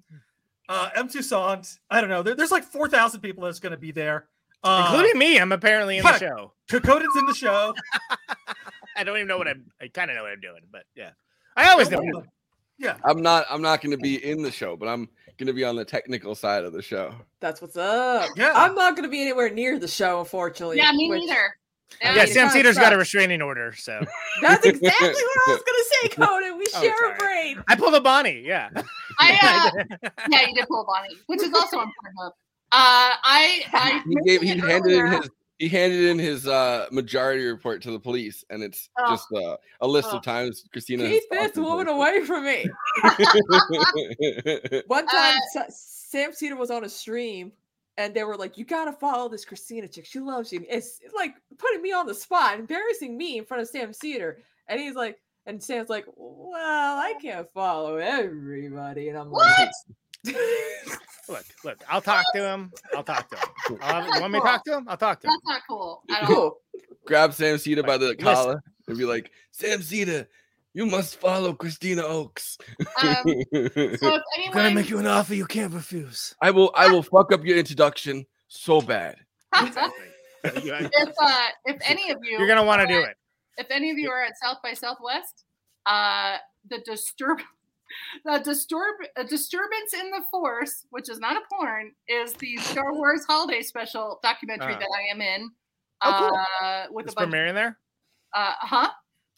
uh, 0.69 0.89
M. 0.95 1.07
Toussaint. 1.07 1.79
I 1.89 2.01
don't 2.01 2.09
know. 2.09 2.23
There, 2.23 2.35
there's 2.35 2.51
like 2.51 2.63
4,000 2.63 3.21
people 3.21 3.43
that's 3.43 3.59
going 3.59 3.71
to 3.71 3.77
be 3.77 3.91
there. 3.91 4.27
Uh, 4.63 4.89
Including 4.89 5.17
me. 5.17 5.39
I'm 5.39 5.51
apparently 5.51 5.97
in 5.97 6.03
the 6.03 6.17
show. 6.17 6.53
Kokoden's 6.69 7.15
in 7.15 7.25
the 7.25 7.33
show. 7.33 7.73
I 8.99 9.03
don't 9.05 9.15
even 9.15 9.27
know 9.27 9.37
what 9.37 9.47
I'm. 9.47 9.65
I 9.81 9.87
kind 9.87 10.11
of 10.11 10.17
know 10.17 10.23
what 10.23 10.31
I'm 10.33 10.41
doing, 10.41 10.61
but 10.71 10.83
yeah, 10.95 11.11
I 11.55 11.69
always 11.71 11.89
know. 11.89 12.01
Yeah. 12.77 12.97
I'm 13.05 13.21
not. 13.21 13.45
I'm 13.49 13.61
not 13.61 13.81
going 13.81 13.91
to 13.91 13.97
be 13.97 14.23
in 14.23 14.41
the 14.41 14.51
show, 14.51 14.75
but 14.75 14.87
I'm 14.87 15.07
going 15.37 15.47
to 15.47 15.53
be 15.53 15.63
on 15.63 15.75
the 15.75 15.85
technical 15.85 16.35
side 16.35 16.63
of 16.65 16.73
the 16.73 16.81
show. 16.81 17.13
That's 17.39 17.61
what's 17.61 17.77
up. 17.77 18.29
Yeah. 18.35 18.51
I'm 18.55 18.75
not 18.75 18.95
going 18.95 19.03
to 19.03 19.09
be 19.09 19.21
anywhere 19.21 19.49
near 19.49 19.79
the 19.79 19.87
show, 19.87 20.19
unfortunately. 20.19 20.77
Yeah, 20.77 20.91
me 20.91 21.09
which- 21.09 21.21
neither. 21.21 21.55
I 22.03 22.15
Yeah, 22.15 22.23
mean, 22.25 22.33
Sam 22.33 22.49
kinda 22.49 22.69
Seder's 22.69 22.77
got 22.77 22.93
a 22.93 22.97
restraining 22.97 23.41
order, 23.41 23.73
so 23.75 23.99
That's 24.43 24.63
exactly 24.65 25.07
what 25.09 25.39
I 25.47 25.51
was 25.53 25.63
going 25.63 25.63
to 25.63 25.85
say, 25.89 26.07
Conan. 26.11 26.57
We 26.59 26.65
Oh, 26.75 26.81
share 26.83 26.95
sorry. 26.99 27.13
a 27.13 27.17
brain. 27.17 27.63
I 27.67 27.75
pulled 27.75 27.95
a 27.95 28.01
Bonnie. 28.01 28.41
Yeah. 28.45 28.69
I 29.17 29.71
uh, 29.81 30.09
yeah, 30.29 30.47
you 30.47 30.53
did 30.53 30.67
pull 30.67 30.81
a 30.81 30.85
Bonnie, 30.85 31.17
which 31.25 31.41
is 31.41 31.51
also 31.51 31.79
on 31.79 31.87
Pornhub. 31.87 32.27
Uh, 32.27 32.31
I 32.71 33.63
I 33.73 34.03
He 34.07 34.15
gave. 34.23 34.41
He 34.43 34.51
it 34.51 34.59
handed 34.59 34.91
in 34.91 35.11
his. 35.13 35.29
He 35.59 35.67
handed 35.67 36.05
in 36.05 36.17
his 36.17 36.47
uh, 36.47 36.87
majority 36.89 37.45
report 37.45 37.81
to 37.83 37.91
the 37.91 37.99
police, 37.99 38.43
and 38.49 38.63
it's 38.63 38.89
Oh. 38.97 39.11
just 39.11 39.27
uh, 39.33 39.57
a 39.81 39.87
list 39.87 40.09
Oh. 40.11 40.17
of 40.17 40.23
times 40.23 40.63
Christina. 40.71 41.03
has 41.03 41.11
Keep 41.11 41.23
this 41.29 41.39
stalked 41.39 41.57
him. 41.57 41.63
woman 41.65 41.87
away 41.89 42.23
from 42.25 42.45
me. 42.45 42.65
One 44.87 45.05
time, 45.07 45.35
Sa- 45.53 45.65
Sam 45.69 46.33
Seder 46.33 46.55
was 46.55 46.71
on 46.71 46.85
a 46.85 46.89
stream, 46.89 47.51
and 47.97 48.13
they 48.13 48.23
were 48.23 48.37
like, 48.37 48.57
"You 48.57 48.65
gotta 48.65 48.93
follow 48.93 49.27
this 49.29 49.43
Christina 49.45 49.87
chick. 49.87 50.05
She 50.05 50.19
loves 50.19 50.51
you." 50.53 50.65
It's 50.69 50.99
like 51.15 51.35
putting 51.57 51.81
me 51.81 51.91
on 51.91 52.07
the 52.07 52.15
spot, 52.15 52.57
embarrassing 52.59 53.17
me 53.17 53.37
in 53.37 53.45
front 53.45 53.61
of 53.61 53.67
Sam 53.69 53.91
Seder, 53.93 54.39
and 54.67 54.79
he's 54.79 54.95
like, 54.95 55.19
and 55.45 55.61
Sam's 55.61 55.89
like, 55.89 56.05
"Well, 56.15 56.97
I 56.97 57.15
can't 57.21 57.47
follow 57.53 57.97
everybody," 57.97 59.09
and 59.09 59.17
I'm 59.17 59.29
like, 59.31 59.69
Look, 61.29 61.45
look. 61.63 61.83
I'll 61.87 62.01
talk 62.01 62.25
to 62.33 62.41
him. 62.43 62.71
I'll 62.95 63.03
talk 63.03 63.29
to 63.29 63.35
him. 63.37 63.77
I'll 63.83 64.01
have, 64.01 64.15
you 64.15 64.21
want 64.21 64.33
me 64.33 64.39
to 64.39 64.45
talk 64.45 64.65
to 64.65 64.77
him? 64.77 64.85
I'll 64.89 64.97
talk 64.97 65.19
to 65.21 65.27
him. 65.27 65.33
That's 65.45 65.59
not 65.59 65.61
cool 65.69 66.01
at 66.09 66.21
all. 66.23 66.27
"Cool." 66.27 66.57
Grab 67.05 67.33
Sam 67.35 67.59
Seder 67.59 67.83
by 67.83 67.97
the 67.97 68.07
Listen. 68.07 68.23
collar 68.23 68.63
and 68.87 68.97
be 68.97 69.05
like, 69.05 69.29
"Sam 69.51 69.83
Seder, 69.83 70.27
you 70.73 70.87
must 70.87 71.19
follow 71.19 71.53
Christina 71.53 72.01
Oakes." 72.01 72.57
Um, 72.79 73.15
So 73.23 73.33
if 73.53 74.01
I'm 74.03 74.51
gonna 74.53 74.71
make 74.71 74.89
you 74.89 74.97
an 74.97 75.05
offer 75.05 75.35
you 75.35 75.45
can't 75.45 75.71
refuse. 75.71 76.33
I 76.41 76.49
will. 76.49 76.71
I 76.75 76.89
will 76.91 77.03
fuck 77.03 77.31
up 77.31 77.45
your 77.45 77.57
introduction 77.57 78.25
so 78.47 78.81
bad. 78.81 79.15
You- 79.61 79.69
if 80.43 81.09
uh, 81.21 81.47
if 81.65 81.77
any 81.85 82.09
of 82.09 82.17
you, 82.23 82.39
You're 82.39 82.47
gonna 82.47 82.63
want 82.63 82.81
to 82.81 82.87
do 82.87 83.03
at- 83.03 83.09
it. 83.09 83.17
If 83.59 83.67
any 83.69 83.91
of 83.91 83.99
you 83.99 84.09
are 84.09 84.23
at 84.23 84.33
South 84.41 84.57
by 84.63 84.73
Southwest, 84.73 85.43
uh, 85.85 86.37
the 86.69 86.79
disturb, 86.79 87.39
the 88.25 88.39
disturb, 88.39 88.95
a 89.15 89.23
disturbance 89.23 89.93
in 89.93 90.11
the 90.11 90.21
force, 90.31 90.85
which 90.91 91.09
is 91.09 91.19
not 91.19 91.35
a 91.37 91.41
porn, 91.51 91.91
is 92.07 92.33
the 92.33 92.57
Star 92.57 92.93
Wars 92.93 93.25
Holiday 93.27 93.61
Special 93.61 94.19
documentary 94.23 94.73
Ah. 94.75 94.79
that 94.79 94.89
I 94.97 95.13
am 95.13 95.21
in. 95.21 95.51
Oh, 96.01 96.15
cool. 96.29 96.67
Uh, 96.67 96.85
with 96.91 97.05
It's 97.07 97.13
a 97.13 97.15
bunch. 97.15 97.33
premiering 97.33 97.53
there. 97.53 97.77
Uh, 98.33 98.53
huh. 98.59 98.89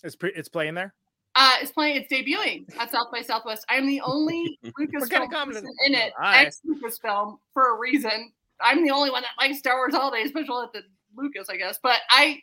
It's 0.04 0.16
pre- 0.16 0.34
it's 0.36 0.50
playing 0.50 0.74
there. 0.76 0.94
Uh, 1.34 1.54
it's 1.62 1.72
playing. 1.72 1.96
It's 1.96 2.12
debuting 2.12 2.66
at 2.78 2.92
South 2.92 3.08
by 3.12 3.22
Southwest. 3.22 3.66
I'm 3.70 3.88
the 3.88 4.02
only 4.02 4.60
Lucasfilm 4.80 5.56
in 5.86 5.96
it, 5.96 6.12
ex 6.22 6.62
Lucasfilm, 6.68 7.38
for 7.54 7.76
a 7.76 7.80
reason. 7.80 8.32
I'm 8.60 8.84
the 8.84 8.92
only 8.92 9.10
one 9.12 9.24
that 9.24 9.32
likes 9.40 9.60
Star 9.60 9.78
Wars 9.78 9.96
Holiday 9.96 10.28
Special 10.28 10.62
at 10.62 10.74
the 10.74 10.82
Lucas, 11.16 11.50
I 11.50 11.56
guess. 11.58 11.80
But 11.82 12.00
I, 12.10 12.42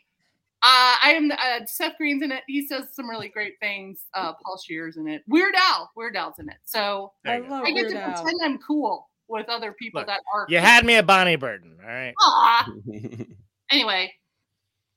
uh, 0.61 0.95
I 1.01 1.13
am. 1.15 1.31
Uh, 1.31 1.65
Seth 1.65 1.97
Green's 1.97 2.21
in 2.23 2.31
it. 2.31 2.43
He 2.47 2.67
says 2.67 2.89
some 2.93 3.09
really 3.09 3.29
great 3.29 3.53
things. 3.59 4.05
Uh, 4.13 4.33
Paul 4.43 4.57
Scheer's 4.63 4.97
in 4.97 5.07
it. 5.07 5.23
Weird 5.27 5.55
Al. 5.55 5.89
Weird 5.95 6.15
Al's 6.15 6.39
in 6.39 6.49
it. 6.49 6.57
So 6.63 7.13
I 7.25 7.37
love 7.39 7.63
I 7.63 7.71
get 7.71 7.83
Weird 7.85 7.91
to 7.93 8.01
Al. 8.01 8.21
pretend 8.21 8.41
I'm 8.43 8.57
cool 8.59 9.09
with 9.27 9.47
other 9.49 9.71
people 9.73 10.01
Look, 10.01 10.07
that 10.07 10.21
are. 10.33 10.45
You 10.49 10.57
had 10.59 10.85
me 10.85 10.95
at 10.95 11.05
Bonnie 11.07 11.35
Burton. 11.37 11.77
All 11.81 11.87
right. 11.89 12.13
Aw. 12.21 12.71
Anyway, 13.71 14.11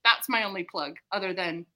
that's 0.03 0.31
my 0.31 0.45
only 0.45 0.65
plug. 0.65 0.97
Other 1.13 1.35
than 1.35 1.67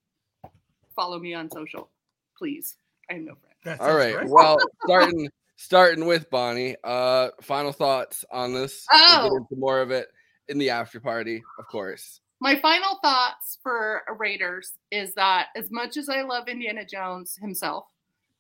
follow 0.95 1.19
me 1.19 1.35
on 1.35 1.51
social, 1.51 1.91
please. 2.39 2.77
I 3.11 3.15
have 3.15 3.23
no 3.23 3.35
friends. 3.35 3.57
That 3.65 3.81
All 3.83 3.95
great. 3.95 4.17
Well, 4.29 4.57
starting 4.85 5.29
starting 5.57 6.07
with 6.07 6.31
Bonnie. 6.31 6.75
Uh, 6.83 7.29
final 7.43 7.73
thoughts 7.73 8.25
on 8.31 8.55
this. 8.55 8.87
We'll 8.91 9.03
Oh. 9.03 9.23
get 9.31 9.37
into 9.37 9.57
more 9.61 9.81
of 9.83 9.91
it 9.91 10.09
in 10.49 10.57
the 10.57 10.71
after 10.71 10.99
party, 10.99 11.43
of 11.59 11.67
course. 11.67 12.21
My 12.41 12.57
final 12.57 12.99
thoughts 13.03 13.59
for 13.63 14.03
Raiders 14.19 14.73
is 14.91 15.15
that 15.15 15.49
as 15.57 15.71
much 15.71 15.97
as 15.97 16.09
I 16.09 16.23
love 16.23 16.49
Indiana 16.49 16.85
Jones 16.85 17.37
himself, 17.41 17.87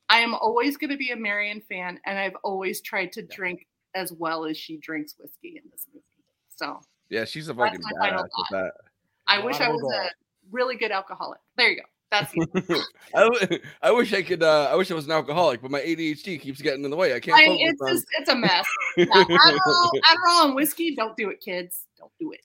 I 0.08 0.20
am 0.20 0.34
always 0.34 0.76
going 0.76 0.90
to 0.90 0.96
be 0.96 1.10
a 1.10 1.16
Marion 1.16 1.62
fan, 1.68 1.98
and 2.04 2.18
I've 2.18 2.36
always 2.44 2.80
tried 2.80 3.12
to 3.12 3.22
drink 3.22 3.66
as 3.94 4.12
well 4.12 4.44
as 4.44 4.56
she 4.56 4.76
drinks 4.76 5.14
whiskey 5.18 5.60
in 5.62 5.70
this 5.70 5.86
movie. 5.92 6.04
So 6.56 6.80
Yeah, 7.08 7.24
she's 7.24 7.48
a 7.48 7.54
fucking 7.54 7.80
my 7.98 8.10
badass 8.10 8.22
with 8.22 8.48
that. 8.50 8.72
I 9.26 9.44
wish 9.44 9.60
I 9.60 9.68
was 9.68 9.82
a 9.82 10.10
really 10.50 10.76
good 10.76 10.92
alcoholic. 10.92 11.40
There 11.56 11.70
you 11.70 11.76
go. 11.76 11.82
That's 12.10 12.32
I 13.82 13.90
wish 13.90 14.12
I 14.12 14.22
could. 14.22 14.42
Uh, 14.42 14.68
I 14.70 14.76
wish 14.76 14.90
I 14.92 14.94
was 14.94 15.06
an 15.06 15.12
alcoholic, 15.12 15.60
but 15.60 15.72
my 15.72 15.80
ADHD 15.80 16.40
keeps 16.40 16.62
getting 16.62 16.84
in 16.84 16.90
the 16.90 16.96
way. 16.96 17.14
I 17.14 17.20
can't. 17.20 17.36
I, 17.36 17.46
focus 17.46 17.62
it's 17.62 17.82
on- 17.82 17.88
just 17.88 18.06
it's 18.18 18.28
a 18.28 18.36
mess. 18.36 18.66
Yeah, 18.96 19.06
Adderall, 19.06 19.90
Adderall 20.08 20.44
and 20.46 20.54
whiskey, 20.54 20.94
don't 20.94 21.16
do 21.16 21.28
it, 21.30 21.40
kids. 21.40 21.84
Don't 21.98 22.12
do 22.20 22.30
it. 22.32 22.40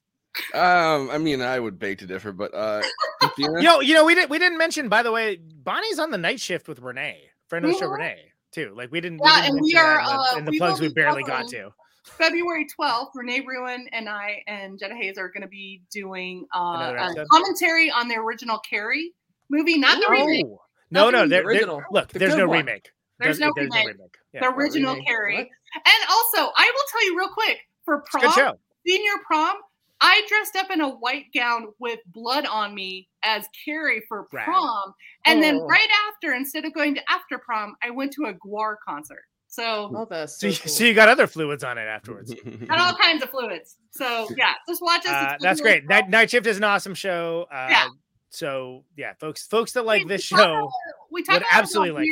Um, 0.53 1.09
I 1.11 1.17
mean, 1.17 1.41
I 1.41 1.59
would 1.59 1.77
beg 1.79 1.99
to 1.99 2.07
differ, 2.07 2.31
but 2.31 2.53
uh, 2.53 2.81
Christina? 3.19 3.61
Yo, 3.61 3.79
you 3.81 3.93
know, 3.93 4.05
we 4.05 4.15
didn't 4.15 4.29
we 4.29 4.39
didn't 4.39 4.57
mention, 4.57 4.87
by 4.89 5.03
the 5.03 5.11
way, 5.11 5.37
Bonnie's 5.37 5.99
on 5.99 6.11
the 6.11 6.17
night 6.17 6.39
shift 6.39 6.67
with 6.67 6.79
Renee, 6.79 7.19
friend 7.47 7.65
of 7.65 7.71
the 7.71 7.77
show. 7.77 7.87
Renee, 7.87 8.31
too. 8.51 8.73
Like 8.75 8.91
we 8.91 9.01
didn't. 9.01 9.19
Yeah, 9.23 9.41
didn't 9.41 9.57
and 9.57 9.61
we 9.61 9.75
are 9.75 9.99
in 9.99 10.05
the, 10.05 10.11
uh, 10.11 10.37
in 10.37 10.45
the 10.45 10.51
we 10.51 10.57
plugs 10.57 10.79
we 10.79 10.89
barely 10.93 11.23
got 11.23 11.47
to. 11.49 11.71
February 12.03 12.65
12th, 12.79 13.09
Renee 13.13 13.41
Ruin 13.47 13.87
and 13.91 14.09
I 14.09 14.41
and 14.47 14.79
Jenna 14.79 14.95
Hayes 14.95 15.17
are 15.17 15.29
going 15.29 15.43
to 15.43 15.47
be 15.47 15.83
doing 15.91 16.45
uh, 16.55 16.93
a 17.15 17.25
commentary 17.31 17.91
on 17.91 18.07
the 18.07 18.15
original 18.15 18.57
Carrie 18.59 19.13
movie, 19.49 19.77
not 19.77 19.99
the 20.01 20.07
remake. 20.09 20.45
No, 20.89 21.05
Not 21.05 21.11
no, 21.13 21.21
the 21.23 21.27
there, 21.27 21.41
there- 21.43 21.47
original. 21.47 21.83
look, 21.91 22.09
The 22.09 22.19
there's 22.19 22.35
no 22.35 22.47
one. 22.47 22.57
remake. 22.59 22.89
There's 23.19 23.37
Does- 23.37 23.47
no 23.47 23.53
there's 23.55 23.69
remake. 23.73 23.97
Yeah. 24.33 24.41
the 24.41 24.47
original 24.55 24.95
Carrie. 25.05 25.37
And 25.37 26.09
also, 26.09 26.51
I 26.57 26.71
will 26.73 26.83
tell 26.91 27.05
you 27.05 27.17
real 27.17 27.29
quick 27.29 27.59
for 27.85 28.03
prom, 28.09 28.55
senior 28.85 29.11
prom, 29.25 29.57
I 30.01 30.25
dressed 30.27 30.55
up 30.55 30.71
in 30.71 30.81
a 30.81 30.89
white 30.89 31.25
gown 31.33 31.67
with 31.79 31.99
blood 32.07 32.45
on 32.47 32.73
me 32.73 33.07
as 33.23 33.47
Carrie 33.65 34.03
for 34.07 34.27
Rad. 34.33 34.45
prom. 34.45 34.93
And 35.25 35.41
then 35.43 35.57
Oh. 35.57 35.65
right 35.67 35.87
after, 36.09 36.33
instead 36.33 36.65
of 36.65 36.73
going 36.73 36.95
to 36.95 37.01
after 37.11 37.37
prom, 37.37 37.75
I 37.83 37.91
went 37.91 38.11
to 38.13 38.23
a 38.25 38.33
Gwar 38.33 38.75
concert. 38.85 39.23
So 39.47 39.91
Oh, 39.95 40.05
that's 40.09 40.39
So, 40.39 40.47
you, 40.47 40.53
so 40.53 40.83
you 40.85 40.93
got 40.93 41.07
other 41.09 41.27
fluids 41.27 41.63
on 41.63 41.77
it 41.77 41.81
afterwards. 41.81 42.33
had 42.69 42.79
all 42.79 42.93
kinds 42.95 43.21
of 43.21 43.29
fluids. 43.29 43.75
So 43.91 44.27
yeah, 44.37 44.53
just 44.67 44.81
watch 44.81 45.05
us. 45.05 45.11
Uh, 45.11 45.37
that's 45.39 45.61
great. 45.61 45.85
Night, 45.87 46.09
Night 46.09 46.29
Shift 46.31 46.47
is 46.47 46.57
an 46.57 46.63
awesome 46.63 46.95
show. 46.95 47.47
Uh, 47.51 47.67
Yeah. 47.69 47.87
So 48.29 48.85
yeah, 48.95 49.13
folks, 49.19 49.45
folks 49.45 49.73
that 49.73 49.85
like 49.85 50.07
this 50.07 50.23
show 50.23 50.71
we 51.11 51.21
talk 51.21 51.33
would 51.33 51.41
about 51.43 51.53
absolutely 51.53 51.91
like 51.91 52.07
it. 52.07 52.11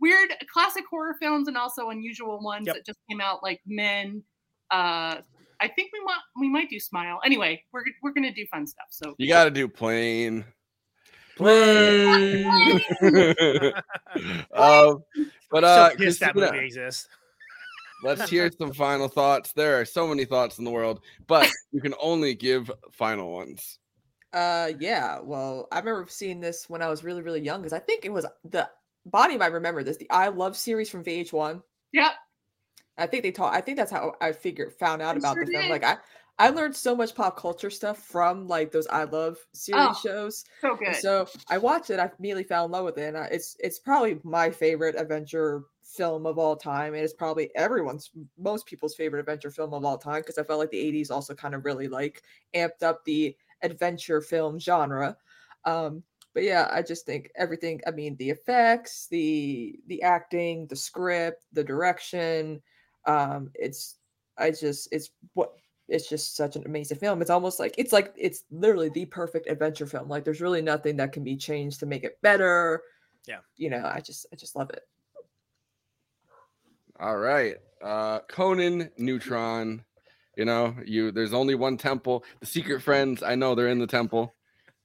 weird, 0.00 0.28
weird 0.28 0.46
classic 0.52 0.84
horror 0.90 1.14
films 1.20 1.46
and 1.46 1.56
also 1.56 1.90
unusual 1.90 2.40
ones 2.42 2.66
that 2.66 2.84
just 2.84 2.98
came 3.08 3.20
out, 3.20 3.42
like 3.42 3.60
Men. 3.66 4.24
Uh, 4.72 5.18
I 5.60 5.68
think 5.68 5.90
we 5.92 6.00
might 6.04 6.20
we 6.38 6.48
might 6.48 6.70
do 6.70 6.80
Smile. 6.80 7.20
Anyway, 7.24 7.62
we're 7.72 7.84
we're 8.02 8.12
gonna 8.12 8.32
do 8.32 8.46
fun 8.46 8.66
stuff. 8.66 8.86
So 8.90 9.14
You 9.18 9.28
got 9.28 9.44
to 9.44 9.50
do 9.50 9.68
Plane. 9.68 10.44
Plane. 11.36 12.46
um, 14.54 15.02
but 15.50 15.64
uh, 15.64 15.90
so 15.90 15.96
pissed 15.96 16.20
that 16.20 16.32
Christina, 16.32 16.52
movie 16.52 16.66
exists. 16.66 17.08
let's 18.02 18.28
hear 18.28 18.50
some 18.58 18.72
final 18.72 19.08
thoughts. 19.08 19.52
There 19.52 19.80
are 19.80 19.84
so 19.84 20.06
many 20.06 20.24
thoughts 20.24 20.58
in 20.58 20.64
the 20.64 20.70
world, 20.70 21.00
but 21.26 21.48
you 21.72 21.80
can 21.80 21.94
only 22.00 22.34
give 22.34 22.70
final 22.92 23.32
ones. 23.32 23.78
Uh, 24.32 24.72
yeah. 24.78 25.18
Well, 25.20 25.66
I 25.72 25.78
remember 25.78 26.06
seeing 26.08 26.40
this 26.40 26.68
when 26.68 26.82
I 26.82 26.88
was 26.88 27.02
really, 27.02 27.22
really 27.22 27.40
young 27.40 27.60
because 27.60 27.72
I 27.72 27.80
think 27.80 28.04
it 28.04 28.12
was 28.12 28.26
the 28.44 28.68
body. 29.06 29.36
might 29.36 29.52
remember 29.52 29.82
this. 29.82 29.96
The 29.96 30.10
I 30.10 30.28
Love 30.28 30.56
series 30.56 30.90
from 30.90 31.02
VH1. 31.04 31.62
Yep. 31.92 32.12
I 33.00 33.06
think 33.06 33.22
they 33.22 33.32
taught. 33.32 33.54
I 33.54 33.60
think 33.60 33.76
that's 33.78 33.90
how 33.90 34.14
I 34.20 34.32
figured 34.32 34.74
found 34.74 35.02
out 35.02 35.16
I 35.16 35.18
about 35.18 35.40
sure 35.40 35.40
the 35.40 35.46
film. 35.46 35.68
did. 35.68 35.70
Like 35.70 35.84
I, 35.84 35.98
I 36.38 36.50
learned 36.50 36.76
so 36.76 36.94
much 36.96 37.14
pop 37.14 37.36
culture 37.36 37.70
stuff 37.70 37.98
from 37.98 38.46
like 38.48 38.72
those 38.72 38.86
I 38.88 39.04
Love 39.04 39.38
series 39.54 39.96
Oh, 39.96 40.00
shows. 40.00 40.44
so 40.62 40.78
And. 40.84 40.94
So 40.94 41.28
I 41.48 41.58
watched 41.58 41.90
it. 41.90 41.98
I 42.00 42.10
immediately 42.18 42.44
fell 42.44 42.64
in 42.66 42.70
love 42.72 42.84
with 42.84 42.98
it. 42.98 43.08
And 43.08 43.18
I, 43.18 43.24
it's 43.26 43.56
it's 43.60 43.78
probably 43.78 44.20
my 44.24 44.50
favorite 44.50 44.96
adventure 44.98 45.64
film 45.82 46.26
of 46.26 46.38
all 46.38 46.56
time. 46.56 46.94
And 46.94 47.02
it's 47.02 47.12
probably 47.14 47.54
everyone's, 47.56 48.10
most 48.38 48.66
people's 48.66 48.94
favorite 48.94 49.20
adventure 49.20 49.50
film 49.50 49.74
of 49.74 49.84
all 49.84 49.98
time 49.98 50.20
because 50.22 50.38
I 50.38 50.44
felt 50.44 50.60
like 50.60 50.70
the 50.70 50.78
'80s 50.84 51.10
also 51.10 51.34
kind 51.34 51.54
of 51.54 51.64
really 51.64 51.88
like 51.88 52.22
amped 52.54 52.82
up 52.82 53.04
the 53.04 53.36
adventure 53.62 54.20
film 54.20 54.58
genre. 54.58 55.16
Um, 55.64 56.04
but 56.32 56.42
yeah, 56.44 56.68
I 56.70 56.82
just 56.82 57.06
think 57.06 57.30
everything. 57.36 57.80
I 57.86 57.90
mean, 57.90 58.16
the 58.16 58.30
effects, 58.30 59.08
the 59.08 59.78
the 59.86 60.02
acting, 60.02 60.66
the 60.68 60.76
script, 60.76 61.44
the 61.52 61.64
direction. 61.64 62.62
Um, 63.06 63.50
it's 63.54 63.96
I 64.38 64.50
just 64.50 64.88
it's 64.92 65.10
what 65.34 65.52
it's 65.88 66.08
just 66.08 66.36
such 66.36 66.56
an 66.56 66.62
amazing 66.66 66.98
film. 66.98 67.20
It's 67.20 67.30
almost 67.30 67.58
like 67.58 67.74
it's 67.76 67.92
like 67.92 68.12
it's 68.16 68.44
literally 68.50 68.88
the 68.88 69.06
perfect 69.06 69.48
adventure 69.48 69.86
film. 69.86 70.08
Like 70.08 70.24
there's 70.24 70.40
really 70.40 70.62
nothing 70.62 70.96
that 70.96 71.12
can 71.12 71.24
be 71.24 71.36
changed 71.36 71.80
to 71.80 71.86
make 71.86 72.04
it 72.04 72.20
better. 72.22 72.82
Yeah. 73.26 73.38
You 73.56 73.70
know, 73.70 73.82
I 73.84 74.00
just 74.00 74.26
I 74.32 74.36
just 74.36 74.56
love 74.56 74.70
it. 74.70 74.82
All 76.98 77.16
right. 77.16 77.56
Uh 77.82 78.20
Conan 78.28 78.90
Neutron. 78.98 79.84
You 80.36 80.44
know, 80.44 80.74
you 80.84 81.10
there's 81.10 81.34
only 81.34 81.54
one 81.54 81.76
temple. 81.76 82.24
The 82.40 82.46
secret 82.46 82.82
friends, 82.82 83.22
I 83.22 83.34
know 83.34 83.54
they're 83.54 83.68
in 83.68 83.78
the 83.78 83.86
temple. 83.86 84.34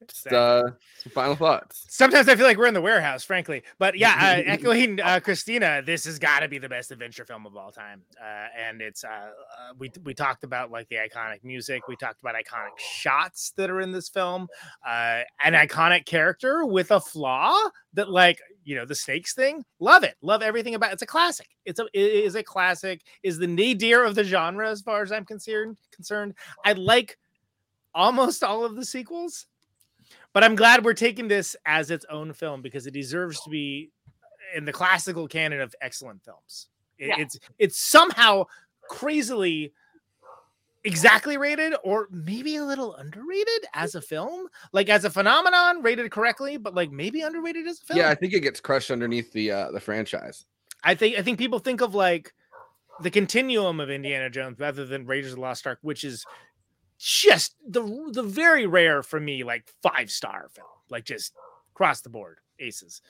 Just 0.10 0.28
uh 0.28 0.72
some 1.06 1.12
final 1.12 1.36
thoughts. 1.36 1.86
Sometimes 1.90 2.28
I 2.28 2.36
feel 2.36 2.46
like 2.46 2.58
we're 2.58 2.66
in 2.66 2.74
the 2.74 2.82
warehouse, 2.82 3.24
frankly. 3.24 3.64
But 3.78 3.98
yeah, 3.98 4.16
uh, 4.20 4.52
echoing 4.52 5.00
uh, 5.00 5.20
Christina, 5.20 5.82
this 5.86 6.06
has 6.06 6.18
got 6.18 6.40
to 6.40 6.48
be 6.48 6.58
the 6.58 6.68
best 6.70 6.92
adventure 6.92 7.26
film 7.26 7.46
of 7.46 7.56
all 7.56 7.72
time. 7.72 8.02
Uh, 8.20 8.48
and 8.58 8.82
it's 8.82 9.04
uh, 9.04 9.08
uh, 9.08 9.74
we 9.78 9.92
we 10.04 10.14
talked 10.14 10.44
about 10.44 10.72
like 10.72 10.90
the 10.90 10.96
iconic 10.96 11.44
music. 11.44 11.88
We 11.88 11.96
talked 11.96 12.22
about 12.22 12.36
iconic 12.36 12.78
shots 12.78 13.54
that 13.58 13.70
are 13.70 13.82
in 13.82 13.92
this 13.92 14.10
film. 14.10 14.48
Uh, 14.86 15.22
an 15.44 15.54
iconic 15.54 16.06
character 16.06 16.66
with 16.66 16.92
a 16.92 17.00
flaw 17.00 17.56
that, 17.94 18.10
like 18.10 18.40
you 18.64 18.76
know, 18.76 18.86
the 18.86 18.96
snakes 18.96 19.34
thing. 19.34 19.64
Love 19.80 20.04
it. 20.04 20.16
Love 20.22 20.42
everything 20.42 20.76
about. 20.76 20.90
it. 20.90 20.94
It's 20.94 21.04
a 21.04 21.08
classic. 21.08 21.50
It's 21.66 21.80
a 21.80 21.86
it 21.94 22.26
is 22.26 22.36
a 22.36 22.44
classic. 22.44 23.02
Is 23.22 23.38
the 23.38 23.48
nadir 23.48 24.04
of 24.04 24.16
the 24.16 24.24
genre 24.24 24.70
as 24.70 24.82
far 24.82 25.04
as 25.04 25.12
I'm 25.12 25.26
concerned. 25.26 25.78
Concerned. 25.92 26.34
I 26.64 26.74
like 26.74 27.18
almost 27.94 28.44
all 28.44 28.66
of 28.66 28.76
the 28.76 28.86
sequels 28.86 29.46
but 30.36 30.44
I'm 30.44 30.56
glad 30.56 30.84
we're 30.84 30.94
taking 30.94 31.30
this 31.30 31.56
as 31.66 31.90
its 31.90 32.06
own 32.10 32.34
film 32.34 32.62
because 32.62 32.86
it 32.86 32.92
deserves 32.92 33.40
to 33.42 33.50
be 33.50 33.90
in 34.54 34.66
the 34.66 34.74
classical 34.74 35.28
canon 35.30 35.62
of 35.62 35.74
excellent 35.82 36.22
films. 36.24 36.68
It- 37.00 37.08
Yeah. 37.08 37.16
It's 37.20 37.40
it's 37.58 37.78
somehow 37.80 38.46
crazily 38.90 39.72
exactly 40.84 41.38
rated 41.38 41.74
or 41.84 42.08
maybe 42.12 42.58
a 42.58 42.64
little 42.66 42.94
underrated 42.96 43.66
as 43.74 43.96
a 43.96 44.02
film, 44.02 44.48
like 44.74 44.90
as 44.90 45.06
a 45.06 45.10
phenomenon, 45.10 45.82
rated 45.82 46.12
correctly, 46.12 46.58
but 46.58 46.76
like 46.76 46.92
maybe 46.92 47.22
underrated 47.22 47.66
as 47.68 47.80
a 47.82 47.86
film. 47.86 48.00
Yeah, 48.00 48.10
I 48.10 48.16
think 48.16 48.34
it 48.34 48.42
gets 48.42 48.60
crushed 48.60 48.92
underneath 48.92 49.32
the 49.32 49.52
uh 49.52 49.72
the 49.72 49.80
franchise. 49.80 50.46
I 50.84 50.96
think 50.96 51.18
I 51.18 51.22
think 51.24 51.38
people 51.40 51.60
think 51.60 51.80
of 51.82 51.96
like 51.96 52.34
the 53.02 53.10
continuum 53.10 53.80
of 53.80 53.90
Indiana 53.90 54.30
Jones 54.30 54.60
rather 54.60 54.86
than 54.86 55.06
Raiders 55.06 55.32
of 55.32 55.38
the 55.38 55.42
Lost 55.42 55.66
Ark, 55.66 55.80
which 55.82 56.04
is 56.04 56.26
just 57.06 57.56
the 57.68 58.10
the 58.12 58.24
very 58.24 58.66
rare 58.66 59.04
for 59.04 59.20
me, 59.20 59.44
like 59.44 59.70
five 59.84 60.10
star 60.10 60.50
film, 60.52 60.68
like 60.90 61.04
just 61.06 61.34
across 61.74 62.02
the 62.02 62.10
board 62.10 62.40
aces. 62.60 63.02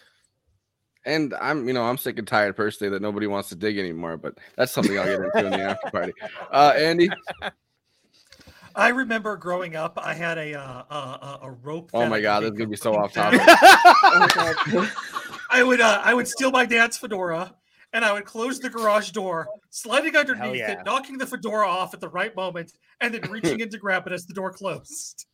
And 1.06 1.34
I'm, 1.40 1.68
you 1.68 1.74
know, 1.74 1.84
I'm 1.84 1.98
sick 1.98 2.18
and 2.20 2.28
tired 2.28 2.56
personally 2.58 2.92
that 2.92 3.02
nobody 3.02 3.28
wants 3.28 3.50
to 3.50 3.56
dig 3.56 3.78
anymore, 3.78 4.18
but 4.18 4.38
that's 4.58 4.72
something 4.72 4.98
I'll 4.98 5.06
get 5.06 5.20
into 5.22 5.46
in 5.46 5.52
the 5.52 5.62
after 5.62 5.90
party. 5.92 6.14
Uh 6.52 6.74
Andy, 6.76 7.10
I 8.76 8.90
remember 8.90 9.38
growing 9.38 9.78
up, 9.78 9.98
I 10.02 10.14
had 10.14 10.38
a 10.38 10.56
uh, 10.56 10.84
a, 10.90 10.96
a- 10.96 11.40
a 11.44 11.52
rope. 11.52 11.92
oh 11.94 12.06
my 12.08 12.20
god, 12.20 12.44
could 12.44 12.58
this 12.58 12.58
is 12.58 12.58
gonna 12.58 12.70
be 12.72 12.76
so 12.76 12.94
a 12.96 12.98
off 13.04 13.14
clean 13.14 13.40
topic. 13.40 14.66
fence. 14.66 14.92
I 15.50 15.64
would 15.64 15.80
uh, 15.80 16.02
I 16.04 16.14
would 16.14 16.28
steal 16.28 16.52
my 16.52 16.66
dad's 16.66 16.98
fedora 16.98 17.56
and 17.96 18.04
I 18.04 18.12
would 18.12 18.26
close 18.26 18.60
the 18.60 18.70
garage 18.70 19.12
door, 19.12 19.48
sliding 19.70 20.18
underneath 20.18 20.58
yeah. 20.58 20.72
it, 20.74 20.80
knocking 20.86 21.18
the 21.18 21.26
fedora 21.26 21.66
off 21.68 21.94
at 21.94 22.02
the 22.02 22.10
right 22.10 22.36
moment, 22.36 22.74
and 23.00 23.14
then 23.14 23.22
reaching 23.32 23.62
in 23.62 23.70
to 23.70 23.78
grab 23.78 24.06
it 24.06 24.12
as 24.12 24.26
the 24.26 24.34
door 24.34 24.52
closed. 24.52 25.26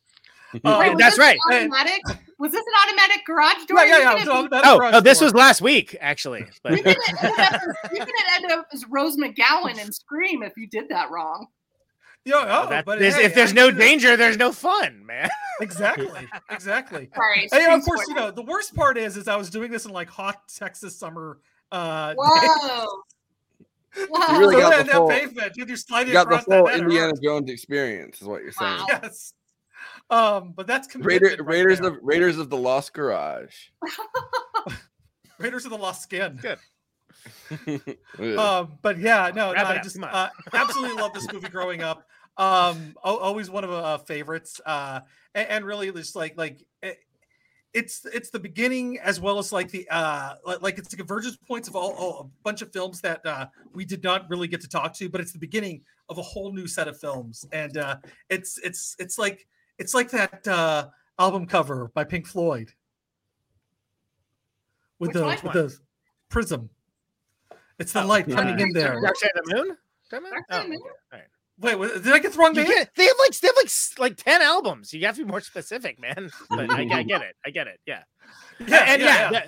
Uh, 0.64 0.76
Wait, 0.80 0.96
that's 0.96 1.18
right. 1.18 1.36
Automatic? 1.50 2.02
Was 2.38 2.52
this 2.52 2.64
an 2.64 2.72
automatic 2.88 3.26
garage 3.26 3.64
door? 3.66 3.78
Yeah, 3.80 3.84
yeah, 3.84 3.98
yeah, 3.98 4.04
gonna 4.04 4.12
it 4.12 4.18
was 4.18 4.24
be- 4.26 4.30
automatic 4.30 4.66
Oh, 4.70 4.78
garage 4.78 4.94
oh, 4.94 5.00
this 5.00 5.18
door. 5.18 5.26
was 5.26 5.34
last 5.34 5.60
week 5.60 5.96
actually. 6.00 6.44
But 6.62 6.72
You're 6.72 6.84
gonna 6.84 6.96
end 7.08 7.18
up 7.18 7.40
as- 7.40 8.42
end 8.42 8.52
up 8.52 8.66
as 8.72 8.84
Rose 8.88 9.16
McGowan 9.16 9.80
and 9.80 9.92
scream 9.92 10.44
if 10.44 10.52
you 10.56 10.68
did 10.68 10.88
that 10.90 11.10
wrong. 11.10 11.48
Yeah, 12.24 12.34
oh, 12.36 12.68
that- 12.70 12.84
but 12.84 13.00
there's- 13.00 13.16
hey, 13.16 13.24
if 13.24 13.34
there's 13.34 13.50
I 13.50 13.54
no 13.54 13.70
did 13.72 13.80
it. 13.80 13.82
danger, 13.82 14.16
there's 14.16 14.36
no 14.36 14.52
fun, 14.52 15.04
man. 15.04 15.28
Exactly, 15.60 16.28
exactly. 16.50 17.08
Sorry. 17.12 17.48
Hey, 17.50 17.64
screen 17.64 17.78
of 17.80 17.84
course, 17.84 18.06
you 18.06 18.14
know 18.14 18.30
the 18.30 18.42
worst 18.42 18.72
part 18.76 18.98
is, 18.98 19.16
is 19.16 19.26
I 19.26 19.34
was 19.34 19.50
doing 19.50 19.72
this 19.72 19.84
in 19.84 19.90
like 19.92 20.08
hot 20.08 20.36
Texas 20.54 20.96
summer. 20.96 21.38
Uh, 21.72 22.14
Whoa. 22.18 22.86
You 23.96 24.38
really 24.38 24.54
so 24.54 24.60
got 24.60 24.70
that, 24.70 24.78
the 24.78 24.84
that 24.84 24.92
full- 24.92 25.08
pavement, 25.08 25.52
you're 25.56 25.76
sliding 25.76 26.08
you 26.08 26.12
got 26.14 26.28
the 26.28 26.36
across 26.36 26.44
that 26.46 26.58
full 26.60 26.68
Indiana 26.68 27.06
hurts. 27.08 27.20
Jones 27.20 27.50
experience, 27.50 28.22
is 28.22 28.28
what 28.28 28.42
you're 28.42 28.52
saying. 28.52 28.78
Wow. 28.78 28.86
Yes. 28.88 29.34
Um, 30.10 30.52
but 30.54 30.66
that's 30.66 30.94
Raider, 30.96 31.26
right 31.28 31.40
Raiders 31.46 31.80
there. 31.80 31.90
of 31.90 31.98
Raiders 32.02 32.38
of 32.38 32.48
the 32.50 32.56
Lost 32.56 32.92
Garage. 32.92 33.54
Raiders 35.38 35.64
of 35.64 35.70
the 35.70 35.78
Lost 35.78 36.02
Skin. 36.02 36.38
Good. 36.40 36.58
Um, 38.38 38.78
but 38.82 38.98
yeah, 38.98 39.30
no, 39.34 39.52
no 39.52 39.62
I 39.64 39.78
just 39.78 39.98
uh, 40.02 40.28
absolutely 40.52 41.00
love 41.00 41.12
this 41.12 41.30
movie 41.32 41.48
growing 41.48 41.82
up. 41.82 42.08
um, 42.36 42.94
al- 43.04 43.18
always 43.18 43.48
one 43.50 43.62
of 43.64 43.70
uh, 43.70 43.98
favorites. 43.98 44.60
Uh, 44.64 45.00
and, 45.34 45.48
and 45.48 45.64
really, 45.64 45.92
just 45.92 46.16
like 46.16 46.36
like 46.36 46.64
it, 46.82 46.98
it's 47.74 48.04
it's 48.12 48.28
the 48.30 48.38
beginning 48.38 48.98
as 49.00 49.18
well 49.20 49.38
as 49.38 49.50
like 49.52 49.70
the 49.70 49.88
uh 49.90 50.34
like 50.60 50.76
it's 50.78 50.88
the 50.88 50.96
convergence 50.96 51.36
points 51.36 51.68
of 51.68 51.76
all, 51.76 51.92
all 51.92 52.20
a 52.20 52.42
bunch 52.44 52.60
of 52.60 52.70
films 52.72 53.00
that 53.00 53.24
uh 53.24 53.46
we 53.72 53.84
did 53.84 54.02
not 54.04 54.28
really 54.28 54.46
get 54.46 54.60
to 54.60 54.68
talk 54.68 54.92
to 54.94 55.08
but 55.08 55.20
it's 55.20 55.32
the 55.32 55.38
beginning 55.38 55.80
of 56.10 56.18
a 56.18 56.22
whole 56.22 56.52
new 56.52 56.66
set 56.66 56.86
of 56.86 56.98
films 57.00 57.46
and 57.52 57.78
uh 57.78 57.96
it's 58.28 58.58
it's 58.58 58.94
it's 58.98 59.18
like 59.18 59.46
it's 59.78 59.94
like 59.94 60.10
that 60.10 60.46
uh 60.46 60.88
album 61.18 61.46
cover 61.46 61.90
by 61.94 62.04
pink 62.04 62.26
floyd 62.26 62.70
with 64.98 65.08
Which 65.08 65.14
the 65.14 65.22
one? 65.22 65.38
with 65.42 65.52
the 65.52 65.78
prism 66.28 66.68
it's 67.78 67.92
the 67.92 68.02
Oh, 68.02 68.06
light 68.06 68.30
uh, 68.30 68.34
coming 68.36 68.60
in 68.60 68.72
there 68.72 69.00
Dark 69.00 69.16
Side 69.16 69.30
of 69.36 69.44
the 69.46 69.54
Moon. 69.54 69.76
Dark 70.10 70.22
Side 70.50 70.60
of 70.60 70.62
the 70.64 70.68
Moon? 70.68 70.78
Oh, 70.84 70.90
right. 71.12 71.22
Wait 71.62 71.78
wa- 71.78 71.86
did 71.86 72.08
i 72.08 72.18
get 72.18 72.32
the 72.32 72.38
wrong 72.38 72.54
You 72.54 72.62
name 72.64 72.70
get- 72.72 72.94
they 72.96 73.04
have 73.04 73.16
like 73.20 73.38
they 73.38 73.46
have 73.48 73.56
like 73.56 73.70
like 73.98 74.16
ten 74.16 74.42
albums. 74.42 74.92
You 74.92 75.06
have 75.06 75.16
to 75.16 75.24
be 75.24 75.30
more 75.30 75.40
specific, 75.40 75.98
man. 76.00 76.28
But 76.50 76.70
I, 76.70 76.82
I 76.98 77.02
get 77.04 77.22
it. 77.22 77.36
I 77.46 77.50
get 77.50 77.66
it. 77.68 77.80
Yeah. 77.86 78.02
Yeah, 78.66 78.84
and 78.86 79.02
yeah, 79.02 79.06
yeah, 79.16 79.30
yeah. 79.32 79.46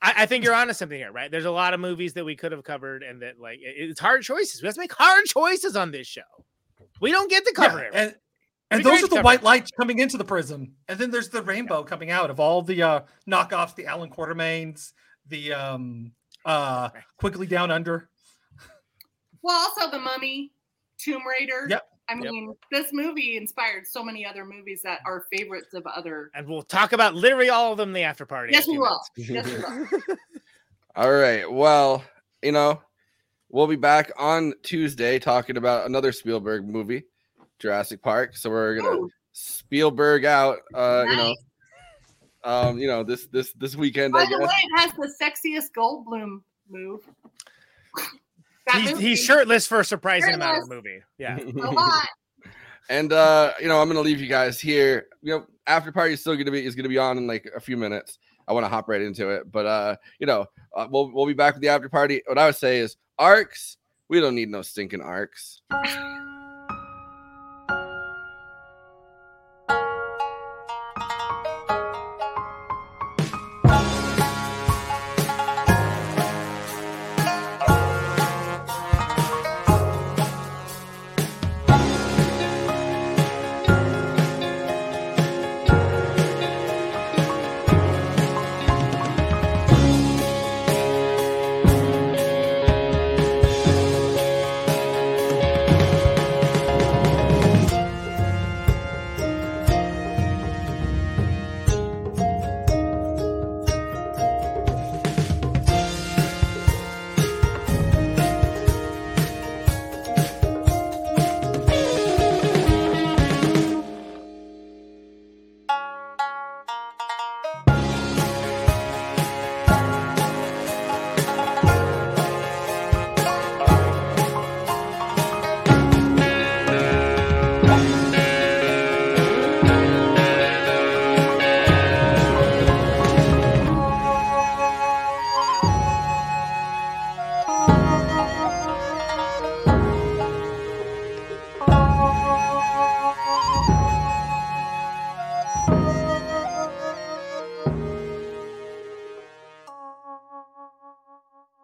I, 0.00 0.12
I 0.18 0.26
think 0.26 0.44
you're 0.44 0.54
onto 0.54 0.72
something 0.72 0.96
here, 0.98 1.12
right? 1.12 1.30
There's 1.30 1.44
a 1.44 1.50
lot 1.50 1.74
of 1.74 1.80
movies 1.80 2.12
that 2.14 2.24
we 2.24 2.36
could 2.36 2.52
have 2.52 2.62
covered, 2.64 3.02
and 3.02 3.20
that 3.22 3.38
like 3.40 3.58
it- 3.58 3.74
it's 3.90 4.00
hard 4.00 4.22
choices. 4.22 4.62
We 4.62 4.66
have 4.66 4.74
to 4.76 4.80
make 4.80 4.92
hard 4.94 5.24
choices 5.26 5.76
on 5.76 5.90
this 5.90 6.06
show. 6.06 6.22
We 7.00 7.10
don't 7.12 7.28
get 7.28 7.44
to 7.46 7.52
cover 7.52 7.78
Yeah, 7.80 7.86
it. 7.86 7.92
and 7.94 8.14
and 8.70 8.84
those 8.84 9.02
are 9.02 9.08
the 9.08 9.20
white 9.22 9.40
it. 9.40 9.44
lights 9.44 9.70
coming 9.72 9.98
into 9.98 10.16
the 10.16 10.24
prism, 10.24 10.74
and 10.88 10.98
then 10.98 11.10
there's 11.10 11.28
the 11.28 11.42
rainbow 11.42 11.82
coming 11.84 12.10
out 12.10 12.30
of 12.30 12.40
all 12.40 12.62
the 12.62 12.82
uh, 12.82 13.00
knockoffs, 13.28 13.74
the 13.74 13.86
Allan 13.86 14.10
Quatermains, 14.10 14.92
the 15.28 15.52
um, 15.52 16.12
uh, 16.44 16.88
Quigley 17.18 17.46
Down 17.46 17.70
Under. 17.70 18.08
Well, 19.42 19.56
also 19.56 19.90
the 19.90 19.98
Mummy, 19.98 20.52
Tomb 21.06 21.22
Raider. 21.26 21.66
Yep. 21.70 21.88
I 22.08 22.14
Yep. 22.14 22.22
mean, 22.22 22.54
this 22.70 22.92
movie 22.92 23.36
inspired 23.36 23.86
so 23.86 24.02
many 24.04 24.24
other 24.24 24.44
movies 24.44 24.80
that 24.84 25.00
are 25.06 25.24
favorites 25.32 25.74
of 25.74 25.84
other. 25.86 26.30
and 26.34 26.46
we'll 26.46 26.62
talk 26.62 26.92
about 26.92 27.14
literally 27.14 27.48
all 27.48 27.72
of 27.72 27.78
them 27.78 27.88
in 27.90 27.94
the 27.94 28.02
after 28.02 28.24
party. 28.26 28.52
Yes, 28.52 28.66
we 28.68 28.78
will. 28.78 29.00
Yes, 29.16 29.44
we 29.46 29.52
will. 29.56 30.16
All 30.96 31.12
right. 31.12 31.50
Well, 31.50 32.04
you 32.42 32.52
know, 32.52 32.80
we'll 33.48 33.66
be 33.66 33.76
back 33.76 34.12
on 34.16 34.54
Tuesday 34.62 35.18
talking 35.18 35.56
about 35.56 35.86
another 35.86 36.12
Spielberg 36.12 36.66
movie, 36.68 37.04
Jurassic 37.58 38.02
Park. 38.02 38.36
So 38.36 38.50
we're 38.50 38.76
gonna 38.76 38.96
Ooh. 38.96 39.10
Spielberg 39.32 40.24
out. 40.24 40.58
Uh, 40.72 41.04
you 41.08 41.16
know, 41.16 41.34
um, 42.44 42.78
you 42.78 42.86
know 42.86 43.02
this 43.02 43.26
this 43.26 43.52
this 43.54 43.74
weekend. 43.76 44.12
By 44.12 44.20
I 44.20 44.26
the 44.26 44.38
way, 44.38 44.44
guess. 44.46 44.54
it 44.62 44.78
has 44.78 44.92
the 44.92 45.24
sexiest 45.24 45.72
Goldblum 45.76 46.40
move. 46.70 47.00
That 48.66 48.80
He's, 48.82 48.90
movie- 48.92 49.02
he's 49.08 49.24
shirtless 49.24 49.66
for 49.66 49.80
a 49.80 49.84
surprising 49.84 50.34
amount 50.34 50.62
of 50.62 50.68
the 50.68 50.74
movie. 50.74 51.00
Yeah. 51.18 51.38
a 51.38 51.44
lot. 51.70 52.08
And 52.88 53.12
uh, 53.12 53.52
you 53.60 53.68
know, 53.68 53.80
I'm 53.80 53.88
gonna 53.88 54.00
leave 54.00 54.20
you 54.20 54.28
guys 54.28 54.60
here. 54.60 55.06
You 55.22 55.38
know, 55.38 55.46
after 55.66 55.90
party 55.92 56.14
is 56.14 56.20
still 56.20 56.36
gonna 56.36 56.50
be 56.50 56.64
is 56.64 56.74
gonna 56.74 56.88
be 56.88 56.98
on 56.98 57.18
in 57.18 57.26
like 57.26 57.50
a 57.54 57.60
few 57.60 57.76
minutes. 57.76 58.18
I 58.48 58.52
want 58.52 58.64
to 58.64 58.68
hop 58.68 58.88
right 58.88 59.00
into 59.00 59.28
it, 59.30 59.50
but 59.50 59.66
uh, 59.66 59.96
you 60.20 60.26
know, 60.26 60.46
uh, 60.76 60.86
we'll 60.88 61.12
we'll 61.12 61.26
be 61.26 61.32
back 61.32 61.54
with 61.54 61.62
the 61.62 61.68
after 61.68 61.88
party. 61.88 62.22
What 62.26 62.38
I 62.38 62.46
would 62.46 62.54
say 62.54 62.78
is 62.78 62.96
arcs. 63.18 63.76
We 64.08 64.20
don't 64.20 64.36
need 64.36 64.50
no 64.50 64.62
stinking 64.62 65.00
arcs. 65.00 65.62